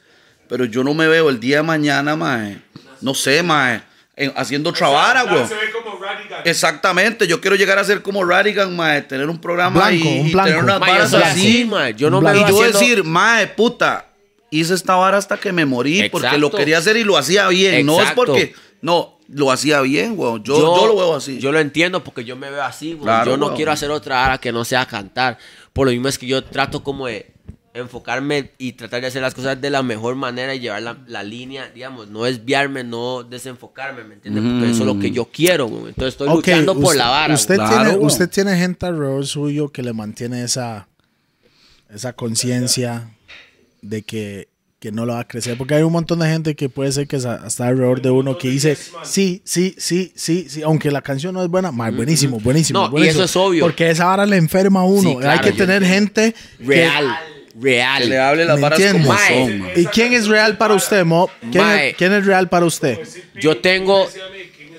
pero 0.49 0.65
yo 0.65 0.83
no 0.85 0.95
me 0.95 1.07
veo 1.09 1.29
el 1.31 1.39
día 1.41 1.59
de 1.59 1.62
mañana, 1.62 2.16
mae. 2.16 2.61
No 3.01 3.15
sé, 3.15 3.43
mae. 3.43 3.83
en- 4.15 4.33
haciendo 4.37 4.70
otra 4.70 4.89
vara, 4.89 5.24
Dan 5.24 5.35
weón. 5.35 5.49
Se 5.49 5.55
ve 5.55 5.70
como 5.73 5.99
Radical. 5.99 6.43
Exactamente, 6.45 7.27
yo 7.27 7.41
quiero 7.41 7.57
llegar 7.57 7.79
a 7.79 7.85
ser 7.85 8.03
como 8.03 8.23
Radigan, 8.24 8.77
mae, 8.77 9.01
tener 9.03 9.27
un 9.31 9.41
programa 9.41 9.87
Blanco, 9.89 10.07
ahí 10.09 10.20
un 10.20 10.27
y 10.27 10.33
blanco. 10.33 10.49
tener 10.51 10.65
unas 10.65 10.81
varas 10.81 11.15
así. 11.15 11.65
mae. 11.65 11.95
Yo 11.95 12.11
no 12.11 12.20
me 12.20 12.31
veo 12.33 12.41
Y 12.43 12.51
yo 12.51 12.57
haciendo- 12.61 12.79
decir, 12.79 13.05
mae, 13.05 13.47
puta, 13.47 14.09
hice 14.53 14.74
esta 14.74 14.95
vara 14.95 15.16
hasta 15.16 15.39
que 15.39 15.53
me 15.53 15.65
morí 15.65 16.09
porque 16.11 16.39
lo 16.39 16.51
quería 16.51 16.79
hacer 16.79 16.97
y 16.97 17.05
lo 17.05 17.16
hacía 17.16 17.49
bien. 17.49 17.85
No 17.85 18.01
es 18.01 18.12
porque, 18.12 18.55
no, 18.83 19.19
lo 19.29 19.51
hacía 19.51 19.81
bien, 19.81 20.15
weón. 20.16 20.45
Yo, 20.45 20.59
yo, 20.59 20.87
lo 20.87 20.95
veo 20.95 21.16
así. 21.16 21.39
Yo 21.39 21.51
lo 21.51 21.59
entiendo 21.59 22.05
porque 22.05 22.24
yo 22.24 22.37
me 22.37 22.51
veo 22.51 22.62
así, 22.62 22.93
güey. 22.93 23.05
Claro, 23.05 23.33
yo 23.33 23.37
no 23.39 23.55
quiero 23.55 23.73
hacer 23.73 23.91
otra 23.91 24.24
área 24.24 24.39
que 24.39 24.53
no 24.53 24.65
sea 24.65 24.87
cantar. 24.87 25.39
Por 25.73 25.87
lo 25.87 25.93
mismo 25.93 26.09
es 26.09 26.19
que 26.19 26.27
yo 26.27 26.45
trato 26.45 26.85
como 26.85 27.07
de 27.07 27.33
enfocarme 27.74 28.51
y 28.59 28.73
tratar 28.73 29.01
de 29.01 29.07
hacer 29.07 29.23
las 29.23 29.33
cosas 29.35 29.59
de 29.59 29.70
la 29.70 29.83
mejor 29.83 30.15
manera 30.15 30.55
y 30.55 30.61
llevar 30.61 30.83
la, 30.83 30.99
la 31.07 31.23
línea, 31.23 31.70
digamos, 31.70 32.09
no 32.09 32.24
desviarme, 32.24 32.85
no 32.85 33.23
desenfocarme, 33.23 34.05
¿me 34.05 34.15
entiendes? 34.15 34.45
Porque 34.45 34.70
eso 34.70 34.81
es 34.81 34.87
lo 34.87 34.99
que 34.99 35.11
yo 35.11 35.24
quiero, 35.33 35.69
güey. 35.69 35.89
Entonces 35.89 36.12
estoy 36.12 36.29
luchando 36.29 36.79
por 36.79 36.95
la 36.95 37.09
vara. 37.09 37.33
Usted. 37.33 37.55
Claro, 37.55 37.91
tiene, 37.91 38.05
usted 38.05 38.29
tiene 38.29 38.59
gente 38.59 38.85
alrededor 38.85 39.27
suyo 39.27 39.70
que 39.70 39.83
le 39.83 39.95
mantiene 39.95 40.45
esa, 40.45 40.89
esa 41.89 42.12
conciencia 42.12 43.09
de 43.82 44.02
que, 44.02 44.48
que 44.80 44.90
no 44.90 45.04
lo 45.06 45.12
va 45.12 45.20
a 45.20 45.28
crecer. 45.28 45.56
Porque 45.59 45.74
hay 45.74 45.82
un 45.82 45.92
montón 45.92 46.18
de 46.20 46.28
gente 46.28 46.54
que 46.56 46.68
puede 46.68 46.90
ser 46.92 47.06
que 47.06 47.16
está 47.16 47.38
alrededor 47.66 48.00
de 48.02 48.10
uno 48.10 48.38
que 48.38 48.48
dice, 48.48 48.76
sí, 49.04 49.42
sí, 49.44 49.74
sí, 49.78 50.12
sí, 50.16 50.46
sí, 50.48 50.62
aunque 50.62 50.90
la 50.90 51.02
canción 51.02 51.34
no 51.34 51.42
es 51.42 51.48
buena, 51.48 51.70
ma, 51.70 51.90
buenísimo, 51.90 52.40
buenísimo. 52.40 52.80
No, 52.80 52.86
y 52.86 52.90
buenísimo". 52.90 53.22
eso 53.22 53.24
es 53.24 53.36
obvio. 53.36 53.64
Porque 53.64 53.90
esa 53.90 54.06
vara 54.06 54.24
le 54.26 54.36
enferma 54.36 54.80
a 54.80 54.84
uno. 54.84 55.10
Sí, 55.10 55.16
claro, 55.16 55.30
hay 55.30 55.38
que 55.50 55.56
yo 55.56 55.66
tener 55.66 55.84
gente 55.84 56.34
que- 56.59 56.64
Real, 56.64 57.06
real. 57.60 58.02
que 58.02 58.09
le 58.09 58.18
hable 58.18 58.44
las 58.44 58.56
¿Me 58.56 58.62
varas 58.62 58.80
entiendes? 58.80 59.06
como 59.06 59.18
son, 59.46 59.59
man. 59.60 59.70
¿Y 59.76 59.84
quién 59.86 60.12
es 60.14 60.26
real 60.26 60.56
para 60.56 60.74
usted, 60.74 61.04
Mo? 61.04 61.28
¿Quién, 61.50 61.64
Mae. 61.64 61.90
es, 61.90 61.96
quién 61.96 62.12
es 62.12 62.24
real 62.26 62.48
para 62.48 62.64
usted? 62.66 62.98
Yo 63.40 63.59
tengo, 63.60 64.09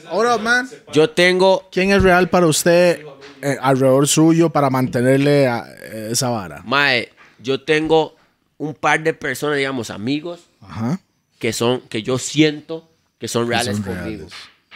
Ahora, 0.10 0.38
man. 0.38 0.70
yo 0.92 1.10
tengo, 1.10 1.68
¿Quién 1.72 1.92
es 1.92 2.04
real 2.04 2.30
para 2.30 2.46
usted 2.48 3.02
eh, 3.42 3.58
alrededor 3.62 4.08
suyo 4.08 4.50
para 4.50 4.70
mantenerle 4.70 5.48
a- 5.48 5.66
eh, 5.92 6.10
esa 6.12 6.30
vara? 6.30 6.62
mae, 6.66 7.10
yo 7.40 7.62
tengo 7.62 8.16
un 8.58 8.74
par 8.74 9.02
de 9.04 9.14
personas, 9.14 9.58
digamos, 9.58 9.90
amigos, 9.90 10.42
Ajá. 10.62 11.00
que 11.40 11.54
son 11.54 11.82
que 11.90 12.04
yo 12.04 12.18
siento 12.18 12.90
que 13.20 13.28
son 13.28 13.48
reales 13.48 13.78
son 13.78 13.86
conmigo. 13.86 14.28
reales. 14.28 14.34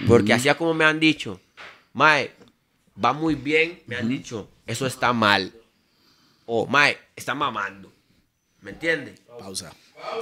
Porque 0.08 0.34
así 0.34 0.50
como 0.56 0.74
me 0.74 0.86
han 0.86 1.00
dicho, 1.00 1.40
Mae, 1.94 2.32
va 3.04 3.14
muy 3.14 3.36
bien, 3.36 3.82
me 3.88 3.96
han 3.96 4.08
dicho, 4.08 4.48
eso 4.66 4.86
está 4.86 5.12
mal. 5.14 5.52
O 6.46 6.66
Mae, 6.68 6.98
está 7.16 7.34
mamando. 7.36 7.92
¿Me 8.62 8.72
entiendes? 8.72 9.20
Pausa. 9.40 9.72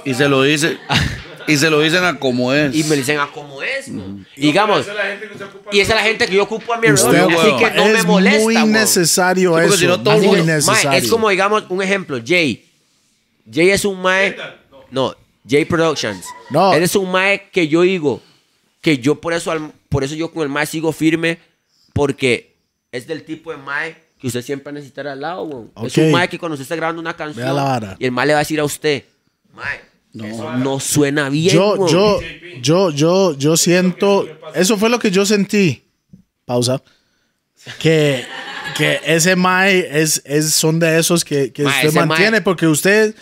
Y 0.04 0.14
se 0.14 0.28
lo 0.28 0.42
dice, 0.42 0.78
y 1.46 1.56
se 1.58 1.68
lo 1.68 1.80
dicen 1.80 2.02
a 2.04 2.18
como 2.18 2.52
es. 2.54 2.74
Y 2.74 2.84
me 2.84 2.96
dicen, 2.96 3.18
ah, 3.18 3.28
¿cómo 3.32 3.62
es? 3.62 3.88
no?" 3.88 4.24
Y 4.34 4.40
digamos, 4.46 4.80
Esa 4.80 4.92
es 4.92 4.96
la 4.96 5.04
gente 5.04 5.28
que 5.28 5.38
se 5.38 5.44
ocupa 5.44 5.70
y 5.72 5.80
esa 5.80 5.92
es 5.92 5.96
la 6.00 6.02
gente 6.08 6.26
que 6.26 6.34
yo 6.34 6.42
ocupo 6.44 6.72
a 6.74 6.78
mi 6.78 6.90
Usted, 6.90 7.08
alrededor. 7.08 7.32
Así 7.34 7.56
que 7.64 7.70
no 7.76 7.84
me 7.84 7.92
es 7.98 8.06
molesta. 8.06 8.40
muy 8.42 8.54
weón. 8.56 8.72
necesario 8.72 9.58
eso. 9.58 9.76
si 9.76 9.86
no 9.86 10.02
todo 10.02 10.14
muy 10.18 10.36
que, 10.36 10.42
mae, 10.42 10.56
necesario. 10.56 10.92
es 10.98 11.08
como, 11.10 11.28
digamos, 11.28 11.64
un 11.68 11.82
ejemplo, 11.82 12.18
Jay. 12.24 12.65
Jay 13.50 13.70
es 13.70 13.84
un 13.84 14.00
mae. 14.00 14.36
No, 14.90 15.14
Jay 15.48 15.64
Productions. 15.64 16.24
No. 16.50 16.72
Él 16.74 16.82
es 16.82 16.94
un 16.96 17.10
mae 17.10 17.48
que 17.52 17.68
yo 17.68 17.82
digo 17.82 18.20
que 18.80 18.98
yo 18.98 19.20
por 19.20 19.32
eso, 19.32 19.50
al- 19.50 19.72
por 19.88 20.04
eso 20.04 20.14
yo 20.14 20.30
con 20.32 20.42
el 20.42 20.48
mae 20.48 20.66
sigo 20.66 20.92
firme, 20.92 21.38
porque 21.92 22.54
es 22.92 23.06
del 23.06 23.24
tipo 23.24 23.50
de 23.50 23.58
mae 23.58 23.96
que 24.20 24.28
usted 24.28 24.42
siempre 24.42 24.72
necesitará 24.72 25.12
al 25.12 25.20
lado, 25.20 25.42
weón. 25.44 25.70
Es 25.86 25.96
Ok. 25.98 26.04
un 26.04 26.12
mae 26.12 26.28
que 26.28 26.38
cuando 26.38 26.54
usted 26.54 26.62
está 26.62 26.76
grabando 26.76 27.00
una 27.00 27.12
Vea 27.12 27.26
la 27.26 27.34
canción 27.34 27.56
vara. 27.56 27.96
y 27.98 28.04
el 28.04 28.12
mae 28.12 28.26
le 28.26 28.32
va 28.32 28.38
a 28.38 28.42
decir 28.42 28.58
a 28.60 28.64
usted, 28.64 29.04
mae, 29.54 29.80
eso 30.14 30.52
no 30.56 30.80
suena 30.80 31.28
bien, 31.28 31.54
yo, 31.54 31.74
weón". 31.74 31.90
yo, 31.92 32.20
yo, 32.62 32.90
yo, 32.90 33.34
yo 33.36 33.56
siento. 33.56 34.26
Eso 34.54 34.78
fue 34.78 34.88
lo 34.88 34.98
que 34.98 35.10
yo 35.10 35.26
sentí. 35.26 35.82
Pausa. 36.44 36.80
Que, 37.80 38.24
que 38.76 39.00
ese 39.04 39.34
Mae 39.34 40.00
es, 40.00 40.22
es, 40.24 40.54
son 40.54 40.78
de 40.78 40.98
esos 40.98 41.24
que, 41.24 41.52
que 41.52 41.64
Mae, 41.64 41.86
usted 41.88 41.98
mantiene 42.06 42.30
mae- 42.32 42.40
porque 42.42 42.66
usted 42.68 43.14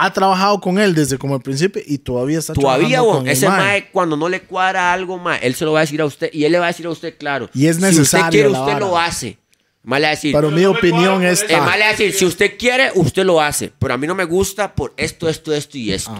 ha 0.00 0.12
trabajado 0.12 0.60
con 0.60 0.78
él 0.78 0.94
desde 0.94 1.18
como 1.18 1.34
el 1.34 1.42
principio 1.42 1.82
y 1.84 1.98
todavía 1.98 2.38
está 2.38 2.52
Todavía, 2.54 2.88
trabajando 2.98 3.18
con 3.18 3.26
el 3.26 3.32
ese 3.32 3.48
mae. 3.48 3.88
cuando 3.90 4.16
no 4.16 4.28
le 4.28 4.42
cuadra 4.42 4.92
algo, 4.92 5.18
mae, 5.18 5.40
él 5.44 5.54
se 5.56 5.64
lo 5.64 5.72
va 5.72 5.80
a 5.80 5.82
decir 5.82 6.00
a 6.00 6.04
usted 6.06 6.30
y 6.32 6.44
él 6.44 6.52
le 6.52 6.58
va 6.60 6.66
a 6.66 6.68
decir 6.68 6.86
a 6.86 6.90
usted, 6.90 7.18
claro. 7.18 7.50
Y 7.52 7.66
es 7.66 7.76
Si 7.76 7.82
necesario 7.82 8.02
usted 8.26 8.30
quiere, 8.30 8.48
usted 8.48 8.60
vara. 8.74 8.78
lo 8.80 8.96
hace. 8.98 9.38
Mae 9.82 10.00
le 10.00 10.06
va 10.06 10.08
a 10.08 10.14
decir, 10.14 10.32
Pero 10.34 10.50
mi 10.50 10.62
no 10.62 10.70
opinión 10.70 11.24
es 11.24 11.42
mae 11.50 11.78
le 11.78 11.84
va 11.84 11.88
a 11.88 11.90
decir, 11.90 12.12
si 12.12 12.24
usted 12.26 12.56
quiere, 12.58 12.90
usted 12.94 13.24
lo 13.24 13.40
hace. 13.40 13.72
Pero 13.78 13.94
a 13.94 13.96
mí 13.98 14.06
no 14.06 14.14
me 14.14 14.24
gusta 14.24 14.72
por 14.74 14.92
esto, 14.96 15.28
esto, 15.28 15.52
esto 15.52 15.76
y 15.78 15.92
esto. 15.92 16.14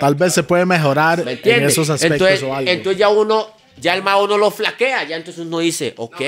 Tal 0.00 0.14
vez 0.16 0.34
se 0.34 0.42
puede 0.42 0.66
mejorar 0.66 1.24
¿Me 1.24 1.38
en 1.42 1.62
esos 1.64 1.88
aspectos 1.90 2.28
entonces, 2.28 2.42
o 2.42 2.54
algo. 2.54 2.70
entonces 2.70 2.98
ya 2.98 3.08
uno, 3.08 3.46
ya 3.80 3.94
el 3.94 4.02
mae 4.02 4.22
uno 4.22 4.38
lo 4.38 4.50
flaquea. 4.50 5.04
Ya 5.04 5.16
entonces 5.16 5.44
uno 5.44 5.58
dice, 5.58 5.94
ok, 5.96 6.20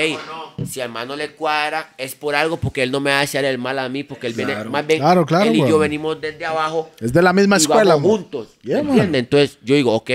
si 0.69 0.81
al 0.81 0.89
mae 0.89 1.05
no 1.05 1.15
le 1.15 1.31
cuadra, 1.31 1.93
es 1.97 2.15
por 2.15 2.35
algo 2.35 2.57
porque 2.57 2.83
él 2.83 2.91
no 2.91 2.99
me 2.99 3.11
va 3.11 3.19
a 3.19 3.21
hacer 3.21 3.45
el 3.45 3.57
mal 3.57 3.79
a 3.79 3.89
mí. 3.89 4.03
Porque 4.03 4.27
él 4.27 4.33
viene, 4.33 4.55
más 4.65 4.85
bien, 4.85 4.99
Claro, 4.99 5.25
claro, 5.25 5.49
él 5.49 5.55
y 5.55 5.59
yo 5.59 5.65
weón. 5.67 5.79
venimos 5.81 6.21
desde 6.21 6.45
abajo. 6.45 6.91
es 6.99 7.11
de 7.13 7.21
la 7.21 7.33
misma 7.33 7.57
y 7.57 7.61
escuela. 7.61 7.95
vamos 7.95 8.01
mo. 8.01 8.09
juntos. 8.17 8.47
Yeah, 8.61 8.77
¿me 8.77 8.83
man. 8.83 8.91
entiendes? 8.93 9.19
Entonces 9.19 9.57
yo 9.63 9.75
digo, 9.75 9.93
ok. 9.93 10.11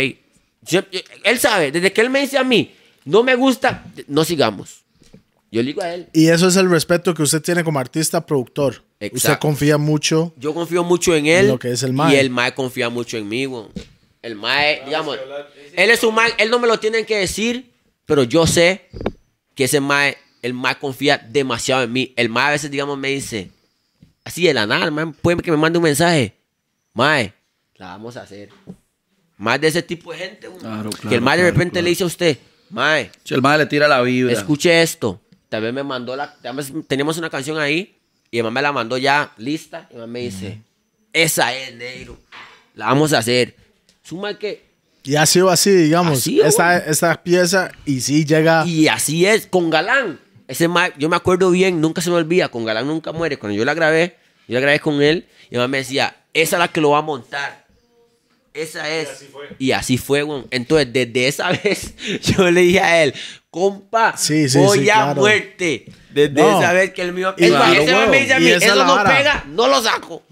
Yo- 0.64 0.82
él 1.24 1.38
sabe, 1.38 1.72
desde 1.72 1.92
que 1.92 2.00
él 2.00 2.10
me 2.10 2.20
dice 2.20 2.38
a 2.38 2.44
mí, 2.44 2.72
no 3.04 3.22
me 3.22 3.34
gusta, 3.34 3.84
no 4.06 4.24
sigamos. 4.24 4.82
Yo 5.50 5.60
le 5.60 5.66
digo 5.66 5.82
a 5.82 5.92
él, 5.92 6.08
Y 6.14 6.28
eso 6.28 6.48
es 6.48 6.56
el 6.56 6.70
respeto 6.70 7.12
que 7.12 7.22
usted 7.22 7.42
tiene 7.42 7.62
como 7.64 7.78
artista 7.78 8.24
productor. 8.24 8.82
Usted 8.94 9.06
Exacto. 9.16 9.48
confía 9.48 9.76
mucho. 9.76 10.32
yo 10.38 10.54
confío 10.54 10.84
mucho 10.84 11.14
en 11.16 11.26
él. 11.26 11.48
lo 11.48 11.58
que 11.58 11.72
es 11.72 11.82
el 11.82 11.92
mae. 11.92 12.14
Y 12.14 12.18
el 12.18 12.30
mae 12.30 12.54
confía 12.54 12.88
mucho 12.88 13.16
en 13.18 13.28
mí, 13.28 13.46
weón. 13.46 13.68
El 14.22 14.36
mae, 14.36 14.82
digamos, 14.84 15.18
él 15.74 15.90
es 15.90 16.04
un 16.04 16.14
mae, 16.14 16.32
él 16.38 16.48
no 16.48 16.60
me 16.60 16.68
lo 16.68 16.78
tienen 16.78 17.04
que 17.04 17.18
decir, 17.18 17.72
pero 18.06 18.22
yo 18.22 18.46
sé 18.46 18.88
que 19.56 19.64
ese 19.64 19.80
mae, 19.80 20.16
el 20.42 20.54
mae 20.54 20.76
confía 20.78 21.18
demasiado 21.18 21.82
en 21.82 21.92
mí. 21.92 22.12
El 22.16 22.28
mae 22.28 22.46
a 22.46 22.50
veces, 22.52 22.70
digamos, 22.70 22.96
me 22.96 23.08
dice, 23.08 23.50
así 24.24 24.46
de 24.46 24.54
la 24.54 24.64
nada, 24.66 24.84
el 24.84 24.92
mae 24.92 25.06
puede 25.08 25.42
que 25.42 25.50
me 25.50 25.56
mande 25.56 25.78
un 25.78 25.84
mensaje. 25.84 26.34
Mae, 26.94 27.34
la 27.76 27.86
vamos 27.88 28.16
a 28.16 28.22
hacer. 28.22 28.50
Más 29.38 29.60
de 29.60 29.68
ese 29.68 29.82
tipo 29.82 30.12
de 30.12 30.18
gente. 30.18 30.48
Claro, 30.60 30.90
que 30.90 31.14
el 31.16 31.20
mae 31.20 31.36
de 31.36 31.42
claro, 31.42 31.54
repente 31.54 31.72
claro. 31.72 31.84
le 31.84 31.90
dice 31.90 32.04
a 32.04 32.06
usted, 32.06 32.38
mae, 32.70 33.10
Si 33.24 33.34
el 33.34 33.42
madre 33.42 33.64
le 33.64 33.66
tira 33.66 33.88
la 33.88 34.00
vibra. 34.02 34.32
escuche 34.32 34.82
esto. 34.82 35.20
Tal 35.48 35.62
vez 35.62 35.74
me 35.74 35.82
mandó 35.82 36.14
la. 36.14 36.32
tal 36.40 36.54
vez 36.56 36.72
Teníamos 36.86 37.18
una 37.18 37.28
canción 37.28 37.58
ahí 37.58 37.98
y 38.30 38.38
el 38.38 38.44
mamá 38.44 38.54
me 38.60 38.62
la 38.62 38.72
mandó 38.72 38.96
ya 38.98 39.32
lista. 39.36 39.88
Y 39.90 39.94
el 39.94 40.00
mamá 40.00 40.12
me 40.12 40.20
dice: 40.20 40.60
Esa 41.12 41.54
es, 41.56 41.74
negro. 41.74 42.16
La 42.74 42.86
vamos 42.86 43.12
a 43.12 43.18
hacer. 43.18 43.56
Suma 44.12 44.38
que. 44.38 44.62
Y 45.04 45.16
ha 45.16 45.24
sido 45.24 45.48
así, 45.48 45.70
digamos. 45.70 46.18
Así, 46.18 46.40
esta, 46.42 46.76
esta 46.76 47.22
pieza 47.22 47.72
y 47.86 48.02
sí 48.02 48.26
llega. 48.26 48.64
Y 48.66 48.88
así 48.88 49.24
es, 49.24 49.46
con 49.46 49.70
Galán. 49.70 50.20
Ese 50.46 50.68
ma- 50.68 50.94
yo 50.98 51.08
me 51.08 51.16
acuerdo 51.16 51.50
bien, 51.50 51.80
nunca 51.80 52.02
se 52.02 52.10
me 52.10 52.16
olvida. 52.16 52.48
Con 52.50 52.66
Galán 52.66 52.86
nunca 52.86 53.10
muere. 53.12 53.38
Cuando 53.38 53.56
yo 53.56 53.64
la 53.64 53.72
grabé, 53.72 54.16
yo 54.46 54.54
la 54.54 54.60
grabé 54.60 54.80
con 54.80 55.00
él. 55.00 55.26
Y 55.50 55.56
mamá 55.56 55.68
me 55.68 55.78
decía: 55.78 56.14
Esa 56.34 56.56
es 56.56 56.60
la 56.60 56.68
que 56.68 56.82
lo 56.82 56.90
va 56.90 56.98
a 56.98 57.02
montar. 57.02 57.64
Esa 58.52 58.86
es. 58.90 59.24
Y 59.58 59.72
así 59.72 59.96
fue, 59.96 60.22
weón. 60.22 60.46
Entonces, 60.50 60.92
desde 60.92 61.26
esa 61.26 61.50
vez, 61.64 61.94
yo 62.20 62.50
le 62.50 62.60
dije 62.60 62.80
a 62.80 63.02
él, 63.02 63.14
compa, 63.50 64.14
Sí, 64.18 64.46
sí, 64.50 64.58
voy 64.58 64.80
sí, 64.80 64.90
a 64.90 64.94
claro. 64.94 65.20
muerte. 65.22 65.86
Desde 66.12 66.34
No. 66.34 66.60
esa 66.60 66.72
vez 66.74 66.92
que 66.92 67.00
él 67.00 67.12
me 67.14 67.20
iba 67.20 67.34
Y 67.38 67.44
Es 67.46 67.50
más, 67.52 67.60
claro, 67.62 67.82
ese 67.82 67.92
man 67.92 68.00
weón. 68.02 68.10
me 68.10 68.20
dice 68.20 68.32
a 68.34 68.40
Y 68.40 68.42
mí, 68.44 68.50
eso 68.50 68.74
no 68.74 68.94
vara. 68.94 69.16
pega, 69.16 69.44
no 69.48 69.68
lo 69.68 69.82
saco. 69.82 70.22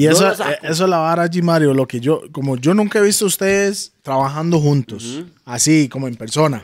Y 0.00 0.06
No 0.06 0.12
eso, 0.12 0.32
eh, 0.32 0.58
eso 0.62 0.84
es 0.84 0.90
la 0.90 0.96
vara, 0.96 1.26
G. 1.26 1.42
Mario. 1.42 1.74
Lo 1.74 1.86
que 1.86 2.00
yo, 2.00 2.22
como 2.32 2.56
yo 2.56 2.72
nunca 2.72 2.98
he 2.98 3.02
visto 3.02 3.26
a 3.26 3.28
ustedes 3.28 3.92
trabajando 4.02 4.58
juntos, 4.58 5.24
así 5.44 5.90
como 5.90 6.08
en 6.08 6.16
persona. 6.16 6.62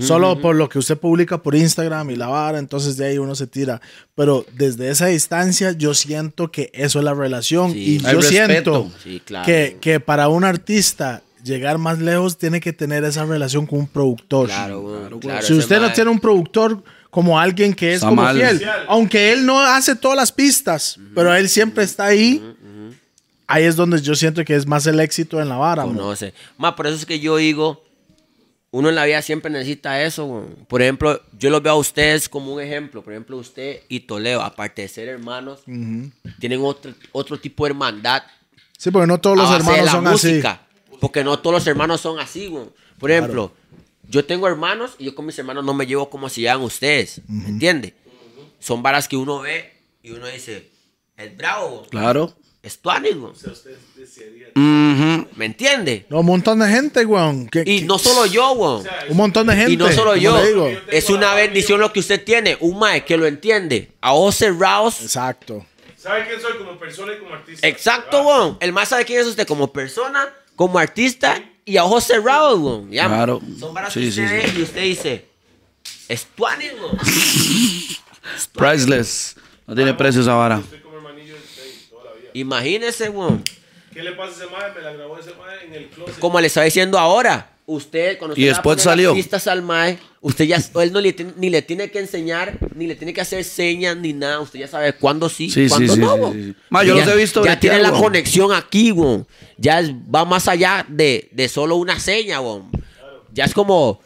Solo 0.00 0.40
por 0.40 0.56
lo 0.56 0.68
que 0.70 0.78
usted 0.78 0.96
publica 0.96 1.42
por 1.42 1.54
Instagram 1.54 2.10
y 2.10 2.16
la 2.16 2.28
vara, 2.28 2.58
entonces 2.58 2.96
de 2.96 3.06
ahí 3.06 3.18
uno 3.18 3.34
se 3.34 3.46
tira. 3.46 3.82
Pero 4.14 4.46
desde 4.56 4.88
esa 4.88 5.06
distancia, 5.06 5.72
yo 5.72 5.92
siento 5.92 6.50
que 6.50 6.70
eso 6.72 7.00
es 7.00 7.04
la 7.04 7.12
relación. 7.12 7.72
Sí. 7.72 7.96
y 7.96 7.98
yo 7.98 8.20
respeto. 8.20 8.30
siento 8.30 8.90
Sí, 9.02 9.20
claro. 9.22 9.44
que, 9.44 9.76
que 9.78 10.00
para 10.00 10.28
un 10.28 10.44
artista 10.44 11.22
llegar 11.44 11.76
más 11.76 11.98
lejos, 11.98 12.38
tiene 12.38 12.60
que 12.60 12.72
tener 12.72 13.04
esa 13.04 13.26
relación 13.26 13.66
con 13.66 13.80
un 13.80 13.86
productor. 13.86 14.46
Claro, 14.46 14.80
weón. 14.80 15.20
Claro, 15.20 15.46
si 15.46 15.52
usted 15.52 15.80
no 15.80 15.92
tiene 15.92 16.10
un 16.10 16.18
productor 16.18 16.82
como 17.14 17.38
alguien 17.38 17.72
que 17.72 17.94
es 17.94 18.00
como 18.00 18.28
fiel, 18.30 18.60
aunque 18.88 19.32
él 19.32 19.46
no 19.46 19.60
hace 19.60 19.94
todas 19.94 20.16
las 20.16 20.32
pistas, 20.32 20.98
pero 21.14 21.32
él 21.32 21.48
siempre 21.48 21.84
está 21.84 22.06
ahí, 22.06 22.42
ahí 23.46 23.62
es 23.62 23.76
donde 23.76 24.02
yo 24.02 24.16
siento 24.16 24.44
que 24.44 24.56
es 24.56 24.66
más 24.66 24.84
el 24.88 24.98
éxito 24.98 25.40
en 25.40 25.48
la 25.48 25.54
vara. 25.54 25.84
No 25.86 26.16
sé. 26.16 26.34
Más 26.58 26.72
por 26.72 26.88
eso 26.88 26.96
es 26.96 27.06
que 27.06 27.20
yo 27.20 27.36
digo, 27.36 27.84
uno 28.72 28.88
en 28.88 28.96
la 28.96 29.04
vida 29.04 29.22
siempre 29.22 29.48
necesita 29.48 30.02
eso. 30.02 30.24
weón. 30.26 30.56
Por 30.66 30.82
ejemplo, 30.82 31.22
yo 31.38 31.50
los 31.50 31.62
veo 31.62 31.74
a 31.74 31.76
ustedes 31.76 32.28
como 32.28 32.52
un 32.52 32.60
ejemplo. 32.60 33.00
Por 33.00 33.12
ejemplo, 33.12 33.36
usted 33.36 33.82
y 33.88 34.00
Toledo, 34.00 34.42
aparte 34.42 34.82
de 34.82 34.88
ser 34.88 35.06
hermanos, 35.06 35.60
tienen 36.40 36.60
otro, 36.62 36.94
otro 37.12 37.38
tipo 37.38 37.64
de 37.64 37.70
hermandad. 37.70 38.24
Sí, 38.76 38.90
porque 38.90 39.06
no 39.06 39.20
todos 39.20 39.36
los 39.36 39.52
hermanos 39.52 39.88
son 39.88 40.02
música. 40.02 40.62
Porque 41.00 41.22
no 41.22 41.38
todos 41.38 41.54
los 41.54 41.66
hermanos 41.68 42.00
son 42.00 42.18
así, 42.18 42.48
weón. 42.48 42.72
Por 42.98 43.12
ejemplo, 43.12 43.52
yo 44.08 44.24
tengo 44.24 44.46
hermanos 44.48 44.92
y 44.98 45.04
yo 45.06 45.14
con 45.14 45.26
mis 45.26 45.38
hermanos 45.38 45.64
no 45.64 45.74
me 45.74 45.86
llevo 45.86 46.08
como 46.10 46.28
si 46.28 46.42
llevan 46.42 46.62
ustedes. 46.62 47.20
¿Me 47.28 47.48
entiende? 47.48 47.94
Son 48.58 48.82
varas 48.82 49.08
que 49.08 49.16
uno 49.16 49.40
ve 49.40 49.72
y 50.02 50.10
uno 50.12 50.26
dice, 50.26 50.70
es 51.16 51.36
bravo. 51.36 51.86
Claro. 51.90 52.34
es 52.62 52.78
tu 52.78 52.90
amigo. 52.90 53.32
Ujú. 54.56 55.28
¿Me 55.36 55.44
entiende? 55.46 56.06
No, 56.08 56.20
un 56.20 56.26
montón 56.26 56.58
de 56.60 56.68
gente, 56.68 57.04
weón. 57.04 57.48
que- 57.48 57.62
Y 57.66 57.82
no 57.82 57.98
solo 57.98 58.26
yo, 58.26 58.52
weón. 58.52 58.86
un 59.08 59.16
montón 59.16 59.46
de 59.46 59.56
gente. 59.56 59.72
Y 59.72 59.76
no 59.76 59.90
solo 59.92 60.16
yo. 60.16 60.42
digo. 60.44 60.70
Es 60.90 61.10
una 61.10 61.34
bendición 61.34 61.80
lo 61.80 61.92
que 61.92 62.00
usted 62.00 62.24
tiene. 62.24 62.56
Un 62.60 62.78
mae 62.78 63.04
que 63.04 63.16
lo 63.16 63.26
entiende. 63.26 63.92
A 64.00 64.14
ojos 64.14 64.36
cerrados. 64.36 65.02
Exacto. 65.02 65.66
¿Sabe 65.96 66.26
quién 66.28 66.40
soy 66.40 66.56
como 66.58 66.78
persona 66.78 67.12
y 67.14 67.18
como 67.18 67.34
artista? 67.34 67.66
Exacto, 67.66 68.18
Ah, 68.18 68.22
weón. 68.26 68.56
El 68.60 68.72
más 68.72 68.88
sabe 68.90 69.04
quién 69.04 69.20
es 69.20 69.26
usted 69.26 69.46
como 69.46 69.72
persona, 69.72 70.28
como 70.54 70.78
artista 70.78 71.42
y 71.64 71.76
a 71.76 71.84
ojos 71.84 72.04
cerrados, 72.04 72.58
weón. 72.58 72.90
Ya, 72.90 73.06
Claro. 73.06 73.40
Son 73.58 73.72
varas 73.74 73.92
Sí, 73.92 74.00
que 74.00 74.12
sí, 74.12 74.22
usted 74.22 74.50
sí. 74.50 74.58
y 74.58 74.62
usted 74.62 74.82
dice, 74.82 75.24
es 76.08 76.26
tu 76.26 76.46
ánimo. 76.46 76.90
Priceless. 78.52 79.36
No 79.66 79.74
tiene 79.74 79.94
precio 79.94 80.20
esa 80.20 80.34
vara. 80.34 80.62
Imagínese, 82.32 83.08
weón. 83.10 83.42
¿Qué 83.92 84.02
le 84.02 84.12
pasa 84.12 84.30
a 84.32 84.44
ese 84.44 84.46
madre? 84.52 84.72
Me 84.74 84.80
la 84.82 84.92
grabó 84.92 85.18
ese 85.18 85.34
madre 85.34 85.64
en 85.66 85.74
el 85.74 85.88
closet. 85.88 86.18
Como 86.18 86.40
le 86.40 86.48
estaba 86.48 86.64
diciendo 86.64 86.98
ahora. 86.98 87.50
Usted, 87.66 88.18
cuando 88.18 88.32
usted 88.34 88.42
Y 88.42 88.46
después 88.48 88.76
las 88.76 88.84
salió. 88.84 89.14
pistas 89.14 89.46
al 89.46 89.62
mae, 89.62 89.98
usted 90.20 90.44
ya, 90.44 90.58
él 90.82 90.92
no 90.92 91.00
le 91.00 91.16
ni 91.38 91.48
le 91.48 91.62
tiene 91.62 91.90
que 91.90 91.98
enseñar, 91.98 92.58
ni 92.74 92.86
le 92.86 92.94
tiene 92.94 93.14
que 93.14 93.22
hacer 93.22 93.42
señas, 93.42 93.96
ni 93.96 94.12
nada. 94.12 94.40
Usted 94.40 94.58
ya 94.60 94.68
sabe 94.68 94.92
cuándo 94.92 95.30
sí, 95.30 95.50
cuándo 95.68 95.94
sí, 95.94 95.98
no, 96.00 96.14
sí, 96.14 96.20
weón. 96.20 96.32
sí, 96.34 96.44
sí. 96.44 96.54
Ma, 96.68 96.84
yo 96.84 96.94
Ya- 96.94 97.06
los 97.06 97.14
he 97.14 97.16
visto 97.16 97.42
Ya 97.44 97.58
tiene 97.58 97.78
la 97.80 97.90
conexión 97.92 98.52
aquí, 98.52 98.92
weón. 98.92 99.26
Ya 99.56 99.80
es- 99.80 99.92
va 99.92 100.26
más 100.26 100.46
allá 100.46 100.84
de, 100.88 101.28
de 101.32 101.48
solo 101.48 101.76
una 101.76 101.98
seña, 101.98 102.38
weón. 102.42 102.70
Ya 103.32 103.46
es 103.46 103.54
como, 103.54 104.00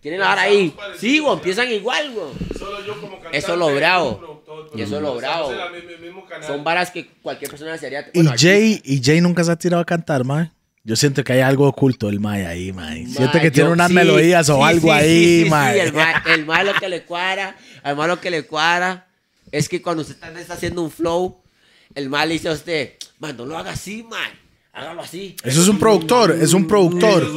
tienen 0.00 0.20
la 0.20 0.28
vara 0.28 0.42
ahí. 0.42 0.74
Sí, 0.98 1.20
weón, 1.20 1.40
piensan 1.40 1.70
igual, 1.70 2.14
weón. 2.16 2.30
Solo 2.58 2.82
yo 2.86 2.94
como 2.98 3.12
cantante. 3.16 3.36
Eso 3.36 3.52
es 3.52 3.58
lo 3.58 3.74
bravo. 3.74 4.42
Y 4.74 4.80
eso 4.80 4.96
es 4.96 5.02
lo 5.02 5.16
bravo. 5.16 5.52
Son 6.46 6.64
varas 6.64 6.90
que 6.90 7.06
cualquier 7.22 7.50
persona 7.50 7.76
se 7.76 7.86
haría. 7.88 8.08
Y 8.14 8.22
bueno, 8.22 8.32
Jay, 8.38 8.80
y 8.84 9.02
Jay 9.04 9.20
nunca 9.20 9.44
se 9.44 9.52
ha 9.52 9.56
tirado 9.56 9.82
a 9.82 9.84
cantar, 9.84 10.24
man. 10.24 10.50
Yo 10.84 10.96
siento 10.96 11.22
que 11.22 11.32
hay 11.34 11.40
algo 11.40 11.68
oculto 11.68 12.08
el 12.08 12.18
Mae 12.18 12.44
ahí, 12.46 12.72
man. 12.72 12.94
Siento 13.06 13.34
Mae, 13.34 13.40
que 13.42 13.50
tiene 13.52 13.68
yo- 13.68 13.72
unas 13.74 13.88
sí, 13.88 13.94
melodías 13.94 14.48
o 14.48 14.56
sí, 14.56 14.62
algo 14.62 14.88
sí, 14.88 14.90
ahí, 14.90 15.46
mae. 15.48 15.80
el 15.80 15.92
mae. 15.92 16.16
El 16.34 16.44
mae 16.46 16.64
lo 16.64 16.74
que 16.74 16.88
le 16.88 17.02
cuadra, 17.04 17.56
al 17.84 17.96
mae 17.96 18.08
lo 18.08 18.20
que 18.20 18.30
le 18.30 18.42
cuadra 18.46 19.06
es 19.52 19.68
que 19.68 19.80
cuando 19.80 20.02
usted 20.02 20.16
está, 20.36 20.54
haciendo 20.54 20.82
un 20.82 20.90
flow, 20.90 21.40
el 21.94 22.08
mae 22.08 22.26
le 22.26 22.32
dice 22.34 22.48
a 22.48 22.52
usted, 22.52 22.94
man, 23.20 23.36
no 23.36 23.46
lo 23.46 23.56
haga 23.56 23.70
así, 23.72 24.02
man, 24.02 24.30
hágalo 24.72 25.02
así. 25.02 25.36
Eso 25.44 25.62
es 25.62 25.68
un 25.68 25.78
productor, 25.78 26.32
es 26.40 26.52
un 26.52 26.66
productor. 26.66 27.28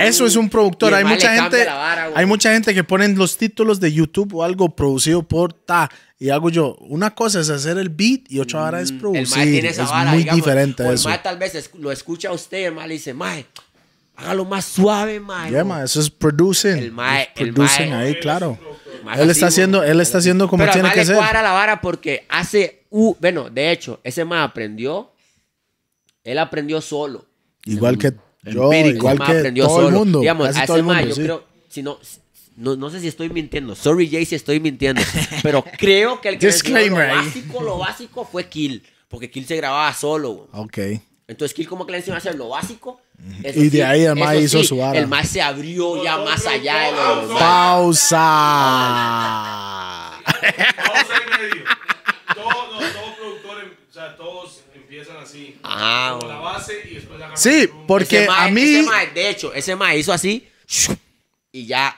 Eso 0.00 0.26
es 0.26 0.34
un 0.34 0.48
productor. 0.48 0.88
El 0.88 0.94
Hay 0.98 1.04
mae 1.04 1.14
mucha 1.14 1.34
gente, 1.40 1.64
vara, 1.66 2.10
hay 2.14 2.26
mucha 2.26 2.52
gente 2.52 2.74
que 2.74 2.82
ponen 2.82 3.16
los 3.16 3.36
títulos 3.36 3.78
de 3.78 3.92
YouTube 3.92 4.34
o 4.34 4.42
algo 4.42 4.74
producido 4.74 5.22
por 5.22 5.52
ta 5.52 5.88
y 6.18 6.30
hago 6.30 6.50
yo. 6.50 6.74
Una 6.80 7.14
cosa 7.14 7.40
es 7.40 7.48
hacer 7.50 7.78
el 7.78 7.88
beat 7.90 8.22
y 8.28 8.40
otra 8.40 8.60
vara 8.62 8.80
es 8.80 8.90
Mm, 8.90 8.94
El 8.94 9.00
producir. 9.00 9.42
tiene 9.44 9.68
esa 9.68 9.84
es 9.84 9.90
vara, 9.90 10.10
muy 10.10 10.18
digamos, 10.20 10.44
diferente 10.44 10.82
o 10.82 10.88
el 10.88 10.94
eso. 10.94 11.08
mae 11.08 11.18
tal 11.18 11.38
vez 11.38 11.70
lo 11.78 11.92
escucha 11.92 12.28
a 12.30 12.32
usted, 12.32 12.66
el 12.66 12.74
mae 12.74 12.88
le 12.88 12.94
dice, 12.94 13.14
mae, 13.14 13.46
hágalo 14.16 14.44
más 14.44 14.64
suave, 14.64 15.20
mae. 15.20 15.50
Yeah, 15.50 15.64
mae, 15.64 15.84
eso 15.84 16.00
es 16.00 16.10
producing. 16.10 16.76
El 16.76 16.92
mae- 16.92 17.28
el 17.36 17.54
producing 17.54 17.90
mae- 17.90 18.06
ahí, 18.08 18.14
claro. 18.20 18.58
El 18.98 19.04
mae 19.04 19.22
Él 19.22 19.30
está 19.30 19.46
haciendo, 19.46 19.82
él 19.84 20.00
está 20.00 20.18
haciendo 20.18 20.48
como 20.48 20.62
Pero 20.64 20.72
tiene 20.72 20.92
que 20.92 21.04
ser. 21.04 21.16
cuadra 21.16 21.40
la 21.42 21.52
vara 21.52 21.80
porque 21.80 22.26
hace, 22.28 22.84
uh, 22.90 23.14
bueno, 23.20 23.48
de 23.48 23.70
hecho, 23.70 24.00
ese 24.02 24.24
mae 24.24 24.42
aprendió, 24.42 25.12
él 26.24 26.38
aprendió 26.38 26.80
solo. 26.80 27.26
Igual 27.64 27.96
que 27.98 28.12
yo, 28.44 28.72
Empírico. 28.72 28.98
igual 28.98 29.18
que 29.18 29.52
todo 29.52 29.80
el 29.80 29.84
solo. 29.86 29.98
mundo. 29.98 30.20
Digamos, 30.20 30.48
a 30.56 30.64
ese 30.64 30.74
el 30.74 30.82
mae, 30.82 31.06
yo 31.08 31.14
sí. 31.14 31.22
creo, 31.22 31.44
si 31.68 31.82
no, 31.82 31.98
no, 32.58 32.74
no 32.74 32.90
sé 32.90 33.00
si 33.00 33.06
estoy 33.08 33.28
mintiendo. 33.30 33.76
Sorry, 33.76 34.10
Jay, 34.10 34.26
si 34.26 34.34
estoy 34.34 34.58
mintiendo. 34.58 35.00
pero 35.42 35.64
creo 35.78 36.20
que 36.20 36.30
el 36.30 36.38
que 36.38 36.46
Disclaimer 36.48 37.08
lo 37.08 37.14
básico, 37.14 37.62
lo 37.62 37.78
básico 37.78 38.24
fue 38.30 38.48
Kill. 38.48 38.82
Porque 39.08 39.30
Kill 39.30 39.46
se 39.46 39.56
grababa 39.56 39.92
solo. 39.94 40.30
güey. 40.30 40.48
Ok. 40.52 40.78
Entonces, 41.28 41.54
Kill 41.54 41.68
como 41.68 41.86
que 41.86 41.92
le 41.92 41.98
enseñó 41.98 42.14
a 42.16 42.18
hacer 42.18 42.34
lo 42.34 42.48
básico. 42.48 43.00
Eso 43.42 43.60
Y 43.60 43.68
de 43.68 43.84
ahí 43.84 44.02
el 44.04 44.16
mae 44.16 44.40
hizo 44.40 44.62
su 44.64 44.76
vara. 44.78 44.98
El 44.98 45.06
más 45.06 45.28
se 45.28 45.40
abrió 45.40 46.02
ya 46.02 46.18
más 46.18 46.44
allá 46.46 46.78
de 46.86 46.92
lo. 46.92 47.38
Pausa. 47.38 48.18
Vamos 50.24 51.06
en 51.10 51.40
medio. 51.40 51.64
Todos, 52.34 52.70
no, 52.72 52.78
todos 52.78 53.14
productores, 53.16 53.64
o 53.88 53.92
sea, 53.92 54.16
todos 54.16 54.62
empiezan 54.74 55.16
así. 55.18 55.56
Ah, 55.62 56.16
como 56.18 56.32
la 56.32 56.38
base 56.38 56.74
y 56.90 56.94
después 56.94 57.16
agarran 57.16 57.36
Sí, 57.36 57.68
porque 57.86 58.22
Ese 58.24 58.30
a 58.30 58.48
mí. 58.48 58.62
ese 58.62 58.82
mae, 58.82 59.06
de 59.12 59.30
hecho, 59.30 59.52
ese 59.54 59.76
mae 59.76 59.98
hizo 59.98 60.12
así. 60.12 60.48
Y 61.52 61.66
ya 61.66 61.96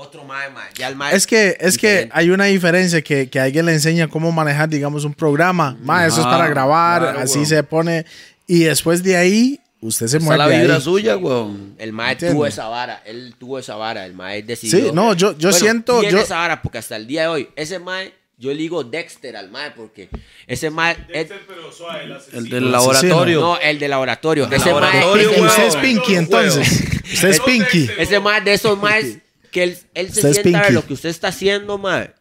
otro 0.00 0.24
mae, 0.24 0.50
mae. 0.50 0.68
Ya 0.76 0.88
el 0.88 0.96
mae. 0.96 1.14
Es 1.14 1.26
que, 1.26 1.56
es 1.60 1.76
que 1.78 1.88
diferente. 1.88 2.14
hay 2.16 2.30
una 2.30 2.44
diferencia 2.46 3.02
que, 3.02 3.28
que 3.28 3.38
alguien 3.40 3.66
le 3.66 3.72
enseña 3.72 4.08
cómo 4.08 4.32
manejar, 4.32 4.68
digamos, 4.68 5.04
un 5.04 5.14
programa. 5.14 5.76
Ma, 5.82 6.06
eso 6.06 6.20
es 6.20 6.26
para 6.26 6.48
grabar, 6.48 7.02
claro, 7.02 7.20
así 7.20 7.38
weón. 7.38 7.46
se 7.46 7.62
pone. 7.62 8.06
Y 8.46 8.64
después 8.64 9.02
de 9.02 9.16
ahí, 9.16 9.60
usted 9.80 10.06
se 10.08 10.16
Esa 10.16 10.16
es 10.18 10.22
mueve. 10.24 10.38
la 10.38 10.44
ahí. 10.46 10.60
vibra 10.62 10.80
suya, 10.80 11.16
weón. 11.16 11.74
El 11.78 11.92
mae 11.92 12.12
Entiendo. 12.12 12.36
tuvo 12.36 12.46
esa 12.46 12.66
vara, 12.68 13.02
él 13.04 13.34
tuvo 13.38 13.58
esa 13.58 13.76
vara, 13.76 14.04
el 14.06 14.14
mae 14.14 14.42
decidió. 14.42 14.86
Sí, 14.86 14.90
no, 14.92 15.14
yo- 15.14 15.36
yo 15.38 15.52
siento- 15.52 16.00
Tiene 16.00 16.12
yo- 16.16 16.20
esa 16.22 16.36
vara 16.36 16.60
porque 16.62 16.78
hasta 16.78 16.96
el 16.96 17.06
día 17.06 17.22
de 17.22 17.28
hoy, 17.28 17.48
ese 17.56 17.78
mae, 17.78 18.12
yo 18.38 18.50
le 18.50 18.56
digo 18.56 18.82
Dexter 18.84 19.36
al 19.36 19.50
mae 19.50 19.70
porque 19.72 20.08
ese 20.46 20.70
mae. 20.70 20.92
es- 21.10 21.28
Dexter, 21.28 21.42
pero 21.46 21.70
suave, 21.70 22.04
el. 22.04 22.16
El 22.38 22.48
del 22.48 22.72
laboratorio. 22.72 23.40
no, 23.40 23.58
el 23.60 23.78
de 23.78 23.86
laboratorio. 23.88 24.46
de 24.46 24.56
ese 24.56 24.66
laboratorio, 24.66 25.30
mae, 25.32 25.40
usted 25.42 25.64
es. 25.66 25.76
Pinky, 25.76 26.14
entonces. 26.16 26.84
Usted 27.12 27.28
es 27.28 27.40
Pinky. 27.40 27.90
Ese 27.98 28.18
mae 28.20 28.40
de 28.40 28.54
esos 28.54 28.78
maes 28.78 29.18
que 29.50 29.62
él, 29.62 29.78
él 29.94 30.12
se 30.12 30.32
sienta 30.34 30.58
a 30.60 30.62
ver 30.62 30.72
lo 30.72 30.86
que 30.86 30.92
usted 30.94 31.08
está 31.08 31.28
haciendo, 31.28 31.78
mae. 31.78 32.14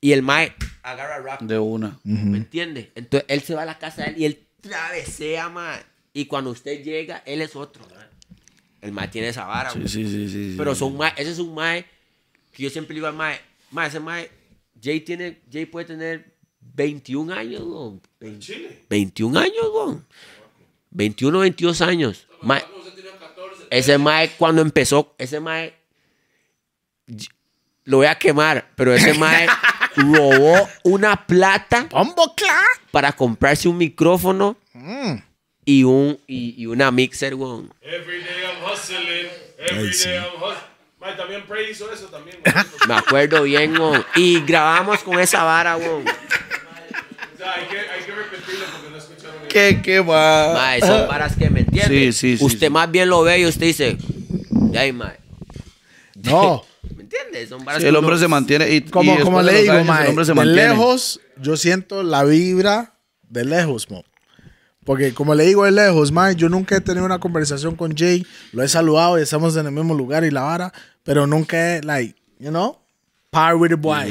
Y 0.00 0.12
el 0.12 0.22
mae 0.22 0.54
agarra 0.82 1.18
rap. 1.20 1.42
De 1.42 1.58
una. 1.58 1.98
¿Me 2.04 2.38
entiende? 2.38 2.90
Entonces 2.94 3.24
él 3.28 3.42
se 3.42 3.54
va 3.54 3.62
a 3.62 3.66
la 3.66 3.78
casa 3.78 4.02
de 4.02 4.08
él 4.10 4.14
y 4.18 4.24
él 4.24 4.46
travesea, 4.60 5.48
mae. 5.48 5.80
Y 6.12 6.26
cuando 6.26 6.50
usted 6.50 6.82
llega, 6.82 7.22
él 7.24 7.40
es 7.42 7.54
otro, 7.56 7.84
mae. 7.94 8.06
El 8.80 8.92
mae 8.92 9.08
tiene 9.08 9.28
esa 9.28 9.44
vara, 9.46 9.70
Sí, 9.70 9.78
güey. 9.78 9.88
sí, 9.88 10.04
sí, 10.04 10.28
sí. 10.28 10.50
sí. 10.50 10.54
Pero 10.58 10.74
son 10.74 10.96
mae, 10.96 11.12
ese 11.16 11.30
es 11.30 11.38
un 11.38 11.54
mae 11.54 11.84
que 12.52 12.64
yo 12.64 12.70
siempre 12.70 12.94
le 12.94 12.98
digo 12.98 13.06
al 13.06 13.14
mae, 13.14 13.40
mae, 13.70 13.88
ese 13.88 14.00
mae, 14.00 14.28
Jay 14.82 15.00
tiene, 15.00 15.40
Jay 15.50 15.66
puede 15.66 15.86
tener 15.86 16.34
21 16.60 17.32
años, 17.32 17.62
Chile. 18.40 18.80
21 18.90 19.38
años, 19.38 19.70
güey. 19.72 19.96
21, 20.90 21.38
22 21.38 21.80
años. 21.80 22.26
Mae, 22.42 22.62
ese 23.70 23.96
mae 23.98 24.30
cuando 24.36 24.60
empezó, 24.62 25.14
ese 25.16 25.38
mae, 25.40 25.74
lo 27.84 27.98
voy 27.98 28.06
a 28.06 28.14
quemar, 28.16 28.66
pero 28.76 28.94
ese 28.94 29.14
mae 29.18 29.46
robó 29.96 30.68
una 30.84 31.26
plata 31.26 31.88
para 32.90 33.12
comprarse 33.12 33.68
un 33.68 33.78
micrófono 33.78 34.56
y, 35.64 35.84
un, 35.84 36.18
y, 36.26 36.54
y 36.62 36.66
una 36.66 36.90
mixer, 36.90 37.34
güey. 37.34 37.64
Every 37.82 38.22
day 38.22 38.42
I'm 38.44 38.72
hustling. 38.72 39.28
Every 39.58 39.88
Ay, 39.88 39.92
sí. 39.92 40.08
day 40.08 40.18
I'm 40.18 40.42
hustling. 40.42 40.72
Mae, 41.00 41.16
también 41.16 41.42
Prey 41.46 41.70
hizo 41.70 41.92
eso 41.92 42.06
también. 42.06 42.38
Me 42.88 42.94
acuerdo 42.94 43.42
bien, 43.42 43.76
güey. 43.76 44.00
Y 44.14 44.40
grabamos 44.44 45.02
con 45.02 45.18
esa 45.18 45.42
vara, 45.42 45.76
o 45.76 45.80
sea, 45.80 47.54
hay 47.54 47.66
que, 47.66 47.78
hay 47.78 48.02
que 48.04 48.12
repetirlo 48.12 48.64
porque 48.72 48.90
no 48.90 48.96
escucharon. 48.96 49.48
¿Qué, 49.48 49.80
qué 49.82 49.98
va? 49.98 50.52
Mae, 50.54 50.80
son 50.80 51.08
varas 51.08 51.34
que 51.34 51.50
me 51.50 51.60
entienden. 51.60 52.12
Sí, 52.12 52.12
sí, 52.12 52.38
sí, 52.38 52.44
Usted 52.44 52.68
sí. 52.68 52.70
más 52.70 52.88
bien 52.88 53.08
lo 53.08 53.22
ve 53.22 53.40
y 53.40 53.46
usted 53.46 53.66
dice, 53.66 53.98
ay, 54.78 54.92
mae. 54.92 55.18
No. 56.22 56.64
¿Me 56.96 57.02
entiendes? 57.02 57.48
Son 57.48 57.64
varas 57.64 57.80
Sí, 57.82 57.88
el 57.88 57.94
uno- 57.96 58.00
hombre 58.06 58.18
se 58.18 58.28
mantiene. 58.28 58.70
Y, 58.74 58.80
Como, 58.82 59.14
y 59.14 59.22
como 59.22 59.42
le 59.42 59.60
digo, 59.62 59.72
años, 59.72 59.86
mae, 59.86 60.02
el 60.04 60.08
hombre 60.10 60.24
se 60.24 60.30
de 60.32 60.34
mantiene. 60.36 60.68
lejos, 60.68 61.20
yo 61.40 61.56
siento 61.56 62.02
la 62.02 62.24
vibra 62.24 62.94
de 63.28 63.44
lejos, 63.44 63.90
mo. 63.90 64.04
Porque 64.84 65.14
como 65.14 65.34
le 65.34 65.44
digo 65.44 65.64
de 65.64 65.70
lejos, 65.70 66.10
mae, 66.10 66.34
yo 66.34 66.48
nunca 66.48 66.76
he 66.76 66.80
tenido 66.80 67.04
una 67.06 67.20
conversación 67.20 67.76
con 67.76 67.96
Jay, 67.96 68.26
lo 68.52 68.62
he 68.64 68.68
saludado 68.68 69.18
y 69.18 69.22
estamos 69.22 69.56
en 69.56 69.66
el 69.66 69.72
mismo 69.72 69.94
lugar 69.94 70.24
y 70.24 70.30
la 70.30 70.42
vara, 70.42 70.72
pero 71.04 71.26
nunca 71.26 71.76
he, 71.76 71.82
like, 71.82 72.16
you 72.40 72.50
know, 72.50 72.78
par 73.30 73.54
with 73.56 73.68
the 73.70 73.76
boy. 73.76 74.06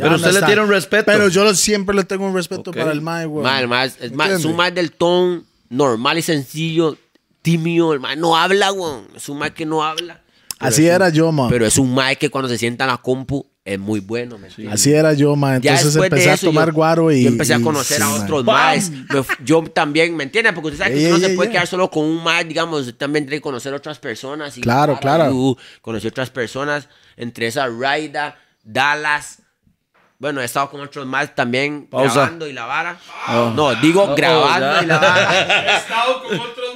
Pero 0.00 0.16
usted 0.16 0.32
le 0.32 0.42
tiene 0.42 0.62
un 0.62 0.68
respeto. 0.68 1.04
Pero 1.06 1.28
yo 1.28 1.44
lo- 1.44 1.54
siempre 1.54 1.94
le 1.94 2.04
tengo 2.04 2.26
un 2.26 2.34
respeto 2.34 2.70
Ok. 2.70 2.76
para 2.76 2.92
el 2.92 3.00
mae, 3.00 3.24
güey. 3.26 3.44
Mae, 3.44 3.62
el 3.62 3.68
mae- 3.68 3.86
es 4.00 4.12
más, 4.12 4.42
son 4.42 4.56
más 4.56 4.74
del 4.74 4.90
ton 4.92 5.46
normal 5.68 6.18
y 6.18 6.22
sencillo 6.22 6.98
tímido, 7.42 7.92
el 7.94 8.00
mae 8.00 8.16
no 8.16 8.36
habla, 8.36 8.72
weón. 8.72 9.06
Es 9.16 9.28
un 9.28 9.38
mae 9.38 9.52
que 9.54 9.64
no 9.64 9.82
habla. 9.84 10.22
Así 10.60 10.82
un- 10.82 10.88
era 10.88 11.08
yo, 11.08 11.32
ma. 11.32 11.48
Pero 11.48 11.66
es 11.66 11.76
un 11.78 11.92
mae 11.94 12.16
que 12.16 12.28
cuando 12.30 12.48
se 12.48 12.58
sienta 12.58 12.84
en 12.84 12.90
la 12.90 12.96
compu 12.98 13.46
es 13.64 13.78
muy 13.78 14.00
bueno, 14.00 14.38
¿me 14.38 14.48
entiendes? 14.48 14.74
Así 14.74 14.92
era 14.92 15.12
yo, 15.12 15.34
ma. 15.36 15.56
Entonces 15.56 15.94
empecé 15.96 16.30
a 16.30 16.36
tomar 16.36 16.68
yo- 16.68 16.74
guaro 16.74 17.10
y. 17.10 17.22
Yo 17.24 17.28
empecé 17.28 17.54
a 17.54 17.60
conocer 17.60 17.96
sí, 17.98 18.02
a 18.02 18.08
otros 18.10 18.44
maes. 18.44 18.90
Yo 19.44 19.62
también, 19.64 20.14
¿me 20.16 20.24
entiendes? 20.24 20.52
Porque 20.54 20.68
usted 20.68 20.78
sabe 20.84 20.94
que 20.94 21.00
Ey, 21.00 21.06
usted 21.06 21.18
no 21.20 21.24
ey, 21.26 21.30
se 21.32 21.36
puede 21.36 21.50
quedar 21.50 21.66
solo 21.66 21.90
con 21.90 22.04
un 22.04 22.22
mae, 22.22 22.44
digamos, 22.44 22.80
usted 22.82 22.94
también 22.96 23.24
tiene 23.24 23.36
que 23.38 23.42
conocer 23.42 23.72
otras 23.74 23.98
personas. 23.98 24.56
Y 24.58 24.60
Claro, 24.60 24.98
claro. 25.00 25.32
uh, 25.34 25.56
conocí 25.82 26.06
otras 26.06 26.30
personas, 26.30 26.88
entre 27.16 27.46
esas 27.46 27.70
Raida, 27.72 28.36
Dallas. 28.62 29.38
Bueno, 30.18 30.42
he 30.42 30.44
estado 30.44 30.68
con 30.70 30.82
otros 30.82 31.06
más 31.06 31.34
también 31.34 31.86
Pausa. 31.90 32.12
grabando 32.14 32.46
y 32.46 32.52
la 32.52 32.66
vara. 32.66 32.98
No, 33.56 33.74
digo 33.76 34.02
Oh, 34.02 34.14
grabando 34.14 34.74
ya. 34.76 34.82
y 34.82 34.86
la 34.86 34.98
vara. 34.98 35.64
He 35.74 35.76
estado 35.78 36.22
con 36.24 36.38
otros 36.40 36.69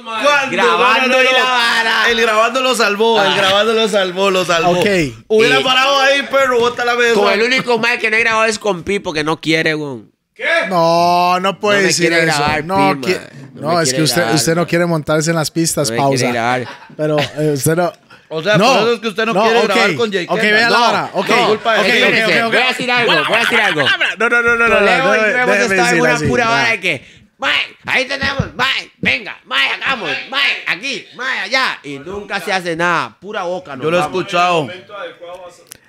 Grabando 0.51 1.21
y 1.21 1.25
la 1.33 1.43
vara. 1.43 2.09
El 2.09 2.21
grabando 2.21 2.61
lo 2.61 2.75
salvó, 2.75 3.21
el 3.21 3.35
grabando 3.35 3.73
lo 3.73 3.87
salvó, 3.87 4.31
lo 4.31 4.45
salvó. 4.45 4.79
Ok. 4.79 4.85
Hubiera 5.27 5.61
parado 5.61 5.99
ahí, 5.99 6.21
perro, 6.23 6.59
bota 6.59 6.85
la 6.85 6.95
mesa. 6.95 7.13
Con 7.15 7.31
el 7.31 7.41
único 7.43 7.77
mae 7.79 7.99
que 7.99 8.09
no 8.09 8.17
he 8.17 8.19
grabado 8.19 8.45
es 8.45 8.59
con 8.59 8.83
Pi 8.83 8.99
porque 8.99 9.23
no 9.23 9.39
quiere, 9.39 9.75
weón. 9.75 10.11
¿Qué? 10.33 10.43
No, 10.69 11.39
no 11.39 11.59
puede 11.59 11.81
No 11.81 11.87
decir 11.87 12.11
eso. 12.11 12.25
grabar, 12.25 12.63
no, 12.65 12.99
Pi. 13.01 13.15
No 13.53 13.71
no, 13.71 13.81
es 13.81 13.93
que 13.93 14.01
usted, 14.01 14.17
grabar, 14.17 14.35
usted 14.35 14.55
no 14.55 14.67
quiere 14.67 14.85
montarse 14.85 15.29
en 15.29 15.37
las 15.37 15.49
pistas, 15.49 15.89
No 15.89 15.95
pausa. 15.97 16.27
grabar. 16.31 16.67
Pero 16.97 17.17
eh, 17.19 17.51
usted 17.55 17.75
no. 17.75 17.91
O 18.27 18.41
sea, 18.43 18.57
por 18.57 18.65
eso 18.65 18.93
es 18.93 18.99
que 18.99 19.07
usted 19.07 19.25
no 19.27 19.33
quiere 19.33 19.59
ok. 19.59 19.65
grabar 19.65 19.95
con 19.95 20.11
Jay 20.11 20.25
Ok, 20.27 20.41
vea 20.41 20.69
la 20.69 20.77
No, 20.77 20.89
hora. 20.89 21.09
Ok, 21.13 21.29
no, 21.29 21.47
culpa 21.47 21.73
de 21.75 21.79
ok, 21.79 21.85
él. 21.85 21.91
ok, 21.91 22.09
Espérense, 22.09 22.41
ok, 22.43 22.47
ok. 22.47 22.53
voy 22.53 22.61
a 22.63 22.67
decir 22.67 22.91
algo, 22.91 23.11
voy 23.13 23.35
a 23.35 23.39
decir 23.39 23.59
algo. 23.61 23.81
No, 24.17 24.29
no, 24.29 24.41
no, 24.41 24.55
no, 24.55 24.67
no. 24.67 24.79
No, 24.81 24.85
y 24.85 24.97
no, 24.97 25.13
hemos 25.43 25.55
estado 25.57 25.89
en 25.95 26.01
una 26.01 26.17
pura 26.19 26.47
vara 26.49 26.69
de 26.71 26.79
que, 26.81 27.24
mae, 27.37 27.61
ahí 27.85 28.05
tenemos, 28.07 28.53
mae, 28.55 28.91
venga, 28.99 29.37
mae, 29.45 29.69
hagamos, 29.69 30.09
mae, 30.29 30.63
aquí, 30.67 31.05
mae, 31.15 31.39
allá. 31.39 31.79
Y 31.83 31.99
nunca 31.99 32.39
se 32.39 32.51
hace 32.53 32.75
nada, 32.75 33.17
pura 33.19 33.43
boca. 33.43 33.77
Yo 33.81 33.89
lo 33.91 33.97
he 33.97 34.01
escuchado. 34.01 34.63
A- 34.63 34.73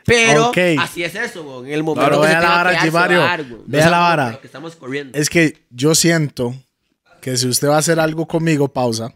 Pero 0.04 0.48
Ok. 0.50 0.58
así 0.78 1.02
es 1.02 1.14
eso, 1.16 1.42
weón, 1.42 1.66
en 1.66 1.72
el 1.72 1.82
momento 1.82 2.08
Claro, 2.08 2.22
que 2.22 2.28
vea 2.28 2.36
se 2.36 2.42
la 2.42 2.48
tenga 2.48 2.62
vara, 2.62 2.80
Gimario. 2.80 3.20
va 3.20 3.86
a 3.86 3.90
la 3.90 3.98
vara. 3.98 4.38
que 4.40 4.46
estamos 4.46 4.76
corriendo. 4.76 5.18
Es 5.18 5.28
que 5.28 5.64
yo 5.70 5.94
siento 5.96 6.54
que 7.20 7.36
si 7.36 7.48
usted 7.48 7.68
va 7.68 7.74
a 7.76 7.78
hacer 7.78 7.98
algo 7.98 8.26
conmigo, 8.26 8.68
pausa, 8.68 9.12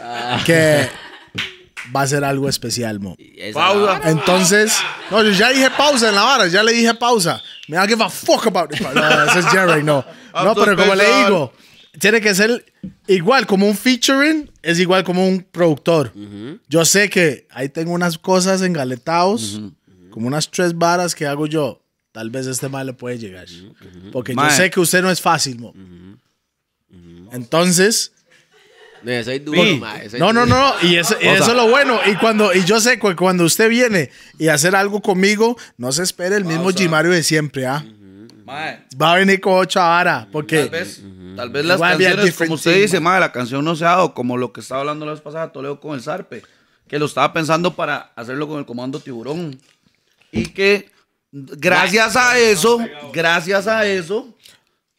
Ah. 0.00 0.40
que 0.46 0.88
va 1.94 2.02
a 2.02 2.06
ser 2.06 2.24
algo 2.24 2.48
especial, 2.48 3.00
mo. 3.00 3.16
Pausa. 3.52 4.00
Entonces, 4.10 4.76
no, 5.10 5.22
yo 5.22 5.30
ya 5.30 5.50
dije 5.50 5.70
pausa 5.76 6.08
en 6.08 6.14
la 6.14 6.22
vara, 6.22 6.46
ya 6.48 6.62
le 6.62 6.72
dije 6.72 6.94
pausa. 6.94 7.42
Me 7.68 7.76
da 7.76 7.86
give 7.86 8.02
a 8.02 8.08
fuck 8.08 8.46
about 8.46 8.74
it. 8.74 8.80
No, 8.80 9.24
ese 9.24 9.40
es 9.40 9.46
Jerry, 9.46 9.82
no. 9.82 10.04
No, 10.34 10.54
pero 10.54 10.76
como 10.76 10.94
le 10.94 11.04
digo, 11.22 11.52
tiene 11.98 12.20
que 12.20 12.34
ser 12.34 12.64
igual 13.06 13.46
como 13.46 13.66
un 13.66 13.76
featuring, 13.76 14.50
es 14.62 14.78
igual 14.78 15.04
como 15.04 15.26
un 15.26 15.42
productor. 15.42 16.12
Yo 16.68 16.84
sé 16.84 17.08
que 17.08 17.46
ahí 17.50 17.68
tengo 17.68 17.92
unas 17.92 18.18
cosas 18.18 18.62
engaletados, 18.62 19.60
como 20.10 20.26
unas 20.26 20.50
tres 20.50 20.76
varas 20.76 21.14
que 21.14 21.26
hago 21.26 21.46
yo. 21.46 21.80
Tal 22.12 22.30
vez 22.30 22.46
este 22.46 22.68
mal 22.68 22.86
le 22.86 22.92
puede 22.92 23.18
llegar. 23.18 23.46
Porque 24.12 24.34
Mae. 24.34 24.50
yo 24.50 24.56
sé 24.56 24.70
que 24.70 24.78
usted 24.78 25.02
no 25.02 25.10
es 25.10 25.20
fácil, 25.20 25.58
mo. 25.58 25.74
Entonces, 27.32 28.12
Soy 29.04 29.38
duro, 29.40 29.62
Sí. 29.62 29.78
mae, 29.80 30.08
soy 30.10 30.20
no, 30.20 30.32
no, 30.32 30.46
duro. 30.46 30.56
no, 30.56 30.74
y 30.88 30.96
eso, 30.96 31.16
y 31.20 31.26
eso 31.26 31.50
es 31.50 31.56
lo 31.56 31.68
bueno. 31.68 32.00
Y 32.06 32.14
cuando 32.16 32.54
y 32.54 32.64
yo 32.64 32.80
sé 32.80 32.98
que 32.98 33.14
cuando 33.16 33.44
usted 33.44 33.68
viene 33.68 34.10
y 34.38 34.48
hacer 34.48 34.74
algo 34.74 35.00
conmigo, 35.02 35.56
no 35.76 35.92
se 35.92 36.02
espere 36.02 36.36
el 36.36 36.44
mismo 36.44 36.70
Gimario 36.70 37.10
de 37.12 37.22
siempre, 37.22 37.66
¿ah? 37.66 37.84
Mae, 38.44 38.84
Va 39.00 39.12
a 39.12 39.16
venir 39.16 39.40
con 39.40 39.54
ocho 39.54 39.80
ahora, 39.80 40.28
porque 40.30 40.58
Tal 40.60 40.68
vez, 40.70 41.02
tal 41.36 41.50
vez 41.50 41.64
las 41.64 41.80
canciones, 41.80 42.34
como 42.36 42.54
usted 42.54 42.80
dice, 42.82 43.00
mae, 43.00 43.18
la 43.20 43.32
canción 43.32 43.64
no 43.64 43.74
se 43.74 43.84
ha 43.84 43.88
dado 43.90 44.12
como 44.14 44.36
lo 44.36 44.52
que 44.52 44.60
estaba 44.60 44.80
hablando 44.80 45.06
la 45.06 45.12
vez 45.12 45.20
pasada 45.22 45.50
Toledo 45.52 45.80
con 45.80 45.94
el 45.94 46.02
Zarpe, 46.02 46.42
que 46.86 46.98
lo 46.98 47.06
estaba 47.06 47.32
pensando 47.32 47.74
para 47.74 48.12
hacerlo 48.16 48.46
con 48.46 48.58
el 48.58 48.66
Comando 48.66 49.00
Tiburón. 49.00 49.58
Y 50.30 50.46
que 50.46 50.90
gracias 51.32 52.16
a 52.16 52.38
eso, 52.38 52.78
gracias 53.12 53.66
a 53.66 53.86
eso, 53.86 54.34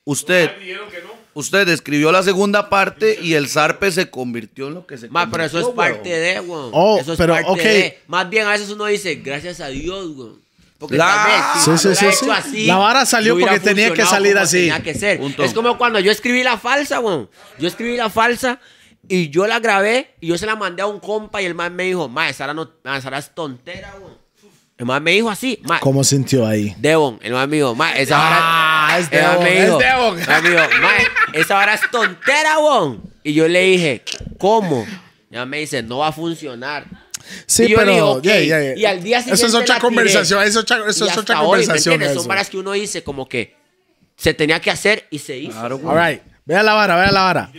usted, 0.06 0.50
Dijeron 0.60 0.90
que 0.90 1.02
no. 1.02 1.10
Usted 1.36 1.68
escribió 1.70 2.12
la 2.12 2.24
segunda 2.24 2.70
parte 2.70 3.20
y 3.22 3.36
el 3.36 3.48
Zarpe 3.48 3.92
se 3.92 4.10
convirtió 4.10 4.70
en 4.70 4.74
lo 4.74 4.88
que 4.88 4.98
se 4.98 5.08
Ma, 5.10 5.30
pero 5.30 5.44
eso 5.46 5.60
es 5.60 5.66
convirtió, 5.66 5.94
parte 5.96 6.10
weón. 6.10 6.24
de, 6.24 6.40
weón. 6.52 6.70
Oh, 6.74 6.98
eso 7.00 7.12
es 7.14 7.18
pero, 7.18 7.34
parte 7.36 7.62
de. 7.64 8.00
Más 8.08 8.28
bien 8.30 8.48
a 8.48 8.52
veces 8.52 8.70
uno 8.72 8.86
dice, 8.86 9.16
gracias 9.16 9.60
a 9.62 9.68
Dios, 9.68 10.08
weón. 10.16 10.44
Porque 10.80 10.98
La- 10.98 11.06
tal 11.06 11.28
vez 11.28 11.64
si 11.64 11.78
Sí, 11.88 11.90
sí, 11.90 11.96
sí, 11.96 12.06
hecho 12.08 12.26
sí. 12.26 12.30
así, 12.32 12.66
La 12.66 12.78
vara 12.78 13.06
salió 13.06 13.38
porque 13.40 13.60
tenía 13.60 13.94
que 13.94 14.04
salir 14.06 14.38
así. 14.38 14.58
Tenía 14.58 14.82
que 14.84 14.94
ser. 14.94 15.22
Es 15.40 15.54
como 15.54 15.78
cuando 15.78 16.00
yo 16.00 16.12
escribí 16.12 16.44
la 16.44 16.58
falsa, 16.58 17.00
weón. 17.00 17.30
Yo 17.60 17.68
escribí 17.68 17.96
la 17.96 18.10
falsa 18.10 18.60
y 19.08 19.30
yo 19.30 19.46
la 19.48 19.60
grabé 19.60 20.16
y 20.20 20.28
yo 20.28 20.38
se 20.38 20.46
la 20.46 20.56
mandé 20.56 20.82
a 20.82 20.88
un 20.88 21.00
compa 21.00 21.42
y 21.42 21.46
el 21.46 21.54
man 21.54 21.76
me 21.76 21.84
dijo, 21.84 22.10
ma, 22.10 22.28
esa 22.30 22.54
no, 22.54 22.70
esa 22.84 23.18
es 23.18 23.34
tontera, 23.36 23.94
weón. 24.00 24.25
El 24.78 24.86
man 24.86 25.02
me 25.02 25.12
dijo 25.12 25.30
así, 25.30 25.60
ma, 25.64 25.80
¿cómo 25.80 26.04
sintió 26.04 26.46
ahí? 26.46 26.76
Devon, 26.80 27.18
el 27.24 27.32
man 27.32 27.50
me 27.50 27.56
dijo, 27.58 27.74
ma, 27.76 27.94
esa 27.96 28.18
vara. 28.18 28.38
Ah, 28.42 28.98
es 29.00 29.10
Devon, 29.10 29.44
me 29.44 29.58
es 29.60 29.66
dijo, 29.66 29.78
Devon. 29.80 30.20
el 30.20 30.28
man 30.28 30.44
me 30.44 30.50
dijo, 30.50 30.64
ma, 30.82 30.92
esa 31.34 31.54
vara 31.56 31.74
es 31.76 31.82
tontera, 31.90 32.60
weón. 32.60 33.02
Y 33.24 33.34
yo 33.34 33.48
le 33.48 33.62
dije, 33.62 34.04
¿cómo? 34.38 34.86
Ya 35.30 35.46
me 35.46 35.60
dice, 35.60 35.82
no 35.82 36.00
va 36.00 36.10
a 36.10 36.12
funcionar. 36.12 36.86
Sí, 37.46 37.64
Y 37.64 37.70
yo 37.70 37.78
pero. 37.78 38.22
Y 38.24 38.86
al 38.86 39.02
día 39.02 39.20
Eso 39.20 39.34
es 39.34 39.40
siguiente 39.40 39.58
otra 39.64 39.80
conversación, 39.80 40.44
eso, 40.44 40.60
es 40.60 40.64
otra- 40.64 40.90
eso 40.90 41.06
es 41.06 41.18
otra 41.18 41.36
hasta 41.36 41.42
hoy, 41.42 41.60
¿me 41.62 41.66
conversación. 41.66 42.02
eso. 42.04 42.20
Son 42.20 42.28
varas 42.28 42.50
que 42.50 42.58
uno 42.58 42.72
dice 42.74 43.04
como 43.04 43.28
que 43.28 43.56
se 44.18 44.34
tenía 44.34 44.60
que 44.60 44.72
hacer 44.72 45.08
y 45.10 45.20
se 45.20 45.38
hizo. 45.38 45.58
Claro. 45.60 45.80
All 45.86 45.98
right, 45.98 46.22
vea 46.46 46.62
la 46.64 46.74
vara, 46.74 46.96
vea 46.98 47.12
la 47.12 47.22
vara. 47.22 47.50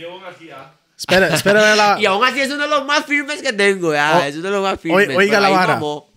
Ah. 0.55 0.73
Espera, 0.97 1.27
espera, 1.33 1.61
vea 1.61 1.75
la 1.75 1.97
Y 1.99 2.05
aún 2.05 2.23
así 2.23 2.39
es 2.41 2.49
uno 2.49 2.63
de 2.63 2.69
los 2.69 2.85
más 2.85 3.05
firmes 3.05 3.41
que 3.41 3.53
tengo, 3.53 3.93
ya. 3.93 4.19
Oh, 4.19 4.23
es 4.23 4.35
uno 4.35 4.45
de 4.45 4.51
los 4.51 4.63
más 4.63 4.79
firmes. 4.79 5.09
oiga 5.17 5.37
pero 5.37 5.41
la 5.41 5.49
vara. 5.49 5.73
mamó. 5.73 6.09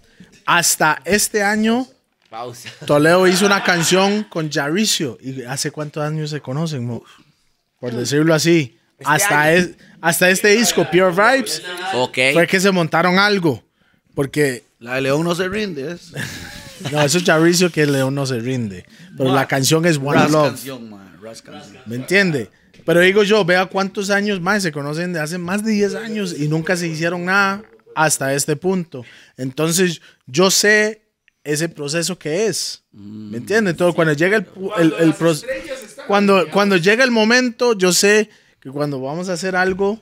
Hasta 0.50 1.00
este 1.04 1.42
año, 1.44 1.86
Pausa. 2.28 2.68
Toledo 2.84 3.26
hizo 3.28 3.46
una 3.46 3.62
canción 3.62 4.24
con 4.24 4.50
Jaricio. 4.50 5.16
¿Y 5.20 5.42
hace 5.42 5.70
cuántos 5.70 6.02
años 6.02 6.30
se 6.30 6.40
conocen, 6.40 6.86
mo? 6.86 7.04
Por 7.78 7.94
decirlo 7.94 8.34
así. 8.34 8.76
hasta, 9.04 9.42
año. 9.42 9.58
es- 9.58 9.70
hasta 10.00 10.28
este 10.28 10.48
disco, 10.56 10.84
Pure 10.90 11.10
Vibes, 11.10 11.62
Ok. 11.94 12.18
fue 12.32 12.46
que 12.48 12.58
se 12.60 12.70
montaron 12.70 13.18
algo. 13.18 13.62
Porque, 14.14 14.64
La 14.80 14.96
de 14.96 15.02
León 15.02 15.22
no 15.24 15.34
se 15.36 15.48
rinde, 15.48 15.92
es. 15.92 16.12
no, 16.90 17.00
eso 17.00 17.18
es 17.18 17.24
Jaricio 17.24 17.70
que 17.70 17.86
León 17.86 18.14
no 18.14 18.26
se 18.26 18.38
rinde. 18.40 18.84
Pero 19.16 19.32
la 19.32 19.46
canción 19.46 19.86
es 19.86 19.96
One 19.98 20.14
Ras 20.14 20.30
Love. 20.32 20.48
canción, 20.48 20.90
canción. 21.44 21.82
¿Me 21.86 21.94
entiende? 21.96 22.50
Pero 22.84 23.00
digo 23.00 23.22
yo, 23.22 23.44
vea 23.44 23.66
cuántos 23.66 24.10
años 24.10 24.40
más 24.40 24.62
se 24.64 24.72
conocen 24.72 25.12
de 25.12 25.20
hace 25.20 25.38
más 25.38 25.64
de 25.64 25.72
10 25.72 25.94
años 25.94 26.34
y 26.36 26.48
nunca 26.48 26.76
se 26.76 26.88
hicieron 26.88 27.24
nada 27.24 27.62
hasta 27.94 28.34
este 28.34 28.56
punto. 28.56 29.04
Entonces, 29.36 30.00
yo 30.30 30.50
sé 30.50 31.02
ese 31.44 31.68
proceso 31.68 32.18
que 32.18 32.46
es. 32.46 32.84
¿Me 32.92 33.38
entiende? 33.38 33.70
Entonces, 33.70 33.94
cuando 33.94 34.12
llega 34.14 34.36
el, 34.38 34.46
el, 34.78 34.94
el 35.00 35.14
cuando, 36.06 36.48
cuando 36.50 36.76
llega 36.76 37.04
el 37.04 37.10
momento, 37.10 37.76
yo 37.76 37.92
sé 37.92 38.28
que 38.60 38.70
cuando 38.70 39.00
vamos 39.00 39.28
a 39.28 39.34
hacer 39.34 39.56
algo, 39.56 40.00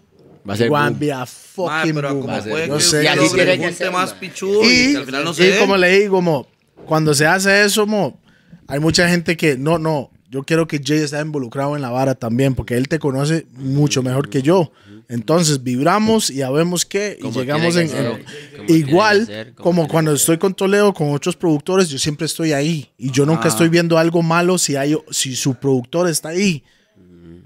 Va 0.49 0.55
a 0.55 0.57
ser 0.57 0.71
boom. 0.71 0.99
be 0.99 1.13
a 1.13 1.27
fucking 1.27 1.95
pero 1.95 2.15
boom. 2.15 2.23
como 2.23 2.43
puede 2.43 2.69
Yo 2.69 2.77
que 2.77 2.81
sé 2.83 3.05
Y 3.05 3.07
así 3.07 3.35
que- 3.35 3.91
más 3.91 4.15
pichudo 4.15 4.65
y, 4.65 4.93
y, 4.93 4.97
al 4.97 5.05
final 5.05 5.25
no 5.25 5.31
y 5.33 5.35
se 5.35 5.59
como 5.59 5.77
le 5.77 5.99
digo, 6.01 6.23
mo, 6.23 6.49
cuando 6.87 7.13
se 7.13 7.27
hace 7.27 7.65
eso, 7.65 7.87
mo, 7.87 8.21
hay 8.67 8.81
mucha 8.81 9.09
gente 9.09 9.37
que 9.37 9.59
no, 9.59 9.79
no, 9.79 10.11
yo 10.31 10.43
quiero 10.43 10.67
que 10.69 10.81
Jay 10.85 10.99
esté 10.99 11.21
involucrado 11.21 11.75
en 11.77 11.83
la 11.83 11.91
vara 11.91 12.15
también, 12.15 12.55
porque 12.55 12.77
él 12.77 12.89
te 12.89 12.99
conoce 12.99 13.47
mucho 13.55 14.03
mejor 14.03 14.29
que 14.29 14.43
yo. 14.43 14.73
Entonces 15.09 15.63
vibramos 15.63 16.29
y 16.29 16.41
sabemos 16.41 16.85
qué, 16.85 17.19
y 17.23 17.31
llegamos 17.31 17.77
en, 17.77 17.89
en- 17.91 18.25
igual 18.69 19.55
como 19.57 19.89
cuando 19.89 20.13
estoy 20.13 20.37
con 20.37 20.53
Toledo, 20.55 20.93
con 20.93 21.13
otros 21.15 21.35
productores, 21.35 21.89
yo 21.89 21.99
siempre 21.99 22.27
estoy 22.27 22.53
ahí 22.53 22.91
y 22.99 23.11
yo 23.11 23.25
nunca 23.25 23.45
Ah. 23.45 23.49
estoy 23.49 23.69
viendo 23.71 23.97
algo 23.97 24.23
malo 24.23 24.59
si 24.59 24.77
hay, 24.77 24.95
si 25.11 25.35
su 25.35 25.55
productor 25.55 26.09
está 26.09 26.29
ahí. 26.31 26.63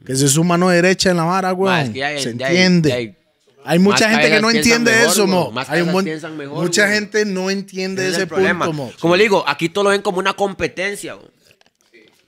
Que 0.05 0.15
es 0.15 0.19
su 0.33 0.43
mano 0.43 0.69
derecha 0.69 1.11
en 1.13 1.17
la 1.19 1.25
vara, 1.25 1.53
weón. 1.53 1.79
es 1.79 1.91
que 1.91 2.19
Se 2.19 2.31
entiende. 2.31 2.93
hay- 2.93 3.17
Hay 3.65 3.79
mucha 3.79 4.11
gente 4.11 4.29
que 4.29 4.41
no 4.41 4.51
entiende 4.51 4.91
mejor, 4.91 5.07
eso, 5.07 5.23
güey. 5.23 5.35
mo. 5.37 5.51
Más 5.53 5.71
Hay 5.71 5.83
un 5.83 5.87
mejor, 5.95 6.03
mucha 6.65 6.83
güey. 6.87 6.95
gente 6.99 7.25
no 7.25 7.49
entiende 7.49 8.03
Ese 8.03 8.11
es 8.11 8.17
ese 8.17 8.27
punto, 8.27 8.73
mo. 8.73 8.91
Como 8.99 9.15
le 9.15 9.23
digo, 9.23 9.45
aquí 9.47 9.69
todo 9.69 9.85
lo 9.85 9.91
ven 9.91 10.03
como 10.03 10.19
una 10.19 10.33
competencia. 10.33 11.15
güey. 11.15 11.29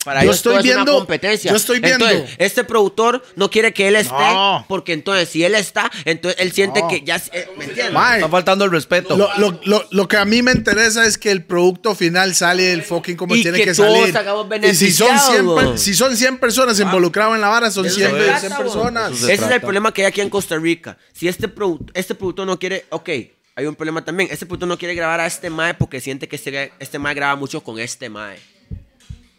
Para 0.05 0.21
Yo 0.21 0.25
ellos 0.27 0.37
estoy 0.37 0.51
todo 0.53 0.59
es 0.61 0.65
viendo- 0.65 0.83
una 0.83 0.93
competencia. 1.01 1.51
yo 1.51 1.57
estoy 1.57 1.81
viendo- 1.81 2.07
Entonces, 2.09 2.37
este 2.39 2.65
productor 2.65 3.25
no 3.37 3.51
quiere 3.51 3.73
que 3.73 3.89
él 3.89 3.97
esté, 3.97 4.13
No. 4.15 4.65
porque 4.69 4.93
entonces 4.93 5.29
si 5.29 5.43
él 5.45 5.55
está, 5.55 5.91
entonces 6.05 6.39
él 6.41 6.53
siente 6.53 6.81
No. 6.83 6.89
que 6.89 7.01
ya... 7.03 7.17
eh, 7.33 7.49
¿Me 7.57 7.65
entiendes? 7.65 7.95
Está 8.15 8.29
faltando 8.29 8.65
el 8.67 8.71
respeto. 8.71 9.17
Lo, 9.17 9.29
lo, 9.39 9.59
lo, 9.65 9.85
lo 9.91 10.09
que 10.09 10.17
a 10.19 10.25
mí 10.25 10.43
me 10.43 10.53
interesa 10.53 11.07
es 11.07 11.17
que 11.19 11.31
el 11.31 11.45
producto 11.45 11.95
final 11.95 12.35
sale 12.35 12.73
el 12.73 12.83
fucking 12.83 13.17
como 13.17 13.35
Y 13.35 13.43
tiene 13.43 13.59
que 13.59 13.65
que, 13.65 13.75
todos 13.75 14.11
salir. 14.11 14.65
Y 14.71 14.75
si 14.75 14.93
son, 14.93 15.09
100, 15.09 15.19
beneficiados, 15.19 15.55
per- 15.59 15.67
güey. 15.69 15.79
si 15.79 15.95
son 15.95 16.17
100 16.17 16.39
personas 16.39 16.79
involucradas 16.81 17.35
en 17.35 17.41
la 17.41 17.49
vara, 17.49 17.71
son 17.71 17.87
Eso 17.87 17.95
100, 17.97 18.11
se 18.11 18.17
100 18.17 18.27
trata, 18.27 18.49
güey. 18.49 18.59
personas. 18.63 19.13
Ese 19.23 19.33
es 19.35 19.43
el 19.51 19.61
problema 19.61 19.93
que 19.93 20.03
hay 20.03 20.09
aquí 20.09 20.21
en 20.21 20.29
Costa 20.31 20.57
Rica. 20.59 20.99
Si 21.13 21.29
este, 21.29 21.49
produ- 21.49 21.91
este 21.95 22.15
productor 22.15 22.47
no 22.47 22.59
quiere, 22.59 22.85
ok, 22.91 23.09
hay 23.57 23.67
un 23.67 23.75
problema 23.75 24.05
también. 24.05 24.29
Este 24.33 24.45
productor 24.47 24.69
no 24.69 24.77
quiere 24.77 24.95
grabar 24.95 25.21
a 25.21 25.27
este 25.27 25.49
mae 25.49 25.75
porque 25.75 26.01
siente 26.01 26.29
que 26.29 26.37
este, 26.37 26.73
este 26.79 26.99
mae 26.99 27.15
graba 27.15 27.37
mucho 27.37 27.63
con 27.63 27.79
este 27.79 28.09
mae. 28.11 28.37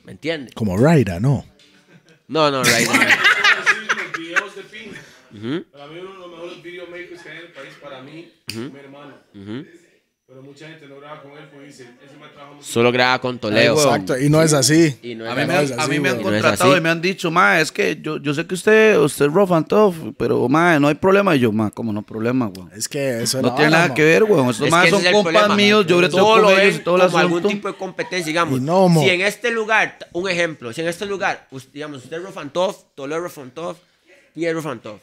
¿Me 0.05 0.11
entiendes? 0.11 0.53
Como 0.53 0.77
Raida, 0.77 1.19
¿no? 1.19 1.45
No, 2.27 2.51
no, 2.51 2.61
Pin. 4.71 5.65
Para 5.71 5.87
mí 5.87 5.99
uno 5.99 6.13
de 6.13 6.17
los 6.19 6.31
mejores 6.31 6.63
videomakers 6.63 7.21
que 7.21 7.29
hay 7.29 7.37
en 7.37 7.43
el 7.45 7.51
país, 7.51 7.73
para 7.81 8.01
mí, 8.01 8.31
mi 8.55 8.79
hermano. 8.79 9.15
Pero 10.27 10.41
mucha 10.41 10.67
gente 10.67 10.87
no 10.87 10.99
graba 10.99 11.21
con 11.21 11.33
él 11.33 11.45
porque 11.51 11.67
dice, 11.67 11.83
ese 12.03 12.17
me 12.17 12.27
trabaja 12.29 12.53
mucho. 12.55 12.65
Solo 12.65 12.91
graba 12.91 13.21
con 13.21 13.37
Toledo. 13.37 13.75
Exacto, 13.75 14.17
y 14.17 14.27
no 14.27 14.41
es 14.41 14.53
así. 14.53 14.97
Y 15.03 15.13
no 15.13 15.23
es 15.23 15.31
A 15.31 15.35
mí, 15.35 15.41
me, 15.45 15.53
no 15.53 15.59
han- 15.59 15.79
a 15.79 15.87
mí 15.87 15.99
me. 15.99 16.13
No 16.13 16.21
contratado 16.23 16.71
así. 16.71 16.77
y 16.79 16.81
me 16.81 16.89
han 16.89 16.99
dicho, 16.99 17.29
ma, 17.29 17.61
es 17.61 17.71
que 17.71 17.99
yo, 18.01 18.17
yo 18.17 18.33
sé 18.33 18.47
que 18.47 18.55
usted, 18.55 18.97
usted 18.97 19.25
es 19.27 19.31
rough 19.31 19.51
and 19.53 19.67
tough, 19.67 19.93
pero 20.17 20.49
ma, 20.49 20.79
no 20.79 20.87
hay 20.87 20.95
problema. 20.95 21.35
Y 21.35 21.41
yo, 21.41 21.51
ma, 21.51 21.69
¿cómo 21.69 21.93
no 21.93 21.99
hay 21.99 22.05
problema, 22.05 22.47
weón? 22.47 22.71
Es 22.75 22.89
que 22.89 23.21
eso 23.21 23.37
es 23.37 23.43
No 23.43 23.49
la 23.49 23.55
tiene 23.55 23.69
nada 23.71 23.93
que 23.93 24.03
ver, 24.03 24.23
weón. 24.23 24.49
Estos 24.49 24.65
Es 24.65 24.71
más 24.71 24.89
son 24.89 25.05
es 25.05 25.11
compas 25.11 25.31
problema. 25.31 25.55
míos, 25.55 25.85
yo 25.85 26.09
Todo 26.09 26.37
lo 26.37 26.43
con 26.47 26.53
ellos 26.53 26.63
ven 26.63 26.75
y 26.75 26.83
todo 26.83 27.05
como 27.05 27.17
algún 27.19 27.43
tipo 27.43 27.67
de 27.67 27.73
competencia, 27.75 28.25
digamos. 28.25 28.59
No, 28.61 28.89
mo. 28.89 29.01
si 29.03 29.09
en 29.09 29.21
este 29.21 29.51
lugar, 29.51 29.95
un 30.11 30.27
ejemplo, 30.27 30.73
si 30.73 30.81
en 30.81 30.87
este 30.87 31.05
lugar, 31.05 31.47
digamos, 31.71 32.03
usted 32.03 32.17
es 32.17 32.23
rough 32.23 32.37
and 32.39 32.51
tough, 32.51 32.75
Toledo 32.95 33.17
es 33.23 33.31
rough 33.35 33.43
and 33.43 33.53
tough, 33.53 33.77
y 34.35 34.45
es 34.45 34.53
rough 34.55 34.65
and 34.65 34.81
tough. 34.81 34.99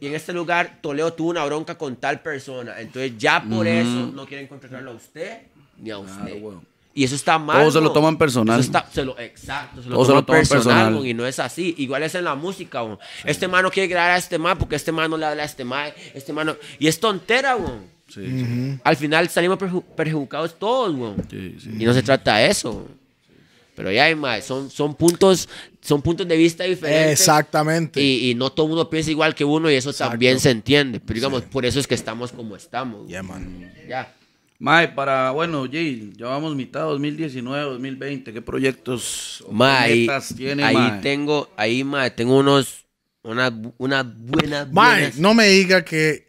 Y 0.00 0.06
en 0.06 0.14
este 0.14 0.32
lugar, 0.32 0.78
Toledo 0.80 1.12
tuvo 1.12 1.30
una 1.30 1.44
bronca 1.44 1.76
con 1.76 1.96
tal 1.96 2.20
persona. 2.20 2.80
Entonces, 2.80 3.12
ya 3.18 3.42
por 3.42 3.66
eso 3.66 4.10
no 4.14 4.26
quieren 4.26 4.46
contratarlo 4.46 4.92
a 4.92 4.94
usted 4.94 5.38
ni 5.78 5.90
a 5.90 5.98
usted. 5.98 6.42
y 6.92 7.04
eso 7.04 7.14
está 7.14 7.38
mal. 7.38 7.60
Todos 7.60 7.74
se 7.74 7.80
lo 7.80 7.92
toman 7.92 8.16
personal. 8.18 8.58
Está- 8.60 8.86
se 8.92 9.04
lo, 9.04 9.18
exacto, 9.18 9.82
se 9.82 9.88
lo 9.88 9.94
Todos 9.94 10.06
se 10.08 10.10
toman 10.12 10.20
lo 10.22 10.26
toman 10.26 10.40
personal, 10.40 10.64
personal. 10.86 11.06
y 11.06 11.14
no 11.14 11.26
es 11.26 11.38
así. 11.38 11.74
Igual 11.78 12.02
es 12.02 12.14
en 12.14 12.24
la 12.24 12.34
música. 12.34 12.82
Este 13.24 13.46
man 13.46 13.62
no 13.62 13.70
quiere 13.70 13.88
grabar 13.88 14.12
a 14.12 14.16
este 14.16 14.38
man 14.38 14.58
porque 14.58 14.76
este 14.76 14.90
man 14.90 15.10
no 15.10 15.16
le 15.16 15.26
habla 15.26 15.42
a 15.42 15.46
este 15.46 15.64
man. 15.64 15.92
Este 16.14 16.32
man 16.32 16.46
no- 16.48 16.56
Y 16.78 16.88
es 16.88 16.98
tontera. 16.98 17.56
Sí, 18.08 18.26
sí. 18.26 18.78
Al 18.82 18.96
final 18.96 19.28
salimos 19.28 19.56
perju- 19.58 19.84
perjudicados 19.94 20.58
todos, 20.58 21.14
sí. 21.30 21.56
Y 21.78 21.84
no 21.84 21.94
se 21.94 22.02
trata 22.02 22.38
de 22.38 22.48
eso. 22.48 22.88
Pero 23.80 23.92
ya, 23.92 24.14
mae, 24.14 24.42
son, 24.42 24.68
son, 24.70 24.94
puntos, 24.94 25.48
son 25.80 26.02
puntos 26.02 26.28
de 26.28 26.36
vista 26.36 26.64
diferentes. 26.64 27.18
Exactamente. 27.18 27.98
Y, 27.98 28.28
y 28.28 28.34
no 28.34 28.52
todo 28.52 28.66
el 28.66 28.68
mundo 28.68 28.90
piensa 28.90 29.10
igual 29.10 29.34
que 29.34 29.42
uno 29.42 29.70
y 29.70 29.74
eso 29.74 29.90
también 29.94 30.38
se 30.38 30.50
entiende. 30.50 31.00
Pero 31.00 31.14
digamos, 31.14 31.40
por 31.44 31.64
eso 31.64 31.80
es 31.80 31.86
que 31.86 31.94
estamos 31.94 32.30
como 32.30 32.56
estamos. 32.56 33.08
Yeah, 33.08 33.22
man. 33.22 33.72
Ya. 33.88 34.14
Mae, 34.58 34.88
para, 34.88 35.30
bueno, 35.30 35.64
Jay, 35.64 36.12
ya 36.14 36.26
vamos 36.26 36.54
mitad 36.54 36.82
2019, 36.82 37.70
2020. 37.70 38.34
¿Qué 38.34 38.42
proyectos 38.42 39.42
o 39.48 39.62
ahí, 39.64 40.00
metas 40.02 40.34
tiene, 40.36 40.62
ahí 40.62 40.74
mae? 40.76 41.00
tengo, 41.00 41.48
ahí, 41.56 41.82
mae, 41.82 42.10
tengo 42.10 42.36
unos, 42.36 42.84
unas 43.22 43.50
una 43.78 44.02
buenas, 44.02 44.70
Mae, 44.70 45.00
buenas- 45.04 45.18
no 45.18 45.32
me 45.32 45.46
diga 45.46 45.82
que 45.86 46.28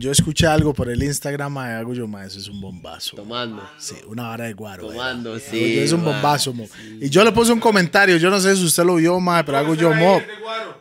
yo 0.00 0.10
escuché 0.10 0.46
algo 0.46 0.72
por 0.72 0.88
el 0.88 1.02
Instagram, 1.02 1.52
mae, 1.52 1.74
hago 1.74 1.92
yo, 1.92 2.08
mae, 2.08 2.26
eso 2.26 2.38
es 2.38 2.48
un 2.48 2.58
bombazo. 2.60 3.16
tomando. 3.16 3.62
Sí, 3.78 3.94
una 4.08 4.28
vara 4.28 4.46
de 4.46 4.54
guaro. 4.54 4.86
Tomando, 4.88 5.38
sí, 5.38 5.78
Es 5.78 5.92
un 5.92 6.02
mae. 6.02 6.14
bombazo, 6.14 6.52
mo. 6.54 6.66
Y 7.00 7.10
yo 7.10 7.22
le 7.22 7.32
puse 7.32 7.52
un 7.52 7.60
comentario, 7.60 8.16
yo 8.16 8.30
no 8.30 8.40
sé 8.40 8.56
si 8.56 8.64
usted 8.64 8.82
lo 8.84 8.94
vio, 8.96 9.20
mae, 9.20 9.44
pero 9.44 9.58
hago 9.58 9.74
yo, 9.74 9.92
mo. 9.92 10.20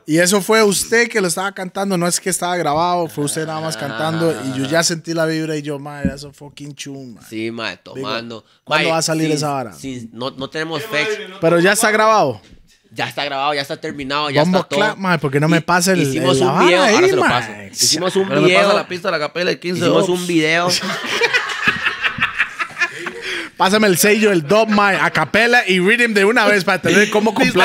Y 0.05 0.17
eso 0.17 0.41
fue 0.41 0.63
usted 0.63 1.09
que 1.09 1.19
lo 1.21 1.27
estaba 1.27 1.51
cantando, 1.51 1.97
no 1.97 2.07
es 2.07 2.19
que 2.19 2.29
estaba 2.29 2.55
grabado, 2.57 3.07
fue 3.07 3.25
usted 3.25 3.45
nada 3.45 3.59
más 3.61 3.75
cantando. 3.77 4.33
Y 4.45 4.57
yo 4.59 4.65
ya 4.65 4.81
sentí 4.83 5.13
la 5.13 5.25
vibra 5.25 5.55
y 5.57 5.61
yo, 5.61 5.77
mae, 5.79 6.07
eso 6.07 6.31
fucking 6.31 6.73
chun, 6.73 7.15
mae. 7.15 7.23
Sí, 7.29 7.51
mae, 7.51 7.75
tomando. 7.77 8.45
¿cuándo 8.63 8.83
Mae, 8.85 8.91
va 8.93 8.97
a 8.99 9.01
salir 9.01 9.27
sin- 9.27 9.35
esa 9.35 9.49
vara? 9.49 9.73
sin- 9.73 10.09
no, 10.13 10.31
no 10.31 10.49
tenemos 10.49 10.81
fecha. 10.83 11.09
Pero 11.41 11.59
ya 11.59 11.73
está 11.73 11.91
grabado. 11.91 12.39
Ya 12.91 13.07
está 13.07 13.23
grabado, 13.23 13.53
ya 13.53 13.61
está 13.61 13.77
terminado, 13.77 14.29
ya 14.31 14.41
Bombo 14.41 14.57
está 14.59 14.69
todo. 14.69 14.79
clap, 14.79 14.97
mae, 14.97 15.17
porque 15.19 15.39
no 15.39 15.47
me 15.47 15.61
pasa 15.61 15.91
el- 15.93 16.01
Hicimos 16.01 16.39
el- 16.39 16.45
la 16.47 16.53
un 16.53 16.65
video, 16.67 16.81
ahí, 16.83 16.95
ahora 16.95 17.07
se 17.07 17.15
lo 17.15 17.21
paso. 17.21 17.51
Hicimos 17.71 18.15
un 18.15 18.27
Pero 18.27 18.41
me 18.41 18.47
pasa 18.49 18.61
video. 18.63 18.75
la 18.77 18.87
pista, 18.87 19.11
la 19.11 19.19
capela 19.19 19.51
y 19.51 19.57
15 19.57 19.81
Hicimos 19.81 20.09
un 20.09 20.25
video. 20.25 20.69
Pásame 23.57 23.87
el 23.87 23.97
sello, 23.97 24.31
el 24.31 24.43
dub, 24.47 24.69
mae, 24.69 24.95
a 24.95 25.11
capela 25.11 25.63
y 25.67 25.79
rhythm 25.81 26.13
de 26.13 26.23
una 26.23 26.45
vez 26.47 26.63
para 26.63 26.81
tener 26.81 27.09
como 27.09 27.33
completo. 27.33 27.59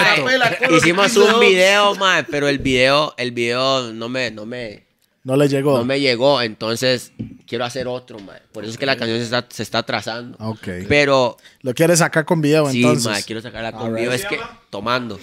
Hicimos 0.77 1.13
15 1.13 1.21
un 1.35 1.41
video, 1.41 1.95
mae, 1.95 2.25
pero 2.25 2.49
el 2.49 2.59
video, 2.59 3.15
el 3.17 3.31
video 3.31 3.93
no 3.93 4.09
me, 4.09 4.31
no 4.33 4.45
me, 4.45 4.84
No 5.25 5.37
le 5.37 5.49
llegó. 5.49 5.79
no 5.79 5.85
me 5.87 5.99
llegó, 6.01 6.43
entonces 6.43 7.13
quiero 7.47 7.65
hacer 7.65 7.89
otro, 7.89 8.19
mae. 8.19 8.41
Por 8.53 8.63
eso 8.65 8.73
es 8.73 8.79
que 8.79 8.85
la 8.87 8.97
canción 8.97 9.19
se 9.19 9.25
está, 9.25 9.47
se 9.51 9.63
está 9.63 9.79
atrasando. 9.79 10.37
Ok. 10.39 10.69
Pero 10.89 11.37
Lo 11.63 11.73
quiere 11.75 11.97
sacar 11.97 12.25
con 12.27 12.41
video, 12.43 12.71
sí, 12.71 12.79
entonces. 12.83 13.07
mae, 13.11 13.23
quiero 13.23 13.41
sacarla 13.41 13.73
conmigo. 13.73 14.13
Es 14.13 14.27
que, 14.27 14.39
tomando. 14.71 15.19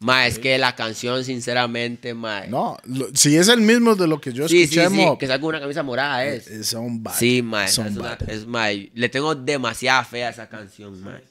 Mae, 0.00 0.28
es 0.28 0.38
que 0.40 0.58
la 0.58 0.74
canción, 0.74 1.22
sinceramente, 1.24 2.12
mae. 2.14 2.48
No, 2.48 2.76
lo- 2.84 3.08
si 3.14 3.36
es 3.36 3.46
el 3.48 3.60
mismo 3.60 3.94
de 3.94 4.08
lo 4.08 4.20
que 4.20 4.32
yo 4.32 4.48
sí, 4.48 4.66
sí, 4.66 4.80
escuché, 4.80 4.88
sí, 4.88 4.94
mo, 5.06 5.16
que 5.16 5.28
salga 5.28 5.46
una 5.46 5.60
camisa 5.60 5.82
morada 5.84 6.24
es. 6.24 6.48
eh, 6.48 6.64
son 6.64 7.02
bad. 7.04 7.14
Sí, 7.16 7.40
mae, 7.42 7.66
es, 7.66 7.78
una- 7.78 8.18
es 8.26 8.46
mae, 8.46 8.90
le 8.94 9.08
tengo 9.10 9.34
demasiada 9.36 10.02
fe 10.04 10.24
a 10.24 10.30
esa 10.30 10.48
canción, 10.48 11.00
mae. 11.02 11.22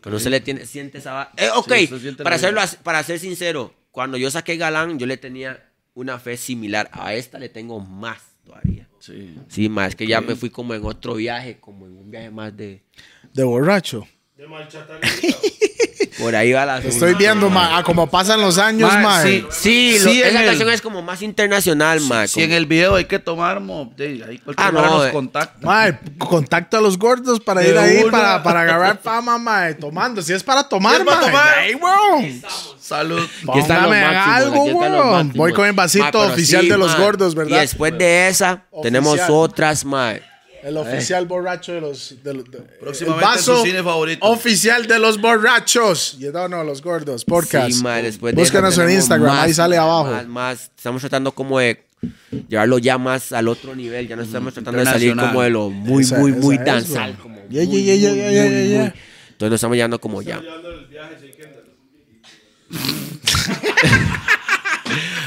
Pero 0.00 0.14
no 0.14 0.18
se 0.20 0.30
le 0.30 0.40
tiene, 0.40 0.64
siente 0.64 0.98
esa... 0.98 1.12
va- 1.12 1.32
Eh, 1.36 1.50
ok, 1.54 1.72
Sí, 1.76 2.10
para, 2.22 2.36
as- 2.62 2.76
para 2.76 3.02
ser 3.02 3.18
sincero, 3.18 3.74
cuando 3.90 4.16
yo 4.16 4.30
saqué 4.30 4.56
Galán, 4.56 4.98
yo 4.98 5.04
le 5.06 5.18
tenía 5.18 5.62
una 5.94 6.18
fe 6.18 6.36
similar. 6.36 6.88
A 6.92 7.14
esta 7.14 7.38
le 7.38 7.48
tengo 7.48 7.80
más 7.80 8.36
todavía. 8.44 8.88
Sí. 8.98 9.36
Sí, 9.48 9.70
es 9.86 9.96
que 9.96 10.06
ya 10.06 10.20
me 10.20 10.34
fui 10.34 10.50
como 10.50 10.74
en 10.74 10.84
otro 10.84 11.14
viaje, 11.14 11.58
como 11.58 11.86
en 11.86 11.96
un 11.96 12.10
viaje 12.10 12.30
más 12.30 12.56
de... 12.56 12.82
De 13.32 13.44
borracho. 13.44 14.06
De 14.36 14.46
Por 16.18 16.34
ahí 16.34 16.52
va 16.52 16.66
la... 16.66 16.78
Estoy 16.78 17.14
viendo, 17.14 17.50
ma, 17.50 17.76
a 17.78 17.82
como 17.84 18.08
pasan 18.08 18.40
los 18.40 18.58
años, 18.58 18.92
Ma, 18.92 18.98
ma. 19.00 19.22
sí. 19.22 19.44
Sí, 19.50 19.98
Sí, 19.98 20.22
esa 20.22 20.40
el- 20.40 20.46
canción 20.46 20.70
es 20.70 20.80
como 20.80 21.02
más 21.02 21.22
internacional, 21.22 22.00
mae. 22.00 22.26
Si 22.26 22.42
en 22.42 22.52
el 22.52 22.66
video 22.66 22.96
hay 22.96 23.04
que 23.04 23.18
tomar, 23.20 23.60
mo, 23.60 23.92
de, 23.96 24.40
Ah, 24.56 24.70
no, 24.72 24.82
nos 24.82 25.06
eh. 25.06 25.12
contacta. 25.12 25.64
Ma, 25.66 26.00
contacto 26.18 26.76
a 26.78 26.80
los 26.80 26.98
gordos 26.98 27.38
para 27.40 27.60
De 27.60 27.70
ir 27.70 27.78
ahí 27.78 28.02
una. 28.02 28.10
para, 28.10 28.42
para 28.42 28.60
agarrar 28.62 28.98
fama, 29.02 29.38
ma, 29.38 29.72
tomando. 29.78 30.20
Si 30.22 30.32
es 30.32 30.42
para 30.42 30.68
tomar, 30.68 31.00
es 31.00 31.04
para 31.06 31.20
ma, 31.20 31.26
tomar. 31.26 31.58
ahí, 31.58 31.74
weón. 31.74 32.42
Salud. 32.80 33.20
Aquí 33.50 33.58
están 33.60 33.82
los 33.82 33.86
Póngame 33.92 34.02
máximos, 34.02 34.36
algo, 34.36 34.62
aquí 34.62 34.70
están 34.70 34.92
los 34.92 35.00
weón. 35.00 35.10
máximos. 35.12 35.36
Voy 35.36 35.52
con 35.52 35.66
el 35.66 35.72
vasito 35.74 36.18
Ma, 36.18 36.26
oficial 36.32 36.62
sí, 36.62 36.68
de 36.70 36.78
los 36.78 36.92
ma. 36.92 37.04
gordos, 37.04 37.34
¿verdad? 37.36 37.56
Y 37.58 37.60
después 37.60 37.96
de 37.98 38.28
esa, 38.28 38.64
tenemos 38.82 39.20
otras, 39.28 39.84
mae. 39.84 40.22
El 40.64 40.78
oficial 40.78 41.26
borracho 41.26 41.74
de 41.74 41.80
los. 41.82 42.16
De, 42.24 42.32
Próximamente 42.80 43.26
el 43.26 43.30
vaso 43.36 43.52
en 43.52 43.58
su 43.58 43.66
cine 43.66 43.82
favorito. 43.82 44.26
Oficial 44.26 44.86
de 44.86 44.98
los 44.98 45.20
borrachos. 45.20 46.16
Y 46.18 46.24
no, 46.24 46.48
no, 46.48 46.64
los 46.64 46.80
gordos. 46.80 47.22
Podcast. 47.26 47.70
Sí, 47.70 47.84
después 48.02 48.34
de 48.34 48.40
Búscanos 48.40 48.72
eso 48.72 48.82
en 48.82 48.92
Instagram, 48.92 49.28
más, 49.28 49.44
ahí 49.44 49.52
sale 49.52 49.76
abajo. 49.76 50.10
Más, 50.10 50.26
más. 50.26 50.70
Estamos 50.74 51.02
tratando 51.02 51.32
como 51.32 51.58
de 51.58 51.84
llevarlo 52.48 52.78
ya 52.78 52.96
más 52.96 53.32
al 53.32 53.48
otro 53.48 53.76
nivel. 53.76 54.08
Ya 54.08 54.16
no 54.16 54.22
estamos 54.22 54.54
tratando 54.54 54.80
de 54.80 54.86
salir 54.86 55.14
como 55.14 55.42
de 55.42 55.50
lo 55.50 55.68
muy, 55.68 56.02
Esa- 56.02 56.18
muy, 56.18 56.30
esa 56.30 56.40
muy 56.40 56.56
es, 56.56 56.64
danzal. 56.64 57.18
Como 57.18 57.34
Yeah, 57.50 57.66
muy, 57.66 57.82
yeah, 57.82 57.94
yeah, 57.96 58.08
muy, 58.10 58.18
yeah, 58.18 58.30
yeah, 58.30 58.42
muy, 58.44 58.50
yeah, 58.50 58.60
muy. 58.60 58.68
yeah. 58.70 58.94
Entonces 59.32 59.50
nos 59.50 59.52
estamos 59.54 59.76
llevando 59.76 60.00
como 60.00 60.22
ya. 60.22 60.40
Llevando 60.40 60.70
el 60.72 60.86
viaje, 60.86 61.16
Jay 61.20 61.32
Kendall. 61.32 61.64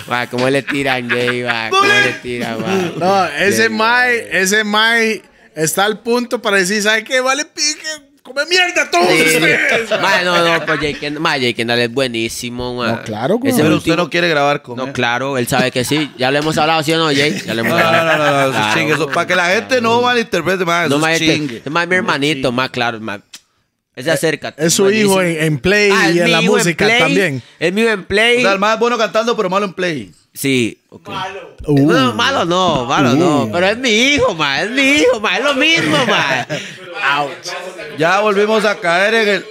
Va, 0.10 0.28
¿Cómo 0.28 0.50
le 0.50 0.62
tiran, 0.64 1.08
gay? 1.08 1.42
Va, 1.44 1.70
¿Cómo 1.70 1.84
le 1.86 2.14
tiran, 2.22 2.58
va? 2.64 2.92
No, 2.98 3.26
ese 3.44 3.70
Mai, 3.70 4.26
ese 4.32 4.64
Mai 4.64 5.22
está 5.56 5.86
al 5.86 6.00
punto 6.00 6.42
para 6.42 6.58
decir, 6.58 6.82
¿sabe 6.82 7.04
qué? 7.04 7.20
Vale 7.20 7.44
pique, 7.46 7.88
come 8.24 8.46
mierda 8.46 8.90
todos 8.90 9.08
Sí, 9.10 9.22
ustedes. 9.36 9.90
Ma, 10.02 10.22
no, 10.24 10.38
no, 10.46 10.66
pues 10.66 10.80
Jay 10.80 10.94
Kendall, 10.94 11.22
ma, 11.22 11.32
Jay 11.32 11.54
Kendall 11.54 11.80
es 11.80 11.92
buenísimo, 11.94 12.74
ma. 12.76 12.88
No, 12.92 13.02
claro, 13.04 13.38
güey. 13.38 13.52
Ese 13.52 13.62
Pero 13.64 13.76
último- 13.76 13.94
usted 13.94 14.04
no 14.04 14.10
quiere 14.10 14.30
grabar 14.30 14.62
con 14.62 14.78
No, 14.78 14.86
él. 14.86 14.94
claro, 14.94 15.38
él 15.38 15.48
sabe 15.48 15.72
que 15.72 15.84
sí. 15.84 16.10
Ya 16.18 16.32
le 16.32 16.40
hemos 16.40 16.58
hablado, 16.58 16.84
¿sí 16.84 16.94
o 16.94 16.98
no, 16.98 17.06
Jay? 17.08 17.42
Ya 17.46 17.54
le 17.54 17.62
hemos 17.62 17.74
No, 17.74 17.80
no, 17.80 17.86
hablado. 17.88 18.18
no, 18.18 18.26
no, 18.32 18.46
no, 18.48 18.52
Claro. 18.54 18.74
chingue. 18.80 18.94
Eso, 18.94 19.08
para 19.10 19.28
que 19.28 19.36
la 19.36 19.46
gente 19.48 19.82
no 19.82 20.02
malinterprete 20.02 20.64
más. 20.64 20.90
No, 20.90 20.96
eso 20.96 21.00
ma, 21.06 21.14
es 21.14 21.22
este- 21.22 21.34
chingue. 21.34 21.62
es 21.66 21.72
más 21.72 21.86
mi 21.88 21.96
hermanito, 21.96 22.52
más 22.54 22.70
claro, 22.70 23.00
más. 23.02 23.20
Ese 23.98 24.12
acércate. 24.12 24.66
Es 24.66 24.74
su 24.76 24.90
hijo 24.92 25.22
en, 25.22 25.44
en 25.44 25.60
play 25.60 25.90
Ah, 25.92 26.10
y 26.12 26.20
en 26.20 26.26
mi 26.26 26.32
la 26.32 26.42
hijo 26.42 26.54
en 26.54 26.64
música 26.64 26.86
Play, 26.86 27.00
también. 27.00 27.44
Es 27.60 27.74
mío 27.74 27.90
en 27.92 28.02
O 28.02 28.06
play. 28.08 28.42
sea, 28.44 28.54
el 28.54 28.60
más 28.60 28.78
bueno 28.80 28.98
cantando, 28.98 29.36
pero 29.36 29.50
malo 29.50 29.66
en 29.66 29.74
play. 29.74 30.12
Sí. 30.34 30.80
Uh, 30.92 31.00
No, 31.92 32.14
malo 32.14 32.46
no, 32.46 32.86
malo 32.86 33.14
Uh. 33.14 33.16
no. 33.16 33.50
Pero 33.52 33.68
es 33.68 33.78
mi 33.80 33.90
hijo, 33.90 34.36
ma. 34.36 34.62
Es 34.62 34.70
mi 34.70 34.82
hijo, 34.84 35.20
ma. 35.20 35.38
Es 35.38 35.44
lo 35.44 35.54
mismo, 35.56 35.98
ma. 36.06 36.46
Ya 37.98 38.20
volvimos 38.20 38.64
a 38.66 38.76
caer 38.80 39.14
en 39.16 39.28
el. 39.30 39.46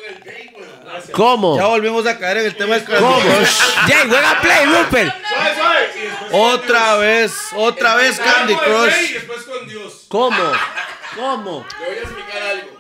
¿Cómo? 1.13 1.57
Ya 1.59 1.67
volvimos 1.67 2.07
a 2.07 2.17
caer 2.19 2.39
en 2.39 2.47
el 2.47 2.57
tema 2.57 2.77
del 2.77 2.85
Candy 2.85 3.01
¿Cómo? 3.03 3.21
Jay, 3.89 4.09
juega 4.09 4.41
play, 4.41 4.65
Rupert. 4.67 5.15
Otra 6.31 6.97
vez, 6.97 7.33
otra 7.57 7.95
vez 7.97 8.19
Candy 8.21 8.55
Crush. 8.55 9.17
¿Cómo? 10.09 10.37
¿Cómo? 11.17 11.67
Le 11.81 11.87
voy 11.87 11.97
a 11.97 12.01
explicar 12.01 12.43
algo. 12.43 12.76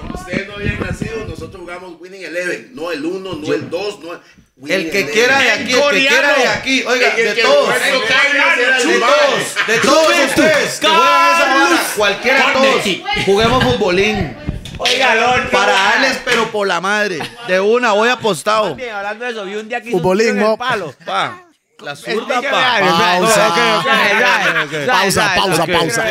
Cuando 0.00 0.18
ustedes 0.18 0.48
no 0.48 0.54
habían 0.54 0.80
nacido, 0.80 1.24
nosotros 1.26 1.60
jugamos 1.60 2.00
Winning 2.00 2.24
Eleven. 2.24 2.70
No 2.74 2.90
el 2.90 3.04
1, 3.04 3.34
no 3.34 3.54
el 3.54 3.70
2, 3.70 4.00
no 4.00 4.12
el... 4.14 4.20
Winning 4.56 4.76
El 4.86 4.90
que 4.90 4.98
Eleven. 4.98 5.14
quiera 5.14 5.38
de 5.38 5.50
aquí, 5.50 5.72
el 5.72 5.90
que 5.90 6.06
quiera 6.08 6.34
de 6.34 6.48
aquí. 6.48 6.82
Oiga, 6.86 7.14
de 7.14 7.34
todos. 7.34 7.74
De 7.74 7.90
todos, 8.82 9.66
de 9.66 9.78
todos 9.78 10.18
ustedes 10.28 10.80
que 10.80 10.86
juegan 10.86 11.34
esa 11.34 11.54
vara, 11.54 11.82
cualquiera 11.96 12.46
de 12.46 12.52
todos, 12.52 13.24
juguemos 13.26 13.64
futbolín. 13.64 14.36
Oiga, 14.78 15.14
Lord. 15.14 15.50
Para 15.50 15.72
darles, 15.72 16.18
pero 16.24 16.50
por 16.50 16.66
la 16.66 16.80
madre. 16.80 17.18
De 17.46 17.60
una, 17.60 17.92
voy 17.92 18.08
apostado. 18.08 18.74
Bien, 18.74 18.94
hablando 18.94 19.24
de 19.24 19.30
eso, 19.30 19.44
vi 19.44 19.56
un 19.56 19.68
día 19.68 19.80
que 19.80 19.88
hizo 19.88 19.96
un 19.96 20.02
Futbolín, 20.02 20.34
tiro 20.34 20.46
en 20.46 20.52
el 20.52 20.58
palo. 20.58 20.94
Pa. 21.04 21.49
La 21.82 21.96
zurda, 21.96 22.40
Pausa. 22.42 23.54
Pausa, 24.86 25.66
pausa. 25.66 26.04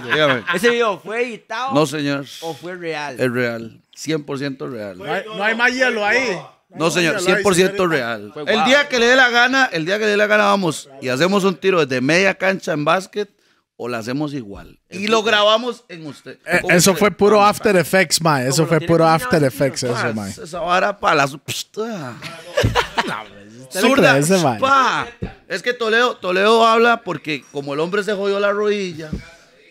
Dígame. 0.00 0.44
¿Ese 0.54 0.70
video 0.70 0.98
fue 0.98 1.22
editado 1.22 1.74
No, 1.74 1.86
señor. 1.86 2.24
o 2.42 2.54
fue 2.54 2.74
real? 2.74 3.16
Es 3.18 3.30
real. 3.30 3.80
100% 3.96 4.70
real. 4.70 4.98
no, 4.98 5.04
hay, 5.04 5.24
no 5.24 5.42
hay 5.42 5.54
más 5.54 5.72
hielo 5.72 6.04
ahí. 6.04 6.38
No, 6.70 6.90
señor, 6.90 7.22
real, 7.22 7.42
100% 7.42 7.88
real. 7.88 8.32
El 8.46 8.64
día 8.64 8.88
que 8.88 8.98
le 8.98 9.06
dé 9.06 9.16
la 9.16 9.30
gana, 9.30 9.70
el 9.72 9.86
día 9.86 9.98
que 9.98 10.04
le 10.04 10.10
dé 10.10 10.16
la 10.16 10.26
gana 10.26 10.44
vamos 10.44 10.90
y 11.00 11.08
hacemos 11.08 11.44
un 11.44 11.56
tiro 11.56 11.84
desde 11.84 12.00
media 12.00 12.34
cancha 12.34 12.72
en 12.72 12.84
básquet 12.84 13.30
o 13.76 13.88
lo 13.88 13.96
hacemos 13.96 14.32
igual. 14.34 14.78
Y 14.90 15.06
lo 15.08 15.22
grabamos 15.22 15.84
en 15.88 16.06
usted. 16.06 16.38
Eh, 16.46 16.60
Eso 16.70 16.92
usted. 16.92 16.98
fue 17.00 17.10
puro 17.10 17.42
After 17.44 17.76
Effects, 17.76 18.20
mae. 18.22 18.48
Eso 18.48 18.66
fue 18.66 18.80
puro 18.80 19.06
After 19.06 19.42
Effects, 19.44 19.84
pa, 19.84 19.90
eso, 20.08 20.14
mae. 20.14 20.30
Esa 20.30 20.60
vara 20.60 20.98
para 20.98 21.14
las... 21.16 21.36
ah. 21.78 22.14
Zurda, 23.70 24.12
cree 24.12 24.20
ese 24.22 24.38
mae? 24.42 24.58
pa. 24.60 25.06
Es 25.48 25.62
que 25.62 25.72
Toledo, 25.74 26.16
Toledo 26.16 26.66
habla 26.66 27.02
porque 27.02 27.44
como 27.52 27.74
el 27.74 27.80
hombre 27.80 28.02
se 28.04 28.14
jodió 28.14 28.40
la 28.40 28.52
rodilla, 28.52 29.10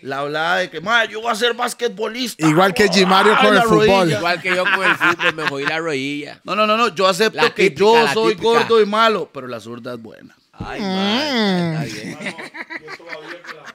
la 0.02 0.20
hablaba 0.20 0.58
de 0.58 0.70
que, 0.70 0.80
"Ma, 0.82 1.06
yo 1.06 1.22
voy 1.22 1.32
a 1.32 1.36
ser 1.36 1.54
basquetbolista. 1.56 2.46
Igual 2.48 2.74
que 2.74 2.88
Gimario 2.90 3.34
Ay, 3.36 3.46
con 3.46 3.56
la 3.56 3.62
el 3.62 3.68
fútbol. 3.68 3.88
rodilla. 3.88 4.18
Igual 4.20 4.42
que 4.42 4.56
yo 4.56 4.64
con 4.64 4.84
el 4.86 4.96
fútbol, 4.96 5.34
me 5.36 5.48
jodí 5.48 5.66
la 5.66 5.80
rodilla. 5.80 6.40
No, 6.44 6.56
no, 6.56 6.68
no, 6.68 6.78
no, 6.78 6.94
yo 6.94 7.08
acepto 7.08 7.42
La 7.42 7.50
que 7.54 7.70
típica, 7.72 7.80
yo 7.80 8.04
la 8.04 8.14
soy 8.14 8.34
típica. 8.36 8.50
gordo 8.50 8.82
y 8.82 8.86
malo, 8.86 9.30
pero 9.34 9.48
la 9.48 9.60
zurda 9.60 9.94
es 9.96 10.02
buena. 10.02 10.36
Ay, 10.54 10.80
Mm. 10.80 10.84
man. 10.84 11.84
Está 11.84 11.84
bien. 11.86 12.18
Vamos 12.20 13.74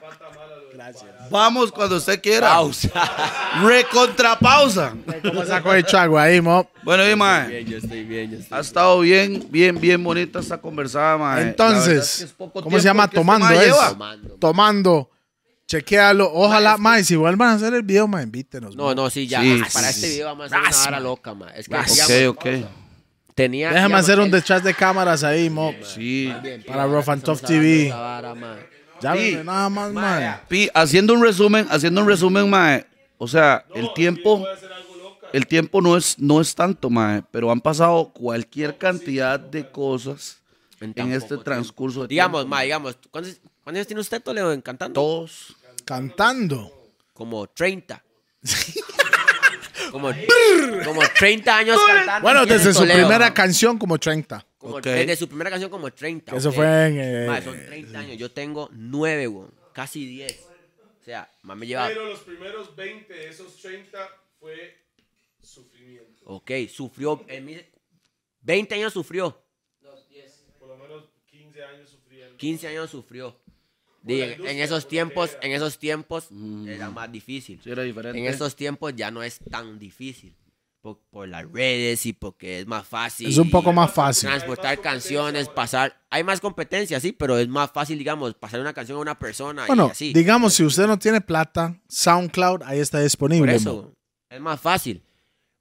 cuando 1.73 1.97
usted 1.97 2.21
quiera. 2.21 2.49
Pausa. 2.49 2.89
Recontrapausa. 3.63 4.93
¿Cómo 5.23 5.45
sacó 5.45 5.73
el 5.73 5.85
chago 5.85 6.17
ahí, 6.19 6.41
mo? 6.41 6.69
Bueno, 6.83 7.09
y 7.09 7.15
mae, 7.15 7.47
Bien, 7.47 7.65
yo 7.67 7.77
estoy 7.77 8.03
bien, 8.03 8.31
yo 8.31 8.37
estoy 8.39 8.57
ha 8.57 8.61
estado 8.61 8.99
bien, 9.01 9.45
bien, 9.49 9.79
bien 9.79 10.03
bonita 10.03 10.39
esta 10.39 10.57
conversada, 10.59 11.17
mae. 11.17 11.37
Es 11.39 11.43
que 11.43 11.49
Entonces, 11.51 12.21
es 12.21 12.31
poco 12.33 12.61
¿cómo 12.61 12.77
se 12.79 12.83
llama? 12.85 13.05
este 13.05 13.15
Tomando 13.17 13.45
mae 13.45 13.57
es. 13.57 13.65
lleva. 13.65 13.89
Tomando. 13.89 14.29
Tomando. 14.35 15.09
Chequéalo. 15.67 16.29
Ojalá, 16.33 16.77
mae, 16.77 17.03
si 17.03 17.15
vuelvan 17.15 17.49
a 17.49 17.53
hacer 17.53 17.73
el 17.73 17.83
video, 17.83 18.07
mae, 18.07 18.23
invítenos. 18.23 18.75
No, 18.75 18.93
no, 18.93 19.09
sí, 19.09 19.27
ya. 19.27 19.41
Sí, 19.41 19.61
para 19.73 19.91
sí, 19.91 19.99
este 20.05 20.09
video 20.09 20.25
vamos 20.27 20.51
a 20.51 20.57
hacer 20.57 20.87
una 20.89 20.97
hora 20.97 20.99
loca, 20.99 21.33
man. 21.33 21.49
Es 21.55 21.67
que, 21.69 22.27
Ok, 22.27 22.37
ok. 22.37 22.45
tenía... 23.35 23.69
Déjame 23.69 23.87
digamos, 23.87 23.99
hacer 24.03 24.19
un 24.19 24.31
detrás 24.31 24.63
de 24.63 24.73
cámaras 24.73 25.23
ahí, 25.23 25.49
mo. 25.49 25.73
Sí. 25.83 26.33
Para 26.67 26.85
Rough 26.87 27.09
and 27.09 27.23
Tough 27.23 27.37
esa 27.37 27.47
TV. 27.47 27.89
vara, 27.89 28.35
ven, 29.01 29.45
nada 29.45 29.69
más, 29.69 29.91
mae. 29.91 30.35
Pi, 30.47 30.69
haciendo 30.73 31.13
un 31.13 31.23
resumen, 31.23 31.67
haciendo 31.69 32.01
un 32.01 32.07
resumen, 32.07 32.49
mae. 32.49 32.85
O 33.17 33.27
sea, 33.27 33.65
el 33.75 33.93
tiempo, 33.93 34.45
el 35.33 35.45
tiempo 35.47 35.81
no 35.81 35.95
es, 35.97 36.17
no 36.17 36.41
es 36.41 36.55
tanto, 36.55 36.89
mae, 36.89 37.23
pero 37.31 37.51
han 37.51 37.61
pasado 37.61 38.11
cualquier 38.13 38.77
cantidad 38.77 39.39
de 39.39 39.69
cosas 39.69 40.41
en, 40.79 41.11
este 41.11 41.37
transcurso 41.37 42.01
de 42.01 42.07
Digamos, 42.07 42.41
tiempo. 42.41 42.55
ma, 42.55 42.61
digamos, 42.61 42.97
¿cuántos, 43.11 43.39
cuántos 43.63 43.79
años 43.79 43.87
tiene 43.87 44.01
usted, 44.01 44.21
Toledo, 44.21 44.51
en 44.51 44.61
cantando? 44.61 44.99
Todos. 44.99 45.55
Cantando. 45.85 46.71
Como 47.13 47.47
30. 47.47 48.03
como, 49.91 50.09
como 50.83 51.01
30 51.19 51.57
años 51.57 51.79
cantando. 51.85 52.21
Bueno, 52.21 52.45
desde 52.45 52.73
su 52.73 52.79
Toledo, 52.79 52.99
primera 52.99 53.33
canción 53.33 53.77
como 53.77 53.97
30. 53.97 54.45
Como- 54.61 54.77
Ok. 54.77 54.83
Desde 54.85 55.15
su 55.15 55.27
primera 55.27 55.49
canción 55.49 55.69
como 55.71 55.91
30. 55.91 56.35
Eso 56.35 56.49
ok. 56.49 56.55
fue 56.55 56.87
en, 56.87 56.99
eh, 56.99 57.25
Ma, 57.27 57.41
son 57.41 57.57
30 57.65 57.99
años. 57.99 58.17
Yo 58.17 58.31
tengo 58.31 58.69
9, 58.71 59.27
weón. 59.27 59.51
Casi 59.73 60.05
10. 60.05 60.47
O 61.01 61.03
sea, 61.03 61.29
más 61.41 61.57
me 61.57 61.65
lleva... 61.65 61.87
Pero 61.87 62.05
los 62.05 62.19
primeros 62.19 62.75
20 62.75 63.11
de 63.11 63.27
esos 63.29 63.55
30 63.59 64.07
fue 64.39 64.77
sufrimiento. 65.41 66.21
Ok, 66.25 66.51
sufrió... 66.69 67.25
En 67.27 67.45
mi- 67.45 67.57
20 68.41 68.75
años 68.75 68.93
sufrió. 68.93 69.43
Por 70.59 70.69
lo 70.69 70.77
menos 70.77 71.05
15 71.25 71.63
años 71.63 71.89
sufriendo. 71.89 72.37
15 72.37 72.67
años 72.67 72.89
sufrió. 72.91 73.35
En, 74.07 74.45
en 74.47 74.59
esos 74.59 74.87
tiempos, 74.87 75.37
en 75.41 75.51
esos 75.51 75.77
tiempos 75.77 76.27
era 76.67 76.89
más 76.89 77.11
difícil. 77.11 77.59
Sí, 77.63 77.71
era 77.71 77.83
diferente. 77.83 78.17
En 78.19 78.25
estos 78.25 78.55
tiempos 78.55 78.95
ya 78.95 79.09
no 79.11 79.21
es 79.23 79.39
tan 79.49 79.77
difícil. 79.79 80.35
Por, 80.81 80.97
por 81.11 81.27
las 81.27 81.45
redes 81.51 82.07
y 82.07 82.13
porque 82.13 82.59
es 82.59 82.65
más 82.65 82.87
fácil. 82.87 83.27
Es 83.29 83.37
un 83.37 83.51
poco 83.51 83.71
más 83.71 83.93
fácil. 83.93 84.27
Transportar 84.29 84.81
canciones, 84.81 85.47
pasar. 85.47 86.01
Hay 86.09 86.23
más 86.23 86.41
competencia, 86.41 86.99
sí, 86.99 87.11
pero 87.11 87.37
es 87.37 87.47
más 87.47 87.71
fácil, 87.71 87.99
digamos, 87.99 88.33
pasar 88.33 88.59
una 88.59 88.73
canción 88.73 88.97
a 88.97 89.01
una 89.01 89.19
persona 89.19 89.65
y 89.65 89.67
Bueno, 89.67 89.89
así. 89.91 90.11
digamos, 90.11 90.55
si 90.55 90.63
usted 90.63 90.87
no 90.87 90.97
tiene 90.97 91.21
plata, 91.21 91.79
SoundCloud 91.87 92.63
ahí 92.63 92.79
está 92.79 92.97
Por 92.97 93.03
disponible. 93.03 93.51
mo. 93.51 93.57
eso, 93.57 93.93
es 94.29 94.41
más 94.41 94.59
fácil. 94.59 95.03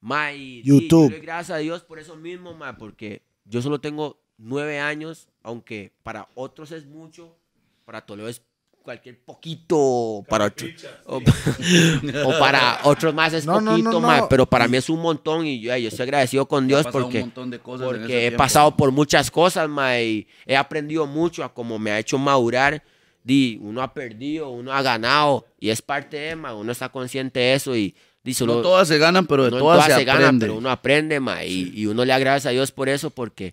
Ma, 0.01 0.32
y, 0.32 0.62
YouTube. 0.62 1.14
gracias 1.20 1.51
a 1.56 1.59
Dios 1.59 1.82
por 1.82 1.98
eso 1.98 2.16
mismo, 2.16 2.55
ma, 2.55 2.78
porque 2.78 3.22
yo 3.44 3.60
solo 3.60 3.78
tengo 3.78 4.22
nueve 4.38 4.80
años, 4.80 5.28
aunque 5.42 5.92
para 6.02 6.28
otros 6.34 6.72
es 6.72 6.86
mucho, 6.86 7.36
para 7.84 8.06
Toledo 8.06 8.28
es 8.28 8.40
cualquier 8.82 9.19
poquito, 9.19 10.24
para 10.28 10.47
otro- 10.47 10.66
o, 11.07 11.16
o 12.24 12.39
para 12.39 12.81
otros 12.85 13.15
más 13.15 13.32
es 13.32 13.44
No, 13.47 13.55
poquito, 13.55 14.01
no, 14.01 14.01
no. 14.01 14.28
pero 14.28 14.47
para 14.47 14.66
mí 14.69 14.77
es 14.77 14.89
un 14.89 15.01
montón 15.01 15.47
y 15.47 15.61
yo, 15.61 15.77
yo 15.77 15.89
estoy 15.89 16.05
agradecido 16.05 16.47
con 16.47 16.66
Dios 16.66 16.86
un 16.86 16.93
porque, 16.93 17.20
montón 17.20 17.51
de 17.51 17.59
cosas 17.59 17.86
porque 17.86 18.27
he 18.27 18.32
pasado 18.32 18.77
por 18.77 18.90
muchas 18.90 19.31
cosas, 19.31 19.69
ma, 19.69 19.98
y 20.01 20.27
he 20.47 20.57
aprendido 20.57 21.07
mucho 21.07 21.44
a 21.44 21.52
cómo 21.52 21.78
me 21.78 21.90
ha 21.90 21.98
hecho 21.98 22.19
madurar. 22.19 22.82
Di, 23.23 23.59
uno 23.61 23.82
ha 23.82 23.93
perdido, 23.93 24.48
uno 24.48 24.73
ha 24.73 24.81
ganado 24.81 25.47
y 25.59 25.69
es 25.69 25.82
parte 25.82 26.16
de, 26.16 26.36
ma, 26.36 26.55
uno 26.55 26.73
está 26.73 26.89
consciente 26.89 27.39
de 27.39 27.55
eso 27.55 27.77
y, 27.77 27.94
di, 28.24 28.32
solo- 28.32 28.57
No 28.57 28.62
todas 28.62 28.89
se 28.89 28.97
ganan, 28.97 29.27
pero 29.27 29.44
de 29.44 29.51
todas, 29.51 29.62
todas 29.86 29.86
se, 30.01 30.07
se 30.07 30.39
pero 30.40 30.55
uno 30.57 30.70
aprende, 30.70 31.20
ma, 31.20 31.44
y, 31.44 31.70
y 31.74 31.85
uno 31.86 32.02
le 32.07 32.15
agradece 32.15 32.48
a 32.48 32.52
Dios 32.52 32.73
por 32.73 32.89
eso, 32.89 33.11
porque 33.11 33.52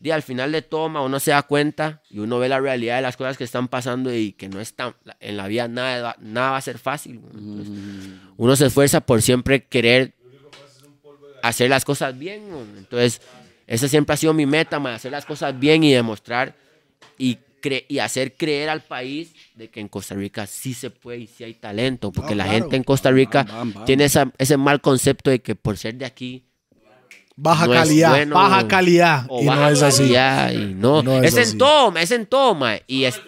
di, 0.00 0.10
al 0.10 0.22
final 0.22 0.52
de 0.52 0.62
todo, 0.62 0.88
ma, 0.88 1.00
uno 1.02 1.18
se 1.20 1.30
da 1.32 1.42
cuenta 1.42 2.02
y 2.10 2.18
uno 2.20 2.38
ve 2.38 2.48
la 2.48 2.60
realidad 2.60 2.96
de 2.96 3.02
las 3.02 3.16
cosas 3.16 3.36
que 3.36 3.44
están 3.44 3.68
pasando 3.68 4.14
y 4.14 4.32
que 4.32 4.48
no 4.48 4.60
es 4.60 4.74
tan, 4.74 4.94
en 5.20 5.36
la 5.36 5.46
vida 5.48 5.66
nada, 5.68 6.16
nada 6.20 6.52
va 6.52 6.56
a 6.56 6.60
ser 6.62 6.78
fácil. 6.78 7.20
Entonces, 7.34 7.72
Uno 8.36 8.54
se 8.56 8.66
esfuerza 8.66 9.00
por 9.00 9.20
siempre 9.22 9.64
querer 9.64 10.14
hacer 11.42 11.70
las 11.70 11.84
cosas 11.84 12.18
bien. 12.18 12.42
Entonces, 12.76 13.20
esa 13.66 13.88
siempre 13.88 14.14
ha 14.14 14.16
sido 14.16 14.32
mi 14.34 14.46
meta, 14.46 14.78
ma, 14.78 14.94
hacer 14.94 15.12
las 15.12 15.26
cosas 15.26 15.58
bien 15.58 15.82
y 15.84 15.92
demostrar 15.92 16.54
y, 17.16 17.38
cre- 17.62 17.84
y 17.88 17.98
hacer 17.98 18.34
creer 18.36 18.68
al 18.70 18.82
país 18.82 19.32
de 19.54 19.68
que 19.68 19.80
en 19.80 19.88
Costa 19.88 20.14
Rica 20.14 20.46
sí 20.46 20.74
se 20.74 20.90
puede 20.90 21.18
y 21.18 21.26
sí 21.26 21.44
hay 21.44 21.54
talento, 21.54 22.12
porque 22.12 22.34
No, 22.34 22.38
la 22.38 22.44
claro. 22.44 22.58
gente 22.58 22.76
en 22.76 22.84
Costa 22.84 23.10
Rica 23.10 23.44
tiene 23.84 24.04
esa- 24.04 24.32
ese 24.38 24.56
mal 24.56 24.80
concepto 24.80 25.30
de 25.30 25.40
que 25.40 25.54
por 25.54 25.76
ser 25.76 25.96
de 25.96 26.04
aquí 26.06 26.44
Baja 27.40 27.66
no 27.68 27.72
calidad, 27.72 28.10
bueno, 28.10 28.34
baja 28.34 28.66
calidad. 28.66 29.24
o 29.28 29.40
Y 29.40 29.44
no 29.44 29.68
es 29.68 29.80
así. 29.80 30.12
y 30.12 30.74
no, 30.74 31.04
No 31.04 31.22
es 31.22 31.36
es, 31.36 31.52
en 31.52 31.58
todo, 31.58 31.92
ma, 31.92 32.02
es 32.02 32.10
en 32.10 32.26
todo, 32.26 32.56
ma, 32.56 32.74
y 32.88 33.04
es- 33.04 33.20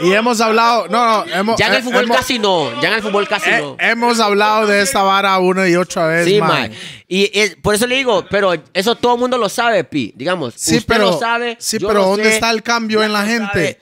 Y 0.00 0.10
hemos 0.12 0.40
hablado, 0.40 0.88
no, 0.88 1.26
no, 1.26 1.30
hemos, 1.34 1.58
ya 1.58 1.66
en 1.66 1.74
el 1.74 1.80
eh, 1.80 1.82
fútbol 1.82 2.04
hemos, 2.04 2.16
casi 2.16 2.38
no, 2.38 2.80
ya 2.80 2.88
en 2.88 2.94
el 2.94 3.02
fútbol 3.02 3.28
casi 3.28 3.50
eh, 3.50 3.58
no. 3.60 3.76
hemos 3.78 4.20
hablado 4.20 4.66
de 4.66 4.80
esta 4.80 5.02
vara 5.02 5.38
una 5.38 5.68
y 5.68 5.76
otra 5.76 6.06
vez, 6.06 6.24
Sí, 6.26 6.40
mae. 6.40 6.70
ma. 6.70 6.74
Y 7.06 7.50
por 7.56 7.74
eso 7.74 7.86
le 7.86 7.96
digo, 7.96 8.24
pero 8.30 8.54
eso 8.72 8.94
todo 8.94 9.16
el 9.16 9.20
mundo 9.20 9.36
lo 9.36 9.50
sabe, 9.50 9.84
Pi. 9.84 10.14
Digamos, 10.16 10.54
Sí, 10.56 10.78
usted 10.78 10.86
pero, 10.88 11.10
lo 11.10 11.18
sabe. 11.18 11.58
sí, 11.60 11.76
yo 11.78 11.88
pero 11.88 12.04
¿dónde 12.06 12.24
sé, 12.24 12.34
está 12.36 12.50
el 12.50 12.62
cambio 12.62 13.02
en 13.02 13.12
la 13.12 13.26
gente? 13.26 13.48
sabe, 13.52 13.78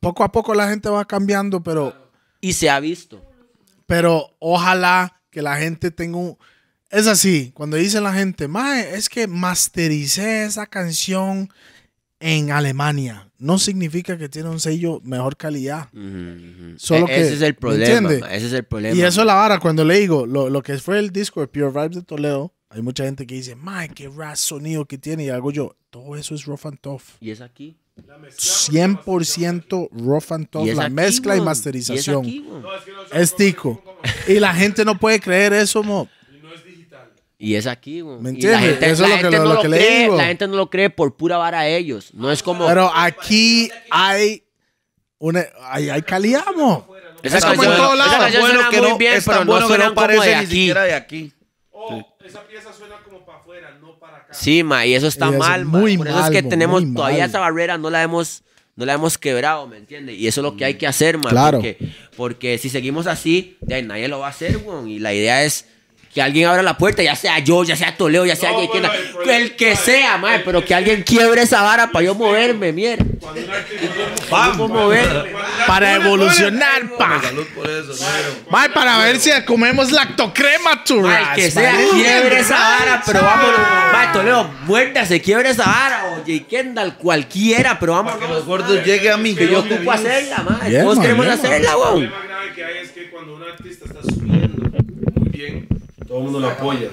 Poco 0.00 0.22
a 0.22 0.30
poco 0.30 0.54
la 0.54 0.68
gente 0.68 0.88
va 0.88 1.04
cambiando, 1.06 1.60
pero, 1.62 1.92
Y 2.40 2.52
se 2.52 2.70
ha 2.70 2.78
visto. 2.78 3.20
pero 3.86 4.36
ojalá 4.38 5.20
que 5.30 5.42
la 5.42 5.56
gente 5.56 5.90
tenga 5.90 6.18
un... 6.18 6.38
Es 6.90 7.06
así, 7.06 7.50
cuando 7.54 7.76
dice 7.76 8.00
la 8.00 8.12
gente, 8.14 8.46
mae, 8.48 8.94
es 8.94 9.08
que 9.08 9.26
mastericé 9.26 10.44
esa 10.44 10.66
canción 10.66 11.50
en 12.20 12.52
Alemania. 12.52 13.28
No 13.38 13.58
significa 13.58 14.16
que 14.16 14.28
tiene 14.28 14.48
un 14.48 14.60
sello 14.60 15.00
mejor 15.04 15.36
calidad. 15.36 15.88
Solo 16.78 17.06
E- 17.06 17.08
que- 17.08 17.20
ese 17.20 17.34
es 17.34 17.42
el 17.42 17.48
¿me 17.52 17.54
problema. 17.54 18.10
Ese 18.30 18.46
es 18.46 18.52
el 18.52 18.64
problema. 18.64 18.96
Y 18.96 19.02
eso 19.02 19.20
es 19.20 19.26
la 19.26 19.34
vara, 19.34 19.58
cuando 19.58 19.84
le 19.84 19.98
digo, 19.98 20.26
lo, 20.26 20.48
lo 20.48 20.62
que 20.62 20.78
fue 20.78 20.98
el 20.98 21.10
disco 21.10 21.40
de 21.40 21.48
Pure 21.48 21.68
Vibes 21.70 21.96
de 21.96 22.02
Toledo, 22.02 22.54
hay 22.70 22.82
mucha 22.82 23.04
gente 23.04 23.26
que 23.26 23.34
dice, 23.34 23.56
mae, 23.56 23.88
qué 23.90 24.08
ras 24.08 24.40
sonido 24.40 24.84
que 24.86 24.96
tiene. 24.96 25.24
Y 25.24 25.28
hago 25.28 25.50
yo, 25.50 25.76
todo 25.90 26.16
eso 26.16 26.34
es 26.34 26.44
rough 26.46 26.66
and 26.66 26.78
tough. 26.80 27.02
Y 27.20 27.30
es 27.30 27.40
aquí. 27.40 27.76
100% 28.38 29.88
rough 29.92 30.32
and 30.32 30.48
tough, 30.50 30.66
la 30.74 30.84
aquí, 30.84 30.94
mezcla 30.94 31.36
y 31.36 31.40
masterización. 31.40 32.24
Y 32.24 32.28
es, 32.28 32.42
aquí, 32.42 32.48
weón. 32.48 32.64
Es 33.12 33.36
tico. 33.36 33.82
Y 34.28 34.38
la 34.38 34.54
gente 34.54 34.84
no 34.84 34.98
puede 34.98 35.20
creer 35.20 35.52
eso, 35.52 35.82
mo. 35.82 36.08
Y 37.38 37.54
es 37.56 37.66
aquí, 37.66 38.00
weón. 38.02 38.22
¿Me 38.22 38.30
Y 38.30 38.40
la 38.42 38.58
gente- 38.58 38.90
Eso 38.90 39.02
la 39.02 39.08
es 39.08 39.14
lo 39.14 39.16
que- 39.16 39.22
gente 39.22 39.38
no 39.38 39.44
lo 39.44 39.54
lo 39.54 39.60
que 39.62 39.68
le 39.68 39.76
cree, 39.78 40.02
digo. 40.02 40.16
La 40.16 40.24
gente 40.24 40.48
no 40.48 40.56
lo 40.56 40.70
cree 40.70 40.90
por 40.90 41.16
pura 41.16 41.36
vara 41.36 41.60
a 41.60 41.68
ellos. 41.68 42.14
No 42.14 42.32
es 42.32 42.42
como. 42.42 42.66
Pero 42.66 42.90
aquí 42.94 43.70
hay 43.90 44.42
una 45.18 45.44
hay, 45.64 45.90
hay 45.90 46.02
calidad, 46.02 46.44
mo. 46.56 46.86
Esa 47.22 47.38
es 47.38 47.44
como 47.44 47.62
en 47.62 47.68
canción- 47.70 47.76
todos 47.76 47.94
esa 47.94 48.06
lados. 48.06 48.18
canción 48.20 48.40
bueno 48.42 48.54
suena 48.54 48.70
que 48.70 48.80
muy 48.80 48.90
no, 48.90 48.98
bien, 48.98 49.14
es 49.14 49.24
pero 49.24 49.38
no 49.40 49.44
bueno 49.52 49.68
no 49.68 49.84
como 49.84 49.94
parece 49.94 50.20
de 50.28 50.34
ni 50.36 50.40
aquí. 50.42 50.46
siquiera 50.46 50.82
de 50.84 50.94
aquí. 50.94 51.32
O 51.70 52.16
esa 52.24 52.40
pieza 52.46 52.72
suena 52.72 52.96
como 53.04 53.24
para 53.26 53.38
afuera, 53.38 53.70
no 53.80 53.98
para 53.98 54.16
acá. 54.18 54.32
Sí, 54.34 54.62
ma, 54.62 54.86
y 54.86 54.94
eso 54.94 55.06
está 55.06 55.26
Y 55.26 55.30
eso 55.30 55.38
mal, 55.38 55.64
ma. 55.66 55.78
muy 55.78 55.96
Por 55.98 56.06
eso 56.08 56.16
mal, 56.16 56.32
es 56.32 56.36
que 56.38 56.42
mo, 56.42 56.48
tenemos 56.48 56.94
todavía 56.94 57.18
mal. 57.20 57.28
esa 57.28 57.38
barrera, 57.40 57.76
no 57.78 57.90
la 57.90 58.02
hemos, 58.02 58.44
no 58.76 58.84
la 58.86 58.94
hemos 58.94 59.18
quebrado, 59.18 59.66
¿me 59.66 59.76
entiendes? 59.78 60.16
Y 60.16 60.26
eso 60.26 60.40
es 60.40 60.42
lo 60.42 60.56
que 60.56 60.64
hay 60.64 60.74
que 60.74 60.86
hacer, 60.86 61.18
ma. 61.18 61.30
Claro. 61.30 61.58
Porque, 61.58 61.78
porque 62.16 62.58
si 62.58 62.68
seguimos 62.70 63.06
así, 63.06 63.58
ya 63.62 63.80
nadie 63.82 64.08
lo 64.08 64.20
va 64.20 64.28
a 64.28 64.30
hacer, 64.30 64.56
weón. 64.58 64.88
Y 64.88 64.98
la 65.00 65.12
idea 65.14 65.42
es 65.44 65.66
que 66.16 66.22
alguien 66.22 66.48
abra 66.48 66.62
la 66.62 66.78
puerta, 66.78 67.02
ya 67.02 67.14
sea 67.14 67.40
yo, 67.40 67.62
ya 67.62 67.76
sea 67.76 67.94
Toledo, 67.94 68.24
ya 68.24 68.34
sea 68.36 68.52
No, 68.52 68.56
Jay 68.56 68.68
Kenda, 68.72 68.90
bueno, 69.12 69.32
el 69.32 69.54
que 69.54 69.76
sea, 69.76 70.16
mae, 70.16 70.38
pero 70.38 70.64
que 70.64 70.74
alguien 70.74 71.02
quiebre 71.02 71.42
esa 71.42 71.60
vara 71.60 71.90
para 71.92 72.06
yo 72.06 72.14
moverme, 72.14 72.72
mierda. 72.72 73.04
Artista- 73.04 74.52
¿Cómo 74.56 74.66
moverme? 74.68 75.30
Para 75.66 75.92
evolucionar, 75.96 76.88
pa. 76.96 77.20
Salud 77.22 77.46
por 77.54 77.66
eso, 77.68 77.88
negro. 77.92 78.34
Mae, 78.48 78.70
para 78.70 78.96
ver 79.00 79.20
si 79.20 79.30
comemos 79.44 79.92
lactocrema, 79.92 80.76
Mae, 80.76 80.84
churras. 80.84 81.28
que 81.34 81.50
sea, 81.50 81.74
quiebre 81.92 82.38
esa 82.40 82.56
vara, 82.58 83.02
pero 83.04 83.20
vámonos. 83.20 83.60
Mae, 83.92 84.12
Toledo, 84.14 84.50
muérdase, 84.64 85.20
quiebre 85.20 85.50
esa 85.50 85.66
vara, 85.66 86.04
o 86.16 86.24
Jay 86.24 86.40
Kendall, 86.48 86.94
cualquiera, 86.96 87.78
pero 87.78 87.92
Para 88.02 88.14
que 88.14 88.20
vámonos. 88.20 88.36
los 88.38 88.46
gordos 88.46 88.86
lleguen 88.86 89.12
a 89.12 89.16
mi 89.18 89.34
Que 89.34 89.48
yo 89.48 89.58
ocupo 89.60 89.92
hacerla, 89.92 90.38
mae. 90.48 90.80
Todos 90.80 90.98
queremos 90.98 91.26
hacerla, 91.26 91.76
weón. 91.76 91.92
problema 92.08 92.22
grave 92.26 92.52
que 92.54 92.64
hay 92.64 92.78
es 92.78 92.90
que 92.92 93.10
cuando 93.10 93.34
un 93.36 93.42
artista 93.42 93.84
está 93.84 94.00
subiendo 94.02 94.70
muy 95.20 95.28
bien, 95.28 95.68
todo 96.16 96.24
el 96.24 96.32
mundo 96.32 96.40
lo 96.40 96.48
apoya. 96.48 96.88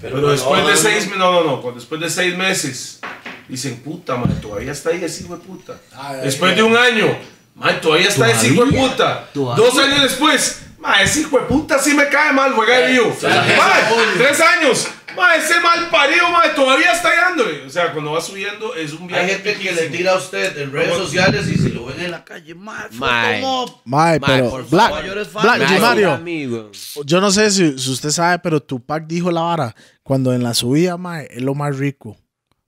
Pero, 0.00 0.30
después 0.30 0.66
de 0.66 0.76
seis 0.76 1.04
meses, 1.04 1.18
no, 1.18 1.32
no, 1.32 1.44
no, 1.44 1.60
cuando 1.60 1.80
después 1.80 2.00
de 2.00 2.08
seis 2.08 2.36
meses, 2.36 3.00
dicen, 3.48 3.76
puta, 3.80 4.16
man, 4.16 4.40
todavía 4.40 4.72
está 4.72 4.90
ahí 4.90 5.04
ese 5.04 5.24
hijo 5.24 5.36
de 5.36 5.44
puta. 5.44 5.74
Después 6.22 6.56
de 6.56 6.62
un 6.62 6.76
año, 6.76 7.06
man, 7.54 7.80
todavía 7.80 8.08
está 8.08 8.30
ese 8.30 8.48
hijo 8.48 8.64
de 8.64 8.72
puta. 8.72 9.28
¿Todavía? 9.32 9.64
Dos 9.64 9.78
años 9.78 10.02
después, 10.02 10.62
man, 10.78 10.94
ese 11.02 11.20
hijo 11.20 11.38
de 11.38 11.44
puta 11.44 11.78
sí 11.78 11.94
me 11.94 12.08
cae 12.08 12.32
mal, 12.32 12.52
juega 12.54 12.78
de 12.78 12.92
vivo. 12.92 13.14
Man, 13.22 14.16
tres 14.16 14.40
años, 14.40 14.88
man, 15.16 15.40
ese 15.40 15.60
mal 15.60 15.88
parido, 15.90 16.30
man, 16.30 16.54
todavía 16.54 16.92
está 16.92 17.10
dándole. 17.14 17.64
O 17.66 17.70
sea, 17.70 17.92
cuando 17.92 18.12
va 18.12 18.20
subiendo 18.20 18.74
es 18.74 18.92
un 18.92 19.06
viaje 19.06 19.22
Hay 19.24 19.30
gente 19.30 19.54
que 19.56 19.72
le 19.72 19.88
tira 19.90 20.12
a 20.12 20.16
usted 20.18 20.56
en 20.58 20.72
redes 20.72 20.96
sociales 20.96 21.48
y 21.48 21.56
si 21.56 21.70
lo 21.70 21.86
ven 21.86 22.00
en 22.00 22.10
la 22.10 22.24
calle, 22.24 22.54
mae, 22.54 22.88
Mae. 22.92 23.40
como 23.40 23.82
Mae, 23.84 24.18
Mae, 24.20 24.38
pero 24.38 24.64
Black. 24.70 25.02
Black. 25.42 25.80
Mario, 25.80 26.70
yo 27.04 27.20
no 27.20 27.30
sé 27.30 27.50
si, 27.50 27.78
si 27.78 27.90
usted 27.90 28.10
sabe, 28.10 28.38
pero 28.38 28.60
Tupac 28.62 29.06
dijo 29.06 29.30
la 29.30 29.42
vara 29.42 29.74
cuando 30.02 30.32
en 30.34 30.42
la 30.42 30.54
subida, 30.54 30.96
mae, 30.96 31.28
es 31.30 31.42
lo 31.42 31.54
más 31.54 31.76
rico. 31.76 32.16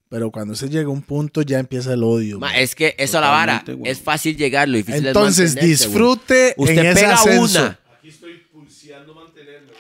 Pero 0.09 0.31
cuando 0.31 0.55
se 0.55 0.68
llega 0.68 0.86
a 0.86 0.93
un 0.93 1.02
punto 1.02 1.43
ya 1.43 1.59
empieza 1.59 1.93
el 1.93 2.02
odio. 2.05 2.39
Ma, 2.39 2.48
mae. 2.48 2.62
es 2.62 2.74
que 2.74 2.94
eso 2.98 3.20
la 3.20 3.28
vara 3.28 3.64
es 3.85 4.01
fácil 4.01 4.36
llegar, 4.36 4.68
lo 4.68 4.77
difícil 4.77 5.06
Entonces 5.06 5.56
es 5.56 5.62
disfrute 5.64 6.48
en 6.51 6.55
Usted 6.56 6.85
ese 6.85 6.94
pega 7.01 7.14
ascenso. 7.14 7.60
una, 7.60 7.78
Aquí 7.98 8.09
estoy. 8.09 8.45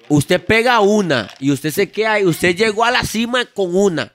Usted 0.08 0.44
pega 0.44 0.80
una 0.80 1.28
y 1.40 1.50
usted 1.50 1.70
se 1.70 1.90
queda 1.90 2.14
ahí, 2.14 2.24
usted 2.24 2.54
llegó 2.56 2.84
a 2.84 2.90
la 2.90 3.02
cima 3.04 3.44
con 3.46 3.74
una. 3.74 4.12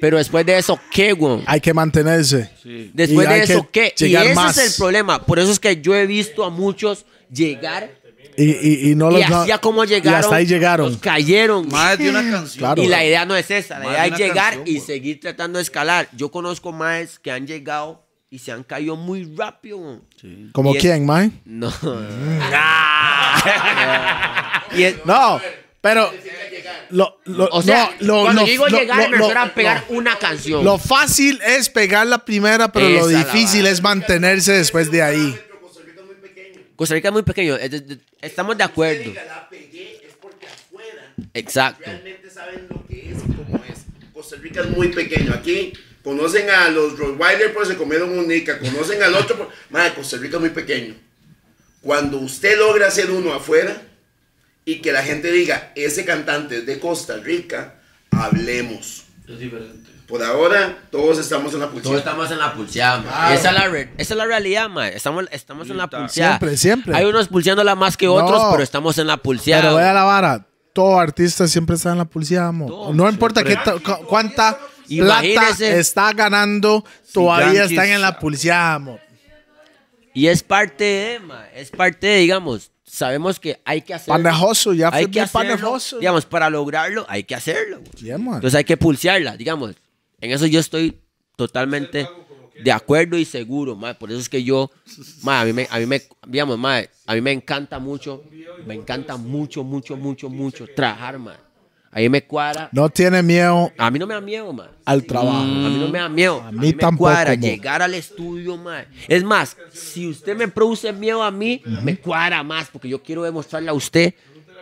Pero 0.00 0.18
después 0.18 0.44
de 0.44 0.58
eso, 0.58 0.78
¿qué, 0.90 1.12
güey? 1.12 1.42
Hay 1.46 1.60
que 1.60 1.72
mantenerse. 1.72 2.50
Después 2.92 3.26
Y 3.26 3.30
de 3.32 3.42
eso, 3.42 3.68
¿qué? 3.72 3.94
Y 3.98 4.14
ese 4.14 4.34
más. 4.34 4.56
es 4.58 4.72
el 4.72 4.78
problema. 4.78 5.24
Por 5.24 5.38
eso 5.38 5.50
es 5.52 5.58
que 5.60 5.80
yo 5.80 5.94
he 5.94 6.06
visto 6.06 6.44
a 6.44 6.50
muchos 6.50 7.04
llegar 7.32 7.90
Y, 8.36 8.44
y, 8.44 8.90
y 8.90 8.94
no 8.94 9.10
y 9.10 9.14
los 9.20 9.30
no- 9.30 9.40
así 9.42 9.50
a 9.50 9.58
como 9.58 9.84
y 9.84 9.88
llegaron. 9.88 10.20
hasta 10.20 10.36
ahí 10.36 10.46
llegaron. 10.46 10.90
los 10.90 10.98
cayeron. 10.98 11.68
Más 11.68 11.96
de 11.98 12.10
una 12.10 12.28
canción. 12.28 12.58
Claro. 12.58 12.82
Y 12.82 12.86
la 12.88 13.04
idea 13.04 13.24
no 13.24 13.34
es 13.36 13.50
esa, 13.50 13.78
la 13.78 13.86
idea 13.90 14.02
de 14.02 14.08
es 14.10 14.18
llegar 14.18 14.54
canción, 14.56 14.76
y 14.76 14.80
seguir 14.80 15.20
tratando 15.20 15.58
de 15.58 15.62
escalar. 15.62 16.08
Yo 16.16 16.30
conozco 16.30 16.70
más 16.72 17.18
que 17.18 17.30
han 17.32 17.46
llegado 17.46 18.04
y 18.30 18.38
se 18.40 18.52
han 18.52 18.62
caído 18.64 18.94
muy 18.96 19.24
rápido. 19.36 19.78
güey. 19.78 20.50
¿Como 20.52 20.74
Y 20.74 20.76
es- 20.76 20.82
quién, 20.82 21.06
mae? 21.06 21.30
No. 21.44 21.72
Ah. 23.40 24.44
Y 24.76 24.82
es- 24.84 25.04
No, 25.04 25.40
pero 25.80 26.12
lo, 26.90 27.20
lo, 27.24 27.48
o 27.52 27.62
sea, 27.62 27.90
no, 28.00 28.06
lo, 28.16 28.22
cuando 28.22 28.42
lo- 28.42 28.46
digo 28.48 28.68
lo- 28.68 28.78
llegar, 28.78 28.96
lo- 28.96 29.10
me 29.10 29.16
refiero 29.18 29.34
lo- 29.34 29.40
a 29.40 29.54
pegar 29.54 29.84
una 29.88 30.18
canción. 30.18 30.64
Lo 30.64 30.78
fácil 30.78 31.40
es 31.46 31.68
pegar 31.68 32.06
la 32.06 32.24
primera, 32.24 32.70
pero 32.72 32.88
lo 32.88 33.08
Esa 33.08 33.10
la 33.10 33.24
difícil 33.24 33.66
es 33.66 33.82
mantenerse 33.82 34.52
después 34.52 34.90
de 34.90 35.02
ahí. 35.02 35.38
Costa 36.76 36.94
Rica 36.94 37.08
es 37.08 37.12
muy 37.12 37.22
pequeño. 37.22 37.56
Estamos 38.22 38.56
de 38.56 38.64
acuerdo. 38.64 39.12
La 39.14 39.48
pegué 39.48 40.00
es 40.06 40.14
porque 40.20 40.46
afuera 40.46 41.12
Exacto. 41.34 41.82
realmente 41.84 42.30
saben 42.30 42.66
lo 42.70 42.86
que 42.86 43.10
es 43.10 43.18
y 43.18 43.32
cómo 43.34 43.64
es. 43.68 43.78
Costa 44.14 44.36
Rica 44.40 44.60
es 44.60 44.68
muy 44.70 44.88
pequeño. 44.88 45.34
Aquí 45.34 45.72
conocen 46.04 46.48
a 46.50 46.68
los 46.70 46.96
Rottweiler, 46.96 47.52
pues 47.52 47.68
se 47.68 47.76
comieron 47.76 48.16
un 48.16 48.28
Nica. 48.28 48.58
Conocen 48.60 49.02
al 49.02 49.14
otro, 49.14 49.36
pues, 49.36 49.48
madre, 49.70 49.92
Costa 49.94 50.16
Rica 50.18 50.36
es 50.36 50.40
muy 50.40 50.50
pequeño. 50.50 50.94
Cuando 51.82 52.18
usted 52.18 52.56
logra 52.58 52.90
ser 52.92 53.10
uno 53.10 53.32
afuera 53.34 53.82
y 54.70 54.80
que 54.82 54.92
la 54.92 55.02
gente 55.02 55.32
diga, 55.32 55.72
ese 55.74 56.04
cantante 56.04 56.58
es 56.58 56.66
de 56.66 56.78
Costa 56.78 57.16
Rica, 57.16 57.74
hablemos. 58.10 59.04
Es 59.26 59.38
diferente. 59.38 59.88
Por 60.06 60.22
ahora, 60.22 60.78
todos 60.90 61.18
estamos 61.18 61.52
en 61.54 61.60
la 61.60 61.66
Todos 61.66 61.82
pulsera. 61.82 61.98
estamos 61.98 62.30
en 62.30 62.38
la 62.38 62.54
pulseada. 62.54 63.34
Esa, 63.34 63.48
es 63.50 63.54
la 63.54 63.68
re- 63.68 63.90
esa 63.98 64.14
es 64.14 64.18
la 64.18 64.24
realidad, 64.26 64.68
ma. 64.68 64.88
Estamos, 64.88 65.24
estamos 65.30 65.68
en 65.70 65.76
la 65.76 65.86
pulseada. 65.88 66.38
Siempre, 66.38 66.56
siempre. 66.56 66.94
Hay 66.96 67.04
unos 67.04 67.28
pulseándola 67.28 67.74
más 67.74 67.96
que 67.96 68.08
otros, 68.08 68.42
No. 68.42 68.50
pero 68.50 68.62
estamos 68.62 68.96
en 68.98 69.06
la 69.06 69.16
pulseada. 69.18 69.62
Pero 69.62 69.76
vea 69.76 69.92
la 69.92 70.04
vara. 70.04 70.46
Todo 70.72 70.98
artista 70.98 71.46
siempre 71.48 71.76
está 71.76 71.92
en 71.92 71.98
la 71.98 72.04
pulsada, 72.06 72.52
mo. 72.52 72.66
Todo, 72.66 72.94
No 72.94 73.08
importa 73.08 73.42
qué 73.44 73.56
ta- 73.56 73.72
cu- 73.78 74.06
cuánta 74.06 74.58
plata 74.88 75.48
está 75.68 76.12
ganando, 76.12 76.84
todavía 77.12 77.64
están 77.64 77.86
en 77.88 78.00
la 78.00 78.18
pulsada, 78.18 78.78
mo. 78.78 78.98
Y 80.14 80.26
es 80.28 80.42
parte 80.42 80.84
de, 80.84 81.20
ma. 81.20 81.46
Es 81.54 81.70
parte 81.70 82.06
de, 82.06 82.16
digamos, 82.18 82.70
sabemos 82.88 83.38
que 83.38 83.60
hay 83.64 83.82
que 83.82 83.94
hacerlo. 83.94 84.22
Panejoso, 84.22 84.72
ya 84.72 84.88
hay 84.88 85.04
fue 85.04 85.10
que 85.10 85.18
bien 85.18 85.24
hacerlo. 85.24 85.50
panejoso. 85.50 85.98
Digamos, 85.98 86.24
para 86.26 86.50
lograrlo, 86.50 87.04
hay 87.08 87.24
que 87.24 87.34
hacerlo. 87.34 87.80
Yeah. 88.00 88.16
Entonces 88.16 88.54
hay 88.54 88.64
que 88.64 88.76
pulsearla, 88.76 89.36
digamos. 89.36 89.74
En 90.20 90.32
eso 90.32 90.46
yo 90.46 90.58
estoy 90.60 90.98
totalmente 91.36 92.08
de 92.62 92.72
acuerdo 92.72 93.16
y 93.16 93.24
seguro, 93.24 93.76
ma. 93.76 93.94
Por 93.94 94.10
eso 94.10 94.20
es 94.20 94.28
que 94.28 94.42
yo, 94.42 94.70
ma, 95.22 95.40
a 95.40 95.44
mí 95.44 95.52
me, 95.52 95.68
a 95.70 95.78
mí 95.78 95.86
me, 95.86 96.02
digamos, 96.26 96.58
ma, 96.58 96.82
a 97.06 97.14
mí 97.14 97.20
me 97.20 97.32
encanta 97.32 97.78
mucho, 97.78 98.24
me 98.66 98.74
encanta 98.74 99.16
mucho, 99.16 99.62
mucho, 99.62 99.96
mucho, 99.96 100.28
mucho 100.28 100.66
trabajar, 100.74 101.18
ma. 101.18 101.38
A 101.90 102.00
mí 102.00 102.08
me 102.08 102.22
cuadra. 102.22 102.68
No 102.72 102.90
tiene 102.90 103.22
miedo 103.22 103.72
A 103.78 103.90
mí 103.90 103.98
no 103.98 104.06
me 104.06 104.14
da 104.14 104.20
miedo, 104.20 104.52
ma. 104.52 104.70
al 104.84 105.04
trabajo. 105.04 105.38
A 105.40 105.44
mí 105.44 105.78
no 105.78 105.88
me 105.88 105.98
da 105.98 106.08
miedo. 106.08 106.40
A 106.42 106.52
mí 106.52 106.58
mí, 106.58 106.66
me 106.68 106.72
tampoco, 106.74 107.04
cuadra 107.10 107.34
llegar 107.34 107.82
al 107.82 107.94
estudio, 107.94 108.56
ma. 108.56 108.84
Es 109.06 109.24
más, 109.24 109.56
si 109.72 110.06
usted 110.06 110.36
me 110.36 110.48
produce 110.48 110.92
miedo 110.92 111.22
a 111.22 111.30
mí, 111.30 111.62
me 111.82 111.96
cuadra 111.96 112.42
más, 112.42 112.68
porque 112.70 112.88
yo 112.88 113.02
quiero 113.02 113.22
demostrarle 113.22 113.70
a 113.70 113.74
usted 113.74 114.14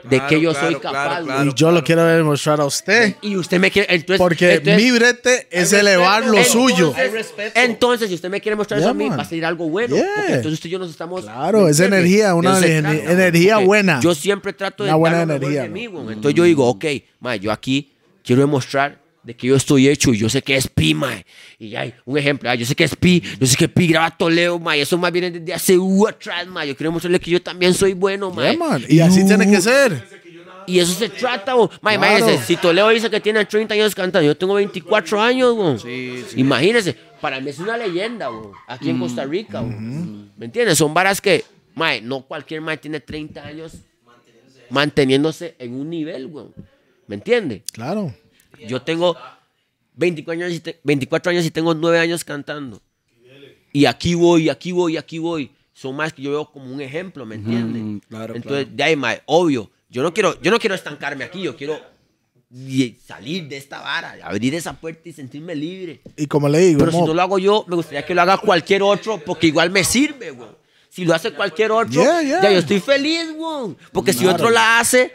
de 0.08 0.16
Claro, 0.16 0.28
que 0.28 0.40
yo 0.40 0.50
claro, 0.52 0.66
soy 0.70 0.80
capaz. 0.80 1.22
claro. 1.22 1.50
Y 1.50 1.54
yo 1.54 1.70
lo 1.72 1.82
quiero 1.84 2.04
demostrar 2.04 2.60
a 2.60 2.64
usted. 2.64 3.16
Y 3.22 3.36
usted 3.36 3.58
me 3.58 3.70
quiere. 3.70 3.92
Entonces, 3.94 4.18
Porque 4.18 4.54
entonces- 4.54 4.82
mi 4.82 4.90
brete 4.90 5.48
es 5.50 5.72
elevar 5.72 6.22
lo 6.22 6.28
entonces- 6.38 6.52
suyo. 6.52 6.94
Entonces, 7.54 8.08
si 8.08 8.14
usted 8.14 8.30
me 8.30 8.40
quiere 8.40 8.56
mostrar 8.56 8.80
eso 8.80 8.90
a 8.90 8.94
mí, 8.94 9.08
man. 9.08 9.18
va 9.18 9.22
a 9.22 9.26
salir 9.26 9.44
algo 9.44 9.68
bueno. 9.68 9.96
Yeah. 9.96 10.06
Porque 10.16 10.32
entonces 10.34 10.52
usted 10.54 10.68
y 10.68 10.72
yo 10.72 10.78
nos 10.78 10.90
estamos. 10.90 11.22
Claro, 11.22 11.64
¿me 11.64 11.70
es 11.70 11.80
energía, 11.80 12.34
una 12.34 12.58
energía 12.58 13.58
buena. 13.58 14.00
Yo 14.00 14.14
siempre 14.14 14.52
trato 14.52 14.84
de 14.84 14.90
Una 14.90 14.96
buena 14.96 15.16
dar 15.18 15.26
lo 15.26 15.34
mejor 15.34 15.44
energía, 15.44 15.62
de 15.62 15.68
mí, 15.68 15.86
güey. 15.86 16.06
Entonces 16.14 16.34
yo 16.34 16.44
digo, 16.44 16.66
ok, 16.68 16.84
ma, 17.20 17.36
yo 17.36 17.50
aquí 17.52 17.92
quiero 18.24 18.42
demostrar 18.42 19.00
de 19.26 19.34
que 19.34 19.48
yo 19.48 19.56
estoy 19.56 19.88
hecho 19.88 20.14
y 20.14 20.18
yo 20.18 20.28
sé 20.28 20.40
que 20.40 20.54
es 20.54 20.68
Pi, 20.68 20.94
ma. 20.94 21.10
Y 21.58 21.74
hay 21.74 21.92
un 22.04 22.16
ejemplo, 22.16 22.48
ah, 22.48 22.54
yo 22.54 22.64
sé 22.64 22.76
que 22.76 22.84
es 22.84 22.94
Pi, 22.94 23.20
yo 23.40 23.44
sé 23.44 23.56
que 23.56 23.68
Pi 23.68 23.88
graba 23.88 24.16
Toledo, 24.16 24.56
ma. 24.60 24.76
Y 24.76 24.80
eso 24.82 24.96
más 24.96 25.10
viene 25.10 25.32
desde 25.32 25.52
hace 25.52 25.76
uh, 25.76 26.06
atrás, 26.06 26.46
ma. 26.46 26.64
Yo 26.64 26.76
quiero 26.76 26.92
mostrarle 26.92 27.18
que 27.18 27.32
yo 27.32 27.42
también 27.42 27.74
soy 27.74 27.92
bueno, 27.92 28.30
ma. 28.30 28.42
Yeah, 28.42 28.56
man. 28.56 28.84
Y 28.88 29.00
así 29.00 29.26
tiene 29.26 29.50
que 29.50 29.60
ser. 29.60 30.00
Y 30.68 30.78
eso 30.78 30.94
se 30.94 31.08
trata, 31.08 31.54
güey. 31.54 31.68
Ma, 31.80 31.96
Claro. 31.96 32.18
imagínese, 32.18 32.44
si 32.46 32.56
Toledo 32.56 32.88
dice 32.90 33.10
que 33.10 33.20
tiene 33.20 33.44
30 33.44 33.74
años 33.74 33.94
cantando, 33.96 34.24
yo 34.24 34.36
tengo 34.36 34.54
24 34.54 35.20
años, 35.20 35.54
güey. 35.54 35.78
Sí, 35.80 36.24
sí. 36.28 36.40
Imagínese, 36.40 36.94
para 37.20 37.40
mí 37.40 37.50
es 37.50 37.58
una 37.58 37.76
leyenda, 37.76 38.28
güey. 38.28 38.50
Aquí 38.68 38.90
en 38.90 39.00
Costa 39.00 39.24
Rica, 39.24 39.58
güey. 39.60 39.74
¿Me 40.36 40.46
entiendes? 40.46 40.78
Son 40.78 40.94
varas 40.94 41.20
que, 41.20 41.44
mae, 41.74 42.00
no 42.00 42.22
cualquier 42.22 42.60
mae 42.60 42.76
tiene 42.76 43.00
30 43.00 43.44
años 43.44 43.72
manteniéndose 44.70 45.56
en 45.58 45.74
un 45.74 45.90
nivel, 45.90 46.28
güey. 46.28 46.46
¿Me 47.08 47.16
entiende? 47.16 47.62
Claro. 47.72 48.14
Yo 48.66 48.80
tengo 48.82 49.16
24 49.94 50.44
años, 50.44 50.52
y 50.56 50.60
te- 50.60 50.80
24 50.84 51.30
años 51.30 51.44
y 51.44 51.50
tengo 51.50 51.74
9 51.74 51.98
años 51.98 52.24
cantando. 52.24 52.80
Y 53.72 53.86
aquí 53.86 54.14
voy, 54.14 54.48
aquí 54.48 54.72
voy, 54.72 54.96
aquí 54.96 55.18
voy. 55.18 55.50
Son 55.74 55.94
más 55.94 56.12
que 56.12 56.22
yo 56.22 56.30
veo 56.30 56.50
como 56.50 56.72
un 56.72 56.80
ejemplo, 56.80 57.26
¿me 57.26 57.34
entiendes? 57.34 57.82
Ujú, 57.82 58.00
claro, 58.08 58.34
Entonces, 58.34 58.66
de 58.74 58.82
ahí, 58.82 58.96
mae, 58.96 59.20
obvio. 59.26 59.70
Yo 59.90 60.02
no 60.02 60.12
quiero, 60.14 60.40
yo 60.40 60.50
no 60.50 60.58
quiero 60.58 60.74
estancarme 60.74 61.24
aquí, 61.24 61.42
yo 61.42 61.54
quiero 61.56 61.78
salir 63.06 63.48
de 63.48 63.56
esta 63.56 63.80
vara, 63.80 64.16
abrir 64.22 64.54
esa 64.54 64.72
puerta 64.72 65.08
y 65.08 65.12
sentirme 65.12 65.54
libre. 65.54 66.00
Y 66.16 66.26
como 66.26 66.48
le 66.48 66.58
digo, 66.60 66.78
Pero 66.80 66.92
si 66.92 66.98
mo, 66.98 67.06
no 67.06 67.14
lo 67.14 67.22
hago 67.22 67.38
yo, 67.38 67.64
me 67.68 67.76
gustaría 67.76 68.04
que 68.04 68.14
lo 68.14 68.22
haga 68.22 68.38
cualquier 68.38 68.82
otro, 68.82 69.18
porque 69.18 69.48
igual 69.48 69.70
me 69.70 69.84
sirve, 69.84 70.30
güey. 70.30 70.48
Si 70.88 71.04
lo 71.04 71.14
hace 71.14 71.32
cualquier 71.32 71.72
otro, 71.72 72.02
Yeah, 72.02 72.22
yeah. 72.22 72.42
ya 72.42 72.52
yo 72.52 72.58
estoy 72.58 72.80
feliz, 72.80 73.34
güey. 73.36 73.76
Porque 73.92 74.12
si 74.14 74.26
otro 74.26 74.48
la 74.50 74.78
hace, 74.80 75.14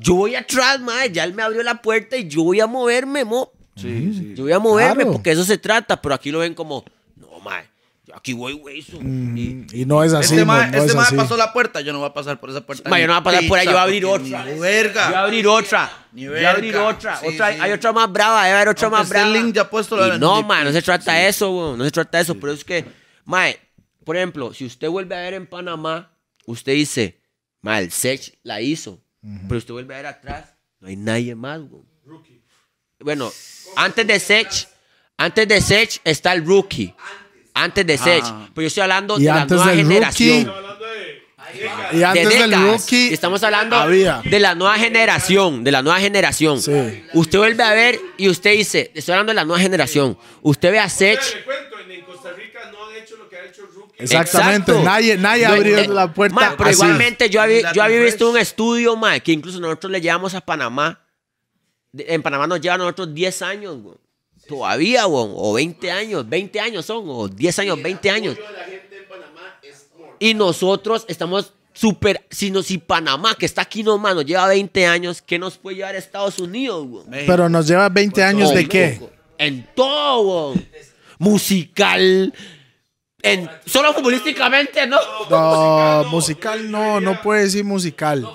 yo 0.00 0.14
voy 0.14 0.34
atrás, 0.34 0.80
mae. 0.80 1.10
Ya 1.12 1.24
él 1.24 1.34
me 1.34 1.42
abrió 1.42 1.62
la 1.62 1.80
puerta 1.82 2.16
y 2.16 2.28
yo 2.28 2.42
voy 2.42 2.60
a 2.60 2.66
moverme, 2.66 3.24
mo. 3.24 3.52
Sí, 3.76 4.12
sí. 4.14 4.34
Yo 4.36 4.44
voy 4.44 4.52
a 4.52 4.58
moverme 4.58 4.94
Claro. 5.04 5.12
porque 5.12 5.30
eso 5.30 5.44
se 5.44 5.56
trata, 5.58 6.00
pero 6.02 6.14
aquí 6.14 6.30
lo 6.30 6.40
ven 6.40 6.54
como, 6.54 6.84
no, 7.16 7.38
mae. 7.40 7.64
Yo 8.06 8.16
aquí 8.16 8.32
voy, 8.32 8.54
güey. 8.54 8.82
so- 8.82 8.98
y- 9.00 9.66
y 9.72 9.84
no 9.86 10.02
es 10.02 10.12
así, 10.12 10.34
Este 10.34 10.44
mo, 10.44 10.52
mae 10.52 10.70
no 10.70 10.78
este 10.84 10.98
es 10.98 11.14
pasó 11.14 11.36
la 11.36 11.52
puerta, 11.52 11.80
yo 11.80 11.92
no 11.92 12.00
voy 12.00 12.08
a 12.08 12.12
pasar 12.12 12.40
por 12.40 12.50
esa 12.50 12.60
puerta. 12.66 12.90
Ma, 12.90 12.98
yo 12.98 13.06
no 13.06 13.12
voy 13.14 13.20
a 13.20 13.24
pasar 13.24 13.46
por 13.48 13.58
ahí, 13.58 13.66
yo 13.66 13.70
voy 13.72 13.78
a 13.78 13.82
abrir 13.84 14.04
otra. 14.04 14.24
ni 14.44 14.50
Yo 14.50 14.56
voy 14.56 14.66
a 14.68 14.70
verga. 14.70 15.20
abrir 15.22 15.46
otra. 15.46 15.92
Ni 16.12 16.22
Yo 16.22 16.32
voy 16.32 16.44
a 16.44 16.50
abrir 16.50 16.72
verga. 16.72 16.88
otra. 16.88 17.16
Sí, 17.20 17.26
otra 17.28 17.52
sí. 17.54 17.58
Hay 17.60 17.70
otra 17.72 17.92
más 17.92 18.12
brava, 18.12 18.42
hay 18.42 18.52
otra 18.66 18.68
Aunque 18.88 18.88
más 18.90 19.08
brava. 19.08 19.26
el 19.28 19.32
link 19.32 19.54
ya 19.54 19.70
puesto, 19.70 19.96
la 19.96 20.16
Y 20.16 20.18
no, 20.18 20.42
man, 20.42 20.64
no 20.64 20.72
se 20.72 20.82
trata 20.82 21.12
de 21.14 21.28
eso, 21.28 21.50
weón. 21.52 21.78
No 21.78 21.84
se 21.84 21.90
trata 21.92 22.18
de 22.18 22.22
eso. 22.24 22.34
Pero 22.34 22.52
es 22.52 22.64
que, 22.64 22.84
mae, 23.24 23.56
por 24.04 24.16
ejemplo, 24.16 24.52
si 24.52 24.64
usted 24.66 24.88
vuelve 24.88 25.14
a 25.14 25.20
ver 25.20 25.34
en 25.34 25.46
Panamá, 25.46 26.10
usted 26.46 26.72
dice, 26.72 27.20
mae, 27.62 27.84
el 27.84 27.92
Sech 27.92 28.38
la 28.42 28.60
hizo. 28.60 29.00
Pero 29.22 29.58
usted 29.58 29.72
vuelve 29.74 29.94
a 29.94 29.96
ver 29.98 30.06
atrás 30.06 30.54
No 30.80 30.88
hay 30.88 30.96
nadie 30.96 31.34
más, 31.34 31.60
güey. 31.60 31.82
Bueno, 33.00 33.32
antes 33.76 34.06
de 34.06 34.20
Sech, 34.20 34.68
antes 35.16 35.48
de 35.48 35.60
Sech 35.60 36.00
está 36.04 36.32
el 36.32 36.44
rookie. 36.44 36.94
Antes 37.54 37.86
de 37.86 37.96
Sech. 37.98 38.22
Ah. 38.24 38.48
Pero 38.54 38.62
yo 38.62 38.66
estoy 38.68 38.82
hablando 38.82 39.16
de 39.18 39.24
la 39.24 39.44
nueva 39.46 39.66
del 39.70 39.76
generación. 39.86 40.44
rookie, 40.46 40.50
Hablando 40.58 40.84
de. 40.86 41.20
Y 41.92 41.96
de 41.98 42.04
antes 42.04 42.28
del 42.28 42.50
décadas. 42.50 42.80
rookie, 42.80 43.12
Estamos 43.14 43.42
hablando 43.42 43.76
había. 43.76 44.22
de 44.24 44.38
la 44.38 44.54
nueva 44.54 44.78
generación, 44.78 45.64
de 45.64 45.72
la 45.72 45.82
nueva 45.82 45.98
generación. 45.98 46.60
Sí. 46.62 47.04
Usted 47.14 47.38
vuelve 47.38 47.62
a 47.62 47.72
ver 47.72 47.98
y 48.18 48.28
usted 48.28 48.52
dice, 48.52 48.90
estoy 48.94 49.12
hablando 49.14 49.30
de 49.30 49.36
la 49.36 49.44
nueva 49.44 49.60
generación. 49.60 50.16
Usted 50.42 50.70
ve 50.70 50.78
a 50.78 50.88
Sech. 50.88 51.18
Le 51.34 51.44
cuento, 51.44 51.78
en, 51.80 51.90
en 51.90 52.04
Costa 52.04 52.32
Rica 52.32 52.70
no 52.70 52.86
han 52.86 52.96
hecho 52.96 53.16
lo 53.16 53.28
que 53.28 53.36
ha 53.36 53.44
hecho 53.46 53.62
el 53.62 53.72
rookie. 53.74 53.89
Exactamente. 54.00 54.72
Exacto. 54.72 54.82
Nadie, 54.82 55.16
nadie 55.16 55.42
Yo- 55.42 55.48
abrió 55.52 55.78
eh, 55.78 55.88
la 55.88 56.12
puerta. 56.12 56.34
ma, 56.34 56.54
pero 56.56 56.70
así. 56.70 56.76
igualmente 56.82 57.28
yo 57.30 57.40
había, 57.42 57.72
yo 57.72 57.82
había 57.82 58.00
visto 58.02 58.30
un 58.30 58.38
estudio, 58.38 58.96
ma, 58.96 59.18
que 59.20 59.32
incluso 59.32 59.60
nosotros 59.60 59.90
le 59.92 60.00
llevamos 60.00 60.34
a 60.34 60.40
Panamá. 60.40 61.00
En 61.92 62.22
Panamá 62.22 62.46
nos 62.46 62.60
llevan 62.60 62.80
a 62.80 62.84
nosotros 62.84 63.12
10 63.14 63.42
años, 63.42 63.76
güey. 63.82 63.96
Todavía, 64.48 65.04
güey. 65.04 65.26
O 65.34 65.52
20 65.54 65.90
años. 65.90 66.28
20 66.28 66.60
años 66.60 66.86
son. 66.86 67.04
O 67.08 67.28
10 67.28 67.58
años, 67.58 67.82
20 67.82 68.10
años. 68.10 68.36
Y 70.18 70.34
nosotros 70.34 71.04
estamos 71.08 71.52
súper. 71.72 72.26
Si, 72.30 72.50
no, 72.50 72.62
si 72.62 72.78
Panamá, 72.78 73.34
que 73.34 73.46
está 73.46 73.62
aquí 73.62 73.82
nomás, 73.82 74.14
nos 74.14 74.24
lleva 74.26 74.46
20 74.48 74.86
años, 74.86 75.22
¿qué 75.22 75.38
nos 75.38 75.56
puede 75.56 75.76
llevar 75.78 75.94
a 75.94 75.98
Estados 75.98 76.38
Unidos, 76.38 76.86
güey? 76.86 77.26
Pero 77.26 77.48
nos 77.48 77.66
lleva 77.66 77.88
20 77.88 78.22
años 78.22 78.52
de 78.54 78.68
qué? 78.68 79.00
En 79.38 79.66
todo, 79.74 80.52
güey. 80.52 80.68
Musical. 81.18 82.32
En, 83.22 83.50
solo 83.66 83.92
futbolísticamente, 83.94 84.86
¿no? 84.86 84.98
No, 85.28 86.04
musical 86.10 86.70
no, 86.70 87.00
no 87.00 87.20
puede 87.22 87.42
decir 87.44 87.64
musical. 87.64 88.26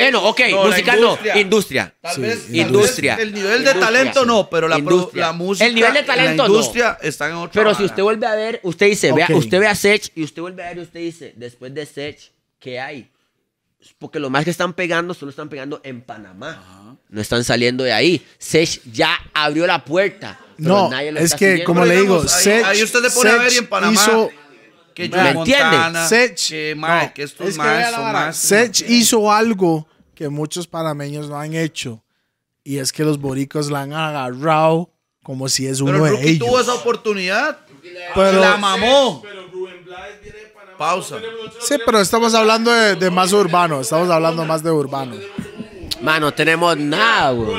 Eh, 0.00 0.12
no, 0.12 0.22
ok, 0.28 0.40
No, 0.50 0.64
musical 0.66 1.00
no. 1.00 1.06
industria. 1.10 1.40
Industria. 1.40 1.94
Tal 2.00 2.14
Sí, 2.14 2.20
vez 2.20 2.54
industria. 2.54 3.14
el 3.16 3.34
nivel 3.34 3.50
de 3.50 3.56
Industria. 3.70 3.80
talento 3.80 4.24
no, 4.24 4.48
pero 4.48 4.68
la, 4.68 4.76
pro- 4.76 4.94
Industria. 4.94 5.26
la 5.26 5.32
música. 5.32 5.66
El 5.66 5.74
nivel 5.74 5.92
de 5.92 6.02
talento 6.04 6.42
la 6.44 6.48
no. 6.48 6.54
industria 6.54 6.98
está 7.02 7.28
en 7.28 7.34
otra. 7.34 7.60
Pero 7.60 7.70
si 7.74 7.82
vara. 7.82 7.86
usted 7.86 8.02
vuelve 8.04 8.26
a 8.26 8.34
ver, 8.36 8.60
usted 8.62 8.86
dice, 8.86 9.10
vea, 9.12 9.26
Ok. 9.28 9.36
usted 9.36 9.58
ve 9.58 9.66
a 9.66 9.74
Sech 9.74 10.12
y 10.14 10.22
usted 10.22 10.40
vuelve 10.40 10.62
a 10.62 10.68
ver 10.68 10.78
y 10.78 10.80
usted 10.82 11.00
dice, 11.00 11.32
después 11.36 11.74
de 11.74 11.84
Sech, 11.84 12.30
¿qué 12.60 12.78
hay? 12.78 13.10
Porque 13.98 14.20
lo 14.20 14.30
más 14.30 14.44
que 14.44 14.50
están 14.50 14.72
pegando, 14.72 15.14
solo 15.14 15.30
están 15.30 15.48
pegando 15.48 15.80
en 15.82 16.00
Panamá. 16.02 16.96
No 17.08 17.20
están 17.20 17.42
saliendo 17.42 17.82
de 17.82 17.92
ahí. 17.92 18.24
Sech 18.38 18.80
ya 18.92 19.18
abrió 19.34 19.66
la 19.66 19.84
puerta. 19.84 20.38
No, 20.58 20.90
nadie 20.90 21.12
lo 21.12 21.18
es 21.20 21.24
está 21.26 21.36
que 21.38 21.44
siguiendo. 21.46 21.64
como 21.66 21.80
Pero 21.82 21.94
le 21.94 22.00
digo, 22.00 22.14
digamos, 22.22 22.34
ahí- 22.36 22.44
Sech- 22.44 22.64
ahí 22.64 22.82
usted 22.82 23.02
le 23.02 23.10
pone 23.10 23.30
a 23.30 23.32
ver 23.34 23.42
y 23.42 23.44
en 23.46 23.50
Sech 23.60 23.68
Panamá 23.68 23.92
hizo- 23.94 24.30
que 24.94 25.08
¿Me 25.08 25.16
Joe 25.16 25.28
entiende? 25.30 25.64
Montana, 25.64 26.08
Sech- 26.08 26.48
que, 26.48 26.74
mae, 26.74 27.06
no, 27.06 27.14
que 27.14 27.22
estos 27.22 27.46
es 27.48 27.52
que 27.54 27.58
más 27.58 27.66
vea 27.76 27.90
la 27.90 27.96
son 27.96 28.04
vara. 28.06 28.20
más. 28.26 28.36
Sech 28.36 28.84
hizo 28.88 29.30
algo 29.32 29.86
que 30.14 30.28
muchos 30.28 30.66
panameños 30.66 31.28
no 31.28 31.38
han 31.38 31.54
hecho. 31.54 32.02
Y 32.64 32.78
es 32.78 32.92
que 32.92 33.04
los 33.04 33.18
boricos 33.20 33.70
la 33.70 33.82
han 33.82 33.92
agarrado 33.92 34.90
como 35.22 35.48
si 35.48 35.66
es 35.66 35.80
uno 35.80 35.92
Pero 35.92 36.04
el 36.06 36.10
de 36.10 36.16
rookie 36.16 36.28
ellos. 36.34 36.48
tuvo 36.48 36.60
esa 36.60 36.74
oportunidad. 36.74 37.58
Pero- 38.14 38.40
la 38.40 38.56
mamó. 38.56 39.22
Pausa. 40.76 41.16
Sí, 41.60 41.76
pero 41.84 42.00
estamos 42.00 42.34
hablando 42.34 42.70
de, 42.70 42.94
de 42.96 43.10
más 43.10 43.32
urbano. 43.32 43.80
Estamos 43.80 44.08
hablando 44.10 44.44
más 44.44 44.62
de 44.62 44.70
urbano. 44.70 45.16
Mano, 46.00 46.26
no 46.26 46.34
tenemos 46.34 46.76
nada, 46.76 47.32
güey. 47.32 47.56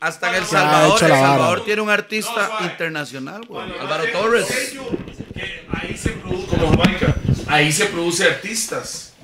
Hasta 0.00 0.28
en 0.28 0.34
El 0.34 0.44
Salvador, 0.44 1.02
El. 1.02 1.08
Salvador 1.08 1.64
tiene 1.64 1.82
un 1.82 1.90
artista 1.90 2.58
internacional, 2.62 3.44
güey. 3.46 3.66
Álvaro 3.80 4.04
Torres. 4.12 4.46
ahí 5.72 5.96
se 5.96 6.10
produce, 6.10 6.46
como 6.46 6.70
Jamaica, 6.70 7.16
ahí 7.46 7.72
se 7.72 7.86
produce 7.86 8.24
artistas. 8.24 9.14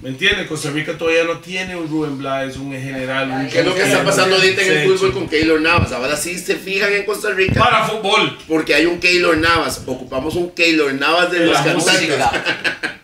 ¿Me 0.00 0.08
entiendes? 0.08 0.48
Costa 0.48 0.70
Rica 0.70 0.98
todavía 0.98 1.22
no 1.22 1.38
tiene 1.38 1.76
un 1.76 1.88
Rubén 1.88 2.18
Blades, 2.18 2.56
un 2.56 2.72
general, 2.72 3.30
un 3.30 3.48
¿Qué 3.48 3.60
es 3.60 3.64
lo 3.64 3.72
que 3.72 3.82
está 3.84 4.02
pasando 4.04 4.34
ahorita 4.34 4.60
en 4.62 4.72
el 4.78 4.88
fútbol 4.88 5.12
con 5.12 5.28
Keylor 5.28 5.60
Navas? 5.60 5.92
Ahora 5.92 6.16
sí 6.16 6.36
se 6.38 6.56
fijan 6.56 6.92
en 6.92 7.04
Costa 7.04 7.30
Rica. 7.30 7.60
Para 7.60 7.84
fútbol. 7.84 8.36
Porque 8.48 8.74
hay 8.74 8.86
un 8.86 8.98
Keylor 8.98 9.36
Navas. 9.36 9.80
Ocupamos 9.86 10.34
un 10.34 10.50
Keylor 10.50 10.92
Navas 10.94 11.30
de, 11.30 11.38
De 11.38 11.46
los 11.46 11.54
la 11.54 11.64
cantantes. 11.64 12.18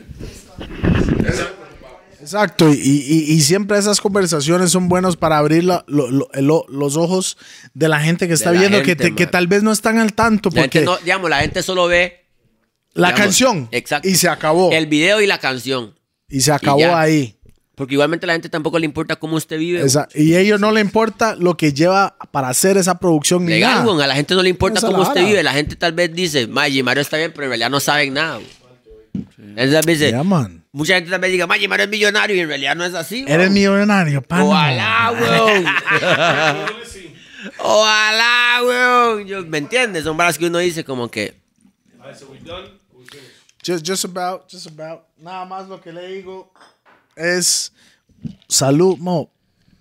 Exacto, 2.34 2.68
y, 2.72 2.74
y- 2.76 3.32
y 3.32 3.40
siempre 3.40 3.78
esas 3.78 4.00
conversaciones 4.00 4.70
son 4.70 4.88
buenas 4.88 5.16
para 5.16 5.38
abrir 5.38 5.64
la- 5.64 5.84
lo- 5.86 6.10
lo- 6.10 6.28
lo- 6.34 6.66
los 6.68 6.96
ojos 6.96 7.38
de 7.74 7.88
la 7.88 8.00
gente 8.00 8.28
que 8.28 8.34
está 8.34 8.50
viendo, 8.50 8.82
que, 8.82 8.96
te- 8.96 9.14
que 9.14 9.26
tal 9.26 9.46
vez 9.46 9.62
no 9.62 9.72
están 9.72 9.98
al 9.98 10.12
tanto, 10.12 10.50
La 10.52 10.62
gente 10.62 10.80
porque 10.80 10.84
no- 10.84 10.98
digamos, 11.04 11.30
la 11.30 11.40
gente 11.40 11.62
solo 11.62 11.86
ve 11.86 12.26
la 12.94 13.08
digamos, 13.08 13.24
canción 13.24 13.68
exacto. 13.72 14.08
y 14.08 14.14
se 14.16 14.28
acabó, 14.28 14.72
el 14.72 14.86
video 14.86 15.20
y 15.20 15.26
la 15.26 15.38
canción. 15.38 15.94
y 16.28 16.40
se 16.42 16.52
acabó 16.52 16.94
ahí. 16.94 17.34
Porque 17.74 17.94
igualmente 17.94 18.26
a 18.26 18.28
la 18.28 18.32
gente 18.32 18.48
tampoco 18.48 18.76
le 18.80 18.86
importa 18.86 19.14
cómo 19.16 19.36
usted 19.36 19.56
vive. 19.56 19.86
Y 20.14 20.34
a 20.34 20.40
ellos 20.40 20.58
no 20.60 20.72
le 20.72 20.80
importa 20.80 21.36
lo 21.36 21.56
que 21.56 21.72
lleva 21.72 22.16
para 22.32 22.48
hacer 22.48 22.76
esa 22.76 22.98
producción 22.98 23.46
Legal, 23.46 23.84
nada. 23.86 24.04
a 24.04 24.06
la 24.08 24.14
gente 24.16 24.34
no 24.34 24.42
le 24.42 24.48
importa 24.50 24.80
cómo 24.80 25.02
usted 25.02 25.24
vive. 25.24 25.42
La 25.44 25.52
gente 25.52 25.76
tal 25.76 25.92
vez 25.92 26.12
dice, 26.12 26.48
Mario 26.48 26.82
está 27.00 27.16
bien, 27.16 27.30
pero 27.32 27.44
en 27.44 27.50
realidad 27.50 27.70
no 27.70 27.78
saben 27.78 28.14
nada. 28.14 28.40
tal 29.56 29.68
vez 29.86 29.86
dice, 29.86 30.10
Ya, 30.10 30.24
man. 30.24 30.64
Mucha 30.72 30.94
gente 30.94 31.16
vez 31.18 31.32
diga, 31.32 31.46
Maggi 31.46 31.66
Mario 31.68 31.84
es 31.84 31.90
millonario 31.90 32.36
y 32.36 32.40
en 32.40 32.48
realidad 32.48 32.76
no 32.76 32.84
es 32.84 32.94
así. 32.94 33.22
güey. 33.22 33.32
Eres 33.34 33.50
millonario, 33.50 34.22
pana. 34.22 34.44
Ojalá, 34.44 35.12
weón. 35.12 35.64
Ojalá, 37.58 38.60
weón. 38.64 39.26
Yo- 39.26 39.42
¿Me 39.46 39.58
entiendes? 39.58 40.04
Son 40.04 40.16
varas 40.16 40.38
que 40.38 40.46
uno 40.46 40.58
dice 40.58 40.84
como 40.84 41.10
que, 41.10 41.34
Just, 43.66 43.84
just 43.86 44.04
about, 44.04 44.50
just 44.50 44.66
about. 44.66 45.02
Nada 45.18 45.44
más 45.44 45.68
lo 45.68 45.80
que 45.80 45.92
le 45.92 46.06
digo 46.08 46.52
es 47.16 47.72
salud, 48.48 48.96
Mo. 48.98 49.30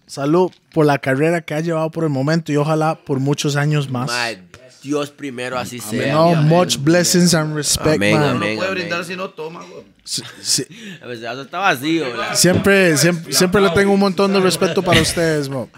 Salud 0.07 0.51
por 0.73 0.85
la 0.85 0.97
carrera 0.99 1.41
que 1.41 1.53
ha 1.53 1.59
llevado 1.59 1.91
por 1.91 2.03
el 2.05 2.09
momento 2.09 2.51
y 2.51 2.55
ojalá 2.57 2.95
por 2.95 3.19
muchos 3.19 3.55
años 3.55 3.89
más. 3.89 4.07
"Mae, 4.07 4.41
Dios 4.87 5.11
primero 5.11 5.59
así 5.59 5.79
sea. 5.79 6.13
No, 6.13 6.33
much 6.35 6.77
blessings 6.77 7.33
and 7.33 7.53
respect, 7.53 7.95
Amén, 7.95 8.13
man. 8.13 8.21
No 8.21 8.29
amén. 8.37 8.57
puede 8.57 8.71
brindar 8.71 9.03
si 9.03 9.17
no 9.17 9.29
toma, 9.31 9.63
güey. 9.65 9.83
Sí, 10.05 10.23
sí. 10.41 10.65
A 11.01 11.07
veces 11.07 11.25
eso 11.29 11.41
está 11.41 11.59
vacío, 11.59 12.05
¿verdad? 12.05 12.35
Siempre, 12.35 12.95
siempre, 12.95 13.33
siempre 13.33 13.59
le 13.61 13.69
tengo 13.71 13.91
un 13.91 13.99
montón 13.99 14.31
de 14.31 14.39
respeto 14.39 14.81
para 14.81 15.01
ustedes, 15.01 15.49
Mo. 15.49 15.69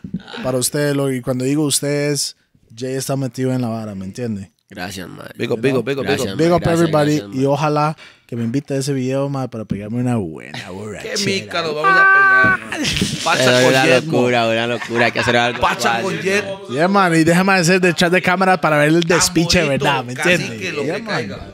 Para 0.44 0.60
ustedes, 0.60 0.96
y 1.16 1.22
cuando 1.22 1.44
digo 1.44 1.64
ustedes, 1.66 2.36
Jay 2.78 2.94
está 2.94 3.16
metido 3.16 3.52
en 3.52 3.62
la 3.62 3.70
vara, 3.70 3.96
¿me 3.96 4.06
entiende? 4.06 4.52
Gracias, 4.70 5.08
man. 5.10 5.28
Big 5.36 5.52
up, 5.52 5.60
big 5.60 5.74
up, 5.76 5.84
big 5.84 5.98
up, 5.98 6.04
big 6.06 6.16
Gracias, 6.18 6.34
up. 6.34 6.38
Big 6.38 6.48
man. 6.50 6.54
up 6.58 6.62
Gracias, 6.62 6.80
everybody 6.80 7.12
gracias, 7.18 7.30
man. 7.30 7.42
y 7.42 7.46
ojalá 7.46 7.98
que 8.28 8.36
me 8.36 8.44
invite 8.44 8.76
a 8.76 8.78
ese 8.78 8.94
video, 8.94 9.28
ma, 9.28 9.48
para 9.50 9.66
pegarme 9.66 9.98
una 10.00 10.18
buena 10.18 10.60
Qué 10.60 10.70
borrachera. 10.70 11.16
mica 11.26 11.62
nos 11.64 11.74
vamos 11.74 11.92
a 11.92 12.60
pegar. 12.60 12.60
man. 12.70 12.82
Pacha 13.24 13.46
con 13.62 13.66
una 13.70 13.86
locura, 13.88 14.48
una 14.48 14.68
locura. 14.68 15.06
Hay 15.08 15.12
que 15.12 15.20
hacer 15.22 15.36
algo. 15.38 15.60
Pacha 15.60 16.02
con 16.04 16.14
Jet. 16.22 16.46
Yeah, 16.70 16.88
man, 16.88 17.16
y 17.16 17.24
déjame 17.24 17.54
hacer 17.54 17.82
detrás 17.82 18.12
de 18.12 18.22
cámara 18.22 18.62
para 18.62 18.78
ver 18.78 18.90
el 18.90 19.02
despiche, 19.02 19.64
bonito, 19.66 19.86
¿verdad? 19.86 20.04
¿Me 20.06 20.14
casi 20.14 20.34
entiende? 20.34 20.58
que 20.60 20.72
lo 20.72 20.84
Yeah, 20.84 20.96
que 20.98 21.02
man. 21.02 21.16
caiga. 21.16 21.48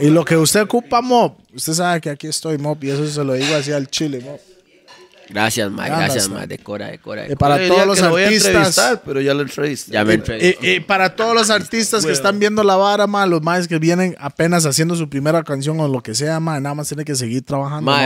Y 0.00 0.08
lo 0.08 0.24
que 0.24 0.36
usted 0.38 0.62
ocupa, 0.62 1.02
Mob, 1.02 1.34
usted 1.54 1.74
sabe 1.74 2.00
que 2.00 2.08
aquí 2.08 2.26
estoy, 2.26 2.56
Mob, 2.56 2.82
y 2.82 2.88
eso 2.88 3.06
se 3.06 3.22
lo 3.22 3.34
digo 3.34 3.54
así 3.54 3.72
al 3.72 3.86
chile, 3.88 4.20
Mob. 4.24 4.40
Gracias. 5.28 5.70
Ya 5.76 5.86
Gracias, 5.86 6.24
anda, 6.26 6.38
man. 6.40 6.48
Decora, 6.48 6.86
decora. 6.88 7.30
Y 7.30 7.36
para 7.36 7.56
Yo 7.56 7.62
diría 7.62 7.74
todos 7.76 7.86
los 7.88 7.96
que 7.98 8.04
lo 8.04 8.10
voy 8.10 8.22
a 8.22 8.26
artistas. 8.26 9.00
pero 9.04 9.20
ya 9.20 9.34
lo 9.34 9.42
entrevisté. 9.42 9.92
Ya 9.92 10.04
me 10.04 10.14
entré. 10.14 10.56
Y, 10.60 10.66
y 10.68 10.80
para 10.80 11.14
todos 11.16 11.34
los 11.34 11.50
artistas 11.50 12.04
que 12.04 12.12
están 12.12 12.38
viendo 12.38 12.62
la 12.64 12.76
vara, 12.76 13.06
ma, 13.06 13.26
los 13.26 13.42
más 13.42 13.68
que 13.68 13.78
vienen 13.78 14.16
apenas 14.18 14.66
haciendo 14.66 14.94
su 14.96 15.08
primera 15.08 15.42
canción 15.42 15.78
o 15.80 15.88
lo 15.88 16.02
que 16.02 16.14
sea, 16.14 16.40
ma, 16.40 16.60
nada 16.60 16.74
más 16.74 16.88
tiene 16.88 17.04
que 17.04 17.14
seguir 17.14 17.42
trabajando. 17.44 17.90
Ma. 17.90 17.98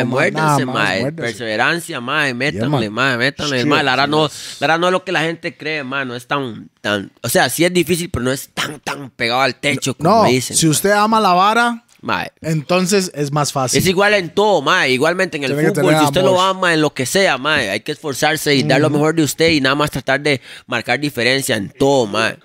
Perseverancia, 1.12 2.00
mae. 2.00 2.34
Métanle, 2.34 2.90
mae. 2.90 3.16
Métanle, 3.16 3.64
mae. 3.64 3.82
La 3.82 3.92
verdad 3.92 4.08
no, 4.08 4.22
la 4.24 4.30
verdad 4.60 4.78
no 4.78 4.86
es 4.88 4.92
lo 4.92 5.04
que 5.04 5.12
la 5.12 5.20
gente 5.20 5.56
cree, 5.56 5.84
mae. 5.84 6.04
No 6.04 6.14
es 6.14 6.26
tan, 6.26 6.70
tan. 6.80 7.10
O 7.22 7.28
sea, 7.28 7.48
sí 7.48 7.64
es 7.64 7.72
difícil, 7.72 8.10
pero 8.10 8.24
no 8.24 8.32
es 8.32 8.48
tan, 8.54 8.80
tan 8.80 9.10
pegado 9.10 9.40
al 9.42 9.54
techo 9.56 9.94
como 9.94 10.08
No, 10.10 10.24
dicen. 10.24 10.56
si 10.56 10.68
usted 10.68 10.92
ama 10.92 11.20
la 11.20 11.32
vara, 11.32 11.84
Mae. 12.02 12.32
entonces 12.40 13.10
es 13.14 13.30
más 13.30 13.52
fácil. 13.52 13.78
Es 13.78 13.86
igual 13.86 14.14
en 14.14 14.30
todo, 14.30 14.62
mae. 14.62 14.90
Igualmente 14.90 15.36
en 15.36 15.44
el 15.44 15.52
Tiene 15.54 15.68
fútbol. 15.68 15.94
Si 15.98 16.04
usted 16.04 16.22
lo 16.22 16.40
ama 16.40 16.72
en 16.72 16.80
lo 16.80 16.94
que 16.94 17.04
sea, 17.06 17.36
mae. 17.38 17.68
Hay 17.70 17.80
que 17.80 17.92
esforzarse 17.92 18.54
y 18.54 18.62
dar 18.62 18.80
lo 18.80 18.88
mejor 18.90 19.14
de 19.14 19.22
usted 19.22 19.50
y 19.50 19.60
nada 19.60 19.74
más 19.74 19.90
tratar 19.90 20.20
de 20.20 20.40
marcar 20.66 20.98
diferencia 20.98 21.56
en 21.56 21.68
todo, 21.70 22.06
mae. 22.06 22.38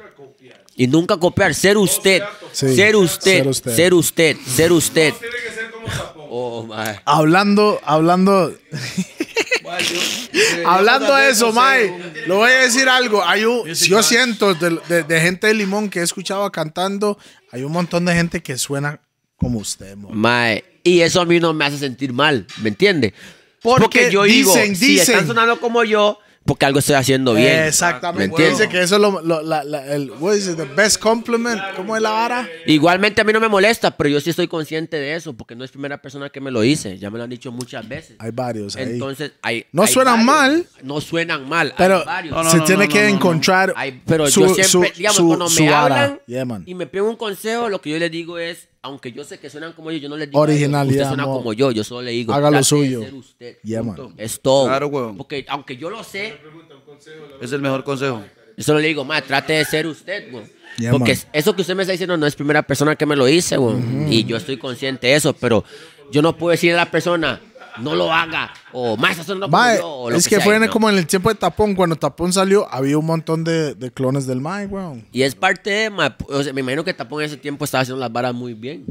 Y 0.75 0.87
nunca 0.87 1.15
copiar. 1.17 1.53
Ser 1.55 1.77
usted. 1.77 2.21
Sí, 2.51 2.75
ser 2.75 2.95
usted. 2.97 3.37
ser 3.37 3.47
usted. 3.47 3.75
Ser 3.75 3.93
usted. 3.93 4.37
Ser 4.45 4.71
usted. 4.73 5.13
Tiene 5.13 5.35
que 5.47 5.51
ser 5.53 5.71
como 5.71 5.87
Japón. 5.87 6.25
Oh, 6.29 6.63
mae. 6.63 6.99
Hablando, 7.05 7.79
hablando, 7.85 8.53
hablando 10.65 11.15
de 11.15 11.29
eso, 11.29 11.51
Mae, 11.53 11.95
lo 12.27 12.37
voy 12.37 12.51
a 12.51 12.61
decir 12.61 12.87
algo. 12.89 13.23
Hay 13.25 13.45
un, 13.45 13.65
yo 13.73 14.03
siento 14.03 14.53
de, 14.53 14.79
de- 14.89 15.03
de 15.03 15.21
gente 15.21 15.47
de 15.47 15.53
Limón 15.53 15.89
que 15.89 15.99
he 15.99 16.03
escuchado 16.03 16.51
cantando, 16.51 17.17
hay 17.51 17.63
un 17.63 17.71
montón 17.71 18.05
de 18.05 18.13
gente 18.13 18.41
que 18.43 18.57
suena 18.57 18.99
como 19.37 19.59
usted, 19.59 19.95
mo. 19.95 20.09
Mae, 20.09 20.63
y 20.83 21.01
eso 21.01 21.21
a 21.21 21.25
mí 21.25 21.39
no 21.39 21.53
me 21.53 21.65
hace 21.65 21.77
sentir 21.77 22.13
mal, 22.13 22.45
¿me 22.61 22.69
entiende? 22.69 23.13
Porque 23.61 24.11
yo 24.11 24.23
digo, 24.23 24.53
dicen, 24.53 24.75
si 24.75 24.87
dicen. 24.87 25.15
están 25.15 25.27
sonando 25.27 25.59
como 25.59 25.83
yo, 25.83 26.19
porque 26.45 26.67
algo 26.67 26.77
estoy 26.77 26.93
haciendo 26.93 27.33
bien. 27.33 27.63
Exactamente. 27.63 28.19
¿Me 28.19 28.25
entiendes? 28.25 28.59
Dice 28.59 28.69
que 28.69 28.83
eso 28.83 28.95
es 28.97 29.01
lo, 29.01 29.19
lo- 29.23 29.41
la, 29.41 29.63
la- 29.63 29.87
el, 29.95 30.11
what 30.19 30.35
is 30.35 30.47
it, 30.47 30.55
the 30.57 30.65
best 30.65 30.99
compliment. 31.01 31.59
¿Cómo 31.75 31.95
es 31.95 32.03
la 32.03 32.11
vara? 32.11 32.47
Igualmente 32.67 33.21
a 33.21 33.23
mí 33.23 33.33
no 33.33 33.39
me 33.39 33.47
molesta, 33.47 33.89
pero 33.97 34.07
yo 34.11 34.21
sí 34.21 34.29
estoy 34.29 34.47
consciente 34.47 34.97
de 34.97 35.15
eso, 35.15 35.33
porque 35.33 35.55
no 35.55 35.63
es 35.63 35.71
primera 35.71 35.99
persona 35.99 36.29
que 36.29 36.39
me 36.41 36.51
lo 36.51 36.61
dice. 36.61 36.99
Ya 36.99 37.09
me 37.09 37.17
lo 37.17 37.23
han 37.23 37.31
dicho 37.31 37.51
muchas 37.51 37.89
veces. 37.89 38.17
Hay 38.19 38.29
varios 38.29 38.75
ahí. 38.75 38.83
Entonces, 38.83 39.31
hay. 39.41 39.65
No 39.71 39.81
hay 39.81 39.87
suenan 39.91 40.23
varios. 40.27 40.61
mal. 40.61 40.67
No 40.83 41.01
suenan 41.01 41.49
mal. 41.49 41.73
pero 41.75 41.97
hay 42.01 42.05
varios. 42.05 42.35
No, 42.35 42.43
no, 42.43 42.51
se 42.51 42.57
no, 42.57 42.63
tiene 42.65 42.85
no, 42.85 42.93
que 42.93 43.01
no, 43.01 43.09
no. 43.09 43.15
encontrar 43.15 43.73
pero 44.05 44.27
su, 44.29 44.41
yo 44.41 44.53
siempre, 44.53 44.89
su- 44.91 44.97
digamos, 44.97 45.17
su- 45.17 45.25
cuando 45.27 45.49
su 45.49 45.63
me 45.63 45.71
vara. 45.71 46.03
hablan 46.03 46.19
Yeah, 46.27 46.45
y 46.67 46.75
me 46.75 46.85
piden 46.85 47.05
un 47.07 47.15
consejo, 47.15 47.69
lo 47.69 47.81
que 47.81 47.89
yo 47.89 47.97
les 47.97 48.11
digo 48.11 48.37
es, 48.37 48.67
aunque 48.85 49.11
yo 49.11 49.23
sé 49.23 49.39
que 49.39 49.49
suenan 49.49 49.73
como 49.73 49.91
yo, 49.91 49.97
yo 49.97 50.09
no 50.09 50.15
les 50.17 50.29
digo, 50.29 50.39
Originalidad, 50.39 50.95
usted 51.03 51.07
suena 51.09 51.25
mo. 51.25 51.37
como 51.37 51.53
yo, 51.53 51.71
yo 51.71 51.83
solo 51.83 52.03
le 52.03 52.11
digo, 52.11 52.33
Haga 52.33 52.51
lo 52.51 52.63
suyo. 52.63 53.01
ser 53.01 53.13
usted. 53.13 53.57
Yeah. 53.63 53.83
Es 54.17 54.39
todo. 54.39 54.65
Claro, 54.67 54.87
weón. 54.87 55.17
Porque 55.17 55.45
aunque 55.49 55.75
yo 55.77 55.89
lo 55.89 56.03
sé, 56.03 56.37
Es 57.41 57.51
el 57.51 57.61
mejor 57.61 57.83
consejo. 57.83 58.23
yo 58.57 58.63
solo 58.63 58.79
le 58.79 58.87
digo, 58.87 59.03
ma, 59.03 59.21
trate 59.21 59.53
de 59.53 59.65
ser 59.65 59.87
usted, 59.87 60.31
güey. 60.31 60.45
Yeah, 60.77 60.91
Porque 60.91 61.13
man. 61.15 61.25
eso 61.33 61.55
que 61.55 61.61
usted 61.61 61.75
me 61.75 61.83
está 61.83 61.91
diciendo 61.93 62.17
no 62.17 62.25
es 62.27 62.35
primera 62.35 62.61
persona 62.63 62.95
que 62.95 63.05
me 63.05 63.15
lo 63.15 63.25
dice, 63.25 63.57
güey. 63.57 63.77
Y 64.09 64.23
yo 64.25 64.37
estoy 64.37 64.57
consciente 64.57 65.07
de 65.07 65.15
eso, 65.15 65.33
pero 65.33 65.63
yo 66.11 66.21
no 66.21 66.37
puedo 66.37 66.51
decirle 66.51 66.73
a 66.73 66.83
la 66.85 66.91
persona, 66.91 67.41
no 67.79 67.95
lo 67.95 68.11
haga, 68.13 68.51
o 68.71 68.97
más, 68.97 69.17
eso 69.17 69.35
no 69.35 69.47
como 69.47 69.57
Mae, 69.57 69.77
yo, 69.77 69.87
o 69.89 70.09
lo 70.09 70.17
es 70.17 70.27
que 70.27 70.35
sea, 70.35 70.43
fue 70.43 70.55
en 70.55 70.63
no. 70.63 70.69
como 70.69 70.89
en 70.89 70.97
el 70.97 71.07
tiempo 71.07 71.29
de 71.29 71.35
Tapón. 71.35 71.75
Cuando 71.75 71.95
Tapón 71.95 72.31
salió, 72.33 72.67
había 72.73 72.97
un 72.97 73.05
montón 73.05 73.43
de, 73.43 73.75
de 73.75 73.91
clones 73.91 74.25
del 74.27 74.41
Mike, 74.41 74.67
weón. 74.67 75.05
Y 75.11 75.23
es 75.23 75.35
parte 75.35 75.69
de, 75.69 75.89
ma, 75.89 76.15
o 76.27 76.43
sea, 76.43 76.53
me 76.53 76.61
imagino 76.61 76.83
que 76.83 76.93
Tapón 76.93 77.21
en 77.21 77.27
ese 77.27 77.37
tiempo 77.37 77.65
estaba 77.65 77.81
haciendo 77.81 77.99
las 77.99 78.11
varas 78.11 78.33
muy 78.33 78.53
bien. 78.53 78.85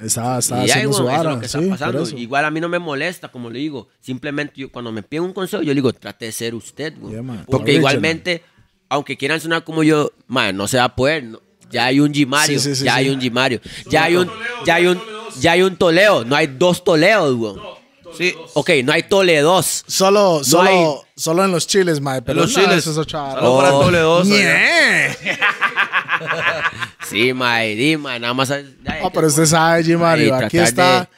Estaba, 0.00 0.38
estaba 0.38 0.60
y 0.60 0.64
ahí, 0.64 0.70
haciendo 0.70 0.92
su 0.92 1.02
bueno, 1.02 1.16
eso 1.16 1.18
es 1.18 1.24
vara. 1.24 1.34
lo 1.34 1.40
que 1.40 1.46
está 1.46 1.58
sí, 1.60 1.66
pasando. 1.68 1.98
por 1.98 2.08
eso. 2.08 2.16
Igual 2.16 2.44
a 2.44 2.50
mí 2.52 2.60
no 2.60 2.68
me 2.68 2.78
molesta, 2.78 3.28
como 3.28 3.50
le 3.50 3.58
digo. 3.58 3.88
Simplemente 4.00 4.52
yo, 4.56 4.70
cuando 4.70 4.92
me 4.92 5.02
piden 5.02 5.24
un 5.24 5.32
consejo, 5.32 5.60
yo 5.62 5.70
le 5.70 5.74
digo, 5.74 5.92
trate 5.92 6.26
de 6.26 6.32
ser 6.32 6.54
usted, 6.54 6.94
güey. 6.98 7.14
Yeah, 7.14 7.22
man. 7.22 7.44
Porque 7.46 7.72
Original. 7.72 7.78
igualmente, 7.80 8.42
aunque 8.88 9.16
quieran 9.16 9.40
sonar 9.40 9.64
como 9.64 9.82
yo, 9.82 10.12
man, 10.28 10.56
no 10.56 10.68
se 10.68 10.76
va 10.78 10.84
a 10.84 10.94
poder. 10.94 11.24
no. 11.24 11.40
Ya 11.68 11.86
hay 11.86 11.98
un 11.98 12.14
Gimario, 12.14 12.60
Sí, 12.60 12.68
sí, 12.70 12.76
sí, 12.76 12.84
ya 12.84 12.92
sí. 12.92 12.98
hay 13.00 13.08
un 13.10 13.20
Gimario, 13.20 13.60
ya 13.90 14.04
hay 14.04 14.14
un, 14.14 14.30
ya 14.64 14.76
hay 14.76 14.86
un, 14.86 15.00
ya 15.40 15.50
hay 15.50 15.62
un 15.62 15.74
Toleo. 15.76 16.24
No 16.24 16.36
hay 16.36 16.46
dos 16.46 16.84
Toleos, 16.84 17.34
güey. 17.34 17.54
Sí. 18.16 18.34
Ok, 18.54 18.70
no 18.84 18.92
hay 18.92 19.02
Toledos. 19.04 19.84
Solo, 19.86 20.42
solo, 20.44 20.68
hay- 20.68 21.10
solo 21.16 21.44
en 21.44 21.50
los 21.52 21.66
chiles, 21.66 22.00
mae. 22.00 22.22
Pero 22.22 22.40
los 22.42 22.56
no, 22.56 22.62
chiles. 22.62 22.78
eso 22.78 22.90
es 22.92 22.98
otra 22.98 23.20
vara. 23.22 23.34
Saludos 23.34 23.62
para 23.64 23.74
Oh. 23.76 23.80
Toledoso. 23.84 24.30
Ñe. 24.30 25.16
Sí, 27.08 27.32
mae, 27.32 27.74
di, 27.76 27.96
mae, 27.96 28.18
nada 28.18 28.34
más. 28.34 28.48
No, 28.50 28.56
que- 28.56 29.10
pero 29.14 29.26
usted 29.28 29.46
sabe, 29.46 29.84
Gimario. 29.84 30.34
Ahí, 30.34 30.44
Aquí 30.44 30.56
tratar 30.56 30.68
está 30.68 31.00
de 31.00 31.08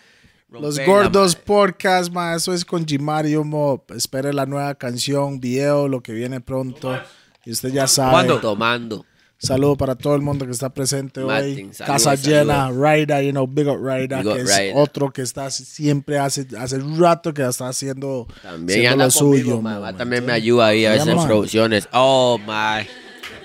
Los 0.60 0.76
romperla, 0.76 0.86
Gordos 0.92 1.34
mae. 1.36 1.44
Podcast, 1.44 2.12
ma. 2.12 2.34
Eso 2.34 2.52
es 2.52 2.64
con 2.64 2.86
Gimario, 2.86 3.44
mo. 3.44 3.82
Espere 3.94 4.32
la 4.32 4.44
nueva 4.46 4.74
canción, 4.74 5.40
video, 5.40 5.88
lo 5.88 6.02
que 6.02 6.12
viene 6.12 6.40
pronto. 6.40 6.98
Y 7.44 7.52
usted 7.52 7.70
ya 7.72 7.86
sabe. 7.86 8.10
¿Cuándo? 8.12 8.38
Tomando. 8.40 9.06
Saludo 9.40 9.76
para 9.76 9.94
todo 9.94 10.16
el 10.16 10.20
mundo 10.22 10.44
que 10.46 10.50
está 10.52 10.68
presente 10.68 11.20
Martin, 11.20 11.68
hoy. 11.68 11.74
saludos, 11.74 12.02
Casa 12.04 12.14
llena. 12.16 12.70
Raida, 12.72 13.22
you 13.22 13.30
know, 13.30 13.46
Big 13.46 13.68
Up 13.68 13.78
Raida, 13.80 14.20
que 14.22 14.40
es 14.40 14.48
Raida. 14.48 14.74
otro 14.76 15.12
que 15.12 15.22
está 15.22 15.48
siempre 15.50 16.18
hace, 16.18 16.44
hace 16.58 16.78
rato 16.98 17.32
que 17.32 17.46
está 17.46 17.68
haciendo, 17.68 18.26
También 18.42 18.80
haciendo 18.88 19.04
lo 19.06 19.10
conmigo, 19.12 19.60
suyo. 19.62 19.94
también 19.96 20.26
me 20.26 20.32
ayuda 20.32 20.66
ahí 20.66 20.84
a 20.86 20.90
veces 20.90 21.06
en 21.06 21.24
producciones. 21.24 21.88
Oh, 21.92 22.38
my. 22.44 22.84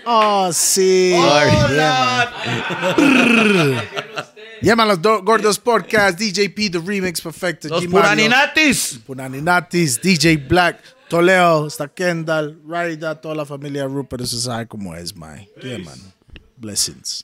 Oh, 0.05 0.49
sí. 0.51 1.11
Yeah, 1.11 2.27
man. 2.97 3.83
Yeah, 4.61 4.75
man, 4.77 4.87
los 4.87 5.01
Do- 5.01 5.21
Gordos 5.23 5.59
Podcast, 5.59 6.17
DJP, 6.17 6.71
The 6.71 6.79
Remix 6.79 7.19
Perfecto, 7.19 7.67
Los 7.67 7.85
Puraninatis. 7.85 8.97
Punaninatis, 9.05 10.01
DJ 10.01 10.37
Black, 10.37 10.79
Toledo, 11.13 11.67
está 11.67 11.87
Kendall, 11.87 12.59
Raida, 12.67 13.21
toda 13.21 13.35
la 13.35 13.45
familia 13.45 13.85
Rupert, 13.85 14.23
eso 14.23 14.35
sabe 14.39 14.65
cómo 14.67 14.95
es, 14.95 15.15
man. 15.15 15.45
Yeah, 15.61 15.77
man. 15.77 15.99
Blessings. 16.57 17.23